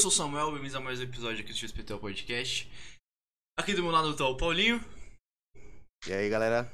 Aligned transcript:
Eu 0.00 0.04
sou 0.04 0.10
o 0.10 0.14
Samuel, 0.14 0.50
bem-vindos 0.52 0.74
a 0.74 0.80
mais 0.80 0.98
um 0.98 1.02
episódio 1.02 1.40
aqui 1.40 1.52
do 1.52 1.58
XPTO 1.58 1.98
Podcast. 1.98 2.66
Aqui 3.58 3.74
do 3.74 3.82
meu 3.82 3.92
lado 3.92 4.16
tá 4.16 4.26
o 4.26 4.34
Paulinho. 4.34 4.82
E 6.06 6.10
aí, 6.14 6.26
galera? 6.30 6.72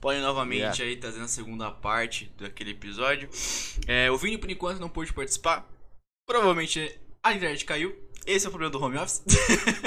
Paulinho 0.00 0.24
novamente 0.24 0.58
Yeah. 0.58 0.82
aí, 0.82 0.96
trazendo 0.96 1.26
a 1.26 1.28
segunda 1.28 1.70
parte 1.70 2.24
daquele 2.36 2.72
episódio. 2.72 3.30
É, 3.86 4.10
o 4.10 4.18
Vini, 4.18 4.36
por 4.36 4.50
enquanto, 4.50 4.80
não 4.80 4.88
pôde 4.88 5.12
participar. 5.12 5.64
Provavelmente 6.26 7.00
a 7.22 7.32
internet 7.32 7.64
caiu. 7.64 7.96
Esse 8.26 8.46
é 8.46 8.48
o 8.48 8.50
problema 8.50 8.72
do 8.72 8.82
home 8.82 8.98
office. 8.98 9.22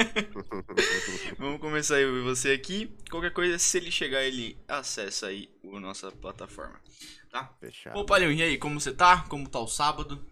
Vamos 1.37 1.59
começar 1.59 1.97
aí 1.97 2.03
eu 2.03 2.17
e 2.17 2.21
você 2.21 2.51
aqui. 2.51 2.95
Qualquer 3.11 3.33
coisa, 3.33 3.59
se 3.59 3.77
ele 3.77 3.91
chegar, 3.91 4.23
ele 4.23 4.57
acessa 4.69 5.27
aí 5.27 5.49
a 5.65 5.79
nossa 5.81 6.13
plataforma. 6.13 6.79
Tá? 7.29 7.53
Fechado. 7.59 7.99
Ô, 7.99 8.05
Paulinho, 8.05 8.31
e 8.31 8.41
aí, 8.41 8.57
como 8.57 8.79
você 8.79 8.93
tá? 8.93 9.23
Como 9.23 9.49
tá 9.49 9.59
o 9.59 9.67
sábado? 9.67 10.25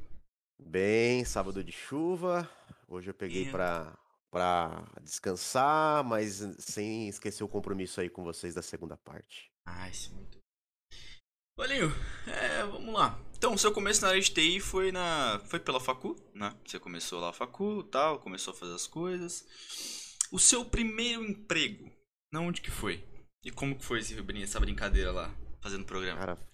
Bem, 0.60 1.24
sábado 1.24 1.64
de 1.64 1.72
chuva. 1.72 2.50
Hoje 2.88 3.10
eu 3.10 3.14
peguei 3.14 3.44
Ih. 3.44 3.52
pra, 3.52 3.98
pra 4.32 4.84
descansar, 5.02 6.04
mas 6.04 6.44
sem 6.60 7.08
esquecer 7.08 7.44
o 7.44 7.48
compromisso 7.48 8.02
aí 8.02 8.10
com 8.10 8.24
vocês 8.24 8.56
da 8.56 8.62
segunda 8.62 8.98
parte. 8.98 9.52
Ah, 9.66 9.90
esse 9.90 10.10
é 10.10 10.14
muito. 10.14 10.38
Paulinho, 11.56 11.92
é, 12.28 12.64
vamos 12.64 12.94
lá. 12.94 13.20
Então, 13.36 13.54
o 13.54 13.58
seu 13.58 13.72
começo 13.72 14.02
na 14.02 14.09
área 14.09 14.22
de 14.22 14.31
TI 14.31 14.59
foi 14.59 14.92
na. 14.92 15.40
Foi 15.46 15.59
pela 15.59 15.80
Facu, 15.80 16.16
né? 16.34 16.56
Você 16.66 16.80
começou 16.80 17.20
lá 17.20 17.30
a 17.30 17.34
Facu 17.34 17.84
tal, 17.84 18.20
começou 18.20 18.53
a 18.53 18.58
fazer 18.58 18.74
as 18.74 18.88
coisas. 18.88 19.46
O 20.31 20.40
seu 20.40 20.66
primeiro 20.66 21.24
emprego, 21.24 21.92
na 22.31 22.42
onde 22.42 22.62
que 22.62 22.72
foi? 22.72 23.03
E 23.44 23.52
como 23.52 23.76
que 23.76 23.86
foi 23.86 24.00
esse 24.00 24.16
essa 24.44 24.59
brincadeira 24.59 25.12
lá, 25.12 25.34
fazendo 25.62 25.86
programa? 25.86 26.20
Cara, 26.20 26.47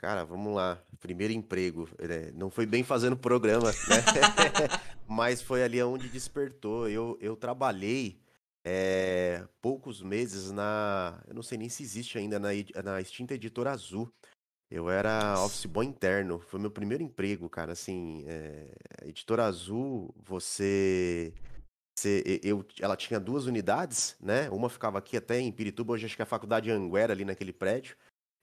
cara, 0.00 0.24
vamos 0.24 0.54
lá. 0.54 0.82
Primeiro 0.98 1.32
emprego. 1.34 1.86
né? 1.98 2.30
Não 2.34 2.50
foi 2.50 2.64
bem 2.64 2.82
fazendo 2.82 3.16
programa, 3.16 3.70
né? 3.70 3.98
Mas 5.06 5.42
foi 5.42 5.62
ali 5.62 5.82
onde 5.82 6.08
despertou. 6.08 6.88
Eu, 6.88 7.18
eu 7.20 7.36
trabalhei 7.36 8.18
é, 8.64 9.46
poucos 9.60 10.00
meses 10.02 10.50
na. 10.50 11.22
Eu 11.28 11.34
não 11.34 11.42
sei 11.42 11.58
nem 11.58 11.68
se 11.68 11.82
existe 11.82 12.16
ainda 12.16 12.38
na, 12.38 12.48
na 12.82 13.00
extinta 13.00 13.34
editora 13.34 13.72
Azul. 13.72 14.10
Eu 14.70 14.88
era 14.88 15.34
office 15.44 15.66
boy 15.66 15.84
interno. 15.84 16.38
Foi 16.48 16.58
meu 16.58 16.70
primeiro 16.70 17.02
emprego, 17.02 17.48
cara. 17.50 17.72
Assim, 17.72 18.24
é, 18.26 18.72
editora 19.04 19.44
Azul, 19.44 20.14
você. 20.16 21.34
você- 21.98 22.40
eu, 22.42 22.64
ela 22.80 22.96
tinha 22.96 23.20
duas 23.20 23.44
unidades, 23.46 24.16
né? 24.20 24.48
Uma 24.48 24.70
ficava 24.70 24.98
aqui 24.98 25.16
até 25.16 25.38
em 25.40 25.52
Pirituba, 25.52 25.92
hoje 25.92 26.06
acho 26.06 26.16
que 26.16 26.22
é 26.22 26.24
a 26.24 26.26
faculdade 26.26 26.70
Anguera 26.70 27.12
ali 27.12 27.24
naquele 27.24 27.52
prédio. 27.52 27.96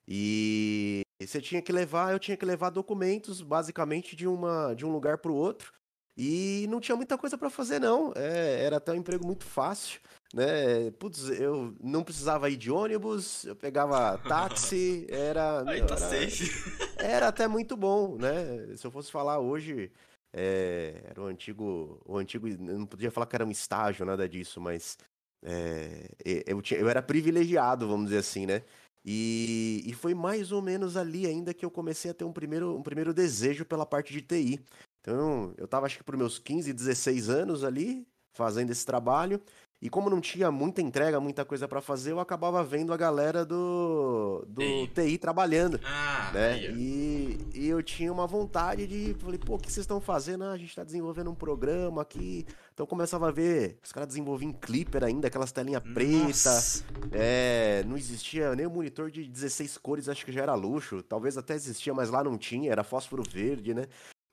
E 0.08 1.02
você 1.25 1.41
tinha 1.41 1.61
que 1.61 1.71
levar, 1.71 2.11
eu 2.13 2.19
tinha 2.19 2.37
que 2.37 2.45
levar 2.45 2.69
documentos 2.69 3.41
basicamente 3.41 4.15
de 4.15 4.27
uma 4.27 4.73
de 4.75 4.85
um 4.85 4.91
lugar 4.91 5.17
para 5.17 5.31
o 5.31 5.35
outro. 5.35 5.73
E 6.19 6.65
não 6.69 6.79
tinha 6.79 6.95
muita 6.95 7.15
coisa 7.15 7.37
para 7.37 7.49
fazer 7.49 7.79
não. 7.79 8.11
É, 8.15 8.63
era 8.63 8.77
até 8.77 8.91
um 8.91 8.95
emprego 8.95 9.25
muito 9.25 9.43
fácil, 9.45 9.99
né? 10.33 10.89
Putz, 10.97 11.29
eu 11.29 11.75
não 11.79 12.03
precisava 12.03 12.49
ir 12.49 12.57
de 12.57 12.71
ônibus, 12.71 13.43
eu 13.45 13.55
pegava 13.55 14.17
táxi, 14.17 15.05
era, 15.11 15.59
Aí 15.69 15.77
meu, 15.79 15.85
tá 15.87 15.95
era- 15.95 16.09
safe. 16.09 16.51
era 16.97 17.27
até 17.27 17.47
muito 17.47 17.77
bom, 17.77 18.15
né? 18.17 18.75
Se 18.75 18.85
eu 18.85 18.89
fosse 18.91 19.11
falar 19.11 19.37
hoje, 19.39 19.91
é, 20.35 21.03
era 21.08 21.21
o 21.21 21.27
antigo, 21.27 22.02
o 22.03 22.17
antigo, 22.17 22.47
eu 22.47 22.58
não 22.58 22.87
podia 22.87 23.11
falar 23.11 23.27
que 23.27 23.36
era 23.36 23.45
um 23.45 23.52
estágio, 23.52 24.03
nada 24.03 24.27
disso, 24.27 24.59
mas 24.59 24.97
é, 25.45 26.09
e- 26.25 26.43
eu, 26.47 26.59
tinha- 26.63 26.80
eu 26.80 26.89
era 26.89 27.02
privilegiado, 27.03 27.87
vamos 27.87 28.05
dizer 28.08 28.19
assim, 28.19 28.47
né? 28.47 28.63
E, 29.09 29.83
e 29.85 29.93
foi 29.93 30.13
mais 30.13 30.51
ou 30.51 30.61
menos 30.61 30.97
ali 30.97 31.25
ainda 31.25 31.53
que 31.53 31.63
eu 31.63 31.71
comecei 31.71 32.11
a 32.11 32.13
ter 32.13 32.25
um 32.25 32.33
primeiro, 32.33 32.75
um 32.75 32.83
primeiro 32.83 33.13
desejo 33.13 33.63
pela 33.63 33.85
parte 33.85 34.11
de 34.11 34.21
TI. 34.21 34.59
Então, 34.99 35.53
eu 35.57 35.65
tava 35.65 35.85
acho 35.85 35.97
que 35.97 36.03
por 36.03 36.17
meus 36.17 36.37
15, 36.37 36.73
16 36.73 37.29
anos 37.29 37.63
ali, 37.63 38.05
fazendo 38.33 38.69
esse 38.69 38.85
trabalho. 38.85 39.41
E 39.80 39.89
como 39.92 40.10
não 40.10 40.20
tinha 40.20 40.52
muita 40.52 40.82
entrega, 40.82 41.20
muita 41.20 41.45
coisa 41.45 41.67
para 41.67 41.82
fazer, 41.82 42.11
eu 42.11 42.20
acabava 42.20 42.64
vendo 42.64 42.92
a 42.92 42.98
galera 42.98 43.45
do, 43.45 44.43
do 44.48 44.60
TI. 44.60 44.88
TI 44.88 45.17
trabalhando 45.20 45.80
Ah, 45.83 46.32
né? 46.33 46.71
E, 46.71 47.38
e 47.54 47.67
eu 47.67 47.83
tinha 47.83 48.11
uma 48.11 48.26
vontade 48.26 48.87
de. 48.87 49.16
Falei, 49.20 49.37
pô, 49.37 49.54
o 49.55 49.60
que 49.60 49.71
vocês 49.71 49.83
estão 49.83 50.02
fazendo? 50.02 50.45
Ah, 50.45 50.52
a 50.54 50.58
gente 50.58 50.76
tá 50.76 50.83
desenvolvendo 50.83 51.30
um 51.30 51.36
programa 51.36 52.02
aqui. 52.02 52.43
Então 52.73 52.83
eu 52.83 52.87
começava 52.87 53.27
a 53.27 53.32
ver, 53.32 53.77
os 53.83 53.92
caras 53.92 54.08
desenvolviam 54.08 54.52
Clipper 54.52 55.04
ainda, 55.04 55.27
aquelas 55.27 55.52
telinhas 55.52 55.83
pretas. 55.93 56.83
É, 57.11 57.83
não 57.86 57.98
existia 57.98 58.55
nem 58.55 58.66
o 58.66 58.71
monitor 58.71 59.11
de 59.11 59.27
16 59.27 59.77
cores, 59.77 60.10
acho 60.10 60.26
que 60.26 60.32
já 60.32 60.42
era 60.42 60.55
luxo. 60.55 61.04
Talvez 61.04 61.37
até 61.37 61.54
existia, 61.54 61.93
mas 61.93 62.10
lá 62.10 62.23
não 62.23 62.36
tinha, 62.37 62.71
era 62.71 62.83
fósforo 62.83 63.21
verde, 63.32 63.76
né? 63.76 63.86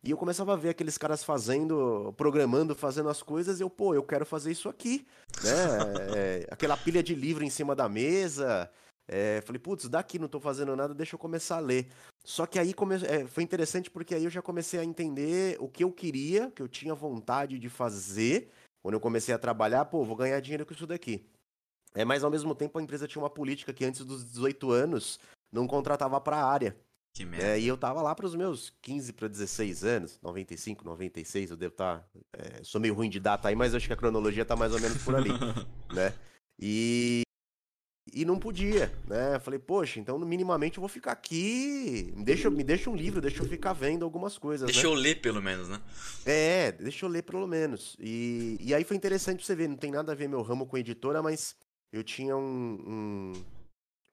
E 0.04 0.10
eu 0.10 0.18
começava 0.18 0.52
a 0.52 0.56
ver 0.56 0.68
aqueles 0.68 0.98
caras 0.98 1.24
fazendo, 1.24 2.12
programando, 2.18 2.74
fazendo 2.74 3.08
as 3.08 3.22
coisas, 3.22 3.58
e 3.58 3.62
eu, 3.62 3.70
pô, 3.70 3.94
eu 3.94 4.02
quero 4.02 4.26
fazer 4.26 4.52
isso 4.52 4.68
aqui, 4.68 5.06
né? 5.42 6.14
É, 6.14 6.46
aquela 6.50 6.76
pilha 6.76 7.02
de 7.02 7.14
livro 7.14 7.42
em 7.42 7.48
cima 7.48 7.74
da 7.74 7.88
mesa. 7.88 8.70
É, 9.08 9.40
falei, 9.46 9.58
putz, 9.58 9.88
daqui 9.88 10.18
não 10.18 10.28
tô 10.28 10.38
fazendo 10.38 10.76
nada, 10.76 10.94
deixa 10.94 11.14
eu 11.14 11.18
começar 11.18 11.56
a 11.56 11.60
ler. 11.60 11.88
Só 12.22 12.44
que 12.44 12.58
aí 12.58 12.74
come... 12.74 12.96
é, 12.96 13.26
foi 13.26 13.42
interessante 13.42 13.90
porque 13.90 14.14
aí 14.14 14.24
eu 14.24 14.30
já 14.30 14.42
comecei 14.42 14.78
a 14.78 14.84
entender 14.84 15.56
o 15.58 15.68
que 15.68 15.82
eu 15.82 15.90
queria, 15.90 16.50
que 16.50 16.60
eu 16.60 16.68
tinha 16.68 16.94
vontade 16.94 17.58
de 17.58 17.68
fazer. 17.70 18.50
Quando 18.82 18.94
eu 18.94 19.00
comecei 19.00 19.34
a 19.34 19.38
trabalhar, 19.38 19.86
pô, 19.86 20.04
vou 20.04 20.16
ganhar 20.16 20.38
dinheiro 20.40 20.66
com 20.66 20.74
isso 20.74 20.86
daqui. 20.86 21.26
É, 21.94 22.04
mas 22.04 22.22
ao 22.22 22.30
mesmo 22.30 22.54
tempo 22.54 22.78
a 22.78 22.82
empresa 22.82 23.08
tinha 23.08 23.22
uma 23.22 23.30
política 23.30 23.72
que 23.72 23.84
antes 23.86 24.04
dos 24.04 24.22
18 24.22 24.70
anos 24.70 25.18
não 25.50 25.66
contratava 25.66 26.20
pra 26.20 26.44
área. 26.44 26.76
Que 27.14 27.24
merda. 27.24 27.46
É, 27.46 27.60
e 27.60 27.68
eu 27.68 27.76
tava 27.76 28.02
lá 28.02 28.12
pros 28.12 28.34
meus 28.34 28.72
15 28.82 29.12
para 29.12 29.28
16 29.28 29.84
anos, 29.84 30.18
95, 30.20 30.84
96, 30.84 31.52
eu 31.52 31.56
devo 31.56 31.72
estar. 31.72 32.04
sou 32.64 32.80
meio 32.80 32.92
ruim 32.92 33.08
de 33.08 33.20
data 33.20 33.48
aí, 33.48 33.54
mas 33.54 33.72
acho 33.72 33.86
que 33.86 33.92
a 33.92 33.96
cronologia 33.96 34.44
tá 34.44 34.56
mais 34.56 34.72
ou 34.74 34.80
menos 34.80 35.00
por 35.02 35.14
ali, 35.14 35.30
né? 35.94 36.12
E. 36.58 37.22
E 38.12 38.24
não 38.24 38.38
podia, 38.38 38.92
né? 39.06 39.36
Eu 39.36 39.40
Falei, 39.40 39.58
poxa, 39.58 39.98
então 39.98 40.18
minimamente 40.18 40.76
eu 40.78 40.80
vou 40.80 40.88
ficar 40.88 41.12
aqui. 41.12 42.12
Me 42.16 42.24
deixa, 42.24 42.50
me 42.50 42.62
deixa 42.62 42.90
um 42.90 42.94
livro, 42.94 43.20
deixa 43.20 43.42
eu 43.42 43.48
ficar 43.48 43.72
vendo 43.72 44.04
algumas 44.04 44.36
coisas, 44.36 44.66
Deixa 44.66 44.82
né? 44.82 44.86
eu 44.88 44.94
ler 44.94 45.20
pelo 45.20 45.40
menos, 45.42 45.68
né? 45.68 45.80
É, 46.24 46.72
deixa 46.72 47.06
eu 47.06 47.10
ler 47.10 47.22
pelo 47.22 47.46
menos. 47.46 47.96
E, 47.98 48.56
e 48.60 48.74
aí 48.74 48.84
foi 48.84 48.96
interessante 48.96 49.38
pra 49.38 49.46
você 49.46 49.56
ver, 49.56 49.68
não 49.68 49.76
tem 49.76 49.90
nada 49.90 50.12
a 50.12 50.14
ver 50.14 50.28
meu 50.28 50.42
ramo 50.42 50.66
com 50.66 50.76
editora, 50.78 51.22
mas 51.22 51.56
eu 51.92 52.04
tinha 52.04 52.36
um, 52.36 53.32
um, 53.32 53.44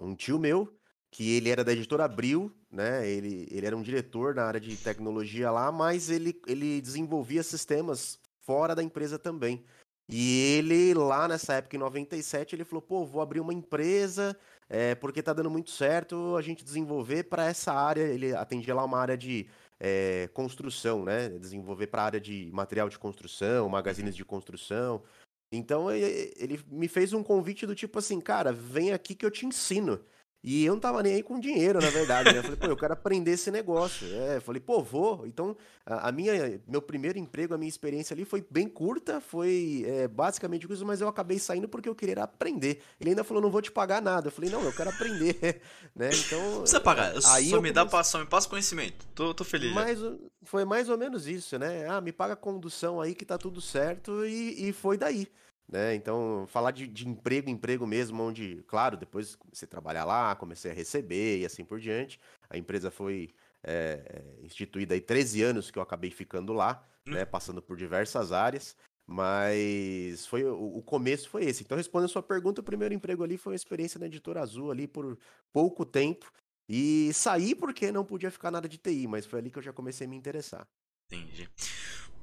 um 0.07 0.15
tio 0.15 0.39
meu, 0.39 0.73
que 1.11 1.35
ele 1.35 1.49
era 1.49 1.63
da 1.63 1.73
editora 1.73 2.05
Abril, 2.05 2.51
né? 2.71 3.07
Ele, 3.07 3.47
ele 3.51 3.67
era 3.67 3.75
um 3.75 3.81
diretor 3.81 4.33
na 4.33 4.43
área 4.43 4.59
de 4.59 4.77
tecnologia 4.77 5.51
lá, 5.51 5.71
mas 5.71 6.09
ele, 6.09 6.41
ele 6.47 6.81
desenvolvia 6.81 7.43
sistemas 7.43 8.17
fora 8.39 8.73
da 8.73 8.81
empresa 8.81 9.19
também. 9.19 9.63
E 10.09 10.57
ele, 10.57 10.93
lá 10.93 11.27
nessa 11.27 11.53
época, 11.55 11.75
em 11.75 11.79
97, 11.79 12.55
ele 12.55 12.65
falou, 12.65 12.81
pô, 12.81 13.05
vou 13.05 13.21
abrir 13.21 13.39
uma 13.39 13.53
empresa, 13.53 14.37
é, 14.69 14.95
porque 14.95 15.21
tá 15.21 15.33
dando 15.33 15.49
muito 15.49 15.71
certo 15.71 16.35
a 16.35 16.41
gente 16.41 16.63
desenvolver 16.63 17.23
para 17.23 17.45
essa 17.45 17.73
área. 17.73 18.01
Ele 18.01 18.33
atendia 18.33 18.73
lá 18.73 18.83
uma 18.83 18.97
área 18.97 19.17
de 19.17 19.47
é, 19.79 20.29
construção, 20.33 21.03
né? 21.03 21.29
Desenvolver 21.29 21.87
para 21.87 22.03
a 22.03 22.05
área 22.05 22.21
de 22.21 22.49
material 22.53 22.87
de 22.87 22.99
construção, 22.99 23.67
magazines 23.67 24.15
de 24.15 24.23
construção. 24.23 25.03
Então 25.51 25.91
ele 25.91 26.61
me 26.67 26.87
fez 26.87 27.11
um 27.11 27.21
convite 27.21 27.65
do 27.65 27.75
tipo 27.75 27.99
assim, 27.99 28.21
cara, 28.21 28.53
vem 28.53 28.93
aqui 28.93 29.13
que 29.13 29.25
eu 29.25 29.31
te 29.31 29.45
ensino. 29.45 29.99
E 30.43 30.65
eu 30.65 30.73
não 30.73 30.79
tava 30.79 31.03
nem 31.03 31.13
aí 31.13 31.21
com 31.23 31.39
dinheiro, 31.39 31.79
na 31.81 31.91
verdade, 31.91 32.31
né? 32.31 32.39
Eu 32.39 32.43
falei, 32.43 32.57
pô, 32.57 32.67
eu 32.67 32.75
quero 32.77 32.93
aprender 32.93 33.31
esse 33.31 33.51
negócio. 33.51 34.11
É, 34.15 34.39
falei, 34.39 34.59
pô, 34.59 34.81
vou. 34.81 35.27
Então, 35.27 35.55
a, 35.85 36.09
a 36.09 36.11
minha, 36.11 36.59
meu 36.67 36.81
primeiro 36.81 37.19
emprego, 37.19 37.53
a 37.53 37.57
minha 37.59 37.69
experiência 37.69 38.13
ali 38.15 38.25
foi 38.25 38.43
bem 38.49 38.67
curta, 38.67 39.21
foi 39.21 39.83
é, 39.87 40.07
basicamente 40.07 40.65
isso, 40.71 40.83
mas 40.85 40.99
eu 40.99 41.07
acabei 41.07 41.37
saindo 41.37 41.67
porque 41.69 41.87
eu 41.87 41.93
queria 41.93 42.23
aprender. 42.23 42.81
Ele 42.99 43.11
ainda 43.11 43.23
falou, 43.23 43.41
não 43.41 43.51
vou 43.51 43.61
te 43.61 43.71
pagar 43.71 44.01
nada. 44.01 44.27
Eu 44.29 44.31
falei, 44.31 44.49
não, 44.49 44.63
eu 44.63 44.71
quero 44.73 44.89
aprender, 44.89 45.61
né? 45.95 46.09
Então, 46.09 46.41
Não 46.41 46.59
precisa 46.61 46.81
pagar, 46.81 47.13
aí 47.25 47.49
só 47.49 47.61
me 47.61 47.71
dá 47.71 47.87
só 48.03 48.17
me 48.17 48.25
passa 48.25 48.49
conhecimento. 48.49 49.05
Tô, 49.13 49.33
tô 49.35 49.43
feliz. 49.43 49.71
mais, 49.71 50.01
o- 50.01 50.19
foi 50.43 50.65
mais 50.65 50.89
ou 50.89 50.97
menos 50.97 51.27
isso, 51.27 51.59
né? 51.59 51.87
Ah, 51.87 52.01
me 52.01 52.11
paga 52.11 52.33
a 52.33 52.37
condução 52.37 52.99
aí 52.99 53.13
que 53.13 53.25
tá 53.25 53.37
tudo 53.37 53.61
certo 53.61 54.25
e, 54.25 54.69
e 54.69 54.73
foi 54.73 54.97
daí. 54.97 55.27
Né? 55.71 55.95
Então, 55.95 56.45
falar 56.47 56.71
de, 56.71 56.85
de 56.85 57.07
emprego, 57.07 57.49
emprego 57.49 57.87
mesmo, 57.87 58.21
onde, 58.21 58.61
claro, 58.67 58.97
depois 58.97 59.35
comecei 59.35 59.65
a 59.65 59.69
trabalhar 59.69 60.03
lá, 60.03 60.35
comecei 60.35 60.69
a 60.69 60.73
receber 60.73 61.39
e 61.39 61.45
assim 61.45 61.63
por 61.63 61.79
diante. 61.79 62.19
A 62.49 62.57
empresa 62.57 62.91
foi 62.91 63.33
é, 63.63 64.01
é, 64.05 64.45
instituída 64.45 64.93
aí 64.93 64.99
13 64.99 65.41
anos 65.43 65.71
que 65.71 65.79
eu 65.79 65.83
acabei 65.83 66.11
ficando 66.11 66.51
lá, 66.51 66.85
né? 67.05 67.23
Passando 67.23 67.61
por 67.61 67.77
diversas 67.77 68.33
áreas. 68.33 68.75
Mas 69.07 70.25
foi 70.27 70.43
o, 70.43 70.77
o 70.77 70.81
começo 70.81 71.29
foi 71.29 71.45
esse. 71.45 71.63
Então, 71.63 71.77
respondendo 71.77 72.09
a 72.09 72.13
sua 72.13 72.23
pergunta, 72.23 72.59
o 72.59 72.63
primeiro 72.63 72.93
emprego 72.93 73.23
ali 73.23 73.37
foi 73.37 73.53
uma 73.53 73.57
experiência 73.57 73.99
na 73.99 74.07
Editora 74.07 74.41
Azul 74.41 74.71
ali 74.71 74.87
por 74.87 75.17
pouco 75.53 75.85
tempo. 75.85 76.29
E 76.67 77.11
saí 77.13 77.55
porque 77.55 77.91
não 77.91 78.05
podia 78.05 78.31
ficar 78.31 78.51
nada 78.51 78.67
de 78.67 78.77
TI, 78.77 79.07
mas 79.07 79.25
foi 79.25 79.39
ali 79.39 79.49
que 79.49 79.57
eu 79.57 79.63
já 79.63 79.73
comecei 79.73 80.05
a 80.05 80.09
me 80.09 80.17
interessar. 80.17 80.67
Entendi. 81.07 81.49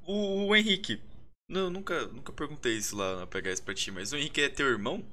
O, 0.07 0.47
o 0.47 0.57
Henrique, 0.57 1.03
não, 1.49 1.71
nunca, 1.71 2.07
nunca 2.09 2.33
perguntei 2.33 2.77
isso 2.77 2.97
lá 2.97 3.17
na 3.17 3.27
PHS 3.27 3.61
pra 3.61 3.75
ti, 3.75 3.91
mas 3.91 4.13
o 4.13 4.17
Henrique 4.17 4.43
é 4.43 4.49
teu 4.49 4.67
irmão? 4.67 5.05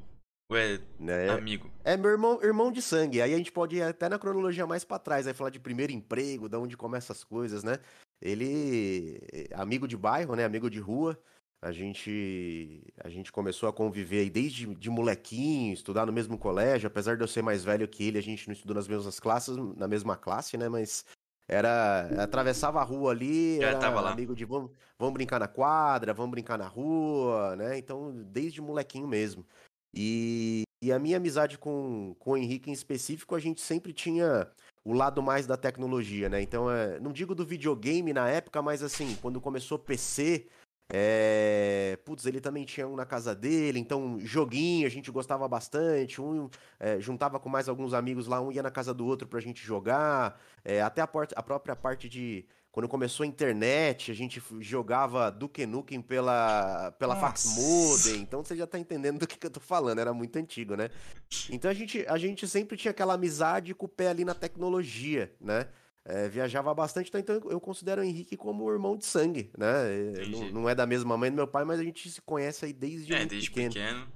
Ou 0.49 0.57
é 0.57 0.79
Né? 0.99 1.29
amigo? 1.29 1.71
É 1.83 1.97
meu 1.97 2.11
irmão, 2.11 2.39
irmão 2.43 2.71
de 2.71 2.81
sangue. 2.81 3.21
Aí 3.21 3.33
a 3.33 3.37
gente 3.37 3.51
pode 3.51 3.77
ir 3.77 3.81
até 3.81 4.07
na 4.07 4.19
cronologia 4.19 4.67
mais 4.67 4.83
pra 4.83 4.99
trás, 4.99 5.25
aí 5.25 5.33
falar 5.33 5.49
de 5.49 5.59
primeiro 5.59 5.91
emprego, 5.91 6.47
da 6.47 6.59
onde 6.59 6.77
começam 6.77 7.13
as 7.13 7.23
coisas, 7.23 7.63
né? 7.63 7.79
ele 8.21 9.19
amigo 9.53 9.87
de 9.87 9.97
bairro, 9.97 10.35
né? 10.35 10.43
Amigo 10.43 10.69
de 10.69 10.79
rua. 10.79 11.19
A 11.61 11.71
gente, 11.71 12.83
a 13.03 13.09
gente 13.09 13.31
começou 13.31 13.67
a 13.67 13.73
conviver 13.73 14.19
aí 14.19 14.29
desde 14.29 14.67
de 14.75 14.89
molequinho, 14.89 15.73
estudar 15.73 16.05
no 16.05 16.13
mesmo 16.13 16.37
colégio. 16.37 16.87
Apesar 16.87 17.15
de 17.15 17.23
eu 17.23 17.27
ser 17.27 17.41
mais 17.41 17.63
velho 17.63 17.87
que 17.87 18.03
ele, 18.03 18.19
a 18.19 18.21
gente 18.21 18.47
não 18.47 18.53
estudou 18.53 18.75
nas 18.75 18.87
mesmas 18.87 19.19
classes, 19.19 19.55
na 19.75 19.87
mesma 19.87 20.15
classe, 20.15 20.57
né? 20.57 20.69
Mas 20.69 21.05
era. 21.47 22.07
Atravessava 22.23 22.79
a 22.79 22.83
rua 22.83 23.11
ali, 23.11 23.57
Já 23.59 23.67
era 23.69 23.79
tava 23.79 24.01
lá. 24.01 24.11
amigo 24.11 24.35
de 24.35 24.45
vamos, 24.45 24.71
vamos 24.97 25.13
brincar 25.13 25.39
na 25.39 25.47
quadra, 25.47 26.13
vamos 26.13 26.31
brincar 26.31 26.57
na 26.57 26.67
rua, 26.67 27.55
né? 27.55 27.77
Então, 27.77 28.11
desde 28.27 28.61
molequinho 28.61 29.07
mesmo. 29.07 29.45
E, 29.93 30.63
e 30.83 30.91
a 30.91 30.99
minha 30.99 31.17
amizade 31.17 31.57
com, 31.57 32.15
com 32.19 32.31
o 32.31 32.37
Henrique 32.37 32.69
em 32.69 32.73
específico, 32.73 33.35
a 33.35 33.39
gente 33.39 33.61
sempre 33.61 33.93
tinha 33.93 34.47
o 34.83 34.93
lado 34.93 35.21
mais 35.21 35.47
da 35.47 35.57
tecnologia, 35.57 36.29
né? 36.29 36.41
Então, 36.41 36.69
é, 36.69 36.99
não 36.99 37.11
digo 37.11 37.33
do 37.33 37.45
videogame 37.45 38.13
na 38.13 38.29
época, 38.29 38.61
mas 38.61 38.83
assim, 38.83 39.15
quando 39.21 39.41
começou 39.41 39.79
PC, 39.79 40.47
é... 40.91 41.97
Putz, 42.05 42.25
ele 42.25 42.39
também 42.39 42.63
tinha 42.65 42.87
um 42.87 42.95
na 42.95 43.05
casa 43.05 43.33
dele, 43.33 43.79
então 43.79 44.19
joguinho 44.19 44.85
a 44.85 44.89
gente 44.89 45.09
gostava 45.11 45.47
bastante. 45.47 46.21
Um 46.21 46.49
é, 46.79 46.99
juntava 46.99 47.39
com 47.39 47.49
mais 47.49 47.67
alguns 47.67 47.93
amigos 47.93 48.27
lá, 48.27 48.39
um 48.39 48.51
ia 48.51 48.61
na 48.61 48.71
casa 48.71 48.93
do 48.93 49.05
outro 49.05 49.27
pra 49.27 49.39
gente 49.39 49.65
jogar. 49.65 50.39
É, 50.63 50.81
até 50.81 51.01
a, 51.01 51.09
a, 51.35 51.43
própria 51.43 51.75
parte 51.75 52.07
de. 52.07 52.45
Quando 52.71 52.89
começou 52.89 53.23
a 53.23 53.27
internet, 53.27 54.11
a 54.11 54.13
gente 54.13 54.43
jogava 54.59 55.31
Duke 55.31 55.65
Nukem 55.65 56.01
pela, 56.01 56.91
pela 56.99 57.15
Fax 57.15 57.55
Modem. 57.55 58.21
Então 58.21 58.43
você 58.43 58.53
já 58.53 58.67
tá 58.67 58.77
entendendo 58.77 59.19
do 59.19 59.25
que, 59.25 59.37
que 59.37 59.47
eu 59.47 59.51
tô 59.51 59.61
falando, 59.61 59.99
era 59.99 60.13
muito 60.13 60.37
antigo, 60.37 60.75
né? 60.75 60.89
Então 61.49 61.71
a 61.71 61.73
gente, 61.73 62.05
a 62.05 62.17
gente 62.17 62.45
sempre 62.45 62.75
tinha 62.75 62.91
aquela 62.91 63.13
amizade 63.13 63.73
com 63.73 63.85
o 63.85 63.89
pé 63.89 64.09
ali 64.09 64.25
na 64.25 64.33
tecnologia, 64.33 65.33
né? 65.39 65.69
É, 66.07 66.29
viajava 66.29 66.71
bastante, 66.71 67.11
então 67.15 67.41
eu 67.49 67.59
considero 67.59 68.01
o 68.01 68.03
Henrique 68.03 68.37
como 68.37 68.71
irmão 68.71 68.95
de 68.95 69.05
sangue, 69.05 69.49
né? 69.57 70.13
Não, 70.29 70.51
não, 70.51 70.69
é 70.69 70.75
da 70.75 70.85
mesma 70.85 71.17
mãe 71.17 71.31
do 71.31 71.35
meu 71.35 71.47
pai, 71.47 71.65
mas 71.65 71.79
a 71.79 71.83
gente 71.83 72.07
se 72.11 72.21
conhece 72.21 72.63
aí 72.63 72.73
desde 72.73 73.11
é, 73.11 73.25
desde 73.25 73.49
pequeno. 73.49 73.73
pequeno. 73.73 74.07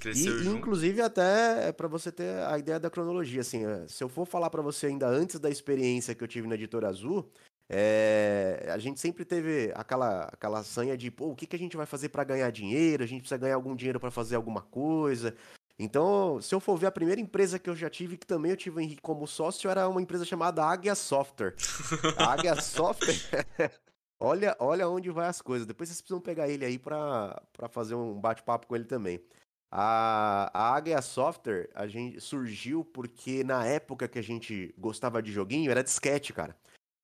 Cresceu 0.00 0.40
e, 0.40 0.44
junto. 0.44 0.56
inclusive 0.56 1.02
até 1.02 1.70
para 1.72 1.86
você 1.86 2.10
ter 2.10 2.38
a 2.46 2.58
ideia 2.58 2.80
da 2.80 2.88
cronologia, 2.88 3.42
assim, 3.42 3.66
é, 3.66 3.86
se 3.88 4.02
eu 4.02 4.08
for 4.08 4.24
falar 4.24 4.48
para 4.48 4.62
você 4.62 4.86
ainda 4.86 5.06
antes 5.06 5.38
da 5.38 5.50
experiência 5.50 6.14
que 6.14 6.24
eu 6.24 6.28
tive 6.28 6.48
na 6.48 6.54
Editora 6.54 6.88
Azul, 6.88 7.30
é, 7.68 8.66
a 8.70 8.78
gente 8.78 8.98
sempre 8.98 9.24
teve 9.24 9.70
aquela, 9.74 10.22
aquela 10.32 10.62
sanha 10.62 10.96
de, 10.96 11.10
pô, 11.10 11.26
o 11.26 11.36
que, 11.36 11.46
que 11.46 11.56
a 11.56 11.58
gente 11.58 11.76
vai 11.76 11.84
fazer 11.84 12.08
para 12.08 12.24
ganhar 12.24 12.50
dinheiro? 12.50 13.04
A 13.04 13.06
gente 13.06 13.20
precisa 13.20 13.36
ganhar 13.36 13.56
algum 13.56 13.76
dinheiro 13.76 14.00
para 14.00 14.10
fazer 14.10 14.36
alguma 14.36 14.62
coisa. 14.62 15.34
Então, 15.78 16.40
se 16.42 16.52
eu 16.52 16.58
for 16.58 16.76
ver 16.76 16.86
a 16.86 16.92
primeira 16.92 17.20
empresa 17.20 17.58
que 17.58 17.70
eu 17.70 17.76
já 17.76 17.88
tive, 17.88 18.16
que 18.16 18.26
também 18.26 18.50
eu 18.50 18.56
tive 18.56 18.78
o 18.78 18.80
Henrique 18.80 19.00
como 19.00 19.28
sócio, 19.28 19.70
era 19.70 19.88
uma 19.88 20.02
empresa 20.02 20.24
chamada 20.24 20.64
Águia 20.64 20.94
Software. 20.96 21.54
A 22.16 22.32
Águia 22.34 22.60
Software. 22.60 23.46
olha, 24.18 24.56
olha 24.58 24.88
onde 24.88 25.08
vai 25.10 25.28
as 25.28 25.40
coisas. 25.40 25.66
Depois 25.66 25.88
vocês 25.88 26.00
precisam 26.00 26.20
pegar 26.20 26.48
ele 26.48 26.64
aí 26.64 26.78
para 26.78 27.40
fazer 27.70 27.94
um 27.94 28.20
bate-papo 28.20 28.66
com 28.66 28.74
ele 28.74 28.86
também. 28.86 29.22
A, 29.70 30.50
a 30.52 30.74
Águia 30.74 31.00
Software 31.00 31.68
a 31.74 31.86
gente 31.86 32.20
surgiu 32.20 32.84
porque 32.84 33.44
na 33.44 33.64
época 33.64 34.08
que 34.08 34.18
a 34.18 34.22
gente 34.22 34.74
gostava 34.78 35.22
de 35.22 35.30
joguinho 35.30 35.70
era 35.70 35.84
disquete, 35.84 36.32
cara. 36.32 36.56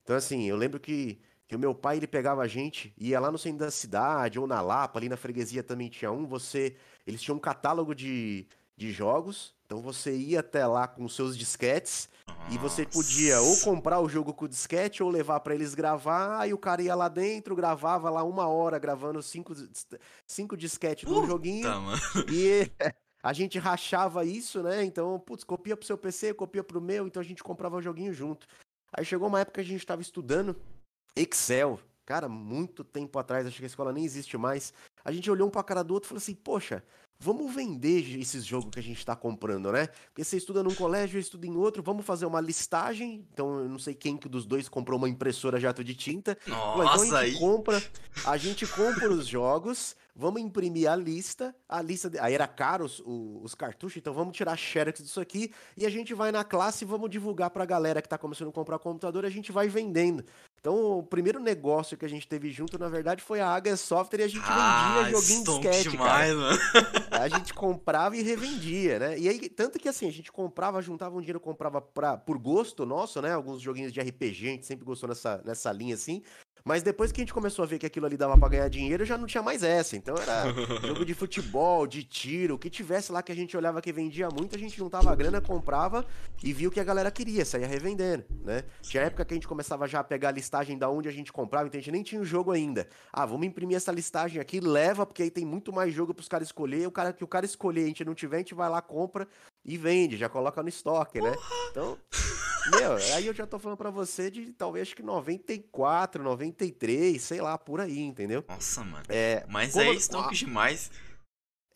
Então, 0.03 0.17
assim, 0.17 0.43
eu 0.45 0.57
lembro 0.57 0.81
que, 0.81 1.21
que 1.47 1.55
o 1.55 1.59
meu 1.59 1.73
pai 1.73 1.95
ele 1.97 2.07
pegava 2.07 2.41
a 2.41 2.47
gente, 2.47 2.93
ia 2.97 3.19
lá 3.21 3.31
no 3.31 3.37
centro 3.37 3.59
da 3.59 3.71
cidade 3.71 4.37
ou 4.37 4.45
na 4.45 4.61
Lapa, 4.61 4.99
ali 4.99 5.07
na 5.07 5.15
freguesia 5.15 5.63
também 5.63 5.89
tinha 5.89 6.11
um. 6.11 6.25
Você, 6.27 6.75
eles 7.07 7.21
tinham 7.21 7.37
um 7.37 7.39
catálogo 7.39 7.95
de, 7.95 8.47
de 8.77 8.91
jogos. 8.91 9.53
Então 9.65 9.81
você 9.81 10.15
ia 10.15 10.41
até 10.41 10.65
lá 10.65 10.87
com 10.87 11.07
seus 11.09 11.35
disquetes 11.35 12.07
Nossa. 12.27 12.53
e 12.53 12.57
você 12.57 12.85
podia 12.85 13.41
ou 13.41 13.59
comprar 13.61 13.99
o 13.99 14.07
jogo 14.07 14.33
com 14.33 14.45
o 14.45 14.49
disquete 14.49 15.01
ou 15.01 15.09
levar 15.09 15.39
para 15.39 15.55
eles 15.55 15.73
gravar. 15.73 16.39
Aí 16.39 16.53
o 16.53 16.57
cara 16.57 16.81
ia 16.81 16.93
lá 16.93 17.07
dentro, 17.07 17.55
gravava 17.55 18.09
lá 18.09 18.23
uma 18.23 18.47
hora 18.47 18.77
gravando 18.77 19.21
cinco, 19.23 19.53
cinco 20.27 20.55
disquetes 20.55 21.09
do 21.09 21.25
joguinho. 21.25 21.67
Mano. 21.67 21.97
E 22.31 22.69
a 23.23 23.33
gente 23.33 23.57
rachava 23.57 24.23
isso, 24.23 24.61
né? 24.61 24.83
Então, 24.83 25.19
putz, 25.19 25.43
copia 25.43 25.75
pro 25.75 25.85
seu 25.85 25.97
PC, 25.97 26.33
copia 26.35 26.63
pro 26.63 26.81
meu. 26.81 27.07
Então 27.07 27.21
a 27.21 27.25
gente 27.25 27.43
comprava 27.43 27.77
o 27.77 27.81
joguinho 27.81 28.13
junto. 28.13 28.45
Aí 28.93 29.03
chegou 29.03 29.27
uma 29.27 29.39
época 29.39 29.63
que 29.63 29.67
a 29.67 29.73
gente 29.73 29.85
tava 29.85 30.01
estudando 30.01 30.55
Excel. 31.15 31.79
Cara, 32.05 32.29
muito 32.29 32.83
tempo 32.83 33.17
atrás, 33.17 33.47
acho 33.47 33.57
que 33.57 33.63
a 33.63 33.67
escola 33.67 33.91
nem 33.91 34.05
existe 34.05 34.37
mais. 34.37 34.71
A 35.03 35.11
gente 35.11 35.29
olhou 35.31 35.47
um 35.47 35.51
pra 35.51 35.63
cara 35.63 35.83
do 35.83 35.93
outro 35.93 36.07
e 36.07 36.09
falou 36.09 36.19
assim: 36.19 36.35
Poxa, 36.35 36.83
Vamos 37.25 37.55
vender 37.55 38.19
esses 38.19 38.45
jogos 38.45 38.69
que 38.69 38.79
a 38.79 38.83
gente 38.83 38.99
está 38.99 39.15
comprando, 39.15 39.71
né? 39.71 39.87
Porque 39.87 40.23
você 40.23 40.37
estuda 40.37 40.61
num 40.61 40.75
colégio, 40.75 41.17
eu 41.17 41.19
estudo 41.19 41.43
em 41.47 41.57
outro, 41.57 41.81
vamos 41.81 42.05
fazer 42.05 42.27
uma 42.27 42.39
listagem. 42.39 43.27
Então, 43.33 43.61
eu 43.61 43.67
não 43.67 43.79
sei 43.79 43.95
quem 43.95 44.15
que 44.15 44.29
dos 44.29 44.45
dois 44.45 44.69
comprou 44.69 44.99
uma 44.99 45.09
impressora 45.09 45.59
jato 45.59 45.83
de 45.83 45.95
tinta. 45.95 46.37
Nossa, 46.45 46.83
então 46.83 46.91
a 46.91 46.97
gente 47.03 47.15
aí. 47.15 47.39
compra, 47.39 47.83
a 48.27 48.37
gente 48.37 48.67
compra 48.67 49.11
os 49.11 49.25
jogos, 49.25 49.95
vamos 50.15 50.39
imprimir 50.39 50.87
a 50.87 50.95
lista, 50.95 51.55
a 51.67 51.81
lista, 51.81 52.11
de... 52.11 52.19
aí 52.19 52.35
era 52.35 52.47
caro 52.47 52.85
os, 52.85 53.01
os, 53.03 53.55
cartuchos, 53.55 53.97
então 53.97 54.13
vamos 54.13 54.37
tirar 54.37 54.55
xerox 54.55 55.01
disso 55.01 55.19
aqui 55.19 55.51
e 55.75 55.83
a 55.83 55.89
gente 55.89 56.13
vai 56.13 56.31
na 56.31 56.43
classe 56.43 56.85
e 56.85 56.87
vamos 56.87 57.09
divulgar 57.09 57.49
para 57.49 57.63
a 57.63 57.65
galera 57.65 58.03
que 58.03 58.05
está 58.05 58.19
começando 58.19 58.49
a 58.49 58.53
comprar 58.53 58.77
computador, 58.77 59.25
a 59.25 59.31
gente 59.31 59.51
vai 59.51 59.67
vendendo. 59.67 60.23
Então, 60.65 60.97
o 60.97 61.03
primeiro 61.03 61.39
negócio 61.39 61.95
que 61.95 62.05
a 62.05 62.07
gente 62.07 62.27
teve 62.27 62.49
junto, 62.49 62.79
na 62.79 62.89
verdade, 62.89 63.21
foi 63.21 63.39
a 63.39 63.49
Aga 63.49 63.77
Software 63.77 64.21
e 64.21 64.23
a 64.23 64.27
gente 64.27 64.41
ah, 64.47 64.95
vendia 64.95 65.11
joguinho 65.11 65.43
de 65.43 65.51
sketch, 65.51 65.91
demais, 65.91 66.33
cara. 66.33 66.35
Mano. 66.35 66.59
A 67.11 67.27
gente 67.29 67.53
comprava 67.53 68.17
e 68.17 68.23
revendia, 68.23 68.97
né? 68.97 69.19
E 69.19 69.29
aí, 69.29 69.47
tanto 69.47 69.79
que 69.79 69.87
assim, 69.87 70.07
a 70.07 70.11
gente 70.11 70.31
comprava, 70.31 70.81
juntava 70.81 71.15
um 71.15 71.19
dinheiro, 71.19 71.39
comprava 71.39 71.81
pra, 71.81 72.17
por 72.17 72.37
gosto 72.37 72.85
nosso, 72.85 73.21
né? 73.21 73.31
Alguns 73.31 73.61
joguinhos 73.61 73.93
de 73.93 74.01
RPG, 74.01 74.47
a 74.47 74.51
gente 74.51 74.65
sempre 74.65 74.83
gostou 74.83 75.07
nessa, 75.07 75.41
nessa 75.45 75.71
linha 75.71 75.95
assim. 75.95 76.21
Mas 76.67 76.81
depois 76.81 77.11
que 77.11 77.21
a 77.21 77.23
gente 77.23 77.33
começou 77.33 77.61
a 77.61 77.67
ver 77.67 77.77
que 77.77 77.85
aquilo 77.85 78.07
ali 78.07 78.17
dava 78.17 78.35
pra 78.35 78.49
ganhar 78.49 78.67
dinheiro, 78.69 79.05
já 79.05 79.15
não 79.19 79.27
tinha 79.27 79.43
mais 79.43 79.61
essa. 79.61 79.95
Então 79.95 80.15
era 80.17 80.51
jogo 80.81 81.05
de 81.05 81.13
futebol, 81.13 81.85
de 81.85 82.03
tiro, 82.03 82.55
o 82.55 82.57
que 82.57 82.71
tivesse 82.71 83.11
lá 83.11 83.21
que 83.21 83.31
a 83.31 83.35
gente 83.35 83.55
olhava 83.55 83.79
que 83.83 83.93
vendia 83.93 84.27
muito, 84.29 84.55
a 84.55 84.57
gente 84.57 84.75
juntava 84.75 85.11
a 85.11 85.15
grana, 85.15 85.39
comprava 85.39 86.03
e 86.43 86.51
viu 86.51 86.71
que 86.71 86.79
a 86.79 86.83
galera 86.83 87.11
queria, 87.11 87.45
saía 87.45 87.67
revendendo, 87.67 88.25
né? 88.43 88.63
Tinha 88.81 89.03
época 89.03 89.23
que 89.23 89.35
a 89.35 89.37
gente 89.37 89.47
começava 89.47 89.87
já 89.87 89.99
a 89.99 90.03
pegar 90.03 90.29
a 90.29 90.31
listagem 90.31 90.75
da 90.75 90.89
onde 90.89 91.07
a 91.07 91.11
gente 91.11 91.31
comprava, 91.31 91.67
então 91.67 91.77
a 91.77 91.81
gente 91.81 91.91
nem 91.91 92.01
tinha 92.01 92.19
o 92.19 92.25
jogo 92.25 92.51
ainda. 92.51 92.87
Ah, 93.13 93.27
vamos 93.27 93.45
imprimir 93.45 93.77
essa 93.77 93.91
listagem 93.91 94.41
aqui, 94.41 94.59
leva, 94.59 95.05
porque 95.05 95.21
aí 95.21 95.29
tem 95.29 95.45
muito 95.45 95.71
mais 95.71 95.93
jogo 95.93 96.15
pros 96.15 96.27
caras 96.27 96.47
escolher. 96.47 96.87
O 96.87 96.91
cara 96.91 97.13
que 97.13 97.23
o 97.23 97.27
cara 97.27 97.45
escolher, 97.45 97.83
a 97.83 97.87
gente 97.87 98.03
não 98.03 98.15
tiver, 98.15 98.37
a 98.37 98.39
gente 98.39 98.55
vai 98.55 98.69
lá, 98.69 98.81
compra 98.81 99.27
e 99.63 99.77
vende, 99.77 100.17
já 100.17 100.29
coloca 100.29 100.63
no 100.63 100.69
estoque, 100.69 101.21
né? 101.21 101.35
Então, 101.69 101.95
meu, 102.71 102.95
aí 103.15 103.27
eu 103.27 103.33
já 103.33 103.45
tô 103.45 103.59
falando 103.59 103.77
para 103.77 103.89
você 103.89 104.29
de 104.29 104.51
talvez 104.53 104.87
acho 104.87 104.95
que 104.95 105.03
94, 105.03 106.23
93, 106.23 107.21
sei 107.21 107.41
lá, 107.41 107.57
por 107.57 107.79
aí, 107.79 107.99
entendeu? 107.99 108.43
Nossa, 108.47 108.83
mano. 108.83 109.05
É, 109.09 109.45
mas 109.47 109.73
como... 109.73 109.85
é 109.85 109.93
estoque 109.93 110.35
demais. 110.35 110.91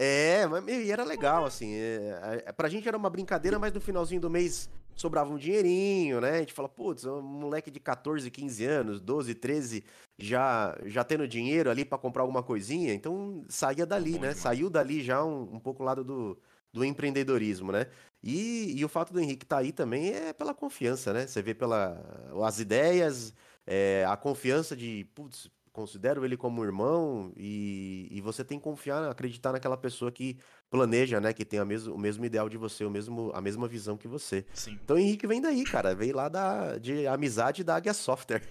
É, 0.02 0.48
mas 0.48 0.66
e 0.68 0.92
era 0.92 1.04
legal, 1.04 1.46
assim. 1.46 1.74
É, 1.74 2.44
é, 2.46 2.52
pra 2.54 2.70
gente 2.70 2.88
era 2.88 2.98
uma 2.98 3.10
brincadeira, 3.10 3.60
mas 3.60 3.74
no 3.74 3.82
finalzinho 3.82 4.22
do 4.22 4.30
mês 4.30 4.70
sobrava 4.96 5.32
um 5.32 5.38
dinheirinho, 5.38 6.22
né? 6.22 6.32
A 6.32 6.40
gente 6.40 6.54
fala, 6.54 6.70
putz, 6.70 7.06
um 7.06 7.22
moleque 7.22 7.70
de 7.70 7.80
14, 7.80 8.30
15 8.30 8.66
anos, 8.66 9.02
12, 9.02 9.36
13, 9.36 9.84
já, 10.18 10.78
já 10.86 11.04
tendo 11.04 11.28
dinheiro 11.28 11.70
ali 11.70 11.86
para 11.86 11.98
comprar 11.98 12.24
alguma 12.24 12.44
coisinha, 12.44 12.94
então 12.94 13.44
saía 13.48 13.86
dali, 13.86 14.14
né? 14.14 14.20
Demais. 14.20 14.38
Saiu 14.38 14.70
dali 14.70 15.02
já 15.02 15.24
um, 15.24 15.56
um 15.56 15.60
pouco 15.60 15.84
o 15.84 15.86
lado 15.86 16.04
do, 16.04 16.38
do 16.74 16.84
empreendedorismo, 16.84 17.72
né? 17.72 17.88
E, 18.22 18.74
e 18.78 18.84
o 18.84 18.90
fato 18.90 19.14
do 19.14 19.20
Henrique 19.20 19.46
estar 19.46 19.58
tá 19.58 19.62
aí 19.62 19.72
também 19.72 20.12
é 20.12 20.34
pela 20.34 20.54
confiança, 20.54 21.14
né? 21.14 21.26
Você 21.26 21.42
vê 21.42 21.54
pela 21.54 22.02
as 22.46 22.60
ideias, 22.60 23.34
é, 23.66 24.06
a 24.08 24.18
confiança 24.18 24.76
de, 24.76 25.08
putz, 25.16 25.50
considero 25.72 26.26
ele 26.26 26.36
como 26.36 26.64
irmão 26.64 27.32
e, 27.38 28.08
e 28.12 28.20
você 28.20 28.44
tem 28.44 28.58
que 28.58 28.64
confiar, 28.64 29.10
acreditar 29.10 29.54
naquela 29.54 29.78
pessoa 29.78 30.12
que 30.12 30.38
planeja, 30.70 31.22
né? 31.22 31.32
Que 31.32 31.46
tem 31.46 31.60
a 31.60 31.66
mesmo, 31.66 31.96
o 31.96 31.98
mesmo 31.98 32.26
ideal 32.26 32.50
de 32.50 32.58
você, 32.58 32.84
o 32.84 32.90
mesmo, 32.90 33.32
a 33.34 33.40
mesma 33.40 33.68
visão 33.68 33.96
que 33.96 34.08
você. 34.08 34.46
Sim. 34.54 34.78
Então 34.84 34.98
o 34.98 35.00
Henrique 35.00 35.26
vem 35.26 35.42
daí, 35.42 35.64
cara. 35.64 35.96
Veio 35.96 36.16
lá 36.16 36.28
da, 36.28 36.78
de 36.78 37.08
amizade 37.08 37.64
da 37.64 37.78
Águia 37.78 37.94
Software. 37.94 38.44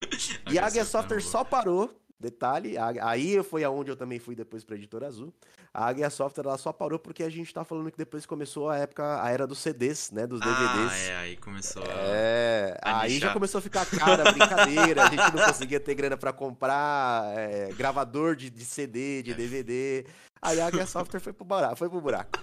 e 0.50 0.58
a 0.58 0.66
Águia 0.66 0.84
Software 0.84 1.20
só 1.20 1.44
parou 1.44 1.94
Detalhe, 2.24 2.76
aí 2.78 3.42
foi 3.42 3.64
aonde 3.64 3.90
eu 3.90 3.96
também 3.96 4.18
fui 4.18 4.34
depois 4.34 4.64
para 4.64 4.76
Editora 4.76 5.06
Azul. 5.06 5.30
A 5.76 5.86
Águia 5.86 6.08
Software 6.08 6.44
ela 6.46 6.56
só 6.56 6.72
parou 6.72 7.00
porque 7.00 7.24
a 7.24 7.28
gente 7.28 7.52
tá 7.52 7.64
falando 7.64 7.90
que 7.90 7.98
depois 7.98 8.24
começou 8.24 8.70
a 8.70 8.78
época, 8.78 9.20
a 9.20 9.28
era 9.28 9.44
dos 9.44 9.58
CDs, 9.58 10.12
né, 10.12 10.24
dos 10.24 10.38
DVDs. 10.38 10.92
Ah, 10.92 10.98
é, 10.98 11.16
aí 11.16 11.36
começou 11.36 11.82
É, 11.84 12.78
a 12.80 13.00
aí 13.00 13.18
já 13.18 13.32
começou 13.32 13.58
a 13.58 13.62
ficar 13.62 13.84
cara, 13.84 14.30
brincadeira, 14.30 15.02
a 15.02 15.10
gente 15.10 15.34
não 15.34 15.44
conseguia 15.44 15.80
ter 15.80 15.96
grana 15.96 16.16
para 16.16 16.32
comprar 16.32 17.24
é, 17.36 17.72
gravador 17.72 18.36
de, 18.36 18.50
de, 18.50 18.64
CD, 18.64 19.20
de 19.24 19.34
DVD. 19.34 20.06
Aí 20.40 20.60
a 20.60 20.68
Águia 20.68 20.86
Software 20.86 21.18
foi 21.18 21.32
pro 21.32 21.44
buraco. 21.44 21.74
Foi 21.74 21.90
pro 21.90 22.00
buraco. 22.00 22.38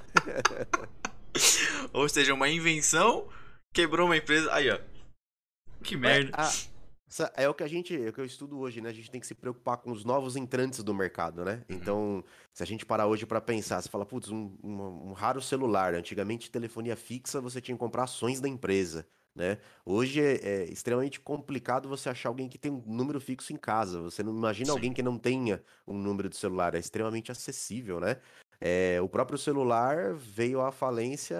Ou 1.93 2.09
seja, 2.09 2.33
uma 2.33 2.50
invenção 2.50 3.29
quebrou 3.73 4.07
uma 4.07 4.17
empresa. 4.17 4.53
Aí, 4.53 4.69
ó. 4.69 4.77
Que 5.81 5.95
merda. 5.95 6.31
É, 6.38 6.41
a 6.41 6.51
é 7.36 7.50
o 7.50 7.53
que 7.53 7.63
a 7.63 7.68
gente, 7.68 7.96
é 7.96 8.10
o 8.10 8.13
que 8.13 8.22
eu 8.22 8.25
estudo 8.25 8.58
hoje, 8.60 8.80
né? 8.80 8.89
A 8.89 8.94
gente 8.94 9.12
tem 9.12 9.20
que 9.20 9.27
se 9.27 9.36
preocupar 9.36 9.77
com 9.77 9.91
os 9.91 10.06
novos 10.06 10.36
entrantes 10.38 10.82
do 10.82 10.94
mercado, 10.94 11.44
né? 11.44 11.63
Uhum. 11.70 11.75
Então, 11.75 12.24
se 12.53 12.63
a 12.63 12.65
gente 12.65 12.86
parar 12.86 13.08
hoje 13.08 13.25
para 13.25 13.41
pensar, 13.41 13.82
você 13.82 13.89
fala, 13.89 14.06
putz, 14.06 14.30
um, 14.30 14.56
um, 14.63 15.10
um, 15.10 15.13
raro 15.13 15.41
celular. 15.41 15.94
Antigamente, 15.94 16.50
telefonia 16.50 16.96
fixa, 16.96 17.41
você 17.41 17.60
tinha 17.60 17.75
que 17.75 17.80
comprar 17.80 18.03
ações 18.03 18.39
da 18.39 18.48
empresa. 18.48 19.06
né? 19.36 19.58
Hoje 19.86 20.22
é, 20.22 20.36
é, 20.36 20.63
extremamente 20.72 21.20
complicado 21.20 21.89
você 21.89 22.08
achar 22.10 22.30
alguém 22.30 22.48
que 22.48 22.58
tem 22.58 22.72
um 22.72 22.82
número 22.86 23.20
fixo 23.20 23.51
em 23.51 23.58
casa. 23.58 24.01
Você 24.01 24.24
não 24.24 24.34
imagina 24.34 24.68
Sim. 24.68 24.72
alguém 24.72 24.94
que 24.94 25.03
não 25.03 25.18
tenha 25.18 25.62
um 25.86 25.98
número 25.98 26.30
de 26.30 26.38
celular. 26.38 26.75
É 26.75 26.80
extremamente 26.80 27.30
acessível, 27.30 28.00
né? 28.00 28.18
É, 28.62 29.01
o 29.01 29.10
próprio 29.10 29.38
celular 29.38 30.13
veio 30.13 30.62
à 30.62 30.72
falência. 30.72 31.38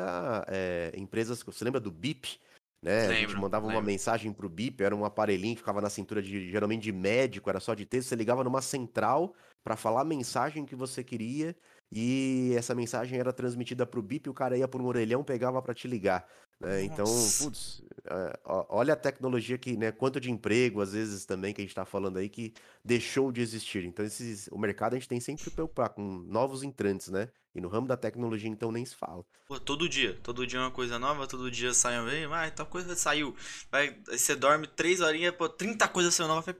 É, 0.48 0.92
empresas. 0.98 1.42
Você 1.44 1.64
lembra 1.64 1.80
do 1.80 1.92
BIP? 1.92 2.40
Né? 2.82 3.02
Lembro, 3.02 3.14
a 3.14 3.20
gente 3.20 3.36
mandava 3.36 3.68
lembro. 3.68 3.80
uma 3.80 3.86
mensagem 3.86 4.34
pro 4.34 4.50
BIP, 4.50 4.84
era 4.84 4.96
um 4.96 5.06
aparelhinho 5.06 5.56
que 5.56 5.62
ficava 5.62 5.80
na 5.80 5.90
cintura 5.90 6.22
de 6.22 6.50
geralmente 6.50 6.82
de 6.82 6.92
médico, 6.92 7.50
era 7.50 7.60
só 7.60 7.76
de 7.76 7.86
texto. 7.86 8.10
Você 8.10 8.16
ligava 8.16 8.44
numa 8.44 8.62
central 8.62 9.36
para 9.64 9.76
falar 9.76 10.02
a 10.02 10.06
mensagem 10.06 10.66
que 10.66 10.76
você 10.76 11.04
queria 11.04 11.56
e 11.92 12.54
essa 12.58 12.74
mensagem 12.74 13.20
era 13.20 13.32
transmitida 13.34 13.86
pro 13.86 14.02
BIP, 14.02 14.30
o 14.30 14.34
cara 14.34 14.58
ia 14.58 14.68
por 14.68 14.82
um 14.82 14.86
orelhão, 14.86 15.24
pegava 15.24 15.62
para 15.62 15.74
te 15.74 15.88
ligar. 15.88 16.26
Né? 16.60 16.84
Então, 16.84 17.06
putz, 17.06 17.84
é, 18.06 18.40
olha 18.46 18.94
a 18.94 18.98
tecnologia 18.98 19.58
que, 19.58 19.76
né, 19.76 19.92
quanto 19.92 20.20
de 20.20 20.32
emprego, 20.32 20.80
às 20.80 20.94
vezes 20.94 21.26
também, 21.26 21.54
que 21.54 21.62
a 21.62 21.64
gente 21.64 21.72
está 21.72 21.86
falando 21.86 22.18
aí, 22.18 22.30
que 22.30 22.54
deixou 22.84 23.32
de 23.32 23.42
existir. 23.42 23.84
Então, 23.84 24.06
esses, 24.06 24.48
o 24.52 24.58
mercado 24.58 24.94
a 24.94 24.98
gente 24.98 25.08
tem 25.08 25.20
sempre 25.20 25.44
que 25.44 25.50
preocupar 25.50 25.90
com 25.90 26.02
novos 26.02 26.64
entrantes, 26.64 27.10
né? 27.10 27.30
E 27.54 27.60
no 27.60 27.68
ramo 27.68 27.88
da 27.88 27.98
tecnologia, 27.98 28.50
então, 28.50 28.72
nem 28.72 28.86
se 28.86 28.96
fala. 28.96 29.24
Pô, 29.46 29.60
todo 29.60 29.90
dia, 29.90 30.18
todo 30.24 30.48
dia 30.48 30.60
é 30.60 30.62
uma 30.62 30.72
coisa 30.72 30.98
nova, 30.98 31.28
todo 31.28 31.52
dia 31.52 31.74
sai 31.74 32.00
um 32.00 32.06
vem, 32.06 32.26
ah, 32.26 32.50
tal 32.52 32.66
coisa 32.66 32.96
saiu. 32.96 33.36
Vai, 33.70 34.00
aí 34.08 34.18
você 34.18 34.36
dorme 34.36 34.68
três 34.68 35.02
horinhas, 35.02 35.36
pô, 35.36 35.50
30 35.50 35.88
coisas 35.90 36.16
saiu 36.16 36.30
nova. 36.30 36.56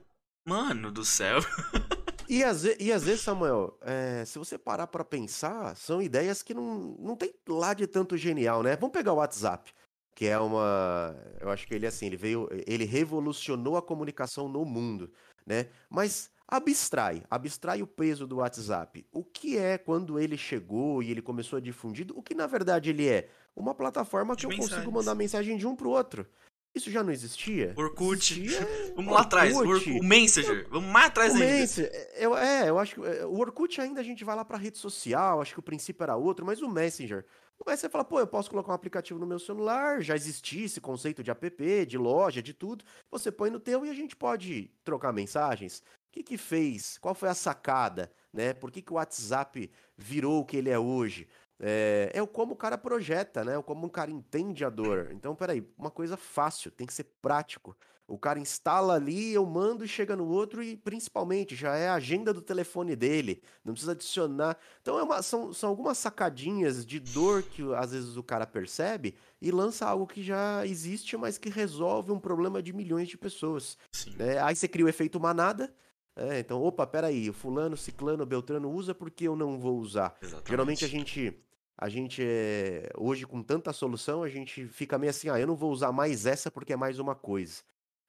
Mano 0.46 0.90
do 0.90 1.04
céu. 1.04 1.38
E 2.28 2.42
às, 2.42 2.62
vezes, 2.62 2.78
e 2.80 2.90
às 2.90 3.04
vezes, 3.04 3.20
Samuel, 3.20 3.76
é, 3.82 4.24
se 4.24 4.38
você 4.38 4.56
parar 4.56 4.86
para 4.86 5.04
pensar, 5.04 5.76
são 5.76 6.00
ideias 6.00 6.42
que 6.42 6.54
não, 6.54 6.96
não 6.98 7.14
tem 7.14 7.34
lá 7.46 7.74
de 7.74 7.86
tanto 7.86 8.16
genial, 8.16 8.62
né? 8.62 8.74
Vamos 8.74 8.96
pegar 8.96 9.12
o 9.12 9.16
WhatsApp, 9.16 9.70
que 10.14 10.24
é 10.26 10.38
uma. 10.38 11.14
Eu 11.38 11.50
acho 11.50 11.66
que 11.66 11.74
ele 11.74 11.86
assim, 11.86 12.06
ele 12.06 12.16
veio. 12.16 12.48
Ele 12.66 12.86
revolucionou 12.86 13.76
a 13.76 13.82
comunicação 13.82 14.48
no 14.48 14.64
mundo, 14.64 15.12
né? 15.44 15.68
Mas 15.90 16.31
abstrai, 16.52 17.22
abstrai 17.30 17.82
o 17.82 17.86
peso 17.86 18.26
do 18.26 18.36
WhatsApp. 18.36 19.06
O 19.10 19.24
que 19.24 19.56
é 19.56 19.78
quando 19.78 20.20
ele 20.20 20.36
chegou 20.36 21.02
e 21.02 21.10
ele 21.10 21.22
começou 21.22 21.56
a 21.56 21.60
difundir? 21.60 22.06
O 22.14 22.22
que 22.22 22.34
na 22.34 22.46
verdade 22.46 22.90
ele 22.90 23.08
é? 23.08 23.30
Uma 23.56 23.74
plataforma 23.74 24.36
que 24.36 24.40
de 24.40 24.46
eu 24.46 24.50
mensagens. 24.50 24.74
consigo 24.74 24.92
mandar 24.92 25.14
mensagem 25.14 25.56
de 25.56 25.66
um 25.66 25.74
pro 25.74 25.88
outro. 25.88 26.26
Isso 26.74 26.90
já 26.90 27.02
não 27.02 27.10
existia? 27.10 27.72
Orkut. 27.76 28.38
Existia... 28.38 28.66
Vamos 28.94 29.14
lá 29.14 29.22
atrás. 29.22 29.54
O, 29.56 30.02
Messenger. 30.02 30.66
Vamos 30.70 30.90
mais 30.90 31.06
atrás 31.06 31.32
o 31.32 31.36
ainda. 31.36 31.46
Messenger. 31.46 32.10
Eu, 32.16 32.36
é, 32.36 32.68
eu 32.68 32.78
acho 32.78 32.94
que 32.94 33.06
é, 33.06 33.24
o 33.24 33.38
Orkut 33.38 33.80
ainda 33.80 34.00
a 34.00 34.04
gente 34.04 34.22
vai 34.22 34.36
lá 34.36 34.44
pra 34.44 34.58
rede 34.58 34.76
social, 34.76 35.40
acho 35.40 35.54
que 35.54 35.60
o 35.60 35.62
princípio 35.62 36.02
era 36.02 36.16
outro, 36.16 36.44
mas 36.44 36.60
o 36.60 36.68
Messenger. 36.68 37.24
O 37.58 37.68
Messenger 37.68 37.90
fala, 37.90 38.04
pô, 38.04 38.18
eu 38.18 38.26
posso 38.26 38.50
colocar 38.50 38.72
um 38.72 38.74
aplicativo 38.74 39.18
no 39.18 39.26
meu 39.26 39.38
celular, 39.38 40.02
já 40.02 40.14
existia 40.14 40.64
esse 40.66 40.80
conceito 40.80 41.22
de 41.22 41.30
app, 41.30 41.86
de 41.86 41.96
loja, 41.96 42.42
de 42.42 42.52
tudo. 42.52 42.84
Você 43.10 43.30
põe 43.30 43.50
no 43.50 43.60
teu 43.60 43.86
e 43.86 43.90
a 43.90 43.94
gente 43.94 44.16
pode 44.16 44.70
trocar 44.82 45.12
mensagens. 45.12 45.82
O 46.12 46.14
que 46.14 46.22
que 46.22 46.36
fez? 46.36 46.98
Qual 46.98 47.14
foi 47.14 47.30
a 47.30 47.34
sacada? 47.34 48.12
Né? 48.30 48.52
Por 48.52 48.70
que, 48.70 48.82
que 48.82 48.92
o 48.92 48.96
WhatsApp 48.96 49.70
virou 49.96 50.40
o 50.40 50.44
que 50.44 50.58
ele 50.58 50.68
é 50.68 50.78
hoje? 50.78 51.26
É, 51.58 52.10
é 52.12 52.20
o 52.20 52.26
como 52.26 52.52
o 52.52 52.56
cara 52.56 52.76
projeta, 52.76 53.42
né? 53.42 53.56
O 53.56 53.62
como 53.62 53.86
o 53.86 53.90
cara 53.90 54.10
entende 54.10 54.62
a 54.62 54.68
dor. 54.68 55.08
Então, 55.12 55.34
peraí, 55.34 55.66
uma 55.78 55.90
coisa 55.90 56.18
fácil, 56.18 56.70
tem 56.70 56.86
que 56.86 56.92
ser 56.92 57.04
prático. 57.22 57.74
O 58.06 58.18
cara 58.18 58.38
instala 58.38 58.92
ali, 58.92 59.32
eu 59.32 59.46
mando 59.46 59.86
e 59.86 59.88
chega 59.88 60.14
no 60.14 60.28
outro, 60.28 60.62
e 60.62 60.76
principalmente 60.76 61.56
já 61.56 61.76
é 61.76 61.88
a 61.88 61.94
agenda 61.94 62.34
do 62.34 62.42
telefone 62.42 62.94
dele, 62.94 63.42
não 63.64 63.72
precisa 63.72 63.92
adicionar. 63.92 64.58
Então, 64.82 64.98
é 64.98 65.02
uma, 65.02 65.22
são, 65.22 65.50
são 65.54 65.70
algumas 65.70 65.96
sacadinhas 65.96 66.84
de 66.84 67.00
dor 67.00 67.42
que 67.42 67.62
às 67.74 67.92
vezes 67.92 68.18
o 68.18 68.22
cara 68.22 68.46
percebe 68.46 69.14
e 69.40 69.50
lança 69.50 69.86
algo 69.86 70.06
que 70.06 70.22
já 70.22 70.66
existe, 70.66 71.16
mas 71.16 71.38
que 71.38 71.48
resolve 71.48 72.12
um 72.12 72.20
problema 72.20 72.62
de 72.62 72.74
milhões 72.74 73.08
de 73.08 73.16
pessoas. 73.16 73.78
Né? 74.18 74.38
Aí 74.42 74.54
você 74.54 74.68
cria 74.68 74.84
o 74.84 74.90
efeito 74.90 75.18
manada. 75.18 75.72
É, 76.14 76.38
então, 76.38 76.62
opa, 76.62 76.86
peraí, 76.86 77.30
o 77.30 77.32
fulano, 77.32 77.76
ciclano, 77.76 78.26
beltrano 78.26 78.70
usa 78.70 78.94
porque 78.94 79.26
eu 79.26 79.34
não 79.34 79.58
vou 79.58 79.78
usar. 79.78 80.16
Exatamente. 80.20 80.48
Geralmente 80.48 80.84
a 80.84 80.88
gente 80.88 81.42
a 81.76 81.88
gente 81.88 82.22
é, 82.24 82.90
hoje 82.96 83.26
com 83.26 83.42
tanta 83.42 83.72
solução, 83.72 84.22
a 84.22 84.28
gente 84.28 84.66
fica 84.66 84.98
meio 84.98 85.10
assim, 85.10 85.28
ah, 85.28 85.40
eu 85.40 85.46
não 85.46 85.56
vou 85.56 85.72
usar 85.72 85.90
mais 85.90 86.26
essa 86.26 86.50
porque 86.50 86.72
é 86.72 86.76
mais 86.76 86.98
uma 86.98 87.14
coisa. 87.14 87.62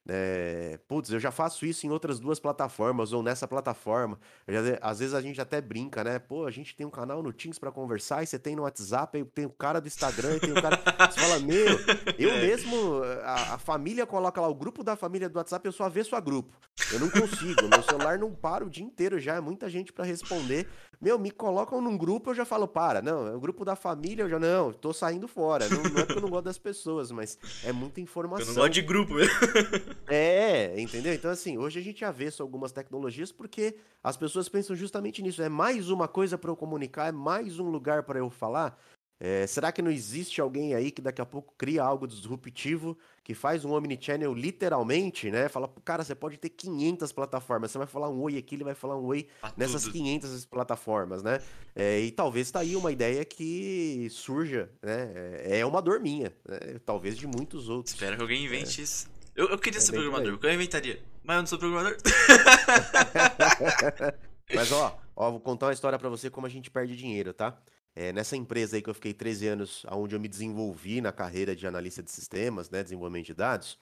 É, 0.07 0.77
putz, 0.86 1.10
eu 1.12 1.19
já 1.19 1.31
faço 1.31 1.65
isso 1.65 1.88
em 1.88 1.89
outras 1.89 2.19
duas 2.19 2.38
plataformas 2.38 3.13
ou 3.13 3.24
nessa 3.24 3.48
plataforma. 3.48 4.19
Já, 4.48 4.60
às 4.81 5.00
vezes 5.00 5.13
a 5.13 5.22
gente 5.22 5.39
até 5.39 5.62
brinca, 5.62 6.03
né? 6.03 6.19
Pô, 6.19 6.45
a 6.45 6.51
gente 6.51 6.75
tem 6.75 6.86
um 6.86 6.89
canal 6.89 7.24
no 7.24 7.31
Teams 7.31 7.57
para 7.57 7.72
conversar 7.72 8.22
e 8.22 8.27
você 8.27 8.38
tem 8.38 8.55
no 8.55 8.63
WhatsApp, 8.63 9.17
aí 9.17 9.24
tem 9.24 9.45
o 9.45 9.50
cara 9.50 9.79
do 9.79 9.88
Instagram 9.88 10.36
e 10.36 10.39
tem 10.41 10.51
o 10.51 10.62
cara. 10.62 10.77
você 11.10 11.19
fala, 11.19 11.39
meu, 11.39 11.79
eu 12.19 12.31
é. 12.31 12.41
mesmo, 12.41 13.01
a, 13.24 13.53
a, 13.53 13.57
família 13.57 14.05
coloca 14.05 14.41
lá 14.41 14.48
o 14.48 14.55
grupo 14.55 14.83
da 14.83 14.95
família 14.95 15.29
do 15.29 15.38
WhatsApp, 15.38 15.65
eu 15.65 15.72
só 15.72 15.86
avesso 15.86 16.15
a 16.15 16.19
grupo. 16.19 16.53
Eu 16.91 17.00
não 17.00 17.10
consigo, 17.10 17.67
meu 17.69 17.83
celular 17.83 18.19
não 18.19 18.33
para 18.33 18.65
o 18.65 18.69
dia 18.69 18.83
inteiro 18.83 19.19
já, 19.19 19.36
é 19.36 19.41
muita 19.41 19.69
gente 19.69 19.93
para 19.93 20.03
responder. 20.03 20.67
Meu, 21.00 21.17
me 21.17 21.31
colocam 21.31 21.81
num 21.81 21.98
grupo, 21.98 22.31
eu 22.31 22.36
já 22.36 22.45
falo, 22.45 22.67
para, 22.67 23.01
não, 23.01 23.27
é 23.27 23.36
o 23.36 23.39
grupo 23.39 23.63
da 23.63 23.75
família, 23.75 24.24
eu 24.24 24.29
já, 24.29 24.39
não, 24.39 24.74
tô 24.74 24.91
saindo 24.91 25.27
fora. 25.27 25.67
Não, 25.69 25.83
não 25.83 26.00
é 26.00 26.05
porque 26.05 26.17
eu 26.17 26.22
não 26.22 26.29
gosto 26.29 26.45
das 26.45 26.57
pessoas, 26.57 27.12
mas 27.12 27.38
é 27.63 27.72
muita 27.72 28.01
informação. 28.01 28.48
Eu 28.48 28.53
não 28.53 28.62
gosto 28.62 28.74
de 28.74 28.81
grupo, 28.81 29.13
É, 30.07 30.79
entendeu? 30.79 31.13
Então, 31.13 31.31
assim, 31.31 31.57
hoje 31.57 31.79
a 31.79 31.83
gente 31.83 32.03
avesso 32.03 32.41
algumas 32.41 32.71
tecnologias 32.71 33.31
porque 33.31 33.75
as 34.03 34.17
pessoas 34.17 34.50
pensam 34.50 34.75
justamente 34.75 35.21
nisso. 35.21 35.41
É 35.41 35.50
mais 35.50 35.89
uma 35.89 36.07
coisa 36.07 36.38
para 36.38 36.51
eu 36.51 36.55
comunicar, 36.55 37.07
é 37.07 37.12
mais 37.12 37.59
um 37.59 37.69
lugar 37.69 38.03
para 38.03 38.19
eu 38.19 38.29
falar. 38.29 38.77
É, 39.25 39.47
será 39.47 39.71
que 39.71 39.81
não 39.81 39.89
existe 39.89 40.41
alguém 40.41 40.75
aí 40.75 40.91
que 40.91 41.01
daqui 41.01 41.21
a 41.21 41.25
pouco 41.25 41.53
cria 41.57 41.81
algo 41.81 42.05
disruptivo, 42.05 42.97
que 43.23 43.33
faz 43.33 43.63
um 43.63 43.71
omnichannel 43.71 44.33
literalmente, 44.33 45.31
né? 45.31 45.47
Fala, 45.47 45.73
cara, 45.85 46.03
você 46.03 46.13
pode 46.13 46.35
ter 46.35 46.50
500 46.50 47.09
plataformas, 47.13 47.71
você 47.71 47.77
vai 47.77 47.88
falar 47.88 48.09
um 48.09 48.19
oi 48.19 48.38
aqui, 48.38 48.55
ele 48.55 48.65
vai 48.65 48.75
falar 48.75 48.97
um 48.97 49.05
oi 49.05 49.25
nessas 49.55 49.83
tudo. 49.83 49.93
500 49.93 50.45
plataformas, 50.45 51.23
né? 51.23 51.39
É, 51.73 52.01
e 52.01 52.12
talvez 52.12 52.51
tá 52.51 52.59
aí 52.59 52.75
uma 52.75 52.91
ideia 52.91 53.23
que 53.23 54.09
surja, 54.12 54.69
né? 54.81 55.12
É, 55.15 55.59
é 55.59 55.65
uma 55.65 55.81
dor 55.81 56.01
minha, 56.01 56.33
né? 56.45 56.79
talvez 56.85 57.17
de 57.17 57.25
muitos 57.25 57.69
outros. 57.69 57.93
Espero 57.93 58.17
que 58.17 58.21
alguém 58.23 58.43
invente 58.43 58.81
é. 58.81 58.83
isso. 58.83 59.12
Eu, 59.35 59.49
eu 59.49 59.57
queria 59.57 59.79
é 59.79 59.81
ser 59.81 59.93
programador, 59.93 60.33
porque 60.33 60.47
eu 60.47 60.53
inventaria, 60.53 61.01
mas 61.23 61.35
eu 61.35 61.41
não 61.41 61.47
sou 61.47 61.57
programador. 61.57 61.97
mas 64.53 64.71
ó, 64.71 64.99
ó, 65.15 65.31
vou 65.31 65.39
contar 65.39 65.67
uma 65.67 65.73
história 65.73 65.97
para 65.97 66.09
você 66.09 66.29
como 66.29 66.45
a 66.45 66.49
gente 66.49 66.69
perde 66.69 66.95
dinheiro, 66.95 67.33
tá? 67.33 67.59
É, 67.95 68.13
nessa 68.13 68.35
empresa 68.35 68.75
aí 68.75 68.81
que 68.81 68.89
eu 68.89 68.93
fiquei 68.93 69.13
13 69.13 69.47
anos, 69.47 69.85
onde 69.91 70.15
eu 70.15 70.19
me 70.19 70.27
desenvolvi 70.27 71.01
na 71.01 71.11
carreira 71.11 71.55
de 71.55 71.65
analista 71.65 72.01
de 72.01 72.11
sistemas, 72.11 72.69
né, 72.69 72.83
desenvolvimento 72.83 73.27
de 73.27 73.33
dados, 73.33 73.77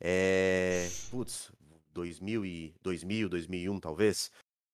é, 0.00 0.88
putz, 1.10 1.52
2000, 1.92 2.44
e, 2.44 2.74
2000 2.82 3.28
2001 3.28 3.80
talvez, 3.80 4.30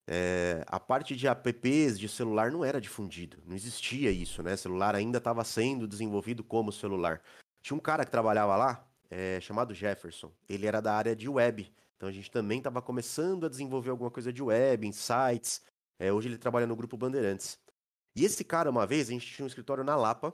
é, 0.07 0.63
a 0.67 0.79
parte 0.79 1.15
de 1.15 1.27
apps 1.27 1.97
de 1.97 2.09
celular 2.09 2.51
não 2.51 2.63
era 2.63 2.81
difundido, 2.81 3.37
não 3.45 3.55
existia 3.55 4.11
isso, 4.11 4.43
né? 4.43 4.57
Celular 4.57 4.95
ainda 4.95 5.17
estava 5.17 5.43
sendo 5.43 5.87
desenvolvido 5.87 6.43
como 6.43 6.71
celular. 6.71 7.21
Tinha 7.61 7.77
um 7.77 7.79
cara 7.79 8.03
que 8.03 8.11
trabalhava 8.11 8.57
lá, 8.57 8.85
é, 9.13 9.39
chamado 9.39 9.75
Jefferson. 9.75 10.31
Ele 10.49 10.65
era 10.65 10.81
da 10.81 10.93
área 10.93 11.15
de 11.15 11.29
web, 11.29 11.71
então 11.95 12.09
a 12.09 12.11
gente 12.11 12.31
também 12.31 12.57
estava 12.57 12.81
começando 12.81 13.45
a 13.45 13.49
desenvolver 13.49 13.91
alguma 13.91 14.09
coisa 14.09 14.33
de 14.33 14.41
web, 14.41 14.87
em 14.87 14.91
sites. 14.91 15.61
É, 15.99 16.11
hoje 16.11 16.29
ele 16.29 16.37
trabalha 16.37 16.65
no 16.65 16.75
grupo 16.75 16.97
Bandeirantes. 16.97 17.59
E 18.15 18.25
esse 18.25 18.43
cara, 18.43 18.69
uma 18.69 18.87
vez, 18.87 19.09
a 19.09 19.11
gente 19.11 19.27
tinha 19.27 19.43
um 19.43 19.47
escritório 19.47 19.83
na 19.83 19.95
Lapa. 19.95 20.33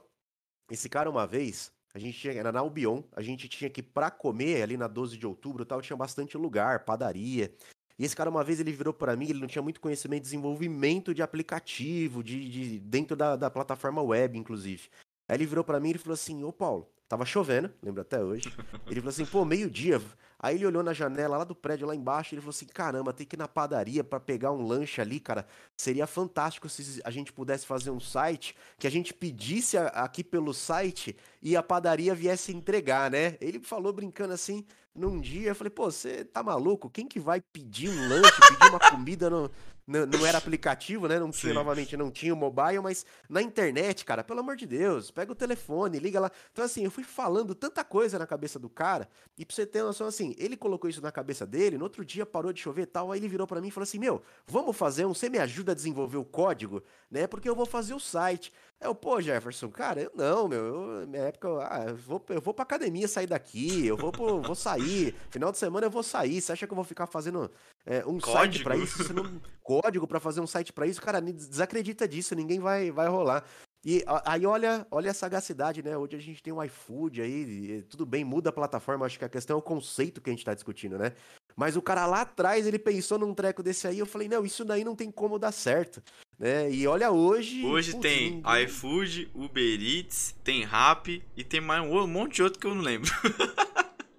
Esse 0.70 0.88
cara, 0.88 1.10
uma 1.10 1.26
vez, 1.26 1.70
a 1.92 1.98
gente 1.98 2.18
tinha, 2.18 2.32
era 2.32 2.50
na 2.50 2.60
Albion, 2.60 3.02
a 3.12 3.20
gente 3.20 3.48
tinha 3.48 3.68
que, 3.68 3.82
pra 3.82 4.10
comer, 4.10 4.62
ali 4.62 4.76
na 4.76 4.88
12 4.88 5.18
de 5.18 5.26
outubro 5.26 5.64
tal, 5.64 5.82
tinha 5.82 5.96
bastante 5.96 6.38
lugar, 6.38 6.84
padaria. 6.84 7.54
E 7.98 8.04
esse 8.04 8.16
cara, 8.16 8.30
uma 8.30 8.42
vez, 8.42 8.60
ele 8.60 8.72
virou 8.72 8.94
para 8.94 9.14
mim, 9.14 9.28
ele 9.28 9.40
não 9.40 9.46
tinha 9.46 9.62
muito 9.62 9.80
conhecimento 9.80 10.22
de 10.22 10.28
desenvolvimento 10.28 11.14
de 11.14 11.22
aplicativo, 11.22 12.24
de, 12.24 12.48
de 12.48 12.78
dentro 12.80 13.14
da, 13.14 13.36
da 13.36 13.50
plataforma 13.50 14.00
web, 14.00 14.38
inclusive. 14.38 14.88
Aí 15.28 15.36
ele 15.36 15.46
virou 15.46 15.62
para 15.62 15.78
mim 15.78 15.90
e 15.90 15.98
falou 15.98 16.14
assim, 16.14 16.42
ô 16.42 16.52
Paulo, 16.52 16.90
tava 17.10 17.26
chovendo, 17.26 17.68
lembro 17.82 18.00
até 18.00 18.22
hoje. 18.22 18.54
Ele 18.86 19.00
falou 19.00 19.10
assim, 19.10 19.26
pô, 19.26 19.44
meio-dia, 19.44 20.00
Aí 20.42 20.56
ele 20.56 20.64
olhou 20.64 20.82
na 20.82 20.94
janela 20.94 21.36
lá 21.36 21.44
do 21.44 21.54
prédio, 21.54 21.86
lá 21.86 21.94
embaixo, 21.94 22.32
e 22.32 22.34
ele 22.34 22.40
falou 22.40 22.50
assim: 22.50 22.64
caramba, 22.64 23.12
tem 23.12 23.26
que 23.26 23.36
ir 23.36 23.38
na 23.38 23.46
padaria 23.46 24.02
para 24.02 24.18
pegar 24.18 24.52
um 24.52 24.66
lanche 24.66 24.98
ali, 24.98 25.20
cara. 25.20 25.46
Seria 25.76 26.06
fantástico 26.06 26.66
se 26.66 26.98
a 27.04 27.10
gente 27.10 27.30
pudesse 27.30 27.66
fazer 27.66 27.90
um 27.90 28.00
site 28.00 28.56
que 28.78 28.86
a 28.86 28.90
gente 28.90 29.12
pedisse 29.12 29.76
aqui 29.76 30.24
pelo 30.24 30.54
site 30.54 31.14
e 31.42 31.54
a 31.54 31.62
padaria 31.62 32.14
viesse 32.14 32.52
entregar, 32.52 33.10
né? 33.10 33.36
Ele 33.38 33.60
falou 33.60 33.92
brincando 33.92 34.32
assim 34.32 34.64
num 34.94 35.20
dia. 35.20 35.48
Eu 35.48 35.54
falei: 35.54 35.70
pô, 35.70 35.90
você 35.90 36.24
tá 36.24 36.42
maluco? 36.42 36.88
Quem 36.88 37.08
que 37.08 37.18
vai 37.18 37.40
pedir 37.40 37.88
um 37.88 38.08
lanche, 38.08 38.40
pedir 38.48 38.70
uma 38.70 38.78
comida 38.78 39.28
no, 39.28 39.50
não, 39.86 40.06
não 40.06 40.24
era 40.24 40.38
aplicativo, 40.38 41.08
né? 41.08 41.18
Não 41.18 41.30
tinha, 41.32 41.50
Sim. 41.50 41.58
novamente, 41.58 41.96
não 41.96 42.10
tinha 42.10 42.32
o 42.32 42.36
mobile, 42.36 42.80
mas 42.80 43.04
na 43.28 43.42
internet, 43.42 44.04
cara, 44.04 44.22
pelo 44.22 44.40
amor 44.40 44.56
de 44.56 44.66
Deus, 44.66 45.10
pega 45.10 45.32
o 45.32 45.34
telefone, 45.34 45.98
liga 45.98 46.20
lá. 46.20 46.30
Então, 46.52 46.64
assim, 46.64 46.84
eu 46.84 46.90
fui 46.90 47.00
fui 47.00 47.04
falando 47.04 47.54
tanta 47.54 47.82
coisa 47.82 48.18
na 48.18 48.26
cabeça 48.26 48.58
do 48.58 48.68
cara, 48.68 49.08
e 49.38 49.44
pra 49.44 49.54
você 49.54 49.66
ter 49.66 49.82
noção, 49.82 50.06
assim, 50.06 50.34
ele 50.38 50.56
colocou 50.56 50.88
isso 50.88 51.00
na 51.00 51.10
cabeça 51.10 51.46
dele, 51.46 51.78
no 51.78 51.84
outro 51.84 52.04
dia 52.04 52.26
parou 52.26 52.52
de 52.52 52.60
chover 52.60 52.82
e 52.82 52.86
tal, 52.86 53.10
aí 53.10 53.18
ele 53.18 53.28
virou 53.28 53.46
para 53.46 53.60
mim 53.60 53.68
e 53.68 53.70
falou 53.70 53.84
assim: 53.84 53.98
Meu, 53.98 54.22
vamos 54.46 54.76
fazer 54.76 55.06
um, 55.06 55.14
você 55.14 55.28
me 55.28 55.38
ajuda 55.38 55.72
a 55.72 55.74
desenvolver 55.74 56.18
o 56.18 56.24
código, 56.24 56.82
né? 57.10 57.26
Porque 57.26 57.48
eu 57.48 57.54
vou 57.54 57.66
fazer 57.66 57.94
o 57.94 58.00
site. 58.00 58.52
Eu, 58.80 58.94
pô, 58.94 59.20
Jefferson, 59.20 59.68
cara, 59.68 60.00
eu 60.00 60.10
não, 60.14 60.48
meu, 60.48 60.58
eu, 60.58 61.06
minha 61.06 61.24
época, 61.24 61.48
ah, 61.70 61.84
eu 61.88 61.96
vou, 61.96 62.24
eu 62.30 62.40
vou 62.40 62.54
pra 62.54 62.62
academia 62.62 63.06
sair 63.06 63.26
daqui, 63.26 63.86
eu 63.86 63.94
vou, 63.94 64.10
pro, 64.10 64.40
vou 64.40 64.54
sair, 64.54 65.14
final 65.30 65.52
de 65.52 65.58
semana 65.58 65.86
eu 65.86 65.90
vou 65.90 66.02
sair, 66.02 66.40
você 66.40 66.52
acha 66.52 66.66
que 66.66 66.72
eu 66.72 66.76
vou 66.76 66.84
ficar 66.84 67.06
fazendo 67.06 67.50
é, 67.84 67.98
um 68.06 68.18
código. 68.18 68.32
site 68.32 68.64
para 68.64 68.76
isso? 68.76 69.04
Você 69.04 69.12
não, 69.12 69.38
código 69.62 70.06
para 70.06 70.18
fazer 70.18 70.40
um 70.40 70.46
site 70.46 70.72
para 70.72 70.86
isso? 70.86 71.02
Cara, 71.02 71.20
desacredita 71.20 72.08
disso, 72.08 72.34
ninguém 72.34 72.58
vai, 72.58 72.90
vai 72.90 73.06
rolar. 73.06 73.44
E 73.84 74.02
aí 74.24 74.44
olha, 74.44 74.86
olha 74.90 75.10
a 75.10 75.14
sagacidade, 75.14 75.82
né? 75.82 75.96
Hoje 75.96 76.16
a 76.16 76.20
gente 76.20 76.42
tem 76.42 76.52
o 76.52 76.62
iFood 76.62 77.20
aí, 77.20 77.82
tudo 77.82 78.04
bem, 78.04 78.24
muda 78.24 78.48
a 78.48 78.52
plataforma, 78.52 79.04
acho 79.04 79.18
que 79.18 79.24
a 79.24 79.28
questão 79.28 79.56
é 79.56 79.58
o 79.58 79.62
conceito 79.62 80.20
que 80.22 80.30
a 80.30 80.32
gente 80.32 80.44
tá 80.44 80.54
discutindo, 80.54 80.98
né? 80.98 81.12
Mas 81.56 81.76
o 81.76 81.82
cara 81.82 82.06
lá 82.06 82.22
atrás, 82.22 82.66
ele 82.66 82.78
pensou 82.78 83.18
num 83.18 83.34
treco 83.34 83.62
desse 83.62 83.86
aí, 83.86 83.98
eu 83.98 84.06
falei, 84.06 84.28
não, 84.28 84.44
isso 84.44 84.64
daí 84.64 84.84
não 84.84 84.96
tem 84.96 85.10
como 85.10 85.38
dar 85.38 85.52
certo, 85.52 86.02
né? 86.40 86.72
E 86.72 86.86
olha 86.86 87.10
hoje... 87.10 87.62
Hoje 87.66 87.92
putz, 87.92 88.02
tem 88.02 88.30
ninguém... 88.36 88.64
iFood, 88.64 89.30
Uber 89.34 89.82
Eats, 89.82 90.34
tem 90.42 90.64
Rappi 90.64 91.22
e 91.36 91.44
tem 91.44 91.60
mais 91.60 91.84
um 91.84 92.06
monte 92.06 92.36
de 92.36 92.42
outro 92.42 92.58
que 92.58 92.66
eu 92.66 92.74
não 92.74 92.82
lembro. 92.82 93.10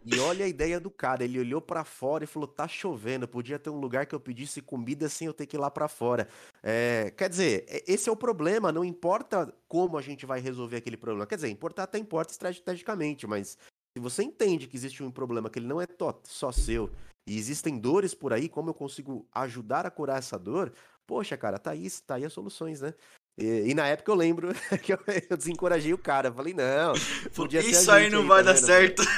E 0.03 0.17
olha 0.19 0.45
a 0.45 0.47
ideia 0.47 0.79
do 0.79 0.89
cara, 0.89 1.23
ele 1.23 1.39
olhou 1.39 1.61
para 1.61 1.83
fora 1.83 2.23
e 2.23 2.27
falou: 2.27 2.47
tá 2.47 2.67
chovendo, 2.67 3.27
podia 3.27 3.59
ter 3.59 3.69
um 3.69 3.79
lugar 3.79 4.07
que 4.07 4.15
eu 4.15 4.19
pedisse 4.19 4.59
comida 4.59 5.07
sem 5.07 5.27
eu 5.27 5.33
ter 5.33 5.45
que 5.45 5.55
ir 5.55 5.59
lá 5.59 5.69
para 5.69 5.87
fora. 5.87 6.27
É, 6.63 7.13
quer 7.15 7.29
dizer, 7.29 7.83
esse 7.87 8.09
é 8.09 8.11
o 8.11 8.15
problema, 8.15 8.71
não 8.71 8.83
importa 8.83 9.53
como 9.67 9.99
a 9.99 10.01
gente 10.01 10.25
vai 10.25 10.39
resolver 10.39 10.77
aquele 10.77 10.97
problema. 10.97 11.27
Quer 11.27 11.35
dizer, 11.35 11.49
importar 11.49 11.83
até 11.83 11.99
importa 11.99 12.33
estrategicamente, 12.33 13.27
mas 13.27 13.59
se 13.95 14.01
você 14.01 14.23
entende 14.23 14.67
que 14.67 14.75
existe 14.75 15.03
um 15.03 15.11
problema 15.11 15.51
que 15.51 15.59
ele 15.59 15.67
não 15.67 15.79
é 15.79 15.85
só 16.23 16.51
seu 16.51 16.89
e 17.27 17.37
existem 17.37 17.77
dores 17.77 18.15
por 18.15 18.33
aí, 18.33 18.49
como 18.49 18.71
eu 18.71 18.73
consigo 18.73 19.27
ajudar 19.31 19.85
a 19.85 19.91
curar 19.91 20.17
essa 20.17 20.39
dor? 20.39 20.73
Poxa, 21.07 21.37
cara, 21.37 21.57
tá 21.57 21.71
aí, 21.71 21.89
tá 22.05 22.15
aí 22.15 22.25
as 22.25 22.33
soluções, 22.33 22.81
né? 22.81 22.93
E, 23.37 23.71
e, 23.71 23.73
na 23.73 23.87
época 23.87 24.11
eu 24.11 24.15
lembro 24.15 24.53
que 24.83 24.93
eu, 24.93 24.99
eu, 25.29 25.37
desencorajei 25.37 25.93
o 25.93 25.97
cara. 25.97 26.31
Falei, 26.31 26.53
não, 26.53 26.93
isso 27.59 27.91
aí 27.91 28.09
não 28.09 28.27
vai 28.27 28.43
dar 28.43 28.55
certo. 28.55 29.01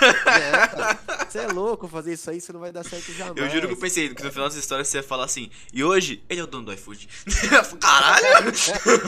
Você 1.33 1.39
é, 1.39 1.43
é 1.45 1.47
louco 1.47 1.87
fazer 1.87 2.13
isso 2.13 2.29
aí, 2.29 2.39
você 2.39 2.53
não 2.53 2.59
vai 2.59 2.71
dar 2.71 2.83
certo 2.83 3.11
jamais. 3.11 3.35
Eu 3.35 3.49
juro 3.49 3.67
que 3.67 3.73
eu 3.73 3.79
pensei 3.79 4.13
que 4.13 4.23
no 4.23 4.31
final 4.31 4.47
dessa 4.47 4.59
história 4.59 4.85
você 4.85 4.97
ia 4.97 5.03
falar 5.03 5.25
assim, 5.25 5.49
e 5.73 5.83
hoje 5.83 6.23
ele 6.29 6.39
é 6.39 6.43
o 6.43 6.45
dono 6.45 6.65
do 6.65 6.73
iFood. 6.73 7.09
Caralho! 7.81 8.51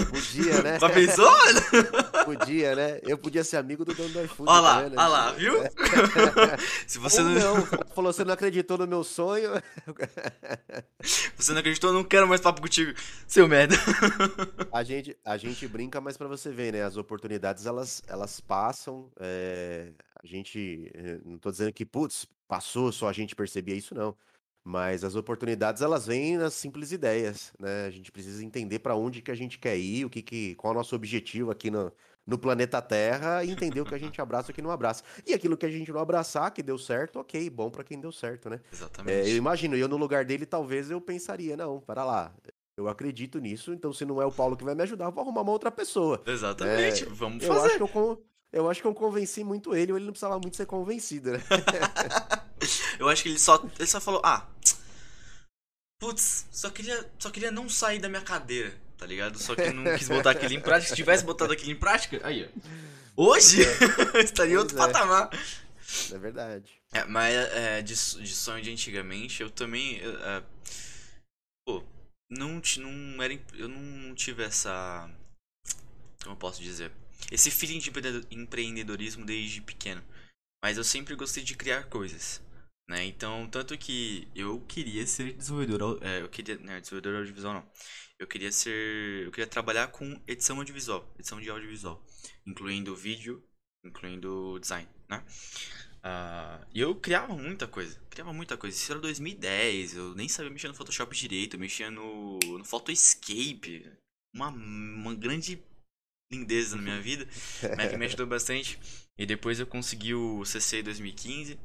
Podia, 0.10 0.63
né? 0.63 0.79
Mas 0.82 0.91
pensou? 0.91 1.32
Podia, 2.25 2.75
né? 2.75 3.00
Eu 3.03 3.15
podia 3.15 3.44
ser 3.44 3.58
amigo 3.58 3.86
do 3.86 3.94
dono 3.94 4.10
do 4.10 4.24
iFood. 4.24 4.50
Olha 4.50 4.60
lá, 4.60 4.82
tá 4.82 4.88
olha 4.88 5.08
lá, 5.08 5.32
viu? 5.34 5.53
Se 6.88 6.98
você 6.98 7.22
Ou 7.22 7.27
não... 7.27 7.58
não, 7.58 7.67
falou, 7.94 8.12
você 8.12 8.25
não 8.25 8.34
acreditou 8.34 8.79
no 8.79 8.88
meu 8.88 9.03
sonho. 9.03 9.51
Você 11.38 11.51
não 11.51 11.60
acreditou, 11.60 11.91
eu 11.91 11.94
não 11.94 12.03
quero 12.03 12.27
mais 12.27 12.41
papo 12.41 12.60
contigo, 12.60 12.91
seu 13.27 13.48
merda. 13.48 13.75
A 14.72 14.82
gente 14.82 15.15
a 15.24 15.38
gente 15.38 15.67
brinca, 15.67 16.01
mas 16.01 16.17
para 16.17 16.27
você 16.27 16.50
ver, 16.50 16.74
né? 16.74 16.82
As 16.82 16.98
oportunidades 16.98 17.67
elas, 17.67 18.01
elas 18.08 18.39
passam. 18.39 19.12
É, 19.20 19.91
a 20.22 20.25
gente. 20.25 20.91
Eh, 20.93 21.19
não 21.24 21.38
tô 21.38 21.51
dizendo 21.51 21.74
que, 21.74 21.86
putz, 21.86 22.27
passou, 22.48 22.91
só 22.91 23.07
a 23.07 23.13
gente 23.13 23.36
percebia 23.36 23.75
isso, 23.75 23.93
não. 23.95 24.15
Mas 24.63 25.03
as 25.03 25.15
oportunidades 25.15 25.84
elas 25.84 26.07
vêm 26.07 26.38
nas 26.38 26.55
simples 26.55 26.91
ideias, 26.91 27.53
né? 27.60 27.86
A 27.86 27.91
gente 27.91 28.12
precisa 28.12 28.43
entender 28.43 28.79
para 28.79 28.95
onde 28.95 29.22
que 29.22 29.29
a 29.29 29.36
gente 29.36 29.60
quer 29.60 29.77
ir, 29.77 30.05
o 30.05 30.10
que, 30.10 30.24
que 30.24 30.55
qual 30.55 30.74
é 30.74 30.75
o 30.75 30.77
nosso 30.79 30.95
objetivo 30.95 31.51
aqui 31.51 31.69
no, 31.69 31.93
no 32.25 32.38
planeta 32.38 32.81
Terra 32.81 33.43
e 33.43 33.51
entender 33.51 33.81
o 33.81 33.86
que 33.86 33.93
a 33.93 34.00
gente 34.00 34.19
abraça 34.19 34.50
e 34.50 34.51
o 34.51 34.55
que 34.55 34.63
não 34.63 34.72
abraça. 34.72 35.03
E 35.25 35.36
aquilo 35.36 35.55
que 35.55 35.67
a 35.67 35.69
gente 35.69 35.91
não 35.91 36.00
abraçar, 36.00 36.51
que 36.51 36.63
deu 36.63 36.79
certo, 36.79 37.19
ok, 37.19 37.48
bom 37.50 37.69
para 37.69 37.84
quem 37.84 38.00
deu 38.00 38.12
certo, 38.12 38.49
né? 38.49 38.60
Exatamente. 38.73 39.30
É, 39.30 39.32
eu 39.32 39.38
imagino, 39.38 39.75
eu 39.75 39.88
no 39.88 39.97
lugar 39.97 40.25
dele 40.25 40.47
talvez 40.47 40.89
eu 40.89 40.99
pensaria, 40.99 41.56
não, 41.56 41.80
para 41.80 42.04
lá, 42.04 42.34
eu 42.75 42.88
acredito 42.88 43.38
nisso, 43.39 43.71
então 43.71 43.93
se 43.93 44.04
não 44.04 44.19
é 44.19 44.25
o 44.25 44.32
Paulo 44.32 44.58
que 44.58 44.63
vai 44.63 44.73
me 44.73 44.82
ajudar, 44.82 45.06
eu 45.06 45.12
vou 45.12 45.21
arrumar 45.21 45.41
uma 45.41 45.51
outra 45.51 45.71
pessoa. 45.71 46.23
Exatamente, 46.25 47.04
é, 47.04 47.08
vamos 47.08 47.43
eu 47.43 47.54
fazer. 47.54 47.67
Acho 47.67 47.88
que 47.88 47.97
eu, 47.97 48.25
eu 48.56 48.70
acho 48.70 48.82
que 48.82 48.88
eu 48.88 48.94
convenci 48.94 49.44
muito 49.44 49.76
ele, 49.76 49.91
ou 49.91 49.98
ele 49.98 50.06
não 50.06 50.13
precisava 50.13 50.39
muito 50.39 50.56
ser 50.56 50.65
convencido, 50.65 51.34
né? 51.34 51.44
eu 52.98 53.10
acho 53.10 53.22
que 53.22 53.28
ele 53.28 53.38
só, 53.38 53.62
ele 53.78 53.86
só 53.86 54.00
falou, 54.00 54.22
ah, 54.24 54.48
putz, 56.00 56.48
só 56.52 56.70
queria, 56.70 57.06
só 57.20 57.30
queria 57.30 57.52
não 57.52 57.68
sair 57.68 58.00
da 58.00 58.08
minha 58.08 58.22
cadeira, 58.22 58.74
tá 58.98 59.06
ligado? 59.06 59.38
Só 59.38 59.56
que 59.56 59.72
não 59.72 59.84
quis 59.98 60.08
botar 60.08 60.32
aquilo 60.32 60.54
em 60.54 60.62
prática. 60.63 60.89
Se 60.89 60.96
tivesse 60.96 61.26
botado 61.26 61.52
aquilo 61.52 61.72
em 61.72 61.76
prática, 61.76 62.22
aí, 62.24 62.46
ó. 62.46 63.24
Hoje, 63.28 63.62
é. 63.62 64.22
estaria 64.24 64.54
em 64.54 64.58
outro 64.58 64.78
é. 64.78 64.80
patamar. 64.80 65.30
É 66.13 66.18
verdade. 66.18 66.72
É, 66.94 67.04
mas 67.04 67.36
é, 67.36 67.82
de, 67.82 67.94
de 67.94 68.34
sonho 68.34 68.63
de 68.63 68.72
antigamente, 68.72 69.41
eu 69.41 69.50
também... 69.50 70.00
É, 70.00 70.44
pô, 71.68 71.84
não, 72.30 72.62
não 72.78 73.22
era, 73.22 73.38
eu 73.54 73.68
não 73.68 74.15
tive 74.15 74.44
essa. 74.44 75.10
Como 76.24 76.36
eu 76.36 76.39
posso 76.39 76.62
dizer? 76.62 76.91
Esse 77.32 77.49
feeling 77.51 77.80
de 77.80 77.91
empreendedorismo 78.32 79.25
desde 79.25 79.62
pequeno. 79.62 80.04
Mas 80.63 80.78
eu 80.78 80.84
sempre 80.84 81.15
gostei 81.15 81.43
de 81.43 81.56
criar 81.56 81.86
coisas. 81.86 82.41
Né? 82.88 83.06
Então, 83.06 83.47
tanto 83.49 83.78
que 83.78 84.28
eu 84.36 84.62
queria 84.62 85.06
ser 85.08 85.34
desenvolvedor. 85.34 85.99
É, 86.01 86.21
eu 86.21 86.30
queria. 86.30 86.58
Não, 86.58 86.80
desenvolvedor 86.80 87.17
audiovisual 87.17 87.54
não. 87.54 87.71
Eu 88.19 88.28
queria 88.28 88.51
ser. 88.51 89.25
Eu 89.25 89.32
queria 89.32 89.47
trabalhar 89.47 89.88
com 89.88 90.21
edição 90.28 90.58
audiovisual. 90.58 91.12
Edição 91.17 91.41
de 91.41 91.49
audiovisual. 91.49 92.06
Incluindo 92.45 92.95
vídeo, 92.95 93.43
incluindo 93.84 94.60
design, 94.60 94.88
né? 95.10 95.23
Uh, 96.06 96.63
e 96.71 96.80
eu 96.80 96.93
criava 96.93 97.36
muita 97.36 97.67
coisa, 97.67 97.99
criava 98.12 98.32
muita 98.32 98.56
coisa. 98.56 98.78
Isso 98.78 98.91
era 98.91 99.01
2010, 99.01 99.95
eu 99.95 100.13
nem 100.13 100.30
sabia 100.30 100.51
mexer 100.51 100.67
no 100.67 100.75
Photoshop 100.75 101.15
direito, 101.15 101.58
mexia 101.58 101.89
no, 101.89 102.38
no 102.38 102.63
Photoscape. 102.63 103.91
Uma, 104.32 104.49
uma 104.49 105.15
grande 105.15 105.63
lindeza 106.31 106.75
na 106.75 106.81
minha 106.81 107.01
vida, 107.01 107.25
que 107.89 107.97
me 107.97 108.05
ajudou 108.05 108.25
bastante. 108.27 108.79
E 109.17 109.25
depois 109.25 109.59
eu 109.59 109.67
consegui 109.67 110.13
o 110.13 110.43
CC 110.45 110.81
2015. 110.83 111.59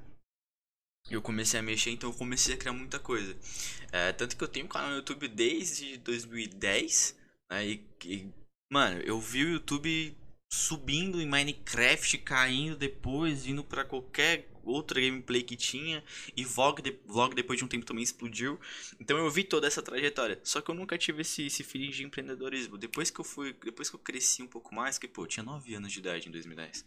Eu 1.11 1.23
comecei 1.23 1.59
a 1.59 1.63
mexer, 1.63 1.91
então 1.91 2.11
eu 2.11 2.15
comecei 2.15 2.55
a 2.55 2.57
criar 2.57 2.73
muita 2.73 2.99
coisa. 2.99 3.37
É, 3.91 4.13
tanto 4.13 4.37
que 4.37 4.45
eu 4.45 4.49
tenho 4.49 4.67
um 4.67 4.69
canal 4.69 4.91
no 4.91 4.97
YouTube 4.97 5.27
desde 5.29 5.97
2010. 5.99 7.17
Né, 7.51 7.67
e, 7.67 7.87
e, 8.05 8.31
mano, 8.71 9.01
eu 9.01 9.21
vi 9.21 9.45
o 9.45 9.53
YouTube 9.55 10.17
subindo 10.51 11.21
em 11.21 11.27
Minecraft, 11.27 12.19
caindo 12.19 12.77
depois, 12.77 13.47
indo 13.47 13.63
para 13.63 13.85
qualquer 13.85 14.51
outra 14.65 15.01
gameplay 15.01 15.43
que 15.43 15.57
tinha 15.57 16.03
e 16.37 16.45
vlog, 16.45 16.83
de, 16.83 16.99
vlog 17.07 17.35
depois 17.35 17.59
de 17.59 17.65
um 17.65 17.69
tempo 17.69 17.87
também 17.87 18.03
explodiu. 18.03 18.59
Então 18.99 19.17
eu 19.17 19.31
vi 19.31 19.45
toda 19.45 19.67
essa 19.67 19.81
trajetória. 19.81 20.41
Só 20.43 20.61
que 20.61 20.71
eu 20.71 20.75
nunca 20.75 20.99
tive 20.99 21.23
esse, 21.23 21.47
esse 21.47 21.63
feeling 21.63 21.91
de 21.91 22.05
empreendedorismo. 22.05 22.77
Depois 22.77 23.11
que 23.11 23.21
eu 23.21 23.25
fui, 23.25 23.57
depois 23.65 23.89
que 23.89 23.95
eu 23.95 24.01
cresci 24.01 24.43
um 24.43 24.49
pouco 24.49 24.75
mais, 24.75 24.99
que 24.99 25.07
pô, 25.07 25.23
eu 25.23 25.27
tinha 25.29 25.45
9 25.45 25.75
anos 25.75 25.93
de 25.93 26.01
idade 26.01 26.29
em 26.29 26.33
2010. 26.33 26.85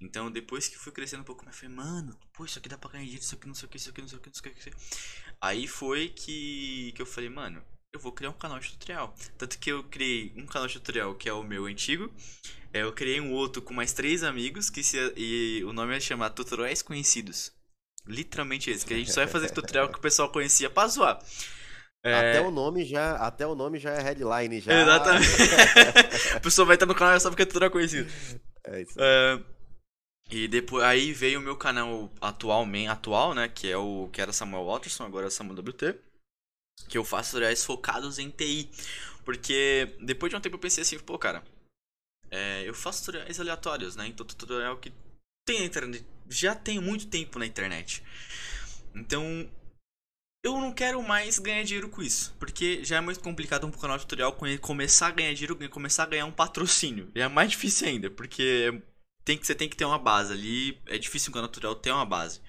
Então 0.00 0.30
depois 0.30 0.68
que 0.68 0.76
fui 0.76 0.92
crescendo 0.92 1.22
um 1.22 1.24
pouco 1.24 1.44
mais, 1.44 1.56
falei, 1.56 1.74
mano, 1.74 2.18
pô, 2.32 2.44
isso 2.44 2.58
aqui 2.58 2.68
dá 2.68 2.76
pra 2.76 2.90
ganhar 2.90 3.04
dinheiro, 3.04 3.24
isso 3.24 3.34
aqui 3.34 3.46
não 3.46 3.54
sei 3.54 3.66
o 3.66 3.70
que, 3.70 3.76
isso 3.78 3.90
aqui 3.90 4.00
não 4.02 4.08
sei 4.08 4.18
o 4.18 4.20
que, 4.20 4.28
não 4.28 4.34
sei 4.34 4.52
o 4.52 4.54
que. 4.54 4.70
Aí 5.40 5.66
foi 5.66 6.10
que, 6.10 6.92
que 6.94 7.00
eu 7.00 7.06
falei, 7.06 7.30
mano, 7.30 7.64
eu 7.92 8.00
vou 8.00 8.12
criar 8.12 8.30
um 8.30 8.34
canal 8.34 8.58
de 8.58 8.70
tutorial. 8.70 9.14
Tanto 9.36 9.58
que 9.58 9.70
eu 9.70 9.82
criei 9.84 10.32
um 10.36 10.46
canal 10.46 10.68
de 10.68 10.74
tutorial 10.74 11.14
que 11.14 11.28
é 11.28 11.32
o 11.32 11.42
meu 11.42 11.66
antigo. 11.66 12.12
É, 12.72 12.82
eu 12.82 12.92
criei 12.92 13.20
um 13.20 13.32
outro 13.32 13.62
com 13.62 13.72
mais 13.72 13.92
três 13.92 14.22
amigos 14.22 14.68
que 14.68 14.82
se, 14.82 15.12
e 15.16 15.64
o 15.64 15.72
nome 15.72 15.96
é 15.96 16.00
chamar 16.00 16.30
Tutoriais 16.30 16.82
Conhecidos. 16.82 17.50
Literalmente 18.06 18.70
esse, 18.70 18.84
que 18.84 18.94
a 18.94 18.96
gente 18.96 19.12
só 19.12 19.20
ia 19.20 19.28
fazer 19.28 19.50
tutorial 19.50 19.88
que 19.88 19.98
o 19.98 20.02
pessoal 20.02 20.30
conhecia 20.30 20.68
pra 20.68 20.86
zoar. 20.86 21.18
É... 22.04 22.14
Até 22.14 22.40
o 22.40 22.50
nome 22.50 22.84
já, 22.84 23.16
até 23.16 23.46
o 23.46 23.54
nome 23.54 23.78
já 23.78 23.90
é 23.90 24.02
headline 24.02 24.60
já. 24.60 24.82
Exatamente. 24.82 25.26
a 26.36 26.40
pessoa 26.40 26.66
vai 26.66 26.76
estar 26.76 26.86
no 26.86 26.94
canal 26.94 27.18
só 27.18 27.30
porque 27.30 27.42
é 27.42 27.46
tutorial 27.46 27.70
conhecido. 27.70 28.10
É 28.64 28.82
isso. 28.82 28.94
É... 28.98 29.40
E 30.30 30.46
depois 30.46 30.84
aí 30.84 31.12
veio 31.12 31.40
o 31.40 31.42
meu 31.42 31.56
canal 31.56 32.12
atual, 32.20 32.66
atual, 32.90 33.34
né, 33.34 33.48
que 33.48 33.70
é 33.70 33.78
o 33.78 34.10
que 34.12 34.20
era 34.20 34.30
Samuel 34.30 34.66
Watterson, 34.66 35.04
agora 35.04 35.26
é 35.26 35.30
Samuel 35.30 35.60
WT 35.60 36.07
que 36.88 36.98
eu 36.98 37.04
faço 37.04 37.30
tutoriais 37.30 37.64
focados 37.64 38.18
em 38.18 38.30
TI. 38.30 38.68
Porque 39.24 39.96
depois 40.00 40.30
de 40.30 40.36
um 40.36 40.40
tempo 40.40 40.56
eu 40.56 40.60
pensei 40.60 40.82
assim, 40.82 40.98
pô, 40.98 41.18
cara, 41.18 41.42
é, 42.30 42.62
eu 42.66 42.74
faço 42.74 43.04
tutoriais 43.04 43.40
aleatórios, 43.40 43.96
né? 43.96 44.06
Então 44.06 44.26
tutorial 44.26 44.76
que 44.78 44.92
tem 45.46 45.60
na 45.60 45.66
internet, 45.66 46.04
já 46.28 46.54
tem 46.54 46.80
muito 46.80 47.06
tempo 47.06 47.38
na 47.38 47.46
internet. 47.46 48.02
Então, 48.94 49.48
eu 50.44 50.52
não 50.60 50.72
quero 50.72 51.02
mais 51.02 51.38
ganhar 51.38 51.62
dinheiro 51.62 51.88
com 51.88 52.02
isso, 52.02 52.34
porque 52.38 52.84
já 52.84 52.96
é 52.96 53.00
muito 53.00 53.20
complicado 53.20 53.66
um 53.66 53.70
canal 53.70 53.98
tutorial 53.98 54.36
começar 54.60 55.08
a 55.08 55.10
ganhar 55.10 55.32
dinheiro, 55.34 55.56
começar 55.70 56.04
a 56.04 56.06
ganhar 56.06 56.26
um 56.26 56.32
patrocínio. 56.32 57.10
E 57.14 57.20
é 57.20 57.28
mais 57.28 57.50
difícil 57.50 57.88
ainda, 57.88 58.10
porque 58.10 58.82
tem 59.24 59.36
que, 59.36 59.46
você 59.46 59.54
tem 59.54 59.68
que 59.68 59.76
ter 59.76 59.84
uma 59.84 59.98
base 59.98 60.32
ali. 60.32 60.80
É 60.86 60.96
difícil 60.96 61.30
um 61.30 61.34
canal 61.34 61.48
tutorial 61.48 61.74
ter 61.74 61.92
uma 61.92 62.06
base. 62.06 62.40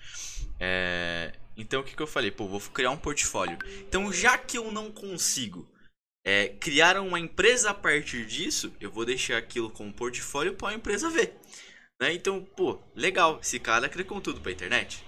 É, 0.59 1.33
então 1.61 1.81
o 1.81 1.83
que, 1.83 1.95
que 1.95 2.01
eu 2.01 2.07
falei? 2.07 2.31
Pô, 2.31 2.47
vou 2.47 2.59
criar 2.59 2.91
um 2.91 2.97
portfólio. 2.97 3.57
Então 3.87 4.11
já 4.11 4.37
que 4.37 4.57
eu 4.57 4.71
não 4.71 4.91
consigo 4.91 5.69
é, 6.25 6.49
criar 6.59 6.99
uma 6.99 7.19
empresa 7.19 7.71
a 7.71 7.73
partir 7.73 8.25
disso, 8.25 8.73
eu 8.79 8.91
vou 8.91 9.05
deixar 9.05 9.37
aquilo 9.37 9.69
como 9.69 9.93
portfólio 9.93 10.55
para 10.55 10.69
a 10.69 10.73
empresa 10.73 11.09
ver. 11.09 11.35
Né? 11.99 12.13
Então, 12.13 12.43
pô, 12.55 12.79
legal. 12.95 13.39
Esse 13.41 13.59
cara 13.59 13.89
cria 13.89 14.05
conteúdo 14.05 14.41
pra 14.41 14.51
internet. 14.51 15.03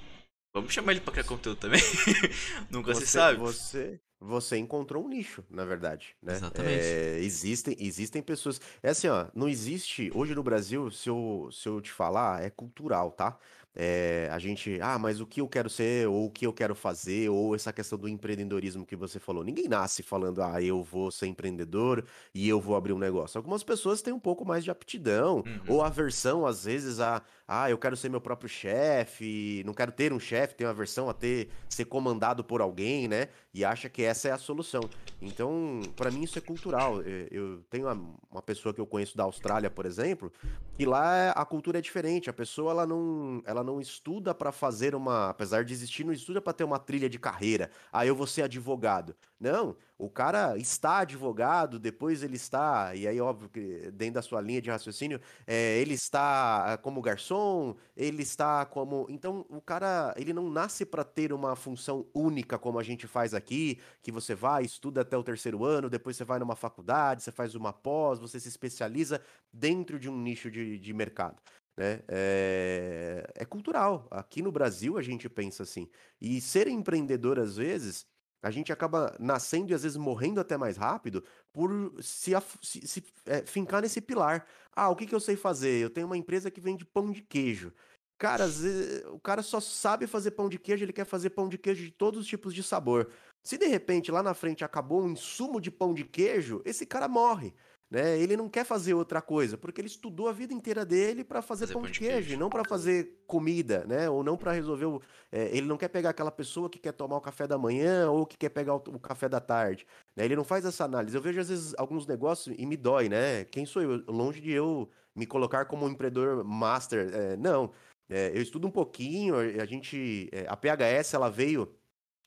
Vamos 0.53 0.73
chamar 0.73 0.91
ele 0.91 1.01
pra 1.01 1.13
criar 1.13 1.23
conteúdo 1.23 1.57
também. 1.57 1.81
Nunca 2.69 2.93
você, 2.93 3.05
se 3.05 3.11
sabe. 3.11 3.39
Você, 3.39 4.01
você 4.19 4.57
encontrou 4.57 5.05
um 5.05 5.07
nicho, 5.07 5.43
na 5.49 5.63
verdade, 5.63 6.15
né? 6.21 6.33
Exatamente. 6.33 6.83
É, 6.83 7.19
existem, 7.19 7.77
existem 7.79 8.21
pessoas. 8.21 8.59
É 8.83 8.89
assim, 8.89 9.07
ó, 9.07 9.27
não 9.33 9.47
existe. 9.47 10.11
Hoje 10.13 10.35
no 10.35 10.43
Brasil, 10.43 10.91
se 10.91 11.09
eu, 11.09 11.49
se 11.53 11.69
eu 11.69 11.79
te 11.79 11.91
falar, 11.91 12.43
é 12.43 12.49
cultural, 12.49 13.11
tá? 13.11 13.39
É, 13.75 14.27
a 14.31 14.37
gente, 14.37 14.79
ah, 14.81 14.99
mas 14.99 15.21
o 15.21 15.25
que 15.25 15.39
eu 15.39 15.47
quero 15.47 15.69
ser, 15.69 16.07
ou 16.07 16.25
o 16.25 16.29
que 16.29 16.45
eu 16.45 16.51
quero 16.51 16.75
fazer, 16.75 17.29
ou 17.29 17.55
essa 17.55 17.71
questão 17.71 17.97
do 17.97 18.09
empreendedorismo 18.09 18.85
que 18.85 18.95
você 18.97 19.17
falou. 19.19 19.43
Ninguém 19.43 19.67
nasce 19.69 20.03
falando, 20.03 20.41
ah, 20.43 20.61
eu 20.61 20.83
vou 20.83 21.09
ser 21.09 21.27
empreendedor 21.27 22.03
e 22.35 22.47
eu 22.49 22.59
vou 22.59 22.75
abrir 22.75 22.91
um 22.93 22.97
negócio. 22.99 23.37
Algumas 23.37 23.63
pessoas 23.63 24.01
têm 24.01 24.13
um 24.13 24.19
pouco 24.19 24.45
mais 24.45 24.63
de 24.63 24.71
aptidão, 24.71 25.37
Uhum. 25.37 25.59
ou 25.67 25.81
aversão, 25.81 26.45
às 26.45 26.65
vezes, 26.65 26.99
a, 26.99 27.21
ah, 27.53 27.69
eu 27.69 27.77
quero 27.77 27.97
ser 27.97 28.07
meu 28.07 28.21
próprio 28.21 28.47
chefe, 28.47 29.61
não 29.65 29.73
quero 29.73 29.91
ter 29.91 30.13
um 30.13 30.19
chefe, 30.19 30.55
tenho 30.55 30.69
aversão 30.69 31.09
a 31.09 31.13
ter, 31.13 31.49
ser 31.67 31.83
comandado 31.83 32.45
por 32.45 32.61
alguém, 32.61 33.09
né? 33.09 33.27
E 33.53 33.65
acha 33.65 33.89
que 33.89 34.01
essa 34.03 34.29
é 34.29 34.31
a 34.31 34.37
solução. 34.37 34.79
Então, 35.21 35.81
pra 35.97 36.09
mim, 36.09 36.23
isso 36.23 36.37
é 36.37 36.41
cultural. 36.41 37.01
É, 37.01 37.27
Eu 37.29 37.61
tenho 37.69 37.87
uma, 37.87 38.15
uma 38.31 38.41
pessoa 38.41 38.73
que 38.73 38.79
eu 38.79 38.87
conheço 38.87 39.17
da 39.17 39.23
Austrália, 39.23 39.69
por 39.69 39.85
exemplo, 39.85 40.31
que 40.77 40.85
lá 40.85 41.31
a 41.31 41.43
cultura 41.43 41.79
é 41.79 41.81
diferente. 41.81 42.29
A 42.29 42.33
pessoa 42.33 42.71
ela 42.71 42.87
não, 42.87 43.43
ela 43.45 43.65
não 43.65 43.81
estuda 43.81 44.33
pra 44.33 44.53
fazer 44.53 44.95
uma, 44.95 45.29
apesar 45.29 45.65
de 45.65 45.73
existir, 45.73 46.05
não 46.05 46.13
estuda 46.13 46.41
pra 46.41 46.53
ter 46.53 46.63
uma 46.63 46.79
trilha 46.79 47.09
de 47.09 47.19
carreira. 47.19 47.69
Ah, 47.91 48.05
eu 48.05 48.15
vou 48.15 48.27
ser 48.27 48.43
advogado. 48.43 49.13
Não, 49.37 49.75
o 50.01 50.09
cara 50.09 50.57
está 50.57 50.99
advogado, 50.99 51.77
depois 51.77 52.23
ele 52.23 52.35
está, 52.35 52.95
e 52.95 53.07
aí 53.07 53.21
óbvio 53.21 53.49
que 53.49 53.91
dentro 53.91 54.15
da 54.15 54.21
sua 54.23 54.41
linha 54.41 54.59
de 54.59 54.71
raciocínio, 54.71 55.21
é, 55.45 55.77
ele 55.77 55.93
está 55.93 56.79
como 56.81 57.01
garçom, 57.01 57.75
ele 57.95 58.23
está 58.23 58.65
como, 58.65 59.05
então 59.09 59.45
o 59.47 59.61
cara, 59.61 60.13
ele 60.17 60.33
não 60.33 60.49
nasce 60.49 60.85
pra 60.87 61.03
ter 61.03 61.31
uma 61.31 61.55
função 61.55 62.07
única 62.15 62.57
como 62.57 62.79
a 62.79 62.83
gente 62.83 63.05
faz 63.05 63.35
aqui, 63.35 63.79
que 64.01 64.11
você 64.11 64.33
vai, 64.33 64.63
estuda 64.63 65.01
até 65.01 65.15
o 65.15 65.23
terceiro 65.23 65.63
ano, 65.63 65.87
depois 65.87 66.17
você 66.17 66.23
vai 66.23 66.39
numa 66.39 66.55
faculdade, 66.55 67.21
você 67.21 67.31
faz 67.31 67.53
uma 67.53 67.71
pós, 67.71 68.19
você 68.19 68.39
se 68.39 68.47
especializa 68.49 69.21
dentro 69.53 69.99
de 69.99 70.09
um 70.09 70.17
nicho 70.17 70.49
de, 70.49 70.79
de 70.79 70.93
mercado. 70.93 71.39
Né? 71.77 72.01
É, 72.07 73.31
é 73.35 73.45
cultural. 73.45 74.07
Aqui 74.11 74.41
no 74.41 74.51
Brasil 74.51 74.97
a 74.97 75.01
gente 75.01 75.29
pensa 75.29 75.63
assim. 75.63 75.87
E 76.19 76.41
ser 76.41 76.67
empreendedor, 76.67 77.39
às 77.39 77.55
vezes, 77.57 78.05
a 78.41 78.49
gente 78.51 78.71
acaba 78.71 79.15
nascendo 79.19 79.71
e 79.71 79.73
às 79.73 79.83
vezes 79.83 79.97
morrendo 79.97 80.39
até 80.39 80.57
mais 80.57 80.77
rápido 80.77 81.23
por 81.53 81.93
se, 82.01 82.31
se- 82.61 82.87
se, 82.87 83.03
é, 83.25 83.45
fincar 83.45 83.81
nesse 83.81 84.01
pilar. 84.01 84.45
Ah, 84.75 84.89
o 84.89 84.95
que 84.95 85.05
que 85.05 85.13
eu 85.15 85.19
sei 85.19 85.35
fazer? 85.35 85.81
Eu 85.83 85.89
tenho 85.89 86.07
uma 86.07 86.17
empresa 86.17 86.49
que 86.51 86.61
vende 86.61 86.85
pão 86.85 87.11
de 87.11 87.21
queijo. 87.21 87.71
Cara, 88.17 88.45
vezes, 88.47 89.03
o 89.07 89.19
cara 89.19 89.41
só 89.41 89.59
sabe 89.59 90.05
fazer 90.05 90.31
pão 90.31 90.47
de 90.47 90.59
queijo, 90.59 90.83
ele 90.85 90.93
quer 90.93 91.05
fazer 91.05 91.31
pão 91.31 91.49
de 91.49 91.57
queijo 91.57 91.83
de 91.83 91.91
todos 91.91 92.19
os 92.21 92.27
tipos 92.27 92.53
de 92.53 92.61
sabor. 92.61 93.11
Se 93.43 93.57
de 93.57 93.65
repente 93.65 94.11
lá 94.11 94.21
na 94.21 94.33
frente 94.35 94.63
acabou 94.63 95.01
um 95.03 95.09
insumo 95.09 95.59
de 95.59 95.71
pão 95.71 95.93
de 95.93 96.03
queijo, 96.05 96.61
esse 96.63 96.85
cara 96.85 97.07
morre. 97.07 97.53
Né? 97.91 98.17
Ele 98.17 98.37
não 98.37 98.47
quer 98.47 98.63
fazer 98.63 98.93
outra 98.93 99.21
coisa, 99.21 99.57
porque 99.57 99.81
ele 99.81 99.89
estudou 99.89 100.29
a 100.29 100.31
vida 100.31 100.53
inteira 100.53 100.85
dele 100.85 101.25
para 101.25 101.41
fazer, 101.41 101.67
Fazer 101.67 101.73
pão, 101.73 101.81
de 101.81 101.91
de 101.91 101.99
queijo, 101.99 102.13
queijo. 102.29 102.39
não 102.39 102.49
para 102.49 102.63
fazer 102.63 103.21
comida, 103.27 103.83
né? 103.85 104.09
Ou 104.09 104.23
não 104.23 104.37
para 104.37 104.53
resolver 104.53 104.85
o, 104.85 105.01
é, 105.29 105.49
ele 105.55 105.67
não 105.67 105.75
quer 105.77 105.89
pegar 105.89 106.11
aquela 106.11 106.31
pessoa 106.31 106.69
que 106.69 106.79
quer 106.79 106.93
tomar 106.93 107.17
o 107.17 107.21
café 107.21 107.45
da 107.45 107.57
manhã 107.57 108.09
ou 108.09 108.25
que 108.25 108.37
quer 108.37 108.47
pegar 108.47 108.75
o, 108.75 108.77
o 108.77 108.97
café 108.99 109.27
da 109.27 109.41
tarde. 109.41 109.85
né? 110.15 110.23
Ele 110.23 110.37
não 110.37 110.45
faz 110.45 110.63
essa 110.63 110.85
análise. 110.85 111.13
Eu 111.17 111.21
vejo, 111.21 111.41
às 111.41 111.49
vezes, 111.49 111.75
alguns 111.77 112.07
negócios 112.07 112.55
e 112.57 112.65
me 112.65 112.77
dói, 112.77 113.09
né? 113.09 113.43
Quem 113.43 113.65
sou 113.65 113.81
eu? 113.81 114.01
Longe 114.07 114.39
de 114.39 114.51
eu 114.51 114.89
me 115.13 115.25
colocar 115.25 115.65
como 115.65 115.85
um 115.85 115.89
empreendedor 115.89 116.45
master. 116.45 117.09
é, 117.13 117.35
não. 117.35 117.73
É, 118.09 118.29
eu 118.33 118.41
estudo 118.41 118.67
um 118.67 118.71
pouquinho, 118.71 119.35
a 119.35 119.65
gente. 119.65 120.29
é, 120.31 120.45
a 120.47 120.55
PHS 120.55 121.13
ela 121.13 121.29
veio. 121.29 121.75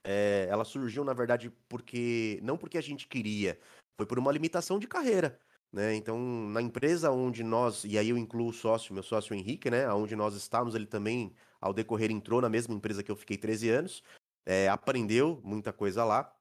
é, 0.06 0.46
ela 0.50 0.64
surgiu, 0.64 1.04
na 1.04 1.14
verdade, 1.14 1.50
porque. 1.70 2.38
Não 2.42 2.58
porque 2.58 2.76
a 2.76 2.82
gente 2.82 3.08
queria, 3.08 3.58
foi 3.98 4.06
por 4.06 4.18
uma 4.18 4.30
limitação 4.32 4.78
de 4.78 4.86
carreira. 4.86 5.38
Né? 5.74 5.96
Então, 5.96 6.16
na 6.50 6.62
empresa 6.62 7.10
onde 7.10 7.42
nós, 7.42 7.82
e 7.84 7.98
aí 7.98 8.08
eu 8.08 8.16
incluo 8.16 8.50
o 8.50 8.52
sócio, 8.52 8.94
meu 8.94 9.02
sócio 9.02 9.34
Henrique, 9.34 9.68
né? 9.68 9.92
Onde 9.92 10.14
nós 10.14 10.36
estávamos, 10.36 10.76
ele 10.76 10.86
também, 10.86 11.32
ao 11.60 11.72
decorrer, 11.74 12.12
entrou 12.12 12.40
na 12.40 12.48
mesma 12.48 12.72
empresa 12.72 13.02
que 13.02 13.10
eu 13.10 13.16
fiquei 13.16 13.36
13 13.36 13.70
anos, 13.70 14.00
é, 14.46 14.68
aprendeu 14.68 15.40
muita 15.42 15.72
coisa 15.72 16.04
lá, 16.04 16.32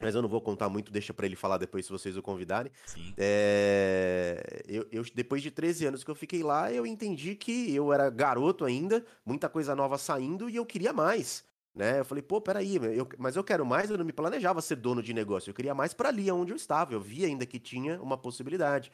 mas 0.00 0.14
eu 0.14 0.22
não 0.22 0.28
vou 0.28 0.40
contar 0.40 0.70
muito, 0.70 0.90
deixa 0.90 1.12
para 1.12 1.26
ele 1.26 1.36
falar 1.36 1.58
depois 1.58 1.84
se 1.84 1.92
vocês 1.92 2.16
o 2.16 2.22
convidarem. 2.22 2.72
É, 3.14 4.62
eu, 4.66 4.86
eu- 4.90 5.04
depois 5.14 5.42
de 5.42 5.50
13 5.50 5.84
anos 5.84 6.02
que 6.02 6.10
eu 6.10 6.14
fiquei 6.14 6.42
lá, 6.42 6.72
eu 6.72 6.86
entendi 6.86 7.34
que 7.34 7.74
eu 7.74 7.92
era 7.92 8.08
garoto 8.08 8.64
ainda, 8.64 9.04
muita 9.26 9.50
coisa 9.50 9.74
nova 9.76 9.98
saindo 9.98 10.48
e 10.48 10.56
eu 10.56 10.64
queria 10.64 10.94
mais. 10.94 11.44
Né? 11.74 12.00
Eu 12.00 12.04
falei, 12.04 12.22
pô, 12.22 12.40
peraí, 12.40 12.76
eu, 12.76 13.08
mas 13.18 13.36
eu 13.36 13.44
quero 13.44 13.64
mais, 13.64 13.88
eu 13.88 13.96
não 13.96 14.04
me 14.04 14.12
planejava 14.12 14.60
ser 14.60 14.76
dono 14.76 15.00
de 15.02 15.14
negócio, 15.14 15.50
eu 15.50 15.54
queria 15.54 15.74
mais 15.74 15.94
para 15.94 16.08
ali 16.08 16.28
onde 16.30 16.52
eu 16.52 16.56
estava, 16.56 16.92
eu 16.92 17.00
via 17.00 17.26
ainda 17.26 17.46
que 17.46 17.58
tinha 17.60 18.02
uma 18.02 18.16
possibilidade. 18.18 18.90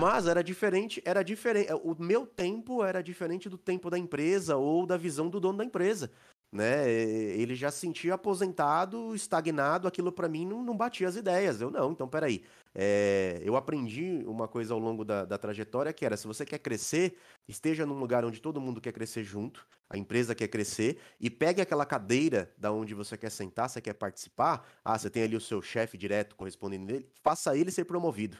Mas 0.00 0.26
era 0.26 0.42
diferente, 0.42 1.02
era 1.04 1.22
diferente. 1.22 1.70
O 1.82 1.94
meu 1.98 2.26
tempo 2.26 2.82
era 2.82 3.02
diferente 3.02 3.48
do 3.50 3.58
tempo 3.58 3.90
da 3.90 3.98
empresa 3.98 4.56
ou 4.56 4.86
da 4.86 4.96
visão 4.96 5.28
do 5.28 5.38
dono 5.40 5.58
da 5.58 5.64
empresa. 5.64 6.10
Né? 6.52 6.86
E- 6.90 7.40
Ele 7.40 7.54
já 7.54 7.70
se 7.70 7.78
sentia 7.80 8.14
aposentado, 8.14 9.14
estagnado, 9.14 9.88
aquilo 9.88 10.12
pra 10.12 10.28
mim 10.28 10.46
não, 10.46 10.62
não 10.62 10.76
batia 10.76 11.08
as 11.08 11.16
ideias. 11.16 11.60
Eu 11.60 11.70
não, 11.70 11.92
então 11.92 12.06
peraí. 12.08 12.44
É, 12.74 13.40
eu 13.44 13.56
aprendi 13.56 14.22
uma 14.26 14.46
coisa 14.48 14.74
ao 14.74 14.78
longo 14.80 15.04
da, 15.04 15.24
da 15.24 15.38
trajetória 15.38 15.92
que 15.92 16.04
era: 16.04 16.16
se 16.16 16.26
você 16.26 16.44
quer 16.44 16.58
crescer, 16.58 17.16
esteja 17.48 17.86
num 17.86 17.98
lugar 17.98 18.24
onde 18.24 18.40
todo 18.40 18.60
mundo 18.60 18.80
quer 18.80 18.92
crescer 18.92 19.24
junto, 19.24 19.66
a 19.88 19.96
empresa 19.96 20.34
quer 20.34 20.48
crescer, 20.48 20.98
e 21.20 21.30
pegue 21.30 21.60
aquela 21.62 21.86
cadeira 21.86 22.52
da 22.58 22.70
onde 22.72 22.94
você 22.94 23.16
quer 23.16 23.30
sentar, 23.30 23.68
você 23.70 23.80
quer 23.80 23.94
participar. 23.94 24.66
Ah, 24.84 24.98
você 24.98 25.08
tem 25.10 25.22
ali 25.22 25.36
o 25.36 25.40
seu 25.40 25.62
chefe 25.62 25.96
direto 25.98 26.36
correspondendo 26.36 26.86
dele, 26.86 27.08
faça 27.22 27.56
ele 27.56 27.70
ser 27.70 27.84
promovido 27.84 28.38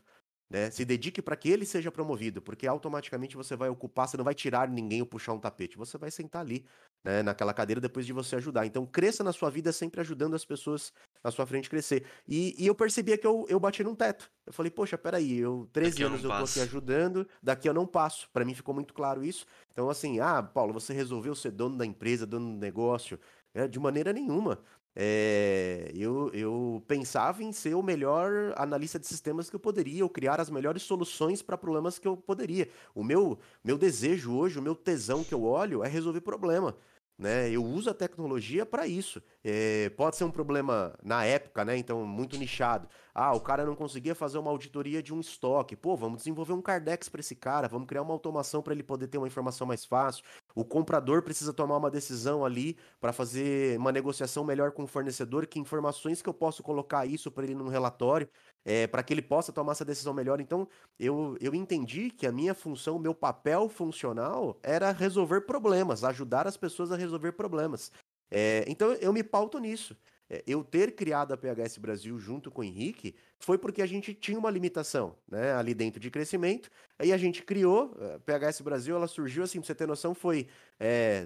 né? 0.52 0.70
Se 0.70 0.84
dedique 0.84 1.22
para 1.22 1.34
que 1.34 1.48
ele 1.48 1.64
seja 1.64 1.90
promovido, 1.90 2.42
porque 2.42 2.66
automaticamente 2.66 3.34
você 3.34 3.56
vai 3.56 3.70
ocupar, 3.70 4.06
você 4.06 4.18
não 4.18 4.24
vai 4.24 4.34
tirar 4.34 4.68
ninguém 4.68 5.00
ou 5.00 5.06
puxar 5.06 5.32
um 5.32 5.38
tapete, 5.38 5.78
você 5.78 5.96
vai 5.96 6.10
sentar 6.10 6.42
ali, 6.42 6.66
né, 7.02 7.22
naquela 7.22 7.54
cadeira 7.54 7.80
depois 7.80 8.04
de 8.04 8.12
você 8.12 8.36
ajudar. 8.36 8.66
Então, 8.66 8.84
cresça 8.84 9.24
na 9.24 9.32
sua 9.32 9.48
vida 9.48 9.72
sempre 9.72 10.02
ajudando 10.02 10.34
as 10.34 10.44
pessoas 10.44 10.92
na 11.24 11.30
sua 11.30 11.46
frente 11.46 11.70
crescer. 11.70 12.04
E, 12.28 12.54
e 12.62 12.66
eu 12.66 12.74
percebia 12.74 13.16
que 13.16 13.26
eu, 13.26 13.46
eu 13.48 13.58
bati 13.58 13.82
num 13.82 13.94
teto. 13.94 14.30
Eu 14.44 14.52
falei, 14.52 14.70
poxa, 14.70 14.98
peraí, 14.98 15.38
eu 15.38 15.66
13 15.72 15.90
Daqui 15.90 16.02
eu 16.02 16.08
anos 16.08 16.22
eu 16.22 16.28
tô 16.28 16.36
aqui 16.36 16.60
ajudando, 16.60 17.26
daqui 17.42 17.66
eu 17.66 17.72
não 17.72 17.86
passo. 17.86 18.28
Para 18.30 18.44
mim 18.44 18.54
ficou 18.54 18.74
muito 18.74 18.92
claro 18.92 19.24
isso. 19.24 19.46
Então, 19.72 19.88
assim, 19.88 20.20
ah, 20.20 20.42
Paulo, 20.42 20.74
você 20.74 20.92
resolveu 20.92 21.34
ser 21.34 21.52
dono 21.52 21.78
da 21.78 21.86
empresa, 21.86 22.26
dono 22.26 22.52
do 22.52 22.58
negócio. 22.58 23.18
É, 23.54 23.66
de 23.66 23.78
maneira 23.78 24.12
nenhuma. 24.12 24.62
É, 24.94 25.90
eu, 25.94 26.30
eu 26.34 26.82
pensava 26.86 27.42
em 27.42 27.50
ser 27.52 27.74
o 27.74 27.82
melhor 27.82 28.52
analista 28.56 28.98
de 28.98 29.06
sistemas 29.06 29.48
que 29.48 29.56
eu 29.56 29.60
poderia, 29.60 30.04
ou 30.04 30.10
criar 30.10 30.40
as 30.40 30.50
melhores 30.50 30.82
soluções 30.82 31.40
para 31.42 31.56
problemas 31.56 31.98
que 31.98 32.06
eu 32.06 32.16
poderia. 32.16 32.68
O 32.94 33.02
meu, 33.02 33.38
meu 33.64 33.78
desejo 33.78 34.34
hoje, 34.34 34.58
o 34.58 34.62
meu 34.62 34.74
tesão 34.74 35.24
que 35.24 35.32
eu 35.32 35.44
olho 35.44 35.82
é 35.82 35.88
resolver 35.88 36.20
problema. 36.20 36.76
Né? 37.22 37.48
Eu 37.50 37.64
uso 37.64 37.88
a 37.88 37.94
tecnologia 37.94 38.66
para 38.66 38.84
isso. 38.84 39.22
É, 39.44 39.90
pode 39.90 40.16
ser 40.16 40.24
um 40.24 40.30
problema 40.30 40.92
na 41.04 41.24
época, 41.24 41.64
né? 41.64 41.76
Então, 41.76 42.04
muito 42.04 42.36
nichado. 42.36 42.88
Ah, 43.14 43.32
o 43.32 43.40
cara 43.40 43.64
não 43.64 43.76
conseguia 43.76 44.12
fazer 44.12 44.38
uma 44.38 44.50
auditoria 44.50 45.00
de 45.00 45.14
um 45.14 45.20
estoque. 45.20 45.76
Pô, 45.76 45.94
vamos 45.96 46.18
desenvolver 46.18 46.52
um 46.52 46.60
Cardex 46.60 47.08
para 47.08 47.20
esse 47.20 47.36
cara, 47.36 47.68
vamos 47.68 47.86
criar 47.86 48.02
uma 48.02 48.12
automação 48.12 48.60
para 48.60 48.72
ele 48.72 48.82
poder 48.82 49.06
ter 49.06 49.18
uma 49.18 49.28
informação 49.28 49.64
mais 49.64 49.84
fácil. 49.84 50.24
O 50.52 50.64
comprador 50.64 51.22
precisa 51.22 51.52
tomar 51.52 51.76
uma 51.76 51.92
decisão 51.92 52.44
ali 52.44 52.76
para 53.00 53.12
fazer 53.12 53.78
uma 53.78 53.92
negociação 53.92 54.42
melhor 54.42 54.72
com 54.72 54.82
o 54.82 54.86
fornecedor. 54.88 55.46
Que 55.46 55.60
informações 55.60 56.20
que 56.20 56.28
eu 56.28 56.34
posso 56.34 56.60
colocar 56.60 57.06
isso 57.06 57.30
para 57.30 57.44
ele 57.44 57.54
num 57.54 57.68
relatório, 57.68 58.28
é, 58.64 58.86
para 58.86 59.02
que 59.02 59.12
ele 59.12 59.22
possa 59.22 59.52
tomar 59.52 59.72
essa 59.72 59.84
decisão 59.84 60.14
melhor. 60.14 60.40
Então, 60.40 60.68
eu, 60.98 61.36
eu 61.40 61.54
entendi 61.54 62.10
que 62.10 62.26
a 62.26 62.32
minha 62.32 62.54
função, 62.54 62.96
o 62.96 63.00
meu 63.00 63.14
papel 63.14 63.68
funcional 63.68 64.58
era 64.62 64.92
resolver 64.92 65.42
problemas, 65.42 66.04
ajudar 66.04 66.46
as 66.46 66.56
pessoas 66.56 66.92
a 66.92 66.96
resolver 66.96 67.32
problemas. 67.32 67.90
É, 68.30 68.64
então, 68.66 68.92
eu 68.94 69.12
me 69.12 69.22
pauto 69.22 69.58
nisso. 69.58 69.96
É, 70.30 70.42
Eu 70.46 70.64
ter 70.64 70.92
criado 70.92 71.32
a 71.32 71.36
PHS 71.36 71.76
Brasil 71.76 72.18
junto 72.18 72.50
com 72.50 72.62
o 72.62 72.64
Henrique 72.64 73.14
foi 73.38 73.58
porque 73.58 73.82
a 73.82 73.86
gente 73.86 74.14
tinha 74.14 74.38
uma 74.38 74.50
limitação, 74.50 75.14
né, 75.28 75.52
ali 75.52 75.74
dentro 75.74 76.00
de 76.00 76.10
crescimento. 76.10 76.70
Aí 76.98 77.12
a 77.12 77.18
gente 77.18 77.42
criou, 77.42 77.94
a 78.14 78.18
PHS 78.20 78.62
Brasil, 78.62 78.96
ela 78.96 79.06
surgiu 79.06 79.42
assim, 79.42 79.58
pra 79.58 79.66
você 79.66 79.74
ter 79.74 79.86
noção, 79.86 80.14
foi 80.14 80.48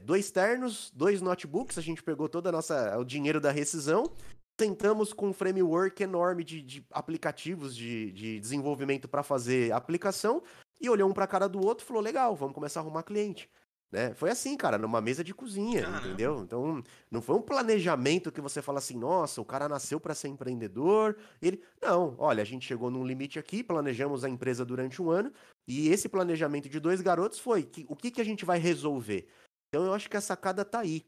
dois 0.03 0.31
ternos, 0.31 0.91
dois 0.95 1.21
notebooks, 1.21 1.79
a 1.79 1.83
gente 1.83 2.03
pegou 2.03 2.29
toda 2.29 2.49
a 2.49 2.53
nossa, 2.53 2.99
o 2.99 3.05
dinheiro 3.05 3.41
da 3.41 3.51
rescisão, 3.51 4.11
sentamos 4.59 5.13
com 5.13 5.29
um 5.29 5.33
framework 5.33 6.03
enorme 6.03 6.43
de, 6.43 6.63
de 6.63 6.87
aplicativos 6.91 7.77
de, 7.77 8.13
de 8.13 8.41
desenvolvimento 8.41 9.09
para 9.09 9.23
fazer 9.23 9.73
aplicação 9.73 10.43
e 10.81 10.89
olhou 10.89 11.09
um 11.09 11.13
para 11.13 11.25
a 11.25 11.29
cara 11.29 11.49
do 11.49 11.65
outro 11.65 11.85
e 11.85 11.87
falou: 11.87 12.03
legal, 12.03 12.35
vamos 12.35 12.55
começar 12.55 12.81
a 12.81 12.83
arrumar 12.83 13.03
cliente. 13.03 13.49
Né? 13.91 14.13
Foi 14.15 14.31
assim, 14.31 14.57
cara, 14.57 14.77
numa 14.77 15.01
mesa 15.01 15.23
de 15.23 15.33
cozinha, 15.33 15.83
Caramba. 15.83 16.07
entendeu? 16.07 16.41
Então, 16.41 16.83
não 17.11 17.23
foi 17.23 17.37
um 17.37 17.43
planejamento 17.43 18.33
que 18.33 18.41
você 18.41 18.61
fala 18.61 18.79
assim, 18.79 18.99
nossa, 18.99 19.41
o 19.41 19.45
cara 19.45 19.69
nasceu 19.69 20.01
para 20.01 20.15
ser 20.15 20.29
empreendedor. 20.29 21.17
Ele, 21.41 21.63
não, 21.81 22.17
olha, 22.19 22.43
a 22.43 22.45
gente 22.45 22.67
chegou 22.67 22.91
num 22.91 23.07
limite 23.07 23.39
aqui, 23.39 23.63
planejamos 23.63 24.25
a 24.25 24.29
empresa 24.29 24.65
durante 24.65 25.01
um 25.01 25.09
ano, 25.09 25.33
e 25.69 25.89
esse 25.89 26.09
planejamento 26.09 26.69
de 26.69 26.81
dois 26.81 27.01
garotos 27.01 27.39
foi 27.39 27.63
que, 27.63 27.87
o 27.89 27.95
que, 27.95 28.11
que 28.11 28.21
a 28.21 28.25
gente 28.25 28.45
vai 28.45 28.59
resolver? 28.59 29.29
Então, 29.69 29.87
eu 29.87 29.95
acho 29.95 30.11
que 30.11 30.17
a 30.17 30.21
sacada 30.21 30.65
tá 30.65 30.81
aí. 30.81 31.07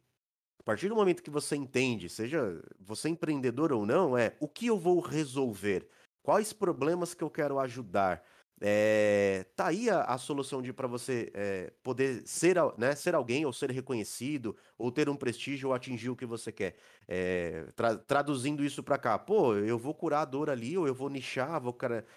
Partir 0.69 0.91
do 0.91 0.95
momento 0.95 1.23
que 1.23 1.31
você 1.31 1.57
entende, 1.57 2.11
seja 2.11 2.63
você 2.79 3.09
empreendedor 3.09 3.73
ou 3.73 3.87
não, 3.87 4.19
é 4.19 4.37
o 4.39 4.47
que 4.47 4.67
eu 4.67 4.79
vou 4.79 5.01
resolver? 5.01 5.89
Quais 6.23 6.53
problemas 6.53 7.15
que 7.15 7.25
eu 7.25 7.31
quero 7.31 7.59
ajudar? 7.59 8.23
É, 8.61 9.47
tá 9.57 9.69
aí 9.69 9.89
a, 9.89 10.03
a 10.03 10.19
solução 10.19 10.61
de 10.61 10.71
para 10.71 10.87
você 10.87 11.33
é, 11.33 11.73
poder 11.83 12.23
ser, 12.27 12.57
né, 12.77 12.95
ser 12.95 13.15
alguém 13.15 13.47
ou 13.47 13.53
ser 13.53 13.71
reconhecido 13.71 14.55
ou 14.77 14.93
ter 14.93 15.09
um 15.09 15.17
prestígio 15.17 15.71
ou 15.71 15.75
atingir 15.75 16.11
o 16.11 16.17
que 16.17 16.27
você 16.27 16.53
quer. 16.53 16.77
É, 17.09 17.65
tra- 17.75 17.97
traduzindo 17.97 18.63
isso 18.63 18.83
para 18.83 18.99
cá, 18.99 19.19
pô, 19.19 19.55
eu 19.55 19.79
vou 19.79 19.95
curar 19.95 20.21
a 20.21 20.25
dor 20.27 20.51
ali 20.51 20.77
ou 20.77 20.87
eu 20.87 20.95
vou 20.95 21.09
nichar, 21.09 21.59
vou 21.63 21.75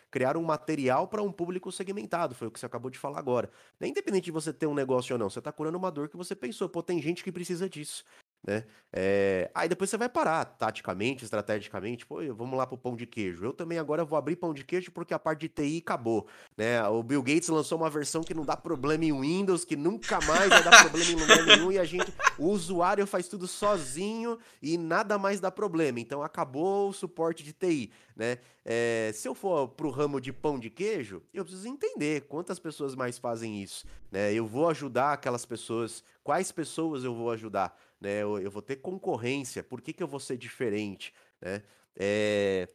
criar 0.09 0.35
um 0.35 0.43
material 0.43 1.07
para 1.07 1.23
um 1.23 1.31
público 1.31 1.71
segmentado. 1.71 2.35
Foi 2.35 2.49
o 2.49 2.51
que 2.51 2.59
você 2.59 2.65
acabou 2.65 2.91
de 2.91 2.99
falar 2.99 3.19
agora. 3.19 3.49
É 3.79 3.87
independente 3.87 4.25
de 4.25 4.31
você 4.31 4.51
ter 4.51 4.67
um 4.67 4.73
negócio 4.73 5.13
ou 5.13 5.19
não, 5.19 5.29
você 5.29 5.41
tá 5.41 5.53
curando 5.53 5.77
uma 5.77 5.89
dor 5.89 6.09
que 6.09 6.17
você 6.17 6.35
pensou. 6.35 6.67
Pô, 6.67 6.83
tem 6.83 7.01
gente 7.01 7.23
que 7.23 7.31
precisa 7.31 7.69
disso. 7.69 8.03
Né? 8.43 8.63
É, 8.91 9.49
Aí 9.53 9.69
depois 9.69 9.89
você 9.89 9.97
vai 9.97 10.09
parar, 10.09 10.45
taticamente, 10.45 11.23
estrategicamente. 11.23 12.05
Pô, 12.05 12.17
vamos 12.33 12.57
lá 12.57 12.65
pro 12.65 12.77
pão 12.77 12.95
de 12.95 13.05
queijo. 13.05 13.45
Eu 13.45 13.53
também 13.53 13.77
agora 13.77 14.03
vou 14.03 14.17
abrir 14.17 14.35
pão 14.35 14.53
de 14.53 14.63
queijo 14.63 14.91
porque 14.91 15.13
a 15.13 15.19
parte 15.19 15.41
de 15.41 15.49
TI 15.49 15.81
acabou. 15.85 16.27
Né? 16.57 16.83
O 16.87 17.03
Bill 17.03 17.21
Gates 17.21 17.49
lançou 17.49 17.77
uma 17.77 17.89
versão 17.89 18.21
que 18.21 18.33
não 18.33 18.43
dá 18.43 18.57
problema 18.57 19.05
em 19.05 19.13
Windows, 19.13 19.63
que 19.63 19.75
nunca 19.75 20.19
mais 20.21 20.49
vai 20.49 20.63
dar 20.63 20.81
problema 20.81 21.11
em 21.11 21.15
lugar 21.15 21.45
nenhum, 21.45 21.71
e 21.71 21.79
a 21.79 21.85
gente, 21.85 22.11
o 22.37 22.47
usuário 22.47 23.05
faz 23.05 23.27
tudo 23.27 23.47
sozinho 23.47 24.37
e 24.61 24.77
nada 24.77 25.17
mais 25.17 25.39
dá 25.39 25.51
problema. 25.51 25.99
Então 25.99 26.23
acabou 26.23 26.89
o 26.89 26.93
suporte 26.93 27.43
de 27.43 27.53
TI. 27.53 27.91
Né? 28.15 28.39
É, 28.63 29.11
se 29.13 29.27
eu 29.27 29.33
for 29.33 29.69
pro 29.69 29.89
ramo 29.89 30.19
de 30.19 30.31
pão 30.31 30.59
de 30.59 30.69
queijo, 30.69 31.21
eu 31.33 31.43
preciso 31.43 31.67
entender 31.67 32.21
quantas 32.21 32.59
pessoas 32.59 32.95
mais 32.95 33.17
fazem 33.17 33.61
isso. 33.61 33.85
Né? 34.11 34.33
Eu 34.33 34.45
vou 34.45 34.69
ajudar 34.69 35.13
aquelas 35.13 35.45
pessoas, 35.45 36.03
quais 36.23 36.51
pessoas 36.51 37.03
eu 37.03 37.13
vou 37.13 37.31
ajudar? 37.31 37.75
Né? 38.01 38.23
Eu, 38.23 38.39
eu 38.39 38.49
vou 38.49 38.61
ter 38.63 38.77
concorrência, 38.77 39.63
por 39.63 39.79
que, 39.79 39.93
que 39.93 40.01
eu 40.01 40.07
vou 40.07 40.19
ser 40.19 40.35
diferente? 40.37 41.13
Né? 41.39 41.61
É, 41.95 42.67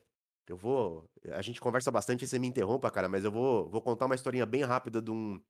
eu 0.48 0.56
vou. 0.56 1.04
A 1.32 1.42
gente 1.42 1.60
conversa 1.60 1.90
bastante 1.90 2.24
e 2.24 2.28
você 2.28 2.38
me 2.38 2.46
interrompa, 2.46 2.90
cara, 2.90 3.08
mas 3.08 3.24
eu 3.24 3.32
vou, 3.32 3.68
vou 3.68 3.82
contar 3.82 4.06
uma 4.06 4.14
historinha 4.14 4.46
bem 4.46 4.62
rápida 4.62 5.02
de 5.02 5.10
um, 5.10 5.40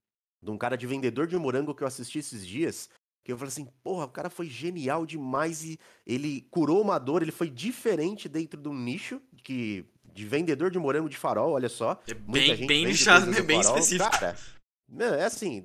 de 0.43 0.51
um 0.51 0.57
cara 0.57 0.77
de 0.77 0.87
vendedor 0.87 1.27
de 1.27 1.37
morango 1.37 1.75
que 1.75 1.83
eu 1.83 1.87
assisti 1.87 2.19
esses 2.19 2.47
dias. 2.47 2.89
Que 3.23 3.33
eu 3.33 3.37
falei 3.37 3.49
assim, 3.49 3.67
porra, 3.83 4.05
o 4.05 4.11
cara 4.11 4.31
foi 4.31 4.47
genial 4.47 5.05
demais 5.05 5.65
e 5.65 5.79
ele 6.07 6.47
curou 6.49 6.81
uma 6.81 6.97
dor, 6.97 7.23
ele 7.23 7.33
foi 7.33 7.51
diferente 7.51 8.29
dentro 8.29 8.61
de 8.61 8.69
um 8.69 8.75
nicho 8.75 9.21
que, 9.43 9.85
de 10.05 10.25
vendedor 10.25 10.71
de 10.71 10.79
morango 10.79 11.09
de 11.09 11.17
farol, 11.17 11.55
olha 11.55 11.69
só. 11.69 12.01
É 12.07 12.15
bem, 12.15 12.67
bem 12.67 12.87
nichado, 12.87 13.27
no 13.27 13.43
Bem 13.43 13.61
farol. 13.61 13.79
específico. 13.79 14.11
Cara, 14.13 14.37
é 14.99 15.25
assim, 15.25 15.65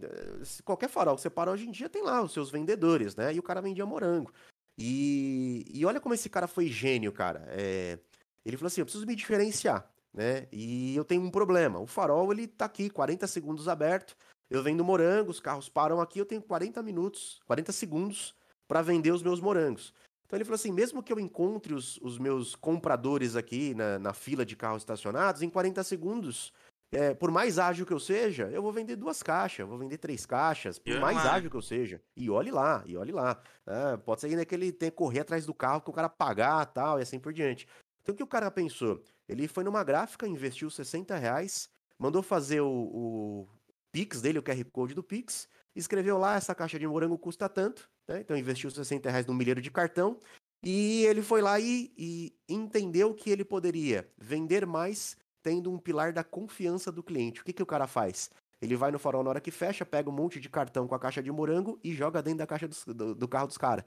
qualquer 0.64 0.90
farol 0.90 1.16
que 1.16 1.22
você 1.22 1.30
para 1.30 1.52
hoje 1.52 1.68
em 1.68 1.72
dia 1.72 1.90
tem 1.90 2.04
lá 2.04 2.22
os 2.22 2.34
seus 2.34 2.50
vendedores, 2.50 3.16
né? 3.16 3.34
E 3.34 3.40
o 3.40 3.44
cara 3.44 3.62
vendia 3.62 3.86
morango. 3.86 4.32
E, 4.78 5.66
e 5.72 5.86
olha 5.86 6.00
como 6.00 6.16
esse 6.16 6.30
cara 6.30 6.48
foi 6.48 6.68
gênio, 6.68 7.12
cara. 7.12 7.46
É, 7.50 8.00
ele 8.46 8.58
falou 8.58 8.68
assim, 8.68 8.82
eu 8.82 8.86
preciso 8.86 9.06
me 9.06 9.16
diferenciar, 9.16 9.90
né? 10.14 10.48
E 10.52 10.96
eu 10.96 11.06
tenho 11.06 11.22
um 11.22 11.30
problema. 11.30 11.80
O 11.80 11.86
farol, 11.86 12.32
ele 12.32 12.48
tá 12.48 12.66
aqui, 12.66 12.90
40 12.90 13.28
segundos 13.28 13.68
aberto. 13.68 14.16
Eu 14.50 14.64
vendo 14.64 14.84
morango, 14.84 15.32
os 15.32 15.40
carros 15.40 15.70
param 15.70 16.02
aqui, 16.02 16.20
eu 16.20 16.26
tenho 16.26 16.42
40 16.42 16.82
minutos, 16.84 17.40
40 17.46 17.72
segundos 17.72 18.36
para 18.68 18.82
vender 18.82 19.12
os 19.12 19.24
meus 19.24 19.40
morangos. 19.40 19.94
Então 20.26 20.38
ele 20.38 20.46
falou 20.46 20.56
assim, 20.56 20.72
mesmo 20.72 21.04
que 21.04 21.12
eu 21.12 21.20
encontre 21.20 21.74
os, 21.74 21.98
os 21.98 22.18
meus 22.18 22.56
compradores 22.56 23.36
aqui 23.36 23.74
na, 23.74 24.00
na 24.00 24.14
fila 24.14 24.46
de 24.46 24.56
carros 24.56 24.82
estacionados, 24.82 25.42
em 25.42 25.50
40 25.50 25.84
segundos, 25.84 26.54
é, 26.92 27.14
por 27.14 27.32
mais 27.32 27.58
ágil 27.58 27.86
que 27.86 27.94
eu 27.94 28.00
seja, 28.00 28.50
eu 28.52 28.62
vou 28.62 28.72
vender 28.72 28.98
duas 28.98 29.24
caixas, 29.24 29.68
vou 29.68 29.78
vender 29.78 29.98
três 29.98 30.26
caixas, 30.26 30.78
por 30.78 30.92
olha 30.92 31.00
mais 31.00 31.18
ágil 31.26 31.50
que 31.50 31.56
eu 31.56 31.62
seja. 31.62 32.02
E 32.18 32.30
olhe 32.30 32.52
lá, 32.52 32.84
e 32.86 32.98
olhe 32.98 33.14
lá. 33.14 33.42
né? 33.66 33.98
pode 34.06 34.20
ser 34.20 34.28
ainda 34.28 34.46
que 34.46 34.54
ele 34.54 34.74
tenha 34.74 34.92
que 34.92 34.98
correr 34.98 35.22
atrás 35.22 35.46
do 35.46 35.54
carro, 35.54 35.82
que 35.82 35.90
o 35.90 35.94
cara 35.94 36.10
pagar 36.10 36.66
tal, 36.66 37.00
e 37.00 37.02
assim 37.02 37.18
por 37.18 37.32
diante. 37.32 37.66
Então 38.02 38.14
o 38.14 38.16
que 38.16 38.24
o 38.24 38.28
cara 38.28 38.52
pensou? 38.52 39.02
Ele 39.28 39.48
foi 39.48 39.64
numa 39.64 39.84
gráfica, 39.84 40.28
investiu 40.28 40.70
60 40.70 41.16
reais, 41.16 41.70
mandou 41.98 42.22
fazer 42.22 42.60
o, 42.60 42.68
o 42.70 43.48
Pix 43.92 44.22
dele, 44.22 44.40
o 44.40 44.44
QR 44.44 44.62
Code 44.66 44.94
do 44.94 45.04
Pix, 45.04 45.48
escreveu 45.74 46.18
lá, 46.18 46.36
essa 46.36 46.54
caixa 46.54 46.78
de 46.78 46.86
morango 46.86 47.18
custa 47.18 47.48
tanto, 47.48 47.90
né? 48.06 48.20
Então 48.20 48.36
investiu 48.36 48.70
60 48.70 49.10
reais 49.10 49.26
no 49.26 49.34
milheiro 49.34 49.62
de 49.62 49.72
cartão, 49.72 50.20
e 50.62 51.06
ele 51.06 51.22
foi 51.22 51.42
lá 51.42 51.58
e, 51.58 51.92
e 51.98 52.36
entendeu 52.50 53.14
que 53.14 53.30
ele 53.30 53.46
poderia 53.46 54.08
vender 54.18 54.66
mais 54.66 55.16
tendo 55.44 55.72
um 55.72 55.78
pilar 55.78 56.14
da 56.14 56.24
confiança 56.24 56.92
do 56.92 57.02
cliente. 57.04 57.42
O 57.42 57.44
que, 57.44 57.54
que 57.54 57.64
o 57.64 57.66
cara 57.66 57.88
faz? 57.88 58.30
Ele 58.62 58.76
vai 58.76 58.92
no 58.92 59.00
farol 59.00 59.24
na 59.24 59.30
hora 59.32 59.42
que 59.42 59.50
fecha, 59.52 59.86
pega 59.86 60.10
um 60.10 60.14
monte 60.14 60.40
de 60.40 60.48
cartão 60.50 60.88
com 60.88 60.94
a 60.96 61.00
caixa 61.00 61.22
de 61.24 61.32
morango 61.32 61.80
e 61.84 61.94
joga 61.94 62.22
dentro 62.22 62.40
da 62.40 62.48
caixa 62.48 62.68
dos- 62.68 62.86
do, 62.86 63.16
do 63.16 63.28
carro 63.28 63.48
dos 63.48 63.58
caras. 63.58 63.84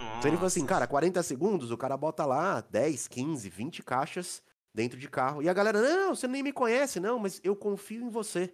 Então 0.00 0.28
ele 0.28 0.36
falou 0.36 0.46
assim, 0.48 0.60
Nossa. 0.60 0.74
cara, 0.74 0.86
40 0.86 1.22
segundos, 1.22 1.70
o 1.70 1.76
cara 1.76 1.96
bota 1.96 2.24
lá 2.26 2.60
10, 2.60 3.08
15, 3.08 3.48
20 3.48 3.82
caixas 3.82 4.42
dentro 4.74 4.98
de 4.98 5.08
carro. 5.08 5.42
E 5.42 5.48
a 5.48 5.52
galera, 5.52 5.80
não, 5.80 6.14
você 6.14 6.28
nem 6.28 6.42
me 6.42 6.52
conhece, 6.52 7.00
não, 7.00 7.18
mas 7.18 7.40
eu 7.42 7.56
confio 7.56 8.02
em 8.02 8.08
você. 8.08 8.52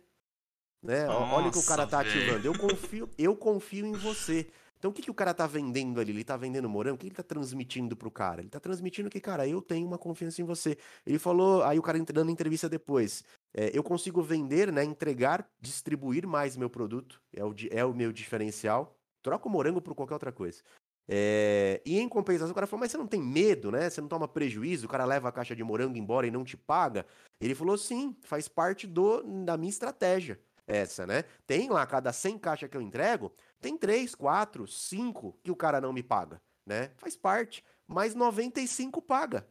Né? 0.82 1.08
Ó, 1.08 1.34
Olha 1.36 1.48
o 1.48 1.50
que 1.52 1.58
o 1.58 1.64
cara 1.64 1.82
Nossa, 1.84 1.96
tá 1.96 2.02
velho. 2.02 2.20
ativando. 2.20 2.46
Eu 2.46 2.58
confio, 2.58 3.10
eu 3.18 3.36
confio 3.36 3.86
em 3.86 3.92
você. 3.92 4.50
Então 4.84 4.90
o 4.90 4.94
que, 4.94 5.00
que 5.00 5.10
o 5.10 5.14
cara 5.14 5.32
tá 5.32 5.46
vendendo 5.46 5.98
ali? 5.98 6.10
Ele 6.12 6.22
tá 6.22 6.36
vendendo 6.36 6.68
morango? 6.68 6.96
O 6.96 6.98
que 6.98 7.06
ele 7.06 7.14
tá 7.14 7.22
transmitindo 7.22 7.96
pro 7.96 8.10
cara? 8.10 8.42
Ele 8.42 8.50
tá 8.50 8.60
transmitindo 8.60 9.08
que, 9.08 9.18
cara, 9.18 9.48
eu 9.48 9.62
tenho 9.62 9.86
uma 9.86 9.96
confiança 9.96 10.42
em 10.42 10.44
você. 10.44 10.76
Ele 11.06 11.18
falou, 11.18 11.62
aí 11.62 11.78
o 11.78 11.82
cara 11.82 11.96
ent- 11.96 12.12
dando 12.12 12.30
entrevista 12.30 12.68
depois. 12.68 13.24
é, 13.56 13.70
eu 13.72 13.82
consigo 13.82 14.22
vender, 14.22 14.70
né? 14.70 14.84
Entregar, 14.84 15.48
distribuir 15.58 16.26
mais 16.26 16.54
meu 16.54 16.68
produto. 16.68 17.18
É 17.34 17.42
o, 17.42 17.54
é 17.70 17.82
o 17.82 17.94
meu 17.94 18.12
diferencial. 18.12 18.94
Troca 19.22 19.48
o 19.48 19.50
morango 19.50 19.80
por 19.80 19.94
qualquer 19.94 20.12
outra 20.12 20.30
coisa. 20.30 20.62
É, 21.08 21.80
e 21.86 21.98
em 21.98 22.06
compensação, 22.06 22.52
o 22.52 22.54
cara 22.54 22.66
falou, 22.66 22.80
mas 22.80 22.90
você 22.90 22.98
não 22.98 23.06
tem 23.06 23.22
medo, 23.22 23.72
né? 23.72 23.88
Você 23.88 24.02
não 24.02 24.08
toma 24.08 24.28
prejuízo, 24.28 24.84
o 24.84 24.90
cara 24.90 25.06
leva 25.06 25.30
a 25.30 25.32
caixa 25.32 25.56
de 25.56 25.64
morango 25.64 25.96
embora 25.96 26.26
e 26.26 26.30
não 26.30 26.44
te 26.44 26.58
paga. 26.58 27.06
Ele 27.40 27.54
falou, 27.54 27.78
sim, 27.78 28.14
faz 28.20 28.48
parte 28.48 28.86
do, 28.86 29.22
da 29.46 29.56
minha 29.56 29.70
estratégia. 29.70 30.38
Essa, 30.66 31.06
né? 31.06 31.24
Tem 31.46 31.68
lá, 31.68 31.86
cada 31.86 32.12
100 32.12 32.38
caixas 32.38 32.70
que 32.70 32.76
eu 32.76 32.80
entrego, 32.80 33.30
tem 33.64 33.78
3, 33.78 34.14
4, 34.14 34.66
5 34.66 35.38
que 35.42 35.50
o 35.50 35.56
cara 35.56 35.80
não 35.80 35.90
me 35.90 36.02
paga, 36.02 36.38
né? 36.66 36.90
Faz 36.98 37.16
parte. 37.16 37.64
Mas 37.86 38.14
95 38.14 39.00
paga. 39.00 39.48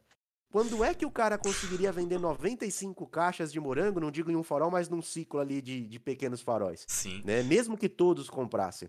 Quando 0.51 0.83
é 0.83 0.93
que 0.93 1.03
o 1.03 1.09
cara 1.09 1.35
conseguiria 1.35 1.91
vender 1.91 2.19
95 2.19 3.07
caixas 3.07 3.51
de 3.51 3.59
morango, 3.59 3.99
não 3.99 4.11
digo 4.11 4.29
em 4.29 4.35
um 4.35 4.43
farol, 4.43 4.69
mas 4.69 4.87
num 4.87 5.01
ciclo 5.01 5.39
ali 5.39 5.63
de, 5.63 5.87
de 5.87 5.99
pequenos 5.99 6.41
faróis? 6.41 6.85
Sim. 6.87 7.23
né? 7.25 7.41
Mesmo 7.41 7.75
que 7.75 7.89
todos 7.89 8.29
comprassem. 8.29 8.87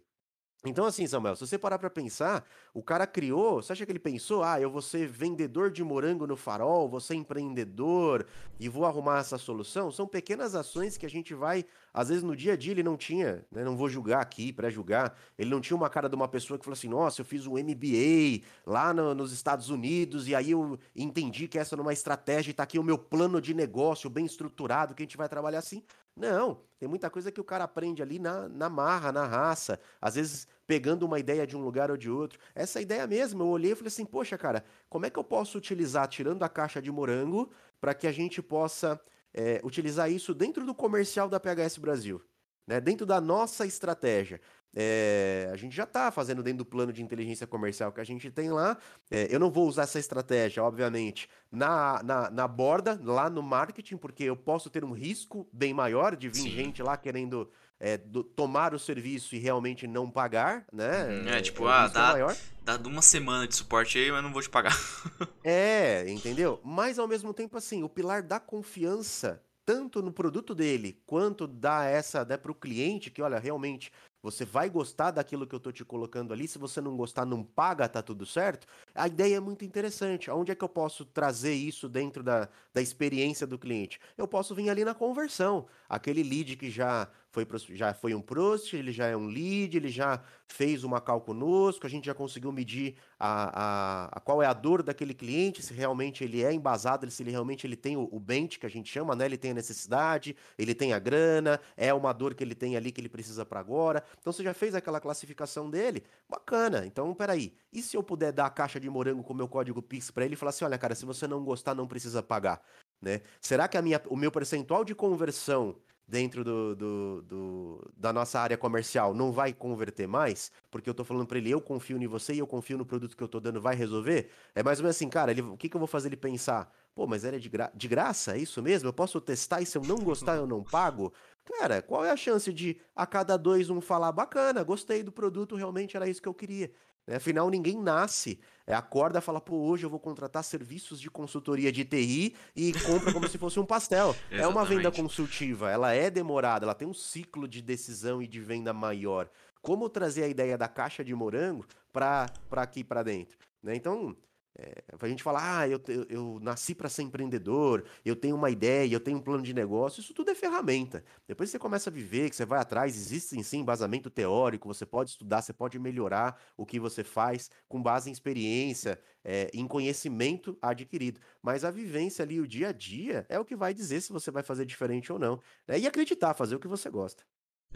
Então, 0.66 0.87
assim, 0.87 1.07
Samuel, 1.07 1.37
se 1.37 1.46
você 1.46 1.59
parar 1.59 1.79
pra 1.79 1.90
pensar, 1.90 2.42
o 2.72 2.83
cara 2.83 3.07
criou, 3.07 3.61
você 3.62 3.74
acha 3.74 3.85
que 3.85 3.92
ele 3.92 3.98
pensou, 3.98 4.42
ah, 4.42 4.59
eu 4.59 4.70
vou 4.70 4.81
ser 4.81 5.07
vendedor 5.07 5.70
de 5.70 5.85
morango 5.85 6.27
no 6.27 6.37
farol, 6.37 6.88
vou 6.88 7.00
ser 7.00 7.16
empreendedor 7.16 8.24
e 8.59 8.66
vou 8.66 8.87
arrumar 8.87 9.18
essa 9.18 9.37
solução? 9.37 9.90
São 9.92 10.07
pequenas 10.07 10.55
ações 10.55 10.96
que 10.96 11.05
a 11.05 11.11
gente 11.11 11.35
vai, 11.35 11.66
às 11.92 12.09
vezes 12.09 12.22
no 12.22 12.35
dia 12.35 12.55
a 12.55 12.57
dia 12.57 12.72
ele 12.72 12.83
não 12.83 12.96
tinha, 12.96 13.44
né? 13.53 13.62
Não 13.62 13.77
vou 13.77 13.90
julgar 13.90 14.22
aqui, 14.22 14.55
pré-julgar, 14.55 15.14
ele 15.37 15.50
não 15.50 15.61
tinha 15.61 15.77
uma 15.77 15.90
cara 15.90 16.09
de 16.09 16.16
uma 16.16 16.29
pessoa 16.29 16.59
que 16.59 16.64
falou 16.64 16.72
assim, 16.79 16.88
nossa, 16.88 17.20
eu 17.20 17.27
fiz 17.27 17.46
um 17.46 17.59
MBA 17.59 18.42
lá 18.64 18.94
no- 18.94 19.14
nos 19.14 19.33
Estados 19.33 19.68
Unidos 19.68 20.29
e 20.29 20.35
aí 20.35 20.53
eu 20.53 20.79
entendi 20.96 21.46
que 21.46 21.59
essa 21.59 21.74
era 21.74 21.83
uma 21.83 21.92
estratégia 21.92 22.50
e 22.50 22.55
tá 22.55 22.62
aqui 22.62 22.79
o 22.79 22.83
meu 22.83 22.96
plano 22.96 23.38
de 23.38 23.53
negócio 23.53 24.09
bem 24.09 24.24
estruturado 24.24 24.94
que 24.94 25.03
a 25.03 25.05
gente 25.05 25.18
vai 25.18 25.29
trabalhar 25.29 25.59
assim. 25.59 25.83
Não, 26.16 26.61
tem 26.79 26.88
muita 26.88 27.11
coisa 27.11 27.33
que 27.33 27.40
o 27.40 27.44
cara 27.44 27.64
aprende 27.64 28.00
ali 28.00 28.18
na, 28.20 28.48
na 28.48 28.68
marra, 28.68 29.11
na 29.11 29.27
raça, 29.27 29.81
às 30.00 30.14
vezes 30.14 30.46
pegando 30.66 31.05
uma 31.05 31.18
ideia 31.18 31.46
de 31.46 31.57
um 31.57 31.62
lugar 31.62 31.90
ou 31.90 31.96
de 31.96 32.11
outro. 32.11 32.38
Essa 32.55 32.81
ideia 32.81 33.07
mesmo, 33.07 33.42
eu 33.42 33.48
olhei 33.48 33.72
e 33.72 33.74
falei 33.74 33.88
assim, 33.88 34.05
poxa, 34.05 34.37
cara, 34.38 34.64
como 34.88 35.07
é 35.07 35.11
que 35.11 35.18
eu 35.18 35.24
posso 35.24 35.59
utilizar, 35.59 36.09
tirando 36.09 36.42
a 36.42 36.48
caixa 36.48 36.81
de 36.81 36.90
morango, 36.90 37.50
para 37.81 37.94
que 37.94 38.07
a 38.07 38.12
gente 38.12 38.42
possa 38.42 39.00
é, 39.33 39.61
utilizar 39.62 40.11
isso 40.11 40.35
dentro 40.35 40.64
do 40.64 40.74
comercial 40.74 41.29
da 41.29 41.38
PHS 41.38 41.79
Brasil? 41.79 42.22
Né? 42.66 42.81
Dentro 42.81 43.05
da 43.05 43.20
nossa 43.20 43.66
estratégia. 43.66 44.40
É, 44.77 45.48
a 45.53 45.57
gente 45.57 45.77
já 45.77 45.85
está 45.85 46.11
fazendo 46.11 46.42
dentro 46.42 46.59
do 46.59 46.64
plano 46.64 46.92
de 46.92 47.00
inteligência 47.00 47.46
comercial 47.46 47.92
que 47.92 48.00
a 48.00 48.05
gente 48.05 48.29
tem 48.31 48.50
lá. 48.50 48.77
É, 49.11 49.29
eu 49.31 49.38
não 49.38 49.50
vou 49.50 49.68
usar 49.68 49.83
essa 49.83 50.00
estratégia, 50.00 50.64
obviamente, 50.64 51.29
na, 51.50 52.03
na, 52.03 52.31
na 52.31 52.48
borda, 52.48 53.00
lá 53.05 53.31
no 53.31 53.42
marketing, 53.42 53.96
porque 53.96 54.24
eu 54.24 54.37
posso 54.37 54.68
ter 54.68 54.85
um 54.85 54.92
risco 54.92 55.48
bem 55.53 55.72
maior 55.72 56.16
de 56.16 56.29
vir 56.29 56.40
Sim. 56.42 56.50
gente 56.50 56.83
lá 56.83 56.96
querendo 56.96 57.48
é, 57.81 57.97
do- 57.97 58.25
tomar 58.25 58.75
o 58.75 58.79
serviço 58.79 59.35
e 59.35 59.39
realmente 59.39 59.87
não 59.87 60.11
pagar, 60.11 60.65
né? 60.73 61.05
Uhum, 61.09 61.29
é, 61.29 61.41
tipo, 61.41 61.67
ah, 61.67 61.87
é 61.91 61.93
dá- 61.93 62.13
maior. 62.13 62.37
Dá 62.63 62.77
uma 62.77 63.03
semana 63.03 63.47
de 63.47 63.55
suporte 63.55 63.99
aí, 63.99 64.11
mas 64.11 64.23
não 64.23 64.33
vou 64.33 64.43
te 64.43 64.51
pagar. 64.51 64.73
É, 65.47 66.09
entendeu? 66.09 66.59
Mas 66.65 66.99
ao 66.99 67.07
mesmo 67.07 67.35
tempo, 67.35 67.59
assim, 67.59 67.83
o 67.83 67.89
pilar 67.89 68.23
da 68.23 68.41
confiança 68.41 69.43
tanto 69.67 70.03
no 70.03 70.13
produto 70.13 70.55
dele, 70.55 71.01
quanto 71.07 71.47
dar 71.47 71.87
essa 71.91 72.25
né, 72.25 72.37
para 72.37 72.53
o 72.53 72.55
cliente, 72.55 73.11
que 73.11 73.23
olha, 73.23 73.39
realmente 73.39 73.91
você 74.23 74.45
vai 74.45 74.69
gostar 74.69 75.11
daquilo 75.11 75.47
que 75.47 75.55
eu 75.55 75.61
tô 75.61 75.73
te 75.73 75.85
colocando 75.85 76.33
ali. 76.33 76.47
Se 76.49 76.59
você 76.59 76.81
não 76.81 76.97
gostar, 76.97 77.25
não 77.27 77.43
paga, 77.43 77.89
tá 77.89 78.03
tudo 78.03 78.25
certo. 78.27 78.67
A 78.95 79.07
ideia 79.07 79.37
é 79.37 79.41
muito 79.41 79.65
interessante. 79.65 80.31
Onde 80.31 80.53
é 80.53 80.55
que 80.55 80.65
eu 80.65 80.69
posso 80.69 81.05
trazer 81.05 81.55
isso 81.55 81.89
dentro 81.89 82.23
da, 82.23 82.49
da 82.73 82.81
experiência 82.83 83.47
do 83.47 83.59
cliente? 83.59 83.99
Eu 84.17 84.29
posso 84.29 84.55
vir 84.55 84.69
ali 84.71 84.85
na 84.85 84.95
conversão. 84.95 85.67
Aquele 85.89 86.23
lead 86.23 86.57
que 86.57 86.71
já 86.71 87.09
foi, 87.35 87.47
já 87.70 87.92
foi 87.92 88.14
um 88.14 88.23
prost, 88.23 88.75
ele 88.75 88.92
já 88.92 89.09
é 89.09 89.16
um 89.16 89.27
lead, 89.27 89.77
ele 89.77 89.88
já 89.88 90.23
fez 90.47 90.85
uma 90.85 91.01
call 91.01 91.20
conosco, 91.20 91.85
a 91.85 91.90
gente 91.90 92.07
já 92.07 92.14
conseguiu 92.14 92.53
medir 92.53 92.94
a, 93.18 93.51
a, 93.62 94.05
a, 94.12 94.20
qual 94.20 94.40
é 94.40 94.47
a 94.47 94.53
dor 94.53 94.85
daquele 94.85 95.12
cliente, 95.12 95.61
se 95.61 95.75
realmente 95.75 96.23
ele 96.23 96.44
é 96.44 96.53
embasado, 96.53 97.11
se 97.11 97.23
ele 97.25 97.33
realmente 97.33 97.66
ele 97.66 97.75
tem 97.75 97.97
o, 97.97 98.03
o 98.05 98.20
que 98.59 98.66
a 98.66 98.68
gente 98.68 98.88
chama, 98.88 99.16
né? 99.16 99.25
Ele 99.25 99.37
tem 99.37 99.51
a 99.51 99.55
necessidade, 99.55 100.37
ele 100.57 100.75
tem 100.75 100.92
a 100.92 100.99
grana, 101.01 101.61
é 101.77 101.92
uma 101.92 102.12
dor 102.12 102.35
que 102.35 102.44
ele 102.44 102.55
tem 102.55 102.77
ali 102.77 102.92
que 102.92 103.01
ele 103.01 103.09
precisa 103.09 103.44
para 103.44 103.59
agora. 103.59 104.05
Então 104.20 104.33
você 104.33 104.44
já 104.44 104.55
fez 104.55 104.75
aquela 104.75 105.01
classificação 105.01 105.68
dele, 105.68 106.05
bacana. 106.29 106.87
Então, 106.87 107.12
peraí, 107.14 107.53
e 107.73 107.83
se 107.83 107.97
eu 107.97 108.03
puder 108.03 108.33
dar 108.33 108.47
a 108.47 108.51
caixa 108.51 108.79
de 108.79 108.88
morango 108.88 109.25
com 109.25 109.33
o 109.33 109.37
meu 109.37 109.49
código 109.49 109.83
Pix 109.83 110.11
para 110.12 110.25
ele 110.25 110.35
e 110.35 110.37
falar 110.37 110.51
assim, 110.51 110.64
olha, 110.64 110.79
cara, 110.79 110.94
se 110.94 111.05
você 111.05 111.27
não 111.27 111.44
gostar, 111.44 111.75
não 111.75 111.88
precisa 111.88 112.23
pagar, 112.23 112.62
né? 113.03 113.23
Será 113.40 113.66
que 113.66 113.77
a 113.77 113.83
minha, 113.83 114.01
o 114.09 114.16
meu 114.16 114.31
percentual 114.31 114.85
de 114.85 114.94
conversão 114.94 115.77
dentro 116.07 116.45
do, 116.45 116.75
do, 116.77 117.23
do, 117.23 117.93
da 117.97 118.12
nossa 118.12 118.38
área 118.38 118.57
comercial 118.57 119.14
não 119.14 119.33
vai 119.33 119.53
converter 119.53 120.07
mais, 120.07 120.53
porque 120.71 120.88
eu 120.88 120.93
estou 120.93 121.05
falando 121.05 121.27
para 121.27 121.38
ele, 121.38 121.51
eu 121.51 121.61
confio 121.61 121.97
em 121.97 122.07
você 122.07 122.35
e 122.35 122.38
eu 122.38 122.47
confio 122.47 122.79
no 122.79 122.85
produto 122.85 123.17
que 123.17 123.23
eu 123.23 123.27
estou 123.27 123.40
dando, 123.40 123.61
vai 123.61 123.75
resolver? 123.75 124.31
É 124.55 124.62
mais 124.62 124.79
ou 124.79 124.85
menos 124.85 124.97
assim, 124.97 125.09
cara, 125.09 125.31
ele, 125.31 125.40
o 125.40 125.57
que, 125.57 125.69
que 125.69 125.77
eu 125.77 125.81
vou 125.81 125.88
fazer 125.88 126.09
ele 126.09 126.17
pensar? 126.17 126.73
Pô, 126.95 127.07
mas 127.07 127.25
é 127.25 127.38
de, 127.38 127.49
gra 127.49 127.73
de 127.75 127.88
graça, 127.88 128.37
é 128.37 128.38
isso 128.38 128.62
mesmo? 128.62 128.88
Eu 128.88 128.93
posso 128.93 129.21
testar 129.21 129.61
e 129.61 129.67
se 129.67 129.77
eu 129.77 129.83
não 129.83 129.97
gostar 129.97 130.37
eu 130.37 130.47
não 130.47 130.62
pago? 130.62 131.12
Cara, 131.45 131.83
qual 131.83 132.05
é 132.05 132.11
a 132.11 132.17
chance 132.17 132.53
de 132.53 132.81
a 132.95 133.07
cada 133.07 133.37
dois 133.37 133.69
um 133.69 133.81
falar, 133.81 134.12
bacana, 134.12 134.62
gostei 134.62 135.03
do 135.03 135.11
produto, 135.11 135.57
realmente 135.57 135.97
era 135.97 136.09
isso 136.09 136.23
que 136.23 136.29
eu 136.29 136.35
queria? 136.35 136.71
Né? 137.07 137.17
Afinal, 137.17 137.51
ninguém 137.51 137.81
nasce, 137.81 138.40
é, 138.67 138.75
acorda 138.75 139.19
e 139.19 139.23
fala, 139.23 139.40
pô, 139.40 139.57
hoje 139.57 139.85
eu 139.85 139.90
vou 139.90 140.01
contratar 140.01 140.43
serviços 140.43 141.01
de 141.01 141.11
consultoria 141.11 141.71
de 141.71 141.85
TI 141.85 142.35
e 142.57 142.73
compra 142.81 143.12
como 143.12 143.29
se 143.29 143.38
fosse 143.38 143.61
um 143.61 143.67
pastel. 143.67 144.17
é 144.31 144.47
uma 144.47 144.64
venda 144.64 144.90
consultiva, 144.90 145.71
ela 145.71 145.93
é 145.93 146.11
demorada, 146.11 146.64
ela 146.64 146.75
tem 146.75 146.88
um 146.88 146.95
ciclo 146.95 147.47
de 147.47 147.61
decisão 147.61 148.23
e 148.23 148.27
de 148.27 148.40
venda 148.40 148.73
maior. 148.73 149.29
Como 149.61 149.88
trazer 149.88 150.25
a 150.25 150.29
ideia 150.29 150.59
da 150.59 150.69
caixa 150.69 151.05
de 151.05 151.14
morango 151.14 151.67
para 151.93 152.31
aqui 152.53 152.85
para 152.85 153.03
dentro? 153.03 153.38
Né? 153.62 153.75
Então, 153.75 154.14
é, 154.57 154.85
a 155.01 155.09
gente 155.09 155.23
falar, 155.23 155.61
ah, 155.61 155.69
eu, 155.69 155.81
eu, 155.88 156.07
eu 156.09 156.38
nasci 156.40 156.75
para 156.75 156.88
ser 156.88 157.03
empreendedor, 157.03 157.85
eu 158.05 158.14
tenho 158.14 158.37
uma 158.37 158.51
ideia, 158.51 158.93
eu 158.93 159.01
tenho 159.01 159.19
um 159.19 159.21
plano 159.21 159.43
de 159.43 159.53
negócio, 159.53 160.01
isso 160.01 160.14
tudo 160.14 160.31
é 160.31 160.35
ferramenta. 160.35 161.05
Depois 161.27 161.51
você 161.51 161.59
começa 161.59 161.90
a 161.90 161.93
viver, 161.93 162.31
que 162.31 162.37
você 162.37 162.47
vai 162.47 162.61
atrás, 162.61 162.97
existe 162.97 163.43
sim 163.43 163.59
embasamento 163.59 164.09
teórico, 164.09 164.69
você 164.69 164.87
pode 164.87 165.11
estudar, 165.11 165.43
você 165.43 165.53
pode 165.53 165.79
melhorar 165.79 166.40
o 166.57 166.64
que 166.64 166.79
você 166.79 167.03
faz 167.03 167.51
com 167.69 167.83
base 167.83 168.09
em 168.09 168.12
experiência, 168.12 169.01
é, 169.25 169.51
em 169.53 169.67
conhecimento 169.67 170.57
adquirido. 170.62 171.21
Mas 171.43 171.64
a 171.64 171.71
vivência 171.71 172.23
ali, 172.23 172.40
o 172.40 172.47
dia 172.47 172.69
a 172.69 172.73
dia, 172.73 173.27
é 173.29 173.38
o 173.40 173.45
que 173.45 173.57
vai 173.57 173.75
dizer 173.75 174.01
se 174.03 174.12
você 174.12 174.31
vai 174.31 174.43
fazer 174.43 174.64
diferente 174.64 175.12
ou 175.12 175.19
não. 175.19 175.40
Né? 175.67 175.81
E 175.81 175.87
acreditar, 175.87 176.33
fazer 176.33 176.55
o 176.55 176.61
que 176.61 176.69
você 176.69 176.88
gosta. 176.88 177.25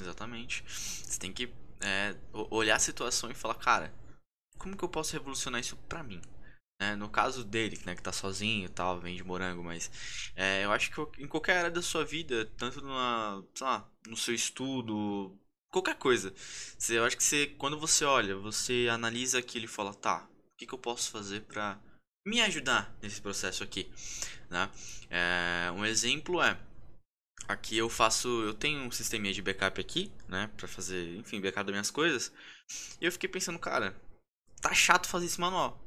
Exatamente. 0.00 0.62
Você 0.68 1.18
tem 1.18 1.32
que 1.32 1.52
é, 1.80 2.14
olhar 2.50 2.76
a 2.76 2.80
situação 2.80 3.30
e 3.30 3.34
falar, 3.34 3.56
cara, 3.56 3.92
como 4.58 4.76
que 4.76 4.84
eu 4.84 4.88
posso 4.88 5.12
revolucionar 5.12 5.60
isso 5.60 5.76
para 5.88 6.04
mim? 6.04 6.20
Né? 6.80 6.94
No 6.96 7.08
caso 7.08 7.44
dele, 7.44 7.80
né, 7.84 7.94
que 7.96 8.02
tá 8.02 8.12
sozinho 8.12 8.66
e 8.66 8.68
tal, 8.68 9.00
vende 9.00 9.24
morango, 9.24 9.64
mas 9.64 9.90
é, 10.36 10.64
eu 10.64 10.72
acho 10.72 10.90
que 10.90 11.22
em 11.22 11.26
qualquer 11.26 11.58
área 11.58 11.70
da 11.70 11.82
sua 11.82 12.04
vida, 12.04 12.46
tanto 12.56 12.80
numa, 12.80 13.44
lá, 13.60 13.90
no 14.06 14.16
seu 14.16 14.34
estudo, 14.34 15.36
qualquer 15.70 15.96
coisa, 15.96 16.32
você, 16.78 16.98
eu 16.98 17.04
acho 17.04 17.16
que 17.16 17.24
você, 17.24 17.46
quando 17.58 17.78
você 17.78 18.04
olha, 18.04 18.36
você 18.36 18.88
analisa 18.90 19.38
aquilo 19.38 19.64
e 19.64 19.68
fala, 19.68 19.92
tá, 19.92 20.28
o 20.52 20.56
que, 20.56 20.66
que 20.66 20.74
eu 20.74 20.78
posso 20.78 21.10
fazer 21.10 21.42
pra 21.42 21.80
me 22.26 22.40
ajudar 22.42 22.96
nesse 23.02 23.20
processo 23.20 23.64
aqui, 23.64 23.90
né? 24.50 24.70
É, 25.10 25.70
um 25.72 25.84
exemplo 25.84 26.42
é 26.42 26.58
aqui 27.48 27.78
eu 27.78 27.88
faço, 27.88 28.28
eu 28.42 28.54
tenho 28.54 28.80
um 28.82 28.90
sisteminha 28.90 29.32
de 29.32 29.42
backup 29.42 29.80
aqui, 29.80 30.12
né, 30.28 30.50
para 30.56 30.68
fazer, 30.68 31.16
enfim, 31.16 31.40
backup 31.40 31.64
das 31.64 31.72
minhas 31.72 31.90
coisas. 31.90 32.32
E 33.00 33.06
eu 33.06 33.12
fiquei 33.12 33.28
pensando, 33.28 33.58
cara, 33.58 33.96
tá 34.60 34.74
chato 34.74 35.08
fazer 35.08 35.26
isso 35.26 35.40
manual. 35.40 35.82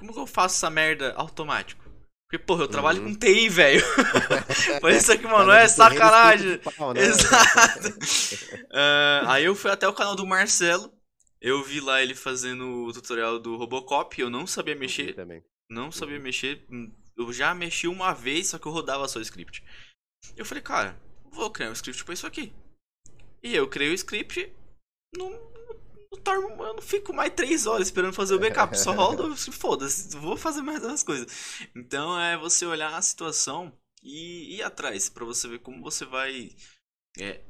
Como 0.00 0.14
que 0.14 0.18
eu 0.18 0.26
faço 0.26 0.56
essa 0.56 0.70
merda 0.70 1.12
automático? 1.12 1.84
Porque, 2.26 2.42
porra, 2.42 2.62
eu 2.64 2.68
trabalho 2.68 3.02
uhum. 3.02 3.12
com 3.12 3.18
TI, 3.18 3.50
velho. 3.50 3.84
Por 4.80 4.90
isso 4.90 5.12
aqui, 5.12 5.26
mano, 5.26 5.52
é 5.52 5.68
sacanagem. 5.68 6.56
Pau, 6.58 6.94
né? 6.94 7.02
Exato. 7.02 7.88
uh, 7.88 9.28
aí 9.28 9.44
eu 9.44 9.54
fui 9.54 9.70
até 9.70 9.86
o 9.86 9.92
canal 9.92 10.16
do 10.16 10.26
Marcelo. 10.26 10.90
Eu 11.38 11.62
vi 11.62 11.80
lá 11.80 12.02
ele 12.02 12.14
fazendo 12.14 12.86
o 12.86 12.92
tutorial 12.94 13.38
do 13.38 13.56
Robocop. 13.56 14.18
Eu 14.18 14.30
não 14.30 14.46
sabia 14.46 14.74
mexer. 14.74 15.12
Também. 15.14 15.44
Não 15.68 15.92
sabia 15.92 16.16
uhum. 16.16 16.22
mexer. 16.22 16.66
Eu 17.14 17.30
já 17.30 17.54
mexi 17.54 17.86
uma 17.86 18.14
vez, 18.14 18.46
só 18.46 18.58
que 18.58 18.66
eu 18.66 18.72
rodava 18.72 19.06
só 19.06 19.18
o 19.18 19.22
script. 19.22 19.62
Eu 20.34 20.46
falei, 20.46 20.62
cara, 20.62 20.98
vou 21.30 21.50
criar 21.50 21.68
um 21.68 21.74
script 21.74 22.02
pra 22.06 22.14
isso 22.14 22.26
aqui. 22.26 22.54
E 23.42 23.54
eu 23.54 23.68
criei 23.68 23.90
o 23.90 23.94
script. 23.94 24.50
Não, 25.14 25.30
eu 26.12 26.74
não 26.74 26.82
fico 26.82 27.12
mais 27.12 27.32
três 27.34 27.66
horas 27.66 27.88
esperando 27.88 28.12
fazer 28.12 28.34
o 28.34 28.38
backup. 28.38 28.76
Só 28.78 28.92
rodo, 28.94 29.36
foda-se, 29.36 30.16
vou 30.16 30.36
fazer 30.36 30.62
mais 30.62 30.82
umas 30.82 31.02
coisas. 31.02 31.26
Então 31.74 32.18
é 32.20 32.36
você 32.36 32.66
olhar 32.66 32.94
a 32.94 33.02
situação 33.02 33.72
e 34.02 34.56
ir 34.56 34.62
atrás 34.62 35.08
para 35.08 35.24
você 35.24 35.48
ver 35.48 35.60
como 35.60 35.82
você 35.82 36.04
vai. 36.04 36.50
É, 37.18 37.40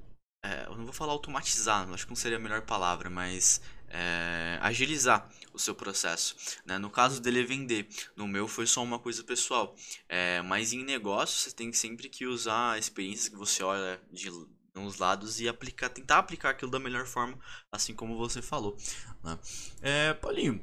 é, 0.45 0.67
eu 0.67 0.77
não 0.77 0.85
vou 0.85 0.93
falar 0.93 1.13
automatizar, 1.13 1.89
acho 1.91 2.05
que 2.05 2.11
não 2.11 2.17
seria 2.17 2.39
a 2.39 2.41
melhor 2.41 2.63
palavra, 2.63 3.11
mas 3.11 3.61
é, 3.89 4.59
agilizar 4.63 5.29
o 5.53 5.59
seu 5.59 5.75
processo. 5.75 6.37
Né? 6.65 6.79
No 6.79 6.91
caso 6.91 7.21
dele 7.21 7.41
é 7.41 7.45
vender, 7.45 7.89
no 8.17 8.27
meu 8.27 8.49
foi 8.49 8.67
só 8.67 8.83
uma 8.83 8.99
coisa 8.99 9.23
pessoal. 9.23 9.75
É, 10.09 10.41
mas 10.43 10.73
em 10.73 10.85
negócio 10.85 11.39
você 11.39 11.55
tem 11.55 11.73
sempre 11.73 12.09
que 12.09 12.27
usar 12.27 12.73
a 12.73 12.79
experiência 12.79 13.31
que 13.31 13.37
você 13.37 13.63
olha 13.63 14.01
de 14.11 14.31
uns 14.77 14.99
lados 14.99 15.41
e 15.41 15.49
aplicar, 15.49 15.89
tentar 15.89 16.19
aplicar 16.19 16.51
aquilo 16.51 16.71
da 16.71 16.79
melhor 16.79 17.07
forma, 17.07 17.39
assim 17.73 17.95
como 17.95 18.17
você 18.17 18.41
falou. 18.41 18.77
Né? 19.23 19.39
É, 19.83 20.15
Paulinho, 20.15 20.61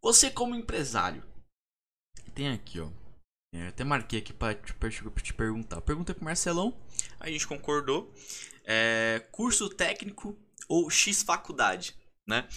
você 0.00 0.30
como 0.30 0.54
empresário, 0.54 1.22
tem 2.34 2.48
aqui, 2.48 2.80
ó. 2.80 2.90
É, 3.54 3.68
até 3.68 3.84
marquei 3.84 4.18
aqui 4.18 4.32
para 4.32 4.54
te, 4.54 4.74
te 5.22 5.34
perguntar. 5.34 5.80
Perguntei 5.82 6.14
pro 6.14 6.24
Marcelão, 6.24 6.74
a 7.20 7.28
gente 7.28 7.46
concordou. 7.46 8.12
É, 8.64 9.26
curso 9.30 9.68
técnico 9.68 10.38
ou 10.68 10.88
X 10.88 11.22
faculdade, 11.22 11.94
né? 12.26 12.48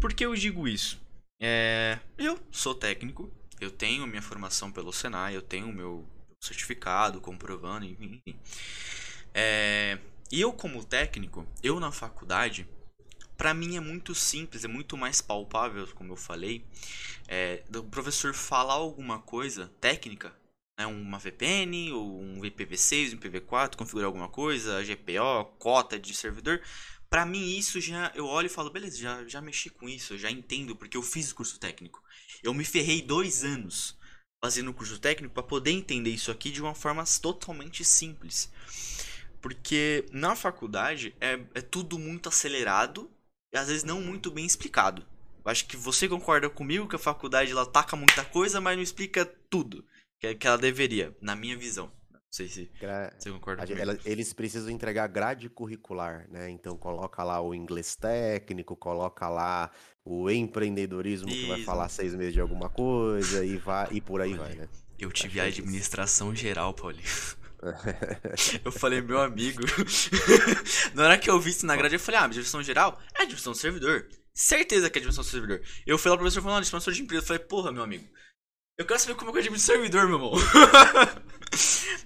Por 0.00 0.14
que 0.14 0.24
eu 0.24 0.34
digo 0.34 0.66
isso? 0.66 1.00
É, 1.40 1.98
eu 2.16 2.38
sou 2.50 2.74
técnico, 2.74 3.30
eu 3.60 3.70
tenho 3.70 4.06
minha 4.06 4.22
formação 4.22 4.72
pelo 4.72 4.92
Senai, 4.92 5.36
eu 5.36 5.42
tenho 5.42 5.72
meu 5.72 6.08
certificado 6.40 7.20
comprovando, 7.20 7.84
enfim. 7.84 8.22
É, 9.34 9.98
eu, 10.30 10.52
como 10.52 10.84
técnico, 10.84 11.46
eu 11.62 11.80
na 11.80 11.90
faculdade, 11.90 12.68
para 13.36 13.54
mim 13.54 13.76
é 13.76 13.80
muito 13.80 14.14
simples, 14.14 14.64
é 14.64 14.68
muito 14.68 14.96
mais 14.96 15.20
palpável, 15.20 15.86
como 15.94 16.12
eu 16.12 16.16
falei, 16.16 16.64
é, 17.26 17.62
do 17.68 17.84
professor 17.84 18.34
falar 18.34 18.74
alguma 18.74 19.20
coisa 19.20 19.72
técnica, 19.80 20.34
né, 20.78 20.86
uma 20.86 21.18
VPN, 21.18 21.92
ou 21.92 22.20
um 22.20 22.40
IPv6, 22.40 23.14
um 23.14 23.18
IPv4, 23.18 23.76
configurar 23.76 24.06
alguma 24.06 24.28
coisa, 24.28 24.82
GPO, 24.82 25.56
cota 25.58 25.98
de 25.98 26.14
servidor. 26.14 26.60
Para 27.08 27.24
mim 27.24 27.56
isso 27.56 27.80
já 27.80 28.12
eu 28.14 28.26
olho 28.26 28.46
e 28.46 28.50
falo, 28.50 28.70
beleza, 28.70 28.98
já, 28.98 29.26
já 29.26 29.40
mexi 29.40 29.70
com 29.70 29.88
isso, 29.88 30.18
já 30.18 30.30
entendo 30.30 30.76
porque 30.76 30.96
eu 30.96 31.02
fiz 31.02 31.32
curso 31.32 31.58
técnico. 31.58 32.02
Eu 32.42 32.52
me 32.52 32.64
ferrei 32.64 33.00
dois 33.00 33.44
anos 33.44 33.96
fazendo 34.40 34.74
curso 34.74 34.98
técnico 34.98 35.34
para 35.34 35.42
poder 35.42 35.72
entender 35.72 36.10
isso 36.10 36.30
aqui 36.30 36.50
de 36.50 36.62
uma 36.62 36.74
forma 36.74 37.04
totalmente 37.20 37.84
simples. 37.84 38.52
Porque 39.40 40.04
na 40.12 40.34
faculdade 40.34 41.14
é, 41.20 41.40
é 41.54 41.60
tudo 41.60 41.98
muito 41.98 42.28
acelerado 42.28 43.10
e 43.52 43.58
às 43.58 43.68
vezes 43.68 43.84
não 43.84 44.00
muito 44.00 44.30
bem 44.30 44.44
explicado. 44.44 45.06
Eu 45.44 45.50
acho 45.50 45.66
que 45.66 45.76
você 45.76 46.08
concorda 46.08 46.50
comigo 46.50 46.88
que 46.88 46.96
a 46.96 46.98
faculdade 46.98 47.52
ela 47.52 47.64
taca 47.64 47.96
muita 47.96 48.24
coisa, 48.24 48.60
mas 48.60 48.76
não 48.76 48.82
explica 48.82 49.24
tudo 49.48 49.84
que, 50.18 50.34
que 50.34 50.46
ela 50.46 50.58
deveria, 50.58 51.16
na 51.20 51.34
minha 51.34 51.56
visão. 51.56 51.90
Não 52.10 52.20
sei 52.30 52.48
se 52.48 52.70
Gra... 52.78 53.14
você 53.18 53.30
concorda 53.30 53.62
comigo. 53.62 53.80
Ela, 53.80 53.98
eles 54.04 54.34
precisam 54.34 54.70
entregar 54.70 55.06
grade 55.06 55.48
curricular, 55.48 56.28
né? 56.30 56.50
Então 56.50 56.76
coloca 56.76 57.24
lá 57.24 57.40
o 57.40 57.54
inglês 57.54 57.96
técnico, 57.96 58.76
coloca 58.76 59.28
lá 59.28 59.70
o 60.04 60.28
empreendedorismo 60.28 61.30
Isso. 61.30 61.40
que 61.40 61.46
vai 61.46 61.62
falar 61.62 61.88
seis 61.88 62.14
meses 62.14 62.34
de 62.34 62.40
alguma 62.40 62.68
coisa 62.68 63.44
e 63.44 63.56
vai 63.56 63.88
e 63.92 64.00
por 64.00 64.20
aí 64.20 64.34
Olha, 64.34 64.42
vai, 64.42 64.54
né? 64.54 64.68
Eu 64.98 65.10
tive 65.10 65.40
a 65.40 65.44
administração 65.44 66.32
isso. 66.32 66.42
geral, 66.42 66.74
Paulinho. 66.74 67.02
eu 68.64 68.72
falei, 68.72 69.00
meu 69.00 69.20
amigo. 69.20 69.62
na 70.94 71.04
hora 71.04 71.18
que 71.18 71.28
eu 71.28 71.40
vi 71.40 71.50
isso 71.50 71.66
na 71.66 71.76
grade, 71.76 71.94
eu 71.94 72.00
falei, 72.00 72.20
ah, 72.20 72.24
administração 72.24 72.62
geral? 72.62 73.00
É 73.14 73.22
administração 73.22 73.52
do 73.52 73.58
servidor. 73.58 74.08
Certeza 74.34 74.88
que 74.88 74.98
é 74.98 75.00
administração 75.00 75.24
do 75.24 75.30
servidor. 75.30 75.66
Eu 75.86 75.98
fui 75.98 76.10
lá 76.10 76.16
pro 76.16 76.24
professor 76.24 76.42
falando, 76.42 76.58
administração 76.58 76.92
de 76.92 77.02
empresa. 77.02 77.22
Eu 77.22 77.26
falei, 77.26 77.42
porra, 77.42 77.72
meu 77.72 77.82
amigo. 77.82 78.08
Eu 78.78 78.86
quero 78.86 79.00
saber 79.00 79.16
como 79.16 79.30
é 79.30 79.32
que 79.32 79.38
eu 79.38 79.42
administro 79.42 79.74
servidor, 79.74 80.06
meu 80.06 80.16
irmão. 80.16 80.32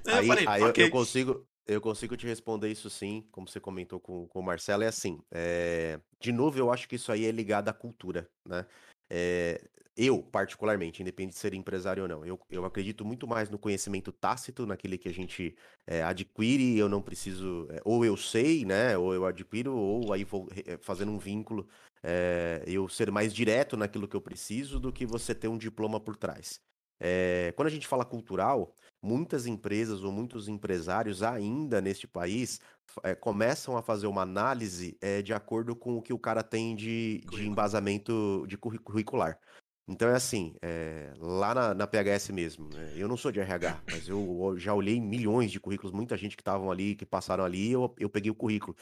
É, 0.07 0.15
aí, 0.15 0.27
falei, 0.27 0.47
aí 0.49 0.63
okay. 0.65 0.85
eu, 0.85 0.89
eu, 0.89 0.93
consigo, 0.93 1.47
eu 1.67 1.81
consigo 1.81 2.17
te 2.17 2.27
responder 2.27 2.69
isso 2.69 2.89
sim, 2.91 3.27
como 3.31 3.49
você 3.49 3.61
comentou 3.61 4.01
com, 4.01 4.27
com 4.27 4.41
o 4.41 4.43
Marcelo, 4.43 4.83
é 4.83 4.89
assim. 4.89 5.21
É, 5.31 6.01
de 6.21 6.33
novo, 6.33 6.59
eu 6.59 6.73
acho 6.73 6.89
que 6.89 6.97
isso 6.97 7.13
aí 7.13 7.25
é 7.25 7.31
ligado 7.31 7.69
à 7.69 7.73
cultura, 7.73 8.29
né? 8.47 8.67
É, 9.11 9.61
eu, 9.97 10.23
particularmente, 10.23 11.03
independente 11.03 11.35
de 11.35 11.39
ser 11.39 11.55
empresário 11.55 12.03
ou 12.03 12.09
não, 12.09 12.25
eu, 12.25 12.41
eu 12.51 12.65
acredito 12.65 13.05
muito 13.05 13.27
mais 13.27 13.51
no 13.51 13.59
conhecimento 13.59 14.11
tácito, 14.11 14.67
naquele 14.67 14.97
que 14.97 15.09
a 15.09 15.13
gente 15.13 15.55
é, 15.87 16.03
adquire 16.03 16.79
eu 16.79 16.89
não 16.89 17.03
preciso, 17.03 17.67
é, 17.71 17.81
ou 17.85 18.05
eu 18.05 18.17
sei, 18.17 18.65
né, 18.65 18.97
ou 18.97 19.13
eu 19.15 19.27
adquiro, 19.27 19.75
ou 19.75 20.13
aí 20.13 20.25
vou 20.25 20.49
fazendo 20.81 21.13
um 21.13 21.19
vínculo, 21.19 21.69
é, 22.03 22.63
eu 22.67 22.89
ser 22.89 23.11
mais 23.11 23.33
direto 23.33 23.77
naquilo 23.77 24.09
que 24.09 24.17
eu 24.17 24.21
preciso 24.21 24.81
do 24.81 24.93
que 24.93 25.07
você 25.07 25.35
ter 25.35 25.49
um 25.49 25.59
diploma 25.59 26.01
por 26.01 26.17
trás. 26.17 26.61
É, 27.05 27.53
quando 27.57 27.67
a 27.67 27.71
gente 27.71 27.89
fala 27.89 28.05
cultural, 28.05 28.73
muitas 29.03 29.45
empresas 29.45 30.05
ou 30.05 30.13
muitos 30.13 30.47
empresários 30.47 31.21
ainda 31.21 31.81
neste 31.81 32.07
país 32.07 32.61
é, 33.03 33.13
começam 33.13 33.77
a 33.77 33.83
fazer 33.83 34.07
uma 34.07 34.23
análise 34.23 34.97
é, 35.01 35.21
de 35.21 35.35
acordo 35.35 35.75
com 35.75 35.97
o 35.97 36.03
que 36.03 36.13
o 36.13 36.19
cara 36.19 36.45
tem 36.45 36.77
de, 36.77 37.21
de 37.29 37.49
embasamento 37.49 38.45
de 38.47 38.57
curricular. 38.57 39.37
Então 39.89 40.09
é 40.09 40.15
assim, 40.15 40.55
é, 40.63 41.13
lá 41.19 41.55
na, 41.55 41.75
na, 41.75 41.87
PHS 41.87 42.31
mesmo, 42.31 42.69
né, 42.69 42.93
eu 42.97 43.09
não 43.09 43.17
sou 43.17 43.33
de 43.33 43.41
RH, 43.41 43.83
mas 43.91 44.09
eu, 44.09 44.55
já 44.57 44.73
olhei 44.73 45.01
milhões 45.01 45.51
de 45.51 45.59
currículos, 45.59 45.93
muita 45.93 46.17
gente 46.17 46.37
que 46.37 46.41
estavam 46.41 46.71
ali, 46.71 46.95
que 46.95 47.05
passaram 47.05 47.45
ali, 47.45 47.73
eu, 47.73 47.93
eu 47.99 48.09
peguei 48.09 48.31
o 48.31 48.35
currículo. 48.35 48.77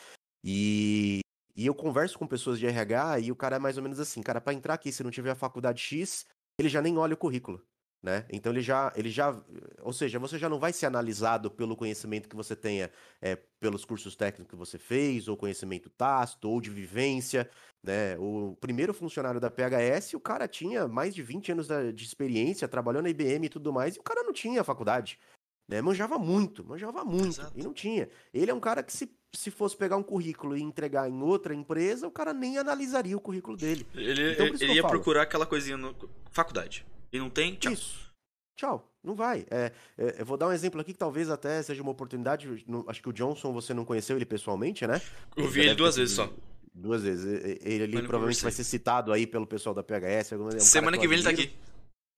E, 0.44 1.20
e 1.56 1.66
eu 1.66 1.74
converso 1.74 2.18
com 2.18 2.26
pessoas 2.26 2.58
de 2.58 2.66
RH 2.66 3.20
e 3.20 3.32
o 3.32 3.36
cara 3.36 3.56
é 3.56 3.58
mais 3.58 3.76
ou 3.76 3.82
menos 3.82 3.98
assim, 3.98 4.22
cara, 4.22 4.40
para 4.40 4.52
entrar 4.52 4.74
aqui, 4.74 4.92
se 4.92 5.02
não 5.02 5.10
tiver 5.10 5.30
a 5.30 5.34
faculdade 5.34 5.80
X, 5.80 6.26
ele 6.58 6.68
já 6.68 6.82
nem 6.82 6.98
olha 6.98 7.14
o 7.14 7.18
currículo 7.18 7.62
né? 8.02 8.24
Então 8.30 8.52
ele 8.52 8.62
já, 8.62 8.92
ele 8.96 9.10
já, 9.10 9.36
ou 9.82 9.92
seja, 9.92 10.18
você 10.18 10.38
já 10.38 10.48
não 10.48 10.58
vai 10.58 10.72
ser 10.72 10.86
analisado 10.86 11.50
pelo 11.50 11.76
conhecimento 11.76 12.28
que 12.28 12.36
você 12.36 12.56
tenha, 12.56 12.90
é, 13.20 13.36
pelos 13.58 13.84
cursos 13.84 14.16
técnicos 14.16 14.50
que 14.50 14.56
você 14.56 14.78
fez, 14.78 15.28
ou 15.28 15.36
conhecimento 15.36 15.90
tácito, 15.90 16.48
ou 16.48 16.60
de 16.60 16.70
vivência, 16.70 17.48
né? 17.82 18.16
O 18.18 18.56
primeiro 18.60 18.94
funcionário 18.94 19.40
da 19.40 19.50
PHS, 19.50 20.14
o 20.14 20.20
cara 20.20 20.48
tinha 20.48 20.88
mais 20.88 21.14
de 21.14 21.22
20 21.22 21.52
anos 21.52 21.68
de 21.94 22.04
experiência, 22.04 22.66
trabalhou 22.66 23.02
na 23.02 23.10
IBM 23.10 23.46
e 23.46 23.50
tudo 23.50 23.72
mais, 23.72 23.96
e 23.96 24.00
o 24.00 24.02
cara 24.02 24.22
não 24.22 24.32
tinha 24.32 24.64
faculdade, 24.64 25.18
né? 25.68 25.82
Manjava 25.82 26.18
muito, 26.18 26.64
manjava 26.64 27.04
muito, 27.04 27.40
Exato. 27.40 27.52
e 27.54 27.62
não 27.62 27.74
tinha. 27.74 28.08
Ele 28.32 28.50
é 28.50 28.54
um 28.54 28.60
cara 28.60 28.82
que 28.82 28.92
se 28.92 29.06
se 29.32 29.50
fosse 29.50 29.76
pegar 29.76 29.96
um 29.96 30.02
currículo 30.02 30.56
e 30.56 30.60
entregar 30.62 31.08
em 31.08 31.22
outra 31.22 31.54
empresa, 31.54 32.06
o 32.06 32.10
cara 32.10 32.32
nem 32.32 32.58
analisaria 32.58 33.16
o 33.16 33.20
currículo 33.20 33.56
dele. 33.56 33.86
Ele, 33.94 34.32
então, 34.32 34.46
ele 34.46 34.74
ia 34.74 34.82
procurar 34.86 35.22
aquela 35.22 35.46
coisinha 35.46 35.76
no 35.76 35.94
faculdade. 36.32 36.84
E 37.12 37.18
não 37.18 37.30
tem, 37.30 37.54
tchau. 37.54 37.72
Isso. 37.72 38.10
Tchau. 38.56 38.86
Não 39.02 39.14
vai. 39.14 39.46
É, 39.50 39.72
é, 39.96 40.20
eu 40.20 40.26
vou 40.26 40.36
dar 40.36 40.48
um 40.48 40.52
exemplo 40.52 40.80
aqui 40.80 40.92
que 40.92 40.98
talvez 40.98 41.30
até 41.30 41.62
seja 41.62 41.82
uma 41.82 41.92
oportunidade. 41.92 42.64
No, 42.66 42.84
acho 42.86 43.02
que 43.02 43.08
o 43.08 43.12
Johnson 43.12 43.52
você 43.52 43.72
não 43.72 43.84
conheceu 43.84 44.16
ele 44.16 44.26
pessoalmente, 44.26 44.86
né? 44.86 45.00
Eu 45.36 45.48
vi 45.48 45.60
ele 45.60 45.74
duas 45.74 45.96
vezes 45.96 46.14
só. 46.14 46.30
Duas 46.74 47.02
vezes. 47.02 47.24
Ele 47.62 47.84
ali 47.84 48.02
provavelmente 48.02 48.42
vai 48.42 48.52
ser 48.52 48.64
citado 48.64 49.12
aí 49.12 49.26
pelo 49.26 49.46
pessoal 49.46 49.74
da 49.74 49.82
PHS. 49.82 50.32
É 50.32 50.36
um 50.36 50.60
Semana 50.60 50.96
que, 50.96 51.02
que 51.02 51.08
vem 51.08 51.16
ele 51.16 51.24
tá 51.24 51.30
aqui. 51.30 51.50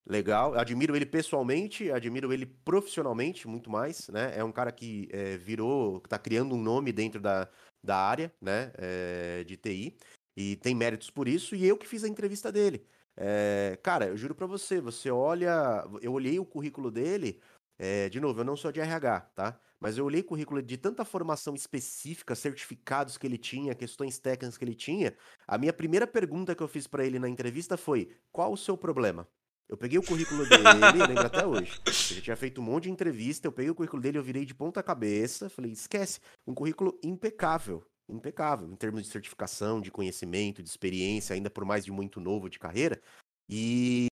Legal, 0.05 0.59
admiro 0.59 0.97
ele 0.97 1.07
pessoalmente, 1.07 1.88
admiro 1.93 2.32
ele 2.32 2.45
profissionalmente 2.45 3.47
muito 3.47 3.70
mais, 3.70 4.09
né? 4.09 4.32
É 4.36 4.43
um 4.43 4.51
cara 4.51 4.72
que 4.72 5.09
é, 5.12 5.36
virou, 5.36 6.01
que 6.01 6.09
tá 6.09 6.18
criando 6.18 6.57
um 6.57 6.61
nome 6.61 6.90
dentro 6.90 7.20
da, 7.20 7.49
da 7.84 7.97
área, 7.97 8.32
né? 8.40 8.72
É, 8.76 9.45
de 9.45 9.57
TI 9.57 9.97
e 10.36 10.57
tem 10.57 10.74
méritos 10.74 11.09
por 11.09 11.28
isso. 11.28 11.55
E 11.55 11.66
eu 11.66 11.76
que 11.76 11.86
fiz 11.86 12.03
a 12.03 12.09
entrevista 12.09 12.51
dele. 12.51 12.84
É, 13.16 13.78
cara, 13.82 14.06
eu 14.06 14.16
juro 14.16 14.34
para 14.34 14.46
você, 14.46 14.80
você 14.80 15.10
olha. 15.10 15.84
Eu 16.00 16.12
olhei 16.12 16.38
o 16.38 16.44
currículo 16.44 16.90
dele. 16.90 17.40
É, 17.78 18.08
de 18.08 18.20
novo, 18.20 18.40
eu 18.40 18.44
não 18.44 18.56
sou 18.56 18.70
de 18.70 18.80
RH, 18.80 19.20
tá? 19.34 19.58
Mas 19.80 19.98
eu 19.98 20.04
olhei 20.04 20.20
o 20.20 20.24
currículo 20.24 20.62
de 20.62 20.76
tanta 20.76 21.04
formação 21.04 21.54
específica, 21.54 22.36
certificados 22.36 23.18
que 23.18 23.26
ele 23.26 23.36
tinha, 23.36 23.74
questões 23.74 24.18
técnicas 24.18 24.56
que 24.56 24.64
ele 24.64 24.74
tinha. 24.74 25.14
A 25.46 25.58
minha 25.58 25.72
primeira 25.72 26.06
pergunta 26.06 26.54
que 26.54 26.62
eu 26.62 26.68
fiz 26.68 26.86
para 26.86 27.04
ele 27.04 27.18
na 27.18 27.28
entrevista 27.28 27.76
foi: 27.76 28.14
qual 28.30 28.52
o 28.52 28.56
seu 28.56 28.76
problema? 28.76 29.26
Eu 29.68 29.76
peguei 29.76 29.98
o 29.98 30.02
currículo 30.02 30.46
dele, 30.46 31.06
lembro 31.08 31.26
até 31.26 31.46
hoje. 31.46 31.80
Ele 32.10 32.20
tinha 32.20 32.36
feito 32.36 32.60
um 32.60 32.64
monte 32.64 32.84
de 32.84 32.90
entrevista, 32.90 33.46
eu 33.46 33.52
peguei 33.52 33.70
o 33.70 33.74
currículo 33.74 34.02
dele, 34.02 34.18
eu 34.18 34.22
virei 34.22 34.44
de 34.44 34.54
ponta 34.54 34.82
cabeça, 34.82 35.48
falei, 35.48 35.72
esquece, 35.72 36.20
um 36.46 36.54
currículo 36.54 36.98
impecável 37.02 37.82
impecável 38.09 38.68
em 38.68 38.76
termos 38.76 39.03
de 39.03 39.09
certificação, 39.09 39.80
de 39.80 39.90
conhecimento, 39.90 40.62
de 40.62 40.68
experiência, 40.68 41.34
ainda 41.34 41.50
por 41.50 41.64
mais 41.64 41.84
de 41.84 41.92
muito 41.92 42.20
novo 42.20 42.48
de 42.48 42.59
carreira. 42.59 43.00
E, 43.48 44.07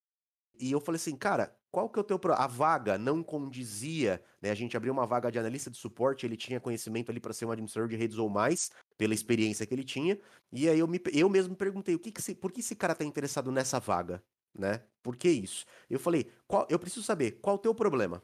e 0.59 0.73
eu 0.73 0.81
falei 0.81 0.97
assim, 0.97 1.17
cara, 1.17 1.57
qual 1.71 1.89
que 1.89 1.99
é 1.99 2.03
o 2.03 2.05
teu 2.05 2.19
pro... 2.19 2.33
a 2.33 2.47
vaga 2.47 2.99
não 2.99 3.23
condizia, 3.23 4.23
né? 4.43 4.51
A 4.51 4.55
gente 4.55 4.77
abriu 4.77 4.93
uma 4.93 5.07
vaga 5.07 5.31
de 5.31 5.39
analista 5.39 5.71
de 5.71 5.77
suporte, 5.77 6.27
ele 6.27 6.37
tinha 6.37 6.61
conhecimento 6.61 7.11
ali 7.11 7.21
para 7.21 7.33
ser 7.33 7.47
um 7.47 7.51
administrador 7.51 7.89
de 7.89 7.97
redes 7.97 8.19
ou 8.19 8.29
mais, 8.29 8.71
pela 8.99 9.15
experiência 9.15 9.65
que 9.67 9.75
ele 9.75 9.85
tinha. 9.85 10.19
E 10.53 10.69
aí 10.69 10.79
eu 10.79 10.89
me 10.89 11.01
eu 11.13 11.29
mesmo 11.29 11.55
perguntei, 11.55 11.95
o 11.95 11.99
que 11.99 12.11
que 12.11 12.21
se... 12.21 12.35
por 12.35 12.51
que 12.53 12.61
esse 12.61 12.75
cara 12.75 12.95
tá 12.95 13.05
interessado 13.05 13.53
nessa 13.53 13.79
vaga, 13.79 14.23
né? 14.55 14.83
Por 15.03 15.17
que 15.17 15.31
isso? 15.31 15.65
Eu 15.89 16.01
falei, 16.01 16.31
qual... 16.47 16.67
eu 16.69 16.79
preciso 16.79 17.05
saber, 17.05 17.41
qual 17.41 17.57
o 17.57 17.59
teu 17.59 17.75
problema? 17.75 18.23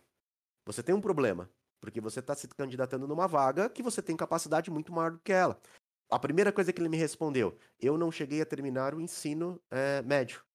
Você 0.66 0.82
tem 0.82 0.94
um 0.94 1.00
problema. 1.00 1.48
Porque 1.80 2.00
você 2.00 2.20
está 2.20 2.34
se 2.34 2.48
candidatando 2.48 3.06
numa 3.06 3.26
vaga 3.26 3.68
que 3.68 3.82
você 3.82 4.02
tem 4.02 4.16
capacidade 4.16 4.70
muito 4.70 4.92
maior 4.92 5.12
do 5.12 5.20
que 5.20 5.32
ela. 5.32 5.58
A 6.10 6.18
primeira 6.18 6.52
coisa 6.52 6.72
que 6.72 6.80
ele 6.80 6.88
me 6.88 6.96
respondeu: 6.96 7.56
eu 7.80 7.98
não 7.98 8.12
cheguei 8.12 8.40
a 8.40 8.46
terminar 8.46 8.94
o 8.94 9.00
ensino 9.00 9.60
é, 9.70 10.02
médio. 10.02 10.46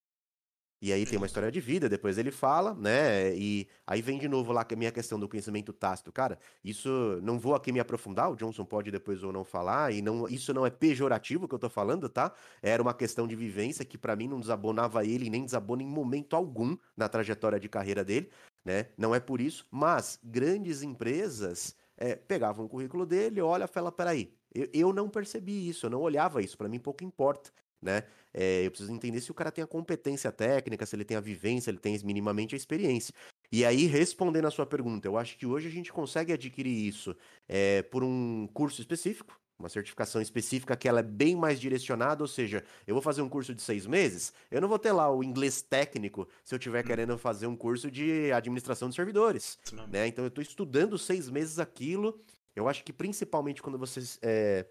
E 0.84 0.92
aí 0.92 1.06
tem 1.06 1.16
uma 1.16 1.28
história 1.28 1.52
de 1.52 1.62
vida, 1.62 1.88
depois 1.88 2.18
ele 2.18 2.32
fala, 2.32 2.74
né? 2.74 3.36
E 3.36 3.68
aí 3.86 4.02
vem 4.02 4.18
de 4.18 4.28
novo 4.28 4.52
lá 4.52 4.66
a 4.68 4.76
minha 4.76 4.92
questão 4.92 5.20
do 5.20 5.30
conhecimento 5.30 5.72
tácito. 5.72 6.12
Cara, 6.12 6.40
isso 6.64 7.20
não 7.22 7.38
vou 7.38 7.54
aqui 7.54 7.72
me 7.72 7.80
aprofundar, 7.80 8.32
o 8.32 8.36
Johnson 8.36 8.66
pode 8.66 8.90
depois 8.90 9.24
ou 9.24 9.32
não 9.32 9.44
falar, 9.44 9.94
e 9.94 10.02
não, 10.02 10.28
isso 10.28 10.52
não 10.56 10.66
é 10.66 10.72
pejorativo 10.72 11.48
que 11.48 11.54
eu 11.54 11.60
tô 11.60 11.70
falando, 11.70 12.10
tá? 12.10 12.34
Era 12.64 12.82
uma 12.82 12.96
questão 12.96 13.28
de 13.28 13.36
vivência 13.36 13.86
que 13.86 13.96
para 13.96 14.16
mim 14.16 14.28
não 14.28 14.40
desabonava 14.40 15.06
ele, 15.06 15.30
nem 15.30 15.46
desabona 15.46 15.84
em 15.84 15.88
momento 15.88 16.36
algum 16.36 16.76
na 16.98 17.08
trajetória 17.08 17.60
de 17.60 17.70
carreira 17.70 18.04
dele, 18.04 18.32
né? 18.64 18.88
Não 18.98 19.14
é 19.14 19.20
por 19.20 19.42
isso, 19.42 19.66
mas 19.72 20.20
grandes 20.24 20.82
empresas 20.84 21.76
é, 21.98 22.16
pegavam 22.16 22.66
o 22.66 22.70
currículo 22.70 23.06
dele, 23.06 23.42
olha, 23.42 23.68
fala, 23.68 23.92
peraí, 23.92 24.34
eu, 24.54 24.70
eu 24.74 24.94
não 24.94 25.10
percebi 25.10 25.68
isso, 25.68 25.86
eu 25.86 25.90
não 25.90 26.02
olhava 26.02 26.42
isso, 26.42 26.58
para 26.58 26.70
mim 26.70 26.80
pouco 26.80 27.04
importa 27.04 27.52
né? 27.82 28.04
É, 28.34 28.66
eu 28.66 28.72
preciso 28.72 28.94
entender 28.94 29.20
se 29.20 29.32
o 29.32 29.34
cara 29.34 29.52
tem 29.52 29.64
a 29.64 29.68
competência 29.68 30.32
técnica, 30.32 30.86
se 30.86 30.96
ele 30.96 31.04
tem 31.04 31.18
a 31.18 31.22
vivência, 31.22 31.72
ele 31.72 31.80
tem 31.80 31.98
minimamente 32.04 32.54
a 32.56 32.58
experiência. 32.58 33.14
E 33.52 33.66
aí, 33.66 33.86
respondendo 33.86 34.46
a 34.46 34.52
sua 34.52 34.66
pergunta, 34.66 35.08
eu 35.08 35.18
acho 35.18 35.38
que 35.38 35.46
hoje 35.46 35.68
a 35.68 35.72
gente 35.72 35.92
consegue 35.92 36.32
adquirir 36.32 36.88
isso 36.88 37.16
é, 37.50 37.82
por 37.84 38.04
um 38.04 38.48
curso 38.54 38.80
específico, 38.80 39.38
uma 39.62 39.70
certificação 39.70 40.22
específica 40.22 40.76
que 40.76 40.90
ela 40.90 41.00
é 41.00 41.04
bem 41.04 41.36
mais 41.36 41.60
direcionada, 41.60 42.24
ou 42.24 42.28
seja, 42.28 42.64
eu 42.86 42.94
vou 42.94 43.02
fazer 43.02 43.22
um 43.22 43.30
curso 43.30 43.56
de 43.56 43.62
seis 43.62 43.88
meses, 43.88 44.34
eu 44.50 44.60
não 44.60 44.68
vou 44.68 44.80
ter 44.80 44.92
lá 44.92 45.10
o 45.10 45.24
inglês 45.24 45.62
técnico 45.62 46.28
se 46.44 46.54
eu 46.54 46.58
estiver 46.58 46.84
hum. 46.84 46.88
querendo 46.88 47.18
fazer 47.18 47.48
um 47.48 47.56
curso 47.56 47.90
de 47.90 48.32
administração 48.34 48.90
de 48.90 48.96
servidores, 48.96 49.58
né? 49.88 50.08
Então 50.08 50.26
eu 50.26 50.30
estou 50.30 50.42
estudando 50.42 50.98
seis 50.98 51.30
meses 51.30 51.60
aquilo. 51.60 52.20
Eu 52.54 52.68
acho 52.68 52.84
que 52.84 52.92
principalmente 52.92 53.62
quando 53.62 53.78
você 53.78 54.02
é, 54.22 54.66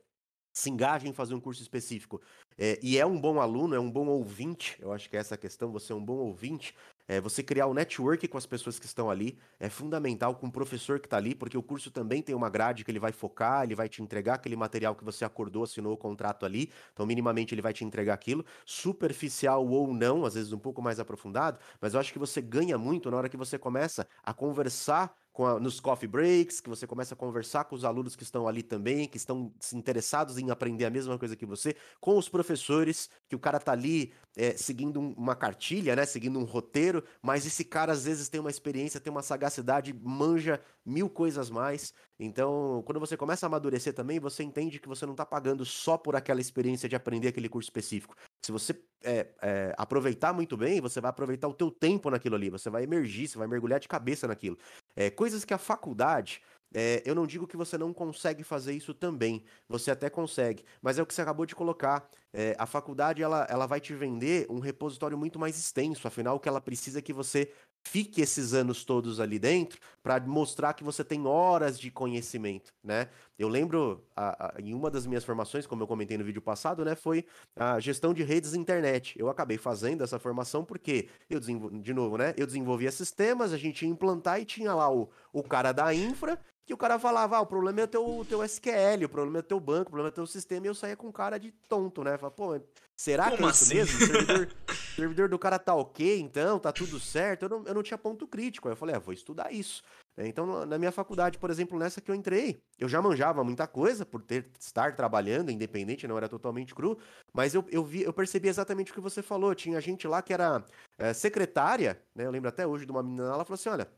se 0.52 0.68
engaja 0.68 1.08
em 1.08 1.12
fazer 1.12 1.34
um 1.34 1.40
curso 1.40 1.62
específico 1.62 2.20
é, 2.58 2.78
e 2.82 2.98
é 2.98 3.06
um 3.06 3.18
bom 3.18 3.40
aluno, 3.40 3.74
é 3.74 3.80
um 3.80 3.90
bom 3.90 4.06
ouvinte, 4.06 4.76
eu 4.80 4.92
acho 4.92 5.08
que 5.08 5.16
é 5.16 5.20
essa 5.20 5.34
a 5.34 5.38
questão, 5.38 5.72
você 5.72 5.92
é 5.92 5.96
um 5.96 6.04
bom 6.04 6.18
ouvinte, 6.18 6.74
é, 7.10 7.20
você 7.20 7.42
criar 7.42 7.66
o 7.66 7.72
um 7.72 7.74
network 7.74 8.28
com 8.28 8.38
as 8.38 8.46
pessoas 8.46 8.78
que 8.78 8.86
estão 8.86 9.10
ali 9.10 9.36
é 9.58 9.68
fundamental, 9.68 10.32
com 10.36 10.46
o 10.46 10.52
professor 10.52 11.00
que 11.00 11.08
está 11.08 11.16
ali, 11.16 11.34
porque 11.34 11.58
o 11.58 11.62
curso 11.62 11.90
também 11.90 12.22
tem 12.22 12.36
uma 12.36 12.48
grade 12.48 12.84
que 12.84 12.90
ele 12.90 13.00
vai 13.00 13.10
focar, 13.10 13.64
ele 13.64 13.74
vai 13.74 13.88
te 13.88 14.00
entregar 14.00 14.34
aquele 14.34 14.54
material 14.54 14.94
que 14.94 15.02
você 15.02 15.24
acordou, 15.24 15.64
assinou 15.64 15.92
o 15.92 15.96
contrato 15.96 16.46
ali, 16.46 16.70
então 16.92 17.04
minimamente 17.04 17.52
ele 17.52 17.62
vai 17.62 17.72
te 17.72 17.84
entregar 17.84 18.14
aquilo, 18.14 18.44
superficial 18.64 19.66
ou 19.66 19.92
não, 19.92 20.24
às 20.24 20.34
vezes 20.34 20.52
um 20.52 20.58
pouco 20.58 20.80
mais 20.80 21.00
aprofundado, 21.00 21.58
mas 21.80 21.94
eu 21.94 22.00
acho 22.00 22.12
que 22.12 22.18
você 22.18 22.40
ganha 22.40 22.78
muito 22.78 23.10
na 23.10 23.16
hora 23.16 23.28
que 23.28 23.36
você 23.36 23.58
começa 23.58 24.06
a 24.22 24.32
conversar 24.32 25.12
a, 25.46 25.60
nos 25.60 25.80
coffee 25.80 26.08
breaks, 26.08 26.60
que 26.60 26.68
você 26.68 26.86
começa 26.86 27.14
a 27.14 27.16
conversar 27.16 27.64
com 27.64 27.74
os 27.74 27.84
alunos 27.84 28.16
que 28.16 28.22
estão 28.22 28.46
ali 28.46 28.62
também, 28.62 29.08
que 29.08 29.16
estão 29.16 29.52
interessados 29.72 30.38
em 30.38 30.50
aprender 30.50 30.84
a 30.84 30.90
mesma 30.90 31.18
coisa 31.18 31.36
que 31.36 31.46
você, 31.46 31.76
com 32.00 32.16
os 32.16 32.28
professores, 32.28 33.08
que 33.28 33.36
o 33.36 33.38
cara 33.38 33.58
tá 33.58 33.72
ali 33.72 34.12
é, 34.36 34.56
seguindo 34.56 35.00
uma 35.00 35.34
cartilha, 35.34 35.96
né, 35.96 36.06
seguindo 36.06 36.38
um 36.38 36.44
roteiro, 36.44 37.04
mas 37.22 37.46
esse 37.46 37.64
cara 37.64 37.92
às 37.92 38.04
vezes 38.04 38.28
tem 38.28 38.40
uma 38.40 38.50
experiência, 38.50 39.00
tem 39.00 39.10
uma 39.10 39.22
sagacidade, 39.22 39.92
manja 39.92 40.60
mil 40.84 41.08
coisas 41.08 41.50
mais. 41.50 41.92
Então, 42.18 42.82
quando 42.84 43.00
você 43.00 43.16
começa 43.16 43.46
a 43.46 43.48
amadurecer 43.48 43.94
também, 43.94 44.20
você 44.20 44.42
entende 44.42 44.78
que 44.78 44.88
você 44.88 45.06
não 45.06 45.12
está 45.12 45.24
pagando 45.24 45.64
só 45.64 45.96
por 45.96 46.14
aquela 46.14 46.40
experiência 46.40 46.88
de 46.88 46.96
aprender 46.96 47.28
aquele 47.28 47.48
curso 47.48 47.66
específico. 47.66 48.14
Se 48.42 48.52
você 48.52 48.74
é, 49.02 49.28
é, 49.42 49.74
aproveitar 49.76 50.32
muito 50.32 50.56
bem, 50.56 50.80
você 50.80 51.00
vai 51.00 51.10
aproveitar 51.10 51.48
o 51.48 51.54
teu 51.54 51.70
tempo 51.70 52.10
naquilo 52.10 52.36
ali, 52.36 52.50
você 52.50 52.70
vai 52.70 52.84
emergir, 52.84 53.28
você 53.28 53.38
vai 53.38 53.46
mergulhar 53.46 53.80
de 53.80 53.88
cabeça 53.88 54.26
naquilo. 54.26 54.58
É, 54.94 55.10
coisas 55.10 55.44
que 55.44 55.54
a 55.54 55.58
faculdade 55.58 56.42
é, 56.72 57.02
eu 57.04 57.14
não 57.14 57.26
digo 57.26 57.46
que 57.46 57.56
você 57.56 57.76
não 57.76 57.92
consegue 57.92 58.44
fazer 58.44 58.72
isso 58.72 58.94
também, 58.94 59.42
você 59.68 59.90
até 59.90 60.08
consegue, 60.08 60.64
mas 60.80 60.98
é 60.98 61.02
o 61.02 61.06
que 61.06 61.12
você 61.12 61.22
acabou 61.22 61.44
de 61.44 61.54
colocar. 61.54 62.08
É, 62.32 62.54
a 62.58 62.66
faculdade 62.66 63.22
ela, 63.22 63.44
ela 63.50 63.66
vai 63.66 63.80
te 63.80 63.92
vender 63.92 64.46
um 64.48 64.60
repositório 64.60 65.18
muito 65.18 65.38
mais 65.38 65.58
extenso, 65.58 66.06
afinal, 66.06 66.36
o 66.36 66.40
que 66.40 66.48
ela 66.48 66.60
precisa 66.60 67.00
é 67.00 67.02
que 67.02 67.12
você 67.12 67.50
fique 67.82 68.20
esses 68.20 68.52
anos 68.54 68.84
todos 68.84 69.20
ali 69.20 69.38
dentro 69.38 69.78
para 70.02 70.20
mostrar 70.20 70.74
que 70.74 70.84
você 70.84 71.02
tem 71.02 71.26
horas 71.26 71.78
de 71.78 71.90
conhecimento, 71.90 72.72
né? 72.82 73.08
Eu 73.38 73.48
lembro 73.48 74.04
a, 74.14 74.46
a, 74.46 74.60
em 74.60 74.74
uma 74.74 74.90
das 74.90 75.06
minhas 75.06 75.24
formações, 75.24 75.66
como 75.66 75.82
eu 75.82 75.86
comentei 75.86 76.16
no 76.18 76.24
vídeo 76.24 76.42
passado, 76.42 76.84
né, 76.84 76.94
foi 76.94 77.24
a 77.56 77.80
gestão 77.80 78.12
de 78.12 78.22
redes 78.22 78.54
internet. 78.54 79.18
Eu 79.18 79.30
acabei 79.30 79.56
fazendo 79.56 80.04
essa 80.04 80.18
formação 80.18 80.64
porque 80.64 81.08
eu 81.28 81.40
de 81.40 81.94
novo, 81.94 82.18
né, 82.18 82.34
eu 82.36 82.46
desenvolvia 82.46 82.92
sistemas, 82.92 83.52
a 83.52 83.58
gente 83.58 83.84
ia 83.84 83.90
implantar 83.90 84.40
e 84.40 84.44
tinha 84.44 84.74
lá 84.74 84.92
o, 84.92 85.08
o 85.32 85.42
cara 85.42 85.72
da 85.72 85.92
infra 85.94 86.38
que 86.70 86.74
o 86.74 86.76
cara 86.76 87.00
falava, 87.00 87.36
ah, 87.36 87.40
o 87.40 87.46
problema 87.46 87.80
é 87.80 87.84
o 87.84 87.88
teu, 87.88 88.26
teu 88.28 88.44
SQL, 88.44 89.04
o 89.04 89.08
problema 89.08 89.38
é 89.38 89.40
o 89.40 89.42
teu 89.42 89.58
banco, 89.58 89.88
o 89.88 89.90
problema 89.90 90.08
é 90.08 90.12
o 90.12 90.14
teu 90.14 90.26
sistema, 90.26 90.66
e 90.66 90.68
eu 90.68 90.74
saía 90.74 90.96
com 90.96 91.10
cara 91.10 91.36
de 91.36 91.50
tonto, 91.68 92.04
né? 92.04 92.16
Falava, 92.16 92.30
pô, 92.30 92.60
será 92.96 93.24
Como 93.24 93.38
que 93.38 93.42
é 93.42 93.48
isso 93.48 93.64
assim? 93.64 93.74
mesmo? 93.74 93.96
O 93.96 94.06
servidor, 94.06 94.48
servidor, 95.00 95.28
do 95.28 95.38
cara 95.38 95.58
tá 95.58 95.74
ok, 95.74 96.20
então, 96.20 96.58
tá 96.58 96.72
tudo 96.72 97.00
certo? 97.00 97.44
Eu 97.44 97.48
não, 97.48 97.64
eu 97.64 97.74
não 97.74 97.82
tinha 97.82 97.96
ponto 97.96 98.26
crítico. 98.26 98.68
Aí 98.68 98.72
eu 98.72 98.76
falei, 98.76 98.94
ah, 98.94 98.98
vou 98.98 99.14
estudar 99.14 99.52
isso. 99.52 99.82
É, 100.16 100.26
então, 100.26 100.66
na 100.66 100.78
minha 100.78 100.92
faculdade, 100.92 101.38
por 101.38 101.50
exemplo, 101.50 101.78
nessa 101.78 102.00
que 102.00 102.10
eu 102.10 102.14
entrei, 102.14 102.60
eu 102.78 102.88
já 102.88 103.00
manjava 103.00 103.42
muita 103.42 103.66
coisa 103.66 104.04
por 104.04 104.22
ter 104.22 104.50
estar 104.58 104.94
trabalhando 104.94 105.50
independente, 105.50 106.06
não 106.06 106.16
era 106.16 106.28
totalmente 106.28 106.74
cru, 106.74 106.98
mas 107.32 107.54
eu, 107.54 107.64
eu, 107.70 107.82
vi, 107.84 108.02
eu 108.02 108.12
percebi 108.12 108.48
exatamente 108.48 108.90
o 108.90 108.94
que 108.94 109.00
você 109.00 109.22
falou. 109.22 109.54
Tinha 109.54 109.80
gente 109.80 110.06
lá 110.06 110.20
que 110.20 110.32
era 110.32 110.64
é, 110.98 111.12
secretária, 111.14 112.02
né? 112.14 112.26
Eu 112.26 112.30
lembro 112.30 112.48
até 112.48 112.66
hoje 112.66 112.84
de 112.84 112.92
uma 112.92 113.02
menina, 113.02 113.24
ela 113.24 113.44
falou 113.44 113.54
assim: 113.54 113.68
olha, 113.68 113.88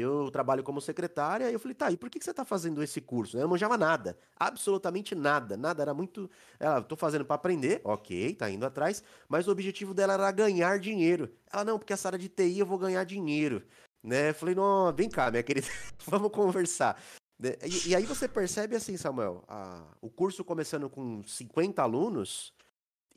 eu 0.00 0.30
trabalho 0.30 0.62
como 0.62 0.80
secretária, 0.80 1.50
e 1.50 1.52
eu 1.52 1.60
falei, 1.60 1.74
tá, 1.74 1.90
e 1.90 1.96
por 1.96 2.10
que, 2.10 2.22
você 2.22 2.30
está 2.30 2.44
fazendo 2.44 2.82
esse 2.82 3.00
curso? 3.00 3.36
Eu 3.36 3.42
não 3.42 3.50
manjava 3.50 3.76
nada, 3.76 4.18
absolutamente 4.36 5.14
nada, 5.14 5.56
nada, 5.56 5.82
era 5.82 5.94
muito... 5.94 6.30
Ela, 6.58 6.82
tô 6.82 6.96
fazendo 6.96 7.24
para 7.24 7.36
aprender, 7.36 7.80
ok, 7.84 8.34
tá 8.34 8.50
indo 8.50 8.66
atrás, 8.66 9.02
mas 9.28 9.46
o 9.46 9.50
objetivo 9.50 9.94
dela 9.94 10.14
era 10.14 10.30
ganhar 10.32 10.78
dinheiro. 10.78 11.30
Ela, 11.52 11.64
não, 11.64 11.78
porque 11.78 11.92
essa 11.92 12.08
área 12.08 12.18
de 12.18 12.28
TI 12.28 12.58
eu 12.58 12.66
vou 12.66 12.78
ganhar 12.78 13.04
dinheiro, 13.04 13.62
né? 14.02 14.30
Eu 14.30 14.34
falei, 14.34 14.54
não, 14.54 14.92
vem 14.92 15.08
cá, 15.08 15.30
minha 15.30 15.42
querida, 15.42 15.68
vamos 16.06 16.30
conversar. 16.30 17.00
Né, 17.38 17.56
e, 17.64 17.90
e, 17.90 17.96
aí 17.96 18.04
você 18.04 18.28
percebe 18.28 18.76
assim, 18.76 18.96
Samuel, 18.96 19.44
a, 19.48 19.84
o 20.00 20.08
curso 20.08 20.44
começando 20.44 20.88
com 20.88 21.22
50 21.24 21.82
alunos, 21.82 22.52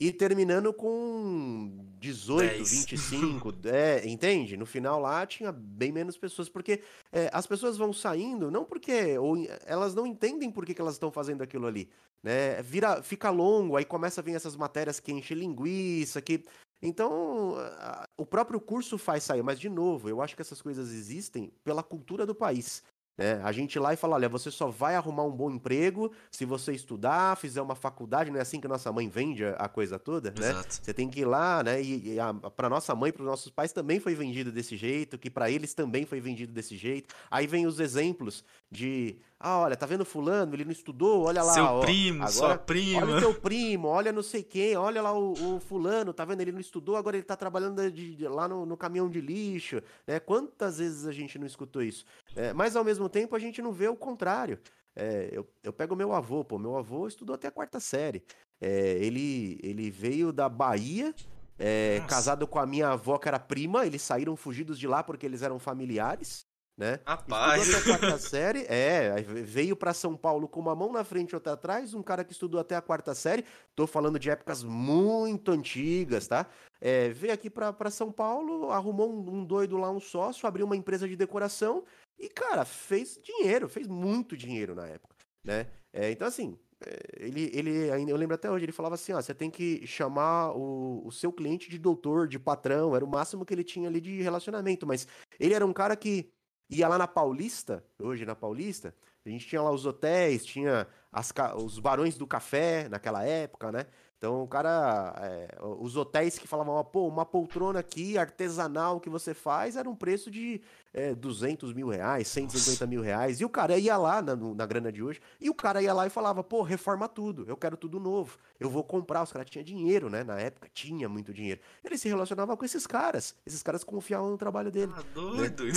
e 0.00 0.12
terminando 0.12 0.72
com 0.72 1.84
18, 1.98 2.56
10. 2.58 2.70
25, 2.70 3.54
é, 3.64 4.06
entende? 4.08 4.56
No 4.56 4.64
final 4.64 5.00
lá 5.00 5.26
tinha 5.26 5.50
bem 5.50 5.90
menos 5.90 6.16
pessoas, 6.16 6.48
porque 6.48 6.82
é, 7.10 7.28
as 7.32 7.46
pessoas 7.46 7.76
vão 7.76 7.92
saindo, 7.92 8.50
não 8.50 8.64
porque 8.64 9.18
ou, 9.18 9.36
elas 9.66 9.94
não 9.94 10.06
entendem 10.06 10.50
por 10.50 10.64
que, 10.64 10.72
que 10.72 10.80
elas 10.80 10.94
estão 10.94 11.10
fazendo 11.10 11.42
aquilo 11.42 11.66
ali, 11.66 11.90
né? 12.22 12.62
Vira, 12.62 13.02
fica 13.02 13.30
longo, 13.30 13.76
aí 13.76 13.84
começa 13.84 14.20
a 14.20 14.24
vir 14.24 14.36
essas 14.36 14.54
matérias 14.54 15.00
que 15.00 15.12
enchem 15.12 15.36
linguiça, 15.36 16.22
que... 16.22 16.44
Então, 16.80 17.56
a, 17.58 18.08
o 18.16 18.24
próprio 18.24 18.60
curso 18.60 18.96
faz 18.96 19.24
sair, 19.24 19.42
mas 19.42 19.58
de 19.58 19.68
novo, 19.68 20.08
eu 20.08 20.22
acho 20.22 20.36
que 20.36 20.42
essas 20.42 20.62
coisas 20.62 20.92
existem 20.92 21.50
pela 21.64 21.82
cultura 21.82 22.24
do 22.24 22.36
país. 22.36 22.84
Né? 23.18 23.40
A 23.42 23.50
gente 23.50 23.74
ir 23.74 23.80
lá 23.80 23.92
e 23.92 23.96
falar, 23.96 24.14
olha, 24.14 24.28
você 24.28 24.48
só 24.48 24.68
vai 24.68 24.94
arrumar 24.94 25.24
um 25.24 25.32
bom 25.32 25.50
emprego 25.50 26.12
se 26.30 26.44
você 26.44 26.72
estudar, 26.72 27.36
fizer 27.36 27.60
uma 27.60 27.74
faculdade, 27.74 28.30
não 28.30 28.38
é 28.38 28.42
assim 28.42 28.60
que 28.60 28.68
nossa 28.68 28.92
mãe 28.92 29.08
vende 29.08 29.44
a 29.44 29.68
coisa 29.68 29.98
toda, 29.98 30.30
né? 30.38 30.50
Exato. 30.50 30.78
Você 30.80 30.94
tem 30.94 31.10
que 31.10 31.20
ir 31.20 31.24
lá, 31.24 31.64
né? 31.64 31.82
E, 31.82 32.14
e 32.14 32.16
para 32.54 32.70
nossa 32.70 32.94
mãe, 32.94 33.10
para 33.10 33.22
os 33.22 33.28
nossos 33.28 33.50
pais 33.50 33.72
também 33.72 33.98
foi 33.98 34.14
vendido 34.14 34.52
desse 34.52 34.76
jeito, 34.76 35.18
que 35.18 35.28
para 35.28 35.50
eles 35.50 35.74
também 35.74 36.06
foi 36.06 36.20
vendido 36.20 36.52
desse 36.52 36.76
jeito. 36.76 37.12
Aí 37.28 37.48
vem 37.48 37.66
os 37.66 37.80
exemplos 37.80 38.44
de 38.70 39.18
ah, 39.40 39.58
olha, 39.58 39.76
tá 39.76 39.86
vendo 39.86 40.04
fulano? 40.04 40.52
Ele 40.52 40.64
não 40.64 40.72
estudou, 40.72 41.26
olha 41.26 41.44
lá. 41.44 41.52
Seu 41.52 41.64
ó, 41.64 41.80
primo, 41.80 42.16
agora, 42.16 42.32
sua 42.32 42.58
prima. 42.58 43.02
Olha 43.02 43.16
o 43.16 43.20
teu 43.20 43.34
primo, 43.34 43.86
olha 43.86 44.10
não 44.10 44.22
sei 44.22 44.42
quem, 44.42 44.76
olha 44.76 45.00
lá 45.00 45.16
o, 45.16 45.32
o 45.32 45.60
fulano, 45.60 46.12
tá 46.12 46.24
vendo? 46.24 46.40
Ele 46.40 46.50
não 46.50 46.58
estudou, 46.58 46.96
agora 46.96 47.16
ele 47.16 47.24
tá 47.24 47.36
trabalhando 47.36 47.88
de, 47.88 48.16
de, 48.16 48.26
lá 48.26 48.48
no, 48.48 48.66
no, 48.66 48.76
caminhão 48.76 49.08
de 49.08 49.20
lixo, 49.20 49.80
né? 50.04 50.18
Quantas 50.18 50.78
vezes 50.78 51.06
a 51.06 51.12
gente 51.12 51.38
não 51.38 51.46
escutou 51.46 51.82
isso? 51.82 52.04
É, 52.38 52.52
mas 52.52 52.76
ao 52.76 52.84
mesmo 52.84 53.08
tempo 53.08 53.34
a 53.34 53.38
gente 53.38 53.60
não 53.60 53.72
vê 53.72 53.88
o 53.88 53.96
contrário. 53.96 54.60
É, 54.94 55.28
eu, 55.32 55.46
eu 55.62 55.72
pego 55.72 55.96
meu 55.96 56.12
avô, 56.12 56.44
pô, 56.44 56.58
meu 56.58 56.76
avô 56.76 57.08
estudou 57.08 57.34
até 57.34 57.48
a 57.48 57.52
quarta 57.52 57.80
série. 57.80 58.22
É, 58.60 58.92
ele, 59.00 59.58
ele 59.62 59.90
veio 59.90 60.32
da 60.32 60.48
Bahia, 60.48 61.14
é, 61.58 62.00
casado 62.08 62.46
com 62.46 62.58
a 62.58 62.66
minha 62.66 62.90
avó, 62.90 63.18
que 63.18 63.28
era 63.28 63.38
prima, 63.38 63.84
eles 63.84 64.02
saíram 64.02 64.36
fugidos 64.36 64.78
de 64.78 64.86
lá 64.86 65.02
porque 65.02 65.26
eles 65.26 65.42
eram 65.42 65.58
familiares 65.58 66.46
né? 66.78 67.00
Rapaz! 67.04 67.66
Estudou 67.66 67.80
até 67.80 67.92
a 67.92 67.98
quarta 67.98 68.18
série, 68.18 68.64
é, 68.68 69.20
veio 69.20 69.74
para 69.74 69.92
São 69.92 70.16
Paulo 70.16 70.46
com 70.46 70.60
uma 70.60 70.76
mão 70.76 70.92
na 70.92 71.02
frente 71.02 71.32
e 71.32 71.34
outra 71.34 71.54
atrás, 71.54 71.92
um 71.92 72.02
cara 72.02 72.22
que 72.22 72.32
estudou 72.32 72.60
até 72.60 72.76
a 72.76 72.80
quarta 72.80 73.14
série, 73.16 73.44
tô 73.74 73.84
falando 73.84 74.18
de 74.18 74.30
épocas 74.30 74.62
muito 74.62 75.50
antigas, 75.50 76.28
tá? 76.28 76.46
É, 76.80 77.08
veio 77.08 77.32
aqui 77.32 77.50
para 77.50 77.90
São 77.90 78.12
Paulo, 78.12 78.70
arrumou 78.70 79.12
um, 79.12 79.40
um 79.40 79.44
doido 79.44 79.76
lá, 79.76 79.90
um 79.90 79.98
sócio, 79.98 80.46
abriu 80.46 80.64
uma 80.64 80.76
empresa 80.76 81.08
de 81.08 81.16
decoração 81.16 81.82
e, 82.18 82.28
cara, 82.28 82.64
fez 82.64 83.18
dinheiro, 83.22 83.68
fez 83.68 83.86
muito 83.86 84.36
dinheiro 84.36 84.74
na 84.74 84.86
época, 84.86 85.14
né? 85.44 85.68
É, 85.92 86.10
então, 86.10 86.26
assim, 86.26 86.58
é, 86.84 86.98
ele, 87.16 87.50
ele 87.54 87.90
ainda, 87.90 88.10
eu 88.10 88.16
lembro 88.16 88.34
até 88.34 88.50
hoje, 88.50 88.64
ele 88.64 88.72
falava 88.72 88.94
assim, 88.94 89.12
ó, 89.12 89.20
você 89.20 89.34
tem 89.34 89.50
que 89.50 89.86
chamar 89.86 90.52
o, 90.56 91.06
o 91.06 91.12
seu 91.12 91.32
cliente 91.32 91.70
de 91.70 91.78
doutor, 91.78 92.26
de 92.26 92.38
patrão, 92.38 92.94
era 92.94 93.04
o 93.04 93.08
máximo 93.08 93.44
que 93.44 93.54
ele 93.54 93.64
tinha 93.64 93.88
ali 93.88 94.00
de 94.00 94.20
relacionamento, 94.20 94.86
mas 94.86 95.06
ele 95.38 95.54
era 95.54 95.64
um 95.64 95.72
cara 95.72 95.96
que 95.96 96.30
Ia 96.70 96.86
lá 96.86 96.98
na 96.98 97.08
Paulista, 97.08 97.82
hoje 97.98 98.26
na 98.26 98.34
Paulista, 98.34 98.94
a 99.24 99.30
gente 99.30 99.46
tinha 99.46 99.62
lá 99.62 99.70
os 99.70 99.86
hotéis, 99.86 100.44
tinha 100.44 100.86
as, 101.10 101.32
os 101.56 101.78
barões 101.78 102.16
do 102.16 102.26
café 102.26 102.88
naquela 102.90 103.24
época, 103.24 103.72
né? 103.72 103.86
Então, 104.18 104.42
o 104.42 104.48
cara, 104.48 105.14
é, 105.22 105.56
os 105.78 105.96
hotéis 105.96 106.40
que 106.40 106.48
falavam, 106.48 106.84
pô, 106.84 107.06
uma 107.06 107.24
poltrona 107.24 107.78
aqui 107.78 108.18
artesanal 108.18 108.98
que 108.98 109.08
você 109.08 109.32
faz 109.32 109.76
era 109.76 109.88
um 109.88 109.94
preço 109.94 110.28
de 110.28 110.60
é, 110.92 111.14
200 111.14 111.72
mil 111.72 111.88
reais, 111.88 112.26
150 112.26 112.70
Nossa. 112.70 112.86
mil 112.88 113.00
reais. 113.00 113.40
E 113.40 113.44
o 113.44 113.48
cara 113.48 113.78
ia 113.78 113.96
lá 113.96 114.20
na, 114.20 114.34
na 114.34 114.66
grana 114.66 114.90
de 114.90 115.04
hoje, 115.04 115.20
e 115.40 115.48
o 115.48 115.54
cara 115.54 115.80
ia 115.80 115.94
lá 115.94 116.04
e 116.04 116.10
falava, 116.10 116.42
pô, 116.42 116.62
reforma 116.62 117.08
tudo, 117.08 117.44
eu 117.46 117.56
quero 117.56 117.76
tudo 117.76 118.00
novo, 118.00 118.36
eu 118.58 118.68
vou 118.68 118.82
comprar. 118.82 119.22
Os 119.22 119.30
caras 119.30 119.48
tinham 119.48 119.64
dinheiro, 119.64 120.10
né? 120.10 120.24
Na 120.24 120.36
época 120.40 120.68
tinha 120.74 121.08
muito 121.08 121.32
dinheiro. 121.32 121.60
Ele 121.84 121.96
se 121.96 122.08
relacionava 122.08 122.56
com 122.56 122.64
esses 122.64 122.88
caras, 122.88 123.36
esses 123.46 123.62
caras 123.62 123.84
confiavam 123.84 124.30
no 124.30 124.36
trabalho 124.36 124.72
dele. 124.72 124.92
Ah, 124.96 125.04
doido. 125.14 125.64
Né? 125.64 125.70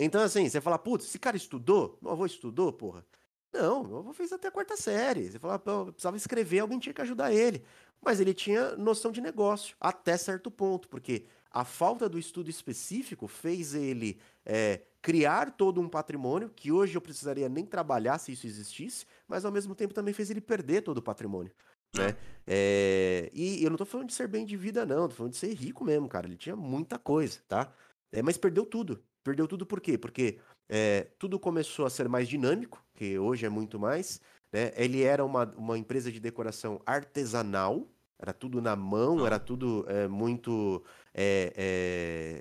Então, 0.00 0.22
assim, 0.22 0.48
você 0.48 0.60
fala, 0.60 0.78
putz, 0.78 1.04
esse 1.06 1.18
cara 1.18 1.36
estudou? 1.36 1.98
Meu 2.00 2.12
avô 2.12 2.24
estudou, 2.24 2.72
porra? 2.72 3.04
Não, 3.52 3.82
meu 3.82 3.98
avô 3.98 4.12
fez 4.12 4.32
até 4.32 4.48
a 4.48 4.50
quarta 4.50 4.76
série. 4.76 5.30
Você 5.30 5.38
fala, 5.38 5.58
precisava 5.58 6.16
escrever, 6.16 6.60
alguém 6.60 6.78
tinha 6.78 6.92
que 6.92 7.02
ajudar 7.02 7.32
ele. 7.32 7.64
Mas 8.00 8.20
ele 8.20 8.34
tinha 8.34 8.76
noção 8.76 9.10
de 9.10 9.20
negócio, 9.20 9.76
até 9.80 10.16
certo 10.16 10.50
ponto, 10.50 10.88
porque 10.88 11.26
a 11.50 11.64
falta 11.64 12.08
do 12.08 12.18
estudo 12.18 12.50
específico 12.50 13.26
fez 13.26 13.74
ele 13.74 14.20
é, 14.44 14.82
criar 15.02 15.52
todo 15.52 15.80
um 15.80 15.88
patrimônio, 15.88 16.50
que 16.54 16.70
hoje 16.70 16.96
eu 16.96 17.00
precisaria 17.00 17.48
nem 17.48 17.64
trabalhar 17.64 18.18
se 18.18 18.32
isso 18.32 18.46
existisse, 18.46 19.06
mas 19.26 19.44
ao 19.44 19.50
mesmo 19.50 19.74
tempo 19.74 19.94
também 19.94 20.14
fez 20.14 20.30
ele 20.30 20.40
perder 20.40 20.82
todo 20.82 20.98
o 20.98 21.02
patrimônio. 21.02 21.52
Né? 21.96 22.14
É, 22.46 23.30
e 23.32 23.64
eu 23.64 23.70
não 23.70 23.76
tô 23.76 23.84
falando 23.84 24.08
de 24.08 24.14
ser 24.14 24.28
bem 24.28 24.44
de 24.44 24.56
vida, 24.56 24.84
não, 24.84 25.08
tô 25.08 25.14
falando 25.14 25.32
de 25.32 25.38
ser 25.38 25.52
rico 25.54 25.84
mesmo, 25.84 26.08
cara. 26.08 26.26
Ele 26.26 26.36
tinha 26.36 26.54
muita 26.54 26.98
coisa, 26.98 27.40
tá? 27.48 27.72
É, 28.12 28.22
mas 28.22 28.36
perdeu 28.36 28.64
tudo. 28.64 29.02
Perdeu 29.24 29.46
tudo 29.48 29.66
por 29.66 29.80
quê? 29.80 29.98
Porque 29.98 30.38
é, 30.68 31.08
tudo 31.18 31.38
começou 31.38 31.86
a 31.86 31.90
ser 31.90 32.08
mais 32.08 32.28
dinâmico, 32.28 32.82
que 32.98 33.16
hoje 33.16 33.46
é 33.46 33.48
muito 33.48 33.78
mais. 33.78 34.20
Né? 34.52 34.72
Ele 34.76 35.04
era 35.04 35.24
uma, 35.24 35.44
uma 35.56 35.78
empresa 35.78 36.10
de 36.10 36.18
decoração 36.18 36.82
artesanal, 36.84 37.86
era 38.18 38.32
tudo 38.32 38.60
na 38.60 38.74
mão, 38.74 39.24
era 39.24 39.38
tudo 39.38 39.86
é, 39.88 40.08
muito 40.08 40.82
é, 41.14 41.52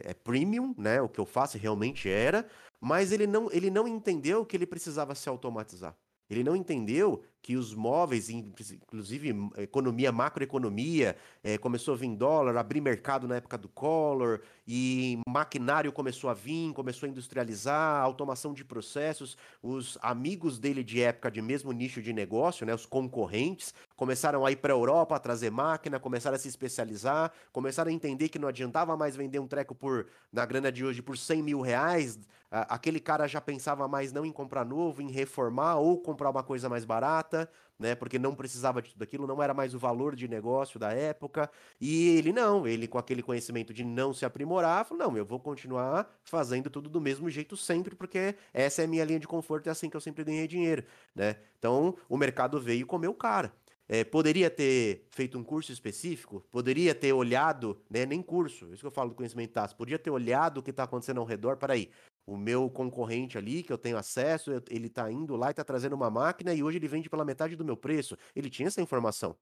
é, 0.03 0.09
é, 0.09 0.13
premium, 0.15 0.73
né? 0.75 0.99
O 0.99 1.07
que 1.07 1.19
eu 1.19 1.25
faço 1.27 1.59
realmente 1.59 2.09
era, 2.09 2.47
mas 2.81 3.11
ele 3.11 3.27
não, 3.27 3.51
ele 3.51 3.69
não 3.69 3.87
entendeu 3.87 4.43
que 4.43 4.57
ele 4.57 4.65
precisava 4.65 5.13
se 5.13 5.29
automatizar. 5.29 5.95
Ele 6.27 6.43
não 6.43 6.55
entendeu 6.55 7.23
que 7.41 7.55
os 7.55 7.73
móveis, 7.73 8.29
inclusive 8.29 9.33
economia, 9.57 10.11
macroeconomia, 10.11 11.15
é, 11.43 11.57
começou 11.57 11.93
a 11.93 11.97
vir 11.97 12.15
dólar, 12.15 12.57
abrir 12.57 12.81
mercado 12.81 13.27
na 13.27 13.37
época 13.37 13.57
do 13.57 13.69
Collor, 13.69 14.41
e 14.67 15.17
maquinário 15.27 15.91
começou 15.93 16.29
a 16.29 16.33
vir, 16.33 16.73
começou 16.73 17.07
a 17.07 17.09
industrializar, 17.09 18.01
automação 18.01 18.53
de 18.53 18.65
processos. 18.65 19.37
Os 19.63 19.97
amigos 20.01 20.59
dele 20.59 20.83
de 20.83 21.01
época 21.01 21.31
de 21.31 21.41
mesmo 21.41 21.71
nicho 21.71 22.01
de 22.01 22.11
negócio, 22.11 22.65
né, 22.65 22.73
os 22.73 22.85
concorrentes, 22.85 23.73
começaram 23.95 24.45
a 24.45 24.51
ir 24.51 24.57
para 24.57 24.73
a 24.73 24.75
Europa 24.75 25.15
a 25.15 25.19
trazer 25.19 25.49
máquina, 25.49 25.99
começaram 25.99 26.35
a 26.35 26.39
se 26.39 26.49
especializar, 26.49 27.31
começaram 27.53 27.89
a 27.89 27.93
entender 27.93 28.27
que 28.27 28.39
não 28.39 28.49
adiantava 28.49 28.97
mais 28.97 29.15
vender 29.15 29.39
um 29.39 29.47
treco 29.47 29.73
por, 29.73 30.07
na 30.33 30.45
grana 30.45 30.71
de 30.71 30.83
hoje, 30.83 31.01
por 31.01 31.17
100 31.17 31.41
mil 31.41 31.61
reais. 31.61 32.19
Aquele 32.49 32.99
cara 32.99 33.27
já 33.27 33.41
pensava 33.41 33.89
mais 33.89 34.13
não 34.13 34.25
em 34.25 34.31
comprar 34.31 34.65
novo, 34.65 35.01
em 35.01 35.11
reformar 35.11 35.75
ou 35.75 35.99
comprar 35.99 36.29
uma 36.29 36.43
coisa 36.43 36.69
mais 36.69 36.85
barata 36.85 37.36
né? 37.79 37.95
Porque 37.95 38.17
não 38.17 38.33
precisava 38.33 38.81
de 38.81 38.91
tudo 38.91 39.03
aquilo, 39.03 39.27
não 39.27 39.41
era 39.41 39.53
mais 39.53 39.73
o 39.73 39.79
valor 39.79 40.15
de 40.15 40.27
negócio 40.27 40.79
da 40.79 40.91
época. 40.93 41.49
E 41.79 42.17
ele 42.17 42.31
não, 42.31 42.67
ele 42.67 42.87
com 42.87 42.97
aquele 42.97 43.21
conhecimento 43.21 43.73
de 43.73 43.83
não 43.83 44.13
se 44.13 44.25
aprimorar, 44.25 44.85
falou: 44.85 45.07
não, 45.07 45.17
eu 45.17 45.25
vou 45.25 45.39
continuar 45.39 46.09
fazendo 46.23 46.69
tudo 46.69 46.89
do 46.89 47.01
mesmo 47.01 47.29
jeito 47.29 47.57
sempre, 47.57 47.95
porque 47.95 48.35
essa 48.53 48.81
é 48.81 48.85
a 48.85 48.87
minha 48.87 49.05
linha 49.05 49.19
de 49.19 49.27
conforto, 49.27 49.67
é 49.67 49.71
assim 49.71 49.89
que 49.89 49.97
eu 49.97 50.01
sempre 50.01 50.23
ganhei 50.23 50.47
dinheiro, 50.47 50.83
né? 51.15 51.35
Então 51.59 51.95
o 52.07 52.17
mercado 52.17 52.59
veio 52.59 52.81
e 52.81 52.85
comeu 52.85 53.11
o 53.11 53.15
cara. 53.15 53.51
É, 53.89 54.03
poderia 54.03 54.49
ter 54.49 55.07
feito 55.11 55.37
um 55.37 55.43
curso 55.43 55.71
específico? 55.71 56.43
Poderia 56.51 56.93
ter 56.93 57.13
olhado, 57.13 57.81
né, 57.89 58.05
nem 58.05 58.21
curso, 58.21 58.65
isso 58.73 58.81
que 58.81 58.87
eu 58.87 58.91
falo 58.91 59.11
do 59.11 59.15
conhecimento 59.15 59.53
tácito, 59.53 59.77
podia 59.77 59.97
ter 59.97 60.09
olhado 60.09 60.57
o 60.57 60.63
que 60.63 60.71
está 60.71 60.83
acontecendo 60.83 61.21
ao 61.21 61.25
redor, 61.25 61.55
peraí, 61.55 61.89
o 62.27 62.37
meu 62.37 62.69
concorrente 62.69 63.37
ali, 63.37 63.63
que 63.63 63.71
eu 63.71 63.77
tenho 63.77 63.97
acesso, 63.97 64.51
ele 64.69 64.87
está 64.87 65.09
indo 65.11 65.35
lá 65.35 65.47
e 65.47 65.51
está 65.51 65.63
trazendo 65.63 65.95
uma 65.95 66.11
máquina 66.11 66.53
e 66.53 66.61
hoje 66.61 66.77
ele 66.77 66.87
vende 66.87 67.09
pela 67.09 67.25
metade 67.25 67.55
do 67.55 67.65
meu 67.65 67.77
preço. 67.77 68.17
Ele 68.35 68.49
tinha 68.49 68.67
essa 68.67 68.81
informação. 68.81 69.35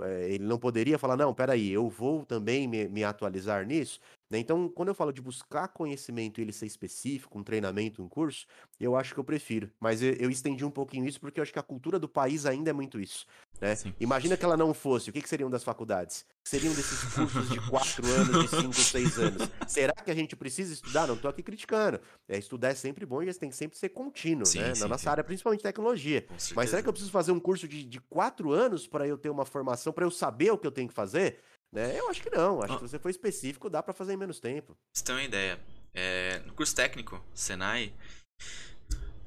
É, 0.00 0.32
ele 0.32 0.44
não 0.44 0.58
poderia 0.58 0.98
falar, 0.98 1.16
não, 1.16 1.32
peraí, 1.32 1.70
eu 1.70 1.88
vou 1.88 2.24
também 2.24 2.66
me, 2.66 2.88
me 2.88 3.04
atualizar 3.04 3.64
nisso. 3.64 4.00
Né? 4.28 4.38
Então, 4.38 4.68
quando 4.68 4.88
eu 4.88 4.94
falo 4.94 5.12
de 5.12 5.22
buscar 5.22 5.68
conhecimento 5.68 6.40
e 6.40 6.42
ele 6.42 6.52
ser 6.52 6.66
específico, 6.66 7.38
um 7.38 7.44
treinamento, 7.44 8.02
um 8.02 8.08
curso, 8.08 8.46
eu 8.80 8.96
acho 8.96 9.14
que 9.14 9.20
eu 9.20 9.24
prefiro. 9.24 9.70
Mas 9.78 10.02
eu, 10.02 10.14
eu 10.14 10.30
estendi 10.30 10.64
um 10.64 10.70
pouquinho 10.70 11.06
isso 11.06 11.20
porque 11.20 11.38
eu 11.38 11.42
acho 11.42 11.52
que 11.52 11.58
a 11.58 11.62
cultura 11.62 11.98
do 11.98 12.08
país 12.08 12.46
ainda 12.46 12.70
é 12.70 12.72
muito 12.72 12.98
isso. 12.98 13.26
Né? 13.60 13.74
Imagina 14.00 14.36
que 14.36 14.44
ela 14.44 14.56
não 14.56 14.74
fosse, 14.74 15.10
o 15.10 15.12
que, 15.12 15.22
que 15.22 15.28
seriam 15.28 15.48
das 15.48 15.64
faculdades? 15.64 16.24
Seriam 16.44 16.74
desses 16.74 17.14
cursos 17.14 17.48
de 17.48 17.60
quatro 17.70 18.06
anos, 18.06 18.50
de 18.50 18.56
cinco, 18.60 18.74
seis 18.74 19.18
anos. 19.18 19.48
Será 19.66 19.92
que 19.92 20.10
a 20.10 20.14
gente 20.14 20.36
precisa 20.36 20.72
estudar? 20.72 21.06
Não 21.06 21.14
estou 21.14 21.30
aqui 21.30 21.42
criticando. 21.42 22.00
É, 22.28 22.36
estudar 22.36 22.70
é 22.70 22.74
sempre 22.74 23.06
bom 23.06 23.22
e 23.22 23.34
tem 23.34 23.48
que 23.48 23.56
sempre 23.56 23.78
ser 23.78 23.88
contínuo, 23.90 24.44
sim, 24.44 24.60
né? 24.60 24.74
Sim, 24.74 24.82
Na 24.82 24.88
nossa 24.88 25.04
sim. 25.04 25.08
área, 25.08 25.24
principalmente 25.24 25.62
tecnologia. 25.62 26.26
Mas 26.54 26.70
será 26.70 26.82
que 26.82 26.88
eu 26.88 26.92
preciso 26.92 27.12
fazer 27.12 27.32
um 27.32 27.40
curso 27.40 27.66
de, 27.66 27.84
de 27.84 28.00
quatro 28.00 28.52
anos 28.52 28.86
para 28.86 29.06
eu 29.06 29.16
ter 29.16 29.30
uma 29.30 29.46
formação, 29.46 29.92
para 29.92 30.04
eu 30.04 30.10
saber 30.10 30.50
o 30.50 30.58
que 30.58 30.66
eu 30.66 30.72
tenho 30.72 30.88
que 30.88 30.94
fazer? 30.94 31.38
Né? 31.72 31.98
Eu 31.98 32.08
acho 32.10 32.22
que 32.22 32.30
não. 32.30 32.62
Acho 32.62 32.74
ah. 32.74 32.76
que 32.76 32.84
se 32.84 32.90
você 32.90 32.98
for 32.98 33.08
específico, 33.08 33.70
dá 33.70 33.82
para 33.82 33.92
fazer 33.92 34.12
em 34.12 34.16
menos 34.16 34.38
tempo. 34.38 34.76
Você 34.92 35.04
tem 35.04 35.14
uma 35.14 35.24
ideia. 35.24 35.58
É, 35.92 36.40
no 36.40 36.52
curso 36.52 36.74
técnico, 36.74 37.24
Senai, 37.32 37.92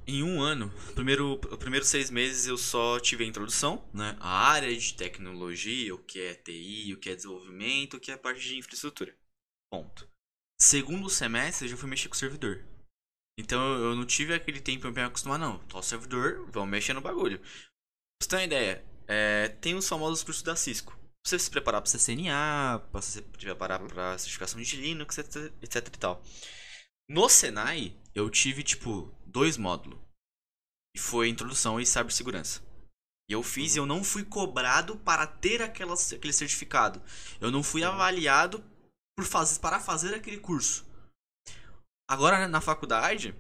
em 0.08 0.24
um 0.24 0.42
ano, 0.42 0.72
primeiro, 0.96 1.40
os 1.52 1.58
primeiros 1.58 1.90
seis 1.90 2.10
meses 2.10 2.48
eu 2.48 2.58
só 2.58 3.00
tive 3.00 3.24
a 3.24 3.28
introdução, 3.28 3.88
né? 3.94 4.16
A 4.20 4.50
área 4.50 4.76
de 4.76 4.94
tecnologia, 4.94 5.94
o 5.94 5.98
que 5.98 6.20
é 6.20 6.34
TI, 6.34 6.94
o 6.94 6.98
que 6.98 7.10
é 7.10 7.16
desenvolvimento, 7.16 7.98
o 7.98 8.00
que 8.00 8.12
é 8.12 8.18
parte 8.18 8.42
de 8.42 8.58
infraestrutura. 8.58 9.16
Ponto. 9.72 10.10
Segundo 10.60 11.10
semestre 11.10 11.66
eu 11.66 11.72
já 11.72 11.78
fui 11.78 11.90
mexer 11.90 12.08
com 12.08 12.16
o 12.16 12.18
servidor. 12.18 12.66
Então 13.40 13.62
eu 13.76 13.96
não 13.96 14.06
tive 14.06 14.34
aquele 14.34 14.62
tempo 14.62 14.82
pra 14.82 14.92
me 14.92 15.02
acostumar, 15.02 15.38
não. 15.38 15.60
Tô 15.68 15.82
servidor, 15.82 16.50
vamos 16.52 16.70
mexer 16.70 16.94
no 16.94 17.02
bagulho. 17.02 17.40
Pra 17.40 17.48
você 18.22 18.30
ter 18.30 18.36
uma 18.38 18.44
ideia, 18.44 18.86
é, 19.08 19.50
tem 19.50 19.76
os 19.76 19.88
famosos 19.88 20.24
cursos 20.24 20.42
da 20.42 20.56
Cisco 20.56 20.98
você 21.28 21.38
se 21.38 21.52
preparar 21.52 21.82
para 21.82 21.92
CCNA, 21.92 22.80
para 22.92 23.02
se 23.02 23.22
preparar 23.22 23.80
para 23.82 24.18
certificação 24.18 24.62
de 24.62 24.78
Linux, 24.78 25.18
etc, 25.18 25.52
etc 25.62 25.88
e 25.88 26.00
tal. 26.00 26.24
No 27.10 27.28
Senai, 27.30 27.96
eu 28.16 28.30
tive, 28.30 28.64
tipo, 28.64 29.14
dois 29.38 29.56
módulos. 29.56 30.00
E 30.96 31.00
foi 31.00 31.30
introdução 31.30 31.80
e 31.80 31.86
cibersegurança. 31.86 32.60
E 33.30 33.34
eu 33.34 33.44
fiz 33.44 33.76
e 33.76 33.78
eu 33.78 33.86
não 33.86 34.04
fui 34.04 34.24
cobrado 34.24 34.98
para 34.98 35.28
ter 35.28 35.62
aquela, 35.62 35.94
aquele 35.94 36.34
certificado. 36.34 37.00
Eu 37.40 37.52
não 37.52 37.62
fui 37.62 37.84
avaliado 37.84 38.64
por 39.16 39.26
fazer, 39.26 39.60
para 39.60 39.80
fazer 39.80 40.16
aquele 40.16 40.40
curso. 40.40 40.88
Agora, 42.10 42.48
na 42.48 42.60
faculdade, 42.62 43.36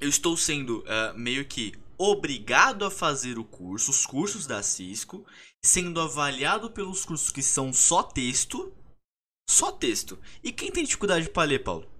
eu 0.00 0.08
estou 0.08 0.34
sendo 0.34 0.80
uh, 0.80 1.18
meio 1.18 1.46
que 1.46 1.74
obrigado 1.98 2.86
a 2.86 2.90
fazer 2.90 3.38
o 3.38 3.44
curso, 3.44 3.90
os 3.90 4.06
cursos 4.06 4.46
da 4.46 4.62
Cisco, 4.62 5.26
sendo 5.62 6.00
avaliado 6.00 6.70
pelos 6.70 7.04
cursos 7.04 7.28
que 7.28 7.42
são 7.42 7.70
só 7.70 8.02
texto, 8.02 8.72
só 9.50 9.72
texto. 9.72 10.18
E 10.42 10.50
quem 10.50 10.72
tem 10.72 10.84
dificuldade 10.84 11.28
para 11.28 11.48
ler, 11.48 11.62
Paulo? 11.62 11.91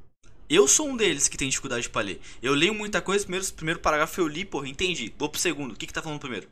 Eu 0.55 0.68
sou 0.68 0.86
um 0.86 0.96
deles 0.98 1.28
que 1.28 1.38
tem 1.38 1.48
dificuldade 1.48 1.88
para 1.88 2.05
ler. 2.05 2.20
Eu 2.42 2.53
leio 2.53 2.74
muita 2.74 3.00
coisa, 3.00 3.24
primeiro, 3.24 3.53
primeiro 3.55 3.80
parágrafo 3.80 4.20
eu 4.20 4.28
li, 4.28 4.44
porra, 4.44 4.68
entendi. 4.68 5.11
Vou 5.16 5.30
pro 5.30 5.40
segundo, 5.40 5.72
o 5.72 5.76
que 5.76 5.86
que 5.86 5.94
tá 5.94 6.03
falando 6.03 6.20
primeiro? 6.20 6.46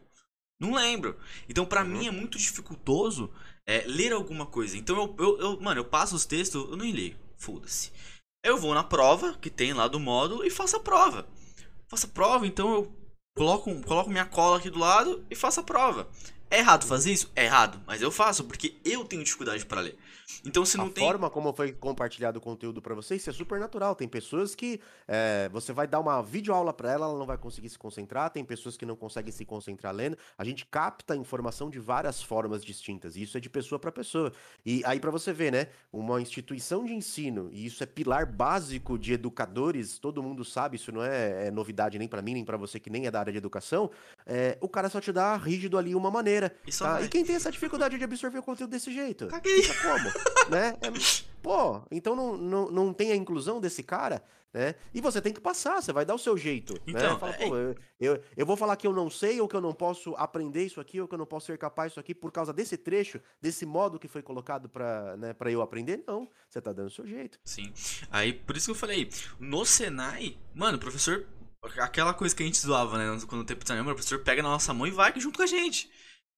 Não 0.59 0.73
lembro. 0.73 1.19
Então, 1.47 1.67
para 1.67 1.83
uhum. 1.83 1.89
mim 1.91 2.07
é 2.07 2.11
muito 2.11 2.39
dificultoso 2.39 3.31
é, 3.67 3.85
ler 3.87 4.13
alguma 4.13 4.47
coisa. 4.47 4.79
Então, 4.79 4.97
eu, 4.97 5.15
eu, 5.19 5.41
eu, 5.41 5.61
mano, 5.61 5.81
eu 5.81 5.85
passo 5.85 6.17
os 6.17 6.25
textos, 6.25 6.71
eu 6.71 6.79
nem 6.79 6.95
leio. 6.95 7.15
Foda-se. 7.37 7.93
Eu 8.43 8.57
vou 8.57 8.73
na 8.73 8.83
prova 8.83 9.35
que 9.35 9.51
tem 9.51 9.75
lá 9.75 9.87
do 9.87 10.01
módulo 10.01 10.47
e 10.47 10.51
faço 10.51 10.77
a 10.77 10.81
prova. 10.81 11.29
Faço 11.87 12.07
a 12.07 12.09
prova, 12.09 12.47
então 12.47 12.73
eu 12.73 12.97
coloco, 13.37 13.83
coloco 13.83 14.09
minha 14.09 14.25
cola 14.25 14.57
aqui 14.57 14.71
do 14.71 14.79
lado 14.79 15.23
e 15.31 15.35
faço 15.35 15.61
a 15.61 15.63
prova. 15.63 16.09
É 16.51 16.61
errado 16.61 16.87
fazer 16.87 17.13
isso? 17.13 17.31
É 17.37 17.45
errado, 17.45 17.79
mas 17.87 18.01
eu 18.01 18.11
faço 18.11 18.45
porque 18.45 18.81
eu 18.83 19.05
tenho 19.05 19.23
dificuldade 19.23 19.67
para 19.67 19.83
ler. 19.83 19.99
Então 20.45 20.65
se 20.65 20.77
não 20.77 20.87
a 20.87 20.91
tem. 20.91 21.05
A 21.05 21.07
forma 21.07 21.31
como 21.31 21.53
foi 21.53 21.73
compartilhado 21.73 22.39
o 22.39 22.43
conteúdo 22.43 22.81
para 22.81 22.95
vocês, 22.95 23.21
isso 23.21 23.31
é 23.31 23.33
super 23.33 23.59
natural. 23.59 23.95
Tem 23.95 24.09
pessoas 24.09 24.55
que 24.55 24.81
é, 25.07 25.49
você 25.53 25.73
vai 25.73 25.87
dar 25.87 26.01
uma 26.01 26.23
videoaula 26.23 26.73
para 26.73 26.93
ela, 26.93 27.07
ela 27.07 27.19
não 27.19 27.27
vai 27.27 27.39
conseguir 27.39 27.69
se 27.69 27.79
concentrar. 27.79 28.31
Tem 28.31 28.45
pessoas 28.45 28.77
que 28.77 28.87
não 28.87 28.97
conseguem 28.97 29.33
se 29.33 29.45
concentrar 29.45 29.95
lendo. 29.95 30.17
A 30.39 30.45
gente 30.45 30.65
capta 30.67 31.15
a 31.15 31.17
informação 31.17 31.69
de 31.69 31.79
várias 31.79 32.23
formas 32.23 32.65
distintas. 32.65 33.17
E 33.17 33.23
isso 33.23 33.37
é 33.37 33.41
de 33.41 33.51
pessoa 33.51 33.79
para 33.79 33.91
pessoa. 33.91 34.33
E 34.65 34.83
aí 34.85 35.01
para 35.01 35.11
você 35.11 35.33
ver, 35.33 35.53
né? 35.53 35.67
Uma 35.93 36.21
instituição 36.21 36.85
de 36.85 36.93
ensino, 36.93 37.49
e 37.53 37.67
isso 37.67 37.83
é 37.83 37.87
pilar 37.87 38.27
básico 38.27 38.99
de 38.99 39.13
educadores, 39.13 39.99
todo 39.99 40.23
mundo 40.23 40.45
sabe, 40.45 40.77
isso 40.77 40.93
não 40.93 41.03
é, 41.03 41.49
é 41.49 41.51
novidade 41.51 41.99
nem 41.99 42.09
para 42.09 42.23
mim, 42.23 42.35
nem 42.35 42.45
para 42.45 42.57
você 42.57 42.79
que 42.79 42.91
nem 42.91 43.07
é 43.07 43.11
da 43.11 43.21
área 43.21 43.33
de 43.33 43.39
educação. 43.39 43.91
É, 44.27 44.59
o 44.61 44.69
cara 44.69 44.89
só 44.89 45.01
te 45.01 45.13
dá 45.13 45.37
rígido 45.37 45.77
ali 45.79 45.95
uma 45.95 46.11
maneira. 46.11 46.55
Tá? 46.79 47.03
E 47.03 47.09
quem 47.09 47.25
tem 47.25 47.37
essa 47.37 47.51
dificuldade 47.51 47.99
de 47.99 48.05
absorver 48.05 48.39
o 48.39 48.43
conteúdo 48.43 48.71
desse 48.71 48.93
jeito? 48.93 49.27
Caguei. 49.27 49.63
Fica 49.63 49.89
como? 49.89 50.11
né? 50.51 50.77
É, 50.81 50.91
pô, 51.43 51.83
então 51.91 52.15
não, 52.15 52.37
não, 52.37 52.71
não 52.71 52.93
tem 52.93 53.13
a 53.13 53.17
inclusão 53.17 53.61
desse 53.61 53.83
cara, 53.83 54.23
né? 54.53 54.75
E 54.93 55.01
você 55.01 55.21
tem 55.21 55.33
que 55.33 55.41
passar, 55.41 55.81
você 55.81 55.93
vai 55.93 56.05
dar 56.05 56.15
o 56.15 56.19
seu 56.19 56.37
jeito, 56.37 56.75
né? 56.75 56.81
então, 56.87 57.15
né? 57.15 57.19
Fala, 57.19 57.35
é... 57.35 57.49
pô, 57.49 57.57
eu, 57.57 57.77
eu, 58.01 58.23
eu, 58.37 58.47
vou 58.47 58.57
falar 58.57 58.77
que 58.77 58.87
eu 58.87 58.93
não 58.93 59.09
sei, 59.09 59.41
ou 59.41 59.49
que 59.49 59.57
eu 59.57 59.61
não 59.61 59.73
posso 59.73 60.15
aprender 60.17 60.65
isso 60.65 60.81
aqui, 60.81 61.01
ou 61.01 61.07
que 61.07 61.15
eu 61.15 61.19
não 61.19 61.27
posso 61.27 61.47
ser 61.47 61.59
capaz 61.59 61.93
disso 61.93 62.01
aqui 62.01 62.15
por 62.15 62.33
causa 62.33 62.53
desse 62.53 62.77
trecho, 62.77 63.21
desse 63.41 63.65
modo 63.65 63.99
que 63.99 64.09
foi 64.09 64.23
colocado 64.23 64.69
pra, 64.69 65.17
né, 65.17 65.33
pra 65.33 65.51
eu 65.51 65.63
aprender? 65.63 66.03
Não, 66.07 66.29
você 66.49 66.61
tá 66.61 66.73
dando 66.73 66.89
o 66.89 66.91
seu 66.91 67.07
jeito. 67.07 67.39
Sim. 67.45 67.73
Aí, 68.11 68.33
por 68.33 68.57
isso 68.57 68.67
que 68.67 68.73
eu 68.73 68.77
falei, 68.77 69.09
no 69.39 69.65
Senai, 69.65 70.37
mano, 70.55 70.77
o 70.77 70.81
professor 70.81 71.27
aquela 71.79 72.15
coisa 72.15 72.35
que 72.35 72.43
a 72.43 72.47
gente 72.47 72.59
zoava, 72.59 72.99
né? 72.99 73.27
Quando 73.27 73.43
o 73.43 73.45
tempo 73.45 73.65
de 73.65 73.73
o 73.73 73.85
professor 73.85 74.19
pega 74.21 74.43
na 74.43 74.51
nossa 74.51 74.73
mão 74.73 74.87
e 74.87 74.91
vai 74.91 75.13
junto 75.21 75.37
com 75.37 75.43
a 75.43 75.47
gente. 75.47 75.91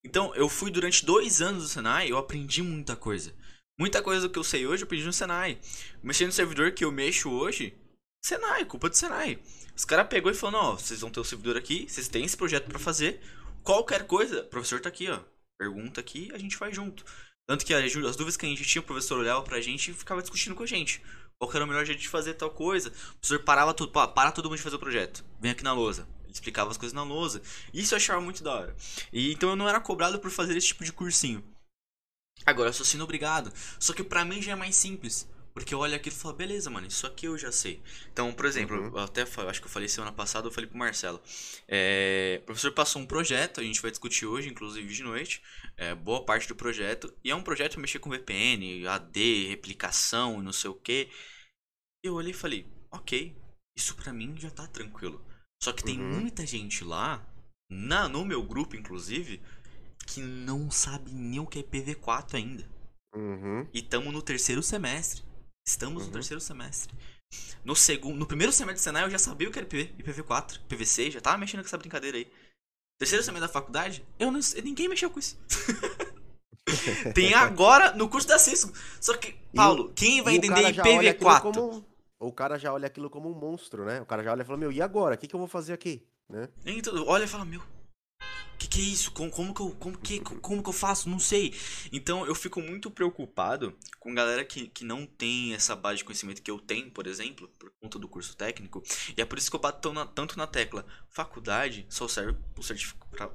Então, 0.05 0.35
eu 0.35 0.49
fui 0.49 0.69
durante 0.69 1.05
dois 1.05 1.41
anos 1.41 1.63
no 1.63 1.69
Senai, 1.69 2.11
eu 2.11 2.17
aprendi 2.17 2.61
muita 2.61 2.95
coisa. 2.95 3.33
Muita 3.79 4.01
coisa 4.01 4.29
que 4.29 4.37
eu 4.37 4.43
sei 4.43 4.67
hoje 4.67 4.83
eu 4.83 4.85
aprendi 4.85 5.05
no 5.05 5.13
Senai. 5.13 5.59
Mexendo 6.03 6.27
no 6.27 6.33
servidor 6.33 6.73
que 6.73 6.83
eu 6.83 6.91
mexo 6.91 7.31
hoje, 7.31 7.73
Senai, 8.23 8.65
culpa 8.65 8.89
do 8.89 8.97
Senai. 8.97 9.39
Os 9.75 9.85
caras 9.85 10.07
pegou 10.07 10.31
e 10.31 10.35
falou: 10.35 10.61
"Não, 10.61 10.77
vocês 10.77 11.01
vão 11.01 11.09
ter 11.09 11.19
o 11.19 11.23
servidor 11.23 11.57
aqui, 11.57 11.87
vocês 11.89 12.07
têm 12.07 12.25
esse 12.25 12.37
projeto 12.37 12.67
para 12.67 12.77
fazer. 12.77 13.21
Qualquer 13.63 14.05
coisa, 14.05 14.41
o 14.41 14.47
professor 14.47 14.79
tá 14.81 14.89
aqui, 14.89 15.09
ó. 15.09 15.19
Pergunta 15.57 16.01
aqui, 16.01 16.29
a 16.33 16.37
gente 16.37 16.57
faz 16.57 16.75
junto." 16.75 17.03
Tanto 17.47 17.65
que 17.65 17.73
as 17.73 17.93
dúvidas 17.93 18.37
que 18.37 18.45
a 18.45 18.49
gente 18.49 18.63
tinha, 18.63 18.81
o 18.81 18.85
professor 18.85 19.19
olhava 19.19 19.41
pra 19.41 19.59
gente 19.59 19.91
e 19.91 19.93
ficava 19.93 20.21
discutindo 20.21 20.55
com 20.55 20.63
a 20.63 20.67
gente. 20.67 21.01
Qual 21.37 21.51
era 21.53 21.65
o 21.65 21.67
melhor 21.67 21.85
jeito 21.85 22.01
de 22.01 22.09
fazer 22.09 22.35
tal 22.35 22.49
coisa. 22.49 22.89
O 22.89 23.17
professor 23.17 23.39
parava 23.43 23.73
tudo, 23.73 23.91
para 23.91 24.31
todo 24.31 24.45
mundo 24.45 24.57
de 24.57 24.63
fazer 24.63 24.75
o 24.75 24.79
projeto. 24.79 25.23
Vem 25.39 25.51
aqui 25.51 25.63
na 25.63 25.73
lousa 25.73 26.07
explicava 26.33 26.71
as 26.71 26.77
coisas 26.77 26.93
na 26.93 27.03
lousa. 27.03 27.41
Isso 27.73 27.93
eu 27.93 27.97
achava 27.97 28.19
muito 28.19 28.43
da 28.43 28.53
hora. 28.53 28.75
E 29.11 29.31
então 29.31 29.49
eu 29.49 29.55
não 29.55 29.69
era 29.69 29.79
cobrado 29.79 30.19
por 30.19 30.31
fazer 30.31 30.57
esse 30.57 30.67
tipo 30.67 30.83
de 30.83 30.91
cursinho. 30.91 31.43
Agora 32.45 32.69
eu 32.69 32.73
sou 32.73 32.85
sendo 32.85 33.03
obrigado. 33.03 33.53
Só 33.79 33.93
que 33.93 34.03
para 34.03 34.25
mim 34.25 34.41
já 34.41 34.53
é 34.53 34.55
mais 34.55 34.75
simples. 34.75 35.27
Porque 35.53 35.73
eu 35.73 35.79
olho 35.79 35.95
aquilo 35.95 36.15
e 36.15 36.19
falo, 36.19 36.35
beleza, 36.35 36.69
mano, 36.69 36.87
isso 36.87 37.05
aqui 37.05 37.27
eu 37.27 37.37
já 37.37 37.51
sei. 37.51 37.81
Então, 38.11 38.33
por 38.33 38.45
exemplo, 38.45 38.75
uhum. 38.75 38.87
eu 38.87 38.99
até 38.99 39.21
acho 39.21 39.61
que 39.61 39.67
eu 39.67 39.71
falei 39.71 39.87
semana 39.87 40.11
passada, 40.11 40.47
eu 40.47 40.51
falei 40.51 40.67
pro 40.67 40.77
Marcelo. 40.77 41.21
É, 41.67 42.39
o 42.41 42.45
professor 42.47 42.71
passou 42.71 43.01
um 43.01 43.05
projeto, 43.05 43.61
a 43.61 43.63
gente 43.63 43.81
vai 43.81 43.91
discutir 43.91 44.25
hoje, 44.25 44.49
inclusive 44.49 44.91
de 44.91 45.03
noite. 45.03 45.43
É, 45.77 45.93
boa 45.93 46.25
parte 46.25 46.47
do 46.47 46.55
projeto. 46.55 47.13
E 47.23 47.29
é 47.29 47.35
um 47.35 47.43
projeto 47.43 47.79
mexer 47.79 47.99
com 47.99 48.09
VPN, 48.09 48.87
AD, 48.87 49.47
replicação, 49.47 50.41
não 50.41 50.51
sei 50.51 50.71
o 50.71 50.75
que. 50.75 51.07
Eu 52.03 52.15
olhei 52.15 52.31
e 52.31 52.35
falei, 52.35 52.65
ok, 52.91 53.35
isso 53.77 53.95
pra 53.95 54.11
mim 54.11 54.35
já 54.37 54.49
tá 54.49 54.65
tranquilo. 54.65 55.23
Só 55.61 55.71
que 55.71 55.83
tem 55.83 55.99
uhum. 55.99 56.19
muita 56.19 56.45
gente 56.47 56.83
lá, 56.83 57.25
na, 57.69 58.09
no 58.09 58.25
meu 58.25 58.41
grupo 58.41 58.75
inclusive, 58.75 59.39
que 60.07 60.19
não 60.19 60.69
sabe 60.71 61.11
nem 61.11 61.39
o 61.39 61.45
que 61.45 61.59
é 61.59 61.63
PV4 61.63 62.33
ainda. 62.33 62.67
Uhum. 63.15 63.67
E 63.71 63.79
estamos 63.79 64.11
no 64.11 64.21
terceiro 64.21 64.63
semestre. 64.63 65.23
Estamos 65.65 66.03
uhum. 66.03 66.07
no 66.07 66.13
terceiro 66.13 66.41
semestre. 66.41 66.93
No 67.63 67.75
segundo, 67.75 68.17
no 68.17 68.27
primeiro 68.27 68.51
semestre 68.51 68.75
de 68.75 68.81
Senai 68.81 69.05
eu 69.05 69.09
já 69.09 69.17
sabia 69.17 69.47
o 69.47 69.51
que 69.51 69.57
era 69.57 69.67
PV, 69.67 69.95
IPv4, 69.97 70.59
PVC, 70.67 71.11
já 71.11 71.21
tava 71.21 71.37
mexendo 71.37 71.61
com 71.61 71.67
essa 71.67 71.77
brincadeira 71.77 72.17
aí. 72.17 72.27
Terceiro 72.99 73.23
semestre 73.23 73.47
da 73.47 73.53
faculdade, 73.53 74.05
eu 74.19 74.31
não, 74.31 74.39
ninguém 74.63 74.87
mexeu 74.87 75.09
com 75.09 75.19
isso. 75.19 75.37
Tem 77.13 77.33
agora 77.33 77.93
no 77.95 78.09
curso 78.09 78.27
da 78.27 78.37
Cisco. 78.37 78.73
Só 78.99 79.15
que, 79.17 79.33
Paulo, 79.55 79.89
e, 79.91 79.93
quem 79.93 80.21
vai 80.21 80.35
entender 80.35 80.73
IPv4? 80.73 81.41
Como, 81.41 81.85
o 82.19 82.31
cara 82.31 82.57
já 82.57 82.73
olha 82.73 82.87
aquilo 82.87 83.09
como 83.09 83.29
um 83.29 83.37
monstro, 83.37 83.85
né? 83.85 84.01
O 84.01 84.05
cara 84.05 84.23
já 84.23 84.31
olha 84.31 84.41
e 84.41 84.45
fala, 84.45 84.57
meu, 84.57 84.71
e 84.71 84.81
agora? 84.81 85.15
O 85.15 85.17
que, 85.17 85.27
que 85.27 85.35
eu 85.35 85.39
vou 85.39 85.47
fazer 85.47 85.73
aqui? 85.73 86.05
Né? 86.29 86.47
Então, 86.65 86.93
olha 87.05 87.25
e 87.25 87.27
fala, 87.27 87.45
meu, 87.45 87.61
que, 88.63 88.67
que 88.67 88.79
é 88.79 88.83
isso? 88.83 89.11
Como, 89.11 89.29
como, 89.29 89.53
que 89.53 89.61
eu, 89.61 89.69
como, 89.71 89.97
que, 89.97 90.19
como 90.19 90.63
que 90.63 90.69
eu 90.69 90.73
faço? 90.73 91.09
Não 91.09 91.19
sei. 91.19 91.53
Então 91.91 92.25
eu 92.25 92.33
fico 92.33 92.61
muito 92.61 92.89
preocupado 92.89 93.75
com 93.99 94.13
galera 94.13 94.43
que, 94.43 94.67
que 94.67 94.83
não 94.83 95.05
tem 95.05 95.53
essa 95.53 95.75
base 95.75 95.97
de 95.97 96.03
conhecimento 96.05 96.41
que 96.41 96.51
eu 96.51 96.59
tenho, 96.59 96.89
por 96.91 97.07
exemplo, 97.07 97.49
por 97.59 97.71
conta 97.81 97.99
do 97.99 98.07
curso 98.07 98.35
técnico. 98.35 98.83
E 99.15 99.21
é 99.21 99.25
por 99.25 99.37
isso 99.37 99.49
que 99.49 99.55
eu 99.55 99.59
bato 99.59 99.91
na, 99.93 100.05
tanto 100.05 100.37
na 100.37 100.47
tecla. 100.47 100.85
Faculdade 101.09 101.85
só 101.89 102.07
serve 102.07 102.35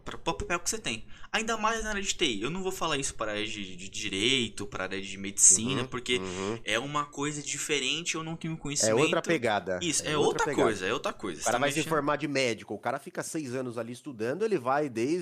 para 0.04 0.16
o 0.16 0.18
papel 0.18 0.58
que 0.60 0.68
você 0.70 0.78
tem. 0.78 1.06
Ainda 1.30 1.56
mais 1.56 1.84
na 1.84 1.90
área 1.90 2.02
de 2.02 2.14
TI. 2.14 2.40
Eu 2.42 2.50
não 2.50 2.62
vou 2.62 2.72
falar 2.72 2.96
isso 2.96 3.14
para 3.14 3.32
a 3.32 3.34
área 3.34 3.46
de, 3.46 3.76
de 3.76 3.88
direito, 3.88 4.66
para 4.66 4.84
a 4.84 4.86
área 4.86 5.00
de 5.00 5.18
medicina, 5.18 5.82
uhum, 5.82 5.86
porque 5.86 6.16
uhum. 6.16 6.58
é 6.64 6.78
uma 6.78 7.04
coisa 7.04 7.42
diferente, 7.42 8.14
eu 8.14 8.24
não 8.24 8.34
tenho 8.34 8.56
conhecimento. 8.56 8.98
É 8.98 9.02
outra 9.02 9.22
pegada. 9.22 9.78
Isso, 9.82 10.02
é, 10.04 10.12
é 10.12 10.16
outra, 10.16 10.48
outra 10.48 10.54
coisa, 10.54 10.86
é 10.86 10.92
outra 10.92 11.12
coisa. 11.12 11.40
O 11.40 11.44
cara 11.44 11.58
vai 11.58 11.68
mexendo... 11.68 11.84
se 11.84 11.88
formar 11.88 12.16
de 12.16 12.26
médico, 12.26 12.74
o 12.74 12.78
cara 12.78 12.98
fica 12.98 13.22
seis 13.22 13.54
anos 13.54 13.76
ali 13.76 13.92
estudando, 13.92 14.42
ele 14.44 14.58
vai 14.58 14.88
desde 14.88 15.17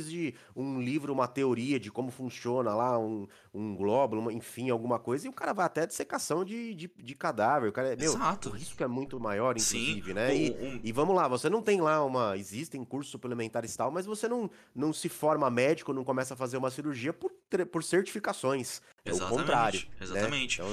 um 0.55 0.81
livro, 0.81 1.13
uma 1.13 1.29
teoria 1.29 1.79
de 1.79 1.91
como 1.91 2.11
funciona 2.11 2.75
lá, 2.75 2.99
um, 2.99 3.27
um 3.53 3.75
glóbulo, 3.75 4.23
uma, 4.23 4.33
enfim, 4.33 4.71
alguma 4.71 4.99
coisa, 4.99 5.27
e 5.27 5.29
o 5.29 5.33
cara 5.33 5.53
vai 5.53 5.67
até 5.67 5.87
dissecação 5.87 6.45
de, 6.45 6.75
de, 6.75 6.91
de 6.97 7.15
cadáver. 7.15 7.69
O 7.69 7.73
cara, 7.73 7.93
é, 7.93 7.97
meu, 7.97 8.13
Exato. 8.13 8.51
o 8.51 8.53
risco 8.53 8.83
é 8.83 8.87
muito 8.87 9.19
maior, 9.19 9.53
inclusive, 9.53 10.09
Sim. 10.09 10.15
né? 10.15 10.37
E, 10.37 10.51
um... 10.53 10.81
e, 10.83 10.93
vamos 10.93 11.15
lá, 11.15 11.29
você 11.29 11.49
não 11.49 11.63
tem 11.63 11.81
lá 11.81 12.05
uma. 12.05 12.37
Existem 12.37 12.85
cursos 12.85 13.11
suplementares 13.11 13.75
e 13.75 13.77
tal, 13.77 13.91
mas 13.91 14.07
você 14.07 14.29
não, 14.29 14.51
não 14.75 14.93
se 14.93 15.09
forma 15.09 15.49
médico, 15.51 15.93
não 15.93 16.05
começa 16.05 16.35
a 16.35 16.37
fazer 16.37 16.57
uma 16.57 16.71
cirurgia 16.71 17.13
por, 17.13 17.33
por 17.71 17.83
certificações. 17.83 18.81
É 19.05 19.11
Exatamente. 19.11 19.35
o 19.35 19.39
contrário. 19.39 19.81
Né? 19.81 19.87
Exatamente. 20.01 20.63
Né? 20.63 20.69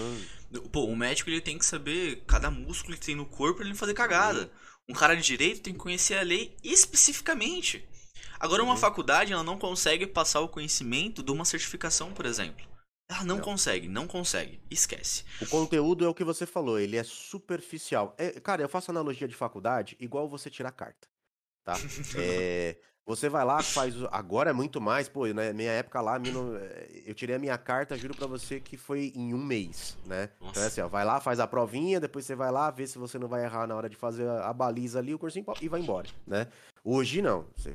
Então... 0.51 0.63
Pô, 0.71 0.85
o 0.85 0.95
médico 0.95 1.29
ele 1.29 1.41
tem 1.41 1.57
que 1.57 1.65
saber 1.65 2.23
cada 2.27 2.51
músculo 2.51 2.95
que 2.95 3.05
tem 3.05 3.15
no 3.15 3.25
corpo 3.25 3.55
pra 3.55 3.63
ele 3.63 3.71
não 3.71 3.77
fazer 3.77 3.93
cagada. 3.93 4.51
Um 4.87 4.93
cara 4.93 5.15
de 5.15 5.23
direito 5.23 5.61
tem 5.61 5.73
que 5.73 5.79
conhecer 5.79 6.15
a 6.15 6.21
lei 6.21 6.55
especificamente. 6.63 7.87
Agora, 8.43 8.61
uma 8.61 8.73
uhum. 8.73 8.77
faculdade 8.77 9.31
ela 9.31 9.41
não 9.41 9.57
consegue 9.57 10.05
passar 10.05 10.41
o 10.41 10.49
conhecimento 10.49 11.23
de 11.23 11.31
uma 11.31 11.45
certificação, 11.45 12.11
por 12.11 12.25
exemplo. 12.25 12.67
Ela 13.09 13.23
não, 13.23 13.37
não, 13.37 13.41
consegue, 13.41 13.87
não 13.87 14.05
consegue. 14.05 14.61
Esquece. 14.69 15.23
O 15.41 15.47
conteúdo 15.47 16.03
é 16.03 16.09
o 16.09 16.13
que 16.13 16.25
você 16.25 16.45
falou, 16.45 16.77
ele 16.77 16.97
é 16.97 17.03
superficial. 17.05 18.13
É, 18.17 18.41
cara, 18.41 18.61
eu 18.61 18.67
faço 18.67 18.91
analogia 18.91 19.29
de 19.29 19.33
faculdade 19.33 19.95
igual 19.97 20.27
você 20.27 20.49
tirar 20.49 20.73
carta. 20.73 21.07
Tá? 21.63 21.75
é, 22.19 22.75
você 23.05 23.29
vai 23.29 23.45
lá, 23.45 23.63
faz. 23.63 23.95
Agora 24.11 24.49
é 24.49 24.53
muito 24.53 24.81
mais, 24.81 25.07
pô, 25.07 25.25
na 25.27 25.53
minha 25.53 25.71
época 25.71 26.01
lá, 26.01 26.17
eh, 26.17 27.03
eu 27.05 27.15
tirei 27.15 27.37
a 27.37 27.39
minha 27.39 27.57
carta, 27.57 27.97
juro 27.97 28.13
pra 28.13 28.27
você 28.27 28.59
que 28.59 28.75
foi 28.75 29.13
em 29.15 29.33
um 29.33 29.41
mês, 29.41 29.97
né? 30.05 30.29
Nossa. 30.41 30.51
Então 30.51 30.63
é 30.63 30.65
assim, 30.65 30.81
ó, 30.81 30.89
vai 30.89 31.05
lá, 31.05 31.21
faz 31.21 31.39
a 31.39 31.47
provinha, 31.47 31.97
depois 31.97 32.25
você 32.25 32.35
vai 32.35 32.51
lá, 32.51 32.69
vê 32.69 32.85
se 32.87 32.97
você 32.97 33.17
não 33.17 33.29
vai 33.29 33.45
errar 33.45 33.67
na 33.67 33.75
hora 33.75 33.89
de 33.89 33.95
fazer 33.95 34.27
a 34.27 34.51
baliza 34.51 34.99
ali, 34.99 35.13
o 35.13 35.19
cursinho 35.19 35.45
e 35.61 35.69
vai 35.69 35.79
embora, 35.79 36.09
né? 36.27 36.49
Hoje 36.83 37.21
não. 37.21 37.45
Você 37.55 37.73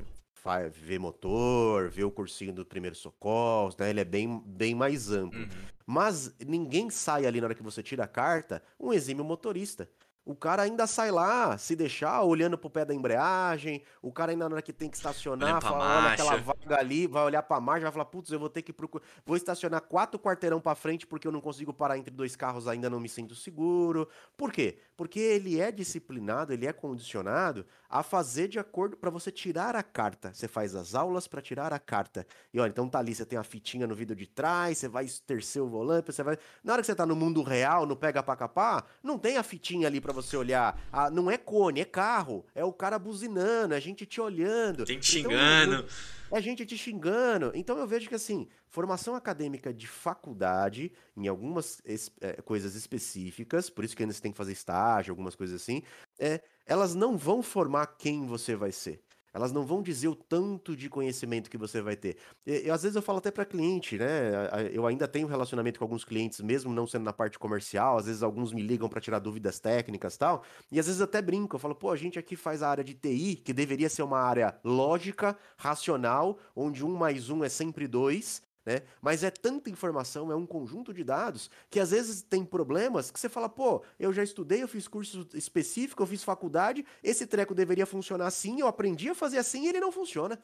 ver 0.71 0.99
motor, 0.99 1.89
vê 1.89 2.03
o 2.03 2.11
cursinho 2.11 2.53
do 2.53 2.65
primeiro 2.65 2.95
socorro, 2.95 3.75
né? 3.77 3.89
Ele 3.89 3.99
é 3.99 4.05
bem, 4.05 4.41
bem 4.45 4.75
mais 4.75 5.11
amplo. 5.11 5.39
Uhum. 5.39 5.49
Mas 5.85 6.35
ninguém 6.45 6.89
sai 6.89 7.25
ali 7.25 7.41
na 7.41 7.47
hora 7.47 7.55
que 7.55 7.63
você 7.63 7.81
tira 7.81 8.03
a 8.03 8.07
carta 8.07 8.61
um 8.79 8.93
exímio 8.93 9.23
motorista. 9.23 9.89
O 10.29 10.35
cara 10.35 10.61
ainda 10.61 10.85
sai 10.85 11.09
lá, 11.09 11.57
se 11.57 11.75
deixar, 11.75 12.21
olhando 12.21 12.55
pro 12.55 12.69
pé 12.69 12.85
da 12.85 12.93
embreagem. 12.93 13.81
O 13.99 14.11
cara 14.11 14.31
ainda 14.31 14.47
na 14.47 14.55
hora 14.55 14.61
que 14.61 14.71
tem 14.71 14.87
que 14.87 14.95
estacionar, 14.95 15.59
fala, 15.59 15.97
olha 15.97 16.13
aquela 16.13 16.35
vaga 16.37 16.77
ali, 16.77 17.07
vai 17.07 17.23
olhar 17.23 17.41
pra 17.41 17.59
marcha, 17.59 17.81
vai 17.81 17.91
falar, 17.91 18.05
putz, 18.05 18.31
eu 18.31 18.37
vou 18.37 18.47
ter 18.47 18.61
que 18.61 18.71
procurar. 18.71 19.03
Vou 19.25 19.35
estacionar 19.35 19.81
quatro 19.81 20.19
quarteirão 20.19 20.61
pra 20.61 20.75
frente 20.75 21.07
porque 21.07 21.27
eu 21.27 21.31
não 21.31 21.41
consigo 21.41 21.73
parar 21.73 21.97
entre 21.97 22.13
dois 22.13 22.35
carros, 22.35 22.67
ainda 22.67 22.91
não 22.91 22.99
me 22.99 23.09
sinto 23.09 23.33
seguro. 23.33 24.07
Por 24.37 24.51
quê? 24.51 24.77
Porque 24.99 25.21
ele 25.21 25.61
é 25.61 25.71
disciplinado, 25.71 26.51
ele 26.51 26.67
é 26.67 26.73
condicionado 26.73 27.65
a 27.89 28.03
fazer 28.03 28.49
de 28.49 28.59
acordo 28.59 28.97
para 28.97 29.09
você 29.09 29.31
tirar 29.31 29.73
a 29.73 29.81
carta. 29.81 30.33
Você 30.33 30.45
faz 30.45 30.75
as 30.75 30.93
aulas 30.93 31.25
para 31.25 31.41
tirar 31.41 31.71
a 31.71 31.79
carta. 31.79 32.27
E 32.53 32.59
olha, 32.59 32.69
então 32.69 32.89
tá 32.89 32.99
ali, 32.99 33.15
você 33.15 33.25
tem 33.25 33.39
a 33.39 33.43
fitinha 33.45 33.87
no 33.87 33.95
vidro 33.95 34.13
de 34.13 34.27
trás, 34.27 34.77
você 34.77 34.89
vai 34.89 35.07
tercer 35.25 35.61
o 35.61 35.69
volante, 35.69 36.11
você 36.11 36.21
vai. 36.21 36.37
Na 36.61 36.73
hora 36.73 36.81
que 36.81 36.85
você 36.85 36.93
tá 36.93 37.05
no 37.05 37.15
mundo 37.15 37.41
real, 37.41 37.85
no 37.85 37.95
pega 37.95 38.21
pra 38.21 38.35
capar, 38.35 38.85
não 39.01 39.17
tem 39.17 39.37
a 39.37 39.41
fitinha 39.41 39.87
ali 39.87 40.01
para 40.01 40.11
você 40.11 40.35
olhar. 40.35 40.77
Ah, 40.91 41.09
não 41.09 41.31
é 41.31 41.37
cone, 41.37 41.79
é 41.79 41.85
carro. 41.85 42.45
É 42.53 42.65
o 42.65 42.73
cara 42.73 42.99
buzinando, 42.99 43.73
é 43.73 43.79
gente 43.79 44.05
te 44.05 44.19
olhando. 44.19 44.85
Gente 44.85 45.17
então, 45.17 45.31
xingando. 45.31 45.85
É 46.31 46.39
gente 46.39 46.65
te 46.65 46.77
xingando. 46.77 47.51
Então 47.55 47.77
eu 47.77 47.87
vejo 47.87 48.07
que 48.07 48.15
assim, 48.15 48.47
formação 48.67 49.15
acadêmica 49.15 49.73
de 49.73 49.87
faculdade, 49.87 50.91
em 51.17 51.27
algumas 51.27 51.81
es, 51.83 52.11
é, 52.21 52.33
coisas 52.41 52.75
específicas, 52.75 53.69
por 53.69 53.83
isso 53.83 53.95
que 53.95 54.03
ainda 54.03 54.13
você 54.13 54.21
tem 54.21 54.31
que 54.31 54.37
fazer 54.37 54.51
estágio, 54.51 55.11
algumas 55.11 55.35
coisas 55.35 55.59
assim, 55.61 55.81
é, 56.19 56.41
elas 56.65 56.93
não 56.93 57.17
vão 57.17 57.41
formar 57.41 57.87
quem 57.97 58.25
você 58.25 58.55
vai 58.55 58.71
ser. 58.71 59.01
Elas 59.33 59.51
não 59.51 59.65
vão 59.65 59.81
dizer 59.81 60.07
o 60.07 60.15
tanto 60.15 60.75
de 60.75 60.89
conhecimento 60.89 61.49
que 61.49 61.57
você 61.57 61.81
vai 61.81 61.95
ter. 61.95 62.17
E, 62.45 62.69
às 62.69 62.83
vezes 62.83 62.95
eu 62.95 63.01
falo 63.01 63.19
até 63.19 63.31
para 63.31 63.45
cliente, 63.45 63.97
né? 63.97 64.31
Eu 64.71 64.85
ainda 64.85 65.07
tenho 65.07 65.27
relacionamento 65.27 65.79
com 65.79 65.85
alguns 65.85 66.03
clientes, 66.03 66.39
mesmo 66.41 66.73
não 66.73 66.87
sendo 66.87 67.03
na 67.03 67.13
parte 67.13 67.37
comercial. 67.37 67.97
Às 67.97 68.05
vezes 68.05 68.23
alguns 68.23 68.51
me 68.51 68.61
ligam 68.61 68.89
para 68.89 69.01
tirar 69.01 69.19
dúvidas 69.19 69.59
técnicas 69.59 70.17
tal. 70.17 70.43
E 70.71 70.79
às 70.79 70.85
vezes 70.85 70.99
eu 70.99 71.05
até 71.05 71.21
brinco. 71.21 71.55
Eu 71.55 71.59
falo, 71.59 71.75
pô, 71.75 71.91
a 71.91 71.95
gente 71.95 72.17
aqui 72.17 72.35
faz 72.35 72.63
a 72.63 72.69
área 72.69 72.83
de 72.83 72.93
TI, 72.93 73.35
que 73.35 73.53
deveria 73.53 73.89
ser 73.89 74.03
uma 74.03 74.19
área 74.19 74.59
lógica, 74.63 75.37
racional, 75.57 76.37
onde 76.55 76.83
um 76.85 76.95
mais 76.95 77.29
um 77.29 77.43
é 77.43 77.49
sempre 77.49 77.87
dois. 77.87 78.41
Né? 78.69 78.83
Mas 79.01 79.23
é 79.23 79.31
tanta 79.31 79.67
informação, 79.67 80.31
é 80.31 80.35
um 80.35 80.45
conjunto 80.45 80.93
de 80.93 81.03
dados, 81.03 81.49
que 81.71 81.79
às 81.79 81.89
vezes 81.89 82.21
tem 82.21 82.45
problemas 82.45 83.09
que 83.09 83.19
você 83.19 83.27
fala, 83.27 83.49
pô, 83.49 83.81
eu 83.99 84.13
já 84.13 84.21
estudei, 84.21 84.61
eu 84.61 84.67
fiz 84.67 84.87
curso 84.87 85.27
específico, 85.33 86.03
eu 86.03 86.05
fiz 86.05 86.23
faculdade, 86.23 86.85
esse 87.03 87.25
treco 87.25 87.55
deveria 87.55 87.87
funcionar 87.87 88.27
assim, 88.27 88.59
eu 88.59 88.67
aprendi 88.67 89.09
a 89.09 89.15
fazer 89.15 89.39
assim 89.39 89.63
e 89.65 89.69
ele 89.69 89.79
não 89.79 89.91
funciona 89.91 90.39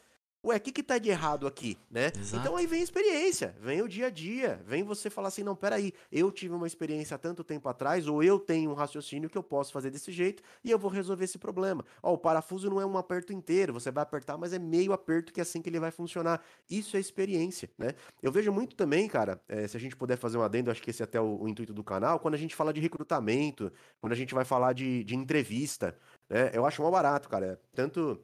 ué, 0.46 0.58
o 0.58 0.62
que 0.62 0.72
que 0.72 0.84
tá 0.84 0.98
de 0.98 1.10
errado 1.10 1.48
aqui, 1.48 1.78
né? 1.90 2.12
Exato. 2.18 2.42
Então 2.42 2.56
aí 2.56 2.68
vem 2.68 2.82
a 2.82 2.84
experiência, 2.84 3.56
vem 3.60 3.82
o 3.82 3.88
dia 3.88 4.08
a 4.08 4.10
dia, 4.10 4.62
vem 4.66 4.84
você 4.84 5.10
falar 5.10 5.30
assim, 5.30 5.44
não, 5.44 5.56
peraí, 5.56 5.94
eu 6.12 6.32
tive 6.32 6.54
uma 6.54 6.68
experiência 6.68 7.16
há 7.16 7.18
tanto 7.18 7.44
tempo 7.44 7.68
atrás, 7.68 8.08
ou 8.08 8.22
eu 8.22 8.40
tenho 8.40 8.72
um 8.72 8.74
raciocínio 8.74 9.30
que 9.30 9.38
eu 9.38 9.44
posso 9.44 9.74
fazer 9.74 9.90
desse 9.90 10.12
jeito 10.12 10.44
e 10.64 10.70
eu 10.70 10.78
vou 10.78 10.92
resolver 10.92 11.26
esse 11.26 11.38
problema. 11.38 11.84
Ó, 12.02 12.14
o 12.14 12.18
parafuso 12.18 12.70
não 12.70 12.80
é 12.80 12.86
um 12.86 12.98
aperto 12.98 13.34
inteiro, 13.34 13.74
você 13.74 13.92
vai 13.92 14.04
apertar, 14.04 14.38
mas 14.38 14.54
é 14.54 14.60
meio 14.60 14.94
aperto 14.94 15.34
que 15.34 15.40
é 15.40 15.44
assim 15.44 15.62
que 15.62 15.70
ele 15.70 15.80
vai 15.80 15.92
funcionar. 15.92 16.42
Isso 16.70 16.96
é 16.96 17.00
experiência, 17.00 17.70
né? 17.78 17.90
Eu 18.22 18.32
vejo 18.32 18.52
muito 18.52 18.76
também, 18.76 19.08
cara, 19.08 19.42
é, 19.48 19.68
se 19.68 19.76
a 19.76 19.80
gente 19.80 19.96
puder 19.96 20.18
fazer 20.18 20.38
um 20.38 20.42
adendo, 20.42 20.70
acho 20.70 20.82
que 20.82 20.90
esse 20.90 21.02
é 21.02 21.06
até 21.06 21.20
o, 21.20 21.42
o, 21.42 21.48
intuito 21.48 21.74
do 21.74 21.84
canal, 21.84 22.20
quando 22.20 22.36
a 22.36 22.38
gente 22.38 22.56
fala 22.56 22.72
de 22.72 22.80
recrutamento, 22.80 23.72
quando 24.00 24.14
a 24.14 24.16
gente 24.16 24.34
vai 24.34 24.46
falar 24.46 24.74
de, 24.74 25.04
de 25.04 25.16
entrevista, 25.16 25.98
né? 26.30 26.52
Eu 26.54 26.66
acho 26.66 26.82
mal 26.82 26.92
barato, 26.92 27.30
cara. 27.30 27.60
Tanto 27.74 28.20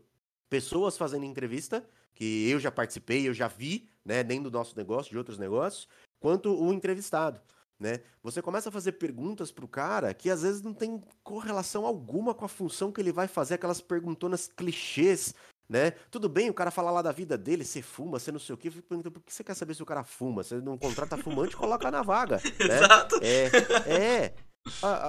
pessoas 0.50 0.98
fazendo 0.98 1.24
entrevista, 1.24 1.84
que 2.14 2.50
eu 2.50 2.60
já 2.60 2.72
participei, 2.72 3.28
eu 3.28 3.34
já 3.34 3.48
vi, 3.48 3.90
né, 4.06 4.24
nem 4.24 4.42
do 4.42 4.52
nosso 4.52 4.76
negócio, 4.78 5.12
de 5.12 5.18
outros 5.18 5.38
negócios, 5.38 5.88
quanto 6.20 6.54
o 6.54 6.74
entrevistado. 6.74 7.42
Né? 7.80 8.00
Você 8.22 8.44
começa 8.44 8.70
a 8.70 8.72
fazer 8.72 8.92
perguntas 8.92 9.52
pro 9.52 9.68
cara 9.68 10.14
que 10.14 10.30
às 10.30 10.44
vezes 10.44 10.62
não 10.62 10.72
tem 10.72 11.02
correlação 11.24 11.84
alguma 11.84 12.32
com 12.32 12.46
a 12.46 12.48
função 12.48 12.92
que 12.92 13.02
ele 13.02 13.12
vai 13.12 13.28
fazer, 13.28 13.56
aquelas 13.56 13.82
perguntonas 13.82 14.48
clichês, 14.48 15.34
né? 15.68 15.92
Tudo 16.12 16.28
bem, 16.28 16.50
o 16.50 16.54
cara 16.54 16.70
fala 16.70 16.92
lá 16.92 17.02
da 17.02 17.14
vida 17.14 17.38
dele, 17.38 17.64
você 17.64 17.82
fuma, 17.82 18.20
você 18.20 18.32
não 18.32 18.40
sei 18.40 18.54
o 18.54 18.58
quê, 18.58 18.68
eu 18.68 18.74
fico 18.74 18.88
perguntando 18.90 19.14
por 19.14 19.24
que 19.24 19.34
você 19.34 19.44
quer 19.44 19.56
saber 19.56 19.74
se 19.74 19.82
o 19.82 19.86
cara 19.86 20.04
fuma? 20.04 20.44
Você 20.44 20.56
não 20.60 20.78
contrata 20.78 21.18
fumante, 21.18 21.56
coloca 21.56 21.90
na 21.90 22.04
vaga. 22.04 22.42
Né? 22.60 22.78
Exato. 22.78 23.20
É, 23.24 23.46
é. 23.90 24.34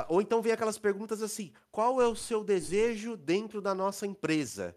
ou 0.09 0.23
então 0.23 0.41
vem 0.41 0.53
aquelas 0.53 0.79
perguntas 0.79 1.21
assim: 1.21 1.53
qual 1.71 2.01
é 2.01 2.07
o 2.07 2.15
seu 2.15 2.45
desejo 2.45 3.17
dentro 3.17 3.61
da 3.61 3.75
nossa 3.75 4.07
empresa? 4.07 4.75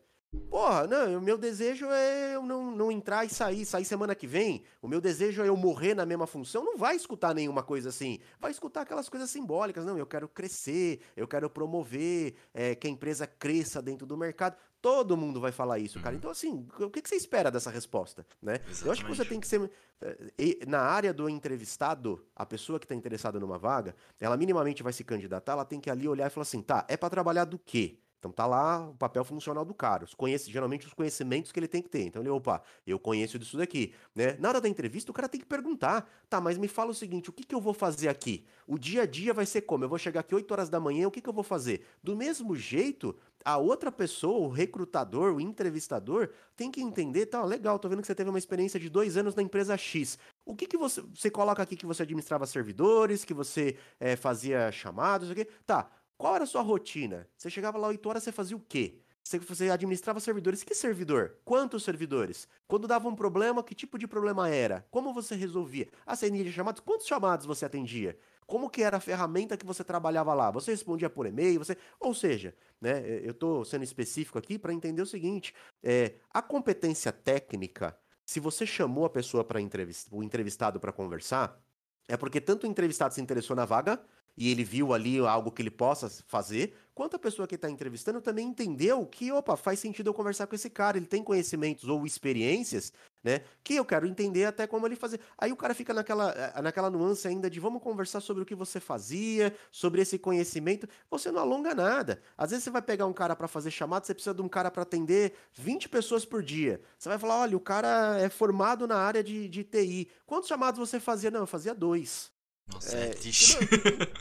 Porra, 0.50 0.88
não, 0.88 1.18
o 1.18 1.22
meu 1.22 1.38
desejo 1.38 1.86
é 1.88 2.36
eu 2.36 2.44
não, 2.44 2.72
não 2.72 2.92
entrar 2.92 3.26
e 3.26 3.30
sair, 3.30 3.66
sair 3.66 3.86
semana 3.86 4.16
que 4.16 4.26
vem. 4.26 4.64
O 4.82 4.88
meu 4.88 5.02
desejo 5.02 5.42
é 5.42 5.48
eu 5.48 5.58
morrer 5.58 5.94
na 5.94 6.06
mesma 6.06 6.26
função. 6.26 6.64
Não 6.64 6.78
vai 6.78 6.96
escutar 6.96 7.34
nenhuma 7.34 7.62
coisa 7.62 7.90
assim. 7.90 8.20
Vai 8.40 8.52
escutar 8.52 8.82
aquelas 8.82 9.10
coisas 9.10 9.30
simbólicas. 9.30 9.86
Não, 9.86 9.98
eu 9.98 10.06
quero 10.06 10.28
crescer, 10.28 11.02
eu 11.16 11.28
quero 11.28 11.50
promover 11.50 12.36
é, 12.54 12.74
que 12.74 12.88
a 12.88 12.90
empresa 12.90 13.28
cresça 13.28 13.82
dentro 13.82 14.08
do 14.08 14.16
mercado. 14.16 14.56
Todo 14.82 15.18
mundo 15.18 15.42
vai 15.42 15.52
falar 15.52 15.80
isso, 15.80 16.00
cara. 16.00 16.12
Uhum. 16.12 16.20
Então, 16.20 16.32
assim, 16.32 16.68
o 16.80 16.90
que, 16.90 17.02
que 17.02 17.10
você 17.10 17.16
espera 17.16 17.50
dessa 17.50 17.72
resposta, 17.72 18.26
né? 18.42 18.60
Eu 18.84 18.92
acho 18.92 19.04
que 19.04 19.10
você 19.10 19.26
tem 19.26 19.40
que 19.40 19.48
ser... 19.48 19.70
Eh, 20.02 20.66
na 20.68 20.80
área 20.80 21.14
do 21.14 21.28
entrevistado, 21.28 22.24
a 22.36 22.46
pessoa 22.46 22.80
que 22.80 22.86
está 22.86 22.94
interessada 22.94 23.40
numa 23.40 23.58
vaga, 23.58 23.96
ela 24.20 24.38
minimamente 24.38 24.84
vai 24.84 24.94
se 24.94 25.04
candidatar, 25.04 25.54
ela 25.54 25.66
tem 25.66 25.80
que 25.80 25.90
ali 25.90 26.08
olhar 26.08 26.28
e 26.28 26.30
falar 26.30 26.44
assim, 26.44 26.62
tá, 26.62 26.86
é 26.88 26.96
para 26.96 27.10
trabalhar 27.10 27.46
do 27.46 27.58
quê? 27.58 27.98
Então 28.26 28.32
tá 28.32 28.48
lá 28.48 28.90
o 28.90 28.96
papel 28.96 29.24
funcional 29.24 29.64
do 29.64 29.74
cara, 29.74 30.04
os 30.04 30.16
conhece, 30.16 30.52
geralmente 30.52 30.88
os 30.88 30.94
conhecimentos 30.96 31.52
que 31.52 31.60
ele 31.60 31.68
tem 31.68 31.80
que 31.80 31.90
ter. 31.90 32.02
Então 32.02 32.24
ele, 32.24 32.30
opa, 32.30 32.60
eu 32.88 32.98
conheço 32.98 33.38
disso 33.38 33.56
daqui, 33.56 33.94
né? 34.16 34.36
Na 34.40 34.50
hora 34.50 34.60
da 34.60 34.68
entrevista 34.68 35.12
o 35.12 35.14
cara 35.14 35.30
tem 35.30 35.40
que 35.40 35.46
perguntar, 35.46 36.10
tá, 36.28 36.42
mas 36.42 36.58
me 36.58 36.68
fala 36.68 36.90
o 36.90 36.94
seguinte, 36.94 37.30
o 37.30 37.34
que, 37.34 37.44
que 37.44 37.54
eu 37.54 37.62
vou 37.62 37.74
fazer 37.74 38.10
aqui? 38.10 38.44
O 38.66 38.80
dia 38.80 39.04
a 39.04 39.06
dia 39.06 39.32
vai 39.32 39.46
ser 39.46 39.62
como? 39.62 39.84
Eu 39.84 39.90
vou 39.90 40.00
chegar 40.00 40.22
aqui 40.22 40.34
8 40.34 40.52
horas 40.52 40.70
da 40.70 40.80
manhã, 40.80 41.08
o 41.08 41.12
que, 41.12 41.22
que 41.22 41.30
eu 41.30 41.34
vou 41.34 41.44
fazer? 41.44 41.86
Do 42.02 42.16
mesmo 42.16 42.56
jeito, 42.56 43.16
a 43.44 43.58
outra 43.58 43.92
pessoa, 43.92 44.40
o 44.40 44.50
recrutador, 44.50 45.36
o 45.36 45.40
entrevistador, 45.40 46.30
tem 46.56 46.72
que 46.72 46.82
entender, 46.82 47.28
tá, 47.28 47.46
legal, 47.46 47.78
tô 47.78 47.88
vendo 47.88 48.02
que 48.02 48.08
você 48.08 48.16
teve 48.16 48.32
uma 48.32 48.40
experiência 48.40 48.80
de 48.80 48.90
dois 48.90 49.18
anos 49.18 49.36
na 49.36 49.44
empresa 49.44 49.78
X. 49.78 50.18
O 50.44 50.56
que 50.56 50.66
que 50.66 50.78
você, 50.78 51.00
você 51.14 51.30
coloca 51.30 51.62
aqui 51.62 51.76
que 51.76 51.86
você 51.86 52.02
administrava 52.02 52.48
servidores, 52.48 53.24
que 53.24 53.36
você 53.36 53.78
é, 54.00 54.16
fazia 54.16 54.72
chamados, 54.72 55.30
o 55.30 55.36
quê? 55.36 55.48
Tá, 55.64 55.92
qual 56.18 56.36
era 56.36 56.44
a 56.44 56.48
sua 56.48 56.62
rotina? 56.62 57.28
Você 57.38 57.50
chegava 57.50 57.78
lá 57.78 57.88
8 57.88 58.08
horas, 58.08 58.24
você 58.24 58.32
fazia 58.32 58.56
o 58.56 58.60
quê? 58.60 59.00
Você 59.24 59.72
administrava 59.72 60.20
servidores. 60.20 60.64
Que 60.64 60.76
servidor? 60.76 61.38
Quantos 61.44 61.84
servidores? 61.84 62.48
Quando 62.68 62.88
dava 62.88 63.08
um 63.08 63.16
problema, 63.16 63.64
que 63.64 63.74
tipo 63.74 63.98
de 63.98 64.08
problema 64.08 64.48
era? 64.48 64.86
Como 64.92 65.12
você 65.14 65.36
resolvia? 65.36 65.88
De 66.32 66.52
chamados? 66.52 66.80
Quantos 66.80 67.08
chamados 67.08 67.46
você 67.46 67.66
atendia? 67.66 68.16
Como 68.46 68.70
que 68.70 68.84
era 68.84 68.98
a 68.98 69.00
ferramenta 69.00 69.58
que 69.58 69.66
você 69.66 69.84
trabalhava 69.84 70.32
lá? 70.36 70.52
Você 70.52 70.70
respondia 70.70 71.10
por 71.10 71.26
e-mail? 71.26 71.58
Você... 71.58 71.76
Ou 72.00 72.14
seja, 72.14 72.56
né, 72.80 73.04
eu 73.24 73.32
estou 73.32 73.66
sendo 73.66 73.84
específico 73.84 74.38
aqui 74.38 74.60
para 74.60 74.72
entender 74.72 75.02
o 75.02 75.08
seguinte: 75.08 75.56
é, 75.82 76.14
a 76.32 76.44
competência 76.44 77.12
técnica, 77.12 77.98
se 78.24 78.40
você 78.40 78.64
chamou 78.64 79.06
a 79.06 79.10
pessoa 79.10 79.44
para 79.44 79.60
entrevist... 79.60 80.08
o 80.12 80.22
entrevistado 80.22 80.80
para 80.80 80.92
conversar, 80.92 81.60
é 82.08 82.16
porque 82.16 82.40
tanto 82.40 82.68
o 82.68 82.70
entrevistado 82.70 83.16
se 83.16 83.22
interessou 83.22 83.56
na 83.56 83.66
vaga 83.66 84.00
e 84.38 84.52
ele 84.52 84.64
viu 84.64 84.94
ali 84.94 85.20
algo 85.20 85.52
que 85.52 85.62
ele 85.62 85.72
possa 85.72 86.10
fazer, 86.28 86.74
quanto 86.94 87.16
a 87.16 87.20
pessoa 87.20 87.48
que 87.48 87.56
está 87.56 87.70
entrevistando 87.70 88.22
também 88.22 88.48
entendeu 88.48 89.06
que, 89.06 89.32
opa, 89.32 89.56
faz 89.56 89.80
sentido 89.80 90.08
eu 90.08 90.14
conversar 90.14 90.48
com 90.48 90.56
esse 90.56 90.70
cara, 90.70 90.98
ele 90.98 91.06
tem 91.06 91.24
conhecimentos 91.24 91.88
ou 91.88 92.06
experiências, 92.06 92.92
né, 93.24 93.42
que 93.64 93.76
eu 93.76 93.84
quero 93.84 94.06
entender 94.06 94.46
até 94.46 94.68
como 94.68 94.86
ele 94.86 94.96
fazer. 94.96 95.20
Aí 95.38 95.52
o 95.52 95.56
cara 95.56 95.74
fica 95.74 95.94
naquela, 95.94 96.32
eh, 96.32 96.62
naquela 96.62 96.90
nuance 96.90 97.28
ainda 97.28 97.50
de 97.50 97.60
vamos 97.60 97.82
conversar 97.82 98.22
sobre 98.22 98.44
o 98.44 98.46
que 98.46 98.54
você 98.54 98.80
fazia, 98.80 99.56
sobre 99.72 100.02
esse 100.02 100.20
conhecimento, 100.20 100.88
você 101.10 101.32
não 101.32 101.42
alonga 101.42 101.74
nada. 101.74 102.22
Às 102.38 102.52
vezes 102.52 102.64
você 102.64 102.70
vai 102.70 102.82
pegar 102.82 103.08
um 103.08 103.14
cara 103.14 103.36
para 103.36 103.48
fazer 103.48 103.72
chamada, 103.72 104.06
você 104.06 104.14
precisa 104.14 104.36
de 104.36 104.42
um 104.42 104.50
cara 104.50 104.70
para 104.70 104.84
atender 104.84 105.34
20 105.54 105.90
pessoas 105.90 106.24
por 106.24 106.44
dia. 106.44 106.82
Você 106.98 107.10
vai 107.10 107.18
falar, 107.18 107.40
olha, 107.42 107.58
o 107.58 107.60
cara 107.60 108.20
é 108.20 108.30
formado 108.30 108.88
na 108.88 108.98
área 108.98 109.24
de, 109.24 109.50
de 109.50 109.64
TI. 109.64 110.10
Quantos 110.26 110.48
chamados 110.48 110.80
você 110.80 111.00
fazia? 111.00 111.32
Não, 111.32 111.42
eu 111.42 111.48
fazia 111.48 111.74
dois. 111.74 112.35
Nossa, 112.68 112.98
É, 112.98 113.10
é, 113.10 113.14
triste. 113.14 113.58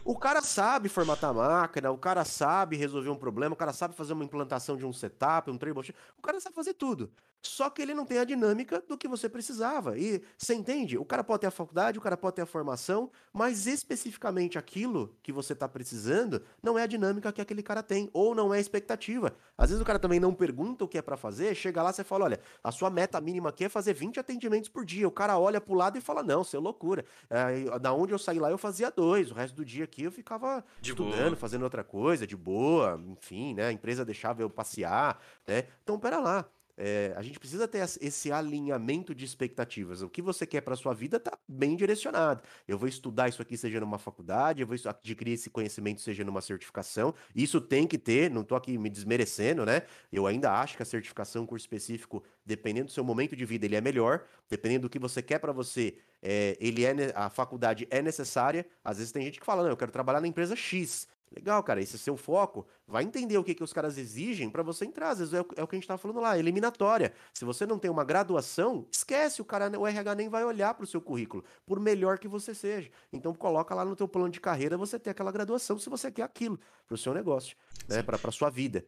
O 0.05 0.16
cara 0.18 0.42
sabe 0.42 0.88
formatar 0.88 1.30
a 1.30 1.34
máquina, 1.34 1.90
o 1.90 1.99
cara 1.99 2.24
sabe 2.24 2.76
resolver 2.76 3.11
um 3.11 3.16
problema, 3.16 3.55
o 3.55 3.57
cara 3.59 3.72
sabe 3.72 3.95
fazer 3.95 4.12
uma 4.12 4.24
implantação 4.24 4.76
de 4.76 4.84
um 4.84 4.92
setup, 4.92 5.51
um 5.51 5.59
troubleshoot, 5.59 5.97
o 6.18 6.22
cara 6.22 6.40
sabe 6.40 6.55
fazer 6.55 6.74
tudo. 6.74 7.11
Só 7.47 7.68
que 7.68 7.82
ele 7.82 7.92
não 7.92 8.07
tem 8.07 8.18
a 8.18 8.24
dinâmica 8.24 8.82
do 8.88 8.97
que 8.97 9.07
você 9.07 9.28
precisava. 9.28 9.99
E 9.99 10.22
você 10.36 10.55
entende? 10.55 10.97
O 10.97 11.05
cara 11.05 11.22
pode 11.22 11.42
ter 11.42 11.47
a 11.47 11.51
faculdade, 11.51 11.99
o 11.99 12.01
cara 12.01 12.16
pode 12.16 12.36
ter 12.36 12.42
a 12.42 12.47
formação, 12.47 13.11
mas 13.34 13.66
especificamente 13.66 14.59
aquilo 14.59 15.14
que 15.22 15.30
você 15.30 15.53
está 15.53 15.68
precisando 15.68 16.42
não 16.62 16.78
é 16.78 16.82
a 16.82 16.86
dinâmica 16.86 17.30
que 17.32 17.42
aquele 17.42 17.62
cara 17.62 17.82
tem, 17.82 18.09
ou 18.14 18.34
não 18.34 18.53
é 18.55 18.57
a 18.57 18.61
expectativa. 18.61 19.36
Às 19.59 19.68
vezes 19.68 19.82
o 19.82 19.84
cara 19.84 19.99
também 19.99 20.18
não 20.18 20.34
pergunta 20.34 20.84
o 20.84 20.88
que 20.88 20.97
é 20.97 21.03
para 21.03 21.18
fazer, 21.18 21.55
chega 21.55 21.82
lá, 21.82 21.92
você 21.92 22.03
fala: 22.03 22.24
olha, 22.24 22.40
a 22.62 22.72
sua 22.72 22.88
meta 22.88 23.20
mínima 23.20 23.51
aqui 23.51 23.64
é 23.64 23.68
fazer 23.68 23.92
20 23.92 24.18
atendimentos 24.18 24.70
por 24.70 24.84
dia. 24.84 25.07
O 25.07 25.12
cara 25.12 25.38
olha 25.38 25.61
pro 25.61 25.74
lado 25.74 25.99
e 25.99 26.01
fala: 26.01 26.22
não, 26.22 26.40
isso 26.40 26.57
é 26.57 26.59
loucura. 26.59 27.05
É, 27.28 27.78
da 27.78 27.92
onde 27.92 28.14
eu 28.14 28.18
saí 28.18 28.34
lá, 28.39 28.51
eu 28.51 28.59
fazia 28.59 28.91
dois. 28.91 29.30
O 29.30 29.35
resto 29.35 29.55
do 29.55 29.64
dia 29.64 29.85
aqui 29.85 30.05
eu 30.05 30.12
ficava 30.12 30.64
De 30.80 30.91
estudando, 30.91 31.24
boa. 31.30 31.37
fazendo 31.37 31.62
outra 31.62 31.85
coisa, 31.85 32.26
de 32.26 32.37
boa, 32.37 33.01
enfim, 33.09 33.55
né? 33.55 33.66
A 33.66 33.72
empresa 33.72 34.05
deixava 34.05 34.43
eu 34.43 34.51
passear, 34.51 35.20
né? 35.47 35.64
Então, 35.82 35.99
pera 35.99 36.18
lá. 36.20 36.45
É, 36.77 37.14
a 37.16 37.22
gente 37.22 37.39
precisa 37.39 37.68
ter 37.68 37.79
esse 38.01 38.33
alinhamento 38.33 39.14
de 39.14 39.25
expectativas. 39.25 40.03
O 40.03 40.09
que 40.09 40.20
você 40.20 40.47
quer 40.47 40.61
para 40.61 40.75
sua 40.75 40.93
vida 40.93 41.20
tá 41.20 41.39
bem 41.49 41.77
direcionado. 41.77 42.43
Eu 42.66 42.77
vou 42.77 42.89
estudar 42.89 43.29
isso 43.29 43.41
aqui, 43.41 43.57
seja 43.57 43.79
numa 43.81 43.99
faculdade, 43.99 44.61
eu 44.61 44.66
vou 44.66 44.77
adquirir 44.85 45.33
esse 45.33 45.51
conhecimento, 45.51 46.01
seja 46.01 46.25
numa 46.25 46.41
certificação. 46.41 47.14
Isso 47.35 47.61
tem 47.61 47.87
que 47.87 47.99
ter, 47.99 48.31
não 48.31 48.43
tô 48.43 48.57
aqui 48.57 48.77
me 48.77 48.91
desmerecendo, 48.91 49.64
né? 49.64 49.83
Eu 50.12 50.27
ainda 50.27 50.53
acho 50.53 50.77
que 50.77 50.83
a 50.83 50.87
certificação, 50.87 51.47
curso 51.47 51.64
específico, 51.64 52.25
dependendo 52.45 52.87
do 52.87 52.93
seu 52.93 53.05
momento 53.05 53.37
de 53.37 53.45
vida, 53.45 53.66
ele 53.66 53.77
é 53.77 53.81
melhor. 53.81 54.25
Dependendo 54.49 54.83
do 54.83 54.91
que 54.91 54.99
você 54.99 55.22
quer 55.22 55.39
para 55.39 55.53
você, 55.53 55.97
é, 56.20 56.57
ele 56.61 56.85
é, 56.85 57.12
a 57.14 57.31
faculdade 57.31 57.87
é 57.91 58.03
necessária. 58.03 58.66
Às 58.83 58.99
vezes 58.99 59.12
tem 59.12 59.22
gente 59.25 59.39
que 59.39 59.47
fala, 59.47 59.62
não, 59.62 59.70
eu 59.70 59.77
quero 59.77 59.93
trabalhar 59.93 60.20
na 60.20 60.27
empresa 60.27 60.57
X. 60.57 61.07
Legal, 61.35 61.62
cara, 61.64 61.82
esse 61.82 61.97
é 61.97 61.99
seu 61.99 62.16
foco. 62.16 62.66
Vai 62.87 63.03
entender 63.03 63.37
o 63.37 63.43
que, 63.43 63.55
que 63.55 63.64
os 63.64 63.72
caras 63.72 63.99
exigem 63.99 64.49
para 64.49 64.62
você 64.62 64.85
entrar. 64.85 65.11
Às 65.11 65.18
vezes 65.18 65.35
é 65.35 65.41
o, 65.41 65.47
é 65.57 65.62
o 65.64 65.66
que 65.66 65.74
a 65.74 65.78
gente 65.78 65.89
tá 65.89 65.99
falando 65.99 66.20
lá, 66.20 66.39
eliminatória. 66.39 67.12
Se 67.32 67.45
você 67.45 67.66
não 67.66 67.78
tem 67.78 67.91
uma 67.91 68.05
graduação, 68.05 68.87
esquece, 68.93 69.43
o 69.43 69.45
cara, 69.45 69.68
o 69.78 69.87
RH 69.87 70.14
nem 70.14 70.28
vai 70.28 70.45
olhar 70.45 70.74
para 70.74 70.85
o 70.85 70.87
seu 70.87 71.01
currículo, 71.01 71.45
por 71.66 71.80
melhor 71.80 72.18
que 72.18 72.28
você 72.28 72.55
seja. 72.55 72.89
Então 73.12 73.35
coloca 73.35 73.74
lá 73.74 73.85
no 73.85 73.97
teu 73.97 74.07
plano 74.07 74.30
de 74.30 74.41
carreira 74.41 74.76
você 74.76 74.99
ter 74.99 75.11
aquela 75.11 75.32
graduação 75.32 75.78
se 75.78 75.91
você 75.91 76.11
quer 76.11 76.22
aquilo 76.22 76.59
para 76.87 76.95
o 76.95 76.99
seu 76.99 77.12
negócio, 77.12 77.57
né, 77.89 78.03
para 78.03 78.18
para 78.18 78.30
sua 78.30 78.49
vida. 78.51 78.85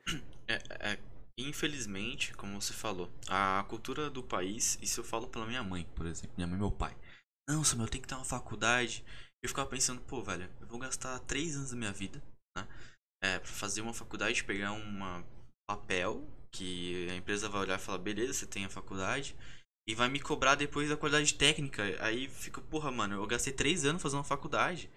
É, 0.46 0.92
é, 0.92 0.98
infelizmente, 1.36 2.32
como 2.34 2.60
você 2.60 2.72
falou, 2.72 3.10
a 3.28 3.64
cultura 3.68 4.08
do 4.08 4.22
país, 4.22 4.78
isso 4.80 5.00
eu 5.00 5.04
falo 5.04 5.26
pela 5.26 5.46
minha 5.46 5.64
mãe, 5.64 5.84
por 5.94 6.06
exemplo, 6.06 6.32
minha 6.36 6.46
mãe 6.46 6.56
e 6.56 6.60
meu 6.60 6.70
pai. 6.70 6.96
Não, 7.48 7.64
Samuel, 7.64 7.86
eu 7.86 7.90
tenho 7.90 8.02
que 8.02 8.08
ter 8.08 8.14
uma 8.14 8.24
faculdade. 8.24 9.04
Eu 9.42 9.48
ficava 9.48 9.68
pensando, 9.68 10.00
pô, 10.00 10.22
velho, 10.22 10.48
eu 10.60 10.66
vou 10.66 10.78
gastar 10.78 11.18
três 11.20 11.56
anos 11.56 11.70
da 11.70 11.76
minha 11.76 11.92
vida, 11.92 12.22
né? 12.56 12.66
É, 13.22 13.38
pra 13.38 13.48
fazer 13.48 13.80
uma 13.80 13.94
faculdade, 13.94 14.44
pegar 14.44 14.72
um 14.72 15.24
papel 15.68 16.26
que 16.50 17.08
a 17.10 17.14
empresa 17.14 17.48
vai 17.48 17.62
olhar 17.62 17.78
e 17.78 17.82
falar, 17.82 17.98
beleza, 17.98 18.32
você 18.32 18.46
tem 18.46 18.64
a 18.64 18.70
faculdade. 18.70 19.36
E 19.88 19.94
vai 19.94 20.08
me 20.08 20.18
cobrar 20.18 20.56
depois 20.56 20.88
da 20.88 20.96
qualidade 20.96 21.34
técnica. 21.34 21.82
Aí 22.04 22.28
fica, 22.28 22.60
porra, 22.60 22.90
mano, 22.90 23.14
eu 23.14 23.26
gastei 23.26 23.52
três 23.52 23.84
anos 23.84 24.02
fazendo 24.02 24.18
uma 24.18 24.24
faculdade. 24.24 24.90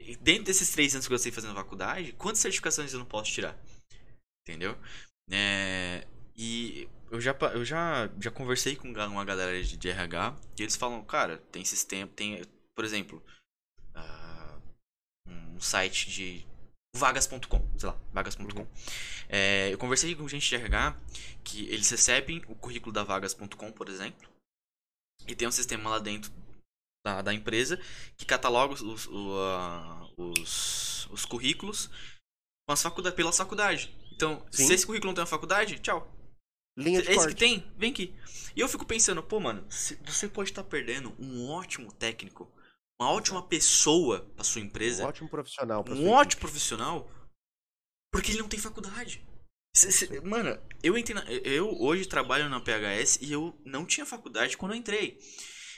E 0.00 0.16
dentro 0.16 0.44
desses 0.44 0.70
três 0.70 0.94
anos 0.94 1.06
que 1.06 1.12
eu 1.12 1.16
gastei 1.16 1.30
fazendo 1.30 1.54
faculdade, 1.54 2.12
quantas 2.14 2.40
certificações 2.40 2.92
eu 2.92 2.98
não 2.98 3.06
posso 3.06 3.30
tirar? 3.30 3.56
Entendeu? 4.42 4.76
É, 5.30 6.06
e 6.34 6.88
eu 7.10 7.20
já, 7.20 7.36
eu 7.52 7.64
já, 7.64 8.10
já 8.18 8.30
conversei 8.30 8.74
com 8.74 8.88
uma 8.88 9.24
galera 9.24 9.62
de, 9.62 9.76
de 9.76 9.88
RH 9.88 10.36
e 10.58 10.62
eles 10.62 10.76
falam, 10.76 11.04
cara, 11.04 11.38
tem 11.52 11.64
sistema, 11.64 12.10
tem, 12.16 12.42
por 12.74 12.84
exemplo, 12.84 13.22
ah, 13.94 14.58
um 15.26 15.60
site 15.60 16.08
de 16.08 16.49
vagas.com, 16.96 17.78
sei 17.78 17.88
lá, 17.88 17.96
vagas.com. 18.12 18.66
É, 19.28 19.72
eu 19.72 19.78
conversei 19.78 20.14
com 20.14 20.28
gente 20.28 20.48
de 20.48 20.54
RH 20.54 20.96
que 21.44 21.68
eles 21.68 21.88
recebem 21.90 22.42
o 22.48 22.54
currículo 22.54 22.92
da 22.92 23.02
vagas.com, 23.02 23.72
por 23.72 23.88
exemplo, 23.88 24.28
e 25.26 25.34
tem 25.34 25.46
um 25.46 25.52
sistema 25.52 25.90
lá 25.90 25.98
dentro 25.98 26.32
da, 27.04 27.22
da 27.22 27.32
empresa 27.32 27.80
que 28.16 28.26
cataloga 28.26 28.74
os, 28.74 28.82
os, 28.82 29.06
o, 29.06 30.12
os, 30.16 31.08
os 31.10 31.24
currículos 31.24 31.88
com 32.66 32.72
as 32.72 32.82
faculdades, 32.82 33.16
pelas 33.16 33.36
faculdades. 33.36 33.90
Então, 34.12 34.44
Sim. 34.50 34.66
se 34.66 34.74
esse 34.74 34.86
currículo 34.86 35.08
não 35.08 35.14
tem 35.14 35.22
uma 35.22 35.26
faculdade, 35.26 35.78
tchau. 35.78 36.16
Linha 36.76 37.02
de 37.02 37.10
Esse 37.10 37.18
que 37.18 37.24
corte. 37.24 37.38
tem, 37.38 37.72
vem 37.76 37.90
aqui. 37.90 38.14
E 38.54 38.60
eu 38.60 38.68
fico 38.68 38.84
pensando, 38.84 39.22
pô, 39.22 39.40
mano, 39.40 39.66
você 39.68 40.28
pode 40.28 40.50
estar 40.50 40.64
perdendo 40.64 41.14
um 41.18 41.48
ótimo 41.48 41.92
técnico, 41.92 42.50
uma 43.00 43.10
ótima 43.10 43.42
pessoa 43.46 44.30
pra 44.34 44.44
sua 44.44 44.60
Um 44.60 44.66
empresa, 44.66 45.06
ótimo 45.06 45.28
profissional. 45.28 45.84
um 45.88 46.08
ótimo 46.10 46.40
profissional, 46.40 47.10
porque 48.12 48.32
ele 48.32 48.40
não 48.42 48.48
tem 48.48 48.60
faculdade. 48.60 49.26
Cê- 49.74 49.90
cê- 49.90 50.20
mano, 50.20 50.60
eu 50.82 50.98
entrei 50.98 51.14
na- 51.14 51.30
eu 51.32 51.68
hoje 51.80 52.06
trabalho 52.06 52.48
na 52.48 52.60
PHS 52.60 53.18
e 53.22 53.32
eu 53.32 53.58
não 53.64 53.86
tinha 53.86 54.04
faculdade 54.04 54.56
quando 54.58 54.72
eu 54.72 54.78
entrei. 54.78 55.18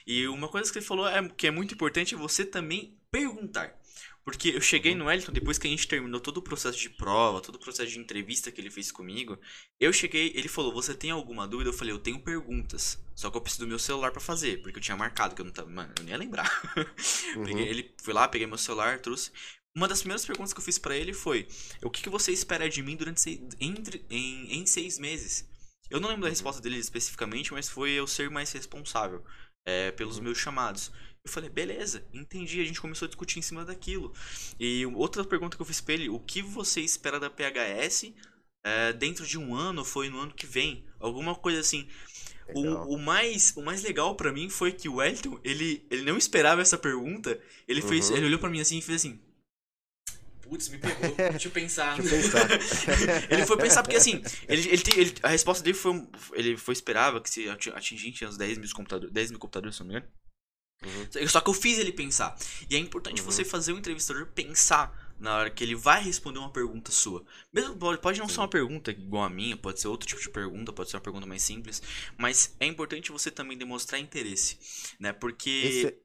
E 0.07 0.27
uma 0.27 0.49
coisa 0.49 0.73
que 0.73 0.79
ele 0.79 0.85
falou 0.87 1.07
é 1.07 1.29
que 1.29 1.47
é 1.47 1.51
muito 1.51 1.75
importante 1.75 2.15
é 2.15 2.19
você 2.19 2.45
também 2.45 2.99
perguntar. 3.11 3.79
Porque 4.25 4.51
eu 4.51 4.61
cheguei 4.61 4.95
no 4.95 5.07
Wellington 5.07 5.33
depois 5.33 5.59
que 5.59 5.67
a 5.67 5.71
gente 5.71 5.89
terminou 5.89 6.21
todo 6.21 6.37
o 6.39 6.43
processo 6.43 6.79
de 6.79 6.89
prova, 6.91 7.41
todo 7.41 7.57
o 7.57 7.59
processo 7.59 7.91
de 7.91 7.99
entrevista 7.99 8.53
que 8.53 8.61
ele 8.61 8.71
fez 8.71 8.93
comigo. 8.93 9.39
Eu 9.81 9.93
cheguei, 9.93 10.33
ele 10.35 10.49
falou: 10.49 10.73
"Você 10.73 10.95
tem 10.95 11.11
alguma 11.11 11.47
dúvida?" 11.49 11.71
Eu 11.71 11.75
falei: 11.75 11.93
"Eu 11.93 11.99
tenho 11.99 12.21
perguntas. 12.21 12.99
Só 13.17 13.31
que 13.31 13.37
eu 13.37 13.41
preciso 13.41 13.65
do 13.65 13.69
meu 13.69 13.79
celular 13.79 14.13
pra 14.13 14.21
fazer, 14.21 14.63
porque 14.63 14.79
eu 14.79 14.83
tinha 14.83 14.97
marcado 14.97 15.35
que 15.35 15.41
eu 15.41 15.45
não 15.45 15.53
tava, 15.53 15.69
mano, 15.71 15.93
eu 15.99 16.05
nem 16.05 16.13
ia 16.13 16.19
lembrar." 16.19 16.49
Uhum. 17.37 17.45
Peguei- 17.45 17.69
ele 17.69 17.95
foi 18.03 18.15
lá, 18.15 18.29
peguei 18.29 18.47
meu 18.47 18.59
celular, 18.59 19.01
trouxe. 19.01 19.31
Uma 19.75 19.89
das 19.89 20.01
primeiras 20.01 20.25
perguntas 20.25 20.53
que 20.53 20.61
eu 20.61 20.65
fiz 20.65 20.79
pra 20.79 20.97
ele 20.97 21.13
foi: 21.13 21.49
O 21.83 21.91
que, 21.91 22.03
que 22.03 22.11
você 22.11 22.31
espera 22.33 22.69
de 22.69 22.83
mim 22.83 22.95
durante 22.97 23.21
seis, 23.21 23.41
entre, 23.61 24.05
em, 24.11 24.59
em 24.61 24.67
seis 24.67 24.99
meses? 24.99 25.49
Eu 25.91 26.01
não 26.01 26.09
lembro 26.09 26.25
da 26.25 26.29
resposta 26.31 26.61
dele 26.61 26.79
especificamente, 26.79 27.53
mas 27.53 27.69
foi 27.69 27.91
eu 27.93 28.07
ser 28.07 28.31
mais 28.31 28.53
responsável 28.53 29.25
é, 29.67 29.91
pelos 29.93 30.19
Uhum. 30.19 30.25
meus 30.25 30.39
chamados. 30.39 30.91
Eu 31.25 31.31
falei, 31.31 31.49
beleza, 31.49 32.05
entendi. 32.13 32.61
A 32.61 32.65
gente 32.65 32.81
começou 32.81 33.07
a 33.07 33.09
discutir 33.09 33.39
em 33.39 33.43
cima 33.43 33.65
daquilo. 33.65 34.13
E 34.59 34.85
outra 34.87 35.25
pergunta 35.25 35.57
que 35.57 35.63
eu 35.63 35.67
fiz 35.67 35.81
pra 35.81 35.95
ele: 35.95 36.09
O 36.09 36.19
que 36.19 36.43
você 36.43 36.81
espera 36.81 37.21
da 37.21 37.31
PHS 37.31 38.13
é, 38.65 38.93
dentro 38.93 39.25
de 39.27 39.39
um 39.39 39.55
ano? 39.55 39.85
Foi 39.85 40.09
no 40.09 40.19
ano 40.19 40.35
que 40.35 40.47
vem? 40.47 40.85
Alguma 40.99 41.35
coisa 41.35 41.61
assim. 41.61 41.89
O, 42.55 42.95
o 42.95 42.99
mais 42.99 43.53
o 43.57 43.63
mais 43.63 43.83
legal 43.83 44.17
pra 44.17 44.33
mim 44.33 44.51
foi 44.51 44.73
que 44.73 44.89
o 44.89 44.97
Wellington, 44.97 45.39
ele, 45.45 45.87
ele 45.91 46.03
não 46.03 46.19
esperava 46.19 46.61
essa 46.61 46.77
pergunta. 46.77 47.41
Ele 47.69 47.81
fez, 47.81 48.11
Uhum. 48.11 48.17
ele 48.17 48.27
olhou 48.27 48.39
pra 48.41 48.51
mim 48.51 48.61
assim 48.61 48.79
e 48.79 48.83
fez 48.83 48.97
assim: 49.01 49.21
Putz, 50.43 50.69
me 50.69 50.79
pegou. 50.79 51.15
Deixa 51.15 51.47
eu 51.47 51.53
pensar. 51.53 51.97
Deixa 52.03 52.17
eu 52.17 52.21
pensar. 52.21 52.49
ele 53.33 53.47
foi 53.47 53.57
pensar 53.57 53.85
porque 53.85 53.97
assim, 53.97 54.21
ele, 54.49 54.69
ele, 54.69 54.83
ele- 54.97 55.15
a 55.23 55.29
resposta 55.29 55.63
dele 55.63 55.77
foi 55.79 56.05
ele 56.35 56.57
foi 56.57 56.73
esperava 56.73 57.21
que 57.21 57.31
se 57.31 57.49
ati- 57.49 57.71
atingisse 57.71 58.27
uns 58.27 58.37
10 58.37 58.59
mil 58.59 58.69
computadores, 58.75 59.15
10 59.15 59.31
mil 59.31 59.39
computadores, 59.39 59.77
se 59.77 59.83
não 59.83 59.87
me 59.89 59.95
engano. 59.95 60.13
Uhum. 60.85 61.29
Só 61.29 61.41
que 61.41 61.49
eu 61.51 61.55
fiz 61.55 61.79
ele 61.79 61.93
pensar. 61.93 62.37
E 62.69 62.75
é 62.77 62.79
importante 62.79 63.21
Uhum. 63.21 63.27
você 63.27 63.45
fazer 63.45 63.73
o 63.73 63.79
entrevistador 63.79 64.27
pensar 64.27 65.15
na 65.19 65.37
hora 65.37 65.51
que 65.51 65.63
ele 65.63 65.77
vai 65.77 66.03
responder 66.03 66.39
uma 66.41 66.51
pergunta 66.51 66.91
sua. 66.91 67.25
Mesmo 67.53 67.77
pode, 67.77 68.19
não 68.19 68.29
Sim. 68.29 68.35
ser 68.35 68.41
uma 68.41 68.49
pergunta 68.49 68.91
igual 68.91 69.23
a 69.25 69.31
minha, 69.31 69.57
pode 69.57 69.81
ser 69.81 69.87
outro 69.89 70.09
tipo 70.09 70.21
de 70.21 70.29
pergunta, 70.29 70.73
pode 70.73 70.91
ser 70.91 70.97
uma 70.97 71.03
pergunta 71.03 71.27
mais 71.27 71.43
simples, 71.43 71.81
mas 72.19 72.57
é 72.59 72.67
importante 72.67 73.13
você 73.13 73.31
também 73.31 73.57
demonstrar 73.57 74.01
interesse, 74.01 74.59
né? 74.99 75.13
Porque 75.13 75.51
Esse, 75.51 75.97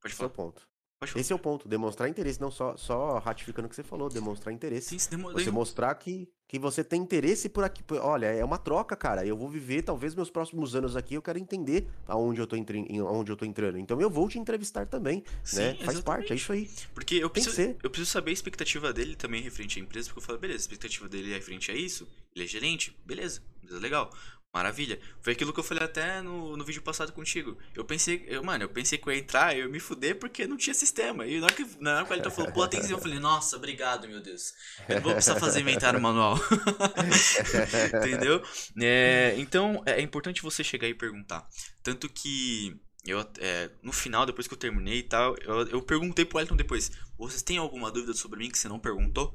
pode 0.00 0.14
esse 0.14 0.22
é 0.22 0.26
o 0.26 0.28
falar. 0.28 0.30
ponto. 0.30 0.69
Esse 1.16 1.32
é 1.32 1.36
o 1.36 1.38
ponto, 1.38 1.66
demonstrar 1.66 2.10
interesse, 2.10 2.38
não 2.38 2.50
só, 2.50 2.76
só 2.76 3.18
ratificando 3.20 3.64
o 3.64 3.70
que 3.70 3.74
você 3.74 3.82
falou, 3.82 4.10
demonstrar 4.10 4.52
interesse. 4.52 4.98
Sim, 4.98 5.10
demo... 5.10 5.32
Você 5.32 5.50
mostrar 5.50 5.94
que, 5.94 6.28
que 6.46 6.58
você 6.58 6.84
tem 6.84 7.00
interesse 7.00 7.48
por 7.48 7.64
aqui. 7.64 7.82
Olha, 8.02 8.26
é 8.26 8.44
uma 8.44 8.58
troca, 8.58 8.94
cara. 8.94 9.24
Eu 9.24 9.34
vou 9.34 9.48
viver, 9.48 9.80
talvez, 9.80 10.14
meus 10.14 10.28
próximos 10.28 10.76
anos 10.76 10.96
aqui, 10.96 11.14
eu 11.14 11.22
quero 11.22 11.38
entender 11.38 11.88
aonde 12.06 12.42
eu 12.42 12.46
tô, 12.46 12.54
entre... 12.54 12.84
aonde 13.00 13.32
eu 13.32 13.36
tô 13.36 13.46
entrando. 13.46 13.78
Então 13.78 13.98
eu 13.98 14.10
vou 14.10 14.28
te 14.28 14.38
entrevistar 14.38 14.84
também, 14.84 15.24
Sim, 15.42 15.56
né? 15.56 15.74
Faz 15.82 16.02
parte, 16.02 16.34
é 16.34 16.36
isso 16.36 16.52
aí. 16.52 16.68
Porque 16.92 17.14
eu 17.14 17.30
preciso, 17.30 17.62
eu 17.82 17.88
preciso 17.88 18.10
saber 18.10 18.32
a 18.32 18.34
expectativa 18.34 18.92
dele 18.92 19.16
também 19.16 19.40
referente 19.40 19.80
à 19.80 19.82
empresa, 19.82 20.08
porque 20.08 20.18
eu 20.18 20.26
falo, 20.26 20.38
beleza, 20.38 20.58
a 20.58 20.64
expectativa 20.64 21.08
dele 21.08 21.30
é 21.30 21.36
referente 21.36 21.70
a 21.70 21.74
isso, 21.74 22.06
ele 22.36 22.44
é 22.44 22.46
gerente, 22.46 22.94
beleza, 23.06 23.40
beleza, 23.62 23.80
legal. 23.80 24.10
Maravilha. 24.52 24.98
Foi 25.22 25.32
aquilo 25.32 25.52
que 25.52 25.60
eu 25.60 25.64
falei 25.64 25.84
até 25.84 26.20
no, 26.20 26.56
no 26.56 26.64
vídeo 26.64 26.82
passado 26.82 27.12
contigo. 27.12 27.56
Eu 27.72 27.84
pensei, 27.84 28.24
eu, 28.26 28.42
mano, 28.42 28.64
eu 28.64 28.68
pensei 28.68 28.98
que 28.98 29.08
eu 29.08 29.12
ia 29.12 29.20
entrar 29.20 29.56
eu 29.56 29.70
me 29.70 29.78
fuder 29.78 30.18
porque 30.18 30.44
não 30.44 30.56
tinha 30.56 30.74
sistema. 30.74 31.24
E 31.24 31.38
na 31.38 31.46
hora 31.46 31.54
que, 31.54 31.66
na 31.78 31.96
hora 31.96 32.04
que 32.04 32.12
ele 32.14 32.30
falou, 32.30 32.50
pô, 32.50 32.62
atenção, 32.62 32.90
eu 32.90 32.98
falei, 32.98 33.20
nossa, 33.20 33.56
obrigado, 33.56 34.08
meu 34.08 34.20
Deus. 34.20 34.52
Eu 34.88 34.96
não 34.96 35.02
vou 35.02 35.12
precisar 35.12 35.38
fazer 35.38 35.60
inventário 35.60 36.00
manual. 36.00 36.36
Entendeu? 37.94 38.42
É, 38.80 39.34
então, 39.38 39.84
é, 39.86 39.92
é 39.92 40.02
importante 40.02 40.42
você 40.42 40.64
chegar 40.64 40.88
e 40.88 40.94
perguntar. 40.94 41.48
Tanto 41.80 42.08
que 42.08 42.76
eu, 43.06 43.20
é, 43.38 43.70
no 43.84 43.92
final, 43.92 44.26
depois 44.26 44.48
que 44.48 44.54
eu 44.54 44.58
terminei 44.58 44.98
e 44.98 45.04
tal, 45.04 45.36
eu, 45.42 45.68
eu 45.68 45.82
perguntei 45.82 46.24
pro 46.24 46.40
Elton 46.40 46.56
depois: 46.56 46.90
Vocês 47.16 47.42
têm 47.42 47.56
alguma 47.56 47.90
dúvida 47.90 48.14
sobre 48.14 48.40
mim 48.40 48.50
que 48.50 48.58
você 48.58 48.68
não 48.68 48.80
perguntou? 48.80 49.32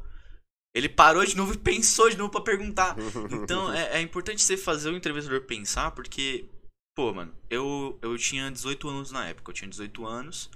Ele 0.75 0.89
parou 0.89 1.25
de 1.25 1.37
novo 1.37 1.53
e 1.53 1.57
pensou 1.57 2.09
de 2.09 2.17
novo 2.17 2.29
para 2.29 2.41
perguntar. 2.41 2.97
Então 3.31 3.71
é, 3.71 3.97
é, 3.97 4.01
importante 4.01 4.43
você 4.43 4.57
fazer 4.57 4.89
o 4.89 4.97
entrevistador 4.97 5.41
pensar, 5.43 5.91
porque, 5.91 6.49
pô, 6.93 7.13
mano, 7.13 7.33
eu, 7.49 7.97
eu 8.01 8.17
tinha 8.17 8.51
18 8.51 8.89
anos 8.89 9.09
na 9.09 9.25
época. 9.29 9.51
Eu 9.51 9.55
tinha 9.55 9.69
18 9.69 10.05
anos. 10.05 10.49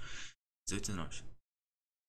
18 0.68 0.92
não. 0.92 1.08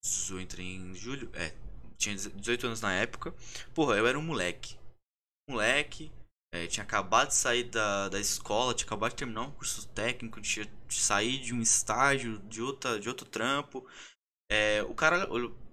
18 0.04 0.42
entrei 0.42 0.66
em 0.66 0.94
julho. 0.94 1.30
É, 1.32 1.54
tinha 1.96 2.14
18 2.14 2.66
anos 2.66 2.82
na 2.82 2.92
época. 2.92 3.34
Porra, 3.72 3.96
eu 3.96 4.06
era 4.06 4.18
um 4.18 4.22
moleque. 4.22 4.76
Moleque. 5.48 6.12
É, 6.54 6.66
tinha 6.66 6.84
acabado 6.84 7.28
de 7.28 7.34
sair 7.34 7.64
da, 7.64 8.10
da 8.10 8.20
escola, 8.20 8.74
tinha 8.74 8.84
acabado 8.84 9.12
de 9.12 9.16
terminar 9.16 9.40
um 9.40 9.52
curso 9.52 9.88
técnico, 9.88 10.38
tinha 10.42 10.70
sair 10.90 11.38
de 11.38 11.54
um 11.54 11.62
estágio, 11.62 12.38
de, 12.40 12.60
outra, 12.60 13.00
de 13.00 13.08
outro 13.08 13.24
trampo. 13.24 13.86
É, 14.50 14.82
o 14.82 14.94
cara 14.94 15.26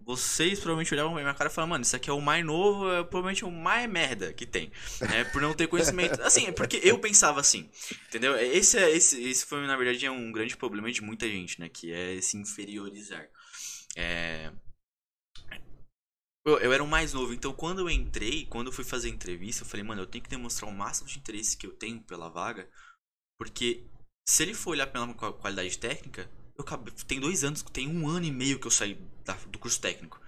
vocês 0.10 0.58
provavelmente 0.58 0.92
olhavam 0.92 1.14
pra 1.14 1.22
minha 1.22 1.36
cara 1.36 1.52
e 1.52 1.54
falavam, 1.54 1.70
mano, 1.70 1.84
isso 1.84 1.96
aqui 1.96 2.10
é 2.10 2.14
o 2.14 2.20
mais 2.20 2.44
novo, 2.44 2.90
é 2.90 3.04
provavelmente 3.04 3.46
o 3.46 3.52
mais 3.52 3.88
merda 3.88 4.34
que 4.34 4.44
tem, 4.44 4.72
né? 5.02 5.24
Por 5.26 5.40
não 5.40 5.54
ter 5.54 5.68
conhecimento. 5.68 6.20
Assim, 6.26 6.48
é 6.48 6.52
porque 6.52 6.82
eu 6.84 6.98
pensava 6.98 7.40
assim, 7.40 7.70
entendeu? 8.08 8.36
Esse, 8.36 8.80
é, 8.80 8.90
esse, 8.90 9.22
esse 9.22 9.46
foi, 9.46 9.68
na 9.68 9.78
verdade, 9.78 10.04
é 10.04 10.10
um 10.10 10.32
grande 10.32 10.58
problema 10.58 10.92
de 10.92 11.04
muita 11.04 11.28
gente, 11.30 11.60
né? 11.60 11.70
Que 11.70 11.92
é 11.94 12.20
se 12.22 12.38
inferiorizar. 12.38 13.30
É... 13.96 14.52
Eu, 16.44 16.58
eu 16.58 16.74
era 16.74 16.84
o 16.84 16.88
mais 16.88 17.14
novo, 17.14 17.32
então 17.32 17.54
quando 17.54 17.82
eu 17.82 17.90
entrei, 17.90 18.48
quando 18.48 18.68
eu 18.68 18.74
fui 18.74 18.84
fazer 18.84 19.10
entrevista, 19.10 19.62
eu 19.62 19.68
falei, 19.68 19.86
mano, 19.86 20.02
eu 20.02 20.08
tenho 20.08 20.24
que 20.24 20.30
demonstrar 20.30 20.72
o 20.72 20.74
máximo 20.74 21.08
de 21.08 21.20
interesse 21.20 21.56
que 21.56 21.68
eu 21.68 21.72
tenho 21.72 22.02
pela 22.02 22.30
vaga, 22.30 22.68
porque 23.38 23.86
se 24.28 24.42
ele 24.42 24.56
for 24.56 24.72
olhar 24.72 24.88
pela 24.88 25.14
qualidade 25.14 25.78
técnica, 25.78 26.28
eu 26.60 26.94
tem 27.08 27.20
dois 27.20 27.44
anos, 27.44 27.62
tem 27.62 27.88
um 27.88 28.08
ano 28.08 28.26
e 28.26 28.32
meio 28.32 28.60
que 28.60 28.68
eu 28.68 28.72
saí 28.72 28.98
da, 29.24 29.34
do 29.48 29.58
curso 29.58 29.80
técnico. 29.80 30.20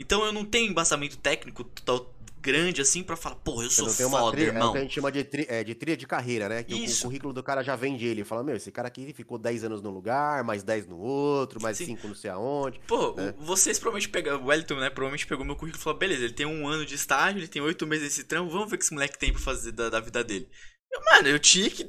Então 0.00 0.24
eu 0.24 0.32
não 0.32 0.44
tenho 0.44 0.70
embasamento 0.70 1.16
técnico 1.16 1.64
tão 1.64 2.06
grande 2.40 2.82
assim 2.82 3.04
para 3.04 3.16
falar, 3.16 3.36
pô, 3.36 3.62
eu 3.62 3.70
sou 3.70 3.88
foda, 3.88 4.32
tri, 4.32 4.46
irmão. 4.46 4.66
É 4.66 4.68
o 4.68 4.72
que 4.72 4.78
a 4.78 4.80
gente 4.82 4.94
chama 4.94 5.12
de, 5.12 5.22
tri, 5.22 5.46
é, 5.48 5.62
de 5.62 5.74
trilha 5.76 5.96
de 5.96 6.06
carreira, 6.06 6.48
né? 6.48 6.64
Que 6.64 6.74
o, 6.74 6.84
o, 6.84 7.00
currículo 7.02 7.32
do 7.32 7.42
cara 7.42 7.62
já 7.62 7.76
vende 7.76 8.04
ele. 8.04 8.24
Fala, 8.24 8.42
meu, 8.42 8.56
esse 8.56 8.72
cara 8.72 8.88
aqui 8.88 9.12
ficou 9.12 9.38
10 9.38 9.64
anos 9.64 9.80
num 9.80 9.90
lugar, 9.90 10.42
mais 10.42 10.64
10 10.64 10.88
no 10.88 10.98
outro, 10.98 11.62
mais 11.62 11.76
5 11.76 12.08
não 12.08 12.14
sei 12.16 12.30
aonde. 12.30 12.80
Pô, 12.80 13.14
né? 13.14 13.32
vocês 13.38 13.78
provavelmente 13.78 14.10
pegaram, 14.10 14.42
o 14.42 14.46
Wellington, 14.46 14.74
né, 14.74 14.90
provavelmente 14.90 15.26
pegou 15.26 15.44
meu 15.44 15.54
currículo 15.54 15.80
e 15.80 15.84
falou, 15.84 15.98
beleza, 15.98 16.24
ele 16.24 16.34
tem 16.34 16.44
um 16.44 16.66
ano 16.66 16.84
de 16.84 16.96
estágio, 16.96 17.38
ele 17.38 17.48
tem 17.48 17.62
8 17.62 17.86
meses 17.86 18.04
nesse 18.04 18.24
trampo, 18.24 18.50
vamos 18.50 18.68
ver 18.68 18.74
o 18.74 18.78
que 18.78 18.84
esse 18.84 18.92
moleque 18.92 19.18
tem 19.18 19.32
pra 19.32 19.40
fazer 19.40 19.70
da, 19.70 19.88
da 19.88 20.00
vida 20.00 20.24
dele. 20.24 20.48
Eu, 20.90 21.00
mano, 21.12 21.28
eu 21.28 21.38
tinha 21.38 21.70
que 21.70 21.84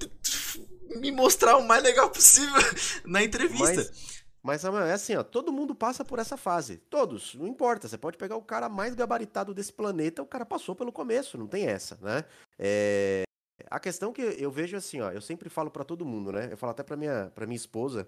me 0.96 1.12
mostrar 1.12 1.58
o 1.58 1.68
mais 1.68 1.84
legal 1.84 2.10
possível 2.10 2.62
na 3.06 3.24
entrevista. 3.24 3.76
Mas... 3.76 4.24
Mas 4.44 4.66
é 4.66 4.92
assim, 4.92 5.16
ó, 5.16 5.24
todo 5.24 5.54
mundo 5.54 5.74
passa 5.74 6.04
por 6.04 6.20
essa 6.20 6.36
fase. 6.36 6.76
Todos, 6.90 7.34
não 7.34 7.48
importa. 7.48 7.88
Você 7.88 7.98
pode 7.98 8.18
pegar 8.18 8.36
o 8.36 8.42
cara 8.42 8.68
mais 8.68 8.94
gabaritado 8.94 9.54
desse 9.54 9.72
planeta, 9.72 10.22
o 10.22 10.26
cara 10.26 10.46
passou 10.46 10.76
pelo 10.76 10.92
começo, 10.92 11.38
não 11.38 11.48
tem 11.48 11.66
essa, 11.66 11.98
né? 12.02 12.26
É... 12.60 13.24
A 13.70 13.80
questão 13.80 14.12
que 14.12 14.22
eu 14.22 14.52
vejo 14.52 14.76
assim, 14.76 15.00
ó, 15.00 15.12
eu 15.12 15.22
sempre 15.22 15.50
falo 15.50 15.72
para 15.72 15.86
todo 15.86 16.06
mundo, 16.06 16.34
né? 16.34 16.50
Eu 16.52 16.58
falo 16.58 16.72
até 16.72 16.84
para 16.84 16.98
minha, 16.98 17.32
pra 17.34 17.46
minha 17.46 17.56
esposa, 17.56 18.06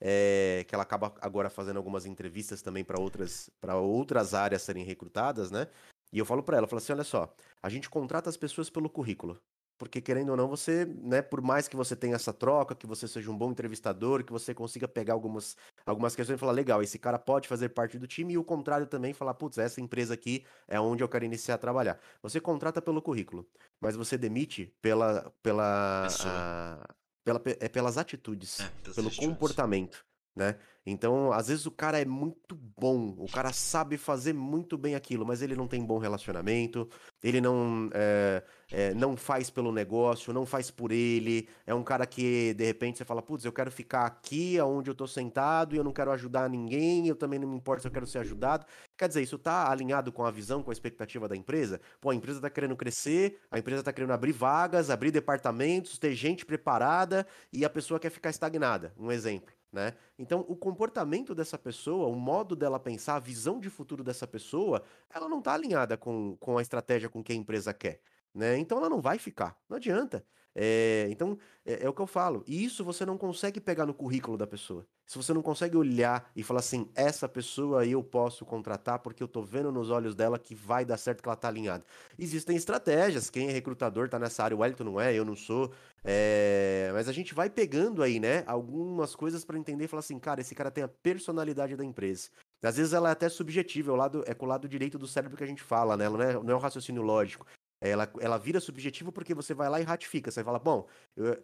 é... 0.00 0.64
que 0.68 0.74
ela 0.74 0.84
acaba 0.84 1.12
agora 1.20 1.50
fazendo 1.50 1.78
algumas 1.78 2.06
entrevistas 2.06 2.62
também 2.62 2.84
para 2.84 3.00
outras, 3.00 3.50
para 3.60 3.76
outras 3.76 4.34
áreas 4.34 4.62
serem 4.62 4.84
recrutadas, 4.84 5.50
né? 5.50 5.66
E 6.12 6.18
eu 6.18 6.24
falo 6.24 6.44
para 6.44 6.58
ela, 6.58 6.64
eu 6.66 6.68
falo 6.68 6.78
assim, 6.78 6.92
olha 6.92 7.02
só, 7.02 7.34
a 7.60 7.68
gente 7.68 7.90
contrata 7.90 8.30
as 8.30 8.36
pessoas 8.36 8.70
pelo 8.70 8.88
currículo 8.88 9.40
porque 9.82 10.00
querendo 10.00 10.28
ou 10.28 10.36
não, 10.36 10.46
você, 10.46 10.84
né, 10.84 11.20
por 11.20 11.42
mais 11.42 11.66
que 11.66 11.74
você 11.74 11.96
tenha 11.96 12.14
essa 12.14 12.32
troca, 12.32 12.72
que 12.72 12.86
você 12.86 13.08
seja 13.08 13.28
um 13.28 13.36
bom 13.36 13.50
entrevistador, 13.50 14.22
que 14.22 14.30
você 14.30 14.54
consiga 14.54 14.86
pegar 14.86 15.12
algumas, 15.12 15.56
algumas 15.84 16.14
questões 16.14 16.36
e 16.36 16.38
falar, 16.38 16.52
legal, 16.52 16.80
esse 16.84 17.00
cara 17.00 17.18
pode 17.18 17.48
fazer 17.48 17.70
parte 17.70 17.98
do 17.98 18.06
time, 18.06 18.34
e 18.34 18.38
o 18.38 18.44
contrário 18.44 18.86
também, 18.86 19.12
falar, 19.12 19.34
putz, 19.34 19.58
essa 19.58 19.80
empresa 19.80 20.14
aqui 20.14 20.44
é 20.68 20.78
onde 20.78 21.02
eu 21.02 21.08
quero 21.08 21.24
iniciar 21.24 21.56
a 21.56 21.58
trabalhar. 21.58 21.98
Você 22.22 22.40
contrata 22.40 22.80
pelo 22.80 23.02
currículo, 23.02 23.44
mas 23.80 23.96
você 23.96 24.16
demite 24.16 24.72
pela, 24.80 25.34
pela, 25.42 26.06
a, 26.06 26.94
pela 27.24 27.42
é 27.44 27.68
pelas 27.68 27.98
atitudes, 27.98 28.60
é, 28.60 28.68
pelo 28.94 29.08
atitudes. 29.08 29.18
comportamento 29.18 30.06
né? 30.34 30.56
Então, 30.84 31.32
às 31.32 31.46
vezes 31.48 31.64
o 31.64 31.70
cara 31.70 32.00
é 32.00 32.04
muito 32.04 32.56
bom, 32.56 33.14
o 33.18 33.30
cara 33.30 33.52
sabe 33.52 33.96
fazer 33.96 34.32
muito 34.32 34.76
bem 34.76 34.96
aquilo, 34.96 35.24
mas 35.24 35.40
ele 35.40 35.54
não 35.54 35.68
tem 35.68 35.84
bom 35.84 35.98
relacionamento, 35.98 36.88
ele 37.22 37.40
não, 37.40 37.88
é, 37.94 38.42
é, 38.70 38.94
não 38.94 39.16
faz 39.16 39.48
pelo 39.48 39.70
negócio, 39.70 40.32
não 40.32 40.44
faz 40.44 40.70
por 40.72 40.90
ele. 40.90 41.48
É 41.66 41.72
um 41.72 41.84
cara 41.84 42.04
que, 42.04 42.52
de 42.54 42.64
repente, 42.64 42.98
você 42.98 43.04
fala, 43.04 43.22
putz, 43.22 43.44
eu 43.44 43.52
quero 43.52 43.70
ficar 43.70 44.06
aqui 44.06 44.60
onde 44.60 44.90
eu 44.90 44.94
tô 44.94 45.06
sentado 45.06 45.74
e 45.74 45.78
eu 45.78 45.84
não 45.84 45.92
quero 45.92 46.10
ajudar 46.10 46.50
ninguém, 46.50 47.06
eu 47.06 47.14
também 47.14 47.38
não 47.38 47.48
me 47.48 47.56
importo 47.56 47.82
se 47.82 47.88
eu 47.88 47.92
quero 47.92 48.06
ser 48.06 48.18
ajudado. 48.18 48.66
Quer 48.96 49.06
dizer, 49.06 49.22
isso 49.22 49.38
tá 49.38 49.70
alinhado 49.70 50.10
com 50.10 50.24
a 50.24 50.30
visão, 50.32 50.62
com 50.64 50.70
a 50.70 50.72
expectativa 50.72 51.28
da 51.28 51.36
empresa? 51.36 51.80
Pô, 52.00 52.10
a 52.10 52.14
empresa 52.14 52.40
tá 52.40 52.50
querendo 52.50 52.74
crescer, 52.74 53.38
a 53.50 53.58
empresa 53.58 53.84
tá 53.84 53.92
querendo 53.92 54.12
abrir 54.12 54.32
vagas, 54.32 54.90
abrir 54.90 55.12
departamentos, 55.12 55.98
ter 55.98 56.14
gente 56.14 56.44
preparada 56.44 57.26
e 57.52 57.64
a 57.64 57.70
pessoa 57.70 58.00
quer 58.00 58.10
ficar 58.10 58.30
estagnada. 58.30 58.92
Um 58.98 59.12
exemplo. 59.12 59.61
Né? 59.72 59.94
Então, 60.18 60.44
o 60.48 60.54
comportamento 60.54 61.34
dessa 61.34 61.56
pessoa, 61.56 62.06
o 62.06 62.14
modo 62.14 62.54
dela 62.54 62.78
pensar, 62.78 63.16
a 63.16 63.20
visão 63.20 63.58
de 63.58 63.70
futuro 63.70 64.04
dessa 64.04 64.26
pessoa, 64.26 64.82
ela 65.08 65.28
não 65.28 65.38
está 65.38 65.54
alinhada 65.54 65.96
com, 65.96 66.36
com 66.38 66.58
a 66.58 66.62
estratégia 66.62 67.08
com 67.08 67.24
que 67.24 67.32
a 67.32 67.34
empresa 67.34 67.72
quer. 67.72 68.00
Né? 68.34 68.58
Então, 68.58 68.76
ela 68.78 68.90
não 68.90 69.00
vai 69.00 69.18
ficar. 69.18 69.58
Não 69.68 69.78
adianta. 69.78 70.24
É, 70.54 71.06
então, 71.10 71.38
é, 71.64 71.84
é, 71.84 71.88
o 71.88 71.92
que 71.92 72.00
eu 72.00 72.06
falo. 72.06 72.42
E 72.46 72.64
isso 72.64 72.84
você 72.84 73.06
não 73.06 73.16
consegue 73.16 73.60
pegar 73.60 73.86
no 73.86 73.94
currículo 73.94 74.36
da 74.36 74.46
pessoa. 74.46 74.86
Se 75.06 75.16
você 75.16 75.32
não 75.32 75.42
consegue 75.42 75.76
olhar 75.76 76.30
e 76.34 76.42
falar 76.42 76.60
assim, 76.60 76.88
essa 76.94 77.28
pessoa 77.28 77.86
eu 77.86 78.02
posso 78.02 78.44
contratar 78.44 78.98
porque 78.98 79.22
eu 79.22 79.28
tô 79.28 79.42
vendo 79.42 79.70
nos 79.72 79.90
olhos 79.90 80.14
dela 80.14 80.38
que 80.38 80.54
vai 80.54 80.84
dar 80.84 80.96
certo 80.96 81.22
que 81.22 81.28
ela 81.28 81.36
tá 81.36 81.48
alinhada. 81.48 81.84
Existem 82.18 82.56
estratégias. 82.56 83.30
Quem 83.30 83.48
é 83.48 83.52
recrutador 83.52 84.08
tá 84.08 84.18
nessa 84.18 84.44
área. 84.44 84.56
O 84.56 84.60
Wellington 84.60 84.84
não 84.84 85.00
é, 85.00 85.14
eu 85.14 85.24
não 85.24 85.36
sou. 85.36 85.72
É, 86.04 86.90
mas 86.92 87.08
a 87.08 87.12
gente 87.12 87.34
vai 87.34 87.48
pegando 87.48 88.02
aí, 88.02 88.18
né, 88.18 88.42
algumas 88.46 89.14
coisas 89.14 89.44
para 89.44 89.58
entender 89.58 89.84
e 89.84 89.88
falar 89.88 90.00
assim, 90.00 90.18
cara, 90.18 90.40
esse 90.40 90.54
cara 90.54 90.70
tem 90.70 90.82
a 90.82 90.88
personalidade 90.88 91.76
da 91.76 91.84
empresa. 91.84 92.28
Às 92.62 92.76
vezes 92.76 92.92
ela 92.92 93.08
é 93.08 93.12
até 93.12 93.28
subjetiva, 93.28 93.90
é, 93.90 93.94
o 93.94 93.96
lado, 93.96 94.24
é 94.26 94.34
com 94.34 94.46
o 94.46 94.48
lado 94.48 94.68
direito 94.68 94.98
do 94.98 95.06
cérebro 95.06 95.36
que 95.36 95.44
a 95.44 95.46
gente 95.46 95.62
fala, 95.62 95.96
né? 95.96 96.08
Não 96.08 96.22
é, 96.22 96.32
não 96.34 96.50
é 96.50 96.56
um 96.56 96.60
raciocínio 96.60 97.02
lógico. 97.02 97.46
Ela, 97.82 98.10
ela 98.20 98.38
vira 98.38 98.60
subjetivo 98.60 99.10
porque 99.10 99.34
você 99.34 99.52
vai 99.52 99.68
lá 99.68 99.80
e 99.80 99.84
ratifica. 99.84 100.30
Você 100.30 100.44
fala, 100.44 100.58
bom, 100.58 100.86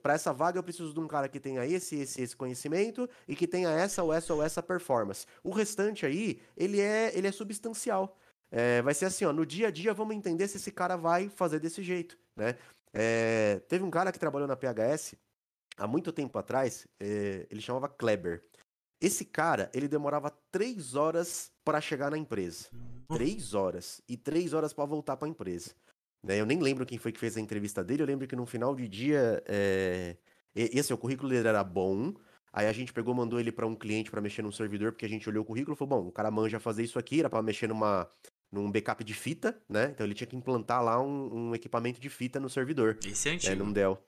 para 0.03 0.15
essa 0.15 0.33
vaga 0.33 0.59
eu 0.59 0.63
preciso 0.63 0.95
de 0.95 1.01
um 1.01 1.09
cara 1.09 1.29
que 1.29 1.41
tenha 1.41 1.67
esse, 1.67 1.97
esse, 1.97 2.23
esse 2.23 2.37
conhecimento 2.37 3.09
e 3.27 3.35
que 3.35 3.47
tenha 3.47 3.71
essa 3.71 4.03
ou 4.05 4.13
essa 4.13 4.33
ou 4.33 4.43
essa 4.43 4.63
performance. 4.63 5.27
O 5.43 5.51
restante 5.51 6.07
aí, 6.07 6.41
ele 6.57 6.81
é, 6.81 7.11
ele 7.17 7.27
é 7.27 7.33
substancial. 7.33 8.17
É, 8.51 8.81
vai 8.83 8.95
ser 8.95 9.07
assim, 9.07 9.25
ó, 9.25 9.33
no 9.33 9.45
dia 9.45 9.69
a 9.69 9.71
dia 9.71 9.93
vamos 9.93 10.15
entender 10.15 10.47
se 10.49 10.57
esse 10.57 10.71
cara 10.71 10.97
vai 10.97 11.29
fazer 11.29 11.59
desse 11.59 11.83
jeito, 11.83 12.17
né? 12.35 12.57
É, 12.95 13.61
teve 13.69 13.85
um 13.85 13.91
cara 13.91 14.11
que 14.11 14.19
trabalhou 14.19 14.49
na 14.49 14.57
PHS 14.57 15.15
há 15.77 15.87
muito 15.87 16.13
tempo 16.13 16.39
atrás, 16.39 16.87
é, 16.99 17.47
ele 17.51 17.61
chamava 17.61 17.89
Kleber. 17.89 18.43
Esse 19.01 19.25
cara, 19.25 19.71
ele 19.73 19.87
demorava 19.87 20.31
três 20.51 20.95
horas 20.95 21.53
para 21.65 21.81
chegar 21.81 22.11
na 22.11 22.19
empresa. 22.19 22.69
Três 23.09 23.55
horas. 23.55 24.03
E 24.09 24.17
três 24.17 24.53
horas 24.53 24.73
para 24.73 24.85
voltar 24.85 25.17
para 25.17 25.29
a 25.29 25.31
empresa. 25.31 25.71
Né? 26.23 26.41
Eu 26.41 26.47
nem 26.47 26.59
lembro 26.61 26.87
quem 26.87 26.99
foi 26.99 27.13
que 27.13 27.21
fez 27.21 27.37
a 27.37 27.41
entrevista 27.41 27.83
dele, 27.83 28.03
eu 28.03 28.07
lembro 28.07 28.27
que 28.27 28.37
no 28.37 28.47
final 28.47 28.75
de 28.75 28.89
dia, 28.89 29.43
é... 29.47 30.17
esse 30.55 30.93
o 30.93 30.99
currículo 30.99 31.29
dele 31.29 31.49
era 31.49 31.63
bom, 31.63 32.15
aí 32.53 32.67
a 32.67 32.73
gente 32.73 32.93
pegou, 32.93 33.15
mandou 33.15 33.39
ele 33.39 33.53
para 33.53 33.67
um 33.67 33.75
cliente 33.75 34.11
para 34.11 34.21
mexer 34.21 34.43
num 34.43 34.53
servidor, 34.53 34.93
porque 34.93 35.07
a 35.07 35.09
gente 35.09 35.29
olhou 35.29 35.43
o 35.43 35.47
currículo 35.47 35.75
e 35.75 35.79
falou, 35.79 36.03
bom, 36.03 36.09
o 36.09 36.13
cara 36.13 36.31
manja 36.31 36.59
fazer 36.59 36.83
isso 36.83 36.99
aqui, 36.99 37.21
era 37.21 37.31
para 37.31 37.43
mexer 37.43 37.69
numa, 37.69 38.11
num 38.51 38.71
backup 38.71 39.03
de 39.05 39.15
fita, 39.15 39.61
né? 39.69 39.91
Então 39.93 40.07
ele 40.07 40.15
tinha 40.15 40.27
que 40.27 40.37
implantar 40.37 40.83
lá 40.83 41.01
um, 41.01 41.51
um 41.51 41.55
equipamento 41.55 42.01
de 42.01 42.09
fita 42.09 42.41
no 42.41 42.49
servidor. 42.49 42.99
Esse 43.05 43.29
é 43.29 43.33
antigo. 43.33 43.53
É, 43.53 43.57
num 43.57 43.73
Dell. 43.73 43.99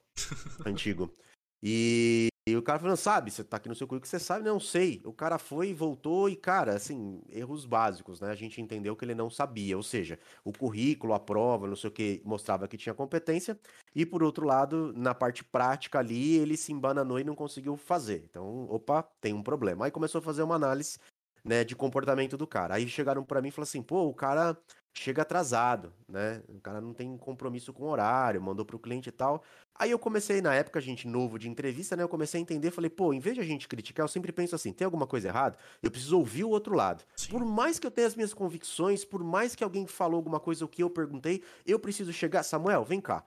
antigo. 0.65 1.15
E, 1.63 2.30
E 2.51 2.57
o 2.57 2.63
cara 2.63 2.79
falando, 2.79 2.97
sabe, 2.97 3.31
você 3.31 3.45
tá 3.45 3.57
aqui 3.57 3.69
no 3.69 3.75
seu 3.75 3.87
currículo, 3.87 4.09
você 4.09 4.19
sabe? 4.19 4.45
Não 4.45 4.61
sei. 4.61 5.01
O 5.05 5.13
cara 5.13 5.39
foi 5.39 5.73
voltou 5.73 6.29
e, 6.29 6.37
cara, 6.37 6.75
assim, 6.75 7.23
erros 7.31 7.65
básicos, 7.65 8.21
né? 8.21 8.31
A 8.31 8.35
gente 8.35 8.61
entendeu 8.61 8.97
que 8.97 9.05
ele 9.05 9.15
não 9.15 9.31
sabia. 9.31 9.77
Ou 9.77 9.83
seja, 9.83 10.19
o 10.45 10.53
currículo, 10.53 11.15
a 11.15 11.21
prova, 11.21 11.67
não 11.67 11.77
sei 11.77 11.89
o 11.89 11.93
que, 11.93 12.23
mostrava 12.25 12.69
que 12.69 12.77
tinha 12.77 12.95
competência. 12.95 13.59
E 13.95 14.05
por 14.05 14.23
outro 14.23 14.47
lado, 14.47 14.93
na 14.97 15.15
parte 15.15 15.45
prática 15.45 15.99
ali, 15.99 16.37
ele 16.37 16.57
se 16.57 16.73
embananou 16.73 17.19
e 17.19 17.25
não 17.25 17.35
conseguiu 17.35 17.77
fazer. 17.77 18.25
Então, 18.29 18.67
opa, 18.71 19.03
tem 19.21 19.33
um 19.33 19.43
problema. 19.43 19.85
Aí 19.87 19.91
começou 19.91 20.19
a 20.21 20.23
fazer 20.23 20.43
uma 20.43 20.57
análise, 20.57 20.99
né, 21.45 21.65
de 21.65 21.75
comportamento 21.75 22.37
do 22.37 22.47
cara. 22.47 22.75
Aí 22.75 22.89
chegaram 22.89 23.25
para 23.25 23.41
mim 23.41 23.49
e 23.49 23.51
falaram 23.51 23.69
assim, 23.69 23.83
pô, 23.83 24.07
o 24.07 24.15
cara 24.15 24.57
chega 24.93 25.23
atrasado, 25.23 25.93
né? 26.09 26.43
O 26.49 26.61
cara 26.61 26.81
não 26.81 26.93
tem 26.93 27.17
compromisso 27.17 27.73
com 27.73 27.85
o 27.85 27.89
horário, 27.89 28.41
mandou 28.41 28.65
pro 28.65 28.79
cliente 28.79 29.09
e 29.09 29.13
tal. 29.13 29.43
Aí 29.75 29.91
eu 29.91 29.99
comecei, 29.99 30.43
na 30.43 30.55
época, 30.55 30.81
gente 30.81 31.07
novo 31.07 31.39
de 31.39 31.49
entrevista, 31.49 31.97
né? 31.97 32.03
Eu 32.03 32.09
comecei 32.09 32.39
a 32.39 32.43
entender, 32.43 32.71
falei, 32.71 32.91
pô, 32.91 33.15
em 33.15 33.21
vez 33.21 33.35
de 33.35 33.41
a 33.41 33.45
gente 33.45 33.67
criticar, 33.67 34.05
eu 34.05 34.09
sempre 34.09 34.33
penso 34.33 34.55
assim, 34.55 34.73
tem 34.73 34.85
alguma 34.85 35.07
coisa 35.07 35.29
errada? 35.29 35.57
Eu 35.83 35.91
preciso 35.91 36.19
ouvir 36.19 36.45
o 36.45 36.51
outro 36.51 36.75
lado. 36.75 37.05
Sim. 37.17 37.31
Por 37.31 37.45
mais 37.45 37.79
que 37.79 37.87
eu 37.87 37.91
tenha 37.91 38.07
as 38.07 38.15
minhas 38.15 38.35
convicções, 38.35 39.05
por 39.05 39.23
mais 39.23 39.55
que 39.55 39.65
alguém 39.65 39.87
falou 39.87 40.17
alguma 40.17 40.41
coisa 40.41 40.65
o 40.65 40.69
que 40.69 40.83
eu 40.83 40.91
perguntei, 40.91 41.43
eu 41.65 41.79
preciso 41.79 42.13
chegar, 42.13 42.43
Samuel, 42.43 42.85
vem 42.85 43.01
cá. 43.01 43.25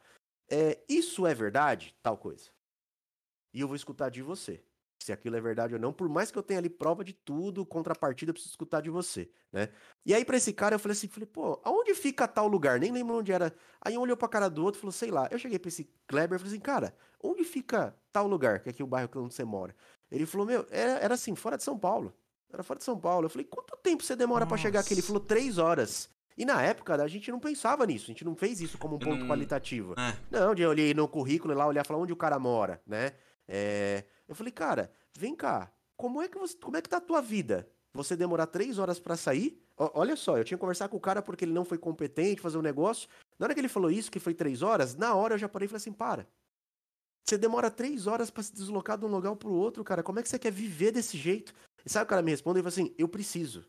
É, 0.50 0.80
isso 0.88 1.26
é 1.26 1.34
verdade? 1.34 1.96
Tal 2.04 2.18
coisa. 2.18 2.52
E 3.54 3.62
eu 3.62 3.68
vou 3.68 3.76
escutar 3.76 4.10
de 4.10 4.22
você 4.22 4.62
se 5.04 5.12
aquilo 5.12 5.36
é 5.36 5.42
verdade 5.42 5.74
ou 5.74 5.80
não, 5.80 5.92
por 5.92 6.08
mais 6.08 6.32
que 6.32 6.38
eu 6.38 6.44
tenha 6.44 6.60
ali 6.60 6.70
prova 6.70 7.04
de 7.04 7.14
tudo, 7.14 7.66
contrapartida, 7.66 8.30
eu 8.30 8.34
preciso 8.34 8.52
escutar 8.52 8.82
de 8.82 8.90
você, 8.90 9.30
né? 9.52 9.70
E 10.06 10.14
aí 10.14 10.24
para 10.24 10.38
esse 10.38 10.54
cara 10.54 10.76
eu 10.76 10.80
falei 10.80 10.94
assim, 10.94 11.08
falei, 11.08 11.28
pô, 11.28 11.60
aonde 11.64 11.94
fica 11.94 12.28
tal 12.28 12.48
lugar? 12.48 12.80
Nem 12.80 12.92
lembro 12.92 13.18
onde 13.18 13.32
era. 13.32 13.54
Aí 13.82 13.98
um 13.98 14.02
olhou 14.02 14.16
pra 14.16 14.28
cara 14.28 14.50
do 14.50 14.64
outro 14.64 14.80
e 14.80 14.82
falou, 14.82 14.92
sei 14.92 15.12
lá. 15.12 15.28
Eu 15.30 15.38
cheguei 15.38 15.60
pra 15.60 15.68
esse 15.68 15.90
Kleber 16.08 16.36
e 16.36 16.40
falei 16.40 16.54
assim, 16.54 16.62
cara, 16.62 16.96
onde 17.22 17.44
fica 17.44 17.96
tal 18.12 18.28
lugar, 18.28 18.60
que 18.60 18.70
é 18.70 18.72
aqui 18.72 18.84
o 18.84 18.88
bairro 18.88 19.10
onde 19.16 19.34
você 19.34 19.44
mora? 19.44 19.76
Ele 20.10 20.26
falou, 20.26 20.46
meu, 20.46 20.66
era, 20.70 21.00
era 21.00 21.14
assim, 21.16 21.36
fora 21.36 21.58
de 21.58 21.64
São 21.64 21.78
Paulo. 21.78 22.14
Era 22.52 22.64
fora 22.64 22.78
de 22.78 22.86
São 22.86 23.00
Paulo. 23.00 23.26
Eu 23.26 23.30
falei, 23.30 23.46
quanto 23.46 23.76
tempo 23.78 24.04
você 24.04 24.16
demora 24.16 24.46
para 24.46 24.58
chegar 24.58 24.80
aqui? 24.80 24.94
Ele 24.94 25.02
falou, 25.02 25.20
três 25.20 25.58
horas. 25.58 26.10
E 26.38 26.46
na 26.46 26.62
época 26.62 26.96
a 26.96 27.08
gente 27.08 27.30
não 27.32 27.40
pensava 27.40 27.86
nisso, 27.86 28.06
a 28.06 28.08
gente 28.08 28.26
não 28.26 28.36
fez 28.36 28.60
isso 28.60 28.78
como 28.78 28.96
um 28.96 29.00
ponto 29.00 29.20
não... 29.20 29.28
qualitativo. 29.28 29.94
É. 29.98 30.18
Não, 30.32 30.54
eu 30.54 30.70
olhei 30.70 30.94
no 30.94 31.08
currículo 31.08 31.54
lá, 31.54 31.68
olhar 31.68 31.84
e 31.84 31.88
falar 31.88 32.00
onde 32.00 32.14
o 32.14 32.16
cara 32.18 32.40
mora, 32.40 32.82
né? 32.88 33.12
É, 33.48 34.04
eu 34.28 34.36
falei, 34.36 34.52
cara, 34.52 34.92
vem 35.18 35.36
cá, 35.36 35.72
como 35.98 36.22
é 36.22 36.28
que 36.28 36.38
você, 36.38 36.58
como 36.58 36.78
é 36.78 36.82
que 36.82 36.90
tá 36.90 36.98
a 36.98 37.02
tua 37.02 37.22
vida? 37.22 37.70
Você 37.94 38.16
demorar 38.16 38.48
três 38.48 38.80
horas 38.80 39.00
para 39.00 39.16
sair? 39.16 39.62
O, 39.78 39.90
olha 40.00 40.16
só, 40.16 40.38
eu 40.38 40.44
tinha 40.44 40.58
que 40.58 40.62
conversar 40.62 40.90
com 40.90 40.98
o 40.98 41.02
cara 41.02 41.22
porque 41.22 41.46
ele 41.46 41.54
não 41.54 41.66
foi 41.66 41.78
competente 41.78 42.42
fazer 42.42 42.58
um 42.58 42.62
negócio. 42.62 43.08
Na 43.38 43.46
hora 43.46 43.54
que 43.54 43.60
ele 43.60 43.68
falou 43.68 43.92
isso, 43.92 44.12
que 44.12 44.20
foi 44.20 44.34
três 44.34 44.62
horas, 44.62 44.96
na 44.96 45.14
hora 45.14 45.36
eu 45.36 45.40
já 45.40 45.48
parei 45.48 45.66
e 45.66 45.70
falei 45.70 45.78
assim, 45.78 45.94
para. 45.94 46.28
Você 47.26 47.38
demora 47.38 47.72
três 47.72 48.06
horas 48.08 48.30
para 48.30 48.44
se 48.44 48.54
deslocar 48.54 48.98
de 48.98 49.06
um 49.06 49.10
lugar 49.10 49.36
pro 49.36 49.52
outro, 49.52 49.84
cara. 49.84 50.04
Como 50.04 50.20
é 50.20 50.24
que 50.24 50.30
você 50.30 50.38
quer 50.38 50.52
viver 50.52 50.92
desse 50.92 51.18
jeito? 51.18 51.54
E 51.86 51.90
sabe 51.90 52.06
o 52.06 52.08
cara 52.08 52.22
me 52.22 52.32
responde? 52.32 52.60
Ele 52.60 52.70
falou 52.70 52.86
assim, 52.86 52.96
eu 52.98 53.08
preciso. 53.08 53.66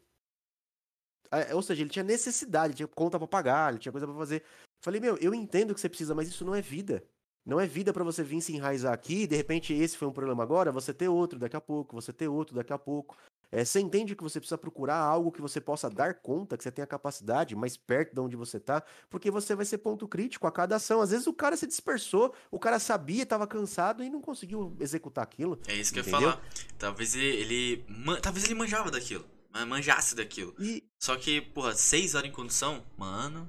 Ou 1.53 1.63
seja, 1.63 1.83
ele 1.83 1.91
tinha 1.91 2.03
necessidade, 2.03 2.69
ele 2.69 2.77
tinha 2.77 2.89
conta 2.89 3.19
pra 3.19 3.27
pagar, 3.27 3.73
ele 3.73 3.79
tinha 3.79 3.93
coisa 3.93 4.07
para 4.07 4.17
fazer. 4.17 4.45
Falei, 4.81 5.01
meu, 5.01 5.17
eu 5.19 5.35
entendo 5.35 5.75
que 5.75 5.81
você 5.81 5.89
precisa, 5.89 6.15
mas 6.15 6.29
isso 6.29 6.45
não 6.45 6.55
é 6.55 6.61
vida. 6.61 7.05
Não 7.45 7.61
é 7.61 7.67
vida 7.67 7.93
para 7.93 8.03
você 8.03 8.23
vir 8.23 8.41
se 8.41 8.55
enraizar 8.55 8.93
aqui 8.93 9.23
e 9.23 9.27
de 9.27 9.37
repente 9.37 9.75
esse 9.75 9.99
foi 9.99 10.09
um 10.09 10.13
problema 10.13 10.43
agora, 10.43 10.73
você 10.73 10.95
ter 10.95 11.09
outro 11.09 11.39
daqui 11.39 11.55
a 11.55 11.61
pouco, 11.61 11.95
você 11.95 12.13
ter 12.13 12.27
outro 12.27 12.55
daqui 12.57 12.73
a 12.73 12.79
pouco. 12.79 13.17
É, 13.53 13.65
você 13.65 13.81
entende 13.81 14.17
que 14.17 14.23
você 14.23 14.41
precisa 14.41 14.57
procurar 14.57 14.97
algo 14.97 15.31
que 15.31 15.43
você 15.43 15.61
possa 15.61 15.91
dar 15.91 16.15
conta, 16.15 16.57
que 16.57 16.65
você 16.65 16.73
tenha 16.73 16.87
capacidade 16.87 17.55
mais 17.55 17.77
perto 17.77 18.15
de 18.15 18.21
onde 18.21 18.35
você 18.35 18.59
tá, 18.59 18.83
porque 19.11 19.31
você 19.31 19.55
vai 19.55 19.65
ser 19.67 19.79
ponto 19.79 20.09
crítico 20.09 20.47
a 20.47 20.51
cada 20.51 20.77
ação. 20.77 21.01
Às 21.01 21.11
vezes 21.11 21.27
o 21.27 21.35
cara 21.35 21.57
se 21.57 21.67
dispersou, 21.67 22.35
o 22.51 22.59
cara 22.59 22.79
sabia, 22.79 23.23
estava 23.23 23.47
cansado 23.47 24.03
e 24.03 24.09
não 24.09 24.23
conseguiu 24.23 24.75
executar 24.81 25.23
aquilo. 25.23 25.59
É 25.69 25.75
isso 25.77 25.93
que 25.93 26.01
entendeu? 26.01 26.21
eu 26.21 26.27
ia 26.27 26.33
falar. 26.33 26.49
Talvez 26.79 27.15
ele, 27.15 27.27
ele 27.27 27.85
talvez 28.23 28.45
ele 28.45 28.55
manjava 28.55 28.91
daquilo, 28.91 29.25
manjasse 29.67 30.17
daquilo. 30.17 30.55
E... 30.59 30.83
Só 30.99 31.15
que, 31.17 31.43
porra, 31.43 31.75
seis 31.75 32.15
horas 32.15 32.31
em 32.31 32.33
condução, 32.33 32.83
mano. 32.97 33.49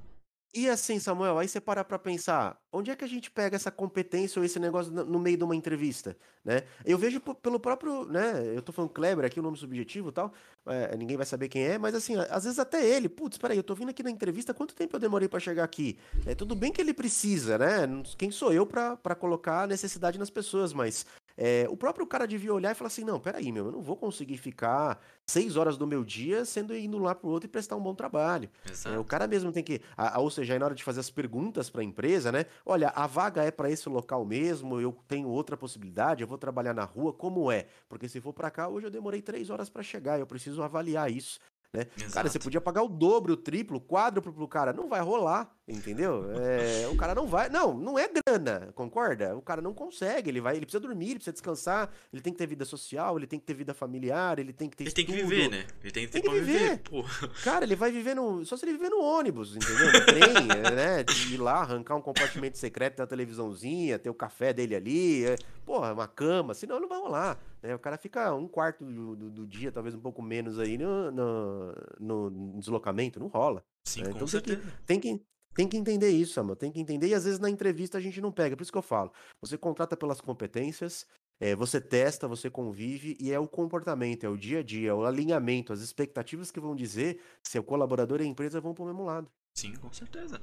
E 0.57 0.69
assim, 0.69 0.99
Samuel, 0.99 1.37
aí 1.37 1.49
você 1.49 1.59
para 1.59 1.83
pra 1.83 1.99
pensar, 1.99 2.57
onde 2.71 2.89
é 2.89 2.95
que 2.95 3.03
a 3.03 3.07
gente 3.07 3.29
pega 3.29 3.57
essa 3.57 3.69
competência 3.69 4.39
ou 4.39 4.45
esse 4.45 4.57
negócio 4.57 4.89
no 4.89 5.19
meio 5.19 5.35
de 5.35 5.43
uma 5.43 5.53
entrevista, 5.53 6.15
né? 6.45 6.61
Eu 6.85 6.97
vejo 6.97 7.19
pelo 7.19 7.59
próprio, 7.59 8.05
né, 8.05 8.41
eu 8.55 8.61
tô 8.61 8.71
falando 8.71 8.91
Kleber 8.91 9.25
aqui, 9.25 9.37
o 9.37 9.43
nome 9.43 9.57
subjetivo 9.57 10.09
e 10.09 10.11
tal, 10.13 10.33
é, 10.65 10.95
ninguém 10.95 11.17
vai 11.17 11.25
saber 11.25 11.49
quem 11.49 11.61
é, 11.61 11.77
mas 11.77 11.93
assim, 11.93 12.15
às 12.29 12.45
vezes 12.45 12.57
até 12.57 12.87
ele, 12.87 13.09
putz, 13.09 13.37
peraí, 13.37 13.57
eu 13.57 13.63
tô 13.63 13.75
vindo 13.75 13.89
aqui 13.89 14.01
na 14.01 14.09
entrevista, 14.09 14.53
quanto 14.53 14.73
tempo 14.73 14.95
eu 14.95 14.99
demorei 14.99 15.27
para 15.27 15.41
chegar 15.41 15.65
aqui? 15.65 15.97
É 16.25 16.33
tudo 16.33 16.55
bem 16.55 16.71
que 16.71 16.79
ele 16.79 16.93
precisa, 16.93 17.57
né? 17.57 17.85
Quem 18.17 18.31
sou 18.31 18.53
eu 18.53 18.65
para 18.65 19.13
colocar 19.13 19.67
necessidade 19.67 20.17
nas 20.17 20.29
pessoas, 20.29 20.71
mas 20.71 21.05
é, 21.37 21.67
o 21.69 21.75
próprio 21.75 22.07
cara 22.07 22.25
devia 22.25 22.53
olhar 22.53 22.71
e 22.71 22.75
falar 22.75 22.87
assim: 22.87 23.03
não, 23.03 23.19
peraí, 23.19 23.51
meu, 23.51 23.65
eu 23.65 23.71
não 23.71 23.81
vou 23.81 23.97
conseguir 23.97 24.37
ficar 24.37 24.99
seis 25.27 25.57
horas 25.57 25.77
do 25.77 25.85
meu 25.85 26.03
dia 26.03 26.45
sendo 26.45 26.75
indo 26.75 26.97
lá 26.97 27.13
pro 27.13 27.29
outro 27.29 27.47
e 27.47 27.51
prestar 27.51 27.75
um 27.75 27.81
bom 27.81 27.93
trabalho. 27.93 28.49
É, 28.93 28.97
o 28.97 29.03
cara 29.03 29.27
mesmo 29.27 29.51
tem 29.51 29.63
que. 29.63 29.81
A, 29.97 30.17
a, 30.17 30.19
ou 30.19 30.29
seja, 30.29 30.53
aí 30.53 30.59
na 30.59 30.65
hora 30.65 30.75
de 30.75 30.83
fazer 30.83 30.99
as 30.99 31.09
perguntas 31.09 31.69
para 31.69 31.81
a 31.81 31.83
empresa, 31.83 32.31
né? 32.31 32.45
Olha, 32.65 32.89
a 32.89 33.05
vaga 33.07 33.43
é 33.43 33.51
para 33.51 33.69
esse 33.69 33.89
local 33.89 34.25
mesmo, 34.25 34.79
eu 34.79 34.97
tenho 35.07 35.27
outra 35.27 35.57
possibilidade, 35.57 36.21
eu 36.21 36.27
vou 36.27 36.37
trabalhar 36.37 36.73
na 36.73 36.83
rua, 36.83 37.11
como 37.11 37.51
é? 37.51 37.67
Porque 37.89 38.07
se 38.07 38.21
for 38.21 38.33
para 38.33 38.49
cá, 38.49 38.67
hoje 38.67 38.87
eu 38.87 38.91
demorei 38.91 39.21
três 39.21 39.49
horas 39.49 39.69
para 39.69 39.83
chegar, 39.83 40.19
eu 40.19 40.27
preciso 40.27 40.63
avaliar 40.63 41.11
isso. 41.11 41.39
Né? 41.75 41.85
Cara, 42.11 42.29
você 42.29 42.39
podia 42.39 42.61
pagar 42.61 42.83
o 42.83 42.87
dobro, 42.87 43.33
o 43.33 43.37
triplo, 43.37 43.77
o 43.77 43.81
quádruplo 43.81 44.33
pro 44.33 44.47
cara. 44.47 44.73
Não 44.73 44.87
vai 44.87 45.01
rolar, 45.01 45.53
entendeu? 45.67 46.25
É, 46.39 46.87
o 46.87 46.95
cara 46.95 47.13
não 47.15 47.27
vai. 47.27 47.49
Não, 47.49 47.73
não 47.73 47.97
é 47.99 48.07
grana, 48.07 48.71
concorda? 48.75 49.35
O 49.35 49.41
cara 49.41 49.61
não 49.61 49.73
consegue. 49.73 50.29
Ele 50.29 50.41
vai, 50.41 50.55
ele 50.55 50.65
precisa 50.65 50.79
dormir, 50.79 51.05
ele 51.07 51.15
precisa 51.15 51.33
descansar, 51.33 51.89
ele 52.11 52.21
tem 52.21 52.31
que 52.33 52.39
ter 52.39 52.47
vida 52.47 52.65
social, 52.65 53.17
ele 53.17 53.27
tem 53.27 53.39
que 53.39 53.45
ter 53.45 53.53
vida 53.53 53.73
familiar, 53.73 54.39
ele 54.39 54.53
tem 54.53 54.69
que 54.69 54.77
ter 54.77 54.83
Ele 54.83 54.89
estudo. 54.89 55.05
tem 55.05 55.15
que 55.15 55.21
viver, 55.23 55.49
né? 55.49 55.65
Ele 55.81 55.91
tem 55.91 56.05
que 56.05 56.11
ter 56.11 56.21
tem 56.21 56.31
que 56.31 56.39
viver. 56.39 56.81
viver. 56.91 57.29
Cara, 57.43 57.65
ele 57.65 57.75
vai 57.75 57.91
viver 57.91 58.15
no. 58.15 58.45
Só 58.45 58.55
se 58.57 58.65
ele 58.65 58.73
viver 58.73 58.89
no 58.89 59.01
ônibus, 59.01 59.55
entendeu? 59.55 59.91
No 59.91 60.05
trem, 60.05 60.45
né? 60.75 61.03
De 61.03 61.33
ir 61.33 61.37
lá, 61.37 61.61
arrancar 61.61 61.95
um 61.95 62.01
compartimento 62.01 62.57
secreto 62.57 62.97
da 62.97 63.07
televisãozinha, 63.07 63.99
ter 63.99 64.09
o 64.09 64.13
café 64.13 64.53
dele 64.53 64.75
ali, 64.75 65.25
é, 65.25 65.35
porra, 65.65 65.93
uma 65.93 66.07
cama, 66.07 66.53
senão 66.53 66.79
não 66.79 66.87
vai 66.87 66.99
rolar. 66.99 67.37
Né? 67.61 67.75
O 67.75 67.79
cara 67.79 67.97
fica 67.97 68.33
um 68.33 68.47
quarto 68.47 68.85
do, 68.85 69.15
do, 69.15 69.31
do, 69.31 69.47
dia, 69.47 69.71
talvez 69.71 69.95
um 69.95 69.99
pouco 69.99 70.21
menos 70.21 70.59
aí 70.59 70.77
no, 70.77 71.11
no, 71.11 72.29
no 72.29 72.59
deslocamento, 72.59 73.19
não 73.19 73.27
rola. 73.27 73.63
Sim, 73.85 74.03
né? 74.03 74.11
Então 74.11 74.27
tem 74.27 74.41
que, 74.41 74.57
tem 74.85 74.99
que, 74.99 75.25
tem 75.53 75.67
que 75.67 75.77
entender 75.77 76.09
isso, 76.09 76.39
amor. 76.39 76.55
Tem 76.55 76.71
que 76.71 76.79
entender, 76.79 77.07
e 77.07 77.13
às 77.13 77.25
vezes 77.25 77.39
na 77.39 77.49
entrevista 77.49 77.97
a 77.97 78.01
gente 78.01 78.21
não 78.21 78.31
pega. 78.31 78.55
Por 78.55 78.63
isso 78.63 78.71
que 78.71 78.77
eu 78.77 78.81
falo. 78.81 79.11
Você 79.41 79.57
contrata 79.57 79.95
pelas 79.95 80.21
competências, 80.21 81.05
é, 81.39 81.55
você 81.55 81.81
testa, 81.81 82.27
você 82.27 82.49
convive, 82.49 83.17
e 83.19 83.31
é 83.31 83.39
o 83.39 83.47
comportamento, 83.47 84.25
é 84.25 84.29
o 84.29 84.37
dia 84.37 84.59
a 84.59 84.63
dia, 84.63 84.89
é 84.89 84.93
o 84.93 85.05
alinhamento, 85.05 85.73
as 85.73 85.81
expectativas 85.81 86.51
que 86.51 86.59
vão 86.59 86.75
dizer 86.75 87.21
se 87.43 87.59
o 87.59 87.63
colaborador 87.63 88.21
e 88.21 88.23
a 88.23 88.27
empresa 88.27 88.61
vão 88.61 88.73
para 88.73 88.83
o 88.83 88.87
mesmo 88.87 89.03
lado. 89.03 89.29
Sim, 89.57 89.73
com 89.77 89.91
certeza. 89.91 90.39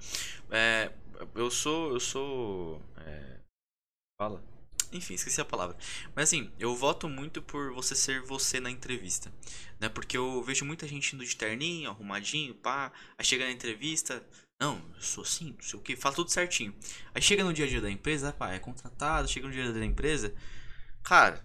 É, 0.51 0.91
eu 1.35 1.51
sou. 1.51 1.93
Eu 1.93 2.01
sou. 2.01 2.81
É... 3.07 3.41
Fala. 4.19 4.43
Enfim, 4.93 5.15
esqueci 5.15 5.41
a 5.41 5.45
palavra. 5.45 5.77
Mas 6.15 6.29
assim, 6.29 6.51
eu 6.59 6.75
voto 6.75 7.09
muito 7.09 7.41
por 7.43 7.73
você 7.73 7.95
ser 7.95 8.23
você 8.23 8.61
na 8.61 8.71
entrevista. 8.71 9.33
Né? 9.81 9.89
Porque 9.89 10.17
eu 10.17 10.43
vejo 10.43 10.65
muita 10.65 10.87
gente 10.87 11.15
indo 11.15 11.25
de 11.25 11.37
terninho, 11.37 11.91
arrumadinho, 11.91 12.55
pá. 12.55 12.93
Aí 13.19 13.25
chega 13.25 13.45
na 13.45 13.51
entrevista. 13.51 14.25
Não, 14.61 14.81
eu 14.95 15.03
sou 15.03 15.25
assim, 15.25 15.55
não 15.59 15.63
sei 15.63 15.79
o 15.79 15.83
que, 15.83 15.97
fala 15.97 16.15
tudo 16.15 16.31
certinho. 16.31 16.73
Aí 17.15 17.21
chega 17.21 17.43
no 17.43 17.53
dia 17.53 17.65
a 17.65 17.69
dia 17.69 17.81
da 17.81 17.91
empresa, 17.91 18.33
pá, 18.33 18.53
é 18.53 18.61
contratado, 18.61 19.27
chega 19.27 19.47
no 19.49 19.53
dia 19.53 19.63
a 19.63 19.67
dia 19.67 19.75
da 19.81 19.85
empresa. 19.85 20.33
Cara, 21.03 21.45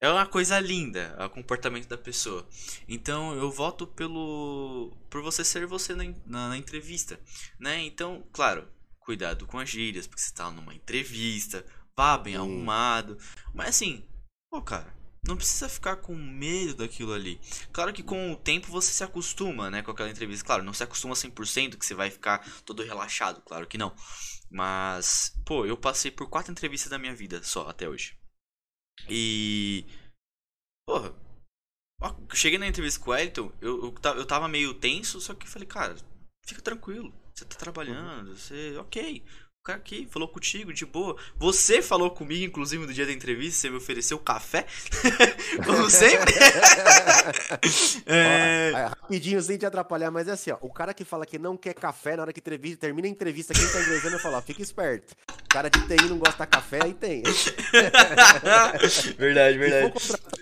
é 0.00 0.08
uma 0.08 0.26
coisa 0.26 0.58
linda 0.58 1.14
o 1.18 1.28
comportamento 1.30 1.86
da 1.88 1.98
pessoa. 1.98 2.46
Então 2.88 3.34
eu 3.34 3.50
voto 3.50 3.86
pelo 3.86 4.96
por 5.10 5.22
você 5.22 5.44
ser 5.44 5.66
você 5.66 5.94
na, 5.94 6.04
na, 6.26 6.48
na 6.50 6.56
entrevista, 6.58 7.20
né? 7.58 7.80
Então, 7.84 8.26
claro, 8.32 8.66
cuidado 8.98 9.46
com 9.46 9.58
as 9.58 9.68
gírias, 9.68 10.06
porque 10.06 10.22
você 10.22 10.30
está 10.30 10.50
numa 10.50 10.74
entrevista, 10.74 11.64
vá 12.00 12.16
bem 12.16 12.38
hum. 12.38 12.40
arrumado. 12.40 13.18
Mas 13.52 13.68
assim, 13.68 14.08
pô, 14.50 14.62
cara, 14.62 14.90
não 15.26 15.36
precisa 15.36 15.68
ficar 15.68 15.96
com 15.96 16.14
medo 16.14 16.76
daquilo 16.76 17.12
ali. 17.12 17.38
Claro 17.72 17.92
que 17.92 18.02
com 18.02 18.32
o 18.32 18.36
tempo 18.36 18.68
você 18.68 18.90
se 18.90 19.04
acostuma, 19.04 19.70
né, 19.70 19.82
com 19.82 19.90
aquela 19.90 20.08
entrevista. 20.08 20.46
Claro, 20.46 20.62
não 20.62 20.72
se 20.72 20.82
acostuma 20.82 21.14
100% 21.14 21.76
que 21.76 21.84
você 21.84 21.94
vai 21.94 22.10
ficar 22.10 22.38
todo 22.64 22.82
relaxado, 22.82 23.42
claro 23.42 23.66
que 23.66 23.76
não. 23.76 23.94
Mas, 24.50 25.38
pô, 25.44 25.66
eu 25.66 25.76
passei 25.76 26.10
por 26.10 26.28
quatro 26.30 26.50
entrevistas 26.50 26.90
da 26.90 26.98
minha 26.98 27.14
vida 27.14 27.42
só 27.42 27.68
até 27.68 27.86
hoje. 27.86 28.18
E. 29.08 29.84
Porra. 30.86 31.14
Cheguei 32.32 32.58
na 32.58 32.66
entrevista 32.66 32.98
com 32.98 33.10
o 33.10 33.14
Elton, 33.14 33.52
eu, 33.60 33.84
eu, 33.84 33.94
eu 34.16 34.26
tava 34.26 34.48
meio 34.48 34.72
tenso, 34.72 35.20
só 35.20 35.34
que 35.34 35.46
falei, 35.46 35.68
cara, 35.68 35.94
fica 36.46 36.62
tranquilo. 36.62 37.12
Você 37.34 37.44
tá 37.44 37.56
trabalhando, 37.56 38.34
você. 38.34 38.74
Ok 38.78 39.22
o 39.60 39.62
cara 39.62 39.78
aqui 39.78 40.08
falou 40.10 40.26
contigo, 40.26 40.72
de 40.72 40.86
boa. 40.86 41.14
Você 41.36 41.82
falou 41.82 42.10
comigo, 42.10 42.46
inclusive, 42.46 42.86
no 42.86 42.94
dia 42.94 43.04
da 43.04 43.12
entrevista, 43.12 43.60
você 43.60 43.68
me 43.68 43.76
ofereceu 43.76 44.18
café. 44.18 44.64
Como 45.66 45.90
sempre. 45.90 46.32
é... 48.06 48.72
rapidinho, 48.88 49.42
sem 49.42 49.58
te 49.58 49.66
atrapalhar, 49.66 50.10
mas 50.10 50.28
é 50.28 50.32
assim, 50.32 50.50
ó. 50.50 50.56
O 50.62 50.72
cara 50.72 50.94
que 50.94 51.04
fala 51.04 51.26
que 51.26 51.38
não 51.38 51.58
quer 51.58 51.74
café 51.74 52.16
na 52.16 52.22
hora 52.22 52.32
que 52.32 52.40
entrevista, 52.40 52.86
termina 52.86 53.06
a 53.06 53.10
entrevista, 53.10 53.52
quem 53.52 53.68
tá 53.68 53.82
inglesando, 53.82 54.16
eu 54.16 54.20
falo, 54.20 54.38
ó, 54.38 54.40
fica 54.40 54.62
esperto. 54.62 55.14
O 55.28 55.48
cara 55.48 55.68
de 55.68 55.78
TI 55.86 56.08
não 56.08 56.16
gosta 56.16 56.46
de 56.46 56.50
café, 56.50 56.78
aí 56.82 56.94
tem. 56.94 57.22
verdade, 59.18 59.58
verdade. 59.58 59.92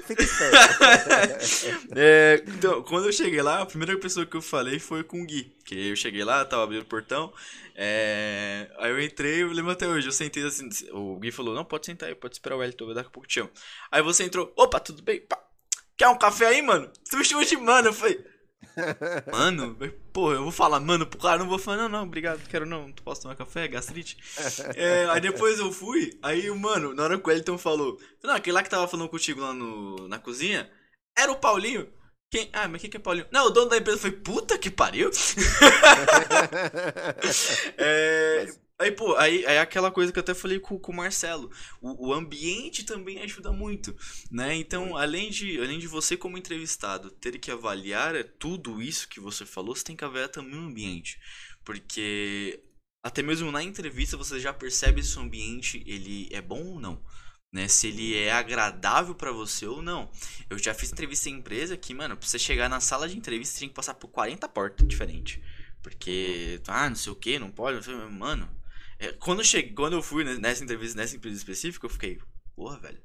fica 0.07 0.23
esperto. 0.23 0.59
é, 1.97 2.45
então, 2.47 2.85
quando 2.85 3.07
eu 3.07 3.12
cheguei 3.12 3.43
lá, 3.43 3.62
a 3.62 3.66
primeira 3.66 3.99
pessoa 3.99 4.24
que 4.24 4.36
eu 4.36 4.43
falei 4.43 4.78
foi 4.78 5.03
com 5.03 5.20
o 5.20 5.27
Gui. 5.27 5.58
Que 5.69 5.90
eu 5.90 5.97
cheguei 5.97 6.24
lá, 6.24 6.47
tava 6.47 6.62
abrindo 6.62 6.81
o 6.81 6.86
portão. 6.86 7.31
É... 7.74 8.70
Aí 8.78 8.90
eu 8.90 9.03
entrei, 9.03 9.43
eu 9.43 9.53
lembro 9.53 9.70
até 9.70 9.86
hoje, 9.86 10.09
eu 10.09 10.12
sentei 10.12 10.43
assim, 10.43 10.66
o 10.93 11.16
Gui 11.16 11.31
falou, 11.31 11.55
não, 11.55 11.62
pode 11.62 11.85
sentar 11.85 12.09
aí, 12.09 12.15
pode 12.15 12.36
esperar 12.36 12.57
o 12.57 12.62
Elton, 12.62 12.95
daqui 12.95 13.09
a 13.09 13.12
pouco 13.12 13.28
te 13.28 13.35
chamo. 13.35 13.51
Aí 13.93 14.01
você 14.01 14.24
entrou, 14.24 14.51
opa, 14.57 14.81
tudo 14.81 15.03
bem? 15.03 15.20
Pá. 15.20 15.39
Quer 15.95 16.09
um 16.09 16.16
café 16.16 16.47
aí, 16.47 16.62
mano? 16.62 16.90
Você 17.05 17.19
me 17.19 17.24
chamou 17.24 17.45
de 17.45 17.57
mano, 17.59 17.89
eu 17.89 17.93
falei... 17.93 18.24
Mano, 19.31 19.77
porra, 20.12 20.35
eu 20.35 20.43
vou 20.43 20.51
falar 20.51 20.81
mano 20.81 21.07
pro 21.07 21.19
cara, 21.19 21.39
não 21.39 21.49
vou 21.49 21.59
falar, 21.59 21.77
não, 21.77 21.89
não, 21.89 22.03
obrigado, 22.05 22.40
quero 22.49 22.66
não, 22.66 22.89
não 22.89 22.93
posso 22.93 23.23
tomar 23.23 23.36
café, 23.36 23.69
gastrite. 23.69 24.16
É, 24.74 25.07
aí 25.11 25.20
depois 25.20 25.59
eu 25.59 25.70
fui, 25.73 26.19
aí, 26.23 26.49
mano, 26.51 26.95
na 26.95 27.05
hora 27.05 27.19
que 27.19 27.28
o 27.28 27.32
Elton 27.32 27.59
falou, 27.59 28.01
não, 28.23 28.35
aquele 28.35 28.55
lá 28.55 28.62
que 28.62 28.70
tava 28.70 28.89
falando 28.89 29.09
contigo 29.09 29.40
lá 29.40 29.53
no, 29.53 30.09
na 30.09 30.19
cozinha, 30.19 30.69
era 31.16 31.31
o 31.31 31.36
Paulinho. 31.36 31.89
Quem? 32.31 32.51
Ah, 32.53 32.69
mas 32.69 32.81
quem 32.81 32.91
que 32.91 32.97
é 32.97 33.01
Paulinho? 33.01 33.27
Não, 33.31 33.47
o 33.47 33.51
dono 33.51 33.71
da 33.71 33.79
empresa 33.79 33.99
foi, 33.99 34.13
puta 34.13 34.59
que 34.59 34.71
pariu. 34.71 35.11
é, 37.79 38.47
Aí, 38.81 38.93
pô, 38.93 39.17
aí, 39.17 39.43
é 39.45 39.59
aquela 39.59 39.91
coisa 39.91 40.13
que 40.13 40.19
eu 40.19 40.23
até 40.23 40.35
falei 40.35 40.61
com, 40.61 40.79
com 40.79 40.93
o 40.93 40.95
Marcelo. 40.95 41.51
O, 41.81 42.11
o 42.11 42.15
ambiente 42.15 42.85
também 42.85 43.21
ajuda 43.21 43.51
muito, 43.51 43.97
né? 44.31 44.55
Então, 44.55 44.97
além 44.97 45.31
de, 45.31 45.59
além 45.59 45.81
de 45.81 45.89
você 45.89 46.17
como 46.17 46.39
entrevistado 46.39 47.11
ter 47.11 47.39
que 47.41 47.51
avaliar 47.51 48.15
tudo 48.39 48.81
isso 48.81 49.09
que 49.09 49.19
você 49.19 49.45
falou, 49.45 49.75
você 49.75 49.83
tem 49.83 49.97
que 49.97 50.05
avaliar 50.05 50.29
também 50.29 50.55
o 50.55 50.67
ambiente. 50.67 51.19
Porque 51.65 52.63
até 53.03 53.21
mesmo 53.21 53.51
na 53.51 53.65
entrevista 53.65 54.17
você 54.17 54.39
já 54.39 54.53
percebe 54.53 55.03
se 55.03 55.19
o 55.19 55.23
ambiente 55.23 55.83
ele 55.85 56.29
é 56.31 56.41
bom 56.41 56.65
ou 56.65 56.81
não. 56.81 57.03
Né, 57.51 57.66
se 57.66 57.89
ele 57.89 58.15
é 58.15 58.31
agradável 58.31 59.15
para 59.15 59.33
você 59.33 59.66
ou 59.66 59.81
não. 59.81 60.11
Eu 60.51 60.59
já 60.59 60.75
fiz 60.75 60.93
entrevista 60.93 61.31
em 61.31 61.35
empresa 61.35 61.77
que, 61.79 61.95
mano, 61.95 62.16
pra 62.16 62.29
você 62.29 62.39
chegar 62.39 62.69
na 62.69 62.79
sala 62.79 63.09
de 63.09 63.16
entrevista, 63.16 63.55
você 63.55 63.59
tinha 63.61 63.69
que 63.70 63.75
passar 63.75 63.95
por 63.95 64.09
40 64.09 64.47
portas 64.51 64.87
diferentes. 64.87 65.41
Porque, 65.83 66.61
ah, 66.66 66.89
não 66.89 66.97
sei 66.97 67.12
o 67.12 67.16
que, 67.16 67.39
não 67.39 67.51
pode. 67.51 67.89
Mano, 68.11 68.49
é, 68.99 69.12
quando, 69.12 69.41
eu 69.41 69.45
cheguei, 69.45 69.73
quando 69.73 69.95
eu 69.95 70.03
fui 70.03 70.25
nessa 70.25 70.62
entrevista, 70.62 70.99
nessa 70.99 71.16
empresa 71.16 71.37
específica, 71.37 71.87
eu 71.87 71.91
fiquei, 71.91 72.19
porra, 72.55 72.79
velho. 72.79 73.01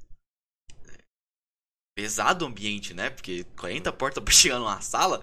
Pesado 1.94 2.44
o 2.44 2.48
ambiente, 2.48 2.92
né? 2.92 3.08
Porque 3.08 3.44
40 3.56 3.92
portas 3.92 4.22
pra 4.24 4.34
chegar 4.34 4.58
numa 4.58 4.80
sala. 4.80 5.22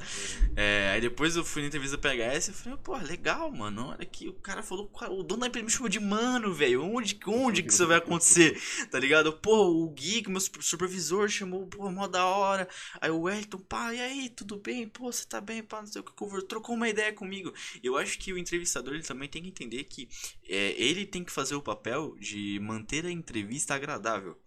É, 0.56 0.91
aí 0.93 1.02
depois 1.02 1.35
eu 1.35 1.43
fui 1.43 1.61
na 1.61 1.68
entrevista 1.68 1.98
da 1.98 2.02
PHS 2.02 2.48
e 2.48 2.53
falei, 2.53 2.80
pô, 2.81 2.95
legal, 2.95 3.52
mano. 3.52 3.89
Olha 3.89 4.06
que 4.06 4.30
o 4.30 4.34
cara 4.34 4.64
falou, 4.64 4.89
o 5.10 5.22
dono 5.22 5.41
da 5.41 5.48
empresa 5.48 5.65
me 5.65 5.72
chamou 5.72 5.89
de 5.89 5.99
mano, 5.99 6.53
velho. 6.53 6.81
Onde, 6.81 7.19
onde 7.27 7.61
que 7.61 7.73
isso 7.73 7.85
vai 7.85 7.98
acontecer? 7.98 8.57
Tá 8.89 8.99
ligado? 8.99 9.34
Pô, 9.34 9.68
o 9.68 9.89
Gui, 9.89 10.23
meu 10.27 10.39
supervisor, 10.39 11.27
chamou, 11.27 11.68
pô, 11.68 11.91
mó 11.91 12.07
da 12.07 12.26
hora. 12.26 12.68
Aí 13.02 13.11
o 13.11 13.27
Elton, 13.27 13.60
pá, 13.60 13.93
e 13.93 13.99
aí, 13.99 14.30
tudo 14.30 14.57
bem? 14.57 14.88
Pô, 14.88 15.11
você 15.11 15.26
tá 15.26 15.41
bem, 15.41 15.61
pá, 15.61 15.81
não 15.81 15.88
sei 15.88 16.02
o 16.02 16.03
que, 16.06 16.48
trocou 16.48 16.76
uma 16.76 16.88
ideia 16.88 17.11
comigo. 17.11 17.53
Eu 17.84 17.98
acho 17.98 18.18
que 18.18 18.31
o 18.31 18.38
entrevistador 18.38 18.93
ele 18.93 19.03
também 19.03 19.27
tem 19.27 19.43
que 19.43 19.49
entender 19.49 19.84
que 19.85 20.07
é, 20.48 20.73
ele 20.81 21.06
tem 21.06 21.23
que 21.23 21.31
fazer 21.31 21.56
o 21.56 21.61
papel 21.61 22.15
de 22.18 22.60
manter 22.61 23.06
a 23.06 23.11
entrevista 23.11 23.76
agradável. 23.76 24.38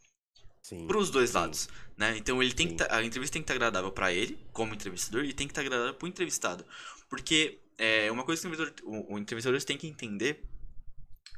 Para 0.86 0.98
os 0.98 1.10
dois 1.10 1.30
sim. 1.30 1.36
lados, 1.36 1.68
né? 1.96 2.16
Então 2.16 2.42
ele 2.42 2.54
tem 2.54 2.74
tá, 2.74 2.86
a 2.90 3.04
entrevista 3.04 3.34
tem 3.34 3.42
que 3.42 3.44
estar 3.44 3.54
tá 3.54 3.66
agradável 3.66 3.92
para 3.92 4.12
ele, 4.12 4.38
como 4.52 4.74
entrevistador, 4.74 5.24
e 5.24 5.32
tem 5.32 5.46
que 5.46 5.52
estar 5.52 5.60
tá 5.60 5.66
agradável 5.66 5.94
para 5.94 6.06
o 6.06 6.08
entrevistado. 6.08 6.64
Porque 7.08 7.60
é 7.76 8.10
uma 8.10 8.24
coisa 8.24 8.40
que 8.40 8.48
o 8.48 8.50
entrevistador, 8.50 8.90
o, 8.90 9.14
o 9.14 9.18
entrevistador 9.18 9.62
tem 9.62 9.76
que 9.76 9.86
entender 9.86 10.42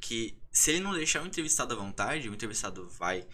que 0.01 0.39
se 0.53 0.71
ele 0.71 0.81
não 0.81 0.95
deixar 0.95 1.23
o 1.23 1.27
entrevistado 1.27 1.75
à 1.75 1.77
vontade, 1.77 2.29
o 2.29 2.35
entrevistado 2.35 2.89
vai 2.91 3.27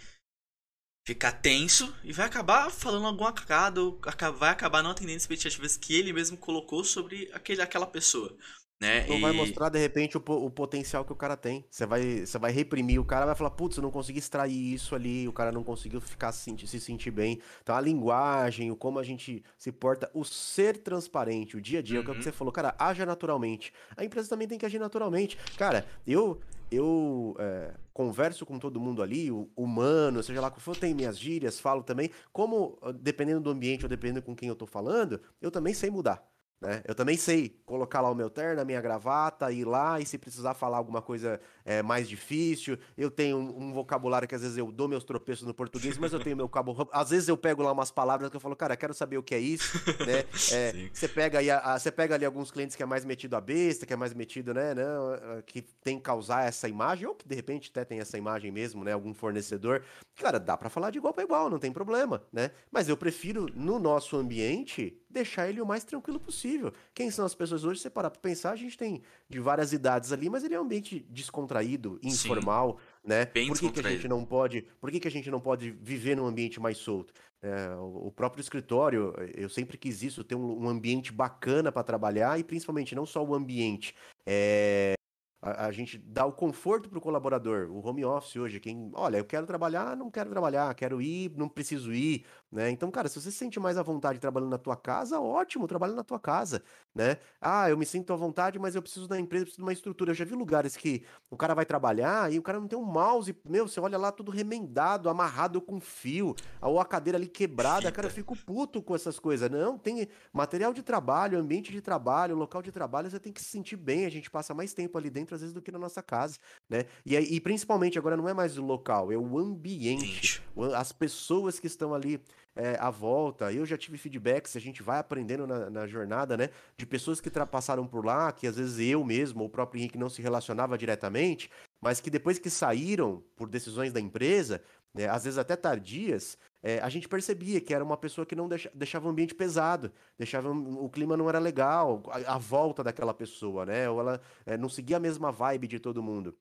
ficar 1.07 1.33
tenso 1.33 1.95
e 2.05 2.13
vai 2.13 2.27
acabar 2.27 2.71
falando 2.71 3.07
alguma 3.07 3.33
cagada, 3.33 3.81
ou 3.83 4.01
vai 4.39 4.51
acabar 4.51 4.83
não 4.83 4.93
atendendo 4.93 5.17
as 5.17 5.23
expectativas 5.23 5.77
que 5.77 5.95
ele 5.95 6.13
mesmo 6.13 6.37
colocou 6.37 6.85
sobre 6.85 7.31
aquele, 7.33 7.61
aquela 7.61 7.87
pessoa. 7.87 8.37
Né? 8.83 9.07
Não 9.07 9.17
e... 9.17 9.21
vai 9.21 9.31
mostrar, 9.31 9.69
de 9.69 9.79
repente, 9.79 10.19
o, 10.19 10.23
o, 10.27 10.51
potencial 10.51 11.05
que 11.05 11.13
o 11.13 11.15
cara 11.15 11.37
tem. 11.37 11.65
Você 11.71 11.87
vai, 11.87 12.27
você 12.27 12.37
vai 12.37 12.51
reprimir 12.51 12.99
o 12.99 13.05
cara, 13.05 13.25
vai 13.25 13.37
falar, 13.37 13.51
putz, 13.51 13.77
eu 13.77 13.83
não 13.83 13.93
consegui 13.93 14.19
extrair 14.19 14.75
isso 14.75 14.97
ali, 14.97 15.29
o 15.29 15.33
cara 15.33 15.53
não 15.53 15.63
conseguiu 15.63 16.01
ficar 16.01 16.33
se, 16.33 16.53
se 16.67 16.81
sentir 16.81 17.13
bem. 17.13 17.39
Então, 17.63 17.77
a 17.77 17.81
linguagem, 17.81 18.73
o 18.73 18.77
como 18.77 18.99
a 18.99 19.05
gente 19.05 19.41
se 19.57 19.71
porta, 19.71 20.11
o 20.13 20.25
ser 20.25 20.79
transparente, 20.79 21.57
o 21.57 21.61
dia 21.61 21.79
a 21.79 21.83
dia, 21.83 22.01
uhum. 22.01 22.01
é 22.01 22.03
o 22.03 22.11
que 22.11 22.17
uhum. 22.17 22.23
você 22.25 22.33
falou, 22.33 22.51
cara, 22.51 22.75
haja 22.77 23.07
naturalmente. 23.07 23.73
A 23.97 24.05
empresa 24.05 24.29
também 24.29 24.49
tem 24.49 24.59
que 24.59 24.67
agir 24.67 24.81
naturalmente. 24.81 25.39
Cara, 25.57 25.87
eu 26.05 26.41
eu 26.69 27.37
é, 27.39 27.75
converso 27.93 28.47
com 28.47 28.59
todo 28.59 28.81
mundo 28.81 29.01
ali, 29.01 29.31
o 29.31 29.49
humano, 29.55 30.23
seja 30.23 30.41
lá 30.41 30.49
o 30.49 30.51
que 30.51 30.61
for, 30.61 30.75
tem 30.75 30.95
minhas 30.95 31.19
gírias, 31.19 31.61
falo 31.61 31.83
também. 31.83 32.11
Como, 32.33 32.79
dependendo 32.99 33.43
do 33.43 33.51
ambiente 33.51 33.85
ou 33.85 33.89
dependendo 33.89 34.23
com 34.23 34.35
quem 34.35 34.49
eu 34.49 34.57
tô 34.57 34.67
falando, 34.67 35.21
eu 35.41 35.51
também 35.51 35.75
sei 35.75 35.91
mudar. 35.91 36.32
Né? 36.63 36.81
Eu 36.87 36.95
também 36.95 37.17
sei 37.17 37.61
colocar 37.67 38.01
lá 38.01 38.09
o 38.09 38.15
meu 38.15 38.31
terno, 38.31 38.61
a 38.61 38.65
minha 38.65 38.81
gravata, 38.81 39.51
ir 39.51 39.65
lá 39.65 39.99
e 39.99 40.07
se 40.07 40.17
precisar 40.17 40.55
falar 40.55 40.77
alguma 40.77 41.03
coisa 41.03 41.41
é, 41.65 41.83
mais 41.83 42.09
difícil. 42.09 42.79
Eu 42.97 43.11
tenho 43.11 43.37
um, 43.37 43.65
um, 43.65 43.73
vocabulário 43.73 44.29
que 44.29 44.35
às 44.37 44.43
vezes 44.43 44.57
eu 44.57 44.71
dou 44.71 44.87
meus 44.87 45.03
tropeços 45.03 45.45
no 45.45 45.53
português, 45.53 45.99
mas 45.99 46.13
eu 46.13 46.21
tenho 46.21 46.37
meu 46.37 46.49
cabo. 46.49 46.89
Às 46.93 47.11
vezes 47.11 47.29
eu 47.29 47.37
pego 47.37 47.65
lá 47.65 47.73
umas 47.73 47.91
palavras 47.91 48.31
que 48.31 48.37
eu 48.37 48.41
falo, 48.41 48.55
cara, 48.55 48.77
quero 48.77 48.95
saber 48.95 49.19
o 49.19 49.25
que 49.25 49.35
é 49.35 49.41
isso. 49.41 49.77
né? 50.07 50.25
É, 50.53 50.89
você, 50.93 51.09
pega 51.09 51.41
aí, 51.41 51.51
a, 51.51 51.77
você 51.77 51.91
pega 51.91 52.15
ali 52.15 52.25
alguns 52.25 52.53
clientes 52.53 52.77
que 52.77 52.83
é 52.85 52.87
mais 52.87 53.05
metido 53.05 53.35
a 53.35 53.41
besta, 53.41 53.85
que 53.85 53.93
é 53.93 53.97
mais 53.97 54.15
metido, 54.15 54.55
né? 54.55 54.73
Não, 54.73 55.43
que 55.45 55.63
tem 55.83 55.97
que 55.97 56.03
causar 56.05 56.47
essa 56.47 56.69
imagem, 56.69 57.09
ou 57.09 57.15
que 57.17 57.27
de 57.27 57.35
repente 57.35 57.71
até 57.71 57.85
tem 57.85 57.99
essa 57.99 58.17
imagem 58.17 58.53
mesmo, 58.53 58.85
né? 58.85 58.93
Algum 58.93 59.13
fornecedor. 59.13 59.83
Cara, 60.15 60.39
dá 60.39 60.57
para 60.57 60.71
falar 60.71 60.91
de 60.91 60.99
igual 60.99 61.13
para 61.13 61.25
igual, 61.25 61.51
não 61.51 61.59
tem 61.59 61.73
problema, 61.73 62.23
né? 62.33 62.53
Mas 62.71 62.89
eu 62.89 62.97
prefiro, 62.97 63.49
no 63.53 63.81
nosso 63.81 64.17
ambiente, 64.17 65.02
deixar 65.13 65.49
ele 65.49 65.61
o 65.61 65.67
mais 65.67 65.85
tranquilo 65.85 66.19
possível. 66.19 66.73
Quem 66.95 67.11
são 67.11 67.25
as 67.25 67.35
pessoas 67.35 67.65
hoje? 67.65 67.79
Se 67.79 67.83
você 67.85 67.91
parar 67.91 68.11
pra 68.11 68.21
pensar, 68.21 68.53
a 68.53 68.57
gente 68.57 68.77
tem 68.77 69.03
de 69.29 69.39
várias 69.39 69.73
idades 69.73 70.13
ali, 70.13 70.29
mas 70.29 70.45
ele 70.45 70.55
é 70.55 70.61
um 70.61 70.65
ambiente 70.65 71.07
descontraído, 71.11 71.99
informal, 72.03 72.79
Sim, 72.79 73.09
né? 73.09 73.27
Bem 73.27 73.49
por 73.49 73.59
que, 73.59 73.71
que 73.71 73.81
a 73.81 73.91
gente 73.91 74.09
não 74.09 74.25
pode, 74.25 74.67
por 74.81 74.91
que, 74.91 75.01
que 75.01 75.09
a 75.09 75.11
gente 75.11 75.31
não 75.31 75.41
pode 75.41 75.71
viver 75.71 76.17
num 76.17 76.27
ambiente 76.27 76.59
mais 76.59 76.79
solto? 76.79 77.13
É, 77.43 77.75
o 77.77 78.11
próprio 78.13 78.41
escritório, 78.41 79.13
eu 79.35 79.49
sempre 79.49 79.77
quis 79.77 80.03
isso, 80.03 80.23
ter 80.23 80.37
um, 80.37 80.65
um 80.65 80.69
ambiente 80.69 81.13
bacana 81.13 81.73
para 81.73 81.83
trabalhar 81.83 82.39
e 82.39 82.45
principalmente 82.45 82.95
não 82.95 83.05
só 83.05 83.25
o 83.25 83.35
ambiente, 83.35 83.97
é, 84.25 84.95
a, 85.43 85.67
a, 85.67 85.73
gente 85.73 85.99
dá 85.99 86.25
o 86.25 86.33
conforto 86.33 86.89
para 86.89 86.99
o 86.99 87.03
colaborador. 87.03 87.69
O 87.69 87.85
home 87.85 88.05
office 88.05 88.37
hoje, 88.37 88.61
quem, 88.61 88.93
olha, 88.95 89.17
eu 89.17 89.25
quero 89.25 89.45
trabalhar, 89.45 89.97
não 89.97 90.09
quero 90.09 90.31
trabalhar, 90.31 90.73
quero 90.75 91.03
ir, 91.03 91.33
não 91.37 91.49
preciso 91.49 91.93
ir, 91.93 92.25
né? 92.53 92.71
Então, 92.71 92.91
cara, 92.91 93.09
se 93.09 93.19
você 93.19 93.31
se 93.31 93.39
sente 93.39 93.59
mais 93.59 93.79
à 93.79 93.83
vontade 93.83 94.19
trabalhando 94.19 94.51
na 94.51 94.59
tua 94.59 94.77
casa, 94.77 95.19
ótimo, 95.19 95.67
trabalha 95.67 95.95
na 95.95 96.05
tua 96.05 96.21
casa, 96.21 96.63
né? 96.95 97.17
Ah, 97.41 97.71
eu 97.71 97.79
me 97.79 97.87
sinto 97.87 98.13
à 98.13 98.17
vontade, 98.17 98.59
mas 98.59 98.75
eu 98.75 98.83
preciso 98.83 99.09
da 99.09 99.19
empresa, 99.19 99.47
preciso 99.47 99.63
de 99.63 99.65
uma 99.65 99.73
estrutura. 99.73 100.11
Eu 100.11 100.15
já 100.15 100.27
vi 100.27 100.35
lugares 100.35 100.77
que 100.77 101.03
o 101.31 101.37
cara 101.37 101.55
vai 101.55 101.65
trabalhar 101.65 102.31
e 102.31 102.39
o 102.39 102.43
cara 102.43 102.61
não 102.61 102.69
tem 102.69 102.79
um 102.79 102.85
mouse, 102.85 103.35
meu, 103.49 103.67
você 103.67 103.81
olha 103.81 103.97
lá 103.97 104.13
tudo 104.13 104.31
remendado, 104.31 105.09
amarrado 105.09 105.63
com 105.63 105.81
fio, 105.81 106.35
ou 106.61 106.79
a 106.79 106.85
cadeira 106.85 107.17
ali 107.17 107.27
quebrada, 107.27 107.91
cara, 107.91 108.09
eu 108.09 108.13
fico 108.13 108.37
puto 108.37 108.83
com 108.83 108.95
essas 108.95 109.19
coisas. 109.19 109.51
Não, 109.51 109.79
tem 109.79 110.07
material 110.31 110.75
de 110.75 110.83
trabalho, 110.83 111.39
ambiente 111.39 111.73
de 111.73 111.81
trabalho, 111.81 112.37
local 112.37 112.61
de 112.61 112.71
trabalho, 112.71 113.11
você 113.11 113.19
tem 113.19 113.33
que 113.33 113.41
se 113.41 113.49
sentir 113.49 113.77
bem, 113.77 114.05
a 114.05 114.11
gente 114.11 114.31
passa 114.31 114.53
mais 114.53 114.75
tempo 114.75 114.99
ali 114.99 115.09
dentro 115.09 115.35
às 115.35 115.41
vezes 115.41 115.55
do 115.55 115.63
que 115.63 115.73
na 115.73 115.79
nossa 115.79 116.03
casa, 116.03 116.39
né? 116.69 116.85
E, 117.07 117.17
e 117.17 117.41
principalmente 117.41 117.99
agora 117.99 118.15
não 118.15 118.29
é 118.29 118.35
mais 118.35 118.59
o 118.59 118.63
local, 118.63 119.11
é 119.11 119.17
o 119.17 119.39
ambiente, 119.39 120.43
as 120.77 120.93
pessoas 120.93 121.59
que 121.59 121.67
estão 121.67 121.95
ali 121.95 122.21
é, 122.55 122.77
à 122.79 122.91
volta. 122.91 123.53
Eu 123.53 123.65
já 123.65 123.77
tive 123.77 123.99
feedbacks, 123.99 124.57
a 124.57 124.61
gente 124.61 124.83
vai 124.83 124.99
aprendendo 124.99 125.47
na, 125.47 125.71
na 125.71 125.87
jornada, 125.87 126.37
né? 126.37 126.51
De 126.77 126.87
pessoas 126.87 127.21
que 127.21 127.31
passaram 127.47 127.87
por 127.87 128.05
lá, 128.05 128.33
que 128.33 128.47
às 128.47 128.57
vezes 128.57 128.79
eu 128.79 129.05
mesmo, 129.05 129.41
ou 129.43 129.47
o 129.47 129.51
próprio 129.51 129.81
Henrique, 129.81 129.99
não 129.99 130.09
se 130.09 130.23
relacionava 130.23 130.77
diretamente, 130.79 131.51
mas 131.81 132.01
que 132.01 132.11
depois 132.11 132.39
que 132.39 132.51
saíram 132.51 133.23
por 133.37 133.49
decisões 133.49 133.93
da 133.93 134.01
empresa, 134.01 134.63
né, 134.95 135.09
às 135.09 135.25
vezes 135.25 135.39
até 135.39 135.57
tardias, 135.57 136.37
é, 136.63 136.79
a 136.81 136.89
gente 136.89 137.09
percebia 137.09 137.61
que 137.61 137.75
era 137.75 137.83
uma 137.83 137.97
pessoa 137.97 138.27
que 138.27 138.37
não 138.37 138.49
deixa, 138.49 138.71
deixava 138.75 139.07
o 139.07 139.11
ambiente 139.11 139.35
pesado, 139.35 139.91
deixava 140.19 140.51
o 140.51 140.89
clima 140.89 141.17
não 141.17 141.29
era 141.29 141.39
legal, 141.39 142.03
a, 142.09 142.35
a 142.35 142.39
volta 142.39 142.85
daquela 142.85 143.13
pessoa, 143.13 143.67
né? 143.67 143.89
Ou 143.89 144.01
ela 144.01 144.21
é, 144.47 144.57
não 144.57 144.69
seguia 144.69 144.99
a 144.99 145.01
mesma 145.01 145.33
vibe 145.33 145.67
de 145.67 145.81
todo 145.81 146.03
mundo. 146.03 146.37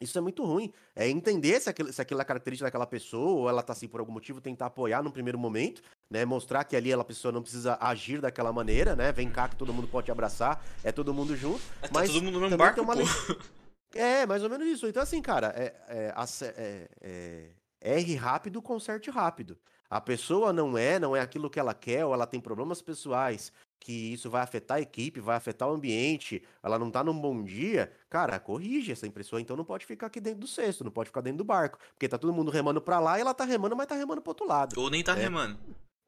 Isso 0.00 0.16
é 0.16 0.20
muito 0.20 0.44
ruim. 0.44 0.72
É 0.94 1.08
entender 1.08 1.60
se 1.60 1.68
aquilo, 1.68 1.92
se 1.92 2.00
aquilo 2.00 2.20
é 2.20 2.24
característica 2.24 2.66
daquela 2.66 2.86
pessoa, 2.86 3.40
ou 3.40 3.48
ela 3.48 3.62
tá 3.62 3.72
assim 3.72 3.88
por 3.88 4.00
algum 4.00 4.12
motivo, 4.12 4.40
tentar 4.40 4.66
apoiar 4.66 5.02
no 5.02 5.10
primeiro 5.10 5.38
momento, 5.38 5.82
né? 6.10 6.24
Mostrar 6.24 6.64
que 6.64 6.76
ali 6.76 6.92
a 6.92 7.04
pessoa 7.04 7.32
não 7.32 7.42
precisa 7.42 7.76
agir 7.80 8.20
daquela 8.20 8.52
maneira, 8.52 8.94
né? 8.94 9.10
Vem 9.10 9.28
cá 9.28 9.48
que 9.48 9.56
todo 9.56 9.72
mundo 9.72 9.88
pode 9.88 10.06
te 10.06 10.12
abraçar, 10.12 10.64
é 10.84 10.92
todo 10.92 11.12
mundo 11.12 11.36
junto. 11.36 11.60
É, 11.82 11.88
tá 11.88 11.90
mas 11.92 12.10
todo 12.10 12.22
mundo 12.22 12.34
no 12.34 12.40
mesmo 12.40 12.56
barco, 12.56 12.80
uma... 12.80 12.94
É, 13.94 14.26
mais 14.26 14.42
ou 14.42 14.50
menos 14.50 14.66
isso. 14.66 14.86
Então, 14.86 15.02
assim, 15.02 15.22
cara, 15.22 15.52
é, 15.56 15.74
é, 15.88 16.14
é, 16.42 16.88
é, 17.00 17.50
erre 17.80 18.14
rápido, 18.16 18.60
conserte 18.60 19.10
rápido. 19.10 19.58
A 19.90 20.00
pessoa 20.00 20.52
não 20.52 20.76
é, 20.76 20.98
não 20.98 21.16
é 21.16 21.20
aquilo 21.20 21.48
que 21.48 21.58
ela 21.58 21.72
quer, 21.72 22.04
ou 22.04 22.12
ela 22.12 22.26
tem 22.26 22.40
problemas 22.40 22.82
pessoais, 22.82 23.50
que 23.80 24.12
isso 24.12 24.28
vai 24.28 24.42
afetar 24.42 24.78
a 24.78 24.80
equipe, 24.80 25.20
vai 25.20 25.36
afetar 25.36 25.68
o 25.68 25.72
ambiente, 25.72 26.42
ela 26.62 26.78
não 26.78 26.90
tá 26.90 27.02
num 27.02 27.18
bom 27.18 27.42
dia, 27.42 27.92
cara, 28.10 28.38
corrige 28.38 28.92
essa 28.92 29.06
impressora, 29.06 29.40
então 29.40 29.56
não 29.56 29.64
pode 29.64 29.86
ficar 29.86 30.08
aqui 30.08 30.20
dentro 30.20 30.40
do 30.40 30.46
cesto, 30.46 30.84
não 30.84 30.90
pode 30.90 31.08
ficar 31.08 31.20
dentro 31.20 31.38
do 31.38 31.44
barco, 31.44 31.78
porque 31.90 32.08
tá 32.08 32.18
todo 32.18 32.32
mundo 32.32 32.50
remando 32.50 32.80
para 32.80 32.98
lá 33.00 33.18
e 33.18 33.20
ela 33.20 33.34
tá 33.34 33.44
remando, 33.44 33.76
mas 33.76 33.86
tá 33.86 33.94
remando 33.94 34.20
pro 34.20 34.30
outro 34.30 34.46
lado. 34.46 34.80
Ou 34.80 34.90
nem 34.90 35.02
tá 35.02 35.14
né? 35.14 35.22
remando 35.22 35.58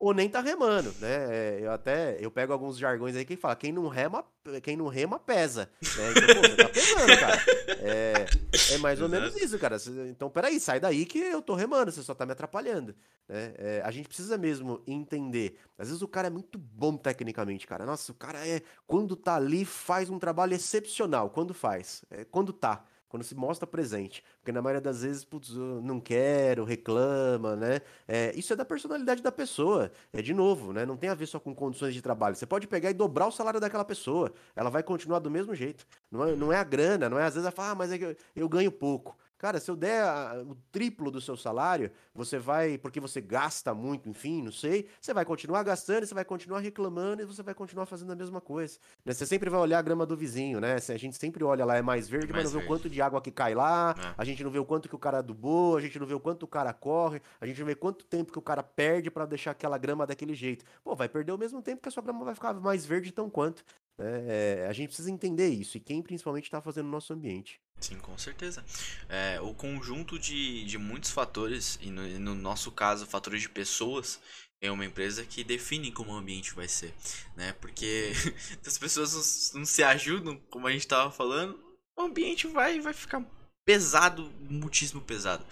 ou 0.00 0.14
nem 0.14 0.30
tá 0.30 0.40
remando, 0.40 0.94
né? 0.98 1.26
É, 1.28 1.58
eu 1.60 1.70
até 1.70 2.16
eu 2.18 2.30
pego 2.30 2.54
alguns 2.54 2.78
jargões 2.78 3.14
aí 3.14 3.24
que 3.26 3.36
fala 3.36 3.54
quem 3.54 3.70
não 3.70 3.86
rema, 3.86 4.24
quem 4.62 4.74
não 4.74 4.88
rema 4.88 5.18
pesa, 5.18 5.70
né? 5.82 6.10
Então, 6.10 6.42
pô, 6.42 6.48
você 6.48 6.56
tá 6.56 6.68
pesando, 6.70 7.20
cara. 7.20 7.42
É, 7.82 8.74
é 8.74 8.78
mais 8.78 9.02
ou 9.02 9.10
menos 9.10 9.36
isso, 9.36 9.58
cara. 9.58 9.76
Então, 10.08 10.30
peraí, 10.30 10.58
sai 10.58 10.80
daí 10.80 11.04
que 11.04 11.18
eu 11.18 11.42
tô 11.42 11.54
remando, 11.54 11.92
você 11.92 12.02
só 12.02 12.14
tá 12.14 12.24
me 12.24 12.32
atrapalhando. 12.32 12.96
Né? 13.28 13.52
É, 13.58 13.82
a 13.84 13.90
gente 13.90 14.08
precisa 14.08 14.38
mesmo 14.38 14.82
entender. 14.86 15.58
Às 15.76 15.88
vezes 15.88 16.00
o 16.00 16.08
cara 16.08 16.28
é 16.28 16.30
muito 16.30 16.58
bom 16.58 16.96
tecnicamente, 16.96 17.66
cara. 17.66 17.84
Nossa, 17.84 18.10
o 18.10 18.14
cara 18.14 18.46
é 18.48 18.62
quando 18.86 19.14
tá 19.14 19.36
ali 19.36 19.66
faz 19.66 20.08
um 20.08 20.18
trabalho 20.18 20.54
excepcional. 20.54 21.28
Quando 21.28 21.52
faz, 21.52 22.02
é, 22.10 22.24
quando 22.24 22.54
tá 22.54 22.86
quando 23.10 23.24
se 23.24 23.34
mostra 23.34 23.66
presente. 23.66 24.24
Porque 24.38 24.52
na 24.52 24.62
maioria 24.62 24.80
das 24.80 25.02
vezes, 25.02 25.24
putz, 25.24 25.50
não 25.50 26.00
quero, 26.00 26.64
reclama, 26.64 27.56
né? 27.56 27.80
É, 28.06 28.32
isso 28.36 28.52
é 28.52 28.56
da 28.56 28.64
personalidade 28.64 29.20
da 29.20 29.32
pessoa. 29.32 29.90
É 30.12 30.22
de 30.22 30.32
novo, 30.32 30.72
né? 30.72 30.86
Não 30.86 30.96
tem 30.96 31.10
a 31.10 31.14
ver 31.14 31.26
só 31.26 31.40
com 31.40 31.52
condições 31.52 31.92
de 31.92 32.00
trabalho. 32.00 32.36
Você 32.36 32.46
pode 32.46 32.68
pegar 32.68 32.88
e 32.88 32.94
dobrar 32.94 33.26
o 33.26 33.32
salário 33.32 33.60
daquela 33.60 33.84
pessoa. 33.84 34.32
Ela 34.54 34.70
vai 34.70 34.82
continuar 34.84 35.18
do 35.18 35.30
mesmo 35.30 35.54
jeito. 35.56 35.84
Não 36.10 36.24
é, 36.24 36.36
não 36.36 36.52
é 36.52 36.56
a 36.56 36.64
grana, 36.64 37.08
não 37.08 37.18
é 37.18 37.24
às 37.24 37.34
vezes 37.34 37.44
ela 37.44 37.52
fala, 37.52 37.70
ah, 37.72 37.74
mas 37.74 37.90
é 37.90 37.98
que 37.98 38.04
eu, 38.04 38.16
eu 38.36 38.48
ganho 38.48 38.70
pouco. 38.70 39.18
Cara, 39.40 39.58
se 39.58 39.70
eu 39.70 39.74
der 39.74 40.02
a, 40.02 40.44
o 40.46 40.54
triplo 40.70 41.10
do 41.10 41.18
seu 41.18 41.34
salário, 41.34 41.90
você 42.14 42.38
vai, 42.38 42.76
porque 42.76 43.00
você 43.00 43.22
gasta 43.22 43.72
muito, 43.72 44.06
enfim, 44.06 44.42
não 44.42 44.52
sei, 44.52 44.86
você 45.00 45.14
vai 45.14 45.24
continuar 45.24 45.62
gastando, 45.62 46.04
você 46.04 46.12
vai 46.12 46.26
continuar 46.26 46.58
reclamando 46.58 47.22
e 47.22 47.24
você 47.24 47.42
vai 47.42 47.54
continuar 47.54 47.86
fazendo 47.86 48.12
a 48.12 48.14
mesma 48.14 48.38
coisa. 48.38 48.78
Né? 49.02 49.14
Você 49.14 49.24
sempre 49.24 49.48
vai 49.48 49.58
olhar 49.58 49.78
a 49.78 49.82
grama 49.82 50.04
do 50.04 50.14
vizinho, 50.14 50.60
né? 50.60 50.74
A 50.74 50.96
gente 50.98 51.16
sempre 51.16 51.42
olha 51.42 51.64
lá, 51.64 51.74
é 51.78 51.80
mais 51.80 52.06
verde, 52.06 52.30
é 52.30 52.32
mais 52.34 52.44
mas 52.44 52.52
não 52.52 52.60
verde. 52.60 52.68
vê 52.68 52.74
o 52.74 52.76
quanto 52.76 52.90
de 52.90 53.00
água 53.00 53.18
que 53.22 53.30
cai 53.30 53.54
lá, 53.54 53.94
é. 53.98 54.14
a 54.18 54.24
gente 54.26 54.44
não 54.44 54.50
vê 54.50 54.58
o 54.58 54.64
quanto 54.66 54.90
que 54.90 54.94
o 54.94 54.98
cara 54.98 55.20
adubou, 55.20 55.74
a 55.74 55.80
gente 55.80 55.98
não 55.98 56.06
vê 56.06 56.12
o 56.12 56.20
quanto 56.20 56.42
o 56.42 56.46
cara 56.46 56.74
corre, 56.74 57.22
a 57.40 57.46
gente 57.46 57.58
não 57.60 57.66
vê 57.66 57.74
quanto 57.74 58.04
tempo 58.04 58.30
que 58.30 58.38
o 58.38 58.42
cara 58.42 58.62
perde 58.62 59.10
para 59.10 59.24
deixar 59.24 59.52
aquela 59.52 59.78
grama 59.78 60.06
daquele 60.06 60.34
jeito. 60.34 60.66
Pô, 60.84 60.94
vai 60.94 61.08
perder 61.08 61.32
o 61.32 61.38
mesmo 61.38 61.62
tempo 61.62 61.80
que 61.80 61.88
a 61.88 61.92
sua 61.92 62.02
grama 62.02 62.26
vai 62.26 62.34
ficar 62.34 62.52
mais 62.52 62.84
verde 62.84 63.10
tão 63.10 63.30
quanto. 63.30 63.64
É, 64.00 64.66
a 64.68 64.72
gente 64.72 64.88
precisa 64.88 65.10
entender 65.10 65.48
isso, 65.48 65.76
e 65.76 65.80
quem 65.80 66.02
principalmente 66.02 66.44
está 66.44 66.60
fazendo 66.60 66.86
no 66.86 66.92
nosso 66.92 67.12
ambiente. 67.12 67.60
Sim, 67.80 67.98
com 67.98 68.16
certeza. 68.16 68.64
É, 69.08 69.40
o 69.40 69.54
conjunto 69.54 70.18
de, 70.18 70.64
de 70.64 70.78
muitos 70.78 71.10
fatores, 71.10 71.78
e 71.80 71.90
no, 71.90 72.06
no, 72.18 72.34
nosso 72.34 72.70
caso, 72.70 73.06
fatores 73.06 73.42
de 73.42 73.48
pessoas, 73.48 74.20
é 74.60 74.70
uma 74.70 74.84
empresa 74.84 75.24
que 75.24 75.42
define 75.42 75.90
como 75.90 76.12
o 76.12 76.16
ambiente 76.16 76.54
vai 76.54 76.68
ser. 76.68 76.94
Né? 77.36 77.52
Porque 77.54 78.12
as 78.66 78.78
pessoas 78.78 79.52
não, 79.52 79.60
não 79.60 79.66
se 79.66 79.82
ajudam, 79.82 80.36
como 80.50 80.66
a 80.66 80.72
gente 80.72 80.82
estava 80.82 81.10
falando, 81.10 81.58
o 81.96 82.02
ambiente 82.02 82.46
vai, 82.46 82.80
vai 82.80 82.92
ficar 82.92 83.24
pesado, 83.64 84.32
muitíssimo 84.48 85.00
pesado. 85.00 85.44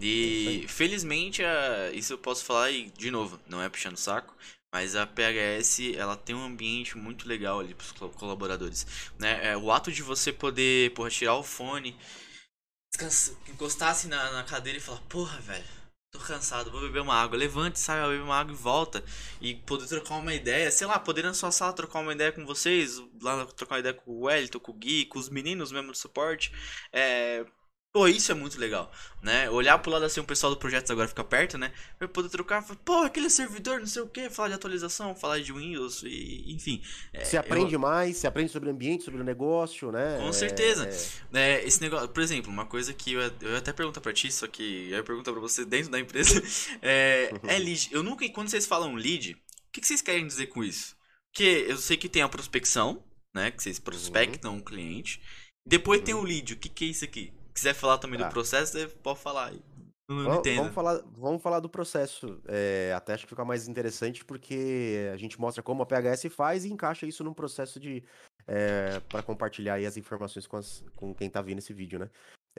E 0.00 0.64
felizmente, 0.68 1.42
isso 1.92 2.12
eu 2.12 2.18
posso 2.18 2.44
falar 2.44 2.70
e 2.70 2.90
de 2.90 3.10
novo, 3.10 3.38
não 3.48 3.62
é 3.62 3.68
puxando 3.68 3.96
saco, 3.96 4.34
mas 4.72 4.94
a 4.94 5.06
PHS, 5.06 5.94
ela 5.96 6.16
tem 6.16 6.34
um 6.34 6.44
ambiente 6.44 6.96
muito 6.96 7.26
legal 7.26 7.60
ali 7.60 7.74
para 7.74 7.84
os 7.84 8.14
colaboradores. 8.14 8.86
Né? 9.18 9.52
É, 9.52 9.56
o 9.56 9.72
ato 9.72 9.90
de 9.90 10.02
você 10.02 10.32
poder 10.32 10.92
porra, 10.94 11.10
tirar 11.10 11.34
o 11.36 11.42
fone, 11.42 11.96
encostar 13.48 13.90
assim 13.90 14.08
na, 14.08 14.32
na 14.32 14.44
cadeira 14.44 14.78
e 14.78 14.82
falar, 14.82 15.00
porra, 15.02 15.38
velho, 15.40 15.64
tô 16.10 16.18
cansado, 16.18 16.70
vou 16.70 16.80
beber 16.80 17.00
uma 17.00 17.14
água. 17.14 17.38
Levante, 17.38 17.78
sai, 17.78 18.00
bebe 18.08 18.22
uma 18.22 18.38
água 18.38 18.52
e 18.52 18.56
volta. 18.56 19.04
E 19.40 19.54
poder 19.54 19.86
trocar 19.86 20.16
uma 20.16 20.34
ideia, 20.34 20.70
sei 20.70 20.86
lá, 20.86 20.98
poder 20.98 21.22
na 21.24 21.34
sua 21.34 21.52
sala 21.52 21.72
trocar 21.72 22.00
uma 22.00 22.12
ideia 22.12 22.32
com 22.32 22.44
vocês, 22.44 22.98
lá 23.22 23.46
trocar 23.46 23.76
uma 23.76 23.80
ideia 23.80 23.94
com 23.94 24.10
o 24.10 24.20
Wellington, 24.26 24.60
com 24.60 24.72
o 24.72 24.74
Gui, 24.74 25.06
com 25.06 25.18
os 25.18 25.28
meninos 25.28 25.72
mesmo 25.72 25.92
do 25.92 25.98
suporte. 25.98 26.52
É, 26.92 27.44
Pô, 27.90 28.06
isso 28.06 28.30
é 28.30 28.34
muito 28.34 28.60
legal, 28.60 28.92
né? 29.22 29.48
Olhar 29.48 29.78
pro 29.78 29.90
lado 29.90 30.04
assim, 30.04 30.20
o 30.20 30.24
pessoal 30.24 30.52
do 30.52 30.58
projeto 30.58 30.92
agora 30.92 31.08
fica 31.08 31.24
perto, 31.24 31.56
né? 31.56 31.72
Eu 31.98 32.06
poder 32.08 32.28
trocar, 32.28 32.62
pô, 32.84 32.98
aquele 32.98 33.30
servidor, 33.30 33.80
não 33.80 33.86
sei 33.86 34.02
o 34.02 34.06
que, 34.06 34.28
falar 34.28 34.48
de 34.48 34.54
atualização, 34.54 35.14
falar 35.14 35.40
de 35.40 35.52
Windows, 35.52 36.02
e, 36.02 36.44
enfim. 36.52 36.82
É, 37.14 37.24
se 37.24 37.38
aprende 37.38 37.74
eu... 37.74 37.80
mais, 37.80 38.18
se 38.18 38.26
aprende 38.26 38.52
sobre 38.52 38.68
o 38.68 38.72
ambiente, 38.72 39.04
sobre 39.04 39.22
o 39.22 39.24
negócio, 39.24 39.90
né? 39.90 40.18
Com 40.18 40.30
certeza. 40.34 40.86
É... 41.32 41.58
É, 41.58 41.66
esse 41.66 41.80
negócio, 41.80 42.08
por 42.10 42.22
exemplo, 42.22 42.52
uma 42.52 42.66
coisa 42.66 42.92
que 42.92 43.14
eu, 43.14 43.22
eu 43.40 43.56
até 43.56 43.72
pergunto 43.72 44.00
pra 44.02 44.12
ti, 44.12 44.30
só 44.30 44.46
que 44.46 44.90
eu 44.90 44.98
ia 44.98 45.02
perguntar 45.02 45.32
pra 45.32 45.40
você 45.40 45.64
dentro 45.64 45.90
da 45.90 45.98
empresa, 45.98 46.42
é, 46.82 47.32
é 47.46 47.56
lead. 47.58 47.88
Eu 47.90 48.02
nunca, 48.02 48.28
quando 48.28 48.50
vocês 48.50 48.66
falam 48.66 48.94
lead, 48.94 49.32
o 49.32 49.72
que, 49.72 49.80
que 49.80 49.86
vocês 49.86 50.02
querem 50.02 50.26
dizer 50.26 50.48
com 50.48 50.62
isso? 50.62 50.94
Porque 51.32 51.64
eu 51.66 51.78
sei 51.78 51.96
que 51.96 52.08
tem 52.08 52.20
a 52.20 52.28
prospecção, 52.28 53.02
né? 53.34 53.50
Que 53.50 53.62
vocês 53.62 53.78
prospectam 53.78 54.52
uhum. 54.52 54.58
um 54.58 54.62
cliente. 54.62 55.22
Depois 55.66 56.00
uhum. 56.00 56.04
tem 56.04 56.14
o 56.14 56.22
lead. 56.22 56.52
O 56.52 56.56
que, 56.56 56.68
que 56.68 56.84
é 56.84 56.88
isso 56.88 57.04
aqui? 57.04 57.32
Quiser 57.58 57.74
falar 57.74 57.98
também 57.98 58.18
tá. 58.18 58.28
do 58.28 58.32
processo, 58.32 58.72
você 58.72 58.86
pode 58.86 59.18
falar. 59.18 59.52
Não, 60.08 60.16
não 60.16 60.24
vamos, 60.24 60.56
vamos, 60.56 60.74
falar, 60.74 61.02
vamos 61.16 61.42
falar 61.42 61.60
do 61.60 61.68
processo. 61.68 62.40
É, 62.46 62.92
até 62.96 63.12
acho 63.12 63.24
que 63.24 63.30
fica 63.30 63.44
mais 63.44 63.68
interessante 63.68 64.24
porque 64.24 65.10
a 65.12 65.16
gente 65.16 65.38
mostra 65.38 65.62
como 65.62 65.82
a 65.82 65.86
PHS 65.86 66.32
faz 66.34 66.64
e 66.64 66.72
encaixa 66.72 67.06
isso 67.06 67.22
num 67.22 67.34
processo 67.34 67.78
de 67.78 68.02
é, 68.46 69.00
para 69.00 69.22
compartilhar 69.22 69.74
as 69.74 69.98
informações 69.98 70.46
com, 70.46 70.56
as, 70.56 70.82
com 70.96 71.14
quem 71.14 71.26
está 71.26 71.42
vendo 71.42 71.58
esse 71.58 71.74
vídeo, 71.74 71.98
né? 71.98 72.08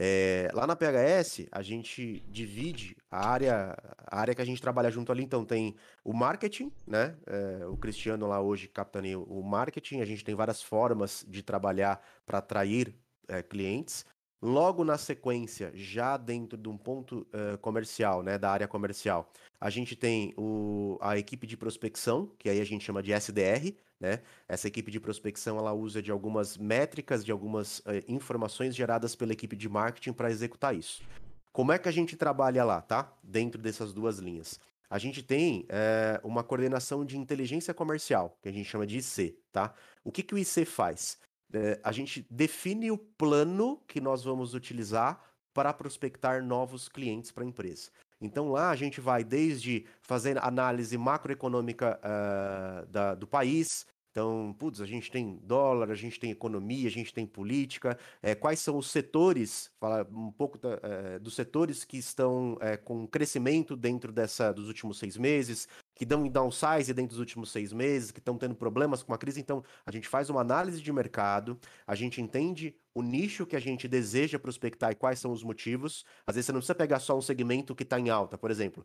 É, 0.01 0.49
lá 0.53 0.65
na 0.65 0.77
PHS, 0.77 1.47
a 1.51 1.61
gente 1.61 2.21
divide 2.29 2.95
a 3.11 3.27
área, 3.27 3.75
a 4.07 4.17
área 4.17 4.33
que 4.33 4.41
a 4.41 4.45
gente 4.45 4.61
trabalha 4.61 4.89
junto 4.89 5.11
ali. 5.11 5.23
Então, 5.23 5.43
tem 5.43 5.75
o 6.05 6.13
marketing, 6.13 6.71
né? 6.87 7.17
É, 7.25 7.65
o 7.65 7.75
Cristiano 7.75 8.25
lá 8.25 8.39
hoje 8.39 8.69
capitaneia 8.69 9.19
o 9.19 9.43
marketing. 9.43 9.99
A 9.99 10.05
gente 10.05 10.23
tem 10.23 10.35
várias 10.35 10.61
formas 10.61 11.25
de 11.27 11.43
trabalhar 11.43 12.01
para 12.25 12.37
atrair 12.37 12.95
é, 13.27 13.43
clientes. 13.43 14.05
Logo 14.41 14.85
na 14.85 14.97
sequência, 14.97 15.71
já 15.73 16.15
dentro 16.15 16.57
de 16.57 16.69
um 16.69 16.77
ponto 16.77 17.27
uh, 17.33 17.57
comercial, 17.57 18.23
né, 18.23 18.37
da 18.37 18.49
área 18.49 18.67
comercial, 18.67 19.29
a 19.59 19.69
gente 19.69 19.95
tem 19.95 20.33
o, 20.37 20.97
a 21.01 21.17
equipe 21.17 21.45
de 21.45 21.57
prospecção, 21.57 22.31
que 22.39 22.49
aí 22.49 22.61
a 22.61 22.65
gente 22.65 22.85
chama 22.85 23.03
de 23.03 23.11
SDR, 23.11 23.75
né? 23.99 24.21
Essa 24.47 24.69
equipe 24.69 24.89
de 24.89 24.99
prospecção 24.99 25.57
ela 25.57 25.73
usa 25.73 26.01
de 26.01 26.09
algumas 26.09 26.57
métricas, 26.57 27.25
de 27.25 27.33
algumas 27.33 27.79
uh, 27.79 28.01
informações 28.07 28.73
geradas 28.73 29.13
pela 29.13 29.33
equipe 29.33 29.57
de 29.57 29.67
marketing 29.67 30.13
para 30.13 30.31
executar 30.31 30.73
isso. 30.73 31.03
Como 31.51 31.73
é 31.73 31.77
que 31.77 31.89
a 31.89 31.91
gente 31.91 32.15
trabalha 32.15 32.63
lá, 32.63 32.81
tá? 32.81 33.11
Dentro 33.21 33.61
dessas 33.61 33.91
duas 33.91 34.19
linhas. 34.19 34.57
A 34.89 34.97
gente 34.97 35.21
tem 35.21 35.67
uh, 35.69 36.27
uma 36.27 36.43
coordenação 36.43 37.05
de 37.05 37.17
inteligência 37.17 37.73
comercial, 37.73 38.37
que 38.41 38.47
a 38.47 38.51
gente 38.51 38.69
chama 38.69 38.87
de 38.87 38.97
IC, 38.97 39.37
tá? 39.51 39.73
O 40.03 40.11
que, 40.11 40.23
que 40.23 40.33
o 40.33 40.37
IC 40.37 40.65
faz? 40.65 41.17
É, 41.53 41.79
a 41.83 41.91
gente 41.91 42.25
define 42.29 42.91
o 42.91 42.97
plano 42.97 43.81
que 43.87 43.99
nós 43.99 44.23
vamos 44.23 44.53
utilizar 44.53 45.21
para 45.53 45.73
prospectar 45.73 46.43
novos 46.43 46.87
clientes 46.87 47.31
para 47.31 47.43
a 47.43 47.47
empresa. 47.47 47.89
Então 48.21 48.49
lá 48.49 48.69
a 48.69 48.75
gente 48.75 48.99
vai 48.99 49.23
desde 49.23 49.85
fazer 50.01 50.37
análise 50.43 50.97
macroeconômica 50.97 51.99
uh, 51.99 52.85
da, 52.87 53.15
do 53.15 53.25
país, 53.25 53.85
então, 54.11 54.55
putz, 54.57 54.81
a 54.81 54.87
gente 54.87 55.11
tem 55.11 55.39
dólar, 55.43 55.91
a 55.91 55.95
gente 55.95 56.19
tem 56.19 56.31
economia, 56.31 56.87
a 56.87 56.91
gente 56.91 57.13
tem 57.13 57.27
política. 57.27 57.97
É, 58.23 58.33
quais 58.33 58.59
são 58.59 58.77
os 58.77 58.89
setores, 58.89 59.71
falar 59.79 60.07
um 60.11 60.31
pouco 60.31 60.57
da, 60.57 60.79
é, 60.81 61.19
dos 61.19 61.35
setores 61.35 61.85
que 61.85 61.97
estão 61.97 62.57
é, 62.59 62.75
com 62.75 63.07
crescimento 63.07 63.75
dentro 63.75 64.11
dessa 64.11 64.51
dos 64.51 64.67
últimos 64.67 64.97
seis 64.97 65.15
meses, 65.15 65.67
que 65.93 66.05
dão 66.05 66.25
em 66.25 66.31
downsize 66.31 66.91
dentro 66.91 67.09
dos 67.09 67.19
últimos 67.19 67.51
seis 67.51 67.71
meses, 67.71 68.09
que 68.09 68.19
estão 68.19 68.35
tendo 68.35 68.55
problemas 68.55 69.03
com 69.03 69.13
a 69.13 69.17
crise. 69.17 69.39
Então, 69.39 69.63
a 69.85 69.91
gente 69.91 70.07
faz 70.07 70.29
uma 70.29 70.41
análise 70.41 70.81
de 70.81 70.91
mercado, 70.91 71.59
a 71.85 71.93
gente 71.93 72.19
entende 72.19 72.75
o 72.95 73.03
nicho 73.03 73.45
que 73.45 73.55
a 73.55 73.59
gente 73.59 73.87
deseja 73.87 74.39
prospectar 74.39 74.91
e 74.91 74.95
quais 74.95 75.19
são 75.19 75.31
os 75.31 75.43
motivos. 75.43 76.03
Às 76.25 76.35
vezes 76.35 76.47
você 76.47 76.51
não 76.51 76.59
precisa 76.59 76.75
pegar 76.75 76.99
só 76.99 77.15
um 77.15 77.21
segmento 77.21 77.75
que 77.75 77.83
está 77.83 77.99
em 77.99 78.09
alta. 78.09 78.39
Por 78.39 78.49
exemplo, 78.49 78.83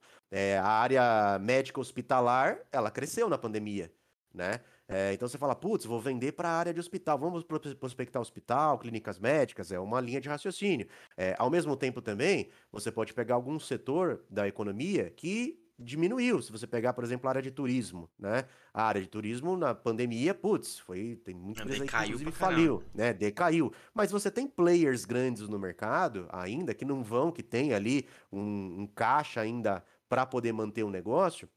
a 0.62 0.68
área 0.68 1.38
médica 1.38 1.80
hospitalar, 1.80 2.58
ela 2.70 2.90
cresceu 2.90 3.28
na 3.28 3.38
pandemia, 3.38 3.90
né? 4.32 4.60
É, 4.88 5.12
então 5.14 5.26
você 5.26 5.38
fala, 5.38 5.54
putz, 5.54 5.86
vou 5.86 6.00
vender 6.00 6.32
para 6.32 6.48
a 6.48 6.52
área 6.52 6.74
de 6.74 6.80
hospital, 6.80 7.18
vamos 7.18 7.44
prospectar 7.78 8.20
hospital, 8.20 8.78
clínicas 8.78 9.18
médicas, 9.18 9.72
é 9.72 9.78
uma 9.78 10.00
linha 10.00 10.20
de 10.20 10.28
raciocínio. 10.28 10.86
É, 11.16 11.34
ao 11.38 11.48
mesmo 11.50 11.76
tempo 11.76 12.02
também, 12.02 12.50
você 12.70 12.92
pode 12.92 13.14
pegar 13.14 13.34
algum 13.34 13.58
setor 13.58 14.22
da 14.28 14.46
economia 14.46 15.10
que 15.10 15.58
diminuiu. 15.78 16.40
Se 16.40 16.52
você 16.52 16.66
pegar, 16.66 16.92
por 16.92 17.02
exemplo, 17.02 17.28
a 17.28 17.32
área 17.32 17.42
de 17.42 17.50
turismo, 17.50 18.08
né? 18.18 18.44
A 18.72 18.84
área 18.84 19.00
de 19.00 19.08
turismo 19.08 19.56
na 19.56 19.74
pandemia, 19.74 20.34
putz, 20.34 20.78
foi 20.78 21.16
tem 21.24 21.34
muita 21.34 21.62
empresa 21.62 21.86
que 21.86 21.96
inclusive 21.96 22.32
faliu, 22.32 22.82
né? 22.94 23.12
Decaiu. 23.12 23.72
Mas 23.92 24.10
você 24.10 24.30
tem 24.30 24.46
players 24.46 25.04
grandes 25.04 25.48
no 25.48 25.58
mercado 25.58 26.28
ainda 26.30 26.74
que 26.74 26.84
não 26.84 27.02
vão, 27.02 27.32
que 27.32 27.42
tem 27.42 27.72
ali 27.72 28.06
um, 28.30 28.82
um 28.82 28.86
caixa 28.86 29.40
ainda 29.40 29.84
para 30.08 30.24
poder 30.24 30.52
manter 30.52 30.84
o 30.84 30.90
negócio 30.90 31.48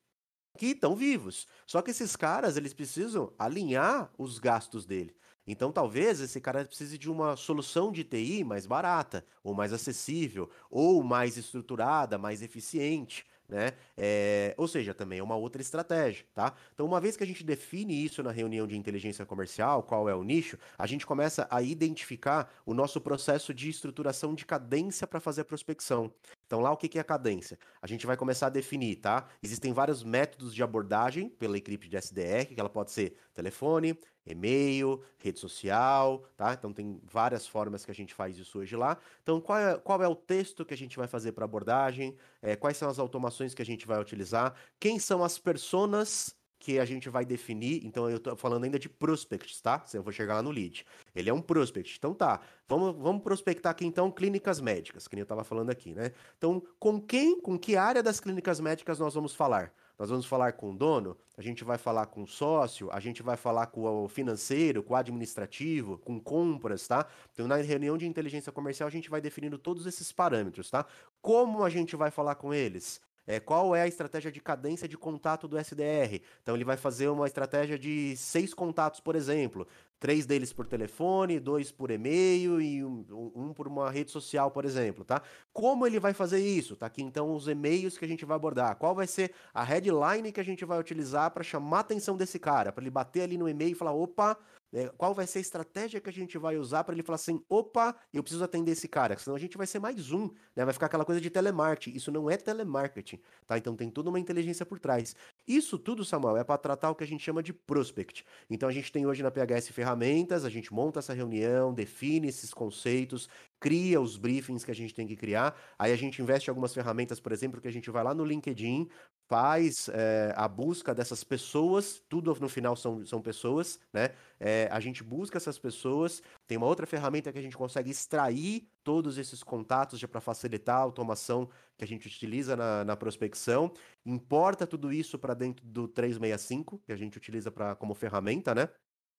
que 0.57 0.67
estão 0.67 0.95
vivos. 0.95 1.47
Só 1.65 1.81
que 1.81 1.91
esses 1.91 2.15
caras, 2.15 2.57
eles 2.57 2.73
precisam 2.73 3.31
alinhar 3.39 4.11
os 4.17 4.39
gastos 4.39 4.85
dele. 4.85 5.15
Então, 5.47 5.71
talvez 5.71 6.19
esse 6.19 6.41
cara 6.41 6.65
precise 6.65 6.97
de 6.97 7.09
uma 7.09 7.37
solução 7.37 7.89
de 7.89 8.03
TI 8.03 8.43
mais 8.43 8.65
barata, 8.65 9.25
ou 9.41 9.53
mais 9.53 9.71
acessível, 9.71 10.49
ou 10.69 11.01
mais 11.01 11.37
estruturada, 11.37 12.17
mais 12.17 12.41
eficiente. 12.41 13.25
Né? 13.47 13.73
É, 13.95 14.53
ou 14.57 14.67
seja, 14.67 14.93
também 14.93 15.19
é 15.19 15.23
uma 15.23 15.35
outra 15.35 15.61
estratégia, 15.61 16.25
tá? 16.33 16.53
Então, 16.73 16.85
uma 16.85 16.99
vez 16.99 17.15
que 17.15 17.23
a 17.23 17.27
gente 17.27 17.43
define 17.43 18.03
isso 18.03 18.21
na 18.21 18.31
reunião 18.31 18.67
de 18.67 18.77
inteligência 18.77 19.25
comercial, 19.25 19.83
qual 19.83 20.09
é 20.09 20.15
o 20.15 20.23
nicho, 20.23 20.57
a 20.77 20.85
gente 20.85 21.05
começa 21.05 21.47
a 21.49 21.61
identificar 21.61 22.51
o 22.65 22.73
nosso 22.73 22.99
processo 22.99 23.53
de 23.53 23.69
estruturação 23.69 24.35
de 24.35 24.45
cadência 24.45 25.07
para 25.07 25.19
fazer 25.19 25.41
a 25.41 25.45
prospecção. 25.45 26.11
Então, 26.45 26.59
lá 26.59 26.71
o 26.71 26.77
que 26.77 26.97
é 26.97 27.01
a 27.01 27.03
cadência? 27.03 27.57
A 27.81 27.87
gente 27.87 28.05
vai 28.05 28.15
começar 28.17 28.47
a 28.47 28.49
definir, 28.49 28.97
tá? 28.97 29.27
Existem 29.41 29.73
vários 29.73 30.03
métodos 30.03 30.53
de 30.53 30.63
abordagem 30.63 31.29
pela 31.29 31.57
equipe 31.57 31.87
de 31.87 31.97
SDR, 31.97 32.45
que 32.53 32.59
ela 32.59 32.69
pode 32.69 32.91
ser 32.91 33.17
telefone, 33.33 33.97
e-mail, 34.31 35.01
rede 35.17 35.39
social, 35.39 36.23
tá? 36.35 36.53
Então 36.53 36.73
tem 36.73 36.99
várias 37.03 37.47
formas 37.47 37.85
que 37.85 37.91
a 37.91 37.95
gente 37.95 38.13
faz 38.13 38.37
isso 38.37 38.59
hoje 38.59 38.75
lá. 38.75 38.97
Então 39.23 39.39
qual 39.39 39.57
é, 39.57 39.77
qual 39.77 40.01
é 40.01 40.07
o 40.07 40.15
texto 40.15 40.65
que 40.65 40.73
a 40.73 40.77
gente 40.77 40.97
vai 40.97 41.07
fazer 41.07 41.31
para 41.31 41.45
abordagem? 41.45 42.15
É, 42.41 42.55
quais 42.55 42.77
são 42.77 42.89
as 42.89 42.99
automações 42.99 43.53
que 43.53 43.61
a 43.61 43.65
gente 43.65 43.87
vai 43.87 43.99
utilizar? 43.99 44.53
Quem 44.79 44.99
são 44.99 45.23
as 45.23 45.37
personas 45.37 46.35
que 46.59 46.79
a 46.79 46.85
gente 46.85 47.09
vai 47.09 47.25
definir. 47.25 47.85
Então 47.85 48.09
eu 48.09 48.19
tô 48.19 48.35
falando 48.35 48.63
ainda 48.63 48.79
de 48.79 48.89
prospects, 48.89 49.61
tá? 49.61 49.83
Eu 49.93 50.03
vou 50.03 50.11
chegar 50.11 50.35
lá 50.35 50.41
no 50.41 50.51
lead. 50.51 50.85
Ele 51.15 51.29
é 51.29 51.33
um 51.33 51.41
prospect. 51.41 51.95
Então 51.97 52.13
tá, 52.13 52.41
vamos, 52.67 52.95
vamos 52.95 53.23
prospectar 53.23 53.71
aqui 53.71 53.85
então 53.85 54.11
clínicas 54.11 54.59
médicas, 54.59 55.07
que 55.07 55.15
nem 55.15 55.21
eu 55.21 55.25
estava 55.25 55.43
falando 55.43 55.69
aqui, 55.69 55.93
né? 55.93 56.11
Então, 56.37 56.61
com 56.79 56.99
quem, 56.99 57.39
com 57.39 57.57
que 57.57 57.75
área 57.75 58.01
das 58.01 58.19
clínicas 58.19 58.59
médicas 58.59 58.99
nós 58.99 59.13
vamos 59.13 59.35
falar? 59.35 59.71
Nós 59.97 60.09
vamos 60.09 60.25
falar 60.25 60.53
com 60.53 60.71
o 60.71 60.75
dono, 60.75 61.17
a 61.35 61.41
gente 61.41 61.63
vai 61.63 61.77
falar 61.77 62.05
com 62.05 62.21
o 62.21 62.27
sócio, 62.27 62.89
a 62.91 62.99
gente 62.99 63.23
vai 63.23 63.35
falar 63.35 63.67
com 63.67 64.03
o 64.03 64.07
financeiro, 64.07 64.83
com 64.83 64.93
o 64.93 64.97
administrativo, 64.97 65.97
com 65.97 66.19
compras, 66.19 66.87
tá? 66.87 67.07
Então, 67.33 67.47
na 67.47 67.55
reunião 67.55 67.97
de 67.97 68.05
inteligência 68.05 68.51
comercial, 68.51 68.87
a 68.87 68.91
gente 68.91 69.09
vai 69.09 69.19
definindo 69.19 69.57
todos 69.57 69.87
esses 69.87 70.11
parâmetros, 70.11 70.69
tá? 70.69 70.85
Como 71.19 71.63
a 71.63 71.69
gente 71.69 71.95
vai 71.95 72.11
falar 72.11 72.35
com 72.35 72.53
eles? 72.53 73.01
É, 73.29 73.41
qual 73.41 73.75
é 73.75 73.81
a 73.81 73.87
estratégia 73.87 74.31
de 74.31 74.39
cadência 74.39 74.87
de 74.87 74.97
contato 74.97 75.49
do 75.49 75.57
SDR? 75.57 76.21
Então 76.41 76.55
ele 76.55 76.63
vai 76.63 76.77
fazer 76.77 77.09
uma 77.09 77.27
estratégia 77.27 77.77
de 77.77 78.15
seis 78.15 78.53
contatos, 78.53 79.01
por 79.01 79.17
exemplo. 79.17 79.67
Três 79.99 80.25
deles 80.27 80.53
por 80.53 80.67
telefone, 80.67 81.39
dois 81.39 81.71
por 81.71 81.89
e-mail 81.89 82.61
e 82.61 82.83
um, 82.83 83.31
um, 83.35 83.53
por 83.53 83.67
uma 83.67 83.89
rede 83.89 84.11
social, 84.11 84.51
por 84.51 84.63
exemplo, 84.63 85.03
tá? 85.03 85.23
Como 85.51 85.87
ele 85.87 85.99
vai 85.99 86.13
fazer 86.13 86.39
isso? 86.39 86.75
Tá 86.75 86.85
aqui 86.85 87.01
então 87.01 87.33
os 87.33 87.47
e-mails 87.47 87.97
que 87.97 88.05
a 88.05 88.07
gente 88.07 88.23
vai 88.23 88.35
abordar. 88.35 88.75
Qual 88.75 88.93
vai 88.93 89.07
ser 89.07 89.31
a 89.51 89.63
headline 89.63 90.31
que 90.31 90.39
a 90.39 90.45
gente 90.45 90.63
vai 90.65 90.79
utilizar 90.79 91.31
para 91.31 91.43
chamar 91.43 91.77
a 91.77 91.81
atenção 91.81 92.15
desse 92.15 92.37
cara? 92.37 92.71
Para 92.71 92.83
ele 92.83 92.91
bater 92.91 93.21
ali 93.21 93.37
no 93.37 93.49
e-mail 93.49 93.71
e 93.71 93.75
falar: 93.75 93.93
opa, 93.93 94.37
é, 94.73 94.89
qual 94.97 95.13
vai 95.13 95.25
ser 95.25 95.39
a 95.39 95.41
estratégia 95.41 96.01
que 96.01 96.09
a 96.09 96.13
gente 96.13 96.37
vai 96.37 96.57
usar 96.57 96.83
para 96.83 96.93
ele 96.93 97.03
falar 97.03 97.15
assim: 97.15 97.43
opa, 97.49 97.95
eu 98.13 98.21
preciso 98.21 98.43
atender 98.43 98.71
esse 98.71 98.87
cara, 98.87 99.17
senão 99.17 99.35
a 99.35 99.39
gente 99.39 99.57
vai 99.57 99.65
ser 99.65 99.79
mais 99.79 100.11
um, 100.11 100.29
né? 100.55 100.65
Vai 100.65 100.73
ficar 100.73 100.87
aquela 100.87 101.05
coisa 101.05 101.21
de 101.21 101.29
telemarketing. 101.29 101.95
Isso 101.95 102.11
não 102.11 102.29
é 102.29 102.37
telemarketing, 102.37 103.19
tá? 103.45 103.57
Então 103.57 103.75
tem 103.75 103.89
toda 103.89 104.09
uma 104.09 104.19
inteligência 104.19 104.65
por 104.65 104.79
trás. 104.79 105.15
Isso 105.47 105.77
tudo, 105.77 106.03
Samuel, 106.03 106.37
é 106.37 106.43
para 106.43 106.57
tratar 106.57 106.89
o 106.91 106.95
que 106.95 107.03
a 107.03 107.07
gente 107.07 107.23
chama 107.23 107.41
de 107.41 107.53
prospect. 107.53 108.25
Então 108.49 108.67
a 108.67 108.71
gente 108.71 108.91
tem 108.91 109.05
hoje 109.05 109.23
na 109.23 109.31
PHS 109.31 109.69
ferramentas, 109.69 110.43
a 110.43 110.49
gente 110.49 110.73
monta 110.73 110.99
essa 110.99 111.13
reunião, 111.13 111.73
define 111.73 112.27
esses 112.27 112.53
conceitos, 112.53 113.29
cria 113.59 113.99
os 113.99 114.17
briefings 114.17 114.63
que 114.63 114.71
a 114.71 114.75
gente 114.75 114.93
tem 114.93 115.07
que 115.07 115.15
criar. 115.15 115.55
Aí 115.79 115.91
a 115.91 115.95
gente 115.95 116.21
investe 116.21 116.49
algumas 116.49 116.73
ferramentas, 116.73 117.19
por 117.19 117.31
exemplo, 117.31 117.61
que 117.61 117.67
a 117.67 117.71
gente 117.71 117.89
vai 117.89 118.03
lá 118.03 118.13
no 118.13 118.25
LinkedIn, 118.25 118.87
faz 119.27 119.89
é, 119.89 120.33
a 120.35 120.47
busca 120.47 120.95
dessas 120.95 121.23
pessoas, 121.23 122.01
tudo 122.07 122.33
no 122.39 122.47
final 122.47 122.75
são, 122.75 123.05
são 123.05 123.21
pessoas, 123.21 123.79
né? 123.91 124.09
É, 124.39 124.69
a 124.71 124.79
gente 124.79 125.03
busca 125.03 125.37
essas 125.37 125.59
pessoas. 125.59 126.21
Tem 126.45 126.57
uma 126.57 126.67
outra 126.67 126.87
ferramenta 126.87 127.31
que 127.31 127.39
a 127.39 127.41
gente 127.41 127.57
consegue 127.57 127.91
extrair 127.91 128.69
todos 128.83 129.17
esses 129.17 129.43
contatos 129.43 130.03
para 130.05 130.21
facilitar 130.21 130.77
a 130.77 130.81
automação 130.81 131.49
que 131.77 131.83
a 131.83 131.87
gente 131.87 132.07
utiliza 132.07 132.55
na, 132.55 132.85
na 132.85 132.95
prospecção. 132.95 133.71
Importa 134.05 134.65
tudo 134.65 134.93
isso 134.93 135.19
para 135.19 135.33
dentro 135.33 135.65
do 135.65 135.87
365, 135.87 136.79
que 136.85 136.91
a 136.91 136.97
gente 136.97 137.17
utiliza 137.17 137.51
pra, 137.51 137.75
como 137.75 137.93
ferramenta, 137.93 138.55
né? 138.55 138.69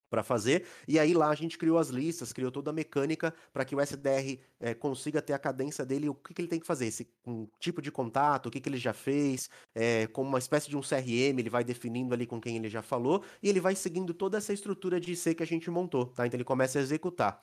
Para 0.09 0.22
fazer. 0.22 0.66
E 0.86 0.98
aí 0.98 1.14
lá 1.14 1.30
a 1.30 1.35
gente 1.35 1.59
criou 1.59 1.78
as 1.78 1.89
listas, 1.89 2.32
criou 2.32 2.51
toda 2.51 2.70
a 2.70 2.72
mecânica 2.72 3.35
para 3.52 3.64
que 3.64 3.74
o 3.74 3.80
SDR 3.80 4.39
é, 4.60 4.70
eh, 4.70 4.74
consiga 4.74 5.20
ter 5.22 5.32
a 5.32 5.39
cadência 5.39 5.85
dele, 5.85 6.09
o 6.09 6.14
que, 6.14 6.35
que 6.35 6.40
ele 6.40 6.48
tem 6.48 6.60
que 6.60 6.66
fazer, 6.66 6.86
esse 6.86 7.09
um 7.26 7.47
tipo 7.59 7.82
de 7.82 7.90
contato, 7.90 8.47
o 8.47 8.51
que, 8.51 8.60
que 8.60 8.68
ele 8.68 8.78
já 8.78 8.93
fez, 8.93 9.48
é, 9.74 10.06
como 10.09 10.28
uma 10.28 10.39
espécie 10.39 10.68
de 10.68 10.76
um 10.76 10.80
CRM, 10.80 11.39
ele 11.39 11.51
vai 11.51 11.64
definindo 11.64 12.14
ali 12.14 12.26
com 12.26 12.40
quem 12.40 12.56
ele 12.56 12.68
já 12.68 12.82
falou, 12.82 13.24
e 13.43 13.48
ele 13.48 13.60
vai 13.60 13.74
seguindo 13.74 14.14
toda 14.14 14.39
essa 14.39 14.52
estrutura 14.52 15.01
de 15.01 15.12
IC 15.12 15.35
que 15.35 15.43
a 15.43 15.47
gente 15.47 15.70
montou, 15.70 16.06
tá? 16.06 16.26
Então 16.26 16.36
ele 16.36 16.44
começa 16.44 16.78
a 16.78 16.82
executar. 16.82 17.43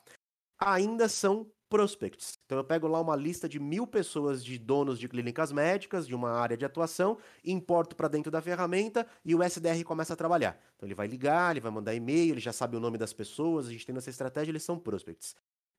Ainda 0.58 1.08
são 1.08 1.50
prospects. 1.68 2.38
Então 2.44 2.58
eu 2.58 2.64
pego 2.64 2.86
lá 2.86 3.00
uma 3.00 3.16
lista 3.16 3.48
de 3.48 3.58
mil 3.58 3.86
pessoas 3.86 4.44
de 4.44 4.58
donos 4.58 4.98
de 4.98 5.08
clínicas 5.08 5.52
médicas, 5.52 6.06
de 6.06 6.14
uma 6.14 6.30
área 6.30 6.56
de 6.56 6.64
atuação, 6.64 7.18
importo 7.44 7.96
para 7.96 8.08
dentro 8.08 8.30
da 8.30 8.40
ferramenta 8.40 9.06
e 9.24 9.34
o 9.34 9.42
SDR 9.42 9.82
começa 9.84 10.12
a 10.12 10.16
trabalhar. 10.16 10.60
Então 10.76 10.86
ele 10.86 10.94
vai 10.94 11.06
ligar, 11.06 11.52
ele 11.52 11.60
vai 11.60 11.70
mandar 11.70 11.94
e-mail, 11.94 12.34
ele 12.34 12.40
já 12.40 12.52
sabe 12.52 12.76
o 12.76 12.80
nome 12.80 12.98
das 12.98 13.12
pessoas, 13.12 13.66
a 13.66 13.70
gente 13.70 13.84
tem 13.84 13.96
essa 13.96 14.10
estratégia, 14.10 14.50
eles 14.50 14.62
são 14.62 14.78
prospects. 14.78 15.34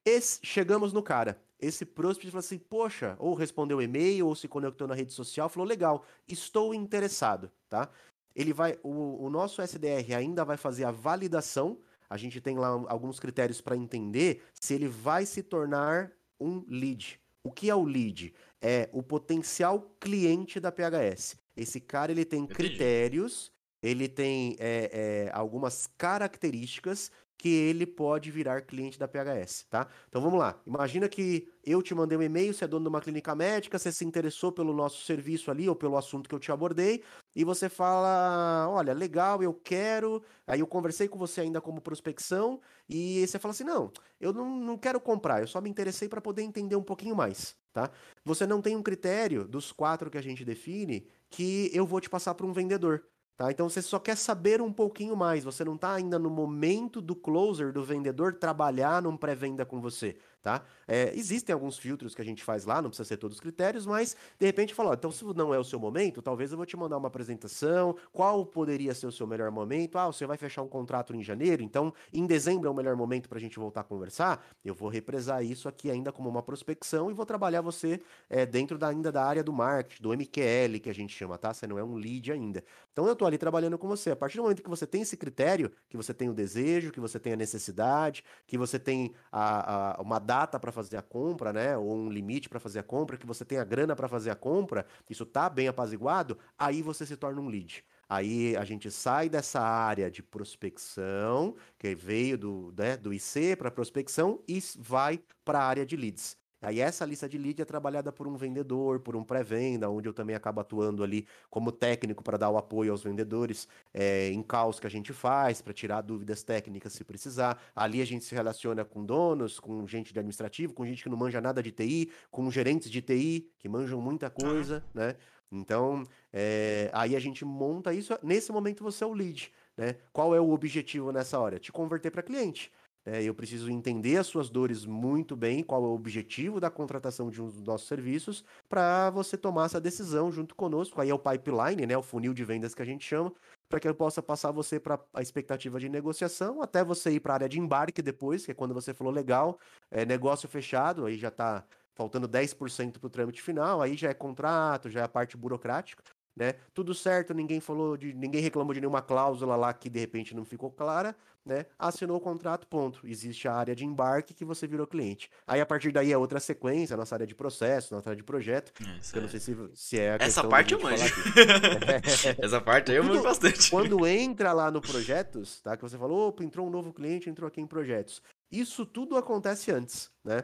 Esse, 0.06 0.40
chegamos 0.42 0.94
no 0.94 1.04
cara. 1.04 1.38
Esse 1.60 1.86
prospect 1.86 2.32
falou 2.32 2.40
assim: 2.40 2.58
Poxa, 2.58 3.18
ou 3.20 3.34
respondeu 3.34 3.82
e-mail, 3.82 4.28
ou 4.28 4.36
se 4.36 4.48
conectou 4.48 4.88
na 4.88 4.96
rede 4.96 5.12
social, 5.12 5.50
falou: 5.50 5.68
Legal, 5.68 6.06
estou 6.26 6.74
interessado, 6.74 7.52
tá? 7.68 7.90
Ele 8.34 8.54
vai, 8.54 8.80
o, 8.84 9.26
o 9.26 9.30
nosso 9.30 9.62
SDR 9.62 10.16
ainda 10.16 10.46
vai 10.46 10.56
fazer 10.56 10.86
a 10.86 10.92
validação 10.92 11.78
a 12.10 12.18
gente 12.18 12.40
tem 12.40 12.58
lá 12.58 12.68
alguns 12.88 13.20
critérios 13.20 13.62
para 13.62 13.76
entender 13.76 14.44
se 14.54 14.74
ele 14.74 14.88
vai 14.88 15.26
se 15.26 15.44
tornar 15.44 16.12
um 16.40 16.64
lead. 16.68 17.20
O 17.44 17.52
que 17.52 17.70
é 17.70 17.76
o 17.76 17.84
lead? 17.84 18.34
É 18.62 18.90
o 18.92 19.02
potencial 19.04 19.96
cliente 20.00 20.60
da 20.60 20.72
PHS. 20.72 21.38
Esse 21.56 21.80
cara 21.80 22.12
ele 22.12 22.26
tem 22.26 22.46
critérios, 22.46 23.52
ele 23.82 24.08
tem 24.08 24.56
é, 24.60 25.28
é, 25.28 25.32
algumas 25.34 25.88
características 25.98 27.12
que 27.38 27.50
ele 27.50 27.86
pode 27.86 28.32
virar 28.32 28.62
cliente 28.64 28.98
da 28.98 29.08
PHS, 29.08 29.66
tá? 29.70 29.88
Então 30.08 30.20
vamos 30.20 30.40
lá. 30.40 30.60
Imagina 30.66 31.08
que 31.08 31.48
eu 31.64 31.84
te 31.84 31.94
mandei 31.94 32.18
um 32.18 32.22
e-mail, 32.24 32.52
você 32.52 32.66
é 32.66 32.68
dono 32.68 32.86
de 32.86 32.90
uma 32.90 33.00
clínica 33.00 33.36
médica, 33.36 33.78
você 33.78 33.92
se 33.92 34.04
interessou 34.04 34.52
pelo 34.52 34.74
nosso 34.74 35.04
serviço 35.06 35.52
ali 35.52 35.70
ou 35.70 35.76
pelo 35.76 35.98
assunto 35.98 36.28
que 36.28 36.34
eu 36.34 36.40
te 36.40 36.52
abordei, 36.52 37.04
e 37.36 37.44
você 37.44 37.70
fala: 37.70 38.68
"Olha, 38.70 38.92
legal, 38.94 39.44
eu 39.44 39.54
quero". 39.54 40.24
Aí 40.48 40.60
eu 40.62 40.68
conversei 40.68 41.08
com 41.08 41.18
você 41.20 41.42
ainda 41.42 41.62
como 41.62 41.80
prospecção, 41.82 42.60
e 42.90 43.26
você 43.28 43.38
fala 43.40 43.52
assim: 43.52 43.64
"Não, 43.64 43.92
eu 44.20 44.34
não, 44.34 44.58
não 44.60 44.78
quero 44.78 45.00
comprar, 45.00 45.42
eu 45.42 45.48
só 45.48 45.62
me 45.62 45.70
interessei 45.70 46.10
para 46.10 46.22
poder 46.22 46.42
entender 46.42 46.76
um 46.76 46.84
pouquinho 46.84 47.16
mais", 47.16 47.56
tá? 47.74 47.92
Você 48.26 48.46
não 48.48 48.62
tem 48.62 48.76
um 48.76 48.84
critério 48.84 49.48
dos 49.48 49.72
quatro 49.72 50.10
que 50.10 50.18
a 50.18 50.22
gente 50.22 50.44
define 50.46 51.08
que 51.30 51.70
eu 51.74 51.86
vou 51.86 52.00
te 52.02 52.10
passar 52.10 52.34
para 52.36 52.46
um 52.46 52.54
vendedor. 52.54 53.04
Tá? 53.38 53.52
Então 53.52 53.70
você 53.70 53.84
só 53.84 54.00
quer 54.00 54.18
saber 54.18 54.62
um 54.64 54.74
pouquinho 54.74 55.16
mais, 55.16 55.44
você 55.44 55.64
não 55.64 55.76
está 55.76 55.94
ainda 55.94 56.18
no 56.18 56.30
momento 56.30 57.00
do 57.00 57.16
closer, 57.16 57.72
do 57.72 57.84
vendedor, 57.84 58.34
trabalhar 58.34 59.00
num 59.00 59.16
pré-venda 59.16 59.64
com 59.64 59.80
você 59.80 60.18
tá? 60.48 60.64
É, 60.88 61.12
existem 61.14 61.54
alguns 61.54 61.78
filtros 61.78 62.16
que 62.16 62.22
a 62.22 62.26
gente 62.26 62.42
faz 62.42 62.64
lá, 62.64 62.82
não 62.82 62.90
precisa 62.90 63.06
ser 63.06 63.18
todos 63.18 63.36
os 63.36 63.42
critérios, 63.42 63.86
mas 63.86 64.16
de 64.40 64.46
repente 64.46 64.74
falar, 64.74 64.94
então 64.94 65.12
se 65.12 65.26
não 65.36 65.54
é 65.54 65.60
o 65.60 65.64
seu 65.64 65.78
momento, 65.78 66.22
talvez 66.22 66.52
eu 66.52 66.58
vou 66.58 66.66
te 66.66 66.78
mandar 66.78 66.96
uma 66.96 67.10
apresentação, 67.10 67.98
qual 68.14 68.46
poderia 68.46 68.96
ser 68.96 69.08
o 69.08 69.12
seu 69.12 69.28
melhor 69.28 69.52
momento? 69.52 69.98
Ah, 69.98 70.08
você 70.08 70.26
vai 70.26 70.38
fechar 70.38 70.62
um 70.62 70.68
contrato 70.70 71.14
em 71.14 71.22
janeiro, 71.22 71.62
então 71.62 71.94
em 72.14 72.26
dezembro 72.26 72.70
é 72.70 72.72
o 72.72 72.74
melhor 72.74 72.96
momento 72.96 73.28
para 73.28 73.38
a 73.38 73.42
gente 73.42 73.60
voltar 73.60 73.82
a 73.82 73.84
conversar. 73.84 74.42
Eu 74.64 74.74
vou 74.74 74.88
represar 74.88 75.44
isso 75.44 75.68
aqui 75.68 75.92
ainda 75.92 76.14
como 76.14 76.30
uma 76.30 76.42
prospecção 76.42 77.12
e 77.12 77.14
vou 77.14 77.26
trabalhar 77.26 77.60
você 77.60 78.00
é, 78.30 78.46
dentro 78.46 78.78
da, 78.78 78.88
ainda 78.88 79.12
da 79.12 79.26
área 79.26 79.44
do 79.44 79.52
marketing, 79.52 80.02
do 80.02 80.14
MQL 80.14 80.80
que 80.82 80.90
a 80.90 80.94
gente 80.94 81.14
chama, 81.14 81.38
tá? 81.38 81.54
Você 81.54 81.68
não 81.68 81.78
é 81.78 81.84
um 81.84 81.96
lead 81.96 82.32
ainda. 82.32 82.64
Então 82.94 83.06
eu 83.06 83.18
tô 83.18 83.26
ali 83.26 83.38
trabalhando 83.38 83.78
com 83.78 83.88
você. 83.88 84.12
A 84.12 84.16
partir 84.16 84.38
do 84.38 84.44
momento 84.44 84.64
que 84.64 84.70
você 84.70 84.88
tem 84.88 85.02
esse 85.02 85.18
critério, 85.18 85.70
que 85.90 85.98
você 85.98 86.14
tem 86.14 86.30
o 86.30 86.34
desejo, 86.34 86.90
que 86.94 87.02
você 87.02 87.20
tem 87.20 87.34
a 87.34 87.36
necessidade, 87.36 88.24
que 88.46 88.58
você 88.58 88.80
tem 88.80 89.14
a, 89.30 89.98
a 89.98 90.02
uma 90.02 90.20
data 90.20 90.37
data 90.38 90.60
para 90.60 90.72
fazer 90.72 90.98
a 90.98 91.02
compra, 91.02 91.52
né, 91.52 91.76
ou 91.78 91.96
um 91.96 92.10
limite 92.10 92.48
para 92.48 92.60
fazer 92.60 92.80
a 92.80 92.84
compra, 92.84 93.18
que 93.18 93.26
você 93.26 93.44
tem 93.44 93.58
a 93.58 93.64
grana 93.64 93.96
para 93.96 94.08
fazer 94.08 94.30
a 94.30 94.36
compra, 94.36 94.86
isso 95.10 95.26
tá 95.26 95.50
bem 95.50 95.68
apaziguado, 95.68 96.38
aí 96.58 96.82
você 96.82 97.06
se 97.06 97.18
torna 97.18 97.42
um 97.42 97.48
lead. 97.48 97.84
Aí 98.08 98.56
a 98.56 98.64
gente 98.64 98.90
sai 98.92 99.28
dessa 99.30 99.60
área 99.60 100.10
de 100.10 100.22
prospecção, 100.22 101.56
que 101.78 101.96
veio 101.96 102.38
do, 102.38 102.74
né, 102.78 102.96
do 102.96 103.14
IC 103.14 103.56
para 103.58 103.72
prospecção, 103.72 104.40
e 104.48 104.62
vai 104.78 105.20
para 105.44 105.60
a 105.60 105.66
área 105.66 105.86
de 105.86 105.98
leads. 105.98 106.38
Aí 106.62 106.80
essa 106.80 107.06
lista 107.06 107.30
de 107.30 107.38
lead 107.38 107.62
é 107.62 107.66
trabalhada 107.66 108.12
por 108.12 108.28
um 108.28 108.36
vendedor, 108.36 109.00
por 109.00 109.16
um 109.16 109.24
pré-venda, 109.24 109.90
onde 109.90 110.10
eu 110.10 110.14
também 110.14 110.36
acabo 110.36 110.60
atuando 110.60 111.04
ali 111.04 111.28
como 111.50 111.72
técnico 111.72 112.24
para 112.24 112.38
dar 112.38 112.50
o 112.50 112.58
apoio 112.58 112.92
aos 112.92 113.04
vendedores 113.04 113.68
é, 113.94 114.30
em 114.30 114.42
caos 114.42 114.80
que 114.80 114.88
a 114.88 114.90
gente 114.90 115.14
faz, 115.14 115.62
para 115.62 115.74
tirar 115.74 116.02
dúvidas 116.02 116.44
técnicas 116.44 116.94
se 116.94 117.04
precisar. 117.04 117.62
Ali 117.76 118.02
a 118.02 118.06
gente 118.06 118.26
se 118.26 118.34
relaciona 118.34 118.84
com 118.84 119.06
donos, 119.06 119.60
com 119.60 119.86
gente 119.88 120.12
de 120.12 120.20
administrativo, 120.20 120.74
com 120.74 120.86
gente 120.86 121.04
que 121.04 121.10
não 121.10 121.18
manja 121.18 121.40
nada 121.40 121.62
de 121.62 121.72
TI, 121.72 122.12
com 122.32 122.50
gerentes 122.50 122.90
de 122.90 123.02
TI 123.02 123.52
que 123.60 123.70
manjam 123.70 124.02
muita 124.02 124.30
coisa, 124.30 124.84
né? 124.94 125.16
Então, 125.52 126.06
é, 126.34 126.90
aí 126.94 127.16
a 127.16 127.20
gente 127.20 127.46
monta 127.46 127.94
isso. 127.94 128.18
Nesse 128.22 128.52
momento 128.52 128.84
você 128.84 129.04
é 129.04 129.08
o 129.08 129.14
lead, 129.14 129.52
né? 129.78 129.96
Qual 130.12 130.36
é 130.36 130.42
o 130.42 130.50
objetivo 130.50 131.12
nessa 131.12 131.40
hora? 131.40 131.60
Te 131.60 131.72
converter 131.72 132.12
para 132.12 132.22
cliente. 132.22 132.72
É, 133.10 133.24
eu 133.24 133.34
preciso 133.34 133.72
entender 133.72 134.18
as 134.18 134.28
suas 134.28 134.50
dores 134.50 134.86
muito 134.86 135.34
bem, 135.34 135.64
qual 135.64 135.82
é 135.82 135.88
o 135.88 135.94
objetivo 135.94 136.60
da 136.60 136.70
contratação 136.70 137.30
de 137.30 137.42
um 137.42 137.46
dos 137.46 137.64
nossos 137.64 137.88
serviços, 137.88 138.44
para 138.68 139.10
você 139.12 139.38
tomar 139.38 139.68
essa 139.68 139.80
decisão 139.80 140.30
junto 140.30 140.54
conosco. 140.54 141.00
Aí 141.00 141.10
é 141.10 141.14
o 141.14 141.18
pipeline, 141.18 141.86
né, 141.86 141.98
o 141.98 142.02
funil 142.02 142.34
de 142.34 142.44
vendas 142.44 142.76
que 142.76 142.82
a 142.82 142.86
gente 142.86 143.06
chama, 143.06 143.34
para 143.70 143.80
que 143.80 143.88
eu 143.88 143.96
possa 143.96 144.22
passar 144.22 144.52
você 144.52 144.78
para 144.78 145.00
a 145.14 145.22
expectativa 145.22 145.80
de 145.80 145.88
negociação, 145.88 146.62
até 146.62 146.84
você 146.84 147.12
ir 147.12 147.22
para 147.22 147.32
a 147.32 147.36
área 147.36 147.50
de 147.50 147.58
embarque 147.58 148.02
depois, 148.02 148.46
que 148.46 148.52
é 148.52 148.54
quando 148.54 148.74
você 148.74 148.94
falou 148.94 149.14
legal, 149.14 149.58
é 149.90 150.06
negócio 150.06 150.50
fechado, 150.50 151.06
aí 151.06 151.18
já 151.18 151.30
está 151.30 151.64
faltando 151.96 152.28
10% 152.28 153.00
para 153.00 153.08
o 153.08 153.10
trâmite 153.10 153.42
final, 153.42 153.82
aí 153.82 153.96
já 153.96 154.10
é 154.10 154.14
contrato, 154.14 154.90
já 154.90 155.00
é 155.00 155.04
a 155.04 155.08
parte 155.08 155.38
burocrática 155.38 156.04
né? 156.38 156.54
Tudo 156.74 156.94
certo, 156.94 157.34
ninguém 157.34 157.60
falou 157.60 157.98
de, 157.98 158.14
ninguém 158.14 158.42
reclamou 158.42 158.74
de 158.74 158.80
nenhuma 158.80 159.02
cláusula 159.02 159.56
lá 159.56 159.74
que 159.74 159.90
de 159.90 160.00
repente 160.00 160.36
não 160.36 160.46
ficou 160.46 160.70
clara, 160.70 161.16
né? 161.44 161.66
Assinou 161.80 162.18
o 162.18 162.22
contrato, 162.22 162.68
ponto. 162.68 163.08
Existe 163.08 163.48
a 163.48 163.54
área 163.54 163.76
de 163.76 163.84
embarque 163.84 164.34
que 164.34 164.46
você 164.46 164.68
virou 164.68 164.86
cliente. 164.86 165.32
Aí 165.48 165.60
a 165.60 165.66
partir 165.66 165.92
daí 165.92 166.12
é 166.12 166.18
outra 166.18 166.40
sequência, 166.40 166.96
nossa 166.96 167.16
área 167.16 167.26
de 167.26 167.34
processo, 167.34 167.96
nossa 167.96 168.10
área 168.10 168.18
de 168.18 168.24
projeto. 168.24 168.72
É, 168.80 169.18
eu 169.18 169.22
não 169.22 169.30
sei 169.30 169.40
se, 169.40 169.58
se 169.74 170.00
é 170.00 170.18
Essa 170.20 170.44
parte 170.44 170.74
eu 170.74 170.80
manjo. 170.80 171.06
Essa 172.38 172.62
parte 172.62 172.92
aí 172.92 172.98
eu 172.98 173.04
manjo 173.04 173.24
bastante. 173.24 173.72
Quando 173.72 174.06
entra 174.06 174.54
lá 174.54 174.70
no 174.70 174.80
projetos, 174.80 175.60
tá? 175.62 175.76
Que 175.76 175.82
você 175.82 175.98
falou, 175.98 176.28
opa, 176.28 176.44
entrou 176.44 176.68
um 176.68 176.70
novo 176.70 176.94
cliente, 176.94 177.30
entrou 177.30 177.48
aqui 177.48 177.60
em 177.60 177.68
projetos. 177.68 178.22
Isso 178.52 178.86
tudo 178.86 179.18
acontece 179.18 179.72
antes, 179.72 180.12
né? 180.24 180.44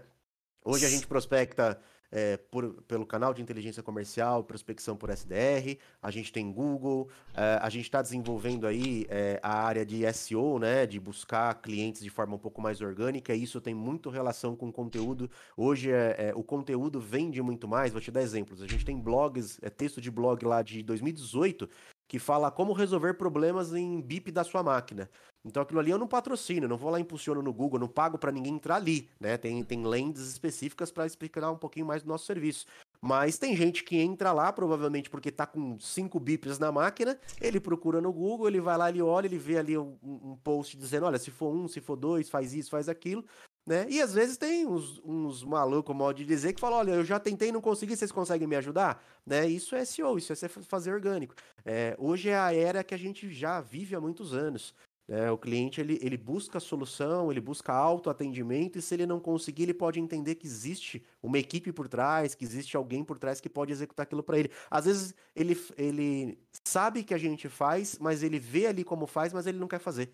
Hoje 0.66 0.86
a 0.86 0.90
gente 0.90 1.06
prospecta 1.06 1.80
é, 2.14 2.38
por, 2.38 2.76
pelo 2.88 3.08
canal 3.08 3.34
de 3.34 3.42
inteligência 3.42 3.82
comercial, 3.82 4.44
prospecção 4.44 4.96
por 4.96 5.10
SDR, 5.10 5.80
a 6.00 6.12
gente 6.12 6.32
tem 6.32 6.52
Google, 6.52 7.10
é, 7.34 7.58
a 7.60 7.70
gente 7.70 7.86
está 7.86 8.04
desenvolvendo 8.04 8.68
aí 8.68 9.08
é, 9.10 9.40
a 9.42 9.66
área 9.66 9.84
de 9.84 10.02
SEO, 10.14 10.60
né, 10.60 10.86
de 10.86 11.00
buscar 11.00 11.56
clientes 11.56 12.04
de 12.04 12.12
forma 12.12 12.36
um 12.36 12.40
pouco 12.40 12.62
mais 12.62 12.80
orgânica, 12.82 13.34
e 13.34 13.42
isso 13.42 13.60
tem 13.60 13.74
muito 13.74 14.12
relação 14.12 14.56
com 14.56 14.72
conteúdo. 14.72 15.30
Hoje 15.58 15.90
o 16.36 16.44
conteúdo 16.44 17.00
vende 17.00 17.42
muito 17.42 17.68
mais, 17.68 17.92
vou 17.92 18.02
te 18.02 18.12
dar 18.12 18.22
exemplos. 18.22 18.62
A 18.62 18.68
gente 18.68 18.86
tem 18.86 19.00
blogs, 19.00 19.60
texto 19.76 20.00
de 20.00 20.12
blog 20.12 20.46
lá 20.46 20.62
de 20.62 20.84
2018 20.84 21.68
que 22.14 22.20
fala 22.20 22.52
como 22.52 22.74
resolver 22.74 23.16
problemas 23.16 23.74
em 23.74 24.00
BIP 24.00 24.32
da 24.32 24.44
sua 24.44 24.62
máquina. 24.62 25.10
Então 25.44 25.64
aquilo 25.64 25.80
ali 25.80 25.90
eu 25.90 25.98
não 25.98 26.08
patrocino, 26.08 26.68
não 26.68 26.78
vou 26.78 26.92
lá 26.92 27.00
impulsiono 27.00 27.42
no 27.42 27.52
Google, 27.52 27.80
não 27.80 27.88
pago 27.88 28.20
para 28.20 28.32
ninguém 28.32 28.54
entrar 28.54 28.76
ali, 28.76 29.10
né? 29.20 29.36
Tem, 29.36 29.64
tem 29.64 29.84
lentes 29.84 30.22
específicas 30.30 30.92
para 30.92 31.08
explicar 31.08 31.50
um 31.50 31.58
pouquinho 31.58 31.88
mais 31.88 32.04
do 32.04 32.10
nosso 32.10 32.28
serviço. 32.28 32.68
Mas 33.02 33.40
tem 33.40 33.56
gente 33.56 33.84
que 33.84 33.98
entra 33.98 34.32
lá, 34.32 34.54
provavelmente 34.54 35.10
porque 35.10 35.32
tá 35.32 35.48
com 35.48 35.80
5 35.80 36.20
bips 36.20 36.60
na 36.60 36.72
máquina, 36.72 37.18
ele 37.42 37.60
procura 37.60 38.00
no 38.00 38.14
Google, 38.14 38.48
ele 38.48 38.62
vai 38.62 38.78
lá, 38.78 38.90
ele 38.90 39.02
olha, 39.02 39.26
ele 39.26 39.40
vê 39.40 39.58
ali 39.58 39.76
um, 39.76 39.98
um 40.04 40.38
post 40.44 40.78
dizendo, 40.78 41.08
olha, 41.08 41.18
se 41.18 41.32
for 41.32 41.52
um, 41.52 41.68
se 41.68 41.82
for 41.82 41.96
dois, 41.96 42.30
faz 42.30 42.54
isso, 42.54 42.70
faz 42.70 42.88
aquilo, 42.88 43.26
né? 43.66 43.86
E 43.90 44.02
às 44.02 44.14
vezes 44.14 44.38
tem 44.38 44.66
uns, 44.66 45.02
uns 45.06 45.44
malucos, 45.44 45.96
modo 45.96 46.18
de 46.18 46.26
dizer, 46.26 46.54
que 46.54 46.60
falam, 46.60 46.80
olha, 46.80 46.92
eu 46.92 47.06
já 47.06 47.20
tentei 47.20 47.52
não 47.52 47.62
consegui, 47.62 47.96
vocês 47.96 48.12
conseguem 48.12 48.48
me 48.48 48.56
ajudar? 48.58 49.04
Né? 49.26 49.48
Isso 49.48 49.76
é 49.76 49.86
SEO, 49.86 50.18
isso 50.18 50.34
é 50.34 50.36
fazer 50.48 50.94
orgânico. 50.94 51.34
É, 51.66 51.96
hoje 51.98 52.30
é 52.30 52.38
a 52.38 52.54
era 52.54 52.84
que 52.84 52.94
a 52.94 52.98
gente 52.98 53.32
já 53.32 53.62
vive 53.62 53.96
há 53.96 54.02
muitos 54.02 54.34
anos. 54.34 54.74
É, 55.08 55.30
o 55.30 55.38
cliente 55.38 55.82
ele, 55.82 56.00
ele 56.02 56.16
busca 56.16 56.62
solução, 56.62 57.30
ele 57.30 57.42
busca 57.42 57.74
autoatendimento, 57.74 58.80
e 58.80 58.82
se 58.82 58.94
ele 58.94 59.06
não 59.06 59.20
conseguir, 59.20 59.64
ele 59.64 59.74
pode 59.74 60.00
entender 60.00 60.36
que 60.36 60.48
existe 60.48 61.04
uma 61.22 61.38
equipe 61.38 61.74
por 61.74 61.90
trás, 61.90 62.34
que 62.34 62.46
existe 62.46 62.78
alguém 62.78 63.04
por 63.04 63.20
trás 63.20 63.42
que 63.42 63.50
pode 63.50 63.74
executar 63.74 64.06
aquilo 64.06 64.24
para 64.24 64.40
ele. 64.40 64.50
Às 64.72 64.86
vezes 64.86 65.14
ele, 65.36 65.60
ele 65.78 66.38
sabe 66.66 67.04
que 67.04 67.14
a 67.14 67.18
gente 67.18 67.50
faz, 67.50 67.98
mas 68.00 68.24
ele 68.24 68.40
vê 68.40 68.66
ali 68.66 68.84
como 68.84 69.06
faz, 69.06 69.34
mas 69.34 69.46
ele 69.46 69.58
não 69.58 69.68
quer 69.68 69.80
fazer. 69.80 70.10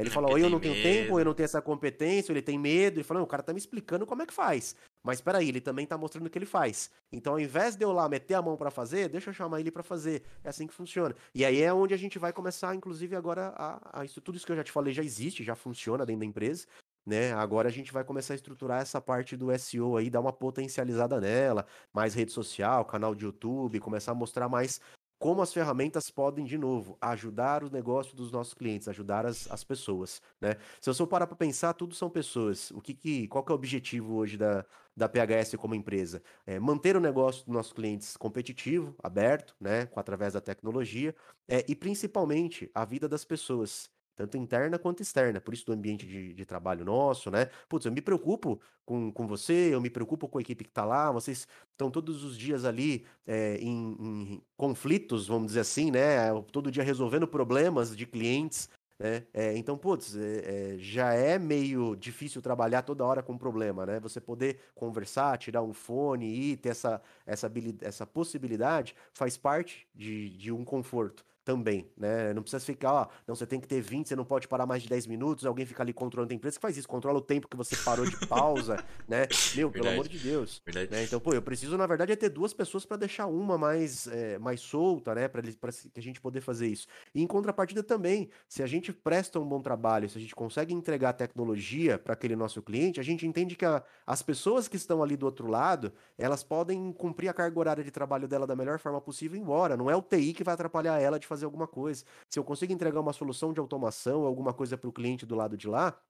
Ele 0.00 0.10
falou, 0.10 0.38
eu 0.38 0.50
não 0.50 0.60
tenho 0.60 0.74
medo. 0.74 0.82
tempo, 0.82 1.18
eu 1.18 1.24
não 1.24 1.34
tenho 1.34 1.44
essa 1.44 1.62
competência, 1.62 2.32
ele 2.32 2.42
tem 2.42 2.58
medo. 2.58 2.98
Ele 2.98 3.04
falou, 3.04 3.22
o 3.22 3.26
cara 3.26 3.42
tá 3.42 3.52
me 3.52 3.58
explicando 3.58 4.06
como 4.06 4.22
é 4.22 4.26
que 4.26 4.32
faz. 4.32 4.76
Mas 5.02 5.20
peraí, 5.20 5.48
ele 5.48 5.60
também 5.60 5.86
tá 5.86 5.96
mostrando 5.96 6.26
o 6.26 6.30
que 6.30 6.38
ele 6.38 6.46
faz. 6.46 6.90
Então, 7.12 7.34
ao 7.34 7.40
invés 7.40 7.76
de 7.76 7.84
eu 7.84 7.92
lá 7.92 8.08
meter 8.08 8.34
a 8.34 8.42
mão 8.42 8.56
para 8.56 8.70
fazer, 8.70 9.08
deixa 9.08 9.30
eu 9.30 9.34
chamar 9.34 9.60
ele 9.60 9.70
para 9.70 9.82
fazer. 9.82 10.22
É 10.44 10.48
assim 10.48 10.66
que 10.66 10.74
funciona. 10.74 11.14
E 11.34 11.44
aí 11.44 11.62
é 11.62 11.72
onde 11.72 11.94
a 11.94 11.96
gente 11.96 12.18
vai 12.18 12.32
começar, 12.32 12.74
inclusive, 12.74 13.14
agora 13.16 13.54
a, 13.56 14.00
a 14.00 14.04
isso, 14.04 14.20
tudo 14.20 14.36
isso 14.36 14.44
que 14.44 14.52
eu 14.52 14.56
já 14.56 14.64
te 14.64 14.72
falei 14.72 14.92
já 14.92 15.02
existe, 15.02 15.44
já 15.44 15.54
funciona 15.54 16.04
dentro 16.04 16.20
da 16.20 16.26
empresa. 16.26 16.66
Né? 17.06 17.32
Agora 17.32 17.68
a 17.68 17.72
gente 17.72 17.92
vai 17.92 18.02
começar 18.02 18.34
a 18.34 18.36
estruturar 18.36 18.82
essa 18.82 19.00
parte 19.00 19.36
do 19.36 19.56
SEO 19.56 19.96
aí, 19.96 20.10
dar 20.10 20.20
uma 20.20 20.32
potencializada 20.32 21.20
nela, 21.20 21.64
mais 21.94 22.14
rede 22.14 22.32
social, 22.32 22.84
canal 22.84 23.14
de 23.14 23.24
YouTube, 23.24 23.78
começar 23.78 24.10
a 24.10 24.14
mostrar 24.14 24.48
mais 24.48 24.80
como 25.18 25.40
as 25.42 25.52
ferramentas 25.52 26.10
podem, 26.10 26.44
de 26.44 26.58
novo, 26.58 26.96
ajudar 27.00 27.64
o 27.64 27.70
negócio 27.70 28.14
dos 28.14 28.30
nossos 28.30 28.54
clientes, 28.54 28.88
ajudar 28.88 29.24
as, 29.24 29.50
as 29.50 29.64
pessoas, 29.64 30.20
né? 30.40 30.56
Se 30.80 30.90
eu 30.90 30.94
só 30.94 31.06
parar 31.06 31.26
para 31.26 31.36
pensar, 31.36 31.72
tudo 31.72 31.94
são 31.94 32.10
pessoas. 32.10 32.70
O 32.72 32.80
que, 32.80 32.94
que 32.94 33.28
qual 33.28 33.42
que 33.42 33.50
é 33.50 33.54
o 33.54 33.56
objetivo 33.56 34.14
hoje 34.14 34.36
da, 34.36 34.64
da 34.96 35.08
PHS 35.08 35.56
como 35.56 35.74
empresa? 35.74 36.22
É 36.46 36.58
manter 36.58 36.96
o 36.96 37.00
negócio 37.00 37.44
dos 37.46 37.54
nossos 37.54 37.72
clientes 37.72 38.16
competitivo, 38.16 38.94
aberto, 39.02 39.56
né, 39.60 39.88
através 39.96 40.34
da 40.34 40.40
tecnologia, 40.40 41.14
é, 41.48 41.64
e 41.68 41.74
principalmente 41.74 42.70
a 42.74 42.84
vida 42.84 43.08
das 43.08 43.24
pessoas 43.24 43.90
tanto 44.16 44.36
interna 44.38 44.78
quanto 44.78 45.02
externa, 45.02 45.40
por 45.40 45.52
isso 45.52 45.66
do 45.66 45.72
ambiente 45.72 46.06
de, 46.06 46.32
de 46.32 46.44
trabalho 46.44 46.84
nosso, 46.84 47.30
né? 47.30 47.50
Putz, 47.68 47.84
eu 47.84 47.92
me 47.92 48.00
preocupo 48.00 48.58
com, 48.84 49.12
com 49.12 49.26
você, 49.26 49.74
eu 49.74 49.80
me 49.80 49.90
preocupo 49.90 50.26
com 50.26 50.38
a 50.38 50.40
equipe 50.40 50.64
que 50.64 50.70
está 50.70 50.84
lá, 50.84 51.12
vocês 51.12 51.46
estão 51.70 51.90
todos 51.90 52.24
os 52.24 52.36
dias 52.36 52.64
ali 52.64 53.04
é, 53.26 53.58
em, 53.58 53.96
em, 54.00 54.42
conflitos, 54.56 55.28
vamos 55.28 55.48
dizer 55.48 55.60
assim, 55.60 55.90
né? 55.90 56.32
Todo 56.50 56.70
dia 56.70 56.82
resolvendo 56.82 57.28
problemas 57.28 57.94
de 57.94 58.06
clientes, 58.06 58.70
né? 58.98 59.26
É, 59.34 59.54
então, 59.56 59.76
putz, 59.76 60.16
é, 60.16 60.76
já 60.78 61.12
é 61.12 61.38
meio 61.38 61.94
difícil 61.94 62.40
trabalhar 62.40 62.82
toda 62.82 63.04
hora 63.04 63.22
com 63.22 63.36
problema, 63.36 63.84
né? 63.84 64.00
Você 64.00 64.20
poder 64.20 64.60
conversar, 64.74 65.36
tirar 65.36 65.62
um 65.62 65.74
fone 65.74 66.26
e 66.26 66.56
ter 66.56 66.70
essa, 66.70 67.02
essa, 67.26 67.52
essa 67.82 68.06
possibilidade 68.06 68.96
faz 69.12 69.36
parte 69.36 69.86
de, 69.94 70.30
de 70.30 70.50
um 70.50 70.64
conforto 70.64 71.24
também, 71.46 71.88
né? 71.96 72.34
Não 72.34 72.42
precisa 72.42 72.62
ficar, 72.62 72.92
ó, 72.92 73.06
não, 73.24 73.36
você 73.36 73.46
tem 73.46 73.60
que 73.60 73.68
ter 73.68 73.80
20, 73.80 74.08
você 74.08 74.16
não 74.16 74.24
pode 74.24 74.48
parar 74.48 74.66
mais 74.66 74.82
de 74.82 74.88
10 74.88 75.06
minutos, 75.06 75.46
alguém 75.46 75.64
fica 75.64 75.80
ali 75.80 75.92
controlando 75.92 76.32
a 76.32 76.36
empresa 76.36 76.56
que 76.56 76.60
faz 76.60 76.76
isso, 76.76 76.88
controla 76.88 77.18
o 77.18 77.22
tempo 77.22 77.46
que 77.46 77.56
você 77.56 77.76
parou 77.76 78.04
de 78.04 78.26
pausa, 78.26 78.84
né? 79.08 79.28
Meu, 79.54 79.70
verdade. 79.70 79.72
pelo 79.72 79.88
amor 79.90 80.08
de 80.08 80.18
Deus. 80.18 80.60
Né? 80.66 81.04
Então, 81.04 81.20
pô, 81.20 81.32
eu 81.32 81.40
preciso, 81.40 81.78
na 81.78 81.86
verdade, 81.86 82.10
é 82.10 82.16
ter 82.16 82.30
duas 82.30 82.52
pessoas 82.52 82.84
para 82.84 82.96
deixar 82.96 83.26
uma 83.26 83.56
mais, 83.56 84.08
é, 84.08 84.40
mais 84.40 84.60
solta, 84.60 85.14
né? 85.14 85.28
Para 85.28 85.40
que 85.40 85.56
a 85.96 86.02
gente 86.02 86.20
poder 86.20 86.40
fazer 86.40 86.66
isso. 86.66 86.88
E 87.14 87.22
em 87.22 87.26
contrapartida 87.28 87.80
também, 87.80 88.28
se 88.48 88.60
a 88.64 88.66
gente 88.66 88.92
presta 88.92 89.38
um 89.38 89.46
bom 89.48 89.62
trabalho, 89.62 90.08
se 90.08 90.18
a 90.18 90.20
gente 90.20 90.34
consegue 90.34 90.74
entregar 90.74 91.12
tecnologia 91.12 91.96
para 91.96 92.14
aquele 92.14 92.34
nosso 92.34 92.60
cliente, 92.60 92.98
a 92.98 93.04
gente 93.04 93.24
entende 93.24 93.54
que 93.54 93.64
a, 93.64 93.84
as 94.04 94.20
pessoas 94.20 94.66
que 94.66 94.76
estão 94.76 95.00
ali 95.00 95.16
do 95.16 95.26
outro 95.26 95.46
lado, 95.46 95.92
elas 96.18 96.42
podem 96.42 96.92
cumprir 96.92 97.28
a 97.28 97.32
carga 97.32 97.56
horária 97.56 97.84
de 97.84 97.92
trabalho 97.92 98.26
dela 98.26 98.48
da 98.48 98.56
melhor 98.56 98.80
forma 98.80 99.00
possível 99.00 99.38
e 99.38 99.40
embora. 99.40 99.76
Não 99.76 99.88
é 99.88 99.94
o 99.94 100.02
TI 100.02 100.32
que 100.32 100.42
vai 100.42 100.54
atrapalhar 100.54 100.98
ela 100.98 101.20
de 101.20 101.26
fazer 101.26 101.35
fazer 101.36 101.44
alguma 101.44 101.66
coisa. 101.66 102.04
Se 102.28 102.38
eu 102.38 102.44
consigo 102.44 102.72
entregar 102.72 103.00
uma 103.00 103.12
solução 103.12 103.52
de 103.52 103.60
automação, 103.60 104.24
alguma 104.24 104.52
coisa 104.52 104.76
para 104.76 104.88
o 104.88 104.92
cliente 104.92 105.26
do 105.26 105.34
lado 105.34 105.56
de 105.56 105.68
lá, 105.68 106.00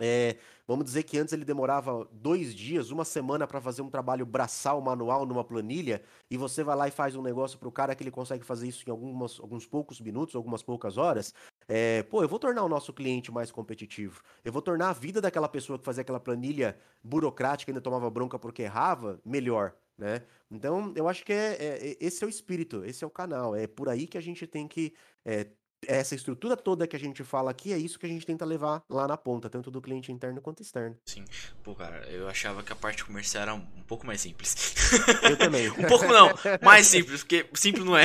é, 0.00 0.38
vamos 0.66 0.86
dizer 0.86 1.02
que 1.02 1.18
antes 1.18 1.34
ele 1.34 1.44
demorava 1.44 2.08
dois 2.10 2.54
dias, 2.54 2.90
uma 2.90 3.04
semana 3.04 3.46
para 3.46 3.60
fazer 3.60 3.82
um 3.82 3.90
trabalho 3.90 4.24
braçal, 4.24 4.80
manual 4.80 5.26
numa 5.26 5.44
planilha, 5.44 6.02
e 6.30 6.36
você 6.36 6.64
vai 6.64 6.74
lá 6.74 6.88
e 6.88 6.90
faz 6.90 7.14
um 7.14 7.22
negócio 7.22 7.58
para 7.58 7.68
o 7.68 7.72
cara 7.72 7.94
que 7.94 8.02
ele 8.02 8.10
consegue 8.10 8.44
fazer 8.44 8.66
isso 8.68 8.84
em 8.88 8.90
algumas, 8.90 9.38
alguns 9.38 9.66
poucos 9.66 10.00
minutos, 10.00 10.34
algumas 10.34 10.62
poucas 10.62 10.96
horas. 10.96 11.34
É, 11.68 12.02
pô, 12.04 12.22
eu 12.22 12.28
vou 12.28 12.38
tornar 12.38 12.64
o 12.64 12.68
nosso 12.68 12.92
cliente 12.92 13.30
mais 13.30 13.52
competitivo. 13.52 14.22
Eu 14.42 14.52
vou 14.52 14.62
tornar 14.62 14.90
a 14.90 14.92
vida 14.94 15.20
daquela 15.20 15.48
pessoa 15.48 15.78
que 15.78 15.84
fazia 15.84 16.00
aquela 16.00 16.18
planilha 16.18 16.78
burocrática 17.04 17.70
e 17.70 17.72
ainda 17.72 17.80
tomava 17.82 18.08
bronca 18.10 18.38
porque 18.38 18.62
errava 18.62 19.20
melhor 19.24 19.74
né? 20.02 20.22
Então, 20.50 20.92
eu 20.96 21.08
acho 21.08 21.24
que 21.24 21.32
é, 21.32 21.56
é, 21.60 21.96
esse 22.00 22.22
é 22.22 22.26
o 22.26 22.30
espírito, 22.30 22.84
esse 22.84 23.04
é 23.04 23.06
o 23.06 23.10
canal. 23.10 23.54
É 23.54 23.66
por 23.66 23.88
aí 23.88 24.06
que 24.06 24.18
a 24.18 24.20
gente 24.20 24.46
tem 24.46 24.66
que. 24.66 24.92
É, 25.24 25.46
essa 25.84 26.14
estrutura 26.14 26.56
toda 26.56 26.86
que 26.86 26.94
a 26.94 26.98
gente 26.98 27.24
fala 27.24 27.50
aqui 27.50 27.72
é 27.72 27.76
isso 27.76 27.98
que 27.98 28.06
a 28.06 28.08
gente 28.08 28.24
tenta 28.24 28.44
levar 28.44 28.84
lá 28.88 29.08
na 29.08 29.16
ponta, 29.16 29.50
tanto 29.50 29.68
do 29.68 29.80
cliente 29.80 30.12
interno 30.12 30.40
quanto 30.40 30.62
externo. 30.62 30.96
Sim. 31.06 31.24
Pô, 31.64 31.74
cara, 31.74 32.08
eu 32.08 32.28
achava 32.28 32.62
que 32.62 32.72
a 32.72 32.76
parte 32.76 33.04
comercial 33.04 33.42
era 33.42 33.54
um 33.54 33.82
pouco 33.86 34.06
mais 34.06 34.20
simples. 34.20 34.74
Eu 35.22 35.36
também. 35.36 35.70
um 35.78 35.88
pouco 35.88 36.06
não, 36.06 36.30
mais 36.62 36.86
simples, 36.86 37.22
porque 37.22 37.48
simples 37.54 37.84
não 37.84 37.96
é. 37.96 38.04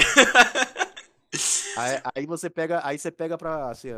aí, 1.77 2.01
aí, 2.15 2.25
você 2.25 2.49
pega, 2.49 2.81
aí 2.83 2.97
você 2.97 3.11
pega 3.11 3.37
pra, 3.37 3.69
assim, 3.69 3.89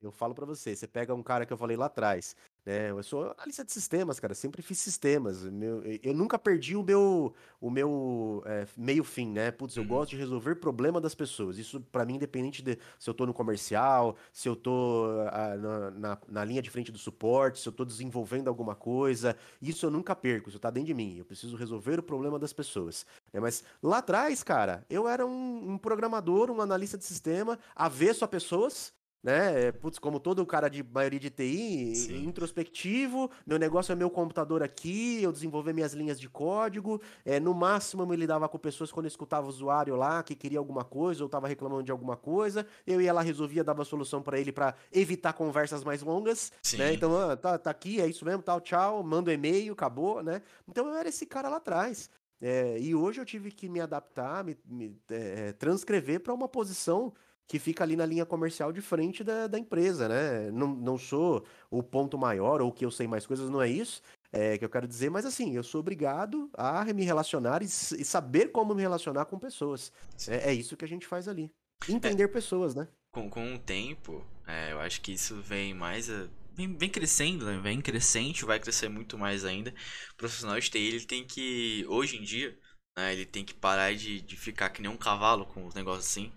eu 0.00 0.10
falo 0.12 0.34
para 0.34 0.46
você, 0.46 0.74
você 0.74 0.86
pega 0.86 1.14
um 1.14 1.22
cara 1.22 1.44
que 1.44 1.52
eu 1.52 1.58
falei 1.58 1.76
lá 1.76 1.86
atrás, 1.86 2.34
né? 2.66 2.90
Eu 2.90 3.02
sou 3.04 3.32
analista 3.38 3.64
de 3.64 3.72
sistemas, 3.72 4.18
cara. 4.18 4.34
Sempre 4.34 4.60
fiz 4.60 4.78
sistemas. 4.78 5.44
Meu, 5.44 5.82
eu 6.02 6.12
nunca 6.12 6.36
perdi 6.36 6.74
o 6.74 6.82
meu, 6.82 7.32
o 7.60 7.70
meu 7.70 8.42
é, 8.44 8.66
meio 8.76 9.04
fim, 9.04 9.28
né? 9.28 9.52
Putz, 9.52 9.76
eu 9.76 9.84
uhum. 9.84 9.88
gosto 9.88 10.10
de 10.10 10.16
resolver 10.16 10.56
problema 10.56 11.00
das 11.00 11.14
pessoas. 11.14 11.58
Isso 11.58 11.80
para 11.80 12.04
mim, 12.04 12.16
independente 12.16 12.62
de 12.62 12.76
se 12.98 13.08
eu 13.08 13.14
tô 13.14 13.24
no 13.24 13.32
comercial, 13.32 14.16
se 14.32 14.48
eu 14.48 14.56
tô 14.56 15.06
a, 15.30 15.56
na, 15.56 15.90
na, 15.92 16.18
na, 16.28 16.44
linha 16.44 16.60
de 16.60 16.68
frente 16.68 16.90
do 16.90 16.98
suporte, 16.98 17.60
se 17.60 17.68
eu 17.68 17.72
tô 17.72 17.84
desenvolvendo 17.84 18.48
alguma 18.48 18.74
coisa. 18.74 19.36
Isso 19.62 19.86
eu 19.86 19.90
nunca 19.90 20.16
perco. 20.16 20.48
Isso 20.48 20.58
tá 20.58 20.68
dentro 20.68 20.88
de 20.88 20.94
mim. 20.94 21.18
Eu 21.18 21.24
preciso 21.24 21.56
resolver 21.56 22.00
o 22.00 22.02
problema 22.02 22.36
das 22.36 22.52
pessoas. 22.52 23.06
Né? 23.32 23.38
Mas 23.38 23.62
lá 23.80 23.98
atrás, 23.98 24.42
cara, 24.42 24.84
eu 24.90 25.08
era 25.08 25.24
um, 25.24 25.72
um 25.72 25.78
programador, 25.78 26.50
um 26.50 26.60
analista 26.60 26.98
de 26.98 27.04
sistema, 27.04 27.56
avesso 27.76 28.24
a 28.24 28.28
pessoas 28.28 28.95
né? 29.22 29.72
Putz, 29.72 29.98
como 29.98 30.20
todo 30.20 30.46
cara 30.46 30.68
de 30.68 30.82
maioria 30.82 31.18
de 31.18 31.30
TI, 31.30 31.96
Sim. 31.96 32.24
introspectivo, 32.24 33.30
meu 33.46 33.58
negócio 33.58 33.92
é 33.92 33.94
meu 33.96 34.08
computador 34.08 34.62
aqui, 34.62 35.22
eu 35.22 35.32
desenvolver 35.32 35.72
minhas 35.72 35.92
linhas 35.92 36.20
de 36.20 36.28
código. 36.28 37.00
É, 37.24 37.40
no 37.40 37.52
máximo 37.52 38.02
eu 38.02 38.06
me 38.06 38.16
lidava 38.16 38.48
com 38.48 38.58
pessoas 38.58 38.92
quando 38.92 39.06
eu 39.06 39.08
escutava 39.08 39.46
o 39.46 39.48
usuário 39.48 39.96
lá 39.96 40.22
que 40.22 40.34
queria 40.34 40.58
alguma 40.58 40.84
coisa 40.84 41.22
ou 41.22 41.26
estava 41.26 41.48
reclamando 41.48 41.82
de 41.82 41.90
alguma 41.90 42.16
coisa. 42.16 42.66
Eu 42.86 43.00
ia 43.00 43.12
lá, 43.12 43.20
resolvia, 43.20 43.64
dava 43.64 43.84
solução 43.84 44.22
para 44.22 44.38
ele 44.38 44.52
para 44.52 44.74
evitar 44.92 45.32
conversas 45.32 45.82
mais 45.82 46.02
longas. 46.02 46.52
Né? 46.78 46.92
Então, 46.92 47.16
ah, 47.18 47.36
tá, 47.36 47.58
tá 47.58 47.70
aqui, 47.70 48.00
é 48.00 48.06
isso 48.06 48.24
mesmo, 48.24 48.42
tal, 48.42 48.60
tchau, 48.60 49.02
manda 49.02 49.30
um 49.30 49.34
e-mail, 49.34 49.72
acabou, 49.72 50.22
né? 50.22 50.42
Então 50.68 50.86
eu 50.86 50.94
era 50.94 51.08
esse 51.08 51.26
cara 51.26 51.48
lá 51.48 51.56
atrás. 51.56 52.08
É, 52.40 52.78
e 52.78 52.94
hoje 52.94 53.20
eu 53.20 53.24
tive 53.24 53.50
que 53.50 53.68
me 53.68 53.80
adaptar, 53.80 54.44
me, 54.44 54.56
me 54.66 54.96
é, 55.08 55.52
transcrever 55.52 56.20
para 56.20 56.34
uma 56.34 56.46
posição 56.46 57.12
que 57.48 57.58
fica 57.58 57.84
ali 57.84 57.96
na 57.96 58.04
linha 58.04 58.26
comercial 58.26 58.72
de 58.72 58.80
frente 58.80 59.22
da, 59.22 59.46
da 59.46 59.58
empresa, 59.58 60.08
né? 60.08 60.50
Não, 60.50 60.68
não 60.68 60.98
sou 60.98 61.44
o 61.70 61.82
ponto 61.82 62.18
maior 62.18 62.60
ou 62.60 62.72
que 62.72 62.84
eu 62.84 62.90
sei 62.90 63.06
mais 63.06 63.26
coisas, 63.26 63.48
não 63.48 63.62
é 63.62 63.68
isso 63.68 64.02
é, 64.32 64.58
que 64.58 64.64
eu 64.64 64.68
quero 64.68 64.86
dizer, 64.86 65.10
mas 65.10 65.24
assim, 65.24 65.54
eu 65.54 65.62
sou 65.62 65.80
obrigado 65.80 66.50
a 66.54 66.84
me 66.92 67.04
relacionar 67.04 67.62
e, 67.62 67.64
e 67.64 68.04
saber 68.04 68.52
como 68.52 68.74
me 68.74 68.82
relacionar 68.82 69.24
com 69.24 69.38
pessoas. 69.38 69.90
É, 70.28 70.50
é, 70.50 70.54
isso 70.54 70.76
que 70.76 70.84
a 70.84 70.88
gente 70.88 71.06
faz 71.06 71.26
ali. 71.26 71.50
Entender 71.88 72.24
é, 72.24 72.28
pessoas, 72.28 72.74
né? 72.74 72.86
Com, 73.12 73.30
com 73.30 73.54
o 73.54 73.58
tempo, 73.58 74.26
é, 74.46 74.72
eu 74.72 74.80
acho 74.80 75.00
que 75.00 75.12
isso 75.12 75.40
vem 75.40 75.72
mais. 75.72 76.10
A, 76.10 76.28
vem, 76.54 76.76
vem 76.76 76.90
crescendo, 76.90 77.46
né? 77.46 77.58
Vem 77.62 77.80
crescente, 77.80 78.44
vai 78.44 78.60
crescer 78.60 78.90
muito 78.90 79.16
mais 79.16 79.44
ainda. 79.44 79.72
O 80.12 80.16
profissional 80.16 80.60
de 80.60 80.70
TI, 80.70 80.78
ele 80.78 81.06
tem 81.06 81.26
que, 81.26 81.86
hoje 81.88 82.18
em 82.18 82.22
dia, 82.22 82.58
né, 82.98 83.14
ele 83.14 83.24
tem 83.24 83.44
que 83.44 83.54
parar 83.54 83.94
de, 83.94 84.20
de 84.20 84.36
ficar 84.36 84.68
que 84.68 84.82
nem 84.82 84.90
um 84.90 84.98
cavalo 84.98 85.46
com 85.46 85.66
os 85.66 85.74
negócios 85.74 86.06
assim 86.06 86.30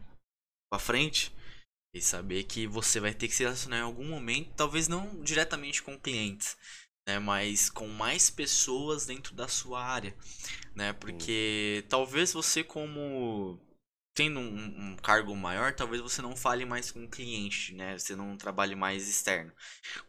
pra 0.69 0.79
frente 0.79 1.33
e 1.93 2.01
saber 2.01 2.43
que 2.43 2.67
você 2.67 2.99
vai 2.99 3.13
ter 3.13 3.27
que 3.27 3.35
se 3.35 3.43
relacionar 3.43 3.79
em 3.79 3.83
algum 3.83 4.05
momento, 4.05 4.53
talvez 4.55 4.87
não 4.87 5.21
diretamente 5.21 5.81
com 5.81 5.99
clientes, 5.99 6.55
né, 7.07 7.17
mas 7.19 7.69
com 7.69 7.87
mais 7.87 8.29
pessoas 8.29 9.05
dentro 9.05 9.33
da 9.33 9.47
sua 9.47 9.83
área, 9.83 10.15
né? 10.75 10.93
Porque 10.93 11.83
talvez 11.89 12.31
você 12.31 12.63
como 12.63 13.59
tendo 14.15 14.39
um, 14.39 14.91
um, 14.91 14.95
cargo 14.97 15.35
maior, 15.35 15.73
talvez 15.73 16.01
você 16.01 16.21
não 16.21 16.35
fale 16.35 16.65
mais 16.65 16.91
com 16.91 17.05
o 17.05 17.09
cliente, 17.09 17.73
né? 17.73 17.97
Você 17.97 18.15
não 18.15 18.37
trabalhe 18.37 18.75
mais 18.75 19.07
externo, 19.07 19.51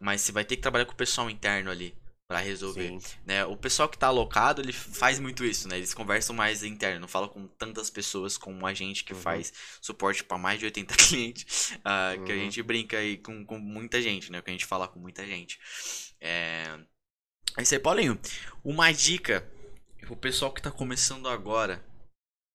mas 0.00 0.20
você 0.20 0.32
vai 0.32 0.44
ter 0.44 0.56
que 0.56 0.62
trabalhar 0.62 0.84
com 0.84 0.92
o 0.92 0.96
pessoal 0.96 1.30
interno 1.30 1.70
ali, 1.70 1.96
para 2.30 2.38
resolver, 2.38 3.00
Sim. 3.00 3.16
né? 3.26 3.44
O 3.44 3.56
pessoal 3.56 3.88
que 3.88 3.98
tá 3.98 4.06
alocado, 4.06 4.62
ele 4.62 4.72
faz 4.72 5.18
muito 5.18 5.44
isso, 5.44 5.66
né? 5.66 5.78
Eles 5.78 5.92
conversam 5.92 6.32
mais 6.32 6.62
interno, 6.62 7.00
não 7.00 7.08
falam 7.08 7.28
com 7.28 7.44
tantas 7.48 7.90
pessoas 7.90 8.38
como 8.38 8.64
a 8.64 8.72
gente 8.72 9.02
que 9.02 9.12
uhum. 9.12 9.20
faz 9.20 9.52
suporte 9.80 10.22
para 10.22 10.38
mais 10.38 10.60
de 10.60 10.66
80 10.66 10.94
clientes, 11.08 11.72
uh, 11.72 12.20
uhum. 12.20 12.24
que 12.24 12.30
a 12.30 12.34
uhum. 12.36 12.40
gente 12.42 12.62
brinca 12.62 12.98
aí 12.98 13.16
com, 13.16 13.44
com 13.44 13.58
muita 13.58 14.00
gente, 14.00 14.30
né? 14.30 14.40
Que 14.40 14.48
a 14.48 14.52
gente 14.52 14.64
fala 14.64 14.86
com 14.86 15.00
muita 15.00 15.26
gente. 15.26 15.58
É... 16.20 16.78
É 17.58 17.62
isso 17.62 17.74
aí, 17.74 17.80
Paulinho. 17.80 18.16
Uma 18.62 18.92
dica 18.92 19.44
o 20.08 20.14
pessoal 20.14 20.52
que 20.52 20.62
tá 20.62 20.70
começando 20.70 21.28
agora 21.28 21.84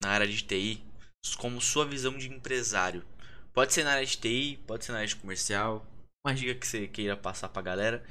na 0.01 0.09
área 0.09 0.25
de 0.25 0.41
TI, 0.41 0.81
como 1.37 1.59
sua 1.59 1.85
visão 1.85 2.17
de 2.17 2.29
empresário. 2.29 3.05
Pode 3.53 3.73
ser 3.73 3.83
na 3.83 3.91
área 3.91 4.05
de 4.05 4.15
TI, 4.15 4.57
pode 4.65 4.85
ser 4.85 4.93
na 4.93 4.99
área 4.99 5.07
de 5.09 5.17
comercial. 5.17 5.85
Uma 6.25 6.33
dica 6.33 6.55
que 6.55 6.65
você 6.65 6.87
queira 6.87 7.17
passar 7.17 7.49
pra 7.49 7.61
galera 7.61 8.05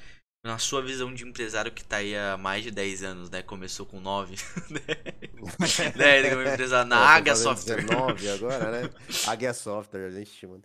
na 0.44 0.58
sua 0.58 0.82
visão 0.82 1.12
de 1.12 1.26
empresário 1.26 1.72
que 1.72 1.82
tá 1.82 1.96
aí 1.96 2.14
há 2.14 2.36
mais 2.36 2.62
de 2.62 2.70
10 2.70 3.02
anos, 3.02 3.30
né? 3.30 3.42
Começou 3.42 3.86
com 3.86 3.98
9. 3.98 4.36
né? 5.96 6.18
Ele 6.18 6.30
como 6.30 6.42
empresário 6.42 6.86
na 6.86 6.98
Águia 6.98 7.34
Software. 7.34 7.82
19 7.82 8.28
agora, 8.28 8.70
né? 8.70 8.90
Águia 9.26 9.54
Software, 9.54 10.06
a 10.06 10.10
gente 10.10 10.30
chama. 10.30 10.60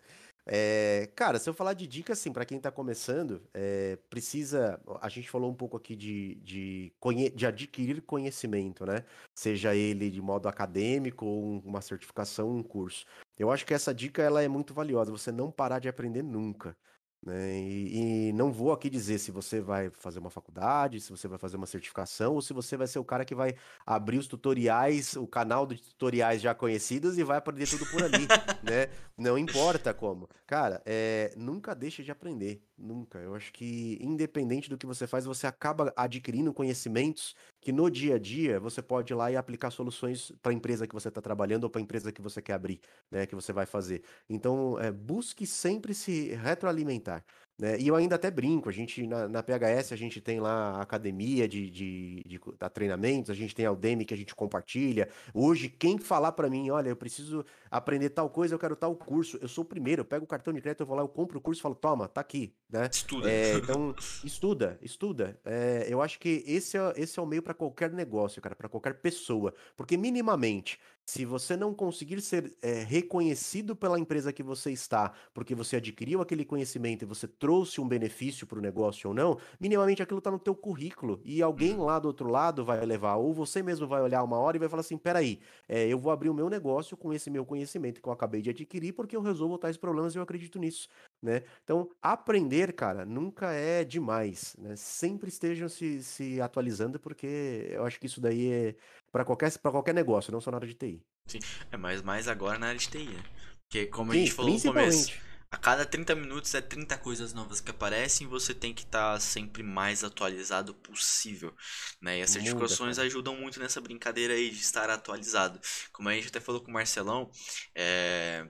É, 0.45 1.09
cara, 1.15 1.39
se 1.39 1.49
eu 1.49 1.53
falar 1.53 1.73
de 1.73 1.87
dica, 1.87 2.11
assim, 2.11 2.33
para 2.33 2.43
quem 2.43 2.59
tá 2.59 2.69
começando, 2.69 3.41
é, 3.53 3.97
precisa. 4.09 4.81
A 4.99 5.07
gente 5.07 5.29
falou 5.29 5.49
um 5.49 5.55
pouco 5.55 5.77
aqui 5.77 5.95
de, 5.95 6.35
de, 6.43 6.91
conhe, 6.99 7.29
de 7.29 7.45
adquirir 7.45 8.01
conhecimento, 8.01 8.85
né? 8.85 9.05
Seja 9.33 9.73
ele 9.73 10.09
de 10.09 10.21
modo 10.21 10.49
acadêmico 10.49 11.25
ou 11.25 11.61
uma 11.63 11.81
certificação, 11.81 12.49
um 12.49 12.63
curso. 12.63 13.05
Eu 13.37 13.49
acho 13.49 13.65
que 13.65 13.73
essa 13.73 13.93
dica 13.93 14.21
ela 14.21 14.43
é 14.43 14.47
muito 14.49 14.73
valiosa, 14.73 15.09
você 15.09 15.31
não 15.31 15.49
parar 15.49 15.79
de 15.79 15.87
aprender 15.87 16.23
nunca. 16.23 16.75
Né? 17.21 17.59
E, 17.59 18.29
e, 18.29 18.33
não 18.33 18.51
vou 18.51 18.71
aqui 18.71 18.89
dizer 18.89 19.19
se 19.19 19.29
você 19.29 19.59
vai 19.59 19.89
fazer 19.89 20.19
uma 20.19 20.29
faculdade, 20.29 21.01
se 21.01 21.11
você 21.11 21.27
vai 21.27 21.37
fazer 21.37 21.57
uma 21.57 21.65
certificação, 21.65 22.35
ou 22.35 22.41
se 22.41 22.53
você 22.53 22.77
vai 22.77 22.87
ser 22.87 22.99
o 22.99 23.03
cara 23.03 23.25
que 23.25 23.35
vai 23.35 23.55
abrir 23.85 24.17
os 24.17 24.27
tutoriais, 24.27 25.15
o 25.17 25.27
canal 25.27 25.65
de 25.65 25.81
tutoriais 25.81 26.41
já 26.41 26.55
conhecidos 26.55 27.17
e 27.17 27.23
vai 27.23 27.37
aprender 27.37 27.67
tudo 27.67 27.85
por 27.87 28.01
ali, 28.01 28.25
né? 28.63 28.87
Não 29.17 29.37
importa 29.37 29.93
como. 29.93 30.29
Cara, 30.47 30.81
é, 30.85 31.33
nunca 31.35 31.75
deixe 31.75 32.03
de 32.03 32.11
aprender, 32.11 32.63
nunca. 32.77 33.19
Eu 33.19 33.35
acho 33.35 33.51
que 33.51 33.97
independente 33.99 34.69
do 34.69 34.77
que 34.77 34.85
você 34.85 35.05
faz, 35.05 35.25
você 35.25 35.45
acaba 35.45 35.91
adquirindo 35.97 36.53
conhecimentos 36.53 37.35
que 37.61 37.71
no 37.71 37.89
dia 37.89 38.15
a 38.15 38.19
dia 38.19 38.59
você 38.59 38.81
pode 38.81 39.11
ir 39.13 39.15
lá 39.15 39.31
e 39.31 39.35
aplicar 39.35 39.71
soluções 39.71 40.31
para 40.41 40.51
a 40.51 40.55
empresa 40.55 40.87
que 40.87 40.93
você 40.93 41.09
está 41.09 41.21
trabalhando 41.21 41.65
ou 41.65 41.69
para 41.69 41.81
a 41.81 41.83
empresa 41.83 42.11
que 42.11 42.21
você 42.21 42.41
quer 42.41 42.53
abrir, 42.53 42.79
né? 43.11 43.25
Que 43.25 43.35
você 43.35 43.51
vai 43.53 43.65
fazer. 43.65 44.03
Então, 44.29 44.79
é, 44.79 44.91
busque 44.91 45.45
sempre 45.45 45.93
se 45.93 46.29
retroalimentar. 46.35 47.23
Né? 47.59 47.77
E 47.77 47.89
eu 47.89 47.95
ainda 47.95 48.15
até 48.15 48.31
brinco, 48.31 48.69
a 48.69 48.71
gente 48.71 49.05
na, 49.05 49.27
na 49.27 49.43
PHS 49.43 49.91
a 49.91 49.97
gente 49.97 50.21
tem 50.21 50.39
lá 50.39 50.77
a 50.77 50.81
academia 50.81 51.45
de, 51.45 51.69
de, 51.69 52.23
de, 52.25 52.39
de 52.39 52.69
treinamentos, 52.73 53.29
a 53.29 53.33
gente 53.33 53.53
tem 53.53 53.65
a 53.65 53.71
Udemy 53.71 54.05
que 54.05 54.13
a 54.13 54.17
gente 54.17 54.33
compartilha. 54.33 55.09
Hoje, 55.33 55.67
quem 55.67 55.97
falar 55.97 56.31
para 56.31 56.49
mim, 56.49 56.69
olha, 56.69 56.87
eu 56.87 56.95
preciso 56.95 57.45
aprender 57.69 58.11
tal 58.11 58.29
coisa, 58.29 58.55
eu 58.55 58.59
quero 58.59 58.77
tal 58.77 58.95
curso, 58.95 59.37
eu 59.41 59.47
sou 59.49 59.65
o 59.65 59.67
primeiro, 59.67 60.01
eu 60.01 60.05
pego 60.05 60.23
o 60.23 60.27
cartão 60.27 60.53
de 60.53 60.61
crédito, 60.61 60.81
eu 60.81 60.87
vou 60.87 60.95
lá, 60.95 61.03
eu 61.03 61.09
compro 61.09 61.37
o 61.37 61.41
curso 61.41 61.59
e 61.59 61.63
falo, 61.63 61.75
toma, 61.75 62.07
tá 62.07 62.21
aqui, 62.21 62.55
né? 62.69 62.87
Estuda. 62.89 63.29
É, 63.29 63.55
então, 63.59 63.93
estuda, 64.23 64.79
estuda. 64.81 65.37
É, 65.43 65.85
eu 65.89 66.01
acho 66.01 66.17
que 66.17 66.41
esse 66.47 66.77
é, 66.77 66.93
esse 66.95 67.19
é 67.19 67.21
o 67.21 67.25
meio 67.25 67.43
para 67.43 67.53
qualquer 67.53 67.91
negócio, 67.91 68.41
cara, 68.41 68.55
para 68.55 68.69
qualquer 68.69 69.01
pessoa, 69.01 69.53
porque 69.75 69.97
minimamente 69.97 70.79
se 71.09 71.25
você 71.25 71.57
não 71.57 71.73
conseguir 71.73 72.21
ser 72.21 72.55
é, 72.61 72.83
reconhecido 72.83 73.75
pela 73.75 73.99
empresa 73.99 74.31
que 74.31 74.43
você 74.43 74.71
está, 74.71 75.11
porque 75.33 75.55
você 75.55 75.77
adquiriu 75.77 76.21
aquele 76.21 76.45
conhecimento 76.45 77.01
e 77.01 77.05
você 77.07 77.27
trouxe 77.27 77.81
um 77.81 77.87
benefício 77.87 78.45
para 78.45 78.59
o 78.59 78.61
negócio 78.61 79.09
ou 79.09 79.15
não, 79.15 79.39
minimamente 79.59 80.03
aquilo 80.03 80.19
está 80.19 80.29
no 80.29 80.37
teu 80.37 80.53
currículo 80.53 81.19
e 81.25 81.41
alguém 81.41 81.73
uhum. 81.73 81.85
lá 81.85 81.97
do 81.97 82.07
outro 82.07 82.29
lado 82.29 82.63
vai 82.63 82.85
levar, 82.85 83.15
ou 83.15 83.33
você 83.33 83.63
mesmo 83.63 83.87
vai 83.87 84.03
olhar 84.03 84.21
uma 84.21 84.37
hora 84.37 84.55
e 84.55 84.59
vai 84.59 84.69
falar 84.69 84.81
assim, 84.81 84.99
peraí, 84.99 85.39
é, 85.67 85.87
eu 85.87 85.97
vou 85.97 86.11
abrir 86.11 86.29
o 86.29 86.33
meu 86.33 86.47
negócio 86.47 86.95
com 86.95 87.11
esse 87.11 87.31
meu 87.31 87.43
conhecimento 87.43 87.99
que 87.99 88.07
eu 88.07 88.13
acabei 88.13 88.43
de 88.43 88.51
adquirir 88.51 88.93
porque 88.93 89.15
eu 89.15 89.21
resolvo 89.21 89.57
tais 89.57 89.77
problemas 89.77 90.13
e 90.13 90.19
eu 90.19 90.21
acredito 90.21 90.59
nisso, 90.59 90.87
né? 91.21 91.43
Então, 91.63 91.89
aprender, 92.01 92.73
cara, 92.73 93.05
nunca 93.05 93.51
é 93.51 93.83
demais, 93.83 94.55
né? 94.57 94.75
Sempre 94.75 95.29
estejam 95.29 95.67
se, 95.67 96.03
se 96.03 96.41
atualizando 96.41 96.99
porque 96.99 97.67
eu 97.71 97.85
acho 97.85 97.99
que 97.99 98.07
isso 98.07 98.21
daí 98.21 98.51
é 98.51 98.75
para 99.11 99.25
qualquer, 99.25 99.55
pra 99.57 99.71
qualquer 99.71 99.93
negócio, 99.93 100.31
não 100.31 100.41
só 100.41 100.51
na 100.51 100.57
área 100.57 100.67
de 100.67 100.75
TI. 100.75 101.03
Sim, 101.27 101.39
é, 101.71 101.77
mas 101.77 102.01
mais 102.01 102.27
agora 102.27 102.57
na 102.57 102.67
área 102.67 102.79
de 102.79 102.87
TI, 102.87 103.05
né? 103.05 103.23
Porque 103.67 103.85
como 103.87 104.11
Sim, 104.11 104.17
a 104.17 104.21
gente 104.21 104.33
falou 104.33 104.53
no 104.53 104.61
começo, 104.61 105.11
a 105.51 105.57
cada 105.57 105.85
30 105.85 106.15
minutos 106.15 106.53
é 106.53 106.61
30 106.61 106.97
coisas 106.97 107.33
novas 107.33 107.59
que 107.59 107.71
aparecem 107.71 108.25
e 108.25 108.29
você 108.29 108.53
tem 108.53 108.73
que 108.73 108.83
estar 108.83 109.13
tá 109.13 109.19
sempre 109.19 109.63
mais 109.63 110.03
atualizado 110.03 110.73
possível, 110.75 111.55
né? 112.01 112.19
E 112.19 112.21
as 112.21 112.29
certificações 112.29 112.97
Muda, 112.97 113.07
ajudam 113.07 113.35
muito 113.35 113.59
nessa 113.59 113.81
brincadeira 113.81 114.33
aí 114.33 114.49
de 114.49 114.61
estar 114.61 114.89
atualizado. 114.89 115.59
Como 115.91 116.07
a 116.07 116.13
gente 116.13 116.27
até 116.27 116.39
falou 116.39 116.61
com 116.61 116.69
o 116.69 116.73
Marcelão, 116.73 117.31
é 117.75 118.47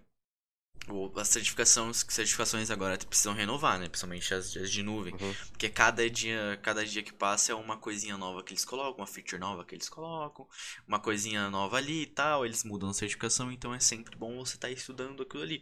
as 1.16 1.28
certificações, 1.28 2.06
certificações 2.10 2.72
agora 2.72 2.98
precisam 2.98 3.34
renovar, 3.34 3.80
né? 3.80 3.88
Principalmente 3.88 4.34
as, 4.34 4.56
as 4.58 4.72
de 4.72 4.84
nuvem. 4.84 5.14
Uhum. 5.14 5.36
Porque 5.52 5.70
cada 5.70 6.10
dia, 6.10 6.60
cada 6.62 6.86
dia 6.86 7.04
que 7.04 7.14
passa 7.14 7.52
é 7.52 7.56
uma 7.56 7.78
coisinha 7.78 8.18
nova 8.18 8.44
que 8.44 8.54
eles 8.54 8.66
colocam, 8.66 8.98
uma 8.98 9.08
feature 9.08 9.40
nova 9.40 9.64
que 9.64 9.76
eles 9.76 9.90
colocam, 9.90 10.48
uma 10.88 11.00
coisinha 11.00 11.50
nova 11.50 11.78
ali 11.78 12.04
e 12.04 12.08
tal, 12.08 12.46
eles 12.46 12.64
mudam 12.64 12.90
a 12.90 12.94
certificação, 12.94 13.52
então 13.52 13.74
é 13.74 13.80
sempre 13.80 14.16
bom 14.16 14.38
você 14.38 14.56
estar 14.56 14.68
tá 14.68 14.74
estudando 14.74 15.24
aquilo 15.24 15.44
ali, 15.44 15.62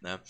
né? 0.00 0.20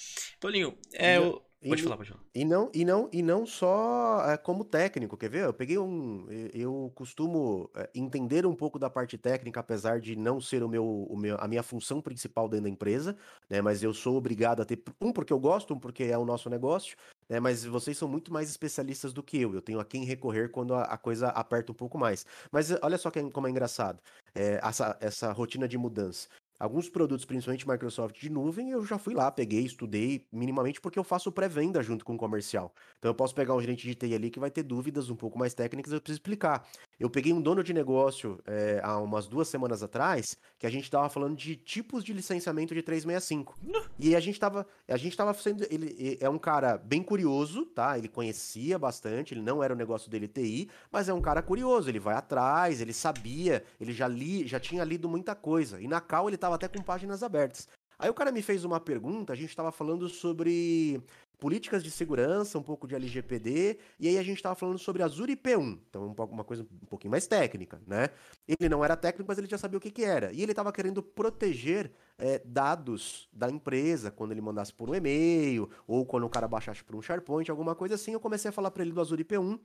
Paulinho, 0.40 0.78
é, 0.92 1.20
o, 1.20 1.42
Pode 1.66 1.80
e, 1.80 1.84
falar, 1.84 1.96
pode 1.96 2.10
falar. 2.10 2.22
E 2.34 2.44
não, 2.44 2.70
e 2.74 2.84
não, 2.84 3.08
e 3.12 3.22
não 3.22 3.46
só 3.46 4.22
é, 4.30 4.36
como 4.36 4.64
técnico, 4.64 5.16
quer 5.16 5.30
ver? 5.30 5.44
Eu 5.44 5.54
peguei 5.54 5.78
um. 5.78 6.26
Eu 6.52 6.92
costumo 6.94 7.70
é, 7.74 7.88
entender 7.94 8.44
um 8.44 8.54
pouco 8.54 8.78
da 8.78 8.90
parte 8.90 9.16
técnica, 9.16 9.60
apesar 9.60 10.00
de 10.00 10.14
não 10.14 10.40
ser 10.40 10.62
o 10.62 10.68
meu, 10.68 10.84
o 10.84 11.16
meu, 11.16 11.36
a 11.40 11.48
minha 11.48 11.62
função 11.62 12.00
principal 12.00 12.48
dentro 12.48 12.64
da 12.64 12.70
empresa, 12.70 13.16
né? 13.48 13.62
Mas 13.62 13.82
eu 13.82 13.94
sou 13.94 14.16
obrigado 14.16 14.60
a 14.60 14.64
ter 14.64 14.82
um 15.00 15.12
porque 15.12 15.32
eu 15.32 15.38
gosto, 15.38 15.74
um 15.74 15.78
porque 15.78 16.04
é 16.04 16.18
o 16.18 16.24
nosso 16.24 16.50
negócio, 16.50 16.96
né? 17.28 17.40
Mas 17.40 17.64
vocês 17.64 17.96
são 17.96 18.08
muito 18.08 18.32
mais 18.32 18.50
especialistas 18.50 19.12
do 19.12 19.22
que 19.22 19.40
eu. 19.40 19.54
Eu 19.54 19.62
tenho 19.62 19.80
a 19.80 19.84
quem 19.84 20.04
recorrer 20.04 20.50
quando 20.50 20.74
a, 20.74 20.82
a 20.82 20.98
coisa 20.98 21.28
aperta 21.28 21.72
um 21.72 21.74
pouco 21.74 21.96
mais. 21.96 22.26
Mas 22.52 22.70
olha 22.82 22.98
só 22.98 23.10
que, 23.10 23.22
como 23.30 23.46
é 23.46 23.50
engraçado. 23.50 23.98
É, 24.34 24.60
essa, 24.62 24.96
essa 25.00 25.32
rotina 25.32 25.66
de 25.66 25.78
mudança. 25.78 26.28
Alguns 26.58 26.88
produtos, 26.88 27.24
principalmente 27.24 27.68
Microsoft 27.68 28.18
de 28.20 28.30
nuvem, 28.30 28.70
eu 28.70 28.84
já 28.86 28.96
fui 28.96 29.12
lá, 29.12 29.30
peguei, 29.30 29.64
estudei 29.64 30.26
minimamente 30.32 30.80
porque 30.80 30.98
eu 30.98 31.04
faço 31.04 31.32
pré-venda 31.32 31.82
junto 31.82 32.04
com 32.04 32.14
o 32.14 32.18
comercial. 32.18 32.72
Então 32.98 33.10
eu 33.10 33.14
posso 33.14 33.34
pegar 33.34 33.54
um 33.54 33.60
gerente 33.60 33.86
de 33.86 33.94
TI 33.94 34.14
ali 34.14 34.30
que 34.30 34.38
vai 34.38 34.50
ter 34.50 34.62
dúvidas 34.62 35.10
um 35.10 35.16
pouco 35.16 35.38
mais 35.38 35.52
técnicas, 35.52 35.92
eu 35.92 36.00
preciso 36.00 36.18
explicar. 36.20 36.66
Eu 36.98 37.10
peguei 37.10 37.32
um 37.32 37.40
dono 37.40 37.62
de 37.62 37.72
negócio 37.72 38.40
é, 38.46 38.80
há 38.82 38.98
umas 38.98 39.26
duas 39.26 39.48
semanas 39.48 39.82
atrás, 39.82 40.36
que 40.58 40.66
a 40.66 40.70
gente 40.70 40.84
estava 40.84 41.08
falando 41.08 41.36
de 41.36 41.56
tipos 41.56 42.04
de 42.04 42.12
licenciamento 42.12 42.74
de 42.74 42.82
365. 42.82 43.58
E 43.98 44.14
a 44.14 44.20
gente 44.20 44.34
estava 44.34 44.66
a 44.88 44.96
gente 44.96 45.16
tava 45.16 45.34
sendo. 45.34 45.64
Ele 45.70 46.18
é 46.20 46.28
um 46.28 46.38
cara 46.38 46.78
bem 46.78 47.02
curioso, 47.02 47.66
tá? 47.66 47.98
Ele 47.98 48.08
conhecia 48.08 48.78
bastante, 48.78 49.34
ele 49.34 49.42
não 49.42 49.62
era 49.62 49.74
o 49.74 49.76
negócio 49.76 50.10
dele 50.10 50.28
TI, 50.28 50.68
mas 50.90 51.08
é 51.08 51.14
um 51.14 51.20
cara 51.20 51.42
curioso, 51.42 51.88
ele 51.88 51.98
vai 51.98 52.14
atrás, 52.14 52.80
ele 52.80 52.92
sabia, 52.92 53.64
ele 53.80 53.92
já 53.92 54.06
li, 54.06 54.46
já 54.46 54.60
tinha 54.60 54.84
lido 54.84 55.08
muita 55.08 55.34
coisa. 55.34 55.80
E 55.80 55.88
na 55.88 56.00
Cal 56.00 56.28
ele 56.28 56.36
estava 56.36 56.54
até 56.54 56.68
com 56.68 56.82
páginas 56.82 57.22
abertas. 57.22 57.68
Aí 57.98 58.10
o 58.10 58.14
cara 58.14 58.32
me 58.32 58.42
fez 58.42 58.64
uma 58.64 58.80
pergunta, 58.80 59.32
a 59.32 59.36
gente 59.36 59.50
estava 59.50 59.70
falando 59.70 60.08
sobre 60.08 61.00
políticas 61.44 61.84
de 61.84 61.90
segurança, 61.90 62.58
um 62.58 62.62
pouco 62.62 62.88
de 62.88 62.94
LGPD, 62.94 63.76
e 64.00 64.08
aí 64.08 64.16
a 64.16 64.22
gente 64.22 64.38
estava 64.38 64.54
falando 64.54 64.78
sobre 64.78 65.02
Azure 65.02 65.36
IP1, 65.36 65.78
então 65.90 66.14
uma 66.30 66.42
coisa 66.42 66.62
um 66.62 66.86
pouquinho 66.86 67.10
mais 67.10 67.26
técnica, 67.26 67.82
né? 67.86 68.08
Ele 68.48 68.66
não 68.66 68.82
era 68.82 68.96
técnico, 68.96 69.26
mas 69.28 69.36
ele 69.36 69.46
já 69.46 69.58
sabia 69.58 69.76
o 69.76 69.80
que, 69.80 69.90
que 69.90 70.02
era. 70.02 70.32
E 70.32 70.40
ele 70.40 70.52
estava 70.52 70.72
querendo 70.72 71.02
proteger 71.02 71.92
é, 72.16 72.40
dados 72.46 73.28
da 73.30 73.50
empresa 73.50 74.10
quando 74.10 74.30
ele 74.30 74.40
mandasse 74.40 74.72
por 74.72 74.88
um 74.88 74.94
e-mail, 74.94 75.68
ou 75.86 76.06
quando 76.06 76.24
o 76.24 76.30
cara 76.30 76.48
baixasse 76.48 76.82
por 76.82 76.96
um 76.96 77.02
SharePoint, 77.02 77.50
alguma 77.50 77.74
coisa 77.74 77.96
assim. 77.96 78.14
Eu 78.14 78.20
comecei 78.20 78.48
a 78.48 78.52
falar 78.52 78.70
para 78.70 78.82
ele 78.82 78.92
do 78.92 79.00
Azure 79.02 79.22
IP1, 79.22 79.60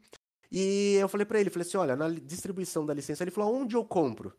e 0.52 0.98
eu 1.00 1.08
falei 1.08 1.26
para 1.26 1.40
ele, 1.40 1.50
falei 1.50 1.66
assim, 1.66 1.78
olha, 1.78 1.96
na 1.96 2.10
distribuição 2.10 2.86
da 2.86 2.94
licença, 2.94 3.24
ele 3.24 3.32
falou, 3.32 3.56
onde 3.56 3.78
eu 3.78 3.86
compro? 3.86 4.34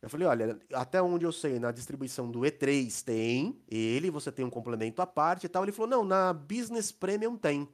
Eu 0.00 0.08
falei, 0.08 0.26
olha, 0.28 0.58
até 0.72 1.02
onde 1.02 1.24
eu 1.24 1.32
sei, 1.32 1.58
na 1.58 1.72
distribuição 1.72 2.30
do 2.30 2.40
E3 2.40 3.02
tem 3.02 3.60
ele, 3.68 4.10
você 4.10 4.30
tem 4.30 4.44
um 4.44 4.50
complemento 4.50 5.02
à 5.02 5.06
parte 5.06 5.46
e 5.46 5.48
tal. 5.48 5.64
Ele 5.64 5.72
falou, 5.72 5.90
não, 5.90 6.04
na 6.04 6.32
Business 6.32 6.92
Premium 6.92 7.36
tem. 7.36 7.68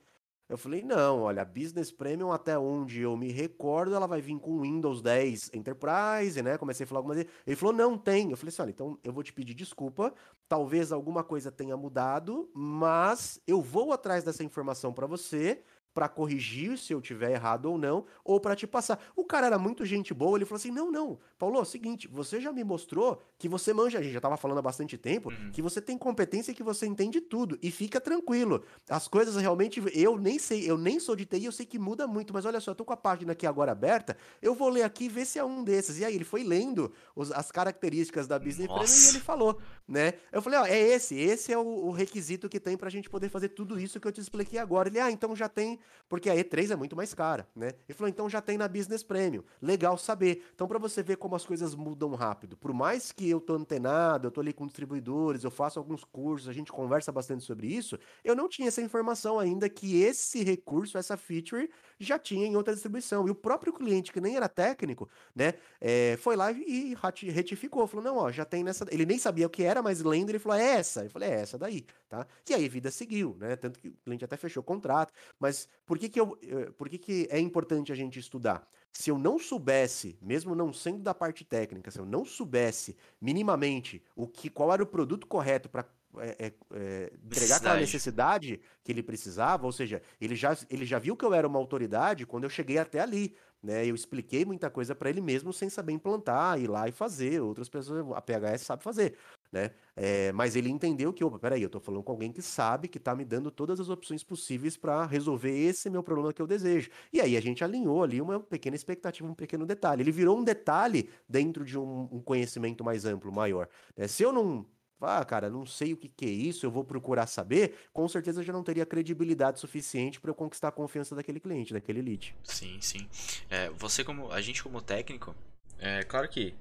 Eu 0.46 0.58
falei, 0.58 0.82
não, 0.82 1.22
olha, 1.22 1.44
Business 1.44 1.90
Premium, 1.90 2.30
até 2.30 2.58
onde 2.58 3.00
eu 3.00 3.16
me 3.16 3.32
recordo, 3.32 3.94
ela 3.94 4.06
vai 4.06 4.20
vir 4.20 4.38
com 4.38 4.60
Windows 4.60 5.00
10 5.00 5.50
Enterprise, 5.54 6.40
né? 6.42 6.58
Comecei 6.58 6.84
a 6.84 6.86
falar 6.86 6.98
algumas 6.98 7.16
vezes. 7.16 7.32
Ele 7.46 7.56
falou, 7.56 7.74
não 7.74 7.96
tem. 7.96 8.30
Eu 8.30 8.36
falei 8.36 8.50
assim, 8.50 8.62
olha, 8.62 8.70
então 8.70 8.98
eu 9.02 9.12
vou 9.12 9.22
te 9.22 9.32
pedir 9.32 9.54
desculpa. 9.54 10.12
Talvez 10.46 10.92
alguma 10.92 11.24
coisa 11.24 11.50
tenha 11.50 11.76
mudado, 11.76 12.50
mas 12.54 13.40
eu 13.46 13.62
vou 13.62 13.92
atrás 13.92 14.22
dessa 14.22 14.44
informação 14.44 14.92
para 14.92 15.06
você 15.06 15.62
para 15.94 16.08
corrigir 16.08 16.76
se 16.76 16.92
eu 16.92 17.00
tiver 17.00 17.30
errado 17.30 17.66
ou 17.66 17.78
não, 17.78 18.04
ou 18.24 18.40
para 18.40 18.56
te 18.56 18.66
passar. 18.66 19.00
O 19.14 19.24
cara 19.24 19.46
era 19.46 19.58
muito 19.58 19.84
gente 19.86 20.12
boa, 20.12 20.36
ele 20.36 20.44
falou 20.44 20.56
assim: 20.56 20.72
"Não, 20.72 20.90
não, 20.90 21.18
Paulo, 21.38 21.56
é 21.58 21.62
o 21.62 21.64
seguinte, 21.64 22.08
você 22.08 22.40
já 22.40 22.52
me 22.52 22.64
mostrou 22.64 23.22
que 23.38 23.48
você 23.48 23.72
manja, 23.72 23.98
a 23.98 24.02
gente 24.02 24.12
já 24.12 24.20
tava 24.20 24.36
falando 24.36 24.58
há 24.58 24.62
bastante 24.62 24.98
tempo, 24.98 25.30
uhum. 25.30 25.52
que 25.52 25.62
você 25.62 25.80
tem 25.80 25.96
competência 25.96 26.50
e 26.50 26.54
que 26.54 26.62
você 26.62 26.86
entende 26.86 27.20
tudo 27.20 27.56
e 27.62 27.70
fica 27.70 28.00
tranquilo. 28.00 28.64
As 28.90 29.06
coisas 29.06 29.36
realmente 29.36 29.80
eu 29.94 30.18
nem 30.18 30.38
sei, 30.38 30.68
eu 30.68 30.76
nem 30.76 30.98
sou 30.98 31.14
de 31.14 31.24
TI, 31.24 31.44
eu 31.44 31.52
sei 31.52 31.64
que 31.64 31.78
muda 31.78 32.06
muito, 32.08 32.34
mas 32.34 32.44
olha 32.44 32.60
só, 32.60 32.72
eu 32.72 32.74
tô 32.74 32.84
com 32.84 32.92
a 32.92 32.96
página 32.96 33.32
aqui 33.32 33.46
agora 33.46 33.70
aberta, 33.70 34.16
eu 34.42 34.54
vou 34.54 34.68
ler 34.68 34.82
aqui 34.82 35.04
e 35.04 35.08
ver 35.08 35.24
se 35.24 35.38
é 35.38 35.44
um 35.44 35.62
desses". 35.62 36.00
E 36.00 36.04
aí 36.04 36.14
ele 36.14 36.24
foi 36.24 36.42
lendo 36.42 36.92
os, 37.14 37.30
as 37.30 37.52
características 37.52 38.26
da 38.26 38.38
Business 38.38 38.66
Premium 38.66 39.06
e 39.06 39.08
ele 39.10 39.20
falou, 39.20 39.60
né? 39.86 40.14
Eu 40.32 40.42
falei: 40.42 40.58
"Ó, 40.58 40.66
é 40.66 40.78
esse, 40.78 41.14
esse 41.14 41.52
é 41.52 41.58
o, 41.58 41.86
o 41.86 41.90
requisito 41.92 42.48
que 42.48 42.58
tem 42.58 42.76
pra 42.76 42.90
gente 42.90 43.08
poder 43.08 43.28
fazer 43.28 43.50
tudo 43.50 43.78
isso 43.78 44.00
que 44.00 44.08
eu 44.08 44.12
te 44.12 44.20
expliquei 44.20 44.58
agora". 44.58 44.88
Ele: 44.88 44.98
"Ah, 44.98 45.10
então 45.10 45.36
já 45.36 45.48
tem 45.48 45.78
porque 46.08 46.30
a 46.30 46.34
E3 46.34 46.70
é 46.70 46.76
muito 46.76 46.94
mais 46.94 47.14
cara, 47.14 47.48
né? 47.54 47.68
Ele 47.88 47.96
falou, 47.96 48.08
então 48.08 48.28
já 48.28 48.40
tem 48.40 48.58
na 48.58 48.68
Business 48.68 49.02
Premium. 49.02 49.42
Legal 49.60 49.96
saber. 49.96 50.44
Então, 50.54 50.68
para 50.68 50.78
você 50.78 51.02
ver 51.02 51.16
como 51.16 51.34
as 51.34 51.44
coisas 51.44 51.74
mudam 51.74 52.14
rápido, 52.14 52.56
por 52.56 52.72
mais 52.72 53.10
que 53.10 53.28
eu 53.28 53.40
tô 53.40 53.54
antenado, 53.54 54.26
eu 54.26 54.30
tô 54.30 54.40
ali 54.40 54.52
com 54.52 54.66
distribuidores, 54.66 55.44
eu 55.44 55.50
faço 55.50 55.78
alguns 55.78 56.04
cursos, 56.04 56.48
a 56.48 56.52
gente 56.52 56.70
conversa 56.70 57.10
bastante 57.10 57.44
sobre 57.44 57.66
isso, 57.66 57.98
eu 58.22 58.34
não 58.36 58.48
tinha 58.48 58.68
essa 58.68 58.82
informação 58.82 59.38
ainda 59.38 59.68
que 59.68 60.02
esse 60.02 60.42
recurso, 60.42 60.98
essa 60.98 61.16
feature, 61.16 61.70
já 61.98 62.18
tinha 62.18 62.46
em 62.46 62.56
outra 62.56 62.72
distribuição. 62.72 63.26
E 63.26 63.30
o 63.30 63.34
próprio 63.34 63.72
cliente, 63.72 64.12
que 64.12 64.20
nem 64.20 64.36
era 64.36 64.48
técnico, 64.48 65.08
né, 65.34 65.54
é, 65.80 66.16
foi 66.18 66.36
lá 66.36 66.50
e 66.52 66.94
retificou. 67.30 67.86
Falou, 67.86 68.04
não, 68.04 68.16
ó, 68.16 68.30
já 68.30 68.44
tem 68.44 68.64
nessa. 68.64 68.84
Ele 68.90 69.06
nem 69.06 69.18
sabia 69.18 69.46
o 69.46 69.50
que 69.50 69.62
era, 69.62 69.82
mas 69.82 70.00
lendo, 70.02 70.30
ele 70.30 70.38
falou, 70.38 70.58
é 70.58 70.76
essa. 70.76 71.04
Eu 71.04 71.10
falei, 71.10 71.30
é 71.30 71.40
essa 71.40 71.58
daí, 71.58 71.84
tá? 72.08 72.26
E 72.48 72.54
aí 72.54 72.66
a 72.66 72.68
vida 72.68 72.90
seguiu, 72.90 73.36
né? 73.38 73.56
Tanto 73.56 73.78
que 73.78 73.88
o 73.88 73.96
cliente 74.04 74.24
até 74.24 74.36
fechou 74.36 74.62
o 74.62 74.64
contrato. 74.64 75.12
Mas 75.38 75.68
por 75.86 75.98
que 75.98 76.08
que, 76.08 76.20
eu, 76.20 76.38
eh, 76.42 76.70
por 76.76 76.88
que 76.88 76.98
que 76.98 77.28
é 77.30 77.38
importante 77.38 77.92
a 77.92 77.94
gente 77.94 78.18
estudar? 78.18 78.66
Se 78.92 79.10
eu 79.10 79.18
não 79.18 79.38
soubesse, 79.38 80.16
mesmo 80.22 80.54
não 80.54 80.72
sendo 80.72 81.02
da 81.02 81.14
parte 81.14 81.44
técnica, 81.44 81.90
se 81.90 81.98
eu 81.98 82.06
não 82.06 82.24
soubesse 82.24 82.96
minimamente 83.20 84.02
o 84.14 84.26
que, 84.28 84.48
qual 84.48 84.72
era 84.72 84.82
o 84.82 84.86
produto 84.86 85.26
correto 85.26 85.68
para 85.68 85.84
é, 86.18 86.46
é, 86.46 86.52
é, 86.72 87.12
entregar 87.24 87.56
aquela 87.56 87.76
necessidade 87.76 88.60
que 88.82 88.92
ele 88.92 89.02
precisava, 89.02 89.66
ou 89.66 89.72
seja, 89.72 90.02
ele 90.20 90.34
já, 90.34 90.56
ele 90.70 90.84
já 90.84 90.98
viu 90.98 91.16
que 91.16 91.24
eu 91.24 91.34
era 91.34 91.46
uma 91.46 91.58
autoridade 91.58 92.26
quando 92.26 92.44
eu 92.44 92.50
cheguei 92.50 92.78
até 92.78 93.00
ali. 93.00 93.34
Né? 93.64 93.86
Eu 93.86 93.94
expliquei 93.94 94.44
muita 94.44 94.68
coisa 94.68 94.94
para 94.94 95.08
ele 95.08 95.22
mesmo 95.22 95.50
sem 95.50 95.70
saber 95.70 95.94
implantar, 95.94 96.60
ir 96.60 96.68
lá 96.68 96.86
e 96.86 96.92
fazer. 96.92 97.40
Outras 97.40 97.66
pessoas, 97.66 98.04
a 98.14 98.20
PHS 98.20 98.60
sabe 98.60 98.82
fazer. 98.82 99.16
Né? 99.50 99.70
É, 99.96 100.32
mas 100.32 100.54
ele 100.54 100.68
entendeu 100.68 101.14
que, 101.14 101.24
opa, 101.24 101.38
peraí, 101.38 101.62
eu 101.62 101.70
tô 101.70 101.80
falando 101.80 102.02
com 102.02 102.12
alguém 102.12 102.30
que 102.30 102.42
sabe, 102.42 102.88
que 102.88 102.98
tá 102.98 103.14
me 103.14 103.24
dando 103.24 103.50
todas 103.50 103.80
as 103.80 103.88
opções 103.88 104.22
possíveis 104.22 104.76
para 104.76 105.06
resolver 105.06 105.56
esse 105.56 105.88
meu 105.88 106.02
problema 106.02 106.30
que 106.30 106.42
eu 106.42 106.46
desejo. 106.46 106.90
E 107.10 107.22
aí 107.22 107.38
a 107.38 107.40
gente 107.40 107.64
alinhou 107.64 108.02
ali 108.02 108.20
uma 108.20 108.38
pequena 108.38 108.76
expectativa, 108.76 109.26
um 109.26 109.34
pequeno 109.34 109.64
detalhe. 109.64 110.02
Ele 110.02 110.12
virou 110.12 110.38
um 110.38 110.44
detalhe 110.44 111.08
dentro 111.26 111.64
de 111.64 111.78
um, 111.78 112.08
um 112.12 112.20
conhecimento 112.20 112.84
mais 112.84 113.06
amplo, 113.06 113.32
maior. 113.32 113.66
Né? 113.96 114.06
Se 114.08 114.22
eu 114.22 114.32
não 114.32 114.66
ah, 115.00 115.24
cara, 115.24 115.50
não 115.50 115.66
sei 115.66 115.92
o 115.92 115.96
que, 115.96 116.08
que 116.08 116.24
é 116.24 116.30
isso, 116.30 116.64
eu 116.64 116.70
vou 116.70 116.84
procurar 116.84 117.26
saber, 117.26 117.88
com 117.92 118.08
certeza 118.08 118.42
já 118.42 118.52
não 118.52 118.62
teria 118.62 118.86
credibilidade 118.86 119.60
suficiente 119.60 120.20
para 120.20 120.30
eu 120.30 120.34
conquistar 120.34 120.68
a 120.68 120.72
confiança 120.72 121.14
daquele 121.14 121.40
cliente, 121.40 121.72
daquele 121.72 122.00
lead. 122.00 122.34
Sim, 122.42 122.80
sim. 122.80 123.08
É, 123.50 123.70
você 123.70 124.04
como. 124.04 124.30
A 124.32 124.40
gente 124.40 124.62
como 124.62 124.80
técnico, 124.80 125.34
é 125.78 126.02
claro 126.04 126.28
que 126.28 126.54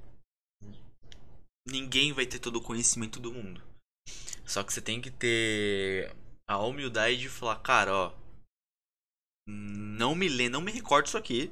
ninguém 1.67 2.11
vai 2.11 2.25
ter 2.25 2.39
todo 2.39 2.57
o 2.57 2.61
conhecimento 2.61 3.19
do 3.19 3.31
mundo. 3.31 3.61
Só 4.45 4.63
que 4.63 4.73
você 4.73 4.81
tem 4.81 4.99
que 4.99 5.09
ter 5.09 6.13
a 6.47 6.57
humildade 6.57 7.17
de 7.17 7.29
falar, 7.29 7.59
cara, 7.59 7.93
ó. 7.93 8.13
Não 9.47 10.15
me 10.15 10.27
lê, 10.27 10.49
não 10.49 10.61
me 10.61 10.71
recordo 10.71 11.07
isso 11.07 11.17
aqui. 11.17 11.51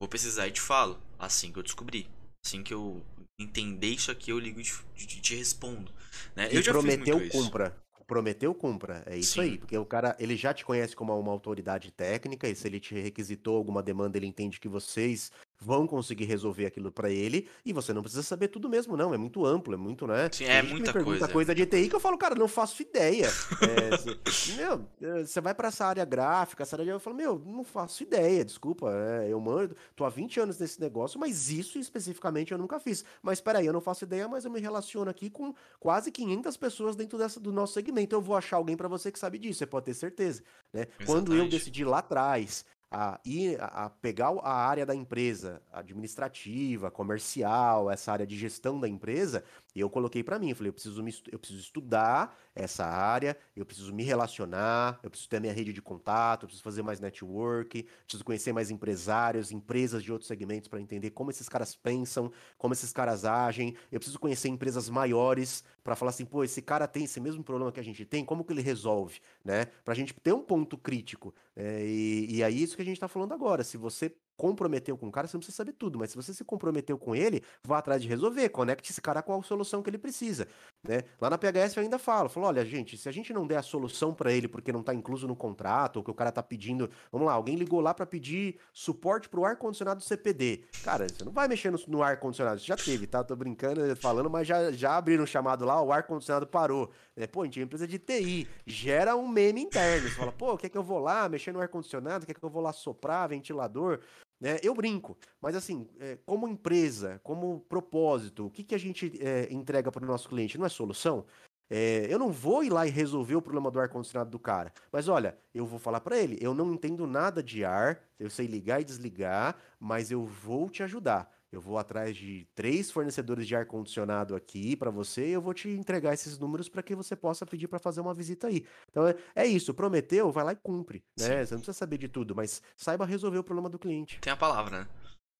Vou 0.00 0.08
precisar 0.08 0.48
e 0.48 0.52
te 0.52 0.60
falo. 0.60 1.00
Assim 1.18 1.52
que 1.52 1.58
eu 1.58 1.62
descobri. 1.62 2.08
Assim 2.44 2.62
que 2.62 2.72
eu 2.72 3.04
entender 3.42 3.88
isso 3.88 4.10
aqui, 4.10 4.30
eu 4.30 4.38
ligo 4.38 4.60
e 4.60 4.64
te, 4.64 5.20
te, 5.20 5.34
respondo. 5.34 5.92
Né? 6.36 6.48
Eu 6.50 6.62
já 6.62 6.72
prometeu, 6.72 7.28
cumpra. 7.30 7.76
Prometeu, 8.06 8.54
cumpra. 8.54 9.02
É 9.06 9.16
isso 9.16 9.34
Sim. 9.34 9.40
aí. 9.40 9.58
Porque 9.58 9.76
o 9.78 9.86
cara, 9.86 10.16
ele 10.18 10.36
já 10.36 10.52
te 10.52 10.64
conhece 10.64 10.94
como 10.94 11.18
uma 11.18 11.32
autoridade 11.32 11.90
técnica, 11.90 12.48
e 12.48 12.54
se 12.54 12.66
ele 12.66 12.80
te 12.80 12.94
requisitou 12.94 13.56
alguma 13.56 13.82
demanda, 13.82 14.18
ele 14.18 14.26
entende 14.26 14.60
que 14.60 14.68
vocês 14.68 15.30
vão 15.60 15.86
conseguir 15.86 16.24
resolver 16.24 16.64
aquilo 16.64 16.90
para 16.90 17.10
ele 17.10 17.46
e 17.64 17.72
você 17.72 17.92
não 17.92 18.02
precisa 18.02 18.22
saber 18.22 18.48
tudo 18.48 18.68
mesmo, 18.68 18.96
não. 18.96 19.12
É 19.12 19.18
muito 19.18 19.44
amplo, 19.44 19.74
é 19.74 19.76
muito, 19.76 20.06
né? 20.06 20.30
Sim, 20.32 20.44
é 20.44 20.62
muita 20.62 20.92
me 20.92 21.04
coisa. 21.04 21.28
coisa 21.28 21.54
de 21.54 21.66
TI 21.66 21.88
que 21.88 21.94
eu 21.94 22.00
falo, 22.00 22.16
cara, 22.16 22.34
não 22.34 22.48
faço 22.48 22.80
ideia. 22.80 23.26
é, 23.60 23.96
você, 24.24 24.54
meu, 24.56 24.86
é, 25.02 25.24
você 25.24 25.40
vai 25.40 25.54
para 25.54 25.68
essa 25.68 25.84
área 25.84 26.04
gráfica, 26.04 26.62
essa 26.62 26.76
área 26.76 26.84
de... 26.84 26.90
Eu 26.90 26.98
falo, 26.98 27.16
meu, 27.16 27.38
não 27.38 27.62
faço 27.62 28.02
ideia, 28.02 28.44
desculpa. 28.44 28.90
É, 28.90 29.28
eu 29.28 29.38
mando, 29.38 29.76
tô 29.94 30.04
há 30.04 30.08
20 30.08 30.40
anos 30.40 30.58
nesse 30.58 30.80
negócio, 30.80 31.20
mas 31.20 31.50
isso 31.50 31.78
especificamente 31.78 32.52
eu 32.52 32.58
nunca 32.58 32.80
fiz. 32.80 33.04
Mas 33.22 33.40
peraí, 33.40 33.66
eu 33.66 33.72
não 33.72 33.82
faço 33.82 34.04
ideia, 34.04 34.26
mas 34.26 34.46
eu 34.46 34.50
me 34.50 34.60
relaciono 34.60 35.10
aqui 35.10 35.28
com 35.28 35.54
quase 35.78 36.10
500 36.10 36.56
pessoas 36.56 36.96
dentro 36.96 37.18
dessa, 37.18 37.38
do 37.38 37.52
nosso 37.52 37.74
segmento. 37.74 38.14
Eu 38.14 38.22
vou 38.22 38.36
achar 38.36 38.56
alguém 38.56 38.76
para 38.76 38.88
você 38.88 39.12
que 39.12 39.18
sabe 39.18 39.38
disso, 39.38 39.58
você 39.58 39.66
pode 39.66 39.86
ter 39.86 39.94
certeza. 39.94 40.42
Né? 40.72 40.86
Quando 41.04 41.34
eu 41.34 41.48
decidi 41.48 41.84
lá 41.84 41.98
atrás 41.98 42.64
a 42.90 43.20
ir 43.24 43.56
a, 43.60 43.88
pegar 43.88 44.30
a 44.42 44.52
área 44.52 44.84
da 44.84 44.94
empresa, 44.94 45.62
administrativa, 45.72 46.90
comercial, 46.90 47.90
essa 47.90 48.12
área 48.12 48.26
de 48.26 48.36
gestão 48.36 48.80
da 48.80 48.88
empresa, 48.88 49.44
eu 49.78 49.88
coloquei 49.88 50.24
para 50.24 50.38
mim, 50.38 50.50
eu 50.50 50.56
falei, 50.56 50.70
eu 50.70 50.72
preciso, 50.72 51.02
me, 51.02 51.14
eu 51.30 51.38
preciso 51.38 51.60
estudar 51.60 52.36
essa 52.54 52.84
área, 52.84 53.36
eu 53.54 53.64
preciso 53.64 53.94
me 53.94 54.02
relacionar, 54.02 54.98
eu 55.02 55.10
preciso 55.10 55.28
ter 55.28 55.36
a 55.36 55.40
minha 55.40 55.52
rede 55.52 55.72
de 55.72 55.80
contato, 55.80 56.42
eu 56.42 56.48
preciso 56.48 56.64
fazer 56.64 56.82
mais 56.82 56.98
network, 56.98 57.86
preciso 58.04 58.24
conhecer 58.24 58.52
mais 58.52 58.70
empresários, 58.70 59.52
empresas 59.52 60.02
de 60.02 60.10
outros 60.10 60.26
segmentos 60.26 60.68
para 60.68 60.80
entender 60.80 61.10
como 61.10 61.30
esses 61.30 61.48
caras 61.48 61.76
pensam, 61.76 62.32
como 62.58 62.74
esses 62.74 62.92
caras 62.92 63.24
agem, 63.24 63.76
eu 63.92 64.00
preciso 64.00 64.18
conhecer 64.18 64.48
empresas 64.48 64.88
maiores 64.88 65.62
para 65.84 65.94
falar 65.94 66.10
assim, 66.10 66.24
pô, 66.24 66.42
esse 66.42 66.60
cara 66.60 66.88
tem 66.88 67.04
esse 67.04 67.20
mesmo 67.20 67.44
problema 67.44 67.70
que 67.70 67.80
a 67.80 67.84
gente 67.84 68.04
tem, 68.04 68.24
como 68.24 68.44
que 68.44 68.52
ele 68.52 68.62
resolve, 68.62 69.20
né? 69.44 69.66
Pra 69.84 69.94
gente 69.94 70.14
ter 70.14 70.32
um 70.32 70.42
ponto 70.42 70.76
crítico. 70.76 71.34
É, 71.54 71.84
e, 71.86 72.36
e 72.36 72.44
aí 72.44 72.62
isso 72.62 72.76
que 72.76 72.82
a 72.82 72.84
gente 72.84 72.96
está 72.96 73.08
falando 73.08 73.32
agora. 73.32 73.64
Se 73.64 73.76
você 73.76 74.14
comprometeu 74.40 74.96
com 74.96 75.06
o 75.06 75.12
cara, 75.12 75.28
você 75.28 75.36
não 75.36 75.40
precisa 75.40 75.58
saber 75.58 75.74
tudo, 75.74 75.98
mas 75.98 76.08
se 76.08 76.16
você 76.16 76.32
se 76.32 76.42
comprometeu 76.42 76.96
com 76.96 77.14
ele, 77.14 77.42
vá 77.62 77.76
atrás 77.76 78.00
de 78.00 78.08
resolver, 78.08 78.48
conecte 78.48 78.90
esse 78.90 78.98
cara 78.98 79.20
com 79.20 79.38
a 79.38 79.42
solução 79.42 79.82
que 79.82 79.90
ele 79.90 79.98
precisa, 79.98 80.48
né? 80.82 81.02
Lá 81.20 81.28
na 81.28 81.36
PHS 81.36 81.76
eu 81.76 81.82
ainda 81.82 81.98
falo, 81.98 82.30
falo, 82.30 82.46
olha, 82.46 82.64
gente, 82.64 82.96
se 82.96 83.06
a 83.06 83.12
gente 83.12 83.34
não 83.34 83.46
der 83.46 83.58
a 83.58 83.62
solução 83.62 84.14
para 84.14 84.32
ele 84.32 84.48
porque 84.48 84.72
não 84.72 84.82
tá 84.82 84.94
incluso 84.94 85.28
no 85.28 85.36
contrato, 85.36 85.98
ou 85.98 86.02
que 86.02 86.10
o 86.10 86.14
cara 86.14 86.32
tá 86.32 86.42
pedindo, 86.42 86.88
vamos 87.12 87.26
lá, 87.26 87.34
alguém 87.34 87.54
ligou 87.54 87.82
lá 87.82 87.92
para 87.92 88.06
pedir 88.06 88.58
suporte 88.72 89.28
pro 89.28 89.44
ar 89.44 89.56
condicionado 89.56 90.02
CPD. 90.02 90.64
Cara, 90.82 91.06
você 91.06 91.22
não 91.22 91.32
vai 91.32 91.46
mexer 91.46 91.70
no, 91.70 91.78
no 91.86 92.02
ar 92.02 92.18
condicionado, 92.18 92.60
já 92.60 92.76
teve, 92.76 93.06
tá? 93.06 93.22
Tô 93.22 93.36
brincando, 93.36 93.94
falando, 93.96 94.30
mas 94.30 94.48
já 94.48 94.72
já 94.72 94.96
abriram 94.96 95.24
um 95.24 95.26
chamado 95.26 95.66
lá, 95.66 95.82
o 95.82 95.92
ar 95.92 96.04
condicionado 96.04 96.46
parou. 96.46 96.90
É, 97.14 97.26
pô, 97.26 97.42
a 97.42 97.44
gente 97.44 97.58
é 97.58 97.62
uma 97.62 97.66
empresa 97.66 97.86
de 97.86 97.98
TI, 97.98 98.48
gera 98.66 99.14
um 99.14 99.28
meme 99.28 99.60
interno. 99.60 100.08
Você 100.08 100.14
fala, 100.14 100.32
pô, 100.32 100.56
quer 100.56 100.70
que 100.70 100.78
eu 100.78 100.82
vou 100.82 100.98
lá 100.98 101.28
mexer 101.28 101.52
no 101.52 101.60
ar 101.60 101.68
condicionado, 101.68 102.24
quer 102.24 102.32
que 102.32 102.42
eu 102.42 102.48
vou 102.48 102.62
lá 102.62 102.72
soprar 102.72 103.28
ventilador? 103.28 104.00
Né? 104.40 104.58
Eu 104.62 104.74
brinco, 104.74 105.16
mas 105.40 105.54
assim, 105.54 105.86
é, 105.98 106.16
como 106.24 106.48
empresa, 106.48 107.20
como 107.22 107.60
propósito, 107.68 108.46
o 108.46 108.50
que, 108.50 108.64
que 108.64 108.74
a 108.74 108.78
gente 108.78 109.12
é, 109.20 109.52
entrega 109.52 109.92
para 109.92 110.04
o 110.04 110.08
nosso 110.08 110.28
cliente? 110.28 110.56
Não 110.56 110.66
é 110.66 110.68
solução? 110.68 111.26
É, 111.68 112.06
eu 112.12 112.18
não 112.18 112.32
vou 112.32 112.64
ir 112.64 112.70
lá 112.70 112.84
e 112.84 112.90
resolver 112.90 113.36
o 113.36 113.42
problema 113.42 113.70
do 113.70 113.78
ar-condicionado 113.78 114.28
do 114.28 114.38
cara. 114.40 114.72
Mas 114.90 115.06
olha, 115.06 115.38
eu 115.54 115.64
vou 115.64 115.78
falar 115.78 116.00
para 116.00 116.18
ele: 116.18 116.36
eu 116.40 116.52
não 116.52 116.72
entendo 116.72 117.06
nada 117.06 117.42
de 117.42 117.64
ar, 117.64 118.02
eu 118.18 118.28
sei 118.28 118.46
ligar 118.46 118.80
e 118.80 118.84
desligar, 118.84 119.56
mas 119.78 120.10
eu 120.10 120.24
vou 120.24 120.68
te 120.68 120.82
ajudar. 120.82 121.30
Eu 121.52 121.60
vou 121.60 121.78
atrás 121.78 122.16
de 122.16 122.46
três 122.54 122.90
fornecedores 122.90 123.46
de 123.46 123.56
ar-condicionado 123.56 124.36
aqui 124.36 124.76
para 124.76 124.90
você 124.90 125.28
e 125.28 125.32
eu 125.32 125.42
vou 125.42 125.52
te 125.52 125.68
entregar 125.68 126.14
esses 126.14 126.38
números 126.38 126.68
para 126.68 126.82
que 126.82 126.94
você 126.94 127.16
possa 127.16 127.44
pedir 127.44 127.66
para 127.66 127.78
fazer 127.80 128.00
uma 128.00 128.14
visita 128.14 128.46
aí. 128.46 128.64
Então 128.88 129.06
é, 129.06 129.16
é, 129.34 129.46
isso, 129.46 129.74
prometeu, 129.74 130.30
vai 130.30 130.44
lá 130.44 130.52
e 130.52 130.56
cumpre. 130.56 131.02
Né? 131.18 131.44
Você 131.44 131.54
não 131.54 131.60
precisa 131.60 131.72
saber 131.72 131.98
de 131.98 132.08
tudo, 132.08 132.36
mas 132.36 132.62
saiba 132.76 133.04
resolver 133.04 133.38
o 133.38 133.44
problema 133.44 133.68
do 133.68 133.78
cliente. 133.78 134.20
Tem 134.20 134.32
a 134.32 134.36
palavra, 134.36 134.80
né? 134.80 134.88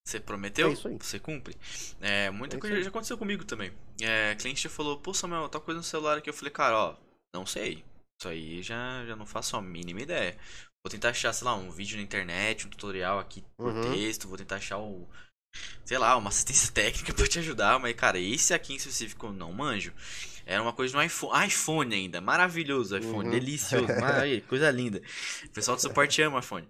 Você 0.05 0.19
prometeu, 0.19 0.73
é 0.73 0.75
você 0.75 1.21
cumpre. 1.21 1.57
É, 2.01 2.31
muita 2.31 2.57
é 2.57 2.59
coisa 2.59 2.83
já 2.83 2.89
aconteceu 2.89 3.17
comigo 3.17 3.45
também. 3.45 3.71
É, 4.01 4.35
cliente 4.35 4.63
já 4.65 4.71
falou, 4.71 4.99
pô 4.99 5.15
Samuel, 5.15 5.49
tá 5.49 5.61
coisa 5.61 5.79
no 5.79 5.85
celular 5.85 6.19
aqui. 6.19 6.29
Eu 6.29 6.35
falei, 6.35 6.51
cara, 6.51 6.77
ó, 6.77 6.97
não 7.33 7.47
sei. 7.47 7.85
Isso 8.21 8.29
aí 8.29 8.63
já, 8.63 9.05
já 9.07 9.15
não 9.15 9.27
faço 9.27 9.57
a 9.57 9.63
mínima 9.63 10.01
ideia. 10.01 10.37
Vou 10.85 10.91
tentar 10.91 11.11
achar, 11.11 11.33
sei 11.33 11.45
lá, 11.45 11.55
um 11.55 11.71
vídeo 11.71 11.97
na 11.97 12.03
internet, 12.03 12.67
um 12.67 12.71
tutorial 12.71 13.19
aqui 13.19 13.45
por 13.57 13.73
uhum. 13.73 13.93
texto. 13.93 14.27
Vou 14.27 14.39
tentar 14.39 14.57
achar 14.57 14.79
o 14.79 15.07
sei 15.85 15.99
lá, 15.99 16.17
uma 16.17 16.29
assistência 16.29 16.71
técnica 16.73 17.13
pra 17.13 17.27
te 17.27 17.39
ajudar, 17.39 17.79
mas 17.79 17.95
cara, 17.95 18.19
esse 18.19 18.55
aqui 18.55 18.73
em 18.73 18.77
específico 18.77 19.27
eu 19.27 19.33
não 19.33 19.53
manjo. 19.53 19.93
Era 20.47 20.63
uma 20.63 20.73
coisa 20.73 20.97
no 20.97 21.03
iPhone, 21.03 21.47
iPhone 21.47 21.95
ainda, 21.95 22.21
maravilhoso 22.21 22.97
iPhone, 22.97 23.27
uhum. 23.27 23.31
delicioso, 23.31 23.87
coisa 24.49 24.71
linda. 24.71 25.01
O 25.45 25.49
pessoal 25.51 25.77
do 25.77 25.81
suporte 25.81 26.21
ama 26.23 26.41
iPhone. 26.41 26.67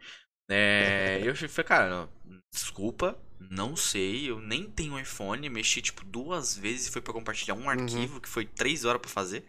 É, 0.50 1.20
eu 1.24 1.34
falei, 1.34 1.64
cara, 1.64 2.08
desculpa, 2.52 3.18
não 3.38 3.76
sei, 3.76 4.28
eu 4.28 4.40
nem 4.40 4.68
tenho 4.68 4.98
iPhone, 4.98 5.48
mexi 5.48 5.80
tipo 5.80 6.04
duas 6.04 6.56
vezes 6.56 6.88
e 6.88 6.90
foi 6.90 7.00
para 7.00 7.12
compartilhar 7.12 7.54
um 7.54 7.62
uhum. 7.62 7.70
arquivo 7.70 8.14
uhum. 8.14 8.20
que 8.20 8.28
foi 8.28 8.44
três 8.44 8.84
horas 8.84 9.00
para 9.00 9.10
fazer. 9.10 9.44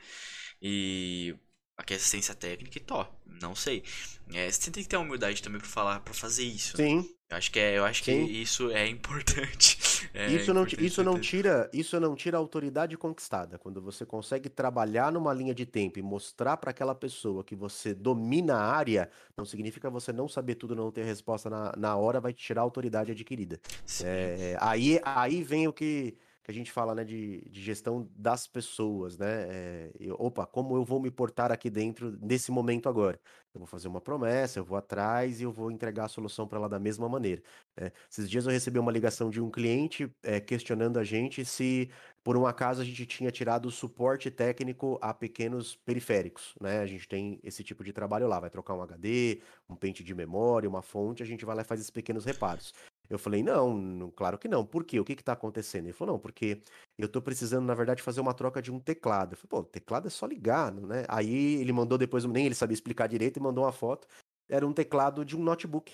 E 0.62 1.36
aqui 1.76 1.94
é 1.94 1.98
assistência 1.98 2.36
técnica 2.36 2.78
e 2.78 2.82
tó, 2.82 3.12
não 3.42 3.56
sei. 3.56 3.84
É, 4.32 4.50
você 4.50 4.72
tem 4.72 4.84
que 4.84 4.90
ter 4.90 4.98
humildade 4.98 5.42
também 5.42 5.60
para 5.60 5.70
falar, 5.70 6.00
para 6.02 6.14
fazer 6.14 6.44
isso. 6.44 6.78
Né? 6.78 6.84
Sim. 6.84 6.98
Né? 6.98 7.06
Eu 7.32 7.38
acho 7.38 7.52
que 7.52 7.60
é, 7.60 7.78
eu 7.78 7.86
acho 7.86 8.04
que 8.04 8.12
isso 8.12 8.70
é 8.72 8.88
importante. 8.88 9.80
É 10.14 10.28
isso 10.28 10.54
não, 10.54 10.64
importante 10.64 10.86
isso 10.86 11.04
não 11.04 11.20
tira, 11.20 11.70
isso 11.72 12.00
não 12.00 12.16
tira 12.16 12.36
a 12.36 12.40
autoridade 12.40 12.98
conquistada. 12.98 13.58
Quando 13.58 13.82
você 13.82 14.06
consegue 14.06 14.50
trabalhar 14.50 15.10
numa 15.10 15.32
linha 15.32 15.54
de 15.54 15.66
tempo 15.66 16.00
e 16.00 16.02
mostrar 16.02 16.58
para 16.58 16.72
aquela 16.72 16.94
pessoa 16.94 17.44
que 17.44 17.56
você 17.56 17.94
domina 17.94 18.56
a 18.56 18.76
área, 18.76 19.10
não 19.38 19.46
significa 19.46 19.90
você 19.90 20.12
não 20.12 20.28
saber 20.28 20.56
tudo, 20.56 20.76
não 20.76 20.92
ter 20.92 21.06
resposta 21.06 21.50
na, 21.50 21.72
na 21.78 21.96
hora, 21.96 22.20
vai 22.20 22.34
te 22.34 22.44
tirar 22.44 22.62
a 22.62 22.64
autoridade 22.64 23.12
adquirida. 23.12 23.60
É, 24.04 24.58
aí, 24.60 25.00
aí 25.06 25.44
vem 25.44 25.68
o 25.68 25.72
que 25.72 25.82
que 25.82 26.16
a 26.52 26.54
gente 26.54 26.72
fala, 26.72 26.94
né, 26.94 27.04
de, 27.04 27.42
de 27.50 27.62
gestão 27.62 28.08
das 28.16 28.46
pessoas, 28.46 29.18
né? 29.18 29.48
É, 29.50 29.92
eu, 30.00 30.16
opa, 30.20 30.46
como 30.46 30.76
eu 30.76 30.84
vou 30.84 31.00
me 31.02 31.10
portar 31.10 31.52
aqui 31.52 31.70
dentro 31.70 32.18
nesse 32.22 32.52
momento 32.52 32.88
agora? 32.88 33.20
Eu 33.54 33.60
vou 33.60 33.68
fazer 33.68 33.88
uma 33.88 34.00
promessa, 34.00 34.60
eu 34.60 34.64
vou 34.64 34.78
atrás 34.78 35.42
e 35.42 35.44
eu 35.44 35.52
vou 35.52 35.72
entregar 35.72 36.06
a 36.06 36.08
solução 36.08 36.48
para 36.48 36.58
ela 36.58 36.70
da 36.70 36.80
mesma 36.80 37.10
maneira. 37.10 37.42
Né? 37.76 37.92
Esses 38.10 38.30
dias 38.30 38.46
eu 38.46 38.52
recebi 38.52 38.80
uma 38.80 38.92
ligação 38.92 39.30
de 39.30 39.42
um 39.42 39.50
cliente 39.50 40.10
é, 40.24 40.40
questionando 40.40 40.98
a 40.98 41.04
gente 41.04 41.44
se, 41.44 41.90
por 42.24 42.38
um 42.38 42.46
acaso, 42.46 42.82
a 42.82 42.86
gente 42.86 43.06
tinha 43.06 43.32
tirado 43.32 43.66
o 43.66 43.72
suporte 43.72 44.30
técnico 44.32 44.98
a 45.02 45.14
pequenos 45.14 45.76
periféricos, 45.76 46.56
né? 46.62 46.80
A 46.80 46.86
gente 46.86 47.08
tem 47.08 47.40
esse 47.44 47.64
tipo 47.64 47.84
de 47.84 47.92
trabalho 47.92 48.28
lá, 48.28 48.40
vai 48.40 48.50
trocar 48.50 48.74
um 48.74 48.82
HD, 48.82 49.42
um 49.70 49.76
pente 49.76 50.04
de 50.04 50.14
memória, 50.14 50.70
uma 50.70 50.82
fonte, 50.82 51.24
a 51.24 51.26
gente 51.26 51.46
vai 51.46 51.56
lá 51.56 51.62
e 51.62 51.66
faz 51.66 51.80
esses 51.80 51.92
pequenos 51.92 52.26
reparos. 52.26 52.74
Eu 53.12 53.20
falei, 53.20 53.44
não, 53.44 53.76
não, 53.76 54.10
claro 54.10 54.38
que 54.38 54.48
não. 54.48 54.66
Por 54.66 54.86
quê? 54.86 54.98
O 54.98 55.04
que 55.04 55.18
que 55.18 55.24
tá 55.24 55.34
acontecendo? 55.34 55.86
Ele 55.86 55.94
falou, 55.94 56.14
não, 56.14 56.20
porque 56.20 56.62
eu 56.98 57.10
tô 57.10 57.22
precisando, 57.22 57.66
na 57.66 57.74
verdade, 57.74 58.02
fazer 58.02 58.22
uma 58.22 58.34
troca 58.34 58.62
de 58.62 58.72
um 58.72 58.80
teclado. 58.80 59.34
Eu 59.34 59.38
falei, 59.38 59.50
pô, 59.50 59.64
teclado 59.66 60.08
é 60.08 60.10
só 60.10 60.26
ligar, 60.26 60.72
né? 60.72 61.04
Aí 61.10 61.56
ele 61.60 61.74
mandou 61.74 61.98
depois, 61.98 62.24
nem 62.24 62.46
ele 62.46 62.56
sabia 62.56 62.74
explicar 62.74 63.08
direito, 63.08 63.38
e 63.38 63.44
mandou 63.44 63.66
uma 63.66 63.74
foto. 63.74 64.08
Era 64.48 64.66
um 64.66 64.72
teclado 64.72 65.26
de 65.26 65.36
um 65.36 65.44
notebook. 65.44 65.94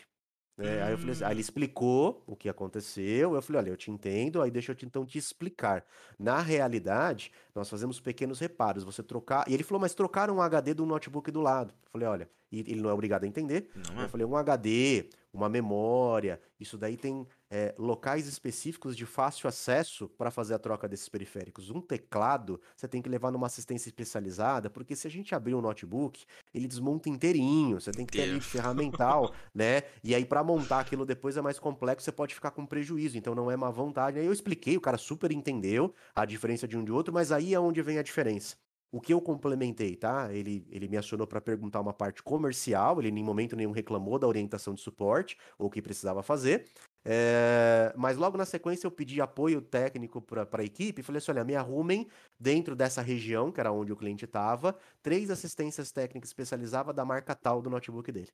É, 0.59 0.83
aí 0.83 0.91
eu 0.91 0.97
falei 0.97 1.13
assim, 1.13 1.23
aí 1.23 1.31
ele 1.31 1.39
hum. 1.39 1.41
explicou 1.41 2.23
o 2.27 2.35
que 2.35 2.47
aconteceu. 2.49 3.33
Eu 3.33 3.41
falei, 3.41 3.63
olha, 3.63 3.69
eu 3.71 3.77
te 3.77 3.89
entendo, 3.89 4.39
aí 4.39 4.51
deixa 4.51 4.71
eu 4.71 4.75
te, 4.75 4.85
então 4.85 5.03
te 5.03 5.17
explicar. 5.17 5.83
Na 6.19 6.39
realidade, 6.39 7.31
nós 7.55 7.67
fazemos 7.67 7.99
pequenos 7.99 8.39
reparos. 8.39 8.83
Você 8.83 9.01
trocar. 9.01 9.43
E 9.49 9.55
ele 9.55 9.63
falou, 9.63 9.81
mas 9.81 9.95
trocar 9.95 10.29
um 10.29 10.39
HD 10.39 10.75
do 10.75 10.85
notebook 10.85 11.31
do 11.31 11.41
lado. 11.41 11.73
Eu 11.85 11.91
falei, 11.91 12.07
olha, 12.07 12.29
e 12.51 12.59
ele 12.59 12.81
não 12.81 12.89
é 12.89 12.93
obrigado 12.93 13.23
a 13.23 13.27
entender. 13.27 13.69
É. 13.97 14.03
Eu 14.03 14.09
falei, 14.09 14.25
um 14.25 14.35
HD, 14.35 15.09
uma 15.33 15.49
memória, 15.49 16.39
isso 16.59 16.77
daí 16.77 16.97
tem 16.97 17.27
é, 17.49 17.73
locais 17.77 18.27
específicos 18.27 18.95
de 18.95 19.05
fácil 19.05 19.47
acesso 19.47 20.09
para 20.09 20.31
fazer 20.31 20.53
a 20.53 20.59
troca 20.59 20.87
desses 20.87 21.07
periféricos. 21.07 21.69
Um 21.69 21.79
teclado, 21.79 22.59
você 22.75 22.87
tem 22.87 23.01
que 23.01 23.09
levar 23.09 23.31
numa 23.31 23.47
assistência 23.47 23.87
especializada, 23.89 24.69
porque 24.69 24.95
se 24.95 25.07
a 25.07 25.11
gente 25.11 25.35
abrir 25.35 25.55
um 25.55 25.61
notebook, 25.61 26.25
ele 26.53 26.67
desmonta 26.67 27.09
inteirinho, 27.09 27.79
você 27.79 27.91
tem 27.91 28.05
que 28.05 28.13
ter 28.13 28.23
ali 28.23 28.41
ferramental, 28.41 29.33
né? 29.53 29.83
E 30.03 30.15
aí 30.15 30.25
para 30.25 30.43
montar 30.43 30.79
aquilo 30.79 31.05
depois 31.05 31.37
é 31.37 31.41
mais 31.41 31.59
complexo, 31.59 32.05
você 32.05 32.11
pode 32.11 32.33
ficar 32.33 32.51
com 32.51 32.65
prejuízo, 32.65 33.17
então 33.17 33.35
não 33.35 33.51
é 33.51 33.55
má 33.55 33.69
vontade. 33.69 34.19
Aí 34.19 34.25
eu 34.25 34.33
expliquei, 34.33 34.75
o 34.75 34.81
cara 34.81 34.97
super 34.97 35.31
entendeu 35.31 35.93
a 36.15 36.25
diferença 36.25 36.67
de 36.67 36.77
um 36.77 36.83
de 36.83 36.91
outro, 36.91 37.13
mas 37.13 37.31
aí 37.31 37.53
é 37.53 37.59
onde 37.59 37.81
vem 37.81 37.97
a 37.97 38.03
diferença. 38.03 38.55
O 38.91 39.01
que 39.01 39.13
eu 39.13 39.21
complementei, 39.21 39.95
tá? 39.95 40.33
Ele, 40.33 40.65
ele 40.71 40.87
me 40.87 40.97
acionou 40.97 41.27
para 41.27 41.41
perguntar 41.41 41.81
uma 41.81 41.93
parte 41.93 42.23
comercial, 42.23 42.99
ele 42.99 43.09
em 43.09 43.23
momento 43.23 43.55
nenhum 43.55 43.71
reclamou 43.71 44.17
da 44.17 44.27
orientação 44.27 44.73
de 44.73 44.81
suporte 44.81 45.37
ou 45.59 45.67
o 45.67 45.69
que 45.69 45.81
precisava 45.81 46.23
fazer. 46.23 46.65
É, 47.09 47.93
mas 47.95 48.17
logo 48.17 48.37
na 48.37 48.45
sequência 48.45 48.85
eu 48.85 48.91
pedi 48.91 49.21
apoio 49.21 49.61
técnico 49.61 50.21
para 50.21 50.45
a 50.51 50.63
equipe 50.63 51.01
e 51.01 51.03
falei 51.03 51.19
assim: 51.19 51.31
olha, 51.31 51.43
me 51.43 51.55
arrumem 51.55 52.07
dentro 52.39 52.75
dessa 52.75 53.01
região, 53.01 53.51
que 53.51 53.59
era 53.59 53.71
onde 53.71 53.93
o 53.93 53.95
cliente 53.95 54.25
estava, 54.25 54.77
três 55.01 55.29
assistências 55.29 55.91
técnicas 55.91 56.29
especializadas 56.29 56.93
da 56.93 57.05
marca 57.05 57.33
tal 57.33 57.61
do 57.61 57.69
notebook 57.69 58.11
dele. 58.11 58.29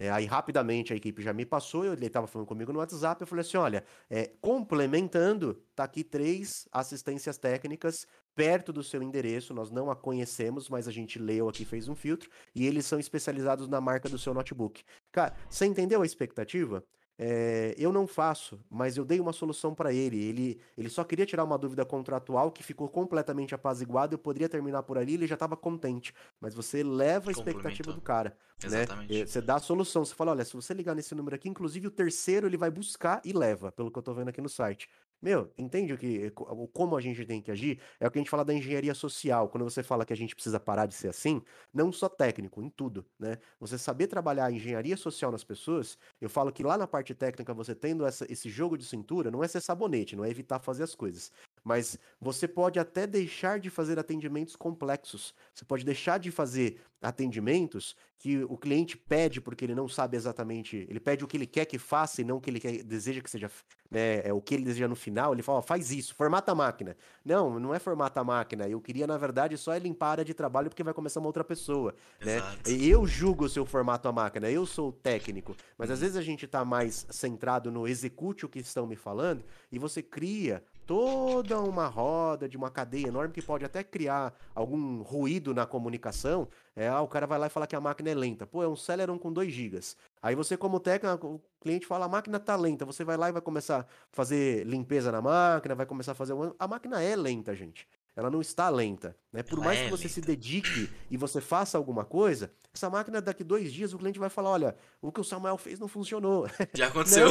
É, 0.00 0.10
aí 0.10 0.26
rapidamente 0.26 0.92
a 0.92 0.96
equipe 0.96 1.20
já 1.20 1.32
me 1.32 1.44
passou, 1.44 1.84
ele 1.84 2.06
estava 2.06 2.28
falando 2.28 2.46
comigo 2.46 2.72
no 2.72 2.78
WhatsApp, 2.78 3.20
eu 3.20 3.26
falei 3.26 3.40
assim, 3.40 3.56
olha, 3.56 3.84
é, 4.08 4.30
complementando, 4.40 5.60
tá 5.74 5.82
aqui 5.82 6.04
três 6.04 6.68
assistências 6.70 7.36
técnicas 7.36 8.06
perto 8.38 8.72
do 8.72 8.84
seu 8.84 9.02
endereço, 9.02 9.52
nós 9.52 9.68
não 9.68 9.90
a 9.90 9.96
conhecemos, 9.96 10.68
mas 10.68 10.86
a 10.86 10.92
gente 10.92 11.18
leu 11.18 11.48
aqui, 11.48 11.64
fez 11.64 11.88
um 11.88 11.96
filtro, 11.96 12.30
e 12.54 12.68
eles 12.68 12.86
são 12.86 13.00
especializados 13.00 13.66
na 13.66 13.80
marca 13.80 14.08
do 14.08 14.16
seu 14.16 14.32
notebook. 14.32 14.84
Cara, 15.10 15.34
você 15.50 15.66
entendeu 15.66 16.02
a 16.02 16.06
expectativa? 16.06 16.84
É, 17.20 17.74
eu 17.76 17.92
não 17.92 18.06
faço, 18.06 18.60
mas 18.70 18.96
eu 18.96 19.04
dei 19.04 19.18
uma 19.18 19.32
solução 19.32 19.74
para 19.74 19.92
ele. 19.92 20.22
ele. 20.22 20.60
Ele 20.76 20.88
só 20.88 21.02
queria 21.02 21.26
tirar 21.26 21.42
uma 21.42 21.58
dúvida 21.58 21.84
contratual 21.84 22.52
que 22.52 22.62
ficou 22.62 22.88
completamente 22.88 23.52
apaziguada. 23.52 24.14
Eu 24.14 24.18
poderia 24.18 24.48
terminar 24.48 24.84
por 24.84 24.96
ali, 24.96 25.14
ele 25.14 25.26
já 25.26 25.34
estava 25.34 25.56
contente. 25.56 26.14
Mas 26.40 26.54
você 26.54 26.84
leva 26.84 27.30
a 27.30 27.32
expectativa 27.32 27.92
do 27.92 28.00
cara. 28.00 28.36
Né? 28.62 28.82
Exatamente. 28.82 29.18
Né? 29.18 29.26
Você 29.26 29.40
dá 29.40 29.56
a 29.56 29.58
solução. 29.58 30.04
Você 30.04 30.14
fala: 30.14 30.30
olha, 30.30 30.44
se 30.44 30.54
você 30.54 30.72
ligar 30.72 30.94
nesse 30.94 31.12
número 31.12 31.34
aqui, 31.34 31.48
inclusive 31.48 31.88
o 31.88 31.90
terceiro 31.90 32.46
ele 32.46 32.56
vai 32.56 32.70
buscar 32.70 33.20
e 33.24 33.32
leva, 33.32 33.72
pelo 33.72 33.90
que 33.90 33.98
eu 33.98 34.00
estou 34.00 34.14
vendo 34.14 34.28
aqui 34.28 34.40
no 34.40 34.48
site. 34.48 34.88
Meu, 35.20 35.52
entende 35.58 35.92
o 35.92 35.98
que, 35.98 36.30
como 36.72 36.96
a 36.96 37.00
gente 37.00 37.24
tem 37.26 37.42
que 37.42 37.50
agir? 37.50 37.80
É 37.98 38.06
o 38.06 38.10
que 38.10 38.18
a 38.18 38.20
gente 38.20 38.30
fala 38.30 38.44
da 38.44 38.54
engenharia 38.54 38.94
social. 38.94 39.48
Quando 39.48 39.64
você 39.64 39.82
fala 39.82 40.06
que 40.06 40.12
a 40.12 40.16
gente 40.16 40.32
precisa 40.34 40.60
parar 40.60 40.86
de 40.86 40.94
ser 40.94 41.08
assim, 41.08 41.42
não 41.74 41.90
só 41.90 42.08
técnico, 42.08 42.62
em 42.62 42.70
tudo, 42.70 43.04
né? 43.18 43.38
Você 43.58 43.76
saber 43.76 44.06
trabalhar 44.06 44.46
a 44.46 44.52
engenharia 44.52 44.96
social 44.96 45.32
nas 45.32 45.42
pessoas, 45.42 45.98
eu 46.20 46.30
falo 46.30 46.52
que 46.52 46.62
lá 46.62 46.78
na 46.78 46.86
parte 46.86 47.14
técnica, 47.14 47.52
você 47.52 47.74
tendo 47.74 48.06
essa, 48.06 48.30
esse 48.30 48.48
jogo 48.48 48.78
de 48.78 48.84
cintura, 48.84 49.28
não 49.30 49.42
é 49.42 49.48
ser 49.48 49.60
sabonete, 49.60 50.14
não 50.14 50.24
é 50.24 50.30
evitar 50.30 50.60
fazer 50.60 50.84
as 50.84 50.94
coisas. 50.94 51.32
Mas 51.62 51.98
você 52.20 52.46
pode 52.48 52.78
até 52.78 53.06
deixar 53.06 53.58
de 53.58 53.70
fazer 53.70 53.98
atendimentos 53.98 54.56
complexos. 54.56 55.34
Você 55.54 55.64
pode 55.64 55.84
deixar 55.84 56.18
de 56.18 56.30
fazer 56.30 56.80
atendimentos 57.00 57.94
que 58.18 58.42
o 58.44 58.56
cliente 58.56 58.96
pede 58.96 59.40
porque 59.40 59.64
ele 59.64 59.74
não 59.74 59.88
sabe 59.88 60.16
exatamente, 60.16 60.84
ele 60.90 60.98
pede 60.98 61.22
o 61.22 61.28
que 61.28 61.36
ele 61.36 61.46
quer 61.46 61.64
que 61.64 61.78
faça 61.78 62.20
e 62.20 62.24
não 62.24 62.38
o 62.38 62.40
que 62.40 62.50
ele 62.50 62.58
quer, 62.58 62.82
deseja 62.82 63.20
que 63.20 63.30
seja, 63.30 63.48
né, 63.88 64.26
é 64.26 64.32
o 64.32 64.40
que 64.40 64.54
ele 64.54 64.64
deseja 64.64 64.88
no 64.88 64.96
final, 64.96 65.32
ele 65.32 65.42
fala, 65.42 65.60
oh, 65.60 65.62
faz 65.62 65.92
isso, 65.92 66.14
formata 66.16 66.50
a 66.50 66.54
máquina. 66.54 66.96
Não, 67.24 67.60
não 67.60 67.72
é 67.72 67.78
formata 67.78 68.20
a 68.20 68.24
máquina, 68.24 68.68
eu 68.68 68.80
queria 68.80 69.06
na 69.06 69.16
verdade 69.16 69.56
só 69.56 69.72
é 69.72 69.78
limpar 69.78 70.06
a 70.06 70.10
área 70.10 70.24
de 70.24 70.34
trabalho 70.34 70.68
porque 70.68 70.82
vai 70.82 70.92
começar 70.92 71.20
uma 71.20 71.28
outra 71.28 71.44
pessoa, 71.44 71.94
né? 72.20 72.38
Eu 72.66 73.06
julgo 73.06 73.48
se 73.48 73.58
eu 73.58 73.64
formato 73.64 74.08
a 74.08 74.12
máquina, 74.12 74.50
eu 74.50 74.66
sou 74.66 74.88
o 74.88 74.92
técnico, 74.92 75.54
mas 75.76 75.88
às 75.88 75.98
uhum. 75.98 76.02
vezes 76.02 76.16
a 76.16 76.22
gente 76.22 76.44
está 76.44 76.64
mais 76.64 77.06
centrado 77.10 77.70
no 77.70 77.86
execute 77.86 78.44
o 78.44 78.48
que 78.48 78.58
estão 78.58 78.84
me 78.84 78.96
falando 78.96 79.44
e 79.70 79.78
você 79.78 80.02
cria 80.02 80.64
toda 80.88 81.60
uma 81.60 81.86
roda 81.86 82.48
de 82.48 82.56
uma 82.56 82.70
cadeia 82.70 83.08
enorme 83.08 83.34
que 83.34 83.42
pode 83.42 83.62
até 83.62 83.84
criar 83.84 84.32
algum 84.54 85.02
ruído 85.02 85.52
na 85.52 85.66
comunicação. 85.66 86.48
É, 86.74 86.88
ah, 86.88 87.02
o 87.02 87.06
cara 87.06 87.26
vai 87.26 87.38
lá 87.38 87.46
e 87.46 87.50
fala 87.50 87.66
que 87.66 87.76
a 87.76 87.80
máquina 87.80 88.08
é 88.08 88.14
lenta. 88.14 88.46
Pô, 88.46 88.62
é 88.62 88.68
um 88.68 88.74
Celeron 88.74 89.18
com 89.18 89.30
2 89.30 89.52
GB. 89.52 89.80
Aí 90.22 90.34
você, 90.34 90.56
como 90.56 90.80
técnico, 90.80 91.26
o 91.26 91.40
cliente 91.60 91.86
fala, 91.86 92.06
a 92.06 92.08
máquina 92.08 92.40
tá 92.40 92.56
lenta. 92.56 92.86
Você 92.86 93.04
vai 93.04 93.18
lá 93.18 93.28
e 93.28 93.32
vai 93.32 93.42
começar 93.42 93.80
a 93.80 93.86
fazer 94.10 94.66
limpeza 94.66 95.12
na 95.12 95.20
máquina, 95.20 95.74
vai 95.74 95.84
começar 95.84 96.12
a 96.12 96.14
fazer... 96.14 96.34
A 96.58 96.66
máquina 96.66 97.02
é 97.02 97.14
lenta, 97.14 97.54
gente. 97.54 97.86
Ela 98.18 98.28
não 98.28 98.40
está 98.40 98.68
lenta. 98.68 99.16
Né? 99.32 99.44
Por 99.44 99.58
ela 99.58 99.66
mais 99.66 99.78
é 99.78 99.84
que 99.84 99.90
você 99.92 100.08
lenta. 100.08 100.14
se 100.14 100.20
dedique 100.20 100.90
e 101.08 101.16
você 101.16 101.40
faça 101.40 101.78
alguma 101.78 102.04
coisa, 102.04 102.52
essa 102.74 102.90
máquina 102.90 103.22
daqui 103.22 103.44
dois 103.44 103.72
dias 103.72 103.94
o 103.94 103.98
cliente 103.98 104.18
vai 104.18 104.28
falar, 104.28 104.50
olha, 104.50 104.76
o 105.00 105.12
que 105.12 105.20
o 105.20 105.24
Samuel 105.24 105.56
fez 105.56 105.78
não 105.78 105.86
funcionou. 105.86 106.48
Já 106.74 106.88
aconteceu. 106.88 107.28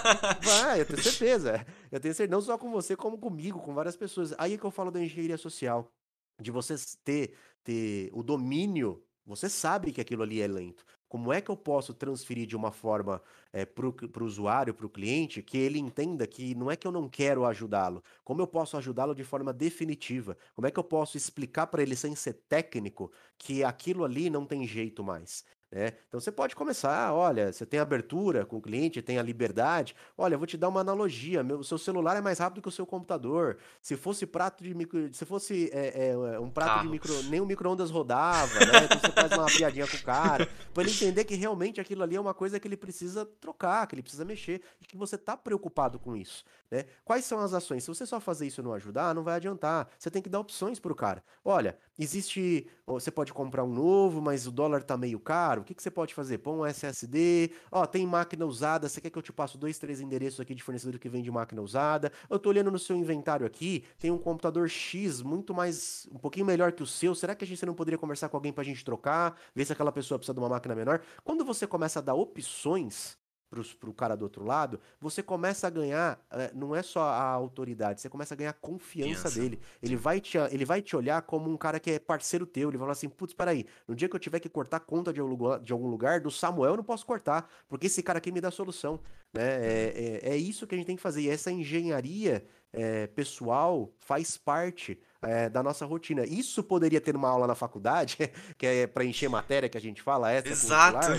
Vai, 0.40 0.80
eu 0.80 0.86
tenho 0.86 1.02
certeza. 1.02 1.66
Eu 1.92 2.00
tenho 2.00 2.14
certeza, 2.14 2.34
não 2.34 2.40
só 2.40 2.56
com 2.56 2.70
você, 2.70 2.96
como 2.96 3.18
comigo, 3.18 3.60
com 3.60 3.74
várias 3.74 3.98
pessoas. 3.98 4.34
Aí 4.38 4.54
é 4.54 4.56
que 4.56 4.64
eu 4.64 4.70
falo 4.70 4.90
da 4.90 4.98
engenharia 4.98 5.36
social, 5.36 5.92
de 6.40 6.50
você 6.50 6.74
ter, 7.04 7.34
ter 7.62 8.08
o 8.14 8.22
domínio 8.22 9.04
você 9.26 9.48
sabe 9.48 9.92
que 9.92 10.00
aquilo 10.00 10.24
ali 10.24 10.40
é 10.40 10.48
lento. 10.48 10.84
Como 11.10 11.32
é 11.32 11.40
que 11.40 11.50
eu 11.50 11.56
posso 11.56 11.92
transferir 11.92 12.46
de 12.46 12.54
uma 12.56 12.70
forma 12.70 13.20
é, 13.52 13.66
para 13.66 13.84
o 13.86 14.24
usuário, 14.24 14.72
para 14.72 14.86
o 14.86 14.88
cliente, 14.88 15.42
que 15.42 15.58
ele 15.58 15.78
entenda 15.80 16.24
que 16.24 16.54
não 16.54 16.70
é 16.70 16.76
que 16.76 16.86
eu 16.86 16.92
não 16.92 17.08
quero 17.08 17.44
ajudá-lo, 17.44 18.02
como 18.24 18.40
eu 18.40 18.46
posso 18.46 18.76
ajudá-lo 18.76 19.12
de 19.12 19.24
forma 19.24 19.52
definitiva? 19.52 20.38
Como 20.54 20.68
é 20.68 20.70
que 20.70 20.78
eu 20.78 20.84
posso 20.84 21.16
explicar 21.16 21.66
para 21.66 21.82
ele, 21.82 21.96
sem 21.96 22.14
ser 22.14 22.34
técnico, 22.48 23.10
que 23.36 23.64
aquilo 23.64 24.04
ali 24.04 24.30
não 24.30 24.46
tem 24.46 24.64
jeito 24.66 25.02
mais? 25.02 25.44
Né? 25.70 25.92
Então 26.08 26.18
você 26.18 26.32
pode 26.32 26.56
começar, 26.56 27.12
olha, 27.14 27.52
você 27.52 27.64
tem 27.64 27.78
abertura 27.78 28.44
com 28.44 28.56
o 28.56 28.60
cliente, 28.60 29.00
tem 29.00 29.18
a 29.18 29.22
liberdade. 29.22 29.94
Olha, 30.18 30.34
eu 30.34 30.38
vou 30.38 30.46
te 30.46 30.56
dar 30.56 30.68
uma 30.68 30.80
analogia. 30.80 31.44
Meu, 31.44 31.62
seu 31.62 31.78
celular 31.78 32.16
é 32.16 32.20
mais 32.20 32.40
rápido 32.40 32.60
que 32.60 32.68
o 32.68 32.72
seu 32.72 32.84
computador. 32.84 33.56
Se 33.80 33.96
fosse 33.96 34.26
prato 34.26 34.64
de 34.64 34.74
micro, 34.74 35.12
se 35.14 35.24
fosse 35.24 35.70
é, 35.72 36.10
é, 36.10 36.40
um 36.40 36.50
prato 36.50 36.70
Carros. 36.70 36.82
de 36.82 36.88
micro, 36.90 37.22
nem 37.30 37.40
o 37.40 37.46
micro-ondas 37.46 37.88
rodava, 37.88 38.52
né? 38.58 38.84
Então 38.84 38.98
você 38.98 39.12
faz 39.12 39.32
uma 39.32 39.46
piadinha 39.46 39.86
com 39.86 39.96
o 39.96 40.02
cara, 40.02 40.48
para 40.74 40.82
ele 40.82 40.92
entender 40.92 41.24
que 41.24 41.36
realmente 41.36 41.80
aquilo 41.80 42.02
ali 42.02 42.16
é 42.16 42.20
uma 42.20 42.34
coisa 42.34 42.58
que 42.58 42.66
ele 42.66 42.76
precisa 42.76 43.24
trocar, 43.40 43.86
que 43.86 43.94
ele 43.94 44.02
precisa 44.02 44.24
mexer 44.24 44.60
e 44.80 44.84
que 44.84 44.96
você 44.96 45.14
está 45.14 45.36
preocupado 45.36 46.00
com 46.00 46.16
isso. 46.16 46.44
Né? 46.70 46.84
Quais 47.04 47.24
são 47.24 47.40
as 47.40 47.52
ações? 47.52 47.82
Se 47.82 47.88
você 47.88 48.06
só 48.06 48.20
fazer 48.20 48.46
isso 48.46 48.60
e 48.60 48.64
não 48.64 48.72
ajudar, 48.72 49.14
não 49.14 49.24
vai 49.24 49.34
adiantar. 49.34 49.88
Você 49.98 50.10
tem 50.10 50.22
que 50.22 50.28
dar 50.28 50.38
opções 50.38 50.78
para 50.78 50.92
o 50.92 50.94
cara. 50.94 51.22
Olha, 51.44 51.76
existe. 51.98 52.66
Você 52.86 53.10
pode 53.10 53.32
comprar 53.32 53.64
um 53.64 53.72
novo, 53.72 54.20
mas 54.20 54.46
o 54.46 54.52
dólar 54.52 54.82
tá 54.82 54.96
meio 54.96 55.18
caro. 55.18 55.62
O 55.62 55.64
que, 55.64 55.74
que 55.74 55.82
você 55.82 55.90
pode 55.90 56.14
fazer? 56.14 56.38
Põe 56.38 56.58
um 56.58 56.66
SSD. 56.66 57.50
Ó, 57.72 57.84
tem 57.86 58.06
máquina 58.06 58.46
usada. 58.46 58.88
Você 58.88 59.00
quer 59.00 59.10
que 59.10 59.18
eu 59.18 59.22
te 59.22 59.32
passe 59.32 59.58
dois, 59.58 59.78
três 59.78 60.00
endereços 60.00 60.38
aqui 60.40 60.54
de 60.54 60.62
fornecedor 60.62 60.98
que 60.98 61.08
vende 61.08 61.30
máquina 61.30 61.60
usada? 61.60 62.12
Eu 62.28 62.38
tô 62.38 62.48
olhando 62.48 62.70
no 62.70 62.78
seu 62.78 62.96
inventário 62.96 63.44
aqui. 63.44 63.84
Tem 63.98 64.10
um 64.10 64.18
computador 64.18 64.68
X 64.68 65.22
muito 65.22 65.52
mais. 65.52 66.08
um 66.12 66.18
pouquinho 66.18 66.46
melhor 66.46 66.72
que 66.72 66.82
o 66.82 66.86
seu. 66.86 67.14
Será 67.14 67.34
que 67.34 67.44
a 67.44 67.46
gente 67.46 67.64
não 67.66 67.74
poderia 67.74 67.98
conversar 67.98 68.28
com 68.28 68.36
alguém 68.36 68.52
pra 68.52 68.62
gente 68.62 68.84
trocar? 68.84 69.36
Ver 69.54 69.64
se 69.64 69.72
aquela 69.72 69.90
pessoa 69.90 70.18
precisa 70.18 70.34
de 70.34 70.40
uma 70.40 70.48
máquina 70.48 70.74
menor? 70.74 71.00
Quando 71.24 71.44
você 71.44 71.66
começa 71.66 71.98
a 71.98 72.02
dar 72.02 72.14
opções 72.14 73.19
para 73.50 73.90
o 73.90 73.92
cara 73.92 74.16
do 74.16 74.22
outro 74.22 74.44
lado, 74.44 74.80
você 75.00 75.22
começa 75.22 75.66
a 75.66 75.70
ganhar, 75.70 76.24
é, 76.30 76.52
não 76.54 76.74
é 76.74 76.82
só 76.82 77.02
a 77.02 77.24
autoridade, 77.24 78.00
você 78.00 78.08
começa 78.08 78.32
a 78.32 78.36
ganhar 78.36 78.50
a 78.50 78.54
confiança 78.54 79.28
dele. 79.28 79.60
Ele 79.82 79.96
vai, 79.96 80.20
te, 80.20 80.38
ele 80.38 80.64
vai 80.64 80.80
te 80.80 80.96
olhar 80.96 81.20
como 81.22 81.50
um 81.50 81.56
cara 81.56 81.80
que 81.80 81.90
é 81.90 81.98
parceiro 81.98 82.46
teu. 82.46 82.68
Ele 82.68 82.78
vai 82.78 82.84
falar 82.84 82.92
assim: 82.92 83.08
putz, 83.08 83.34
peraí, 83.34 83.66
no 83.88 83.96
dia 83.96 84.08
que 84.08 84.14
eu 84.14 84.20
tiver 84.20 84.38
que 84.38 84.48
cortar 84.48 84.80
conta 84.80 85.12
de 85.12 85.20
algum, 85.20 85.30
lugar, 85.32 85.60
de 85.60 85.72
algum 85.72 85.88
lugar, 85.88 86.20
do 86.20 86.30
Samuel 86.30 86.72
eu 86.72 86.76
não 86.76 86.84
posso 86.84 87.04
cortar, 87.04 87.50
porque 87.68 87.86
esse 87.86 88.02
cara 88.02 88.18
aqui 88.18 88.30
me 88.30 88.40
dá 88.40 88.50
solução. 88.50 89.00
Né? 89.32 89.42
É, 89.42 90.20
é, 90.24 90.30
é 90.30 90.36
isso 90.36 90.66
que 90.66 90.74
a 90.74 90.78
gente 90.78 90.86
tem 90.86 90.96
que 90.96 91.02
fazer. 91.02 91.22
E 91.22 91.28
essa 91.28 91.50
engenharia 91.50 92.46
é, 92.72 93.08
pessoal 93.08 93.92
faz 93.98 94.36
parte 94.36 95.00
é, 95.22 95.48
da 95.48 95.62
nossa 95.62 95.84
rotina. 95.84 96.24
Isso 96.24 96.62
poderia 96.62 97.00
ter 97.00 97.14
uma 97.16 97.28
aula 97.28 97.46
na 97.46 97.54
faculdade, 97.54 98.16
que 98.56 98.66
é 98.66 98.86
para 98.86 99.04
encher 99.04 99.28
matéria 99.28 99.68
que 99.68 99.78
a 99.78 99.80
gente 99.80 100.02
fala, 100.02 100.30
essa 100.30 100.48
Exato. 100.48 101.10
né? 101.10 101.16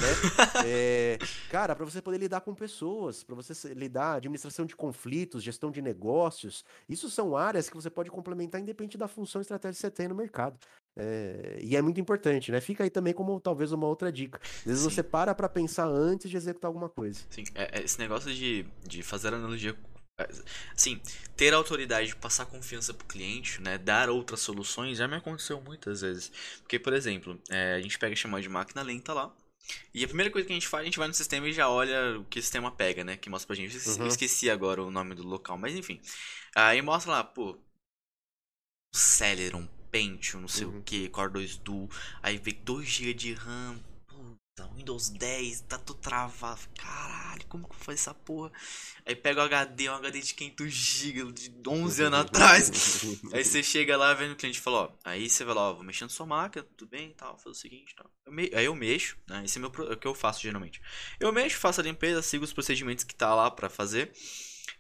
É, 0.66 1.18
cara, 1.50 1.76
para 1.76 1.86
você 1.86 2.02
poder 2.02 2.18
lidar 2.18 2.42
com 2.42 2.54
pessoas, 2.54 3.24
para 3.24 3.36
você 3.36 3.74
lidar 3.74 4.16
administração 4.16 4.66
de 4.66 4.76
conflitos, 4.76 5.44
gestão 5.44 5.72
de 5.72 5.82
negócios, 5.82 6.64
isso 6.88 7.10
são 7.10 7.36
áreas 7.36 7.70
que 7.70 7.76
você 7.76 7.90
pode 7.90 8.12
complementar 8.12 8.62
independente 8.62 8.98
da 8.98 9.08
função 9.08 9.42
estratégica 9.42 9.72
que 9.76 9.82
você 9.82 9.92
tem 9.92 10.08
no 10.08 10.16
mercado. 10.16 10.58
É, 10.96 11.60
e 11.62 11.76
é 11.76 11.82
muito 11.82 12.00
importante, 12.00 12.52
né? 12.52 12.60
Fica 12.60 12.84
aí 12.84 12.90
também 12.90 13.14
como 13.14 13.40
talvez 13.40 13.72
uma 13.72 13.88
outra 13.88 14.12
dica. 14.12 14.40
Às 14.44 14.64
vezes 14.66 14.84
Sim. 14.84 14.90
você 14.90 15.04
para 15.04 15.34
para 15.34 15.48
pensar 15.48 15.88
antes 15.88 16.30
de 16.30 16.38
executar 16.38 16.70
alguma 16.70 16.90
coisa. 16.90 17.22
Sim, 17.30 17.44
é, 17.56 17.80
é, 17.80 17.84
esse 17.84 17.98
negócio 17.98 18.34
de, 18.34 18.66
de 18.86 19.02
fazer 19.02 19.34
analogia 19.34 19.76
Assim, 20.76 21.02
ter 21.36 21.54
autoridade 21.54 22.08
de 22.08 22.16
passar 22.16 22.46
confiança 22.46 22.94
pro 22.94 23.08
cliente, 23.08 23.62
né? 23.62 23.78
Dar 23.78 24.10
outras 24.10 24.42
soluções, 24.42 24.98
já 24.98 25.08
me 25.08 25.16
aconteceu 25.16 25.62
muitas 25.62 26.02
vezes. 26.02 26.32
Porque, 26.62 26.78
por 26.80 26.94
exemplo, 26.94 27.42
é, 27.50 27.74
a 27.74 27.82
gente 27.82 27.98
pega 27.98 28.16
chamada 28.16 28.42
de 28.42 28.50
máquina 28.50 28.82
lenta 28.82 29.14
lá. 29.14 29.34
E 29.94 30.04
a 30.04 30.08
primeira 30.08 30.32
coisa 30.32 30.46
que 30.46 30.54
a 30.54 30.56
gente 30.56 30.68
faz, 30.68 30.82
a 30.82 30.86
gente 30.86 31.00
vai 31.00 31.08
no 31.08 31.14
sistema 31.14 31.48
e 31.48 31.54
já 31.54 31.70
olha 31.70 32.20
o 32.20 32.26
que 32.26 32.40
o 32.40 32.42
sistema 32.42 32.72
pega, 32.72 33.04
né? 33.04 33.18
Que 33.18 33.30
mostra 33.30 33.48
pra 33.48 33.56
gente. 33.56 33.76
Eu 33.76 34.08
esqueci 34.08 34.48
uhum. 34.48 34.54
agora 34.54 34.84
o 34.84 34.92
nome 34.92 35.16
do 35.16 35.24
local, 35.24 35.58
mas 35.58 35.76
enfim. 35.76 36.02
Aí 36.56 36.82
mostra 36.82 37.12
lá, 37.12 37.24
pô. 37.24 37.58
Celeron, 38.94 39.68
Pentium, 39.90 40.42
não 40.42 40.48
sei 40.48 40.66
uhum. 40.66 40.80
o 40.80 40.84
que, 40.84 41.10
Core 41.10 41.34
2 41.34 41.58
Duo. 41.58 41.90
Aí 42.22 42.38
vem 42.38 42.54
2GB 42.64 43.14
de 43.14 43.34
RAM, 43.34 43.80
Windows 44.82 45.10
10, 45.10 45.62
tá 45.62 45.78
tudo 45.78 46.00
travado. 46.00 46.62
Caralho, 46.76 47.46
como 47.48 47.70
que 47.70 47.76
foi 47.76 47.94
essa 47.94 48.14
porra? 48.14 48.52
Aí 49.06 49.16
pega 49.16 49.42
o 49.42 49.46
HD, 49.46 49.90
um 49.90 49.94
HD 49.94 50.22
de 50.22 50.34
500GB 50.34 51.32
de 51.32 51.70
11 51.70 52.04
anos 52.04 52.20
atrás. 52.26 53.02
aí 53.32 53.44
você 53.44 53.62
chega 53.62 53.96
lá 53.96 54.14
vendo 54.14 54.32
o 54.32 54.36
cliente 54.36 54.58
e 54.58 54.62
fala, 54.62 54.78
ó, 54.78 54.92
aí 55.04 55.30
você 55.30 55.44
vai 55.44 55.56
lá, 55.56 55.70
ó, 55.70 55.74
vou 55.74 55.84
mexendo 55.84 56.10
sua 56.10 56.26
máquina, 56.26 56.66
tudo 56.76 56.90
bem 56.90 57.14
tal, 57.14 57.38
faz 57.38 57.58
o 57.58 57.60
seguinte 57.60 57.96
tal. 57.96 58.12
Eu 58.26 58.32
me... 58.34 58.52
Aí 58.54 58.66
eu 58.66 58.76
mexo, 58.76 59.18
né? 59.28 59.44
Esse 59.46 59.58
é, 59.58 59.62
meu, 59.62 59.72
é 59.90 59.94
o 59.94 59.98
que 59.98 60.08
eu 60.08 60.16
faço 60.16 60.42
geralmente. 60.42 60.82
Eu 61.20 61.32
mexo, 61.32 61.58
faço 61.58 61.80
a 61.80 61.84
limpeza, 61.84 62.22
sigo 62.22 62.44
os 62.44 62.54
procedimentos 62.54 63.04
que 63.04 63.16
tá 63.16 63.34
lá 63.36 63.52
pra 63.52 63.70
fazer. 63.70 64.12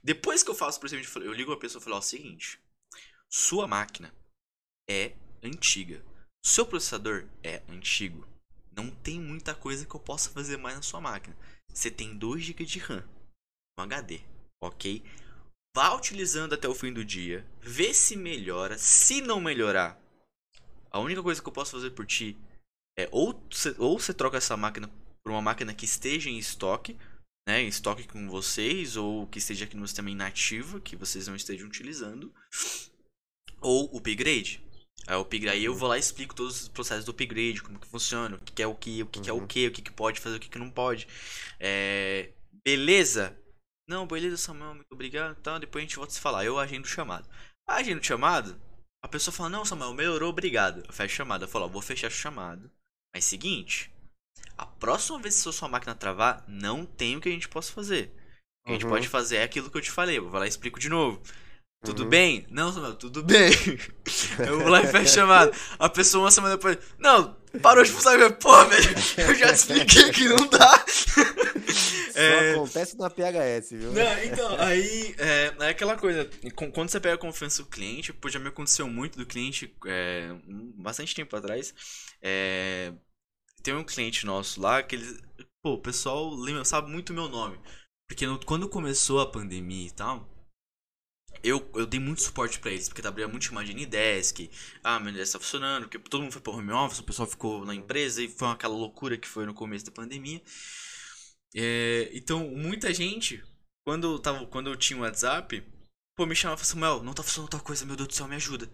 Depois 0.03 0.41
que 0.41 0.49
eu 0.49 0.55
faço 0.55 0.77
o 0.77 0.79
procedimento, 0.79 1.19
eu 1.19 1.33
ligo 1.33 1.51
a 1.51 1.59
pessoa 1.59 1.79
e 1.79 1.83
falo, 1.83 1.95
ó, 1.97 1.99
o 1.99 2.03
seguinte, 2.03 2.59
sua 3.29 3.67
máquina 3.67 4.13
é 4.89 5.15
antiga. 5.43 6.03
Seu 6.43 6.65
processador 6.65 7.29
é 7.43 7.61
antigo 7.69 8.30
não 8.75 8.89
tem 8.89 9.19
muita 9.19 9.53
coisa 9.53 9.85
que 9.85 9.95
eu 9.95 9.99
possa 9.99 10.29
fazer 10.29 10.57
mais 10.57 10.75
na 10.75 10.81
sua 10.81 11.01
máquina. 11.01 11.35
Você 11.73 11.89
tem 11.89 12.17
2 12.17 12.43
GB 12.43 12.65
de 12.65 12.79
RAM, 12.79 13.03
um 13.79 13.83
HD, 13.83 14.21
ok? 14.61 15.03
Vá 15.75 15.93
utilizando 15.95 16.53
até 16.53 16.67
o 16.67 16.75
fim 16.75 16.91
do 16.91 17.05
dia, 17.05 17.45
vê 17.61 17.93
se 17.93 18.15
melhora. 18.15 18.77
Se 18.77 19.21
não 19.21 19.39
melhorar, 19.39 19.99
a 20.91 20.99
única 20.99 21.23
coisa 21.23 21.41
que 21.41 21.47
eu 21.47 21.53
posso 21.53 21.71
fazer 21.71 21.91
por 21.91 22.05
ti 22.05 22.37
é 22.97 23.07
ou 23.11 23.33
você, 23.49 23.73
ou 23.77 23.97
você 23.97 24.13
troca 24.13 24.37
essa 24.37 24.57
máquina 24.57 24.89
por 25.23 25.31
uma 25.31 25.41
máquina 25.41 25.73
que 25.73 25.85
esteja 25.85 26.29
em 26.29 26.37
estoque, 26.37 26.97
né, 27.47 27.61
em 27.61 27.67
estoque 27.67 28.07
com 28.07 28.29
vocês, 28.29 28.97
ou 28.97 29.27
que 29.27 29.39
esteja 29.39 29.65
aqui 29.65 29.77
no 29.77 29.87
sistema 29.87 30.11
inativo, 30.11 30.81
que 30.81 30.95
vocês 30.95 31.27
não 31.27 31.35
estejam 31.35 31.67
utilizando, 31.67 32.33
ou 33.61 33.95
upgrade. 33.95 34.63
Aí, 35.07 35.15
o 35.15 35.21
upgrade, 35.21 35.49
aí 35.49 35.65
eu 35.65 35.75
vou 35.75 35.89
lá 35.89 35.97
e 35.97 35.99
explico 35.99 36.35
todos 36.35 36.61
os 36.61 36.67
processos 36.67 37.05
do 37.05 37.11
upgrade, 37.11 37.61
como 37.61 37.79
que 37.79 37.87
funciona, 37.87 38.35
o 38.35 38.39
que 38.39 38.61
é 38.61 38.67
o 38.67 38.75
que, 38.75 39.01
o 39.03 39.05
que, 39.07 39.29
é 39.29 39.33
o 39.33 39.37
uhum. 39.37 39.47
que, 39.47 39.67
o 39.67 39.71
que, 39.71 39.81
que 39.81 39.91
pode 39.91 40.19
fazer, 40.19 40.37
o 40.37 40.39
que, 40.39 40.49
que 40.49 40.59
não 40.59 40.69
pode. 40.69 41.07
É... 41.59 42.31
Beleza? 42.63 43.37
Não, 43.89 44.05
beleza, 44.05 44.37
Samuel, 44.37 44.75
muito 44.75 44.91
obrigado. 44.91 45.35
Então 45.39 45.59
depois 45.59 45.81
a 45.81 45.85
gente 45.85 45.95
volta 45.95 46.11
a 46.11 46.15
se 46.15 46.21
falar. 46.21 46.45
Eu 46.45 46.59
agendo 46.59 46.85
o 46.85 46.87
chamado. 46.87 47.27
Agendo 47.67 47.99
o 47.99 48.03
chamado, 48.03 48.59
a 49.03 49.07
pessoa 49.07 49.33
fala, 49.33 49.49
não, 49.49 49.65
Samuel, 49.65 49.93
melhorou, 49.93 50.29
obrigado. 50.29 50.83
Eu 50.87 50.93
fecho 50.93 51.13
a 51.13 51.17
chamada. 51.17 51.45
Eu 51.45 51.49
falo, 51.49 51.65
ó, 51.65 51.67
vou 51.67 51.81
fechar 51.81 52.07
o 52.07 52.11
chamado. 52.11 52.71
Mas 53.13 53.25
seguinte, 53.25 53.91
a 54.57 54.65
próxima 54.65 55.19
vez 55.19 55.41
que 55.41 55.49
a 55.49 55.51
sua 55.51 55.67
máquina 55.67 55.95
travar, 55.95 56.45
não 56.47 56.85
tem 56.85 57.17
o 57.17 57.21
que 57.21 57.27
a 57.27 57.31
gente 57.31 57.49
possa 57.49 57.73
fazer. 57.73 58.13
O 58.63 58.67
que 58.67 58.69
uhum. 58.69 58.75
a 58.75 58.79
gente 58.79 58.87
pode 58.87 59.07
uhum. 59.07 59.11
fazer 59.11 59.37
é 59.37 59.43
aquilo 59.43 59.69
que 59.69 59.77
eu 59.77 59.81
te 59.81 59.91
falei. 59.91 60.19
Eu 60.19 60.29
vou 60.29 60.39
lá 60.39 60.45
e 60.45 60.49
explico 60.49 60.79
de 60.79 60.87
novo. 60.87 61.21
Tudo 61.83 62.03
uhum. 62.03 62.09
bem? 62.09 62.45
Não, 62.51 62.71
Samuel, 62.71 62.93
tudo 62.93 63.23
bem. 63.23 63.49
Eu 64.37 64.59
vou 64.59 64.69
lá 64.69 64.83
e 64.83 64.87
fecho 64.87 65.15
chamada. 65.15 65.51
A 65.79 65.89
pessoa 65.89 66.25
uma 66.25 66.31
semana 66.31 66.55
depois. 66.55 66.77
Não, 66.99 67.35
parou 67.59 67.83
de 67.83 67.89
funcionar. 67.89 68.31
Pô, 68.33 68.65
velho, 68.65 68.89
eu 69.17 69.35
já 69.35 69.51
expliquei 69.51 70.11
que 70.11 70.29
não 70.29 70.47
dá. 70.47 70.85
Só 72.11 72.19
é... 72.19 72.51
acontece 72.51 72.95
na 72.99 73.09
PHS, 73.09 73.71
viu? 73.71 73.91
Não, 73.93 74.23
então, 74.23 74.59
aí 74.59 75.15
é, 75.17 75.55
é, 75.59 75.69
aquela 75.69 75.97
coisa. 75.97 76.29
Quando 76.71 76.89
você 76.89 76.99
pega 76.99 77.15
a 77.15 77.17
confiança 77.17 77.63
do 77.63 77.69
cliente, 77.69 78.13
pô, 78.13 78.29
já 78.29 78.37
me 78.37 78.49
aconteceu 78.49 78.87
muito 78.87 79.17
do 79.17 79.25
cliente 79.25 79.75
é, 79.87 80.35
bastante 80.75 81.15
tempo 81.15 81.35
atrás. 81.35 81.73
É, 82.21 82.93
tem 83.63 83.73
um 83.73 83.83
cliente 83.83 84.23
nosso 84.23 84.61
lá 84.61 84.83
que 84.83 84.97
eles. 84.97 85.19
Pô, 85.63 85.73
o 85.73 85.81
pessoal 85.81 86.29
lembra, 86.29 86.63
sabe 86.63 86.91
muito 86.91 87.09
o 87.09 87.15
meu 87.15 87.27
nome. 87.27 87.59
Porque 88.07 88.27
no, 88.27 88.37
quando 88.45 88.69
começou 88.69 89.19
a 89.19 89.31
pandemia 89.31 89.87
e 89.87 89.91
tal 89.91 90.29
eu, 91.43 91.69
eu 91.75 91.85
dei 91.85 91.99
muito 91.99 92.21
suporte 92.21 92.59
para 92.59 92.71
eles, 92.71 92.87
porque 92.87 93.05
abria 93.05 93.27
muito 93.27 93.45
chamada 93.45 93.67
de 93.67 93.73
Nidesk, 93.73 94.49
ah, 94.83 94.99
meu 94.99 95.11
Nidesk 95.11 95.33
tá 95.33 95.39
funcionando, 95.39 95.83
porque 95.83 95.99
todo 95.99 96.21
mundo 96.21 96.31
foi 96.31 96.41
pro 96.41 96.53
home 96.53 96.71
office, 96.71 96.99
o 96.99 97.03
pessoal 97.03 97.27
ficou 97.27 97.65
na 97.65 97.73
empresa 97.73 98.21
e 98.21 98.29
foi 98.29 98.47
aquela 98.49 98.75
loucura 98.75 99.17
que 99.17 99.27
foi 99.27 99.45
no 99.45 99.53
começo 99.53 99.85
da 99.85 99.91
pandemia. 99.91 100.41
É, 101.55 102.09
então, 102.13 102.47
muita 102.49 102.93
gente, 102.93 103.43
quando 103.85 104.13
eu, 104.13 104.19
tava, 104.19 104.45
quando 104.47 104.69
eu 104.69 104.75
tinha 104.75 104.97
o 104.99 105.01
WhatsApp, 105.01 105.63
pô, 106.15 106.25
me 106.25 106.35
chamava 106.35 106.61
e 106.61 106.65
falava, 106.65 106.81
Samuel, 106.97 107.03
não 107.03 107.13
tá 107.13 107.23
funcionando 107.23 107.51
tal 107.51 107.61
coisa, 107.61 107.85
meu 107.85 107.95
Deus 107.95 108.07
do 108.07 108.13
céu, 108.13 108.27
me 108.27 108.35
ajuda. 108.35 108.69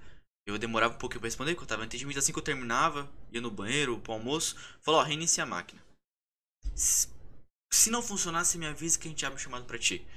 Eu 0.45 0.57
demorava 0.57 0.95
um 0.95 0.97
pouquinho 0.97 1.19
pra 1.19 1.27
responder, 1.27 1.51
porque 1.53 1.63
eu 1.63 1.67
tava 1.67 1.85
entendimento 1.85 2.19
assim 2.19 2.31
que 2.31 2.39
eu 2.39 2.43
terminava, 2.43 3.11
ia 3.31 3.41
no 3.41 3.51
banheiro, 3.51 3.99
pro 3.99 4.13
almoço, 4.13 4.55
falou, 4.81 5.01
ó, 5.01 5.03
reinicia 5.03 5.43
a 5.43 5.47
máquina. 5.47 5.83
Se, 6.75 7.09
se 7.71 7.89
não 7.89 8.01
funcionasse, 8.01 8.57
me 8.57 8.65
avisa 8.65 8.97
que 8.97 9.07
a 9.07 9.11
gente 9.11 9.25
abre 9.25 9.37
o 9.37 9.41
chamado 9.41 9.65
pra 9.65 9.77
ti. 9.77 10.07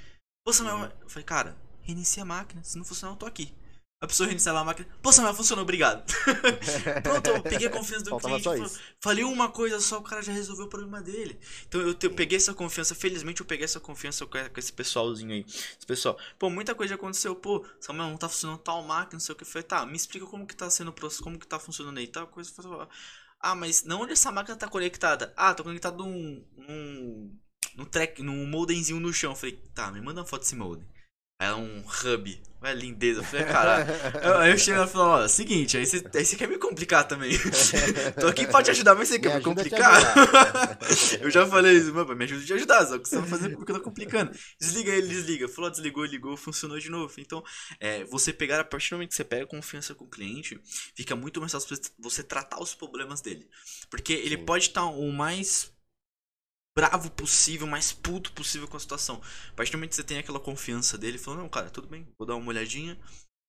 Pô, 0.45 0.53
Samuel, 0.53 0.77
uhum. 0.77 1.03
eu 1.03 1.09
falei, 1.09 1.25
cara, 1.25 1.57
reinicia 1.91 2.23
a 2.23 2.27
máquina. 2.27 2.62
Se 2.65 2.77
não 2.79 2.85
funcionar, 2.85 3.12
eu 3.15 3.19
tô 3.19 3.27
aqui. 3.27 3.55
A 4.03 4.07
pessoa 4.07 4.27
reinstala 4.27 4.61
a 4.61 4.65
máquina. 4.65 4.89
Pô, 5.03 5.12
Samuel, 5.12 5.35
funcionou, 5.35 5.62
obrigado. 5.62 6.11
Pronto, 7.03 7.27
eu 7.27 7.43
peguei 7.43 7.67
a 7.67 7.71
confiança 7.71 8.05
do 8.05 8.11
Faltava 8.11 8.41
cliente. 8.41 8.81
Falei 8.99 9.25
uma 9.25 9.51
coisa 9.53 9.79
só, 9.79 9.99
o 9.99 10.03
cara 10.03 10.23
já 10.23 10.33
resolveu 10.33 10.65
o 10.65 10.69
problema 10.71 11.03
dele. 11.03 11.39
Então 11.69 11.83
eu, 11.83 11.93
te- 11.93 12.07
eu 12.07 12.15
peguei 12.15 12.39
essa 12.39 12.55
confiança. 12.55 12.95
Felizmente 12.95 13.43
eu 13.43 13.47
peguei 13.47 13.67
essa 13.67 13.79
confiança 13.79 14.25
com, 14.25 14.39
com 14.39 14.59
esse 14.59 14.73
pessoalzinho 14.73 15.33
aí. 15.33 15.45
Esse 15.47 15.87
pessoal, 15.87 16.19
pô, 16.39 16.49
muita 16.49 16.75
coisa 16.75 16.91
já 16.91 16.95
aconteceu. 16.95 17.37
Pô, 17.37 17.62
Samuel, 17.79 18.09
não 18.09 18.17
tá 18.17 18.27
funcionando 18.27 18.59
tal 18.61 18.83
máquina, 18.83 19.15
não 19.15 19.21
sei 19.21 19.35
o 19.35 19.37
que. 19.37 19.43
Eu 19.45 19.49
falei, 19.49 19.65
tá, 19.65 19.85
me 19.85 19.97
explica 19.97 20.25
como 20.27 20.47
que 20.47 20.57
tá 20.57 20.71
sendo 20.71 20.89
o 20.89 20.95
processo, 20.95 21.23
como 21.23 21.39
que 21.39 21.47
tá 21.47 21.59
funcionando 21.59 21.99
aí. 21.99 22.07
Tal 22.07 22.27
coisa. 22.27 22.51
Ah, 23.39 23.55
mas 23.55 23.85
não 23.85 24.01
onde 24.03 24.12
essa 24.15 24.33
máquina 24.33 24.57
tá 24.57 24.67
conectada? 24.67 25.33
Ah, 25.37 25.53
tá 25.53 25.62
conectada 25.62 25.99
num. 25.99 26.43
num. 26.57 27.39
num, 27.77 27.85
track, 27.85 28.23
num 28.23 28.47
modemzinho 28.47 28.99
no 28.99 29.12
chão. 29.12 29.33
Eu 29.33 29.37
falei, 29.37 29.57
tá, 29.75 29.91
me 29.93 30.01
manda 30.01 30.21
uma 30.23 30.27
foto 30.27 30.41
desse 30.41 30.57
modem. 30.57 30.87
É 31.41 31.55
um 31.55 31.83
hub. 32.05 32.43
A 32.62 32.75
lindeza. 32.75 33.21
Eu 33.21 33.25
falei, 33.25 33.47
caralho. 33.47 33.87
Aí 34.39 34.51
eu 34.51 34.59
chego 34.59 34.83
e 34.85 34.87
falo, 34.87 35.25
ó, 35.25 35.29
seguinte, 35.29 35.79
aí 35.79 35.87
você, 35.87 36.05
aí 36.15 36.27
você 36.27 36.37
quer 36.37 36.47
me 36.47 36.59
complicar 36.59 37.09
também. 37.09 37.33
Tô 38.21 38.27
aqui 38.27 38.47
pra 38.47 38.62
te 38.62 38.71
ajudar, 38.71 38.95
mas 38.95 39.09
você 39.09 39.19
quer 39.19 39.37
me 39.37 39.43
complicar? 39.43 39.99
eu 41.23 41.31
já 41.31 41.47
falei 41.47 41.79
isso, 41.79 41.95
mano, 41.95 42.15
me 42.15 42.25
ajuda 42.25 42.43
a 42.43 42.47
te 42.47 42.53
ajudar, 42.53 42.87
só 42.87 42.99
que 42.99 43.09
você 43.09 43.17
tá 43.17 43.23
fazendo 43.23 43.57
porque 43.57 43.73
eu 43.73 43.77
tô 43.77 43.83
complicando. 43.83 44.31
Desliga 44.61 44.93
ele, 44.93 45.09
desliga. 45.09 45.49
Falou, 45.49 45.71
desligou, 45.71 46.05
ligou, 46.05 46.37
funcionou 46.37 46.79
de 46.79 46.91
novo. 46.91 47.15
Então, 47.17 47.43
é, 47.81 48.05
você 48.05 48.31
pegar, 48.31 48.61
a 48.61 48.65
partir 48.65 48.91
do 48.91 48.97
momento 48.97 49.09
que 49.09 49.17
você 49.17 49.25
pega 49.25 49.47
confiança 49.47 49.95
com 49.95 50.05
o 50.05 50.11
cliente, 50.11 50.61
fica 50.95 51.17
muito 51.17 51.41
mais 51.41 51.53
fácil 51.53 51.79
você- 51.99 52.23
tratar 52.23 52.61
os 52.61 52.75
problemas 52.75 53.23
dele. 53.23 53.49
Porque 53.89 54.12
ele 54.12 54.37
Sim. 54.37 54.45
pode 54.45 54.67
estar 54.67 54.85
o 54.85 55.11
mais 55.11 55.73
bravo 56.77 57.11
possível, 57.11 57.67
mais 57.67 57.93
puto 57.93 58.33
possível 58.33 58.69
com 58.69 58.77
a 58.77 58.81
situação. 58.81 59.21
A 59.51 59.55
partir 59.55 59.73
do 59.73 59.79
momento 59.79 59.91
que 59.91 59.97
você 59.97 60.05
tem 60.05 60.19
aquela 60.19 60.41
confiança 60.41 60.97
dele, 60.97 61.19
falou, 61.19 61.41
não, 61.41 61.49
cara, 61.49 61.71
tudo 61.71 61.89
bem, 61.89 62.07
vou 62.19 62.27
dar 62.27 62.37
uma 62.37 62.49
olhadinha. 62.49 62.99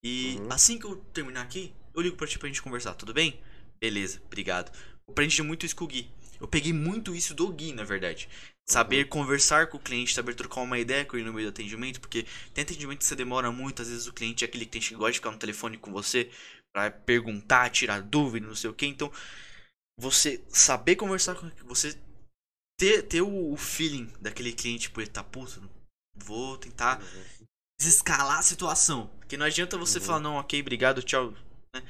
E 0.03 0.37
Uhum. 0.39 0.47
assim 0.49 0.79
que 0.79 0.85
eu 0.85 0.95
terminar 1.13 1.41
aqui, 1.41 1.73
eu 1.93 2.01
ligo 2.01 2.15
pra 2.17 2.27
ti 2.27 2.39
pra 2.39 2.47
gente 2.47 2.61
conversar, 2.61 2.93
tudo 2.95 3.13
bem? 3.13 3.39
Beleza, 3.79 4.21
obrigado. 4.25 4.71
Eu 5.07 5.11
aprendi 5.11 5.41
muito 5.43 5.65
isso 5.65 5.75
com 5.75 5.85
o 5.85 5.87
Gui. 5.87 6.09
Eu 6.39 6.47
peguei 6.47 6.73
muito 6.73 7.15
isso 7.15 7.33
do 7.35 7.51
Gui, 7.51 7.73
na 7.73 7.83
verdade. 7.83 8.27
Saber 8.67 9.05
conversar 9.07 9.67
com 9.67 9.77
o 9.77 9.79
cliente, 9.79 10.13
saber 10.13 10.33
trocar 10.33 10.61
uma 10.61 10.79
ideia 10.79 11.05
com 11.05 11.17
ele 11.17 11.25
no 11.25 11.33
meio 11.33 11.47
do 11.47 11.51
atendimento, 11.51 11.99
porque 11.99 12.25
tem 12.53 12.63
atendimento 12.63 12.99
que 12.99 13.05
você 13.05 13.15
demora 13.15 13.51
muito, 13.51 13.81
às 13.81 13.89
vezes 13.89 14.07
o 14.07 14.13
cliente 14.13 14.43
é 14.43 14.47
aquele 14.47 14.65
cliente 14.65 14.89
que 14.89 14.95
gosta 14.95 15.11
de 15.11 15.17
ficar 15.19 15.31
no 15.31 15.37
telefone 15.37 15.77
com 15.77 15.91
você 15.91 16.29
pra 16.73 16.89
perguntar, 16.89 17.69
tirar 17.69 18.01
dúvida, 18.01 18.47
não 18.47 18.55
sei 18.55 18.69
o 18.69 18.73
que. 18.73 18.85
Então, 18.85 19.11
você 19.99 20.43
saber 20.49 20.95
conversar 20.95 21.35
com 21.35 21.49
você 21.65 21.97
ter, 22.81 23.03
ter 23.03 23.21
o, 23.21 23.51
o 23.53 23.57
feeling 23.57 24.11
daquele 24.19 24.51
cliente, 24.51 24.83
tipo, 24.83 24.99
ele 24.99 25.09
tá 25.09 25.23
puto, 25.23 25.69
vou 26.15 26.57
tentar 26.57 26.99
desescalar 27.79 28.39
a 28.39 28.41
situação. 28.41 29.07
Porque 29.19 29.37
não 29.37 29.45
adianta 29.45 29.77
você 29.77 29.99
Uhum. 29.99 30.03
falar, 30.05 30.19
não, 30.19 30.35
ok, 30.37 30.59
obrigado, 30.59 31.03
tchau. 31.03 31.31
né? 31.75 31.83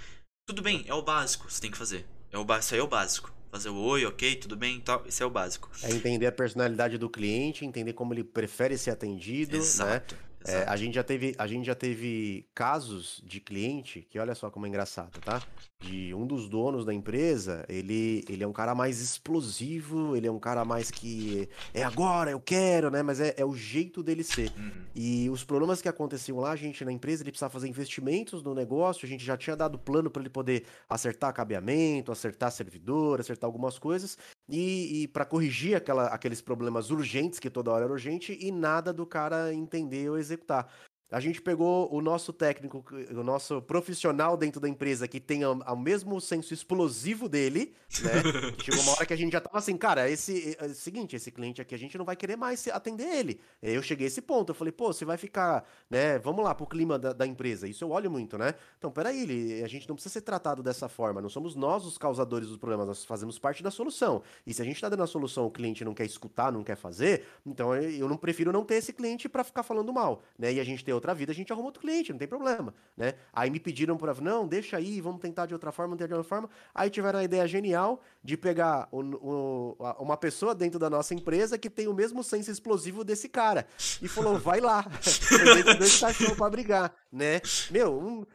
Tudo 0.45 0.61
bem, 0.61 0.83
é 0.87 0.93
o 0.93 1.01
básico 1.01 1.47
que 1.47 1.53
você 1.53 1.61
tem 1.61 1.71
que 1.71 1.77
fazer. 1.77 2.05
É 2.29 2.37
o, 2.37 2.45
isso 2.59 2.73
aí 2.73 2.79
é 2.81 2.83
o 2.83 2.87
básico. 2.87 3.33
Fazer 3.49 3.69
o 3.69 3.75
oi, 3.75 4.05
ok, 4.05 4.35
tudo 4.35 4.57
bem 4.57 4.77
e 4.77 4.81
tal. 4.81 5.05
Isso 5.07 5.23
é 5.23 5.25
o 5.25 5.29
básico. 5.29 5.69
É 5.81 5.91
entender 5.91 6.25
a 6.25 6.31
personalidade 6.31 6.97
do 6.97 7.09
cliente, 7.09 7.65
entender 7.65 7.93
como 7.93 8.13
ele 8.13 8.23
prefere 8.23 8.77
ser 8.77 8.91
atendido, 8.91 9.57
né? 9.57 10.01
É, 10.45 10.63
a, 10.67 10.75
gente 10.75 10.95
já 10.95 11.03
teve, 11.03 11.35
a 11.37 11.47
gente 11.47 11.65
já 11.65 11.75
teve 11.75 12.47
casos 12.53 13.21
de 13.25 13.39
cliente 13.39 14.01
que 14.09 14.17
olha 14.17 14.33
só 14.33 14.49
como 14.49 14.65
é 14.65 14.69
engraçado, 14.69 15.19
tá? 15.19 15.41
De 15.79 16.13
um 16.13 16.25
dos 16.25 16.47
donos 16.47 16.85
da 16.85 16.93
empresa, 16.93 17.65
ele, 17.67 18.23
ele 18.29 18.43
é 18.43 18.47
um 18.47 18.53
cara 18.53 18.73
mais 18.73 18.99
explosivo, 19.01 20.15
ele 20.15 20.27
é 20.27 20.31
um 20.31 20.39
cara 20.39 20.63
mais 20.63 20.89
que 20.89 21.49
é 21.73 21.83
agora, 21.83 22.31
eu 22.31 22.39
quero, 22.39 22.89
né? 22.89 23.03
Mas 23.03 23.19
é, 23.19 23.33
é 23.37 23.45
o 23.45 23.55
jeito 23.55 24.03
dele 24.03 24.23
ser. 24.23 24.51
Uhum. 24.57 24.71
E 24.95 25.29
os 25.29 25.43
problemas 25.43 25.81
que 25.81 25.89
aconteciam 25.89 26.39
lá, 26.39 26.51
a 26.51 26.55
gente 26.55 26.83
na 26.85 26.91
empresa, 26.91 27.23
ele 27.23 27.31
precisava 27.31 27.53
fazer 27.53 27.67
investimentos 27.67 28.43
no 28.43 28.53
negócio, 28.53 29.05
a 29.05 29.09
gente 29.09 29.23
já 29.23 29.37
tinha 29.37 29.55
dado 29.55 29.77
plano 29.77 30.09
para 30.09 30.21
ele 30.21 30.29
poder 30.29 30.65
acertar 30.89 31.33
cabeamento, 31.33 32.11
acertar 32.11 32.51
servidor, 32.51 33.19
acertar 33.19 33.47
algumas 33.47 33.77
coisas, 33.77 34.17
e, 34.51 35.03
e 35.03 35.07
para 35.07 35.25
corrigir 35.25 35.75
aquela, 35.75 36.07
aqueles 36.07 36.41
problemas 36.41 36.91
urgentes, 36.91 37.39
que 37.39 37.49
toda 37.49 37.71
hora 37.71 37.85
era 37.85 37.93
urgente, 37.93 38.37
e 38.39 38.51
nada 38.51 38.91
do 38.91 39.05
cara 39.05 39.53
entender 39.53 40.09
ou 40.09 40.17
executar. 40.17 40.67
A 41.11 41.19
gente 41.19 41.41
pegou 41.41 41.93
o 41.93 42.01
nosso 42.01 42.31
técnico, 42.31 42.85
o 43.11 43.21
nosso 43.21 43.61
profissional 43.61 44.37
dentro 44.37 44.61
da 44.61 44.69
empresa 44.69 45.09
que 45.09 45.19
tem 45.19 45.43
o, 45.45 45.75
mesmo 45.75 46.21
senso 46.21 46.53
explosivo 46.53 47.27
dele, 47.27 47.73
né? 48.01 48.11
Chegou 48.63 48.81
uma 48.81 48.93
hora 48.93 49.05
que 49.05 49.13
a 49.13 49.17
gente 49.17 49.33
já 49.33 49.41
tava 49.41 49.57
assim, 49.57 49.75
cara, 49.75 50.09
esse 50.09 50.55
é, 50.57 50.65
é 50.65 50.67
o 50.69 50.73
seguinte, 50.73 51.13
esse 51.17 51.29
cliente 51.29 51.61
aqui 51.61 51.75
a 51.75 51.77
gente 51.77 51.97
não 51.97 52.05
vai 52.05 52.15
querer 52.15 52.37
mais 52.37 52.65
atender 52.69 53.03
ele. 53.03 53.41
Eu 53.61 53.83
cheguei 53.83 54.05
a 54.05 54.07
esse 54.07 54.21
ponto, 54.21 54.51
eu 54.51 54.55
falei, 54.55 54.71
pô, 54.71 54.93
você 54.93 55.03
vai 55.03 55.17
ficar, 55.17 55.65
né? 55.89 56.17
Vamos 56.19 56.45
lá 56.45 56.55
pro 56.55 56.65
clima 56.65 56.97
da, 56.97 57.11
da 57.11 57.27
empresa. 57.27 57.67
Isso 57.67 57.83
eu 57.83 57.89
olho 57.91 58.09
muito, 58.09 58.37
né? 58.37 58.55
Então, 58.77 58.89
peraí, 58.89 59.23
ele- 59.23 59.63
a 59.65 59.67
gente 59.67 59.89
não 59.89 59.95
precisa 59.95 60.13
ser 60.13 60.21
tratado 60.21 60.63
dessa 60.63 60.87
forma. 60.87 61.21
Não 61.21 61.27
somos 61.29 61.55
nós 61.57 61.85
os 61.85 61.97
causadores 61.97 62.47
dos 62.47 62.57
problemas, 62.57 62.87
nós 62.87 63.03
fazemos 63.03 63.37
parte 63.37 63.61
da 63.61 63.69
solução. 63.69 64.23
E 64.47 64.53
se 64.53 64.61
a 64.61 64.65
gente 64.65 64.79
tá 64.79 64.87
dando 64.87 65.03
a 65.03 65.07
solução, 65.07 65.45
o 65.45 65.51
cliente 65.51 65.83
não 65.83 65.93
quer 65.93 66.05
escutar, 66.05 66.53
não 66.53 66.63
quer 66.63 66.77
fazer, 66.77 67.25
então 67.45 67.75
eu- 67.75 68.07
não 68.07 68.15
prefiro 68.15 68.53
não 68.53 68.63
ter 68.63 68.75
esse 68.75 68.93
cliente 68.93 69.27
pra 69.27 69.43
ficar 69.43 69.63
falando 69.63 69.91
mal, 69.91 70.23
né? 70.39 70.53
E 70.53 70.59
a 70.59 70.63
gente 70.63 70.85
ter 70.85 70.93
outra 71.01 71.13
vida, 71.15 71.31
a 71.31 71.35
gente 71.35 71.51
arruma 71.51 71.67
outro 71.67 71.81
cliente, 71.81 72.11
não 72.11 72.19
tem 72.19 72.27
problema, 72.27 72.73
né? 72.95 73.15
Aí 73.33 73.49
me 73.49 73.59
pediram 73.59 73.97
pra, 73.97 74.13
não, 74.15 74.47
deixa 74.47 74.77
aí, 74.77 75.01
vamos 75.01 75.19
tentar 75.19 75.45
de 75.47 75.53
outra 75.53 75.71
forma, 75.71 75.95
de 75.95 76.03
outra 76.03 76.23
forma. 76.23 76.49
Aí 76.73 76.89
tiveram 76.89 77.19
a 77.19 77.23
ideia 77.23 77.47
genial 77.47 78.01
de 78.23 78.37
pegar 78.37 78.87
o- 78.91 79.01
o- 79.01 79.77
uma 79.99 80.15
pessoa 80.15 80.53
dentro 80.55 80.77
da 80.79 80.89
nossa 80.89 81.13
empresa 81.13 81.57
que 81.57 81.69
tem 81.69 81.87
o 81.87 81.93
mesmo 81.93 82.23
senso 82.23 82.51
explosivo 82.51 83.03
desse 83.03 83.27
cara. 83.27 83.65
E 84.01 84.07
falou, 84.07 84.37
vai 84.37 84.59
lá. 84.61 84.85
Dois 85.79 85.99
cachorros 85.99 86.37
pra 86.37 86.49
brigar, 86.49 86.93
né? 87.11 87.41
Meu, 87.69 87.97
um, 87.99 88.25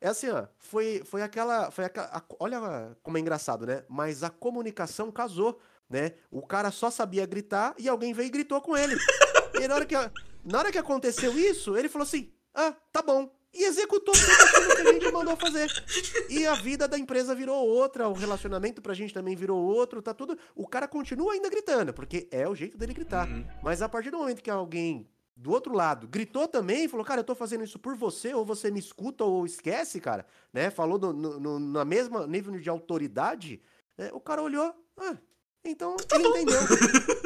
é 0.00 0.08
assim, 0.08 0.28
ó, 0.30 0.46
foi, 0.58 1.02
foi 1.04 1.22
aquela, 1.22 1.70
foi 1.70 1.84
aquela, 1.84 2.06
a- 2.06 2.22
olha 2.38 2.96
como 3.02 3.16
é 3.18 3.20
engraçado, 3.20 3.66
né? 3.66 3.82
Mas 3.88 4.22
a 4.22 4.30
comunicação 4.30 5.10
casou, 5.10 5.58
né? 5.90 6.12
O 6.30 6.46
cara 6.46 6.70
só 6.70 6.90
sabia 6.90 7.26
gritar 7.26 7.74
e 7.78 7.88
alguém 7.88 8.12
veio 8.14 8.26
e 8.26 8.30
gritou 8.30 8.60
com 8.60 8.76
ele. 8.76 8.96
E 9.60 9.66
na 9.68 9.74
hora 9.74 9.86
que, 9.86 9.94
na 10.44 10.58
hora 10.58 10.72
que 10.72 10.78
aconteceu 10.78 11.38
isso, 11.38 11.76
ele 11.76 11.88
falou 11.88 12.04
assim, 12.06 12.32
ah, 12.54 12.72
tá 12.92 13.02
bom. 13.02 13.32
E 13.56 13.64
executou 13.66 14.12
tudo 14.12 14.32
aquilo 14.32 14.74
que 14.76 14.82
a 14.88 14.92
gente 14.92 15.12
mandou 15.12 15.36
fazer. 15.36 15.70
E 16.28 16.44
a 16.44 16.54
vida 16.54 16.88
da 16.88 16.98
empresa 16.98 17.34
virou 17.36 17.64
outra, 17.64 18.08
o 18.08 18.12
relacionamento 18.12 18.82
pra 18.82 18.94
gente 18.94 19.14
também 19.14 19.36
virou 19.36 19.60
outro, 19.62 20.02
tá 20.02 20.12
tudo. 20.12 20.36
O 20.56 20.66
cara 20.66 20.88
continua 20.88 21.34
ainda 21.34 21.48
gritando, 21.48 21.92
porque 21.94 22.26
é 22.32 22.48
o 22.48 22.54
jeito 22.56 22.76
dele 22.76 22.92
gritar. 22.92 23.28
Uhum. 23.28 23.44
Mas 23.62 23.80
a 23.80 23.88
partir 23.88 24.10
do 24.10 24.18
momento 24.18 24.42
que 24.42 24.50
alguém 24.50 25.08
do 25.36 25.52
outro 25.52 25.72
lado 25.72 26.08
gritou 26.08 26.48
também, 26.48 26.88
falou, 26.88 27.06
cara, 27.06 27.20
eu 27.20 27.24
tô 27.24 27.34
fazendo 27.34 27.62
isso 27.62 27.78
por 27.78 27.94
você, 27.96 28.34
ou 28.34 28.44
você 28.44 28.72
me 28.72 28.80
escuta 28.80 29.22
ou 29.24 29.46
esquece, 29.46 30.00
cara, 30.00 30.26
né? 30.52 30.68
Falou 30.70 30.98
no, 30.98 31.12
no- 31.12 31.38
no- 31.40 31.58
na 31.60 31.84
mesma 31.84 32.26
nível 32.26 32.58
de 32.58 32.68
autoridade, 32.68 33.62
né? 33.96 34.10
o 34.12 34.18
cara 34.20 34.42
olhou, 34.42 34.74
ah, 34.96 35.16
então 35.64 35.96
ele 36.12 36.28
entendeu. 36.28 36.60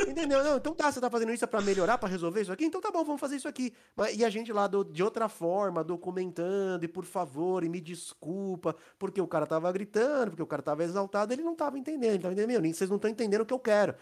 Entendeu? 0.08 0.44
Não, 0.44 0.56
então 0.56 0.74
tá, 0.74 0.90
você 0.90 1.00
tá 1.00 1.10
fazendo 1.10 1.32
isso 1.32 1.46
pra 1.46 1.60
melhorar, 1.60 1.98
pra 1.98 2.08
resolver 2.08 2.40
isso 2.42 2.52
aqui? 2.52 2.64
Então 2.64 2.80
tá 2.80 2.90
bom, 2.90 3.04
vamos 3.04 3.20
fazer 3.20 3.36
isso 3.36 3.48
aqui. 3.48 3.72
Mas, 3.96 4.16
e 4.16 4.24
a 4.24 4.30
gente 4.30 4.52
lá 4.52 4.66
do- 4.66 4.84
de 4.84 5.02
outra 5.02 5.28
forma, 5.28 5.82
documentando, 5.84 6.84
e 6.84 6.88
por 6.88 7.04
favor, 7.04 7.64
e 7.64 7.68
me 7.68 7.80
desculpa, 7.80 8.74
porque 8.98 9.20
o 9.20 9.26
cara 9.26 9.46
tava 9.46 9.70
gritando, 9.72 10.30
porque 10.30 10.42
o 10.42 10.46
cara 10.46 10.62
tava 10.62 10.84
exaltado, 10.84 11.32
ele 11.32 11.42
não 11.42 11.54
tava 11.54 11.78
entendendo. 11.78 12.12
Ele 12.14 12.22
tava 12.22 12.32
entendendo, 12.34 12.62
meu, 12.62 12.72
vocês 12.74 12.88
não 12.88 12.96
estão 12.96 13.10
entendendo 13.10 13.42
o 13.42 13.46
que 13.46 13.54
eu 13.54 13.58
quero. 13.58 13.94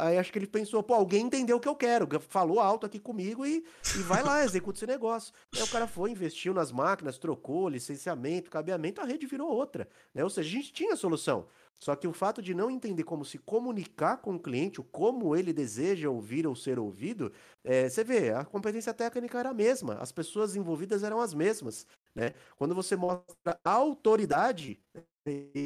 Aí 0.00 0.18
acho 0.18 0.32
que 0.32 0.38
ele 0.38 0.46
pensou, 0.46 0.82
pô, 0.82 0.94
alguém 0.94 1.26
entendeu 1.26 1.56
o 1.56 1.60
que 1.60 1.68
eu 1.68 1.76
quero, 1.76 2.08
falou 2.28 2.60
alto 2.60 2.86
aqui 2.86 2.98
comigo 2.98 3.44
e, 3.46 3.64
e 3.96 3.98
vai 4.02 4.22
lá, 4.22 4.44
executa 4.44 4.78
esse 4.78 4.86
negócio. 4.86 5.32
Aí 5.54 5.62
o 5.62 5.68
cara 5.68 5.86
foi, 5.86 6.10
investiu 6.10 6.52
nas 6.54 6.72
máquinas, 6.72 7.18
trocou 7.18 7.68
licenciamento, 7.68 8.50
cabeamento, 8.50 9.00
a 9.00 9.04
rede 9.04 9.26
virou 9.26 9.48
outra. 9.48 9.88
Né? 10.14 10.22
Ou 10.24 10.30
seja, 10.30 10.48
a 10.48 10.52
gente 10.52 10.72
tinha 10.72 10.96
solução. 10.96 11.46
Só 11.82 11.94
que 11.94 12.06
o 12.08 12.12
fato 12.12 12.40
de 12.40 12.54
não 12.54 12.70
entender 12.70 13.04
como 13.04 13.24
se 13.24 13.38
comunicar 13.38 14.18
com 14.18 14.34
o 14.36 14.40
cliente, 14.40 14.80
o 14.80 14.84
como 14.84 15.36
ele 15.36 15.52
deseja 15.52 16.08
ouvir 16.08 16.46
ou 16.46 16.56
ser 16.56 16.78
ouvido, 16.78 17.32
é, 17.62 17.88
você 17.88 18.02
vê, 18.02 18.30
a 18.32 18.44
competência 18.44 18.94
técnica 18.94 19.38
era 19.38 19.50
a 19.50 19.54
mesma, 19.54 19.94
as 19.96 20.10
pessoas 20.12 20.56
envolvidas 20.56 21.02
eram 21.02 21.20
as 21.20 21.34
mesmas. 21.34 21.86
Né? 22.14 22.32
Quando 22.56 22.74
você 22.74 22.96
mostra 22.96 23.58
autoridade, 23.64 24.80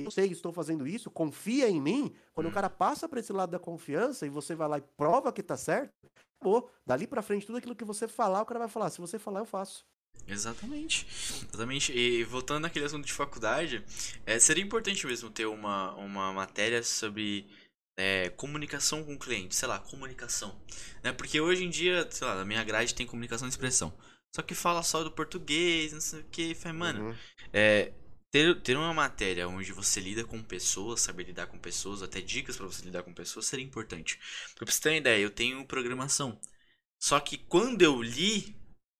eu 0.04 0.10
sei, 0.10 0.30
estou 0.30 0.52
fazendo 0.52 0.86
isso, 0.86 1.10
confia 1.10 1.68
em 1.68 1.80
mim, 1.80 2.14
quando 2.34 2.46
Hum. 2.46 2.50
o 2.50 2.52
cara 2.52 2.70
passa 2.70 3.08
para 3.08 3.20
esse 3.20 3.32
lado 3.32 3.50
da 3.50 3.58
confiança 3.58 4.26
e 4.26 4.30
você 4.30 4.54
vai 4.54 4.68
lá 4.68 4.78
e 4.78 4.82
prova 4.96 5.32
que 5.32 5.42
tá 5.42 5.56
certo, 5.56 5.92
acabou. 6.40 6.70
Dali 6.86 7.06
para 7.06 7.22
frente, 7.22 7.46
tudo 7.46 7.58
aquilo 7.58 7.76
que 7.76 7.84
você 7.84 8.06
falar, 8.08 8.42
o 8.42 8.46
cara 8.46 8.60
vai 8.60 8.68
falar. 8.68 8.90
Se 8.90 9.00
você 9.00 9.18
falar, 9.18 9.40
eu 9.40 9.46
faço. 9.46 9.84
Exatamente. 10.26 11.06
Exatamente. 11.48 11.92
E 11.92 12.22
voltando 12.24 12.62
naquele 12.62 12.84
assunto 12.84 13.06
de 13.06 13.12
faculdade, 13.12 13.82
é, 14.26 14.38
seria 14.38 14.62
importante 14.62 15.06
mesmo 15.06 15.30
ter 15.30 15.46
uma, 15.46 15.94
uma 15.94 16.32
matéria 16.32 16.82
sobre 16.82 17.48
é, 17.96 18.28
comunicação 18.30 19.02
com 19.04 19.14
o 19.14 19.18
cliente, 19.18 19.56
sei 19.56 19.66
lá, 19.68 19.78
comunicação. 19.78 20.60
Né? 21.02 21.12
Porque 21.12 21.40
hoje 21.40 21.64
em 21.64 21.70
dia, 21.70 22.06
sei 22.10 22.26
lá, 22.26 22.34
na 22.36 22.44
minha 22.44 22.62
grade 22.62 22.94
tem 22.94 23.06
comunicação 23.06 23.48
e 23.48 23.50
expressão. 23.50 23.96
Só 24.34 24.42
que 24.42 24.54
fala 24.54 24.82
só 24.82 25.02
do 25.02 25.10
português, 25.10 25.92
não 25.92 26.00
sei 26.00 26.20
o 26.20 26.24
que. 26.24 26.54
Mano, 26.74 27.08
Uhum. 27.08 27.16
é, 27.52 27.92
ter, 28.30 28.60
ter 28.62 28.76
uma 28.76 28.92
matéria 28.92 29.48
onde 29.48 29.72
você 29.72 29.98
lida 30.00 30.24
com 30.24 30.42
pessoas, 30.42 31.00
saber 31.00 31.24
lidar 31.24 31.46
com 31.46 31.58
pessoas, 31.58 32.02
até 32.02 32.20
dicas 32.20 32.56
pra 32.56 32.66
você 32.66 32.84
lidar 32.84 33.02
com 33.02 33.14
pessoas, 33.14 33.46
seria 33.46 33.64
importante. 33.64 34.18
Pra 34.54 34.66
você 34.70 34.78
ter 34.80 34.90
uma 34.90 34.96
ideia, 34.98 35.22
eu 35.22 35.30
tenho 35.30 35.64
programação. 35.66 36.38
Só 37.00 37.18
que 37.20 37.38
quando 37.38 37.80
eu 37.82 38.02
li 38.02 38.54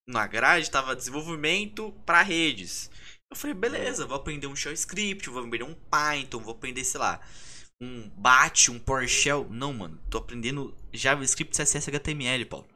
na 0.09 0.25
grade, 0.25 0.71
tava 0.71 0.95
desenvolvimento 0.95 1.91
para 2.05 2.21
redes. 2.21 2.89
Eu 3.29 3.37
falei, 3.37 3.53
beleza, 3.53 4.07
vou 4.07 4.17
aprender 4.17 4.47
um 4.47 4.55
shell 4.55 4.73
script, 4.73 5.29
vou 5.29 5.43
aprender 5.43 5.63
um 5.63 5.75
Python, 5.75 6.39
vou 6.39 6.53
aprender, 6.53 6.83
sei 6.83 6.99
lá, 6.99 7.21
um 7.79 8.09
Bat, 8.09 8.71
um 8.71 8.79
PowerShell. 8.79 9.47
Não, 9.51 9.71
mano, 9.71 9.99
tô 10.09 10.17
aprendendo 10.17 10.75
JavaScript, 10.91 11.55
CSS, 11.55 11.89
HTML, 11.89 12.43
Paulo. 12.45 12.67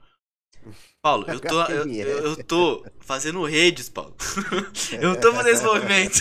Paulo, 1.01 1.26
eu 1.27 1.39
tô, 1.41 1.61
eu, 1.64 1.91
eu 1.91 2.43
tô 2.43 2.85
fazendo 3.01 3.43
redes, 3.43 3.89
Paulo. 3.89 4.15
eu 5.01 5.19
tô 5.19 5.34
fazendo 5.34 5.53
esse 5.53 5.64
movimento. 5.64 6.19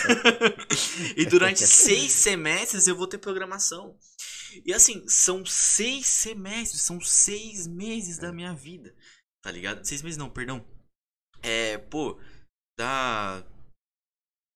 e 1.16 1.24
durante 1.26 1.64
seis 1.64 2.10
semestres 2.10 2.88
eu 2.88 2.96
vou 2.96 3.06
ter 3.06 3.18
programação. 3.18 3.96
E 4.66 4.72
assim, 4.72 5.04
são 5.06 5.46
seis 5.46 6.06
semestres, 6.06 6.82
são 6.82 7.00
seis 7.00 7.66
meses 7.66 8.18
da 8.18 8.32
minha 8.32 8.54
vida. 8.54 8.94
Tá 9.42 9.50
ligado? 9.50 9.84
Seis 9.84 10.02
meses 10.02 10.16
não, 10.16 10.28
perdão. 10.30 10.64
É, 11.42 11.78
pô, 11.78 12.18
dá. 12.78 13.42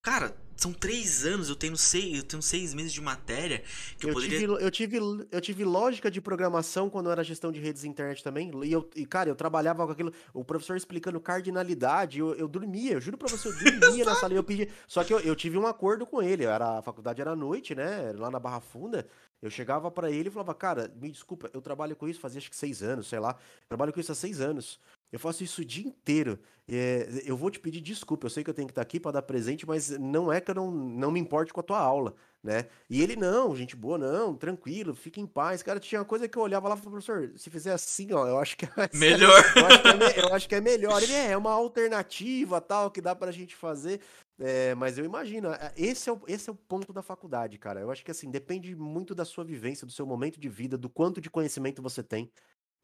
Cara, 0.03 0.37
são 0.57 0.73
três 0.73 1.27
anos, 1.27 1.49
eu 1.49 1.57
tenho 1.57 1.77
seis, 1.77 2.17
eu 2.17 2.23
tenho 2.23 2.41
seis 2.41 2.73
meses 2.73 2.93
de 2.93 3.01
matéria 3.01 3.63
que 3.99 4.07
eu, 4.07 4.11
Eu 4.11 4.15
poderia. 4.15 4.39
tive, 4.39 4.53
eu, 4.53 4.71
tive, 4.71 4.99
eu 5.31 5.41
tive 5.41 5.65
lógica 5.65 6.11
de 6.11 6.21
programação 6.21 6.89
quando 6.89 7.07
eu 7.07 7.13
era 7.13 7.23
gestão 7.23 7.53
de 7.53 7.61
redes 7.61 7.83
de 7.83 7.89
internet 7.89 8.23
também. 8.25 8.51
E, 8.65 8.73
eu, 8.73 8.89
e, 8.97 9.05
cara, 9.05 9.29
eu 9.29 9.35
trabalhava 9.37 9.85
com 9.85 9.93
aquilo. 9.93 10.13
O 10.33 10.45
professor 10.45 10.77
explicando 10.77 11.21
cardinalidade, 11.21 12.21
eu, 12.21 12.35
eu 12.35 12.49
dormia, 12.49 12.93
eu 12.93 13.01
juro 13.01 13.19
pra 13.19 13.29
você, 13.29 13.49
eu 13.49 13.53
dormia 13.81 14.05
na 14.05 14.15
sala. 14.15 14.33
e 14.33 14.37
Eu 14.37 14.45
pedi. 14.45 14.69
Só 14.87 15.05
que 15.05 15.13
eu, 15.13 15.21
eu 15.21 15.37
tive 15.37 15.59
um 15.59 15.67
acordo 15.67 16.07
com 16.07 16.23
ele. 16.23 16.45
Era, 16.45 16.79
a 16.79 16.83
faculdade 16.83 17.21
era 17.21 17.33
à 17.33 17.37
noite, 17.37 17.75
né? 17.75 18.13
Lá 18.17 18.31
na 18.31 18.39
Barra 18.41 18.61
Funda. 18.61 19.07
Eu 19.43 19.51
chegava 19.51 19.91
pra 19.91 20.11
ele 20.11 20.29
e 20.29 20.33
falava, 20.33 20.55
cara, 20.55 20.91
me 20.97 21.11
desculpa, 21.11 21.51
eu 21.53 21.61
trabalho 21.61 21.95
com 21.95 22.09
isso 22.09 22.19
fazia 22.19 22.39
acho 22.39 22.49
que 22.49 22.57
seis 22.57 22.83
anos, 22.83 23.07
sei 23.09 23.19
lá. 23.19 23.37
Trabalho 23.69 23.93
com 23.93 24.01
isso 24.01 24.11
há 24.11 24.15
seis 24.15 24.41
anos. 24.41 24.81
Eu 25.13 25.19
faço 25.19 25.45
isso 25.45 25.63
o 25.63 25.65
dia 25.65 25.87
inteiro. 25.87 26.39
É, 26.69 27.23
eu 27.25 27.37
vou 27.37 27.49
te 27.49 27.61
pedir 27.61 27.81
desculpa, 27.81 28.27
eu 28.27 28.31
sei 28.31 28.43
que 28.43 28.51
eu 28.51 28.55
tenho 28.55 28.67
que 28.67 28.73
estar 28.73 28.83
aqui 28.83 28.99
para 28.99 29.13
dar 29.13 29.23
presente, 29.23 29.65
mas 29.65 29.91
não 29.91 30.33
é 30.33 30.41
que 30.41 30.51
eu 30.51 30.55
não, 30.55 30.69
não 30.69 31.13
me 31.13 31.21
importe 31.21 31.53
com 31.53 31.61
a 31.61 31.63
tua 31.63 31.79
aula, 31.79 32.13
né? 32.43 32.67
E 32.91 33.01
ele, 33.01 33.15
não, 33.15 33.55
gente 33.55 33.77
boa, 33.77 33.97
não, 33.97 34.35
tranquilo, 34.35 34.93
fica 34.93 35.21
em 35.21 35.27
paz. 35.27 35.63
Cara, 35.63 35.79
tinha 35.79 36.01
uma 36.01 36.05
coisa 36.05 36.29
que 36.29 36.37
eu 36.37 36.43
olhava 36.43 36.69
lá 36.69 36.75
e 36.75 36.79
falava, 36.79 36.91
professor, 36.91 37.33
se 37.37 37.51
fizer 37.51 37.73
assim, 37.73 38.13
ó, 38.13 38.27
eu 38.27 38.39
acho 38.39 38.57
que 38.57 38.65
é 38.65 38.69
Melhor. 38.95 39.45
eu, 39.55 39.67
acho 39.67 39.83
que 39.83 39.89
é, 39.89 40.25
eu 40.25 40.35
acho 40.35 40.49
que 40.49 40.55
é 40.57 40.61
melhor. 40.61 41.01
Ele 41.01 41.13
é, 41.13 41.31
é 41.31 41.37
uma 41.37 41.53
alternativa 41.53 42.61
tal 42.61 42.91
que 42.91 43.01
dá 43.01 43.15
pra 43.15 43.31
gente 43.31 43.55
fazer. 43.55 44.01
É, 44.39 44.75
mas 44.75 44.99
eu 44.99 45.05
imagino, 45.05 45.51
é, 45.51 45.73
esse 45.77 46.11
é, 46.11 46.13
o, 46.13 46.21
esse 46.27 46.51
é 46.51 46.53
o 46.53 46.57
ponto 46.57 46.93
da 46.93 47.01
faculdade, 47.01 47.59
cara. 47.59 47.81
Eu 47.81 47.91
acho 47.91 48.05
que 48.05 48.11
assim, 48.11 48.31
depende 48.31 48.75
muito 48.75 49.15
da 49.15 49.25
sua 49.25 49.45
vivência, 49.45 49.87
do 49.87 49.93
seu 49.93 50.05
momento 50.05 50.39
de 50.39 50.49
vida, 50.49 50.77
do 50.77 50.91
quanto 50.91 51.21
de 51.21 51.31
conhecimento 51.31 51.81
você 51.81 52.03
tem. 52.03 52.31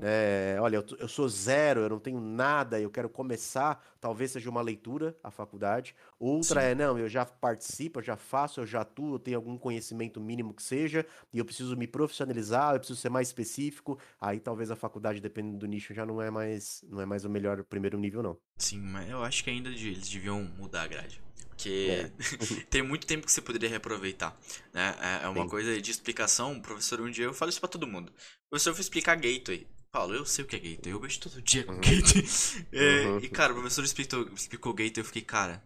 É, 0.00 0.56
olha, 0.60 0.76
eu, 0.76 0.86
eu 0.98 1.08
sou 1.08 1.28
zero, 1.28 1.82
eu 1.82 1.88
não 1.88 1.98
tenho 1.98 2.20
nada, 2.20 2.80
eu 2.80 2.90
quero 2.90 3.08
começar, 3.08 3.84
talvez 4.00 4.32
seja 4.32 4.50
uma 4.50 4.60
leitura, 4.60 5.16
a 5.22 5.30
faculdade. 5.30 5.94
Outra 6.18 6.60
Sim. 6.60 6.66
é, 6.68 6.74
não, 6.74 6.98
eu 6.98 7.08
já 7.08 7.24
participo, 7.24 8.00
eu 8.00 8.02
já 8.02 8.16
faço, 8.16 8.60
eu 8.60 8.66
já 8.66 8.80
atuo, 8.80 9.14
eu 9.14 9.18
tenho 9.18 9.36
algum 9.36 9.56
conhecimento 9.56 10.20
mínimo 10.20 10.54
que 10.54 10.62
seja, 10.62 11.06
e 11.32 11.38
eu 11.38 11.44
preciso 11.44 11.76
me 11.76 11.86
profissionalizar, 11.86 12.74
eu 12.74 12.80
preciso 12.80 13.00
ser 13.00 13.10
mais 13.10 13.28
específico. 13.28 13.98
Aí 14.20 14.40
talvez 14.40 14.70
a 14.70 14.76
faculdade, 14.76 15.20
dependendo 15.20 15.58
do 15.58 15.66
nicho, 15.66 15.94
já 15.94 16.04
não 16.04 16.20
é 16.20 16.30
mais, 16.30 16.84
não 16.88 17.00
é 17.00 17.06
mais 17.06 17.24
o 17.24 17.30
melhor 17.30 17.60
o 17.60 17.64
primeiro 17.64 17.98
nível, 17.98 18.22
não. 18.22 18.36
Sim, 18.58 18.80
mas 18.80 19.08
eu 19.08 19.22
acho 19.22 19.44
que 19.44 19.50
ainda 19.50 19.68
eles 19.68 20.08
deviam 20.08 20.42
mudar 20.58 20.82
a 20.82 20.86
grade. 20.88 21.22
Porque 21.48 21.88
É. 21.90 22.10
tem 22.70 22.82
muito 22.82 23.06
tempo 23.06 23.24
que 23.26 23.30
você 23.32 23.40
poderia 23.40 23.68
reaproveitar. 23.68 24.36
Né? 24.72 24.96
É 25.00 25.24
é 25.24 25.28
uma 25.28 25.42
Sim. 25.42 25.48
coisa 25.48 25.80
de 25.80 25.90
explicação. 25.90 26.56
O 26.56 26.62
professor, 26.62 27.00
um 27.00 27.10
dia 27.10 27.26
eu 27.26 27.34
falo 27.34 27.50
isso 27.50 27.60
pra 27.60 27.68
todo 27.68 27.86
mundo. 27.86 28.10
O 28.10 28.50
professor 28.50 28.72
foi 28.74 28.80
explicar 28.80 29.14
gateway. 29.16 29.66
Paulo, 29.92 30.14
eu 30.14 30.24
sei 30.24 30.44
o 30.44 30.48
que 30.48 30.56
é 30.56 30.58
gateway, 30.58 30.92
eu 30.94 31.00
vejo 31.00 31.20
todo 31.20 31.42
dia 31.42 31.64
com 31.64 31.72
Uhum. 31.72 31.80
gateway. 31.80 32.24
É, 32.72 33.06
Uhum. 33.06 33.18
E 33.18 33.28
cara, 33.28 33.52
o 33.52 33.56
professor 33.56 33.84
explicou, 33.84 34.26
explicou 34.32 34.72
gateway, 34.72 35.00
eu 35.02 35.04
fiquei, 35.04 35.22
cara. 35.22 35.62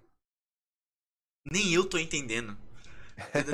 Nem 1.49 1.73
eu 1.73 1.89
tô 1.89 1.97
entendendo. 1.97 2.59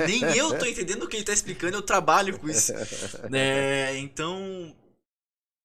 Nem 0.07 0.35
eu 0.35 0.57
tô 0.57 0.65
entendendo 0.65 1.03
o 1.03 1.07
que 1.07 1.15
ele 1.17 1.23
tá 1.25 1.31
explicando, 1.31 1.77
eu 1.77 1.81
trabalho 1.81 2.37
com 2.39 2.49
isso. 2.49 2.73
É, 3.33 3.97
então, 3.99 4.75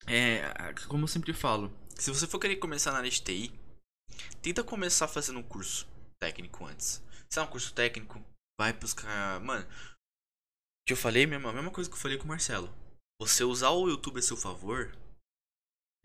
é, 0.07 0.41
como 0.87 1.03
eu 1.03 1.07
sempre 1.07 1.33
falo, 1.33 1.71
se 1.97 2.11
você 2.11 2.27
for 2.27 2.39
querer 2.39 2.57
começar 2.57 2.91
na 2.91 2.99
área 2.99 3.09
de 3.09 3.21
TI, 3.21 3.51
tenta 4.41 4.63
começar 4.63 5.07
fazendo 5.07 5.39
um 5.39 5.43
curso 5.43 5.87
técnico 6.19 6.65
antes. 6.65 7.01
Se 7.29 7.39
é 7.39 7.41
um 7.41 7.47
curso 7.47 7.73
técnico, 7.73 8.23
vai 8.59 8.73
buscar. 8.73 9.39
Mano, 9.41 9.65
o 9.65 10.85
que 10.87 10.93
eu 10.93 10.97
falei 10.97 11.25
mesmo, 11.25 11.47
a 11.47 11.53
mesma 11.53 11.71
coisa 11.71 11.89
que 11.89 11.95
eu 11.95 11.99
falei 11.99 12.17
com 12.17 12.25
o 12.25 12.27
Marcelo. 12.27 12.73
Você 13.21 13.43
usar 13.43 13.71
o 13.71 13.89
YouTube 13.89 14.19
a 14.19 14.21
seu 14.21 14.37
favor 14.37 14.95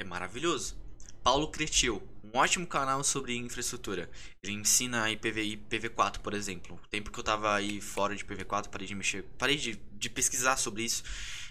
é 0.00 0.02
maravilhoso. 0.02 0.76
Paulo 1.22 1.48
Cretil, 1.48 2.02
um 2.24 2.36
ótimo 2.36 2.66
canal 2.66 3.04
sobre 3.04 3.36
infraestrutura. 3.36 4.10
Ele 4.42 4.54
ensina 4.54 5.08
IPv, 5.08 5.56
IPv4, 5.56 6.18
por 6.18 6.34
exemplo. 6.34 6.74
O 6.74 6.88
tempo 6.88 7.12
que 7.12 7.18
eu 7.20 7.22
tava 7.22 7.54
aí 7.54 7.80
fora 7.80 8.16
de 8.16 8.24
IPv4, 8.24 8.68
parei 8.68 8.88
de 8.88 8.96
mexer, 8.96 9.22
parei 9.38 9.56
de, 9.56 9.76
de 9.92 10.10
pesquisar 10.10 10.56
sobre 10.56 10.82
isso. 10.82 11.04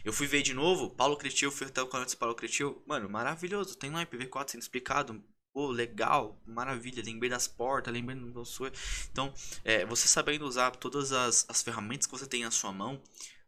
Eu 0.03 0.11
fui 0.11 0.27
ver 0.27 0.41
de 0.41 0.53
novo, 0.53 0.89
Paulo 0.89 1.15
Cretil, 1.15 1.49
fui 1.49 1.65
até 1.65 1.81
o 1.81 1.87
canal 1.87 2.05
do 2.05 2.17
Paulo 2.17 2.35
Cretil. 2.35 2.83
Mano, 2.85 3.07
maravilhoso. 3.09 3.77
Tem 3.77 3.89
lá 3.89 4.05
IPv4 4.05 4.51
sendo 4.51 4.61
explicado. 4.61 5.23
Pô, 5.53 5.67
legal, 5.67 6.41
maravilha. 6.45 7.01
Lembrei 7.05 7.29
das 7.29 7.47
portas, 7.47 7.93
lembrei 7.93 8.17
do 8.17 8.43
seu. 8.43 8.69
Então, 9.11 9.33
é, 9.63 9.85
você 9.85 10.09
sabendo 10.09 10.45
usar 10.45 10.71
todas 10.71 11.13
as, 11.13 11.45
as 11.47 11.61
ferramentas 11.61 12.05
que 12.05 12.11
você 12.11 12.25
tem 12.25 12.43
na 12.43 12.51
sua 12.51 12.73
mão, 12.73 13.01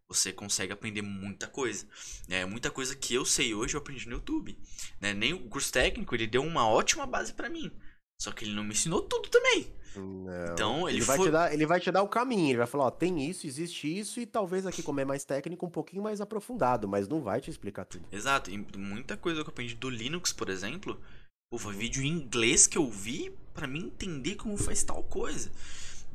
você 0.07 0.31
consegue 0.31 0.73
aprender 0.73 1.01
muita 1.01 1.47
coisa. 1.47 1.85
É, 2.29 2.45
muita 2.45 2.69
coisa 2.71 2.95
que 2.95 3.13
eu 3.13 3.25
sei 3.25 3.53
hoje 3.53 3.75
eu 3.75 3.79
aprendi 3.79 4.07
no 4.07 4.15
YouTube. 4.15 4.57
Né? 5.01 5.13
Nem 5.13 5.33
o 5.33 5.47
curso 5.47 5.71
técnico, 5.71 6.15
ele 6.15 6.27
deu 6.27 6.43
uma 6.43 6.67
ótima 6.67 7.05
base 7.05 7.33
pra 7.33 7.49
mim. 7.49 7.71
Só 8.21 8.31
que 8.31 8.45
ele 8.45 8.53
não 8.53 8.63
me 8.63 8.71
ensinou 8.71 9.01
tudo 9.01 9.29
também. 9.29 9.73
Não. 9.95 10.53
Então, 10.53 10.89
ele, 10.89 10.97
Ele 10.97 11.05
vai, 11.05 11.17
foi. 11.17 11.27
te 11.27 11.31
dar, 11.31 11.53
ele 11.53 11.65
vai 11.65 11.79
te 11.79 11.91
dar 11.91 12.03
o 12.03 12.07
caminho, 12.07 12.49
ele 12.49 12.57
vai 12.57 12.67
falar, 12.67 12.85
ó, 12.85 12.91
tem 12.91 13.29
isso, 13.29 13.47
existe 13.47 13.87
isso, 13.87 14.19
e 14.19 14.25
talvez 14.25 14.65
aqui, 14.65 14.83
como 14.83 14.99
é 14.99 15.05
mais 15.05 15.23
técnico, 15.23 15.65
um 15.65 15.69
pouquinho 15.69 16.03
mais 16.03 16.19
aprofundado, 16.19 16.87
mas 16.87 17.07
não 17.07 17.21
vai 17.21 17.39
te 17.39 17.49
explicar 17.49 17.85
tudo. 17.85 18.05
Exato, 18.11 18.51
e 18.51 18.57
muita 18.77 19.15
coisa 19.15 19.41
que 19.41 19.47
eu 19.47 19.51
aprendi 19.51 19.75
do 19.75 19.89
Linux, 19.89 20.33
por 20.33 20.49
exemplo, 20.49 20.99
pô, 21.49 21.57
foi 21.57 21.73
vídeo 21.73 22.03
em 22.03 22.09
inglês 22.09 22.67
que 22.67 22.77
eu 22.77 22.89
vi 22.89 23.33
pra 23.53 23.67
mim 23.67 23.85
entender 23.85 24.35
como 24.35 24.57
faz 24.57 24.83
tal 24.83 25.01
coisa. 25.03 25.49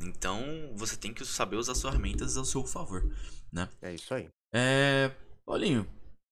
Então, 0.00 0.72
você 0.76 0.96
tem 0.96 1.12
que 1.12 1.24
saber 1.24 1.56
usar 1.56 1.74
suas 1.74 1.92
ferramentas 1.94 2.36
ao 2.36 2.44
seu 2.44 2.64
favor, 2.64 3.04
né? 3.52 3.68
É 3.82 3.92
isso 3.94 4.12
aí. 4.14 4.28
É. 4.54 5.10
Paulinho, 5.44 5.86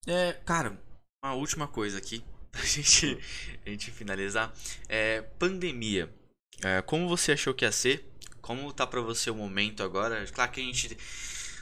é, 0.07 0.33
cara, 0.45 0.81
uma 1.25 1.35
última 1.35 1.67
coisa 1.69 1.99
aqui 1.99 2.25
pra 2.51 2.63
gente, 2.63 3.19
a 3.67 3.71
gente 3.71 3.91
finalizar. 3.91 4.53
É. 4.89 5.21
Pandemia. 5.39 6.13
É, 6.65 6.81
como 6.83 7.09
você 7.09 7.33
achou 7.33 7.53
que 7.55 7.65
ia 7.65 7.73
ser? 7.73 8.09
Como 8.41 8.73
tá 8.73 8.87
pra 8.87 9.01
você 9.01 9.31
o 9.31 9.35
momento 9.35 9.83
agora? 9.83 10.25
Claro 10.33 10.51
que 10.51 10.61
a 10.61 10.65
gente 10.65 10.97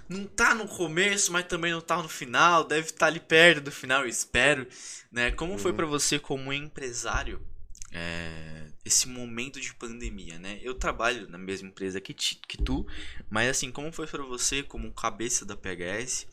não 0.09 0.25
tá 0.25 0.55
no 0.55 0.69
começo, 0.69 1.33
mas 1.33 1.47
também 1.47 1.73
não 1.73 1.81
tá 1.81 2.01
no 2.03 2.09
final. 2.09 2.63
Deve 2.65 2.89
estar 2.89 3.07
ali 3.07 3.19
perto 3.21 3.63
do 3.65 3.73
final, 3.73 4.03
eu 4.03 4.09
espero. 4.09 4.67
Né? 5.11 5.33
Como 5.33 5.59
foi 5.59 5.73
Uhum. 5.73 5.77
pra 5.77 5.87
você 5.87 6.19
como 6.19 6.53
empresário? 6.53 7.45
é, 7.93 8.67
esse 8.87 9.09
momento 9.09 9.61
de 9.61 9.75
pandemia, 9.75 10.39
né? 10.39 10.59
Eu 10.63 10.75
trabalho 10.75 11.29
na 11.29 11.39
mesma 11.39 11.69
empresa 11.69 12.01
que, 12.01 12.15
ti- 12.15 12.41
que 12.49 12.57
tu, 12.59 12.87
mas 13.31 13.49
assim, 13.51 13.71
como 13.73 13.93
foi 13.93 14.07
pra 14.07 14.23
você 14.25 14.63
como 14.63 14.93
cabeça 14.93 15.45
da 15.45 15.57
PHS? 15.57 16.27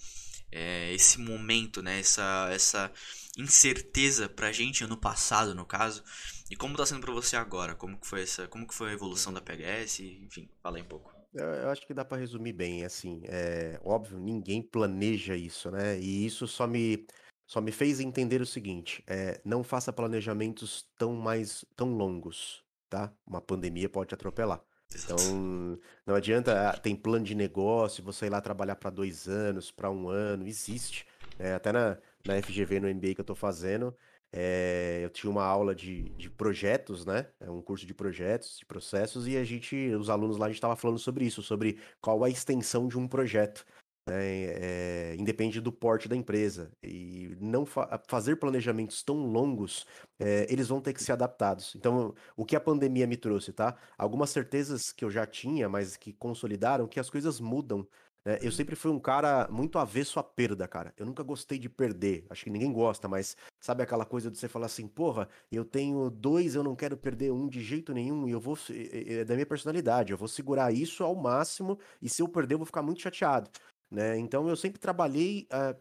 é, 0.52 0.94
esse 0.94 1.20
momento, 1.20 1.82
né? 1.82 2.00
Essa, 2.00 2.50
essa 2.52 2.92
incerteza 3.38 4.30
pra 4.30 4.52
gente 4.52 4.84
ano 4.84 4.98
passado, 4.98 5.56
no 5.56 5.66
caso. 5.66 6.04
E 6.50 6.56
como 6.56 6.78
tá 6.78 6.86
sendo 6.86 7.02
pra 7.02 7.12
você 7.14 7.36
agora? 7.36 7.76
Como 7.76 7.98
que 7.98 8.08
foi 8.08 8.22
essa, 8.22 8.48
como 8.48 8.68
que 8.68 8.74
foi 8.74 8.90
a 8.92 8.94
evolução 8.94 9.34
da 9.34 9.42
PHS? 9.42 10.04
Enfim, 10.24 10.48
fala 10.62 10.78
aí 10.78 10.84
um 10.84 10.88
pouco. 10.88 11.12
Eu, 11.34 11.70
acho 11.72 11.86
que 11.88 11.94
dá 11.96 12.06
pra 12.06 12.18
resumir 12.18 12.54
bem, 12.54 12.86
assim, 12.86 13.22
é 13.26 13.80
óbvio, 13.84 14.20
ninguém 14.20 14.62
planeja 14.62 15.36
isso, 15.36 15.72
né? 15.72 16.00
E 16.00 16.26
isso 16.28 16.48
só 16.48 16.68
me, 16.68 17.08
só 17.46 17.62
me 17.62 17.72
fez 17.72 18.00
entender 18.00 18.42
o 18.42 18.46
seguinte, 18.46 19.04
é, 19.08 19.40
não 19.44 19.64
faça 19.64 19.94
planejamentos 19.94 20.88
tão 20.98 21.14
mais, 21.14 21.66
tão 21.76 21.96
longos, 21.96 22.64
tá? 22.90 23.14
Uma 23.26 23.42
pandemia 23.42 23.90
pode 23.90 24.10
te 24.10 24.16
atropelar. 24.16 24.64
Então, 24.96 25.80
não 26.06 26.16
adianta, 26.16 26.70
ah, 26.70 26.78
tem 26.78 26.96
plano 26.96 27.26
de 27.26 27.36
negócio, 27.36 28.04
você 28.04 28.28
ir 28.28 28.30
lá 28.30 28.40
trabalhar 28.40 28.76
para 28.76 28.90
dois 28.90 29.28
anos, 29.28 29.72
para 29.72 29.90
um 29.90 30.08
ano, 30.08 30.48
existe. 30.48 31.06
É, 31.40 31.54
até 31.54 31.72
na, 31.72 31.98
na 32.26 32.42
FGV, 32.42 32.80
no 32.80 32.88
MBA 32.88 33.16
que 33.16 33.22
eu 33.22 33.26
tô 33.26 33.36
fazendo, 33.36 33.96
é, 34.32 35.02
eu 35.04 35.10
tinha 35.10 35.30
uma 35.30 35.44
aula 35.44 35.76
de, 35.76 36.10
de 36.10 36.30
projetos, 36.30 37.06
né? 37.06 37.28
É 37.40 37.50
um 37.50 37.62
curso 37.62 37.86
de 37.86 37.94
projetos, 37.94 38.58
de 38.58 38.66
processos, 38.66 39.28
e 39.28 39.38
a 39.38 39.44
gente, 39.44 39.76
os 39.96 40.10
alunos 40.10 40.38
lá, 40.38 40.48
a 40.48 40.50
gente 40.50 40.58
estava 40.58 40.76
falando 40.76 41.00
sobre 41.00 41.26
isso, 41.26 41.42
sobre 41.42 41.78
qual 42.02 42.24
a 42.24 42.30
extensão 42.30 42.88
de 42.88 42.98
um 42.98 43.08
projeto. 43.08 43.66
Né? 44.08 44.16
É, 44.16 45.16
independe 45.18 45.62
do 45.62 45.72
porte 45.72 46.08
da 46.08 46.16
empresa. 46.16 46.72
E 46.84 47.36
não 47.40 47.66
fa- 47.66 48.02
fazer 48.08 48.36
planejamentos 48.38 49.04
tão 49.04 49.26
longos, 49.26 49.86
é, 50.20 50.46
eles 50.52 50.68
vão 50.68 50.82
ter 50.82 50.94
que 50.94 51.04
ser 51.04 51.14
adaptados. 51.14 51.76
Então, 51.76 52.14
o 52.36 52.46
que 52.46 52.56
a 52.56 52.62
pandemia 52.62 53.08
me 53.08 53.18
trouxe, 53.18 53.54
tá? 53.54 53.76
Algumas 53.98 54.30
certezas 54.30 54.92
que 54.92 55.06
eu 55.06 55.12
já 55.12 55.26
tinha, 55.26 55.70
mas 55.70 55.96
que 55.98 56.14
consolidaram 56.14 56.88
que 56.88 57.00
as 57.00 57.10
coisas 57.10 57.40
mudam. 57.40 57.88
Né? 58.26 58.40
Eu 58.42 58.52
sempre 58.52 58.76
fui 58.76 58.92
um 58.92 59.00
cara 59.00 59.48
muito 59.52 59.78
avesso 59.78 60.20
à 60.20 60.24
perda, 60.24 60.68
cara. 60.68 60.94
Eu 60.98 61.06
nunca 61.06 61.24
gostei 61.24 61.60
de 61.60 61.70
perder. 61.70 62.26
Acho 62.30 62.46
que 62.46 62.50
ninguém 62.50 62.72
gosta, 62.72 63.08
mas 63.08 63.36
sabe 63.60 63.84
aquela 63.84 64.06
coisa 64.06 64.32
de 64.32 64.38
você 64.38 64.48
falar 64.48 64.68
assim, 64.68 64.88
porra, 64.88 65.28
eu 65.52 65.66
tenho 65.66 66.10
dois, 66.10 66.56
eu 66.56 66.64
não 66.64 66.76
quero 66.76 66.98
perder 66.98 67.32
um 67.32 67.48
de 67.48 67.62
jeito 67.62 67.94
nenhum, 67.94 68.28
e 68.28 68.32
eu 68.32 68.40
vou. 68.40 68.58
É 68.70 69.26
da 69.26 69.34
minha 69.34 69.46
personalidade, 69.46 70.12
eu 70.12 70.18
vou 70.18 70.28
segurar 70.28 70.74
isso 70.74 71.04
ao 71.04 71.16
máximo, 71.16 71.78
e 72.02 72.10
se 72.10 72.22
eu 72.22 72.28
perder, 72.28 72.56
eu 72.56 72.60
vou 72.60 72.66
ficar 72.66 72.82
muito 72.82 73.02
chateado. 73.02 73.50
Né? 73.94 74.18
Então 74.18 74.50
eu 74.50 74.56
sempre 74.56 74.80
trabalhei 74.80 75.48
uh, 75.52 75.70
eh, 75.70 75.74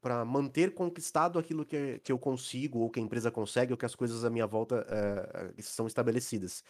para 0.00 0.24
manter 0.24 0.72
conquistado 0.72 1.38
aquilo 1.38 1.66
que, 1.66 2.00
que 2.02 2.10
eu 2.10 2.18
consigo, 2.18 2.78
ou 2.78 2.88
que 2.88 2.98
a 2.98 3.02
empresa 3.02 3.30
consegue, 3.30 3.72
ou 3.72 3.76
que 3.76 3.84
as 3.84 3.94
coisas 3.94 4.24
à 4.24 4.30
minha 4.30 4.46
volta 4.46 4.86
uh, 4.88 5.62
são 5.62 5.86
estabelecidas. 5.86 6.64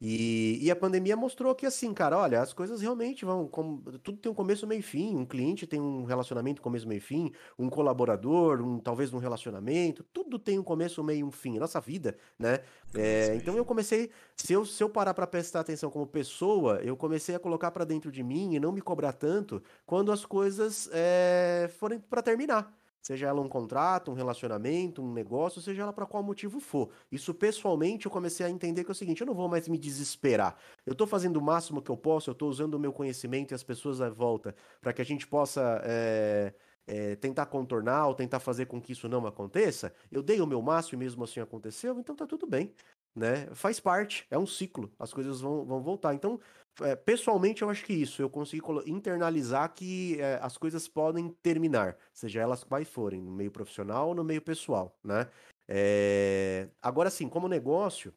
E, 0.00 0.58
e, 0.60 0.70
a 0.70 0.76
pandemia 0.76 1.16
mostrou 1.16 1.54
que, 1.54 1.64
assim, 1.64 1.94
cara, 1.94 2.18
olha, 2.18 2.40
as 2.40 2.52
coisas 2.52 2.80
realmente 2.80 3.24
vão. 3.24 3.46
Com, 3.46 3.78
tudo 4.02 4.18
tem 4.18 4.30
um 4.30 4.34
começo, 4.34 4.66
meio 4.66 4.80
e 4.80 4.82
fim. 4.82 5.16
Um 5.16 5.24
cliente 5.24 5.66
tem 5.66 5.80
um 5.80 6.04
relacionamento 6.04 6.60
começo, 6.60 6.86
meio 6.86 6.98
e 6.98 7.00
fim. 7.00 7.32
Um 7.58 7.70
colaborador, 7.70 8.60
um, 8.60 8.78
talvez 8.78 9.12
um 9.14 9.18
relacionamento. 9.18 10.04
Tudo 10.12 10.38
tem 10.38 10.58
um 10.58 10.62
começo, 10.62 11.02
meio 11.02 11.20
e 11.20 11.24
um 11.24 11.30
fim. 11.30 11.58
Nossa 11.58 11.80
vida, 11.80 12.16
né? 12.38 12.60
É, 12.94 13.34
então 13.36 13.56
eu 13.56 13.64
comecei. 13.64 14.10
Se 14.36 14.52
eu, 14.52 14.66
se 14.66 14.82
eu 14.82 14.90
parar 14.90 15.14
para 15.14 15.26
prestar 15.26 15.60
atenção 15.60 15.90
como 15.90 16.06
pessoa, 16.06 16.80
eu 16.82 16.96
comecei 16.96 17.34
a 17.34 17.38
colocar 17.38 17.70
para 17.70 17.84
dentro 17.84 18.10
de 18.10 18.22
mim 18.22 18.54
e 18.54 18.60
não 18.60 18.72
me 18.72 18.80
cobrar 18.80 19.12
tanto 19.12 19.62
quando 19.86 20.12
as 20.12 20.26
coisas 20.26 20.88
é, 20.92 21.70
forem 21.78 21.98
para 21.98 22.20
terminar 22.20 22.72
seja 23.04 23.26
ela 23.26 23.40
um 23.40 23.48
contrato, 23.48 24.10
um 24.10 24.14
relacionamento, 24.14 25.02
um 25.02 25.12
negócio, 25.12 25.60
seja 25.60 25.82
ela 25.82 25.92
para 25.92 26.06
qual 26.06 26.22
motivo 26.22 26.58
for. 26.58 26.88
Isso 27.12 27.34
pessoalmente 27.34 28.06
eu 28.06 28.10
comecei 28.10 28.46
a 28.46 28.50
entender 28.50 28.82
que 28.82 28.90
é 28.90 28.92
o 28.92 28.94
seguinte, 28.94 29.20
eu 29.20 29.26
não 29.26 29.34
vou 29.34 29.46
mais 29.46 29.68
me 29.68 29.76
desesperar. 29.76 30.56
Eu 30.86 30.92
estou 30.92 31.06
fazendo 31.06 31.36
o 31.36 31.42
máximo 31.42 31.82
que 31.82 31.90
eu 31.90 31.96
posso, 31.96 32.30
eu 32.30 32.32
estou 32.32 32.48
usando 32.48 32.74
o 32.74 32.78
meu 32.78 32.92
conhecimento 32.92 33.52
e 33.52 33.54
as 33.54 33.62
pessoas 33.62 34.00
à 34.00 34.08
volta 34.08 34.54
para 34.80 34.92
que 34.92 35.02
a 35.02 35.04
gente 35.04 35.26
possa 35.26 35.82
é, 35.84 36.54
é, 36.86 37.16
tentar 37.16 37.46
contornar 37.46 38.06
ou 38.06 38.14
tentar 38.14 38.40
fazer 38.40 38.66
com 38.66 38.80
que 38.80 38.92
isso 38.92 39.06
não 39.06 39.26
aconteça. 39.26 39.92
Eu 40.10 40.22
dei 40.22 40.40
o 40.40 40.46
meu 40.46 40.62
máximo 40.62 41.00
e 41.00 41.04
mesmo 41.04 41.24
assim 41.24 41.40
aconteceu, 41.40 41.98
então 41.98 42.16
tá 42.16 42.26
tudo 42.26 42.46
bem. 42.46 42.72
Né? 43.14 43.46
Faz 43.52 43.78
parte, 43.78 44.26
é 44.30 44.38
um 44.38 44.46
ciclo, 44.46 44.90
as 44.98 45.12
coisas 45.12 45.40
vão, 45.40 45.64
vão 45.64 45.80
voltar. 45.82 46.14
Então, 46.14 46.40
é, 46.80 46.96
pessoalmente, 46.96 47.62
eu 47.62 47.70
acho 47.70 47.84
que 47.84 47.92
isso, 47.92 48.20
eu 48.20 48.28
consegui 48.28 48.62
internalizar 48.86 49.72
que 49.72 50.20
é, 50.20 50.38
as 50.42 50.56
coisas 50.56 50.88
podem 50.88 51.28
terminar, 51.42 51.96
seja 52.12 52.40
elas 52.40 52.64
quais 52.64 52.88
forem, 52.88 53.20
no 53.22 53.30
meio 53.30 53.50
profissional 53.50 54.08
ou 54.08 54.14
no 54.14 54.24
meio 54.24 54.42
pessoal, 54.42 54.98
né? 55.02 55.28
É... 55.68 56.68
Agora, 56.82 57.10
sim, 57.10 57.28
como 57.28 57.48
negócio, 57.48 58.12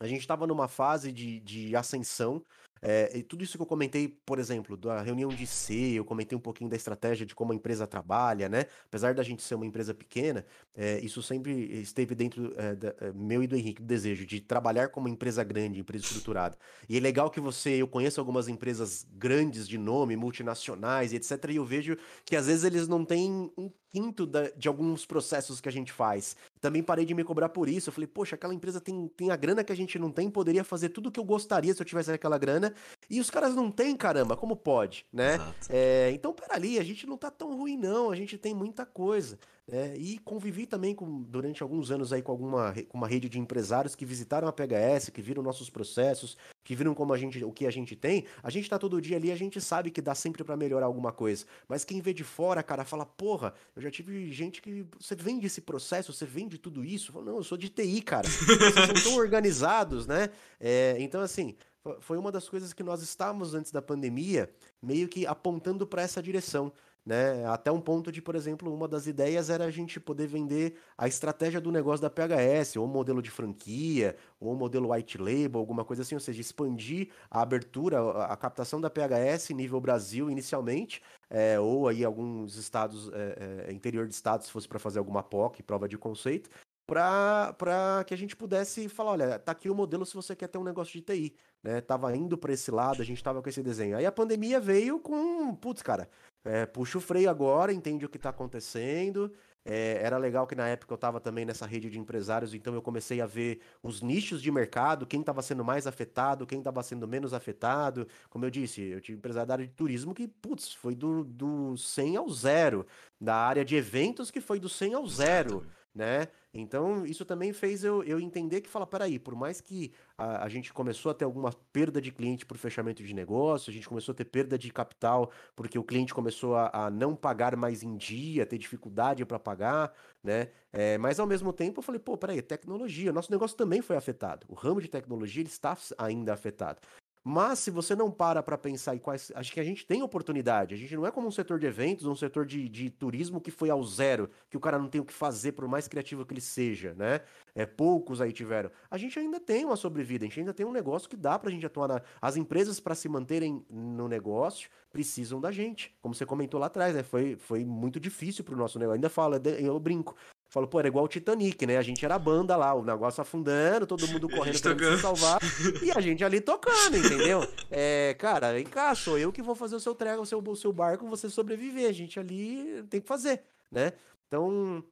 a 0.00 0.06
gente 0.06 0.20
estava 0.20 0.46
numa 0.46 0.68
fase 0.68 1.12
de, 1.12 1.40
de 1.40 1.76
ascensão, 1.76 2.44
é, 2.82 3.18
e 3.18 3.22
tudo 3.22 3.44
isso 3.44 3.56
que 3.56 3.62
eu 3.62 3.66
comentei, 3.66 4.08
por 4.08 4.38
exemplo, 4.38 4.76
da 4.76 5.02
reunião 5.02 5.28
de 5.28 5.46
C, 5.46 5.74
eu 5.94 6.04
comentei 6.04 6.36
um 6.36 6.40
pouquinho 6.40 6.70
da 6.70 6.76
estratégia 6.76 7.26
de 7.26 7.34
como 7.34 7.52
a 7.52 7.54
empresa 7.54 7.86
trabalha, 7.86 8.48
né? 8.48 8.66
Apesar 8.86 9.14
da 9.14 9.22
gente 9.22 9.42
ser 9.42 9.54
uma 9.54 9.66
empresa 9.66 9.94
pequena, 9.94 10.44
é, 10.74 11.00
isso 11.00 11.22
sempre 11.22 11.52
esteve 11.80 12.14
dentro 12.14 12.52
é, 12.56 12.74
da, 12.74 12.94
meu 13.14 13.42
e 13.42 13.46
do 13.46 13.56
Henrique, 13.56 13.82
do 13.82 13.86
desejo 13.86 14.26
de 14.26 14.40
trabalhar 14.40 14.88
como 14.88 15.08
empresa 15.08 15.42
grande, 15.44 15.80
empresa 15.80 16.04
estruturada. 16.04 16.56
E 16.88 16.96
é 16.96 17.00
legal 17.00 17.30
que 17.30 17.40
você, 17.40 17.70
eu 17.70 17.88
conheço 17.88 18.20
algumas 18.20 18.48
empresas 18.48 19.06
grandes 19.12 19.68
de 19.68 19.78
nome, 19.78 20.16
multinacionais 20.16 21.12
etc, 21.12 21.50
e 21.50 21.56
eu 21.56 21.64
vejo 21.64 21.96
que 22.24 22.36
às 22.36 22.46
vezes 22.46 22.64
eles 22.64 22.88
não 22.88 23.04
têm 23.04 23.50
um 23.56 23.70
quinto 23.92 24.26
da, 24.26 24.50
de 24.50 24.68
alguns 24.68 25.06
processos 25.06 25.60
que 25.60 25.68
a 25.68 25.72
gente 25.72 25.92
faz. 25.92 26.36
Também 26.60 26.82
parei 26.82 27.04
de 27.04 27.14
me 27.14 27.24
cobrar 27.24 27.48
por 27.48 27.68
isso. 27.68 27.88
Eu 27.88 27.92
falei, 27.92 28.06
poxa, 28.06 28.34
aquela 28.34 28.54
empresa 28.54 28.80
tem, 28.80 29.08
tem 29.08 29.30
a 29.30 29.36
grana 29.36 29.64
que 29.64 29.72
a 29.72 29.76
gente 29.76 29.98
não 29.98 30.10
tem, 30.10 30.30
poderia 30.30 30.64
fazer 30.64 30.90
tudo 30.90 31.08
o 31.08 31.12
que 31.12 31.20
eu 31.20 31.24
gostaria 31.24 31.72
se 31.74 31.80
eu 31.80 31.86
tivesse 31.86 32.10
aquela 32.10 32.38
grana. 32.38 32.74
E 33.08 33.20
os 33.20 33.30
caras 33.30 33.54
não 33.54 33.70
têm, 33.70 33.96
caramba, 33.96 34.36
como 34.36 34.56
pode, 34.56 35.06
né? 35.12 35.38
É, 35.68 36.10
então, 36.12 36.32
peraí, 36.32 36.78
a 36.78 36.84
gente 36.84 37.06
não 37.06 37.16
tá 37.16 37.30
tão 37.30 37.56
ruim, 37.56 37.76
não. 37.76 38.10
A 38.10 38.16
gente 38.16 38.36
tem 38.36 38.54
muita 38.54 38.84
coisa. 38.84 39.38
É, 39.70 39.94
e 39.98 40.18
convivi 40.18 40.66
também 40.66 40.94
com, 40.94 41.22
durante 41.22 41.62
alguns 41.62 41.90
anos 41.90 42.10
aí 42.10 42.22
com 42.22 42.32
alguma 42.32 42.74
com 42.88 42.96
uma 42.96 43.06
rede 43.06 43.28
de 43.28 43.38
empresários 43.38 43.94
que 43.94 44.06
visitaram 44.06 44.48
a 44.48 44.52
PHS, 44.52 45.10
que 45.10 45.20
viram 45.20 45.42
nossos 45.42 45.68
processos, 45.68 46.38
que 46.68 46.76
viram 46.76 46.94
como 46.94 47.14
a 47.14 47.16
gente, 47.16 47.42
o 47.42 47.50
que 47.50 47.66
a 47.66 47.70
gente 47.70 47.96
tem. 47.96 48.26
A 48.42 48.50
gente 48.50 48.68
tá 48.68 48.78
todo 48.78 49.00
dia 49.00 49.16
ali, 49.16 49.32
a 49.32 49.36
gente 49.36 49.58
sabe 49.58 49.90
que 49.90 50.02
dá 50.02 50.14
sempre 50.14 50.44
para 50.44 50.54
melhorar 50.54 50.84
alguma 50.84 51.10
coisa. 51.10 51.46
Mas 51.66 51.82
quem 51.82 51.98
vê 52.02 52.12
de 52.12 52.22
fora, 52.22 52.62
cara, 52.62 52.84
fala: 52.84 53.06
"Porra, 53.06 53.54
eu 53.74 53.80
já 53.80 53.90
tive 53.90 54.30
gente 54.30 54.60
que 54.60 54.84
você 55.00 55.16
vende 55.16 55.46
esse 55.46 55.62
processo, 55.62 56.12
você 56.12 56.26
vende 56.26 56.58
tudo 56.58 56.84
isso". 56.84 57.10
Falo, 57.10 57.24
não, 57.24 57.36
eu 57.36 57.42
sou 57.42 57.56
de 57.56 57.70
TI, 57.70 58.02
cara. 58.02 58.28
Vocês 58.28 58.74
são 58.74 59.02
tão 59.02 59.16
organizados, 59.16 60.06
né? 60.06 60.28
É, 60.60 60.98
então 61.00 61.22
assim, 61.22 61.56
foi 62.00 62.18
uma 62.18 62.30
das 62.30 62.46
coisas 62.50 62.74
que 62.74 62.82
nós 62.82 63.00
estávamos 63.00 63.54
antes 63.54 63.72
da 63.72 63.80
pandemia, 63.80 64.50
meio 64.82 65.08
que 65.08 65.26
apontando 65.26 65.86
para 65.86 66.02
essa 66.02 66.22
direção. 66.22 66.70
Né? 67.08 67.42
Até 67.46 67.72
um 67.72 67.80
ponto 67.80 68.12
de, 68.12 68.20
por 68.20 68.34
exemplo, 68.34 68.70
uma 68.70 68.86
das 68.86 69.06
ideias 69.06 69.48
era 69.48 69.64
a 69.64 69.70
gente 69.70 69.98
poder 69.98 70.26
vender 70.26 70.74
a 70.94 71.08
estratégia 71.08 71.58
do 71.58 71.72
negócio 71.72 72.02
da 72.02 72.10
PHS, 72.10 72.76
ou 72.76 72.86
modelo 72.86 73.22
de 73.22 73.30
franquia, 73.30 74.14
ou 74.38 74.54
modelo 74.54 74.92
white 74.92 75.16
label, 75.16 75.58
alguma 75.58 75.86
coisa 75.86 76.02
assim, 76.02 76.14
ou 76.14 76.20
seja, 76.20 76.38
expandir 76.38 77.08
a 77.30 77.40
abertura, 77.40 77.98
a 78.24 78.36
captação 78.36 78.78
da 78.78 78.90
PHS 78.90 79.54
nível 79.54 79.80
Brasil 79.80 80.30
inicialmente, 80.30 81.00
é, 81.30 81.58
ou 81.58 81.88
aí 81.88 82.04
alguns 82.04 82.56
estados, 82.56 83.10
é, 83.14 83.68
é, 83.68 83.72
interior 83.72 84.06
de 84.06 84.12
estados, 84.12 84.48
se 84.48 84.52
fosse 84.52 84.68
para 84.68 84.78
fazer 84.78 84.98
alguma 84.98 85.22
POC, 85.22 85.62
prova 85.62 85.88
de 85.88 85.96
conceito, 85.96 86.50
para 86.86 88.04
que 88.06 88.12
a 88.12 88.18
gente 88.18 88.36
pudesse 88.36 88.86
falar, 88.86 89.12
olha, 89.12 89.38
tá 89.38 89.52
aqui 89.52 89.70
o 89.70 89.74
modelo 89.74 90.04
se 90.04 90.14
você 90.14 90.36
quer 90.36 90.48
ter 90.48 90.58
um 90.58 90.64
negócio 90.64 90.92
de 90.92 91.00
TI, 91.00 91.34
né? 91.62 91.80
Tava 91.80 92.14
indo 92.14 92.36
para 92.36 92.52
esse 92.52 92.70
lado, 92.70 93.00
a 93.00 93.04
gente 93.04 93.22
tava 93.24 93.42
com 93.42 93.48
esse 93.48 93.62
desenho. 93.62 93.96
Aí 93.96 94.04
a 94.04 94.12
pandemia 94.12 94.60
veio 94.60 94.98
com, 94.98 95.54
putz, 95.54 95.82
cara, 95.82 96.08
é, 96.44 96.66
puxa 96.66 96.98
o 96.98 97.00
freio 97.00 97.28
agora, 97.28 97.72
entende 97.72 98.04
o 98.04 98.08
que 98.08 98.16
está 98.16 98.30
acontecendo. 98.30 99.32
É, 99.64 100.00
era 100.02 100.16
legal 100.16 100.46
que 100.46 100.54
na 100.54 100.66
época 100.66 100.94
eu 100.94 100.96
estava 100.96 101.20
também 101.20 101.44
nessa 101.44 101.66
rede 101.66 101.90
de 101.90 101.98
empresários, 101.98 102.54
então 102.54 102.72
eu 102.72 102.80
comecei 102.80 103.20
a 103.20 103.26
ver 103.26 103.60
os 103.82 104.00
nichos 104.00 104.40
de 104.40 104.50
mercado, 104.50 105.06
quem 105.06 105.20
estava 105.20 105.42
sendo 105.42 105.62
mais 105.62 105.86
afetado, 105.86 106.46
quem 106.46 106.60
estava 106.60 106.82
sendo 106.82 107.06
menos 107.06 107.34
afetado. 107.34 108.08
Como 108.30 108.46
eu 108.46 108.50
disse, 108.50 108.80
eu 108.80 109.00
tive 109.00 109.18
empresário 109.18 109.66
de 109.66 109.72
turismo 109.74 110.14
que, 110.14 110.26
putz, 110.26 110.72
foi 110.72 110.94
do, 110.94 111.22
do 111.22 111.76
100 111.76 112.16
ao 112.16 112.30
zero. 112.30 112.86
Da 113.20 113.36
área 113.36 113.62
de 113.64 113.76
eventos 113.76 114.30
que 114.30 114.40
foi 114.40 114.58
do 114.58 114.70
100 114.70 114.94
ao 114.94 115.06
zero, 115.06 115.66
né? 115.98 116.28
Então, 116.54 117.04
isso 117.04 117.24
também 117.24 117.52
fez 117.52 117.82
eu, 117.82 118.04
eu 118.04 118.20
entender 118.20 118.60
que, 118.60 118.68
fala, 118.68 118.86
peraí, 118.86 119.18
por 119.18 119.34
mais 119.34 119.60
que 119.60 119.92
a, 120.16 120.44
a 120.44 120.48
gente 120.48 120.72
começou 120.72 121.10
a 121.10 121.14
ter 121.14 121.24
alguma 121.24 121.52
perda 121.72 122.00
de 122.00 122.12
cliente 122.12 122.46
por 122.46 122.56
fechamento 122.56 123.02
de 123.02 123.12
negócio, 123.12 123.68
a 123.68 123.74
gente 123.74 123.88
começou 123.88 124.12
a 124.12 124.14
ter 124.14 124.24
perda 124.24 124.56
de 124.56 124.72
capital 124.72 125.32
porque 125.56 125.76
o 125.76 125.82
cliente 125.82 126.14
começou 126.14 126.54
a, 126.54 126.86
a 126.86 126.90
não 126.90 127.16
pagar 127.16 127.56
mais 127.56 127.82
em 127.82 127.96
dia, 127.96 128.46
ter 128.46 128.58
dificuldade 128.58 129.24
para 129.26 129.40
pagar, 129.40 129.92
né? 130.22 130.50
É, 130.72 130.96
mas, 130.98 131.18
ao 131.18 131.26
mesmo 131.26 131.52
tempo, 131.52 131.80
eu 131.80 131.82
falei, 131.82 131.98
pô, 131.98 132.16
peraí, 132.16 132.40
tecnologia, 132.40 133.12
nosso 133.12 133.32
negócio 133.32 133.56
também 133.56 133.82
foi 133.82 133.96
afetado. 133.96 134.46
O 134.48 134.54
ramo 134.54 134.80
de 134.80 134.86
tecnologia 134.88 135.42
ele 135.42 135.48
está 135.48 135.76
ainda 135.98 136.32
afetado. 136.32 136.80
Mas 137.30 137.58
se 137.58 137.70
você 137.70 137.94
não 137.94 138.10
para 138.10 138.42
para 138.42 138.56
pensar 138.56 138.96
em 138.96 138.98
quais. 138.98 139.30
Acho 139.34 139.52
que 139.52 139.60
a 139.60 139.62
gente 139.62 139.84
tem 139.84 140.02
oportunidade. 140.02 140.74
A 140.74 140.78
gente 140.78 140.96
não 140.96 141.04
é 141.04 141.10
como 141.10 141.28
um 141.28 141.30
setor 141.30 141.58
de 141.58 141.66
eventos, 141.66 142.06
um 142.06 142.16
setor 142.16 142.46
de, 142.46 142.66
de 142.70 142.88
turismo 142.88 143.38
que 143.38 143.50
foi 143.50 143.68
ao 143.68 143.84
zero, 143.84 144.30
que 144.48 144.56
o 144.56 144.60
cara 144.60 144.78
não 144.78 144.88
tem 144.88 144.98
o 144.98 145.04
que 145.04 145.12
fazer, 145.12 145.52
por 145.52 145.68
mais 145.68 145.86
criativo 145.86 146.24
que 146.24 146.32
ele 146.32 146.40
seja, 146.40 146.94
né? 146.94 147.20
É, 147.54 147.66
poucos 147.66 148.22
aí 148.22 148.32
tiveram. 148.32 148.70
A 148.90 148.96
gente 148.96 149.18
ainda 149.18 149.38
tem 149.38 149.66
uma 149.66 149.76
sobrevida, 149.76 150.24
a 150.24 150.28
gente 150.28 150.40
ainda 150.40 150.54
tem 150.54 150.64
um 150.64 150.72
negócio 150.72 151.06
que 151.06 151.18
dá 151.18 151.38
pra 151.38 151.50
gente 151.50 151.66
atuar 151.66 151.88
na. 151.88 152.02
As 152.18 152.38
empresas, 152.38 152.80
para 152.80 152.94
se 152.94 153.10
manterem 153.10 153.62
no 153.68 154.08
negócio, 154.08 154.70
precisam 154.90 155.38
da 155.38 155.52
gente. 155.52 155.94
Como 156.00 156.14
você 156.14 156.24
comentou 156.24 156.58
lá 156.58 156.68
atrás, 156.68 156.94
né? 156.94 157.02
Foi, 157.02 157.36
foi 157.36 157.62
muito 157.62 158.00
difícil 158.00 158.42
pro 158.42 158.56
nosso 158.56 158.78
negócio. 158.78 158.94
Ainda 158.94 159.10
fala, 159.10 159.38
eu 159.58 159.78
brinco. 159.78 160.16
Falou, 160.48 160.66
pô, 160.66 160.78
era 160.78 160.88
igual 160.88 161.04
o 161.04 161.08
Titanic, 161.08 161.66
né? 161.66 161.76
A 161.76 161.82
gente 161.82 162.02
era 162.02 162.14
a 162.14 162.18
banda 162.18 162.56
lá, 162.56 162.72
o 162.72 162.82
negócio 162.82 163.20
afundando, 163.20 163.86
todo 163.86 164.08
mundo 164.08 164.28
correndo 164.30 164.60
pra 164.60 164.96
se 164.96 165.02
salvar. 165.02 165.38
e 165.82 165.90
a 165.90 166.00
gente 166.00 166.24
ali 166.24 166.40
tocando, 166.40 166.96
entendeu? 166.96 167.46
É, 167.70 168.16
cara, 168.18 168.54
vem 168.54 168.64
cá, 168.64 168.94
sou 168.94 169.18
eu 169.18 169.30
que 169.30 169.42
vou 169.42 169.54
fazer 169.54 169.76
o 169.76 169.80
seu 169.80 169.94
trego, 169.94 170.22
o 170.22 170.26
seu, 170.26 170.38
o 170.38 170.56
seu 170.56 170.72
barco, 170.72 171.06
você 171.06 171.28
sobreviver. 171.28 171.88
A 171.88 171.92
gente 171.92 172.18
ali 172.18 172.82
tem 172.88 172.98
que 172.98 173.06
fazer, 173.06 173.42
né? 173.70 173.92
Então, 174.26 174.82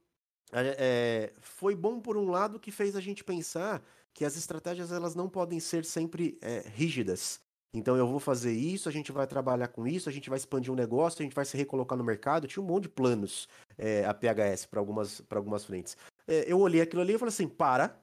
é, 0.53 1.33
foi 1.41 1.75
bom 1.75 1.99
por 1.99 2.17
um 2.17 2.29
lado 2.29 2.59
que 2.59 2.71
fez 2.71 2.95
a 2.95 3.01
gente 3.01 3.23
pensar 3.23 3.83
que 4.13 4.23
as 4.23 4.37
estratégias 4.37 4.91
elas 4.91 5.15
não 5.15 5.27
podem 5.27 5.59
ser 5.59 5.83
sempre 5.85 6.37
é, 6.41 6.63
rígidas. 6.75 7.39
Então 7.73 7.95
eu 7.95 8.07
vou 8.07 8.19
fazer 8.19 8.53
isso, 8.53 8.87
a 8.87 8.91
gente 8.91 9.11
vai 9.11 9.27
trabalhar 9.27 9.67
com 9.67 9.87
isso, 9.87 10.09
a 10.09 10.11
gente 10.11 10.29
vai 10.29 10.37
expandir 10.37 10.71
um 10.71 10.75
negócio, 10.75 11.21
a 11.21 11.23
gente 11.23 11.35
vai 11.35 11.45
se 11.45 11.57
recolocar 11.57 11.97
no 11.97 12.03
mercado. 12.03 12.47
Tinha 12.47 12.63
um 12.63 12.65
monte 12.65 12.83
de 12.83 12.89
planos 12.89 13.47
é, 13.77 14.05
a 14.05 14.13
PHS 14.13 14.65
para 14.65 14.79
algumas, 14.79 15.21
algumas 15.29 15.65
frentes. 15.65 15.97
É, 16.27 16.51
eu 16.51 16.59
olhei 16.59 16.81
aquilo 16.81 17.01
ali 17.01 17.13
e 17.13 17.17
falei 17.17 17.33
assim: 17.33 17.47
para, 17.47 17.99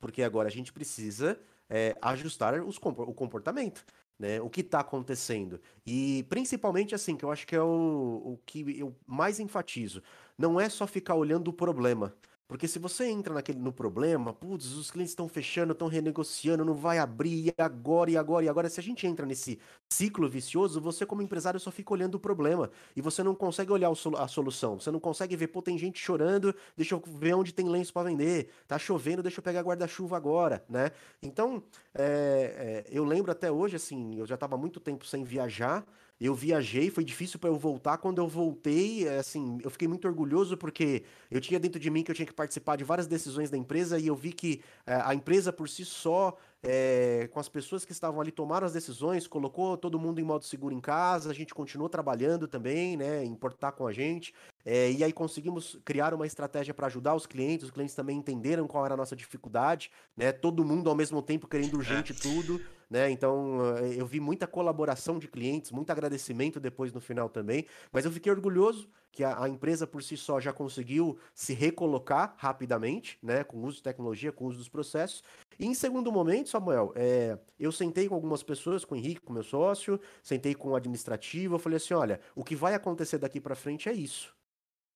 porque 0.00 0.22
agora 0.22 0.48
a 0.48 0.50
gente 0.50 0.72
precisa 0.72 1.38
é, 1.70 1.96
ajustar 2.02 2.60
os, 2.62 2.76
o 2.76 3.14
comportamento. 3.14 3.84
Né, 4.16 4.40
o 4.40 4.48
que 4.48 4.60
está 4.60 4.78
acontecendo. 4.78 5.60
E 5.84 6.24
principalmente 6.28 6.94
assim, 6.94 7.16
que 7.16 7.24
eu 7.24 7.32
acho 7.32 7.44
que 7.44 7.56
é 7.56 7.60
o, 7.60 8.22
o 8.24 8.40
que 8.46 8.78
eu 8.78 8.94
mais 9.04 9.40
enfatizo. 9.40 10.00
Não 10.38 10.60
é 10.60 10.68
só 10.68 10.86
ficar 10.86 11.16
olhando 11.16 11.48
o 11.48 11.52
problema, 11.52 12.14
Porque 12.46 12.68
se 12.68 12.78
você 12.78 13.06
entra 13.06 13.32
naquele, 13.32 13.58
no 13.58 13.72
problema, 13.72 14.32
putz, 14.32 14.66
os 14.74 14.90
clientes 14.90 15.12
estão 15.12 15.26
fechando, 15.26 15.72
estão 15.72 15.88
renegociando, 15.88 16.64
não 16.64 16.74
vai 16.74 16.98
abrir, 16.98 17.48
e 17.48 17.54
agora, 17.56 18.10
e 18.10 18.16
agora, 18.18 18.44
e 18.44 18.48
agora. 18.48 18.68
Se 18.68 18.78
a 18.80 18.82
gente 18.82 19.06
entra 19.06 19.24
nesse 19.24 19.58
ciclo 19.88 20.28
vicioso, 20.28 20.80
você 20.80 21.06
como 21.06 21.22
empresário 21.22 21.58
só 21.58 21.70
fica 21.70 21.92
olhando 21.94 22.16
o 22.16 22.20
problema 22.20 22.70
e 22.94 23.00
você 23.00 23.22
não 23.22 23.34
consegue 23.34 23.72
olhar 23.72 23.90
a 23.90 24.28
solução. 24.28 24.78
Você 24.78 24.90
não 24.90 25.00
consegue 25.00 25.34
ver, 25.36 25.48
pô, 25.48 25.62
tem 25.62 25.78
gente 25.78 25.98
chorando, 25.98 26.54
deixa 26.76 26.94
eu 26.94 27.02
ver 27.06 27.34
onde 27.34 27.52
tem 27.52 27.66
lenço 27.66 27.92
para 27.92 28.08
vender. 28.08 28.50
Tá 28.68 28.78
chovendo, 28.78 29.22
deixa 29.22 29.38
eu 29.40 29.42
pegar 29.42 29.62
guarda-chuva 29.62 30.16
agora, 30.16 30.62
né? 30.68 30.90
Então, 31.22 31.62
é, 31.94 32.84
é, 32.86 32.90
eu 32.90 33.04
lembro 33.04 33.32
até 33.32 33.50
hoje, 33.50 33.76
assim, 33.76 34.18
eu 34.18 34.26
já 34.26 34.34
estava 34.34 34.56
muito 34.56 34.80
tempo 34.80 35.06
sem 35.06 35.24
viajar, 35.24 35.84
eu 36.26 36.34
viajei, 36.34 36.90
foi 36.90 37.04
difícil 37.04 37.38
para 37.38 37.50
eu 37.50 37.56
voltar. 37.56 37.98
Quando 37.98 38.18
eu 38.18 38.26
voltei, 38.26 39.06
é, 39.06 39.18
assim, 39.18 39.58
eu 39.62 39.70
fiquei 39.70 39.86
muito 39.86 40.08
orgulhoso 40.08 40.56
porque 40.56 41.02
eu 41.30 41.40
tinha 41.40 41.60
dentro 41.60 41.78
de 41.78 41.90
mim 41.90 42.02
que 42.02 42.10
eu 42.10 42.14
tinha 42.14 42.26
que 42.26 42.32
participar 42.32 42.76
de 42.76 42.84
várias 42.84 43.06
decisões 43.06 43.50
da 43.50 43.58
empresa 43.58 43.98
e 43.98 44.06
eu 44.06 44.16
vi 44.16 44.32
que 44.32 44.60
é, 44.86 44.94
a 44.94 45.14
empresa 45.14 45.52
por 45.52 45.68
si 45.68 45.84
só 45.84 46.36
é, 46.64 47.28
com 47.30 47.38
as 47.38 47.48
pessoas 47.48 47.84
que 47.84 47.92
estavam 47.92 48.20
ali, 48.20 48.32
tomaram 48.32 48.66
as 48.66 48.72
decisões, 48.72 49.26
colocou 49.26 49.76
todo 49.76 49.98
mundo 49.98 50.20
em 50.20 50.24
modo 50.24 50.44
seguro 50.44 50.74
em 50.74 50.80
casa, 50.80 51.30
a 51.30 51.34
gente 51.34 51.54
continuou 51.54 51.88
trabalhando 51.88 52.48
também, 52.48 52.96
né, 52.96 53.24
importar 53.24 53.72
com 53.72 53.86
a 53.86 53.92
gente, 53.92 54.34
é, 54.64 54.90
e 54.90 55.04
aí 55.04 55.12
conseguimos 55.12 55.78
criar 55.84 56.14
uma 56.14 56.26
estratégia 56.26 56.72
para 56.72 56.86
ajudar 56.86 57.14
os 57.14 57.26
clientes, 57.26 57.66
os 57.66 57.70
clientes 57.70 57.94
também 57.94 58.16
entenderam 58.16 58.66
qual 58.66 58.84
era 58.84 58.94
a 58.94 58.96
nossa 58.96 59.14
dificuldade, 59.14 59.90
né, 60.16 60.32
todo 60.32 60.64
mundo 60.64 60.88
ao 60.88 60.96
mesmo 60.96 61.20
tempo 61.20 61.46
querendo 61.46 61.74
urgente 61.74 62.12
é. 62.12 62.16
tudo, 62.16 62.60
né, 62.88 63.10
então 63.10 63.76
eh, 63.76 63.96
eu 63.96 64.06
vi 64.06 64.20
muita 64.20 64.46
colaboração 64.46 65.18
de 65.18 65.28
clientes, 65.28 65.70
muito 65.70 65.90
agradecimento 65.90 66.58
depois 66.58 66.92
no 66.92 67.00
final 67.00 67.28
também, 67.28 67.66
mas 67.92 68.04
eu 68.04 68.10
fiquei 68.10 68.32
orgulhoso 68.32 68.88
que 69.14 69.22
a, 69.22 69.44
a, 69.44 69.48
empresa 69.48 69.86
por 69.86 70.02
si 70.02 70.16
só 70.16 70.40
já 70.40 70.52
conseguiu 70.52 71.16
se 71.32 71.54
recolocar 71.54 72.34
rapidamente, 72.36 73.16
né, 73.22 73.44
com 73.44 73.58
o 73.58 73.64
uso 73.64 73.76
de 73.76 73.84
tecnologia, 73.84 74.32
com 74.32 74.44
o 74.44 74.48
uso 74.48 74.58
dos 74.58 74.68
processos. 74.68 75.22
E 75.56 75.66
em 75.66 75.72
segundo 75.72 76.10
momento, 76.10 76.48
Samuel, 76.48 76.92
é, 76.96 77.38
eu 77.58 77.70
sentei 77.70 78.08
com 78.08 78.16
algumas 78.16 78.42
pessoas, 78.42 78.84
com 78.84 78.96
o 78.96 78.98
Henrique, 78.98 79.20
com 79.20 79.32
meu 79.32 79.44
sócio, 79.44 80.00
sentei 80.20 80.52
com 80.52 80.70
o 80.70 80.74
administrativo, 80.74 81.54
eu 81.54 81.58
falei 81.60 81.76
assim, 81.76 81.94
olha, 81.94 82.20
o 82.34 82.42
que 82.42 82.56
vai 82.56 82.74
acontecer 82.74 83.18
daqui 83.18 83.40
para 83.40 83.54
frente 83.54 83.88
é 83.88 83.92
isso, 83.92 84.34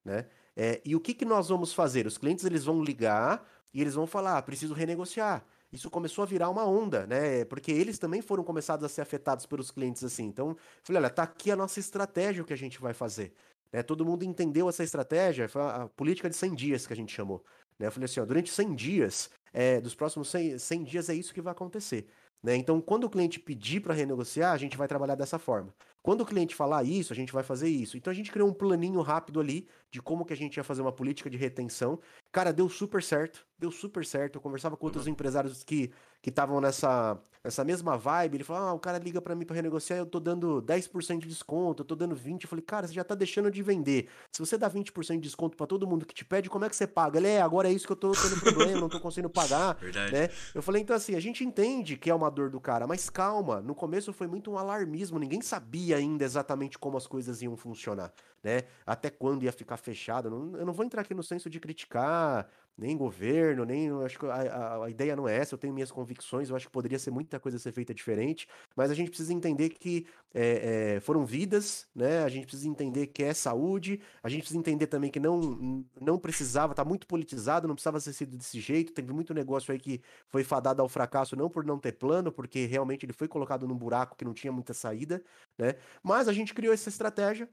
né? 0.04 0.26
É, 0.56 0.80
e 0.84 0.96
o 0.96 1.00
que, 1.00 1.14
que 1.14 1.24
nós 1.24 1.48
vamos 1.48 1.72
fazer? 1.72 2.04
Os 2.04 2.18
clientes 2.18 2.44
eles 2.44 2.64
vão 2.64 2.82
ligar 2.82 3.48
e 3.72 3.80
eles 3.80 3.94
vão 3.94 4.08
falar, 4.08 4.36
ah, 4.36 4.42
preciso 4.42 4.74
renegociar 4.74 5.46
isso 5.70 5.90
começou 5.90 6.22
a 6.22 6.26
virar 6.26 6.48
uma 6.48 6.64
onda, 6.64 7.06
né? 7.06 7.44
Porque 7.44 7.70
eles 7.70 7.98
também 7.98 8.22
foram 8.22 8.42
começados 8.42 8.84
a 8.84 8.88
ser 8.88 9.02
afetados 9.02 9.44
pelos 9.44 9.70
clientes 9.70 10.02
assim. 10.02 10.24
Então, 10.24 10.56
falei, 10.82 11.02
olha, 11.02 11.10
tá 11.10 11.22
aqui 11.22 11.50
a 11.50 11.56
nossa 11.56 11.78
estratégia 11.78 12.42
o 12.42 12.46
que 12.46 12.54
a 12.54 12.56
gente 12.56 12.80
vai 12.80 12.94
fazer. 12.94 13.34
Né? 13.72 13.82
Todo 13.82 14.04
mundo 14.04 14.24
entendeu 14.24 14.68
essa 14.68 14.84
estratégia, 14.84 15.48
foi 15.48 15.62
a 15.62 15.88
política 15.96 16.28
de 16.28 16.36
100 16.36 16.54
dias 16.54 16.86
que 16.86 16.92
a 16.92 16.96
gente 16.96 17.12
chamou. 17.12 17.44
Né? 17.78 17.86
Eu 17.86 17.92
falei 17.92 18.06
assim, 18.06 18.20
ó, 18.20 18.24
durante 18.24 18.50
100 18.50 18.74
dias, 18.74 19.30
é, 19.52 19.80
dos 19.80 19.94
próximos 19.94 20.28
100, 20.28 20.58
100 20.58 20.84
dias 20.84 21.08
é 21.08 21.14
isso 21.14 21.34
que 21.34 21.40
vai 21.40 21.52
acontecer. 21.52 22.06
Né? 22.42 22.56
Então, 22.56 22.80
quando 22.80 23.04
o 23.04 23.10
cliente 23.10 23.40
pedir 23.40 23.80
para 23.80 23.94
renegociar, 23.94 24.52
a 24.52 24.58
gente 24.58 24.76
vai 24.76 24.86
trabalhar 24.86 25.14
dessa 25.14 25.38
forma. 25.38 25.74
Quando 26.02 26.20
o 26.20 26.26
cliente 26.26 26.54
falar 26.54 26.84
isso, 26.84 27.12
a 27.12 27.16
gente 27.16 27.32
vai 27.32 27.42
fazer 27.42 27.68
isso. 27.68 27.96
Então, 27.96 28.10
a 28.10 28.14
gente 28.14 28.30
criou 28.30 28.48
um 28.48 28.54
planinho 28.54 29.00
rápido 29.00 29.40
ali 29.40 29.68
de 29.90 30.02
como 30.02 30.24
que 30.24 30.32
a 30.32 30.36
gente 30.36 30.56
ia 30.56 30.64
fazer 30.64 30.82
uma 30.82 30.92
política 30.92 31.30
de 31.30 31.36
retenção. 31.36 31.98
Cara, 32.30 32.52
deu 32.52 32.68
super 32.68 33.02
certo, 33.02 33.46
deu 33.58 33.70
super 33.70 34.04
certo. 34.04 34.36
Eu 34.36 34.40
conversava 34.40 34.76
com 34.76 34.86
outros 34.86 35.06
uhum. 35.06 35.12
empresários 35.12 35.64
que 35.64 35.90
que 36.20 36.30
estavam 36.30 36.60
nessa, 36.60 37.18
nessa 37.42 37.64
mesma 37.64 37.96
vibe. 37.96 38.36
Ele 38.36 38.44
falou: 38.44 38.62
Ah, 38.62 38.72
o 38.72 38.78
cara 38.78 38.98
liga 38.98 39.20
para 39.20 39.34
mim 39.34 39.44
para 39.44 39.56
renegociar, 39.56 39.98
eu 39.98 40.06
tô 40.06 40.18
dando 40.18 40.62
10% 40.62 41.20
de 41.20 41.28
desconto, 41.28 41.82
eu 41.82 41.86
tô 41.86 41.94
dando 41.94 42.14
20%. 42.16 42.42
Eu 42.42 42.48
falei, 42.48 42.64
cara, 42.64 42.86
você 42.86 42.94
já 42.94 43.04
tá 43.04 43.14
deixando 43.14 43.50
de 43.50 43.62
vender. 43.62 44.08
Se 44.32 44.40
você 44.40 44.58
dá 44.58 44.70
20% 44.70 45.14
de 45.14 45.20
desconto 45.20 45.56
para 45.56 45.66
todo 45.66 45.86
mundo 45.86 46.04
que 46.04 46.14
te 46.14 46.24
pede, 46.24 46.50
como 46.50 46.64
é 46.64 46.68
que 46.68 46.76
você 46.76 46.86
paga? 46.86 47.18
Ele 47.18 47.28
é, 47.28 47.40
agora 47.40 47.68
é 47.68 47.72
isso 47.72 47.86
que 47.86 47.92
eu 47.92 47.96
tô 47.96 48.12
tendo 48.12 48.40
problema, 48.52 48.80
não 48.80 48.88
tô 48.88 49.00
conseguindo 49.00 49.30
pagar. 49.30 49.74
Verdade. 49.74 50.12
Né? 50.12 50.28
Eu 50.54 50.62
falei, 50.62 50.82
então 50.82 50.96
assim, 50.96 51.14
a 51.14 51.20
gente 51.20 51.44
entende 51.44 51.96
que 51.96 52.10
é 52.10 52.14
uma 52.14 52.30
dor 52.30 52.50
do 52.50 52.60
cara, 52.60 52.86
mas 52.86 53.08
calma, 53.08 53.60
no 53.60 53.74
começo 53.74 54.12
foi 54.12 54.26
muito 54.26 54.50
um 54.50 54.58
alarmismo, 54.58 55.18
ninguém 55.18 55.40
sabia 55.40 55.96
ainda 55.96 56.24
exatamente 56.24 56.78
como 56.78 56.96
as 56.96 57.06
coisas 57.06 57.42
iam 57.42 57.56
funcionar, 57.56 58.12
né? 58.42 58.62
Até 58.86 59.10
quando 59.10 59.44
ia 59.44 59.52
ficar 59.52 59.76
fechado. 59.76 60.28
eu 60.58 60.66
não 60.66 60.72
vou 60.72 60.84
entrar 60.84 61.02
aqui 61.02 61.14
no 61.14 61.22
senso 61.22 61.50
de 61.50 61.60
criticar 61.60 62.48
nem 62.78 62.96
governo, 62.96 63.64
nem. 63.64 63.90
Acho 64.04 64.18
que 64.20 64.26
a, 64.26 64.84
a, 64.84 64.90
ideia 64.90 65.16
não 65.16 65.28
é 65.28 65.36
essa, 65.36 65.54
eu 65.54 65.58
tenho 65.58 65.74
minhas 65.74 65.90
convicções, 65.90 66.48
eu 66.48 66.54
acho 66.54 66.66
que 66.66 66.72
poderia 66.72 66.98
ser 66.98 67.10
muita 67.10 67.40
coisa 67.40 67.58
ser 67.58 67.72
feita 67.72 67.92
diferente, 67.92 68.46
mas 68.76 68.90
a 68.90 68.94
gente 68.94 69.08
precisa 69.08 69.32
entender 69.32 69.70
que 69.70 70.06
é, 70.32 70.94
é, 70.96 71.00
foram 71.00 71.26
vidas, 71.26 71.88
né? 71.92 72.22
A 72.22 72.28
gente 72.28 72.46
precisa 72.46 72.68
entender 72.68 73.08
que 73.08 73.24
é 73.24 73.34
saúde, 73.34 74.00
a 74.22 74.28
gente 74.28 74.42
precisa 74.42 74.60
entender 74.60 74.86
também 74.86 75.10
que 75.10 75.18
não, 75.18 75.84
não 76.00 76.18
precisava, 76.18 76.72
tá 76.72 76.84
muito 76.84 77.06
politizado, 77.08 77.66
não 77.66 77.74
precisava 77.74 77.98
ser 77.98 78.12
sido 78.12 78.36
desse 78.36 78.60
jeito. 78.60 78.92
Teve 78.92 79.12
muito 79.12 79.34
negócio 79.34 79.72
aí 79.72 79.78
que 79.80 80.00
foi 80.28 80.44
fadado 80.44 80.80
ao 80.80 80.88
fracasso, 80.88 81.34
não 81.34 81.50
por 81.50 81.64
não 81.64 81.78
ter 81.78 81.92
plano, 81.92 82.30
porque 82.30 82.66
realmente 82.66 83.04
ele 83.04 83.12
foi 83.12 83.26
colocado 83.26 83.66
num 83.66 83.76
buraco 83.76 84.16
que 84.16 84.24
não 84.24 84.32
tinha 84.32 84.52
muita 84.52 84.72
saída, 84.72 85.20
né? 85.58 85.74
Mas 86.00 86.28
a 86.28 86.32
gente 86.32 86.54
criou 86.54 86.72
essa 86.72 86.88
estratégia 86.88 87.48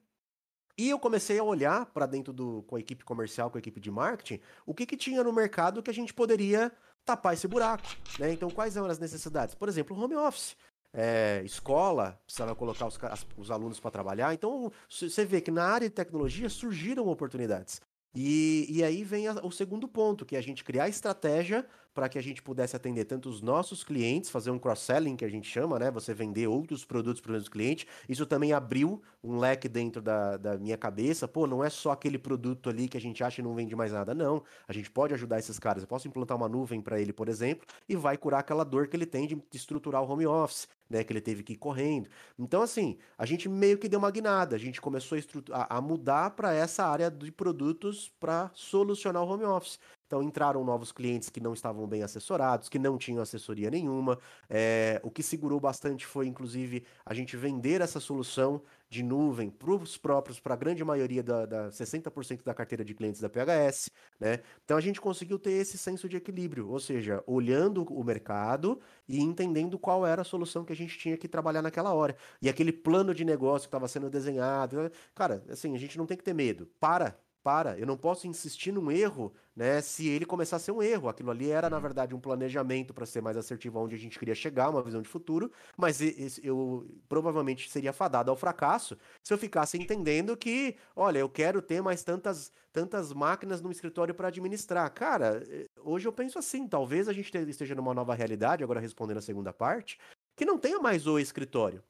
e 0.77 0.89
eu 0.89 0.99
comecei 0.99 1.39
a 1.39 1.43
olhar 1.43 1.85
para 1.87 2.05
dentro 2.05 2.33
do 2.33 2.63
com 2.63 2.75
a 2.75 2.79
equipe 2.79 3.03
comercial, 3.03 3.49
com 3.49 3.57
a 3.57 3.59
equipe 3.59 3.79
de 3.79 3.89
marketing, 3.89 4.41
o 4.65 4.73
que, 4.73 4.85
que 4.85 4.97
tinha 4.97 5.23
no 5.23 5.31
mercado 5.31 5.81
que 5.81 5.89
a 5.89 5.93
gente 5.93 6.13
poderia 6.13 6.71
tapar 7.05 7.33
esse 7.33 7.47
buraco, 7.47 7.87
né? 8.19 8.33
Então, 8.33 8.49
quais 8.49 8.75
eram 8.75 8.87
as 8.87 8.99
necessidades? 8.99 9.55
Por 9.55 9.69
exemplo, 9.69 9.97
home 9.97 10.15
office. 10.15 10.55
É, 10.97 11.41
escola, 11.43 12.17
precisava 12.25 12.55
colocar 12.55 12.87
os, 12.87 12.97
os 13.35 13.51
alunos 13.51 13.81
para 13.81 13.91
trabalhar. 13.91 14.33
Então, 14.33 14.71
você 14.89 15.25
vê 15.25 15.41
que 15.41 15.51
na 15.51 15.65
área 15.65 15.89
de 15.89 15.93
tecnologia 15.93 16.47
surgiram 16.47 17.09
oportunidades. 17.09 17.81
E, 18.15 18.65
e 18.69 18.81
aí 18.81 19.03
vem 19.03 19.27
a, 19.27 19.33
o 19.43 19.51
segundo 19.51 19.89
ponto, 19.89 20.25
que 20.25 20.37
é 20.37 20.39
a 20.39 20.41
gente 20.41 20.63
criar 20.63 20.87
estratégia 20.87 21.67
para 21.95 22.09
que 22.09 22.19
a 22.19 22.21
gente 22.21 22.43
pudesse 22.43 22.75
atender 22.75 23.05
tanto 23.05 23.29
os 23.29 23.41
nossos 23.41 23.81
clientes, 23.81 24.29
fazer 24.29 24.51
um 24.51 24.59
cross-selling 24.59 25.15
que 25.15 25.23
a 25.23 25.29
gente 25.29 25.49
chama, 25.49 25.79
né? 25.79 25.89
Você 25.89 26.13
vender 26.13 26.45
outros 26.45 26.83
produtos 26.83 27.21
para 27.21 27.31
os 27.31 27.47
clientes. 27.47 27.87
Isso 28.07 28.25
também 28.25 28.51
abriu 28.51 29.01
um 29.23 29.37
leque 29.37 29.69
dentro 29.69 30.01
da, 30.01 30.35
da 30.35 30.57
minha 30.57 30.77
cabeça. 30.77 31.25
Pô, 31.25 31.47
não 31.47 31.63
é 31.63 31.69
só 31.69 31.91
aquele 31.91 32.17
produto 32.19 32.69
ali 32.69 32.89
que 32.89 32.97
a 32.97 33.01
gente 33.01 33.23
acha 33.23 33.39
e 33.39 33.43
não 33.43 33.55
vende 33.55 33.73
mais 33.77 33.93
nada. 33.93 34.13
Não. 34.13 34.43
A 34.67 34.73
gente 34.73 34.91
pode 34.91 35.13
ajudar 35.13 35.39
esses 35.39 35.57
caras. 35.57 35.83
Eu 35.83 35.87
posso 35.87 36.05
implantar 36.05 36.35
uma 36.35 36.49
nuvem 36.49 36.81
para 36.81 36.99
ele, 36.99 37.13
por 37.13 37.29
exemplo, 37.29 37.65
e 37.87 37.95
vai 37.95 38.17
curar 38.17 38.39
aquela 38.39 38.65
dor 38.65 38.87
que 38.87 38.97
ele 38.97 39.05
tem 39.05 39.25
de 39.25 39.41
estruturar 39.53 40.03
o 40.03 40.11
home 40.11 40.27
office, 40.27 40.67
né? 40.89 41.03
Que 41.03 41.13
ele 41.13 41.21
teve 41.21 41.43
que 41.43 41.53
ir 41.53 41.57
correndo. 41.57 42.09
Então, 42.37 42.61
assim, 42.61 42.97
a 43.17 43.25
gente 43.25 43.47
meio 43.49 43.77
que 43.77 43.89
deu 43.89 43.99
uma 43.99 44.11
guinada. 44.11 44.55
A 44.55 44.59
gente 44.59 44.81
começou 44.81 45.17
a, 45.51 45.77
a, 45.77 45.81
mudar 45.81 46.31
para 46.31 46.53
essa 46.53 46.85
área 46.85 47.09
de 47.09 47.31
produtos 47.31 48.11
para 48.19 48.51
solucionar 48.53 49.23
o 49.23 49.27
home 49.27 49.45
office. 49.45 49.79
Então 50.07 50.21
entraram 50.21 50.63
novos 50.63 50.91
clientes 50.91 51.29
que 51.29 51.39
não 51.39 51.53
estavam 51.53 51.87
bem 51.87 52.03
assessorados, 52.03 52.69
que 52.69 52.77
não 52.77 52.97
tinham 52.97 53.21
assessoria 53.21 53.71
nenhuma. 53.71 54.19
É, 54.49 55.01
o 55.03 55.09
que 55.09 55.23
segurou 55.23 55.59
bastante 55.59 56.05
foi, 56.05 56.27
inclusive, 56.27 56.85
a 57.05 57.13
gente 57.13 57.35
vender 57.35 57.81
essa 57.81 57.99
solução 57.99 58.61
de 58.95 59.03
nuvem 59.03 59.49
para 59.49 59.71
os 59.71 59.97
próprios, 59.97 60.39
para 60.39 60.53
a 60.53 60.57
grande 60.57 60.83
maioria 60.83 61.21
da, 61.21 61.45
da 61.45 61.69
60% 61.69 62.43
da 62.43 62.53
carteira 62.53 62.83
de 62.83 62.93
clientes 62.93 63.19
da 63.19 63.29
PHS, 63.29 63.91
né? 64.19 64.39
Então 64.63 64.77
a 64.77 64.81
gente 64.81 65.01
conseguiu 65.01 65.37
ter 65.37 65.51
esse 65.51 65.77
senso 65.77 66.07
de 66.07 66.15
equilíbrio, 66.15 66.69
ou 66.69 66.79
seja, 66.79 67.21
olhando 67.27 67.83
o 67.83 68.03
mercado 68.03 68.79
e 69.07 69.19
entendendo 69.19 69.77
qual 69.77 70.05
era 70.05 70.21
a 70.21 70.25
solução 70.25 70.63
que 70.63 70.71
a 70.71 70.75
gente 70.75 70.97
tinha 70.97 71.17
que 71.17 71.27
trabalhar 71.27 71.61
naquela 71.61 71.93
hora. 71.93 72.15
E 72.41 72.47
aquele 72.47 72.71
plano 72.71 73.13
de 73.13 73.25
negócio 73.25 73.67
que 73.67 73.75
estava 73.75 73.87
sendo 73.87 74.09
desenhado, 74.09 74.89
cara, 75.13 75.43
assim, 75.49 75.75
a 75.75 75.79
gente 75.79 75.97
não 75.97 76.05
tem 76.05 76.15
que 76.15 76.23
ter 76.23 76.33
medo. 76.33 76.67
Para, 76.79 77.19
para. 77.45 77.77
Eu 77.77 77.85
não 77.85 77.95
posso 77.95 78.25
insistir 78.25 78.71
num 78.71 78.89
erro, 78.89 79.31
né? 79.55 79.79
Se 79.79 80.07
ele 80.07 80.25
começar 80.25 80.55
a 80.55 80.59
ser 80.59 80.71
um 80.71 80.81
erro. 80.81 81.07
Aquilo 81.07 81.29
ali 81.29 81.51
era, 81.51 81.69
na 81.69 81.75
uhum. 81.75 81.81
verdade, 81.83 82.15
um 82.15 82.19
planejamento 82.19 82.91
para 82.91 83.05
ser 83.05 83.21
mais 83.21 83.37
assertivo 83.37 83.79
onde 83.79 83.93
a 83.93 83.99
gente 83.99 84.17
queria 84.17 84.33
chegar, 84.33 84.71
uma 84.71 84.81
visão 84.81 84.99
de 84.99 85.07
futuro, 85.07 85.51
mas 85.77 85.99
eu 86.43 86.87
provavelmente 87.07 87.69
seria 87.69 87.93
fadado 87.93 88.31
ao 88.31 88.35
fracasso 88.35 88.97
se 89.23 89.31
eu 89.31 89.37
ficasse 89.37 89.77
entendendo 89.77 90.35
que, 90.35 90.75
olha, 90.95 91.19
eu 91.19 91.29
quero 91.29 91.61
ter 91.61 91.83
mais 91.83 92.03
tantas, 92.03 92.51
tantas 92.73 93.13
máquinas 93.13 93.61
no 93.61 93.71
escritório 93.71 94.15
para 94.15 94.29
administrar. 94.29 94.91
Cara, 94.91 95.43
eh, 95.47 95.67
hoje 95.83 96.07
eu 96.07 96.13
penso 96.13 96.39
assim, 96.39 96.67
talvez 96.67 97.07
a 97.07 97.13
gente 97.13 97.31
esteja 97.47 97.75
numa 97.75 97.93
nova 97.93 98.15
realidade, 98.15 98.63
agora 98.63 98.79
respondendo 98.79 99.17
a 99.17 99.21
segunda 99.21 99.53
parte, 99.53 99.99
que 100.35 100.45
não 100.45 100.57
tenha 100.57 100.79
mais 100.79 101.05
o 101.05 101.19
escritório 101.19 101.83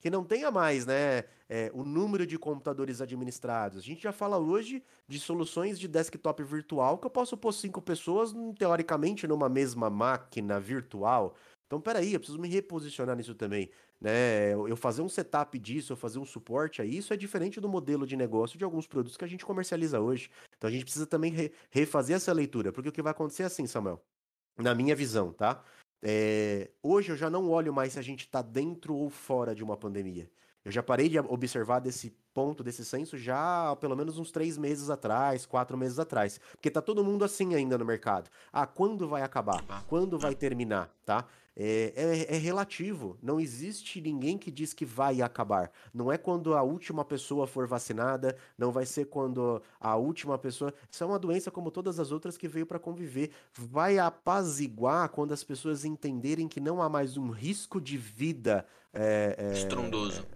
que 0.00 0.10
não 0.10 0.24
tenha 0.24 0.50
mais 0.50 0.86
né, 0.86 1.24
é, 1.48 1.70
o 1.72 1.84
número 1.84 2.26
de 2.26 2.38
computadores 2.38 3.00
administrados. 3.00 3.78
A 3.78 3.82
gente 3.82 4.02
já 4.02 4.12
fala 4.12 4.38
hoje 4.38 4.82
de 5.08 5.18
soluções 5.18 5.78
de 5.78 5.88
desktop 5.88 6.42
virtual 6.42 6.98
que 6.98 7.06
eu 7.06 7.10
posso 7.10 7.36
pôr 7.36 7.52
cinco 7.52 7.80
pessoas, 7.80 8.34
teoricamente, 8.58 9.26
numa 9.26 9.48
mesma 9.48 9.88
máquina 9.88 10.60
virtual. 10.60 11.34
Então, 11.66 11.80
peraí, 11.80 12.12
eu 12.12 12.20
preciso 12.20 12.38
me 12.38 12.48
reposicionar 12.48 13.16
nisso 13.16 13.34
também. 13.34 13.70
Né? 14.00 14.52
Eu 14.52 14.76
fazer 14.76 15.02
um 15.02 15.08
setup 15.08 15.58
disso, 15.58 15.92
eu 15.92 15.96
fazer 15.96 16.18
um 16.18 16.24
suporte 16.24 16.82
a 16.82 16.84
isso 16.84 17.12
é 17.12 17.16
diferente 17.16 17.60
do 17.60 17.68
modelo 17.68 18.06
de 18.06 18.16
negócio 18.16 18.58
de 18.58 18.64
alguns 18.64 18.86
produtos 18.86 19.16
que 19.16 19.24
a 19.24 19.28
gente 19.28 19.44
comercializa 19.44 20.00
hoje. 20.00 20.30
Então, 20.56 20.68
a 20.68 20.72
gente 20.72 20.84
precisa 20.84 21.06
também 21.06 21.32
re 21.32 21.52
refazer 21.70 22.16
essa 22.16 22.32
leitura, 22.32 22.72
porque 22.72 22.88
o 22.88 22.92
que 22.92 23.02
vai 23.02 23.12
acontecer 23.12 23.42
é 23.42 23.46
assim, 23.46 23.66
Samuel, 23.66 24.00
na 24.58 24.74
minha 24.74 24.94
visão, 24.94 25.32
tá? 25.32 25.64
É, 26.02 26.70
hoje 26.82 27.10
eu 27.10 27.16
já 27.16 27.28
não 27.30 27.50
olho 27.50 27.72
mais 27.72 27.94
se 27.94 27.98
a 27.98 28.02
gente 28.02 28.20
está 28.20 28.42
dentro 28.42 28.94
ou 28.94 29.10
fora 29.10 29.54
de 29.54 29.64
uma 29.64 29.76
pandemia. 29.76 30.30
Eu 30.64 30.72
já 30.72 30.82
parei 30.82 31.08
de 31.08 31.18
observar 31.18 31.78
desse 31.78 32.10
ponto 32.34 32.62
desse 32.62 32.84
censo 32.84 33.16
já 33.16 33.70
há 33.70 33.76
pelo 33.76 33.96
menos 33.96 34.18
uns 34.18 34.30
três 34.30 34.58
meses 34.58 34.90
atrás, 34.90 35.46
quatro 35.46 35.78
meses 35.78 35.98
atrás. 35.98 36.40
Porque 36.50 36.70
tá 36.70 36.82
todo 36.82 37.04
mundo 37.04 37.24
assim 37.24 37.54
ainda 37.54 37.78
no 37.78 37.84
mercado. 37.84 38.28
Ah, 38.52 38.66
quando 38.66 39.08
vai 39.08 39.22
acabar? 39.22 39.62
Quando 39.86 40.18
vai 40.18 40.34
terminar, 40.34 40.90
tá? 41.04 41.24
É, 41.58 41.92
é, 41.96 42.36
é, 42.36 42.38
relativo. 42.38 43.16
Não 43.22 43.40
existe 43.40 43.98
ninguém 43.98 44.36
que 44.36 44.50
diz 44.50 44.74
que 44.74 44.84
vai 44.84 45.22
acabar. 45.22 45.72
Não 45.92 46.12
é 46.12 46.18
quando 46.18 46.54
a 46.54 46.62
última 46.62 47.02
pessoa 47.02 47.46
for 47.46 47.66
vacinada, 47.66 48.36
não 48.58 48.70
vai 48.70 48.84
ser 48.84 49.06
quando 49.06 49.62
a 49.80 49.96
última 49.96 50.36
pessoa. 50.36 50.74
Isso 50.90 51.02
é 51.02 51.06
uma 51.06 51.18
doença 51.18 51.50
como 51.50 51.70
todas 51.70 51.98
as 51.98 52.12
outras 52.12 52.36
que 52.36 52.46
veio 52.46 52.66
para 52.66 52.78
conviver. 52.78 53.30
Vai 53.54 53.98
apaziguar 53.98 55.08
quando 55.08 55.32
as 55.32 55.42
pessoas 55.42 55.86
entenderem 55.86 56.46
que 56.46 56.60
não 56.60 56.82
há 56.82 56.90
mais 56.90 57.16
um 57.16 57.30
risco 57.30 57.80
de 57.80 57.96
vida 57.96 58.66
é, 58.92 59.34
é, 59.38 59.52
estrondoso. 59.52 60.26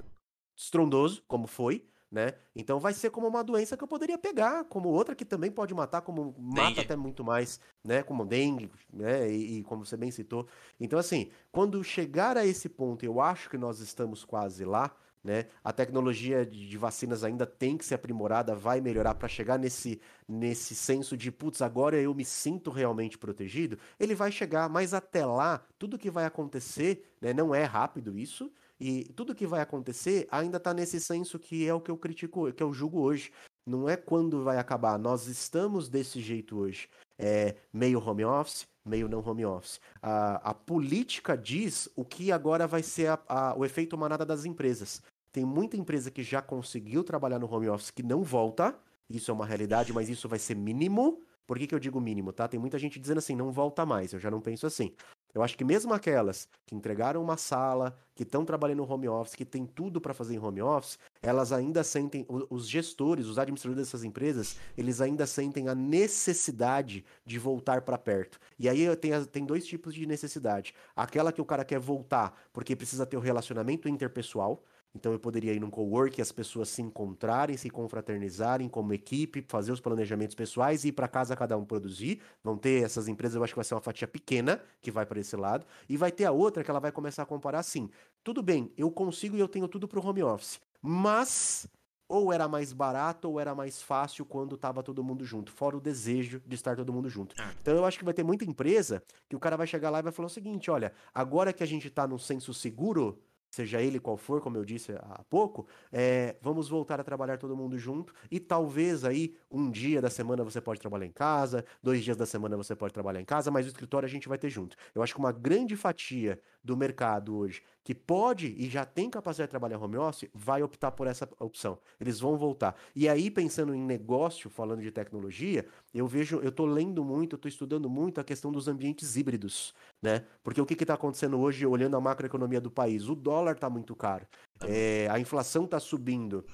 estrondoso, 0.56 1.22
como 1.28 1.46
foi, 1.46 1.84
né? 2.10 2.34
Então 2.56 2.80
vai 2.80 2.92
ser 2.92 3.10
como 3.10 3.28
uma 3.28 3.44
doença 3.44 3.76
que 3.76 3.84
eu 3.84 3.88
poderia 3.88 4.18
pegar, 4.18 4.64
como 4.64 4.88
outra 4.88 5.14
que 5.14 5.24
também 5.24 5.50
pode 5.50 5.72
matar, 5.72 6.00
como 6.00 6.34
mata 6.38 6.68
dengue. 6.68 6.80
até 6.80 6.96
muito 6.96 7.22
mais, 7.22 7.60
né? 7.84 8.02
Como 8.02 8.26
dengue, 8.26 8.70
né? 8.92 9.30
E, 9.30 9.58
e, 9.58 9.62
como 9.62 9.84
você 9.86 9.96
bem 9.96 10.10
citou. 10.10 10.46
Então, 10.80 10.98
assim, 10.98 11.30
quando 11.52 11.82
chegar 11.84 12.36
a 12.36 12.44
esse 12.44 12.68
ponto, 12.68 13.04
eu 13.04 13.20
acho 13.20 13.48
que 13.48 13.56
nós 13.56 13.78
estamos 13.78 14.24
quase 14.24 14.64
lá, 14.64 14.92
né? 15.22 15.46
A 15.62 15.72
tecnologia 15.72 16.44
de 16.44 16.76
vacinas 16.76 17.22
ainda 17.22 17.46
tem 17.46 17.76
que 17.76 17.84
ser 17.84 17.94
aprimorada, 17.94 18.56
vai 18.56 18.80
melhorar 18.80 19.14
para 19.14 19.28
chegar 19.28 19.58
nesse, 19.58 20.00
nesse 20.26 20.74
senso 20.74 21.16
de, 21.16 21.30
putz, 21.30 21.62
agora 21.62 21.96
eu 21.96 22.12
me 22.12 22.24
sinto 22.24 22.70
realmente 22.70 23.18
protegido. 23.18 23.78
Ele 24.00 24.16
vai 24.16 24.32
chegar, 24.32 24.68
mas 24.68 24.94
até 24.94 25.24
lá, 25.24 25.62
tudo 25.78 25.98
que 25.98 26.10
vai 26.10 26.24
acontecer, 26.24 27.14
né? 27.20 27.32
Não 27.32 27.54
é 27.54 27.64
rápido 27.64 28.18
isso, 28.18 28.50
e 28.80 29.04
tudo 29.14 29.34
que 29.34 29.46
vai 29.46 29.60
acontecer 29.60 30.26
ainda 30.30 30.56
está 30.56 30.72
nesse 30.72 30.98
senso 30.98 31.38
que 31.38 31.66
é 31.66 31.74
o 31.74 31.80
que 31.80 31.90
eu 31.90 31.98
critico, 31.98 32.50
que 32.52 32.62
eu 32.62 32.72
julgo 32.72 33.00
hoje. 33.00 33.30
Não 33.66 33.88
é 33.88 33.96
quando 33.96 34.42
vai 34.42 34.56
acabar. 34.56 34.98
Nós 34.98 35.26
estamos 35.26 35.88
desse 35.88 36.20
jeito 36.20 36.58
hoje. 36.58 36.88
É 37.18 37.56
meio 37.70 38.02
home 38.02 38.24
office, 38.24 38.66
meio 38.84 39.06
não 39.06 39.20
home 39.24 39.44
office. 39.44 39.78
A, 40.00 40.50
a 40.50 40.54
política 40.54 41.36
diz 41.36 41.88
o 41.94 42.04
que 42.04 42.32
agora 42.32 42.66
vai 42.66 42.82
ser 42.82 43.08
a, 43.08 43.20
a, 43.28 43.54
o 43.54 43.64
efeito 43.64 43.98
manada 43.98 44.24
das 44.24 44.46
empresas. 44.46 45.02
Tem 45.30 45.44
muita 45.44 45.76
empresa 45.76 46.10
que 46.10 46.22
já 46.22 46.40
conseguiu 46.40 47.04
trabalhar 47.04 47.38
no 47.38 47.52
home 47.52 47.68
office 47.68 47.90
que 47.90 48.02
não 48.02 48.22
volta. 48.22 48.74
Isso 49.08 49.30
é 49.30 49.34
uma 49.34 49.44
realidade, 49.44 49.92
mas 49.92 50.08
isso 50.08 50.28
vai 50.28 50.38
ser 50.38 50.56
mínimo. 50.56 51.20
Por 51.46 51.58
que, 51.58 51.66
que 51.66 51.74
eu 51.74 51.78
digo 51.78 52.00
mínimo, 52.00 52.32
tá? 52.32 52.48
Tem 52.48 52.58
muita 52.58 52.78
gente 52.78 52.98
dizendo 52.98 53.18
assim, 53.18 53.36
não 53.36 53.52
volta 53.52 53.84
mais. 53.84 54.12
Eu 54.12 54.20
já 54.20 54.30
não 54.30 54.40
penso 54.40 54.66
assim. 54.66 54.94
Eu 55.34 55.42
acho 55.42 55.56
que 55.56 55.64
mesmo 55.64 55.92
aquelas 55.92 56.48
que 56.66 56.74
entregaram 56.74 57.22
uma 57.22 57.36
sala, 57.36 57.96
que 58.14 58.22
estão 58.22 58.44
trabalhando 58.44 58.78
no 58.78 58.92
home 58.92 59.08
office, 59.08 59.34
que 59.34 59.44
tem 59.44 59.64
tudo 59.64 60.00
para 60.00 60.12
fazer 60.12 60.34
em 60.34 60.38
home 60.38 60.60
office, 60.60 60.98
elas 61.22 61.52
ainda 61.52 61.82
sentem, 61.82 62.26
os 62.28 62.68
gestores, 62.68 63.26
os 63.26 63.38
administradores 63.38 63.86
dessas 63.86 64.04
empresas, 64.04 64.56
eles 64.76 65.00
ainda 65.00 65.26
sentem 65.26 65.68
a 65.68 65.74
necessidade 65.74 67.04
de 67.24 67.38
voltar 67.38 67.82
para 67.82 67.96
perto. 67.96 68.38
E 68.58 68.68
aí 68.68 68.94
tem, 68.96 69.24
tem 69.26 69.44
dois 69.44 69.66
tipos 69.66 69.94
de 69.94 70.06
necessidade. 70.06 70.74
Aquela 70.94 71.32
que 71.32 71.40
o 71.40 71.44
cara 71.44 71.64
quer 71.64 71.78
voltar 71.78 72.38
porque 72.52 72.76
precisa 72.76 73.06
ter 73.06 73.16
o 73.16 73.20
um 73.20 73.22
relacionamento 73.22 73.88
interpessoal, 73.88 74.62
então 74.94 75.12
eu 75.12 75.18
poderia 75.18 75.52
ir 75.52 75.60
num 75.60 75.70
cowork 75.70 76.18
e 76.18 76.22
as 76.22 76.32
pessoas 76.32 76.68
se 76.68 76.82
encontrarem, 76.82 77.56
se 77.56 77.70
confraternizarem 77.70 78.68
como 78.68 78.92
equipe, 78.92 79.44
fazer 79.48 79.72
os 79.72 79.80
planejamentos 79.80 80.34
pessoais 80.34 80.84
e 80.84 80.88
ir 80.88 80.92
para 80.92 81.06
casa 81.06 81.36
cada 81.36 81.56
um 81.56 81.64
produzir. 81.64 82.20
Vão 82.42 82.56
ter 82.56 82.82
essas 82.82 83.06
empresas, 83.06 83.36
eu 83.36 83.44
acho 83.44 83.52
que 83.52 83.58
vai 83.58 83.64
ser 83.64 83.74
uma 83.74 83.80
fatia 83.80 84.08
pequena 84.08 84.60
que 84.80 84.90
vai 84.90 85.06
para 85.06 85.20
esse 85.20 85.36
lado. 85.36 85.64
E 85.88 85.96
vai 85.96 86.10
ter 86.10 86.24
a 86.24 86.32
outra 86.32 86.64
que 86.64 86.70
ela 86.70 86.80
vai 86.80 86.90
começar 86.90 87.22
a 87.22 87.26
comparar 87.26 87.60
assim: 87.60 87.88
tudo 88.24 88.42
bem, 88.42 88.72
eu 88.76 88.90
consigo 88.90 89.36
e 89.36 89.40
eu 89.40 89.48
tenho 89.48 89.68
tudo 89.68 89.86
para 89.86 90.00
o 90.00 90.06
home 90.06 90.22
office, 90.22 90.60
mas 90.82 91.68
ou 92.08 92.32
era 92.32 92.48
mais 92.48 92.72
barato 92.72 93.28
ou 93.30 93.38
era 93.38 93.54
mais 93.54 93.80
fácil 93.80 94.24
quando 94.24 94.56
estava 94.56 94.82
todo 94.82 95.04
mundo 95.04 95.24
junto, 95.24 95.52
fora 95.52 95.76
o 95.76 95.80
desejo 95.80 96.42
de 96.44 96.56
estar 96.56 96.74
todo 96.74 96.92
mundo 96.92 97.08
junto. 97.08 97.40
É. 97.40 97.54
Então 97.62 97.76
eu 97.76 97.84
acho 97.84 97.96
que 97.96 98.04
vai 98.04 98.12
ter 98.12 98.24
muita 98.24 98.44
empresa 98.44 99.00
que 99.28 99.36
o 99.36 99.38
cara 99.38 99.56
vai 99.56 99.66
chegar 99.68 99.90
lá 99.90 100.00
e 100.00 100.02
vai 100.02 100.10
falar 100.10 100.26
o 100.26 100.30
seguinte: 100.30 100.68
olha, 100.68 100.92
agora 101.14 101.52
que 101.52 101.62
a 101.62 101.66
gente 101.66 101.86
está 101.86 102.08
num 102.08 102.18
senso 102.18 102.52
seguro 102.52 103.22
seja 103.50 103.82
ele 103.82 103.98
qual 103.98 104.16
for, 104.16 104.40
como 104.40 104.56
eu 104.56 104.64
disse 104.64 104.92
há 104.92 105.22
pouco, 105.28 105.66
é, 105.92 106.36
vamos 106.40 106.68
voltar 106.68 107.00
a 107.00 107.04
trabalhar 107.04 107.36
todo 107.36 107.56
mundo 107.56 107.76
junto 107.76 108.14
e 108.30 108.38
talvez 108.38 109.04
aí 109.04 109.34
um 109.50 109.70
dia 109.70 110.00
da 110.00 110.08
semana 110.08 110.44
você 110.44 110.60
pode 110.60 110.80
trabalhar 110.80 111.06
em 111.06 111.12
casa, 111.12 111.64
dois 111.82 112.02
dias 112.04 112.16
da 112.16 112.26
semana 112.26 112.56
você 112.56 112.74
pode 112.76 112.94
trabalhar 112.94 113.20
em 113.20 113.24
casa, 113.24 113.50
mas 113.50 113.66
o 113.66 113.68
escritório 113.68 114.06
a 114.06 114.10
gente 114.10 114.28
vai 114.28 114.38
ter 114.38 114.48
junto. 114.48 114.76
Eu 114.94 115.02
acho 115.02 115.12
que 115.12 115.20
uma 115.20 115.32
grande 115.32 115.76
fatia 115.76 116.40
do 116.62 116.76
mercado 116.76 117.36
hoje 117.36 117.62
que 117.82 117.94
pode 117.94 118.54
e 118.56 118.68
já 118.68 118.84
tem 118.84 119.08
capacidade 119.10 119.48
de 119.48 119.50
trabalhar 119.50 119.78
home 119.78 119.96
office 119.96 120.30
vai 120.34 120.62
optar 120.62 120.92
por 120.92 121.06
essa 121.06 121.28
opção. 121.38 121.78
Eles 122.00 122.20
vão 122.20 122.36
voltar. 122.36 122.76
E 122.94 123.08
aí 123.08 123.30
pensando 123.30 123.74
em 123.74 123.82
negócio, 123.82 124.50
falando 124.50 124.80
de 124.80 124.90
tecnologia, 124.90 125.66
eu 125.92 126.06
vejo, 126.06 126.38
eu 126.38 126.52
tô 126.52 126.66
lendo 126.66 127.02
muito, 127.02 127.34
eu 127.34 127.38
tô 127.38 127.48
estudando 127.48 127.88
muito 127.88 128.20
a 128.20 128.24
questão 128.24 128.52
dos 128.52 128.68
ambientes 128.68 129.16
híbridos, 129.16 129.74
né? 130.00 130.24
Porque 130.42 130.60
o 130.60 130.66
que 130.66 130.74
está 130.74 130.94
acontecendo 130.94 131.38
hoje, 131.40 131.66
olhando 131.66 131.96
a 131.96 132.00
macroeconomia 132.00 132.60
do 132.60 132.70
país? 132.70 133.08
O 133.08 133.14
dólar 133.14 133.54
está 133.54 133.68
muito 133.68 133.96
caro, 133.96 134.26
é, 134.62 135.08
a 135.10 135.18
inflação 135.18 135.64
está 135.64 135.80
subindo. 135.80 136.44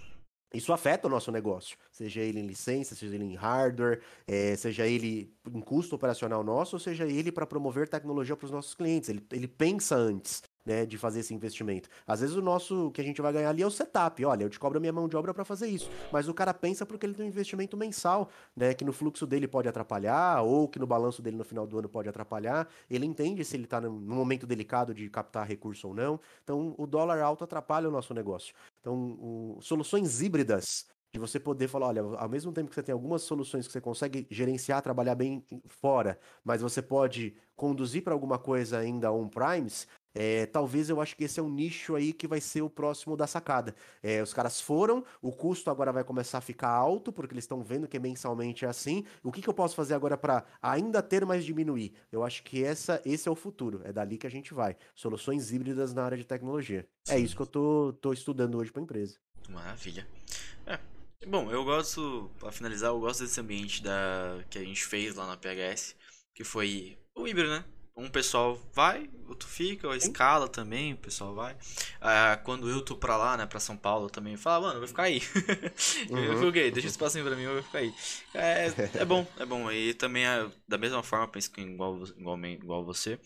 Isso 0.56 0.72
afeta 0.72 1.06
o 1.06 1.10
nosso 1.10 1.30
negócio, 1.30 1.76
seja 1.90 2.20
ele 2.20 2.40
em 2.40 2.46
licença, 2.46 2.94
seja 2.94 3.14
ele 3.14 3.24
em 3.24 3.34
hardware, 3.34 4.00
é, 4.26 4.56
seja 4.56 4.86
ele 4.86 5.32
em 5.52 5.60
custo 5.60 5.94
operacional 5.94 6.42
nosso, 6.42 6.76
ou 6.76 6.80
seja 6.80 7.04
ele 7.04 7.30
para 7.30 7.46
promover 7.46 7.88
tecnologia 7.88 8.36
para 8.36 8.46
os 8.46 8.50
nossos 8.50 8.74
clientes. 8.74 9.08
Ele, 9.08 9.24
ele 9.32 9.46
pensa 9.46 9.94
antes 9.94 10.42
né, 10.66 10.84
de 10.84 10.98
fazer 10.98 11.20
esse 11.20 11.32
investimento. 11.32 11.88
Às 12.06 12.20
vezes 12.20 12.34
o 12.34 12.42
nosso, 12.42 12.90
que 12.90 13.00
a 13.00 13.04
gente 13.04 13.22
vai 13.22 13.32
ganhar 13.32 13.50
ali 13.50 13.62
é 13.62 13.66
o 13.66 13.70
setup. 13.70 14.22
Olha, 14.24 14.42
eu 14.42 14.50
te 14.50 14.58
cobro 14.58 14.78
a 14.78 14.80
minha 14.80 14.92
mão 14.92 15.08
de 15.08 15.16
obra 15.16 15.32
para 15.32 15.44
fazer 15.44 15.68
isso. 15.68 15.88
Mas 16.12 16.26
o 16.28 16.34
cara 16.34 16.52
pensa 16.52 16.84
porque 16.84 17.06
ele 17.06 17.14
tem 17.14 17.24
um 17.24 17.28
investimento 17.28 17.76
mensal, 17.76 18.28
né, 18.54 18.74
que 18.74 18.84
no 18.84 18.92
fluxo 18.92 19.26
dele 19.26 19.46
pode 19.46 19.68
atrapalhar, 19.68 20.42
ou 20.42 20.66
que 20.66 20.78
no 20.78 20.86
balanço 20.86 21.22
dele 21.22 21.36
no 21.36 21.44
final 21.44 21.66
do 21.66 21.78
ano 21.78 21.88
pode 21.88 22.08
atrapalhar. 22.08 22.68
Ele 22.90 23.06
entende 23.06 23.44
se 23.44 23.56
ele 23.56 23.64
está 23.64 23.80
num 23.80 23.92
momento 23.92 24.46
delicado 24.46 24.92
de 24.92 25.08
captar 25.08 25.46
recurso 25.46 25.88
ou 25.88 25.94
não. 25.94 26.18
Então, 26.42 26.74
o 26.76 26.86
dólar 26.86 27.20
alto 27.20 27.44
atrapalha 27.44 27.88
o 27.88 27.92
nosso 27.92 28.12
negócio. 28.12 28.52
Então, 28.86 29.16
o, 29.18 29.58
soluções 29.60 30.22
híbridas 30.22 30.86
de 31.12 31.18
você 31.18 31.40
poder 31.40 31.66
falar, 31.66 31.88
olha, 31.88 32.02
ao 32.02 32.28
mesmo 32.28 32.52
tempo 32.52 32.68
que 32.68 32.74
você 32.76 32.84
tem 32.84 32.92
algumas 32.92 33.22
soluções 33.22 33.66
que 33.66 33.72
você 33.72 33.80
consegue 33.80 34.28
gerenciar, 34.30 34.80
trabalhar 34.80 35.16
bem 35.16 35.44
fora, 35.66 36.16
mas 36.44 36.62
você 36.62 36.80
pode 36.80 37.34
conduzir 37.56 38.04
para 38.04 38.12
alguma 38.12 38.38
coisa 38.38 38.78
ainda 38.78 39.10
on-primes, 39.10 39.88
é, 40.18 40.46
talvez 40.46 40.88
eu 40.88 40.98
acho 40.98 41.14
que 41.14 41.24
esse 41.24 41.38
é 41.38 41.42
um 41.42 41.50
nicho 41.50 41.94
aí 41.94 42.10
que 42.10 42.26
vai 42.26 42.40
ser 42.40 42.62
o 42.62 42.70
próximo 42.70 43.18
da 43.18 43.26
sacada. 43.26 43.76
É, 44.02 44.22
os 44.22 44.32
caras 44.32 44.58
foram, 44.58 45.04
o 45.20 45.30
custo 45.30 45.70
agora 45.70 45.92
vai 45.92 46.02
começar 46.02 46.38
a 46.38 46.40
ficar 46.40 46.70
alto, 46.70 47.12
porque 47.12 47.34
eles 47.34 47.44
estão 47.44 47.62
vendo 47.62 47.86
que 47.86 47.98
mensalmente 47.98 48.64
é 48.64 48.68
assim. 48.68 49.04
O 49.22 49.30
que, 49.30 49.42
que 49.42 49.48
eu 49.48 49.52
posso 49.52 49.76
fazer 49.76 49.92
agora 49.92 50.16
para 50.16 50.46
ainda 50.62 51.02
ter 51.02 51.26
mais 51.26 51.44
diminuir? 51.44 51.92
Eu 52.10 52.24
acho 52.24 52.42
que 52.44 52.64
essa, 52.64 52.98
esse 53.04 53.28
é 53.28 53.30
o 53.30 53.36
futuro, 53.36 53.82
é 53.84 53.92
dali 53.92 54.16
que 54.16 54.26
a 54.26 54.30
gente 54.30 54.54
vai. 54.54 54.74
Soluções 54.94 55.52
híbridas 55.52 55.92
na 55.92 56.04
área 56.04 56.16
de 56.16 56.24
tecnologia. 56.24 56.88
É 57.06 57.12
Sim. 57.12 57.16
É 57.16 57.18
isso 57.18 57.36
que 57.36 57.42
eu 57.42 57.46
tô, 57.46 57.92
tô 58.00 58.14
estudando 58.14 58.56
hoje 58.56 58.72
para 58.72 58.80
empresa. 58.80 59.18
Maravilha. 59.50 60.08
É. 60.66 60.78
Bom, 61.28 61.50
eu 61.50 61.62
gosto, 61.62 62.30
para 62.40 62.50
finalizar, 62.50 62.88
eu 62.88 63.00
gosto 63.00 63.22
desse 63.22 63.38
ambiente 63.38 63.82
da, 63.82 64.42
que 64.48 64.58
a 64.58 64.64
gente 64.64 64.82
fez 64.82 65.14
lá 65.14 65.26
na 65.26 65.36
PHS, 65.36 65.94
que 66.34 66.42
foi 66.42 66.96
o 67.14 67.28
híbrido, 67.28 67.50
né? 67.50 67.64
Um 67.98 68.10
pessoal 68.10 68.60
vai, 68.74 69.08
outro 69.26 69.48
fica, 69.48 69.90
a 69.90 69.96
escala 69.96 70.48
também, 70.48 70.92
o 70.92 70.98
pessoal 70.98 71.34
vai. 71.34 71.56
Ah, 71.98 72.38
quando 72.44 72.68
eu 72.68 72.82
tô 72.82 72.94
pra 72.94 73.16
lá, 73.16 73.38
né, 73.38 73.46
pra 73.46 73.58
São 73.58 73.74
Paulo 73.74 74.10
também, 74.10 74.36
fala, 74.36 74.66
mano, 74.66 74.74
eu 74.74 74.80
vou 74.80 74.88
ficar 74.88 75.04
aí. 75.04 75.22
Uhum. 76.10 76.18
eu 76.18 76.46
fiquei, 76.46 76.70
deixa 76.70 76.88
esse 76.88 76.96
espacinho 76.96 77.24
pra 77.24 77.34
mim, 77.34 77.44
eu 77.44 77.54
vou 77.54 77.62
ficar 77.62 77.78
aí. 77.78 77.94
É, 78.34 78.66
é 79.00 79.04
bom, 79.04 79.26
é 79.38 79.46
bom. 79.46 79.72
E 79.72 79.94
também, 79.94 80.26
é, 80.26 80.46
da 80.68 80.76
mesma 80.76 81.02
forma, 81.02 81.26
penso 81.26 81.50
que 81.50 81.60
igual, 81.62 82.02
igual, 82.18 82.38
igual 82.44 82.84
você, 82.84 83.18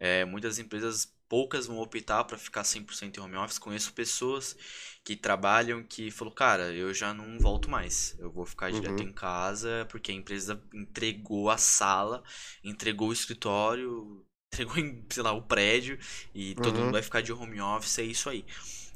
é, 0.00 0.24
muitas 0.24 0.58
empresas 0.58 1.15
poucas 1.28 1.66
vão 1.66 1.78
optar 1.78 2.24
para 2.24 2.38
ficar 2.38 2.62
100% 2.62 3.16
em 3.16 3.20
home 3.20 3.36
office. 3.36 3.58
Conheço 3.58 3.92
pessoas 3.92 4.56
que 5.04 5.16
trabalham 5.16 5.82
que 5.82 6.10
falou, 6.10 6.34
cara, 6.34 6.72
eu 6.72 6.92
já 6.92 7.14
não 7.14 7.38
volto 7.38 7.70
mais. 7.70 8.16
Eu 8.18 8.30
vou 8.30 8.44
ficar 8.44 8.72
direto 8.72 9.00
uhum. 9.00 9.08
em 9.08 9.12
casa 9.12 9.86
porque 9.90 10.10
a 10.10 10.14
empresa 10.14 10.60
entregou 10.74 11.50
a 11.50 11.56
sala, 11.56 12.22
entregou 12.64 13.10
o 13.10 13.12
escritório, 13.12 14.24
entregou, 14.52 14.74
sei 15.10 15.22
lá, 15.22 15.32
o 15.32 15.42
prédio 15.42 15.98
e 16.34 16.50
uhum. 16.50 16.62
todo 16.62 16.78
mundo 16.78 16.92
vai 16.92 17.02
ficar 17.02 17.20
de 17.20 17.32
home 17.32 17.60
office, 17.60 17.98
é 17.98 18.04
isso 18.04 18.28
aí. 18.28 18.44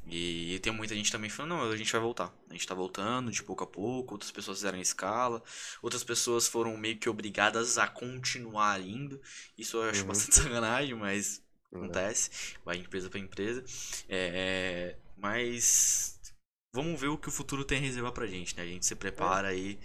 E 0.06 0.58
tem 0.60 0.72
muita 0.72 0.94
gente 0.94 1.12
também 1.12 1.30
falando, 1.30 1.50
não, 1.50 1.70
a 1.70 1.76
gente 1.76 1.92
vai 1.92 2.00
voltar. 2.00 2.34
A 2.48 2.52
gente 2.52 2.66
tá 2.66 2.74
voltando 2.74 3.30
de 3.30 3.42
pouco 3.42 3.62
a 3.62 3.66
pouco, 3.66 4.14
outras 4.14 4.30
pessoas 4.30 4.58
fizeram 4.58 4.80
escala, 4.80 5.42
outras 5.80 6.02
pessoas 6.02 6.48
foram 6.48 6.76
meio 6.76 6.98
que 6.98 7.08
obrigadas 7.08 7.78
a 7.78 7.86
continuar 7.86 8.80
indo. 8.80 9.20
Isso 9.56 9.76
eu 9.76 9.88
acho 9.88 10.00
uhum. 10.00 10.08
bastante 10.08 10.34
sacanagem, 10.42 10.94
mas 10.94 11.42
acontece, 11.76 12.30
vai 12.64 12.76
empresa 12.76 13.08
para 13.10 13.20
empresa. 13.20 13.64
É, 14.08 14.96
mas 15.16 16.20
vamos 16.74 17.00
ver 17.00 17.08
o 17.08 17.18
que 17.18 17.28
o 17.28 17.32
futuro 17.32 17.64
tem 17.64 17.78
a 17.78 17.80
reservar 17.80 18.12
pra 18.12 18.26
gente, 18.26 18.56
né? 18.56 18.62
A 18.62 18.66
gente 18.66 18.86
se 18.86 18.94
prepara 18.96 19.48
é. 19.48 19.52
aí. 19.52 19.78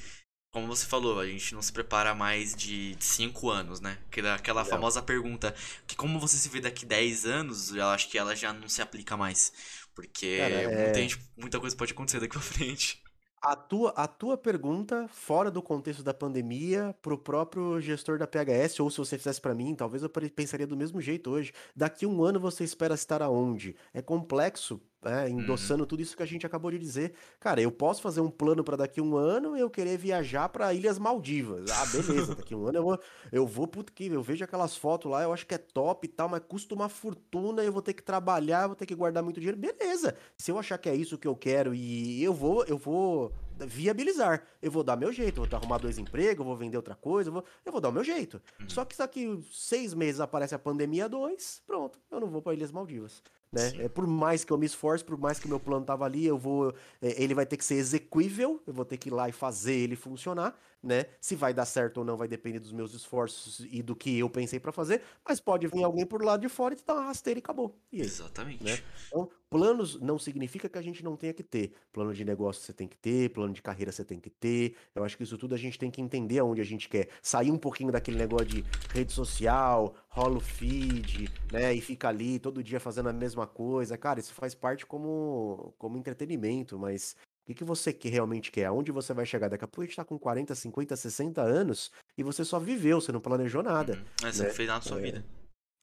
Como 0.53 0.67
você 0.67 0.85
falou, 0.85 1.19
a 1.19 1.27
gente 1.27 1.53
não 1.53 1.61
se 1.61 1.73
prepara 1.73 2.15
mais 2.15 2.55
de 2.55 2.95
5 2.99 3.49
anos, 3.49 3.81
né? 3.81 3.97
Aquela 4.35 4.63
famosa 4.63 5.01
pergunta, 5.01 5.53
que 5.85 5.97
como 5.97 6.17
você 6.17 6.37
se 6.37 6.47
vê 6.47 6.61
daqui 6.61 6.85
10 6.85 7.25
anos, 7.25 7.75
eu 7.75 7.85
acho 7.89 8.09
que 8.09 8.17
ela 8.17 8.33
já 8.35 8.53
não 8.53 8.69
se 8.69 8.81
aplica 8.81 9.17
mais. 9.17 9.51
Porque 9.93 10.37
Cara, 10.39 10.69
muita, 10.69 10.99
é- 10.99 11.01
gente- 11.01 11.19
muita 11.37 11.59
coisa 11.59 11.75
pode 11.75 11.91
acontecer 11.91 12.21
daqui 12.21 12.33
pra 12.33 12.41
frente. 12.41 13.03
A 13.47 13.55
tua, 13.55 13.91
a 13.91 14.07
tua 14.07 14.35
pergunta, 14.35 15.07
fora 15.07 15.51
do 15.51 15.61
contexto 15.61 16.01
da 16.01 16.15
pandemia, 16.15 16.95
pro 16.99 17.15
próprio 17.15 17.79
gestor 17.79 18.17
da 18.17 18.25
PHS, 18.25 18.79
ou 18.79 18.89
se 18.89 18.97
você 18.97 19.19
fizesse 19.19 19.39
pra 19.39 19.53
mim, 19.53 19.75
talvez 19.75 20.01
eu 20.01 20.09
pensaria 20.09 20.65
do 20.65 20.75
mesmo 20.75 20.99
jeito 20.99 21.29
hoje. 21.29 21.53
Daqui 21.75 22.07
um 22.07 22.23
ano 22.23 22.39
você 22.39 22.63
espera 22.63 22.95
estar 22.95 23.21
aonde? 23.21 23.75
É 23.93 24.01
complexo, 24.01 24.81
né? 25.05 25.29
Endossando 25.29 25.85
tudo 25.85 26.01
isso 26.01 26.17
que 26.17 26.23
a 26.23 26.25
gente 26.25 26.45
acabou 26.45 26.71
de 26.71 26.79
dizer. 26.79 27.13
Cara, 27.39 27.61
eu 27.61 27.71
posso 27.71 28.01
fazer 28.01 28.21
um 28.21 28.29
plano 28.29 28.63
pra 28.63 28.75
daqui 28.75 28.99
um 28.99 29.15
ano 29.15 29.55
eu 29.55 29.69
querer 29.69 29.97
viajar 29.97 30.49
pra 30.49 30.73
Ilhas 30.73 30.97
Maldivas. 30.97 31.69
Ah, 31.71 31.85
beleza, 31.85 32.33
daqui 32.35 32.55
um 32.55 32.67
ano 32.67 32.79
eu 32.79 32.83
vou, 32.83 32.99
eu 33.31 33.47
vou, 33.47 33.67
puto 33.67 33.93
que 33.93 34.07
eu 34.07 34.21
vejo 34.21 34.43
aquelas 34.43 34.75
fotos 34.75 35.11
lá, 35.11 35.21
eu 35.21 35.31
acho 35.31 35.45
que 35.45 35.53
é 35.53 35.59
top 35.59 36.07
e 36.07 36.09
tal, 36.09 36.27
mas 36.27 36.41
custa 36.47 36.73
uma 36.73 36.89
fortuna, 36.89 37.63
eu 37.63 37.71
vou 37.71 37.81
ter 37.81 37.93
que 37.93 38.03
trabalhar, 38.03 38.67
vou 38.67 38.75
ter 38.75 38.85
que 38.85 38.95
guardar 38.95 39.23
muito 39.23 39.39
dinheiro. 39.39 39.57
Beleza. 39.57 40.15
Se 40.37 40.51
eu 40.51 40.57
achar 40.57 40.77
que 40.77 40.89
é 40.89 40.95
isso 40.95 41.17
que 41.17 41.27
eu 41.27 41.35
quero 41.35 41.73
e 41.73 42.23
eu 42.23 42.33
vou, 42.33 42.65
eu 42.65 42.77
vou 42.77 43.31
viabilizar. 43.59 44.43
Eu 44.61 44.71
vou 44.71 44.83
dar 44.83 44.97
meu 44.97 45.11
jeito, 45.11 45.41
vou 45.41 45.47
arrumar 45.57 45.77
dois 45.77 45.97
empregos, 45.97 46.45
vou 46.45 46.57
vender 46.57 46.77
outra 46.77 46.95
coisa, 46.95 47.29
eu 47.29 47.33
vou, 47.33 47.45
eu 47.63 47.71
vou 47.71 47.79
dar 47.79 47.89
o 47.89 47.93
meu 47.93 48.03
jeito. 48.03 48.41
Só 48.67 48.83
que 48.83 48.97
daqui 48.97 49.39
seis 49.51 49.93
meses 49.93 50.19
aparece 50.19 50.55
a 50.55 50.59
pandemia 50.59 51.07
2, 51.07 51.61
pronto, 51.65 51.99
eu 52.09 52.19
não 52.19 52.27
vou 52.27 52.41
para 52.41 52.53
Ilhas 52.53 52.71
Maldivas. 52.71 53.21
Né? 53.55 53.85
É, 53.85 53.89
por 53.89 54.05
mais 54.05 54.43
que 54.43 54.51
eu 54.51 54.57
me 54.57 54.65
esforce, 54.65 55.03
por 55.03 55.17
mais 55.17 55.39
que 55.39 55.47
meu 55.47 55.59
plano 55.59 55.85
tava 55.85 56.03
ali, 56.03 56.25
eu 56.25 56.37
vou, 56.37 56.73
é, 57.01 57.23
ele 57.23 57.33
vai 57.33 57.45
ter 57.45 57.55
que 57.55 57.63
ser 57.63 57.75
execuível, 57.75 58.61
eu 58.67 58.73
vou 58.73 58.83
ter 58.83 58.97
que 58.97 59.07
ir 59.07 59.13
lá 59.13 59.29
e 59.29 59.31
fazer 59.31 59.73
ele 59.73 59.95
funcionar, 59.95 60.59
né? 60.85 61.05
Se 61.19 61.35
vai 61.35 61.53
dar 61.53 61.65
certo 61.65 61.97
ou 61.97 62.05
não 62.05 62.15
vai 62.15 62.27
depender 62.27 62.59
dos 62.59 62.71
meus 62.71 62.93
esforços 62.93 63.65
e 63.71 63.81
do 63.81 63.95
que 63.95 64.19
eu 64.19 64.29
pensei 64.29 64.59
para 64.59 64.71
fazer, 64.71 65.01
mas 65.27 65.39
pode 65.39 65.67
vir 65.67 65.83
alguém 65.83 66.05
por 66.05 66.23
lado 66.23 66.41
de 66.41 66.49
fora 66.49 66.73
e 66.73 66.77
te 66.77 66.85
dar 66.85 66.93
uma 66.93 67.05
rasteira 67.05 67.39
e 67.39 67.41
acabou. 67.41 67.75
E 67.91 68.01
aí? 68.01 68.05
Exatamente. 68.05 68.63
né? 68.63 68.77
Então, 69.07 69.29
planos 69.49 69.99
não 69.99 70.19
significa 70.19 70.69
que 70.69 70.77
a 70.77 70.81
gente 70.81 71.03
não 71.03 71.15
tenha 71.15 71.33
que 71.33 71.43
ter. 71.43 71.73
Plano 71.91 72.13
de 72.13 72.23
negócio 72.23 72.61
você 72.61 72.73
tem 72.73 72.87
que 72.87 72.97
ter, 72.97 73.29
plano 73.31 73.53
de 73.53 73.61
carreira 73.61 73.91
você 73.91 74.05
tem 74.05 74.19
que 74.19 74.29
ter. 74.29 74.75
Eu 74.93 75.03
acho 75.03 75.17
que 75.17 75.23
isso 75.23 75.37
tudo 75.37 75.55
a 75.55 75.57
gente 75.57 75.79
tem 75.79 75.89
que 75.89 76.01
entender 76.01 76.39
aonde 76.39 76.61
a 76.61 76.65
gente 76.65 76.87
quer. 76.87 77.09
Sair 77.21 77.51
um 77.51 77.57
pouquinho 77.57 77.91
daquele 77.91 78.17
negócio 78.17 78.45
de 78.47 78.65
rede 78.93 79.11
social, 79.11 79.95
rola 80.09 80.37
o 80.37 80.39
feed, 80.39 81.29
né? 81.51 81.73
E 81.73 81.81
fica 81.81 82.09
ali 82.09 82.37
todo 82.39 82.63
dia 82.63 82.79
fazendo 82.79 83.09
a 83.09 83.13
mesma 83.13 83.47
coisa. 83.47 83.97
Cara, 83.97 84.19
isso 84.19 84.33
faz 84.33 84.53
parte 84.53 84.85
como, 84.85 85.73
como 85.77 85.97
entretenimento, 85.97 86.77
mas. 86.77 87.15
O 87.45 87.47
que, 87.47 87.53
que 87.53 87.63
você 87.63 87.93
que 87.93 88.09
realmente 88.09 88.51
quer? 88.51 88.65
Aonde 88.65 88.91
você 88.91 89.13
vai 89.13 89.23
chegar? 89.23 89.49
Daqui 89.49 89.63
a 89.63 89.67
pouco 89.67 89.83
a 89.83 89.85
gente 89.85 89.95
tá 89.95 90.03
com 90.03 90.17
40, 90.17 90.55
50, 90.55 90.95
60 90.95 91.43
anos 91.43 91.91
e 92.17 92.23
você 92.23 92.43
só 92.43 92.57
viveu, 92.57 92.99
você 92.99 93.11
não 93.11 93.21
planejou 93.21 93.61
nada. 93.61 93.93
Uhum. 93.93 94.27
É, 94.27 94.31
você 94.31 94.41
né? 94.41 94.47
não 94.47 94.55
fez 94.55 94.67
nada 94.67 94.79
na 94.79 94.89
sua 94.89 94.97
É. 94.97 95.01
vida. 95.03 95.23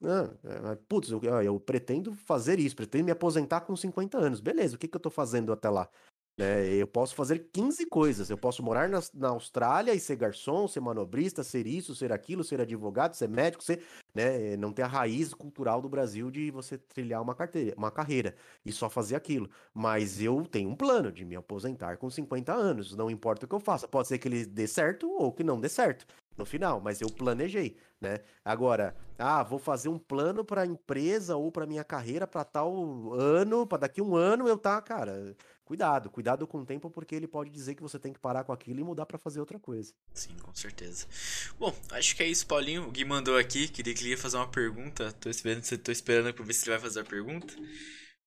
Ah, 0.03 0.77
putz, 0.89 1.09
eu, 1.09 1.23
eu 1.41 1.57
pretendo 1.61 2.13
fazer 2.13 2.59
isso, 2.59 2.75
pretendo 2.75 3.05
me 3.05 3.11
aposentar 3.11 3.61
com 3.61 3.73
50 3.77 4.17
anos. 4.17 4.41
Beleza, 4.41 4.75
o 4.75 4.77
que, 4.77 4.89
que 4.89 4.97
eu 4.97 4.99
tô 4.99 5.09
fazendo 5.09 5.53
até 5.53 5.69
lá? 5.69 5.87
Né, 6.35 6.67
eu 6.73 6.87
posso 6.87 7.13
fazer 7.13 7.49
15 7.51 7.85
coisas. 7.85 8.29
Eu 8.29 8.37
posso 8.37 8.63
morar 8.63 8.89
na, 8.89 8.99
na 9.13 9.29
Austrália 9.29 9.93
e 9.93 9.99
ser 9.99 10.15
garçom, 10.15 10.67
ser 10.67 10.79
manobrista, 10.79 11.43
ser 11.43 11.67
isso, 11.67 11.93
ser 11.93 12.11
aquilo, 12.11 12.43
ser 12.43 12.59
advogado, 12.59 13.13
ser 13.13 13.29
médico, 13.29 13.63
ser, 13.63 13.83
né, 14.15 14.57
não 14.57 14.73
ter 14.73 14.81
a 14.81 14.87
raiz 14.87 15.33
cultural 15.33 15.81
do 15.81 15.87
Brasil 15.87 16.31
de 16.31 16.49
você 16.49 16.77
trilhar 16.77 17.21
uma, 17.21 17.35
carteira, 17.35 17.75
uma 17.77 17.91
carreira 17.91 18.35
e 18.65 18.71
só 18.71 18.89
fazer 18.89 19.15
aquilo. 19.15 19.47
Mas 19.73 20.21
eu 20.21 20.43
tenho 20.45 20.69
um 20.69 20.75
plano 20.75 21.11
de 21.11 21.23
me 21.23 21.35
aposentar 21.35 21.97
com 21.97 22.09
50 22.09 22.51
anos. 22.51 22.95
Não 22.95 23.11
importa 23.11 23.45
o 23.45 23.49
que 23.49 23.55
eu 23.55 23.59
faça. 23.59 23.87
Pode 23.87 24.07
ser 24.07 24.17
que 24.17 24.27
ele 24.27 24.45
dê 24.45 24.67
certo 24.67 25.07
ou 25.11 25.31
que 25.31 25.43
não 25.43 25.59
dê 25.59 25.69
certo 25.69 26.05
no 26.37 26.45
final, 26.45 26.81
mas 26.81 27.01
eu 27.01 27.09
planejei, 27.09 27.77
né? 28.01 28.19
Agora, 28.43 28.95
ah, 29.17 29.43
vou 29.43 29.59
fazer 29.59 29.89
um 29.89 29.99
plano 29.99 30.43
para 30.43 30.63
a 30.63 30.65
empresa 30.65 31.35
ou 31.35 31.51
para 31.51 31.65
minha 31.65 31.83
carreira 31.83 32.25
para 32.25 32.43
tal 32.43 33.13
ano, 33.13 33.67
para 33.67 33.79
daqui 33.79 34.01
um 34.01 34.15
ano 34.15 34.47
eu 34.47 34.57
tá, 34.57 34.81
cara. 34.81 35.35
Cuidado, 35.73 36.11
cuidado 36.11 36.45
com 36.45 36.59
o 36.59 36.65
tempo 36.67 36.87
porque 36.87 37.15
ele 37.15 37.27
pode 37.27 37.49
dizer 37.49 37.73
que 37.73 37.81
você 37.81 37.97
tem 37.97 38.13
que 38.13 38.19
parar 38.19 38.43
com 38.43 38.53
aquilo 38.53 38.79
e 38.79 38.83
mudar 38.83 39.07
para 39.07 39.17
fazer 39.17 39.39
outra 39.39 39.57
coisa. 39.57 39.91
Sim, 40.13 40.37
com 40.37 40.53
certeza. 40.53 41.07
Bom, 41.57 41.75
acho 41.93 42.15
que 42.15 42.21
é 42.21 42.27
isso, 42.27 42.45
Paulinho. 42.45 42.87
O 42.87 42.91
Gui 42.91 43.03
mandou 43.03 43.35
aqui, 43.35 43.67
queria 43.67 43.91
que 43.91 44.03
ele 44.03 44.11
ia 44.11 44.17
fazer 44.17 44.37
uma 44.37 44.47
pergunta. 44.47 45.11
Tô 45.13 45.31
esperando, 45.31 45.63
tô 45.79 45.91
esperando 45.91 46.31
pra 46.31 46.45
ver 46.45 46.53
se 46.53 46.65
ele 46.65 46.77
vai 46.77 46.79
fazer 46.79 46.99
a 46.99 47.03
pergunta. 47.03 47.55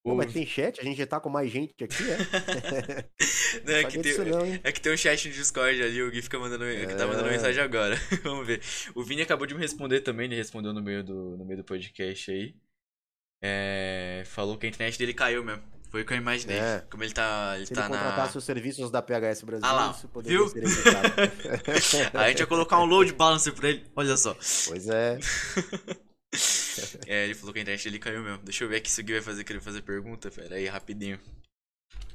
Pô, 0.03 0.17
mas 0.17 0.33
tem 0.33 0.45
chat, 0.45 0.81
a 0.81 0.83
gente 0.83 0.99
já 0.99 1.07
tá 1.07 1.21
com 1.21 1.29
mais 1.29 1.49
gente 1.49 1.85
aqui, 1.85 2.03
é? 2.11 2.17
Não, 3.65 3.75
é, 3.75 3.85
que 3.85 3.99
tem, 4.01 4.19
não, 4.19 4.41
é 4.65 4.73
que 4.73 4.81
tem 4.81 4.93
um 4.93 4.97
chat 4.97 5.29
no 5.29 5.35
Discord 5.35 5.81
ali, 5.81 6.03
o 6.03 6.11
Gui 6.11 6.23
fica 6.23 6.41
mandando, 6.41 6.65
que 6.65 6.95
tá 6.97 7.07
mandando 7.07 7.29
É. 7.29 7.31
mensagem 7.31 7.63
agora. 7.63 7.97
Vamos 8.25 8.45
ver. 8.45 8.61
O 8.93 9.05
Vini 9.05 9.23
acabou 9.23 9.47
de 9.47 9.55
me 9.55 9.61
responder 9.61 10.01
também, 10.01 10.27
ele 10.27 10.35
respondeu 10.35 10.73
no 10.73 10.83
meio 10.83 11.05
do, 11.05 11.37
no 11.37 11.45
meio 11.45 11.59
do 11.59 11.65
podcast 11.65 12.29
aí. 12.29 12.57
É, 13.41 14.25
falou 14.27 14.59
que 14.59 14.67
a 14.67 14.69
internet 14.69 14.99
dele 14.99 15.15
caiu 15.15 15.45
mesmo. 15.45 15.63
Foi 15.91 16.03
o 16.03 16.07
que 16.07 16.13
eu 16.13 16.17
imaginei. 16.17 16.59
É. 16.59 16.85
Como 16.91 17.03
ele 17.05 17.13
tá, 17.13 17.55
ele 17.57 17.67
Se 17.67 17.75
tá 17.75 17.83
ele 17.87 17.91
na. 17.91 17.99
contratasse 17.99 18.37
os 18.39 18.45
serviços 18.45 18.91
da 18.91 19.01
PHS 19.01 19.43
Brasil, 19.45 19.67
Ah 19.67 19.73
lá, 19.73 19.91
isso 19.93 20.09
poderia 20.09 20.39
viu? 20.39 20.49
ser 20.49 20.63
evitado. 20.65 21.15
A 22.19 22.29
gente 22.29 22.39
vai 22.39 22.47
colocar 22.47 22.79
um 22.81 22.85
load 22.85 23.13
balancer 23.13 23.53
pra 23.55 23.69
ele. 23.71 23.87
Olha 23.95 24.17
só. 24.17 24.37
pois 24.67 24.89
é. 24.89 25.19
É, 27.07 27.25
ele 27.25 27.35
falou 27.35 27.53
que 27.55 27.61
a 27.61 27.63
internet 27.63 27.85
dele 27.85 27.99
caiu 27.99 28.23
mesmo. 28.23 28.43
Deixa 28.43 28.63
eu 28.65 28.69
ver 28.69 28.77
aqui 28.77 28.91
se 28.91 29.01
o 29.01 29.05
Gui 29.05 29.15
vai 29.15 29.23
fazer, 29.23 29.45
querer 29.45 29.61
fazer 29.61 29.81
pergunta. 29.81 30.31
Pera 30.31 30.57
aí, 30.57 30.67
rapidinho. 30.67 31.19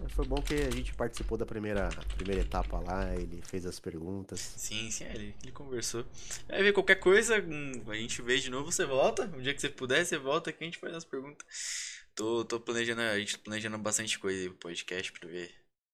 Foi 0.09 0.25
bom 0.25 0.41
que 0.41 0.53
a 0.53 0.69
gente 0.71 0.93
participou 0.93 1.37
da 1.37 1.45
primeira, 1.45 1.89
primeira 2.15 2.41
etapa 2.41 2.79
lá, 2.79 3.13
ele 3.15 3.41
fez 3.47 3.65
as 3.65 3.79
perguntas. 3.79 4.39
Sim, 4.57 4.89
sim, 4.91 5.03
é, 5.05 5.13
ele, 5.13 5.35
ele 5.41 5.51
conversou. 5.51 6.05
Aí 6.49 6.63
ver 6.63 6.73
qualquer 6.73 6.95
coisa, 6.95 7.39
hum, 7.39 7.83
a 7.87 7.95
gente 7.95 8.21
vê 8.21 8.37
de 8.37 8.49
novo, 8.49 8.71
você 8.71 8.85
volta. 8.85 9.25
Um 9.35 9.41
dia 9.41 9.53
que 9.53 9.61
você 9.61 9.69
puder, 9.69 10.03
você 10.05 10.17
volta 10.17 10.49
aqui 10.49 10.63
a 10.63 10.65
gente 10.65 10.79
faz 10.79 10.93
as 10.95 11.05
perguntas. 11.05 11.45
Tô, 12.15 12.43
tô 12.45 12.59
planejando, 12.59 13.01
a 13.01 13.19
gente 13.19 13.37
tá 13.37 13.43
planejando 13.43 13.77
bastante 13.77 14.19
coisa 14.19 14.41
aí 14.41 14.49
pro 14.49 14.57
podcast 14.57 15.11
pra 15.11 15.29
ver 15.29 15.53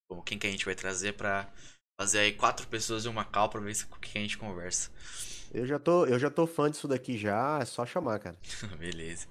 como, 0.09 0.23
quem 0.23 0.39
que 0.39 0.47
a 0.47 0.51
gente 0.51 0.65
vai 0.65 0.75
trazer 0.75 1.13
pra 1.13 1.51
fazer 1.99 2.19
aí 2.19 2.33
quatro 2.33 2.67
pessoas 2.67 3.05
em 3.05 3.09
uma 3.09 3.25
cal 3.25 3.49
pra 3.49 3.59
ver 3.59 3.75
se, 3.75 3.85
com 3.85 3.99
quem 3.99 4.21
a 4.21 4.23
gente 4.23 4.37
conversa. 4.37 4.91
Eu 5.53 5.65
já 5.65 5.79
tô, 5.79 6.05
eu 6.05 6.19
já 6.19 6.29
tô 6.29 6.45
fã 6.45 6.69
disso 6.69 6.87
daqui 6.87 7.17
já, 7.17 7.59
é 7.61 7.65
só 7.65 7.85
chamar, 7.85 8.19
cara. 8.19 8.37
Beleza. 8.77 9.27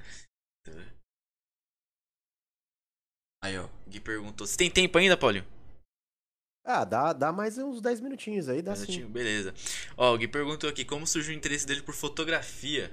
Aí, 3.44 3.58
ó, 3.58 3.66
o 3.66 3.90
Gui 3.90 4.00
perguntou: 4.00 4.46
Você 4.46 4.56
tem 4.56 4.70
tempo 4.70 4.98
ainda, 4.98 5.16
Paulinho? 5.16 5.46
Ah, 6.64 6.84
dá, 6.84 7.12
dá 7.12 7.32
mais 7.32 7.58
uns 7.58 7.80
10 7.80 8.00
minutinhos 8.00 8.48
aí, 8.48 8.60
dá 8.60 8.74
sim. 8.74 8.82
Minutinho? 8.82 9.08
Beleza. 9.08 9.54
Ó, 9.96 10.14
o 10.14 10.18
Gui 10.18 10.26
perguntou 10.26 10.68
aqui: 10.68 10.84
Como 10.84 11.06
surgiu 11.06 11.32
o 11.32 11.36
interesse 11.36 11.66
dele 11.66 11.82
por 11.82 11.94
fotografia? 11.94 12.92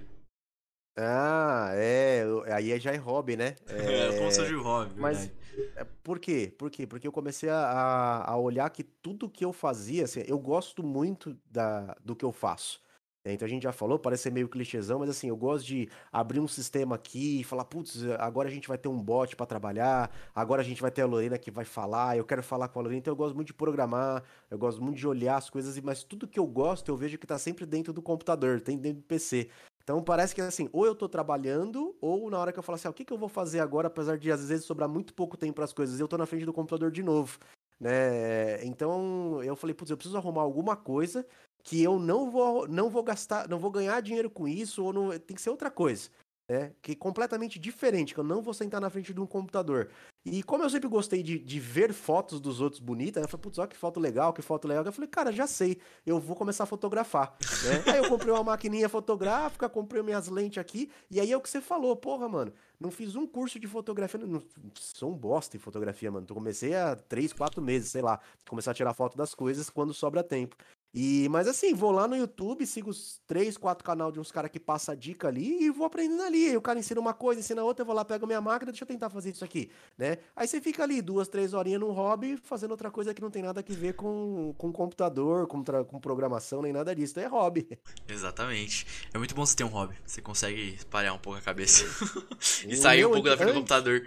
Ah, 0.96 1.72
é, 1.74 2.24
aí 2.54 2.80
já 2.80 2.92
é 2.92 2.98
hobby, 2.98 3.36
né? 3.36 3.56
É, 3.68 4.18
Como 4.18 4.32
surgiu 4.32 4.60
o 4.60 4.64
hobby? 4.64 5.00
mas- 5.00 5.26
verdade. 5.26 5.34
é, 5.76 5.84
por 6.04 6.20
quê? 6.20 6.54
Por 6.58 6.70
quê? 6.70 6.86
Porque 6.86 7.08
eu 7.08 7.12
comecei 7.12 7.50
a, 7.50 8.24
a- 8.28 8.38
olhar 8.38 8.70
que 8.70 8.84
tudo 8.84 9.28
que 9.30 9.44
eu 9.44 9.52
fazia, 9.52 10.04
assim, 10.04 10.24
eu 10.28 10.38
gosto 10.38 10.84
muito 10.84 11.36
da, 11.50 11.96
do 12.04 12.16
que 12.16 12.24
eu 12.24 12.32
faço. 12.32 12.82
Então 13.26 13.46
a 13.46 13.50
gente 13.50 13.64
já 13.64 13.72
falou, 13.72 13.98
parece 13.98 14.24
ser 14.24 14.32
meio 14.34 14.50
clichêzão, 14.50 15.00
mas 15.00 15.10
assim, 15.10 15.30
eu 15.30 15.38
gosto 15.38 15.66
de 15.66 15.88
abrir 16.12 16.42
um 16.42 16.48
sistema 16.48 16.96
aqui 16.96 17.40
e 17.40 17.44
falar, 17.46 17.64
putz, 17.64 18.04
agora 18.20 18.50
a 18.50 18.52
gente 18.52 18.68
vai 18.68 18.78
ter 18.78 18.90
um 18.90 19.02
bot 19.02 19.34
para 19.38 19.46
trabalhar, 19.46 20.12
agora 20.36 20.62
a 20.62 20.66
gente 20.66 20.82
vai 20.82 20.92
ter 20.92 21.04
a 21.04 21.06
Lorena 21.06 21.38
que 21.38 21.50
vai 21.50 21.64
falar, 21.64 22.18
eu 22.18 22.26
quero 22.26 22.44
falar 22.44 22.68
com 22.68 22.80
a 22.80 22.84
Lorena, 22.84 23.00
então 23.00 23.14
eu 23.14 23.16
gosto 23.16 23.34
muito 23.34 23.48
de 23.48 23.54
programar, 23.54 24.24
eu 24.52 24.58
gosto 24.58 24.84
muito 24.84 24.98
de 24.98 25.08
olhar 25.08 25.38
as 25.38 25.50
coisas, 25.50 25.80
mas 25.80 26.04
tudo 26.04 26.28
que 26.28 26.38
eu 26.38 26.46
gosto 26.46 26.90
eu 26.90 26.98
vejo 26.98 27.18
que 27.18 27.26
tá 27.26 27.40
sempre 27.40 27.66
dentro 27.66 27.94
do 27.94 28.02
computador, 28.02 28.60
tem 28.60 28.78
dentro 28.78 29.02
do 29.02 29.06
PC. 29.06 29.50
Então 29.84 30.02
parece 30.02 30.34
que 30.34 30.40
assim, 30.42 30.70
ou 30.72 30.86
eu 30.86 30.96
tô 30.96 31.10
trabalhando, 31.10 31.96
ou 32.00 32.30
na 32.30 32.40
hora 32.40 32.54
que 32.54 32.60
eu 32.60 32.64
falo 32.64 32.76
assim, 32.76 32.88
ah, 32.88 32.92
o 32.92 32.94
que, 32.94 33.04
que 33.04 33.12
eu 33.12 33.18
vou 33.18 33.28
fazer 33.28 33.60
agora, 33.60 33.88
apesar 33.88 34.18
de 34.18 34.32
às 34.32 34.48
vezes 34.48 34.66
sobrar 34.66 34.88
muito 34.88 35.14
pouco 35.14 35.36
tempo 35.36 35.56
para 35.56 35.66
as 35.66 35.74
coisas, 35.74 36.00
eu 36.00 36.08
tô 36.08 36.18
na 36.18 36.26
frente 36.26 36.46
do 36.46 36.54
computador 36.54 36.90
de 36.90 37.04
novo, 37.04 37.38
né? 37.80 38.64
Então 38.66 39.44
eu 39.44 39.56
falei, 39.58 39.74
putz, 39.74 39.92
eu 39.92 39.98
preciso 39.98 40.18
arrumar 40.18 40.42
alguma 40.42 40.76
coisa 40.78 41.28
que 41.64 41.82
eu 41.84 42.00
não 42.00 42.32
vou, 42.32 42.68
não 42.68 42.90
vou 42.90 43.04
gastar, 43.04 43.48
não 43.50 43.60
vou 43.60 43.72
ganhar 43.72 44.02
dinheiro 44.02 44.30
com 44.30 44.48
isso, 44.48 44.84
ou 44.84 44.94
não, 44.94 45.20
tem 45.20 45.36
que 45.36 45.42
ser 45.42 45.50
outra 45.50 45.70
coisa. 45.70 46.10
Né? 46.50 46.74
Que 46.82 46.92
é 46.92 46.96
completamente 46.96 47.58
diferente, 47.58 48.14
que 48.14 48.20
eu 48.20 48.24
não 48.24 48.42
vou 48.42 48.54
sentar 48.54 48.82
na 48.82 48.90
frente 48.90 49.14
de 49.14 49.20
um 49.20 49.26
computador. 49.26 49.90
E 50.26 50.42
como 50.42 50.64
eu 50.64 50.70
sempre 50.70 50.88
gostei 50.88 51.22
de, 51.22 51.38
de 51.38 51.60
ver 51.60 51.92
fotos 51.94 52.40
dos 52.40 52.62
outros 52.62 52.80
bonitas, 52.80 53.22
eu 53.22 53.30
falei, 53.30 53.42
putz, 53.42 53.58
olha 53.60 53.68
que 53.68 53.76
foto 53.76 54.00
legal, 54.00 54.32
que 54.32 54.42
foto 54.42 54.68
legal. 54.68 54.86
Eu 54.86 54.92
falei, 54.92 55.10
cara, 55.10 55.32
já 55.32 55.48
sei, 55.48 55.78
eu 56.06 56.20
vou 56.20 56.36
começar 56.36 56.64
a 56.64 56.68
fotografar. 56.68 57.36
né? 57.64 57.94
Aí 57.94 57.98
eu 58.00 58.10
comprei 58.10 58.34
uma 58.34 58.44
maquininha 58.44 58.88
fotográfica, 58.88 59.68
comprei 59.68 60.02
minhas 60.02 60.30
lentes 60.30 60.58
aqui, 60.60 60.90
e 61.12 61.20
aí 61.20 61.32
é 61.32 61.38
o 61.38 61.42
que 61.42 61.50
você 61.50 61.60
falou, 61.60 61.96
porra, 61.96 62.30
mano, 62.30 62.54
não 62.80 62.92
fiz 62.92 63.16
um 63.16 63.28
curso 63.28 63.60
de 63.60 63.68
fotografia, 63.68 64.20
não, 64.20 64.42
sou 64.76 65.12
um 65.12 65.18
bosta 65.18 65.56
em 65.56 65.60
fotografia, 65.60 66.12
mano. 66.12 66.26
Eu 66.30 66.36
comecei 66.36 66.76
há 66.76 66.96
três, 66.96 67.32
quatro 67.32 67.62
meses, 67.62 67.92
sei 67.92 68.02
lá, 68.02 68.20
começar 68.48 68.72
a 68.72 68.74
tirar 68.74 68.94
foto 68.94 69.18
das 69.18 69.34
coisas 69.34 69.70
quando 69.70 69.94
sobra 69.94 70.24
tempo. 70.24 70.56
E, 70.94 71.28
mas 71.30 71.48
assim, 71.48 71.74
vou 71.74 71.92
lá 71.92 72.08
no 72.08 72.16
YouTube, 72.16 72.66
sigo 72.68 72.92
os 72.92 73.20
três, 73.26 73.58
quatro 73.58 73.84
canal 73.84 74.12
de 74.12 74.20
uns 74.20 74.32
caras 74.32 74.52
que 74.52 74.60
passa 74.60 74.96
dica 74.96 75.28
ali 75.28 75.64
e 75.64 75.70
vou 75.72 75.88
aprendendo 75.88 76.22
ali. 76.22 76.50
Aí 76.50 76.56
o 76.56 76.62
cara 76.62 76.78
ensina 76.78 77.02
uma 77.02 77.16
coisa, 77.16 77.42
ensina 77.42 77.64
outra, 77.64 77.82
eu 77.82 77.86
vou 77.88 77.96
lá, 77.96 78.06
pego 78.06 78.28
minha 78.28 78.40
máquina, 78.40 78.72
deixa 78.72 78.84
eu 78.84 78.88
tentar 78.88 79.10
fazer 79.10 79.32
isso 79.32 79.44
aqui, 79.44 79.72
né? 79.98 80.20
Aí 80.36 80.48
você 80.48 80.62
fica 80.62 80.84
ali 80.84 81.02
duas, 81.02 81.28
três 81.28 81.56
horinhas 81.56 81.82
num 81.82 81.92
hobby, 81.92 82.38
fazendo 82.38 82.72
outra 82.72 82.92
coisa 82.92 83.12
que 83.12 83.22
não 83.22 83.32
tem 83.32 83.42
nada 83.42 83.62
a 83.62 83.74
ver 83.74 83.94
com, 83.94 84.54
com 84.56 84.72
computador, 84.72 85.48
com, 85.48 85.64
com 85.64 86.00
programação, 86.00 86.62
nem 86.62 86.72
nada 86.72 86.96
disso. 86.96 87.20
É 87.20 87.26
hobby. 87.26 87.68
Exatamente. 88.08 88.86
É 89.12 89.18
muito 89.18 89.34
bom 89.34 89.44
você 89.44 89.56
ter 89.56 89.64
um 89.64 89.70
hobby. 89.70 89.96
Você 90.06 90.22
consegue 90.22 90.76
espalhar 90.76 91.16
um 91.16 91.20
pouco 91.20 91.40
a 91.40 91.42
cabeça. 91.42 91.86
e 92.68 92.76
sair 92.76 93.04
um 93.06 93.12
pouco 93.12 93.28
da 93.28 93.36
frente 93.36 93.50
do 93.50 93.56
computador. 93.56 94.06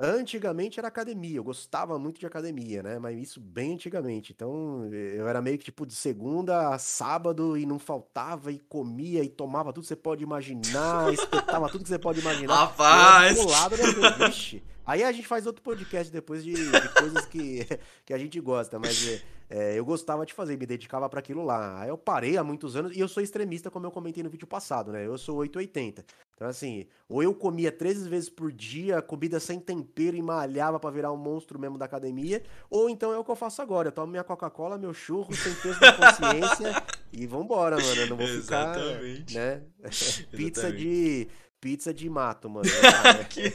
Antigamente 0.00 0.78
era 0.78 0.86
academia, 0.86 1.38
eu 1.38 1.42
gostava 1.42 1.98
muito 1.98 2.20
de 2.20 2.26
academia, 2.26 2.84
né? 2.84 3.00
Mas 3.00 3.18
isso 3.18 3.40
bem 3.40 3.74
antigamente. 3.74 4.32
Então 4.32 4.88
eu 4.92 5.26
era 5.26 5.42
meio 5.42 5.58
que 5.58 5.64
tipo 5.64 5.84
de 5.84 5.92
segunda 5.92 6.68
a 6.72 6.78
sábado 6.78 7.58
e 7.58 7.66
não 7.66 7.80
faltava 7.80 8.52
e 8.52 8.60
comia 8.60 9.24
e 9.24 9.28
tomava 9.28 9.72
tudo 9.72 9.82
que 9.82 9.88
você 9.88 9.96
pode 9.96 10.22
imaginar, 10.22 11.10
espetava 11.14 11.68
tudo 11.68 11.82
que 11.82 11.88
você 11.88 11.98
pode 11.98 12.20
imaginar. 12.20 12.54
Rapaz! 12.54 13.44
Lado, 13.44 13.76
né? 13.76 13.84
Vixe. 14.26 14.62
Aí 14.86 15.02
a 15.02 15.12
gente 15.12 15.26
faz 15.26 15.46
outro 15.46 15.62
podcast 15.62 16.10
depois 16.10 16.42
de, 16.42 16.54
de 16.54 16.88
coisas 16.94 17.26
que, 17.26 17.66
que 18.06 18.14
a 18.14 18.16
gente 18.16 18.40
gosta, 18.40 18.78
mas 18.78 19.22
é, 19.50 19.78
eu 19.78 19.84
gostava 19.84 20.24
de 20.24 20.32
fazer, 20.32 20.56
me 20.56 20.64
dedicava 20.64 21.08
para 21.10 21.18
aquilo 21.18 21.44
lá. 21.44 21.82
Aí 21.82 21.90
eu 21.90 21.98
parei 21.98 22.38
há 22.38 22.44
muitos 22.44 22.74
anos 22.74 22.96
e 22.96 23.00
eu 23.00 23.06
sou 23.06 23.22
extremista, 23.22 23.70
como 23.70 23.84
eu 23.84 23.90
comentei 23.90 24.22
no 24.22 24.30
vídeo 24.30 24.46
passado, 24.46 24.90
né? 24.90 25.04
Eu 25.04 25.18
sou 25.18 25.36
880. 25.38 26.04
Então, 26.38 26.46
assim, 26.46 26.86
ou 27.08 27.20
eu 27.20 27.34
comia 27.34 27.72
13 27.72 28.08
vezes 28.08 28.28
por 28.28 28.52
dia, 28.52 29.02
comida 29.02 29.40
sem 29.40 29.58
tempero 29.58 30.16
e 30.16 30.22
malhava 30.22 30.78
para 30.78 30.88
virar 30.88 31.12
um 31.12 31.16
monstro 31.16 31.58
mesmo 31.58 31.76
da 31.76 31.84
academia, 31.84 32.44
ou 32.70 32.88
então 32.88 33.12
é 33.12 33.18
o 33.18 33.24
que 33.24 33.30
eu 33.32 33.34
faço 33.34 33.60
agora. 33.60 33.88
Eu 33.88 33.92
tomo 33.92 34.06
minha 34.06 34.22
Coca-Cola, 34.22 34.78
meu 34.78 34.94
churro, 34.94 35.34
sem 35.34 35.52
peso 35.56 35.80
na 35.80 35.92
consciência 35.94 36.82
e 37.12 37.26
vambora, 37.26 37.74
mano. 37.76 38.00
Eu 38.00 38.06
não 38.06 38.16
vou 38.16 38.28
ficar. 38.28 38.78
Exatamente. 38.78 39.34
Né? 39.34 39.62
pizza 40.30 40.70
de. 40.70 41.26
Pizza 41.60 41.92
de 41.92 42.08
mato, 42.08 42.48
mano. 42.48 42.70
que... 43.28 43.52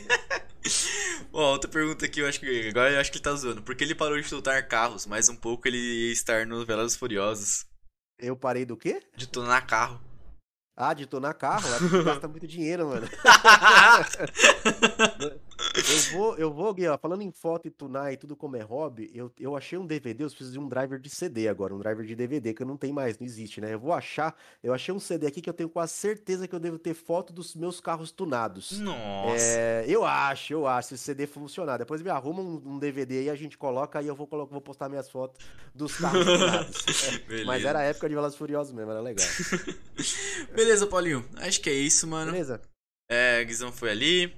Bom, 1.32 1.54
outra 1.54 1.72
pergunta 1.72 2.06
aqui, 2.06 2.20
eu 2.20 2.28
acho 2.28 2.42
que 2.42 2.68
agora 2.68 2.92
eu 2.92 3.00
acho 3.00 3.10
que 3.10 3.18
ele 3.18 3.24
tá 3.24 3.34
zoando. 3.34 3.62
Por 3.62 3.76
que 3.76 3.86
ele 3.86 3.96
parou 3.96 4.20
de 4.20 4.28
tunar 4.28 4.68
carros? 4.68 5.06
Mais 5.06 5.30
um 5.30 5.38
pouco 5.38 5.70
ele 5.70 5.78
ia 5.78 6.12
estar 6.12 6.46
no 6.46 6.66
Velozes 6.66 6.98
Furiosos. 6.98 7.66
Eu 8.20 8.36
parei 8.36 8.66
do 8.66 8.76
quê? 8.76 9.02
De 9.16 9.26
tunar 9.26 9.66
carro. 9.66 10.02
Ah, 10.76 10.94
de 10.94 11.06
tunar 11.06 11.34
carro? 11.36 11.64
gasta 12.04 12.28
muito 12.28 12.48
dinheiro, 12.48 12.88
mano. 12.90 13.08
eu 15.76 16.18
vou, 16.18 16.38
eu 16.38 16.54
vou, 16.54 16.74
Gui, 16.74 16.88
ó, 16.88 16.98
falando 16.98 17.22
em 17.22 17.32
foto 17.32 17.68
e 17.68 17.72
tunar 17.72 18.12
e 18.12 18.18
tudo 18.18 18.36
como 18.36 18.56
é 18.56 18.62
hobby, 18.62 19.10
eu, 19.14 19.32
eu 19.40 19.56
achei 19.56 19.78
um 19.78 19.86
DVD, 19.86 20.24
eu 20.24 20.28
preciso 20.28 20.52
de 20.52 20.60
um 20.60 20.68
driver 20.68 21.00
de 21.00 21.10
CD 21.10 21.48
agora, 21.48 21.74
um 21.74 21.80
driver 21.80 22.06
de 22.06 22.16
DVD, 22.16 22.54
que 22.54 22.62
eu 22.62 22.68
não 22.68 22.78
tenho 22.78 22.94
mais, 22.94 23.18
não 23.18 23.26
existe, 23.26 23.60
né? 23.62 23.74
Eu 23.74 23.80
vou 23.80 23.94
achar, 23.94 24.36
eu 24.62 24.74
achei 24.74 24.94
um 24.94 25.00
CD 25.00 25.28
aqui 25.28 25.42
que 25.42 25.50
eu 25.50 25.54
tenho 25.54 25.70
quase 25.70 25.94
certeza 25.94 26.48
que 26.48 26.56
eu 26.56 26.60
devo 26.60 26.78
ter 26.78 26.94
foto 26.94 27.32
dos 27.34 27.56
meus 27.56 27.80
carros 27.80 28.12
tunados. 28.12 28.80
Nossa. 28.80 29.36
É, 29.36 29.86
eu 29.88 30.06
acho, 30.06 30.54
eu 30.54 30.68
acho, 30.68 30.90
se 30.90 30.96
esse 30.96 31.04
CD 31.04 31.28
funcionar. 31.28 31.78
Depois 31.78 32.02
me 32.02 32.10
arruma 32.10 32.42
um, 32.42 32.62
um 32.66 32.80
DVD 32.80 33.20
aí, 33.20 33.30
a 33.30 33.36
gente 33.36 33.58
coloca, 33.58 34.00
aí 34.00 34.08
eu 34.08 34.16
vou, 34.16 34.28
vou 34.28 34.62
postar 34.62 34.90
minhas 34.90 35.10
fotos 35.10 35.46
dos 35.74 35.96
carros 35.98 36.26
tunados. 36.26 36.84
É, 37.30 37.44
mas 37.44 37.64
era 37.64 37.80
a 37.80 37.84
época 37.84 38.08
de 38.08 38.16
Velozes 38.16 38.38
Furiosos 38.38 38.74
mesmo, 38.74 38.92
era 38.92 39.02
legal. 39.02 39.26
Beleza, 40.54 40.88
Paulinho. 40.88 41.26
Acho 41.38 41.60
que 41.62 41.70
é 41.70 41.74
isso, 41.74 42.08
mano. 42.08 42.32
Beleza. 42.32 42.62
É, 43.10 43.44
Guizão 43.44 43.72
foi 43.72 43.90
ali. 43.90 44.34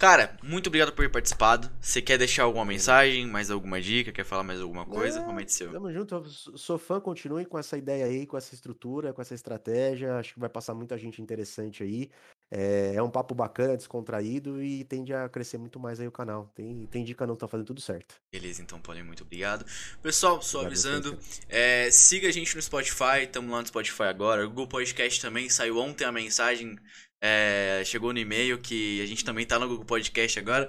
Cara, 0.00 0.34
muito 0.42 0.68
obrigado 0.68 0.92
por 0.92 1.04
ter 1.04 1.10
participado. 1.10 1.70
Você 1.78 2.00
quer 2.00 2.16
deixar 2.16 2.44
alguma 2.44 2.64
mensagem, 2.64 3.26
mais 3.26 3.50
alguma 3.50 3.78
dica, 3.78 4.10
quer 4.10 4.24
falar 4.24 4.42
mais 4.42 4.58
alguma 4.58 4.86
coisa? 4.86 5.20
É, 5.20 5.22
Comente 5.22 5.52
seu. 5.52 5.70
Tamo 5.70 5.92
junto. 5.92 6.14
Eu 6.14 6.24
sou 6.24 6.78
fã, 6.78 6.98
continue 6.98 7.44
com 7.44 7.58
essa 7.58 7.76
ideia 7.76 8.06
aí, 8.06 8.26
com 8.26 8.38
essa 8.38 8.54
estrutura, 8.54 9.12
com 9.12 9.20
essa 9.20 9.34
estratégia. 9.34 10.16
Acho 10.16 10.32
que 10.32 10.40
vai 10.40 10.48
passar 10.48 10.72
muita 10.72 10.96
gente 10.96 11.20
interessante 11.20 11.82
aí. 11.82 12.10
É, 12.50 12.94
é 12.94 13.02
um 13.02 13.10
papo 13.10 13.34
bacana, 13.34 13.76
descontraído 13.76 14.62
e 14.62 14.84
tende 14.84 15.12
a 15.12 15.28
crescer 15.28 15.58
muito 15.58 15.78
mais 15.78 16.00
aí 16.00 16.08
o 16.08 16.10
canal. 16.12 16.50
Tem, 16.54 16.86
tem 16.86 17.04
dica 17.04 17.26
não, 17.26 17.36
tá 17.36 17.46
fazendo 17.46 17.66
tudo 17.66 17.82
certo. 17.82 18.14
Beleza, 18.32 18.62
então, 18.62 18.80
Paulinho, 18.80 19.04
muito 19.04 19.22
obrigado. 19.22 19.66
Pessoal, 20.00 20.40
só 20.40 20.64
avisando, 20.64 21.18
é, 21.46 21.90
siga 21.90 22.26
a 22.26 22.32
gente 22.32 22.56
no 22.56 22.62
Spotify, 22.62 23.24
estamos 23.24 23.50
lá 23.50 23.60
no 23.60 23.66
Spotify 23.66 24.04
agora. 24.04 24.46
O 24.46 24.48
Google 24.48 24.66
Podcast 24.66 25.20
também 25.20 25.50
saiu 25.50 25.76
ontem 25.76 26.06
a 26.06 26.10
mensagem 26.10 26.78
é, 27.22 27.82
chegou 27.84 28.12
no 28.12 28.18
e-mail 28.18 28.58
que 28.58 29.00
a 29.02 29.06
gente 29.06 29.24
também 29.24 29.44
tá 29.44 29.58
no 29.58 29.68
Google 29.68 29.84
Podcast 29.84 30.38
agora. 30.38 30.66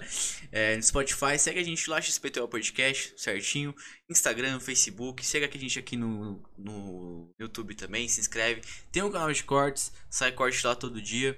É, 0.51 0.75
no 0.75 0.83
Spotify, 0.83 1.39
segue 1.39 1.59
a 1.59 1.63
gente 1.63 1.89
lá, 1.89 2.01
XPTO 2.01 2.47
Podcast, 2.47 3.13
certinho. 3.15 3.73
Instagram, 4.09 4.59
Facebook, 4.59 5.25
segue 5.25 5.45
a 5.45 5.59
gente 5.59 5.79
aqui 5.79 5.95
no, 5.95 6.43
no 6.57 7.33
YouTube 7.39 7.73
também, 7.75 8.07
se 8.07 8.19
inscreve. 8.19 8.61
Tem 8.91 9.01
um 9.01 9.11
canal 9.11 9.31
de 9.31 9.43
cortes, 9.43 9.93
sai 10.09 10.31
corte 10.33 10.65
lá 10.65 10.75
todo 10.75 11.01
dia. 11.01 11.37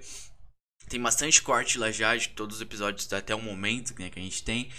Tem 0.88 1.00
bastante 1.00 1.40
corte 1.40 1.78
lá 1.78 1.90
já 1.90 2.14
de 2.16 2.30
todos 2.30 2.56
os 2.56 2.62
episódios 2.62 3.10
até 3.12 3.34
o 3.34 3.40
momento 3.40 3.94
né, 3.98 4.10
que 4.10 4.18
a 4.18 4.22
gente 4.22 4.42
tem. 4.42 4.70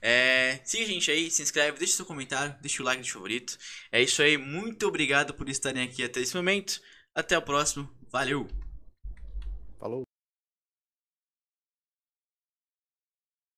É, 0.00 0.60
siga 0.64 0.84
a 0.84 0.88
gente 0.88 1.10
aí, 1.10 1.30
se 1.30 1.42
inscreve, 1.42 1.78
deixa 1.78 1.94
seu 1.94 2.06
comentário, 2.06 2.56
deixa 2.60 2.82
o 2.82 2.84
like 2.84 3.02
de 3.02 3.12
favorito. 3.12 3.56
É 3.92 4.02
isso 4.02 4.22
aí, 4.22 4.36
muito 4.36 4.88
obrigado 4.88 5.34
por 5.34 5.48
estarem 5.48 5.84
aqui 5.84 6.02
até 6.02 6.20
esse 6.20 6.34
momento. 6.34 6.80
Até 7.14 7.36
o 7.36 7.42
próximo, 7.42 7.88
valeu! 8.10 8.71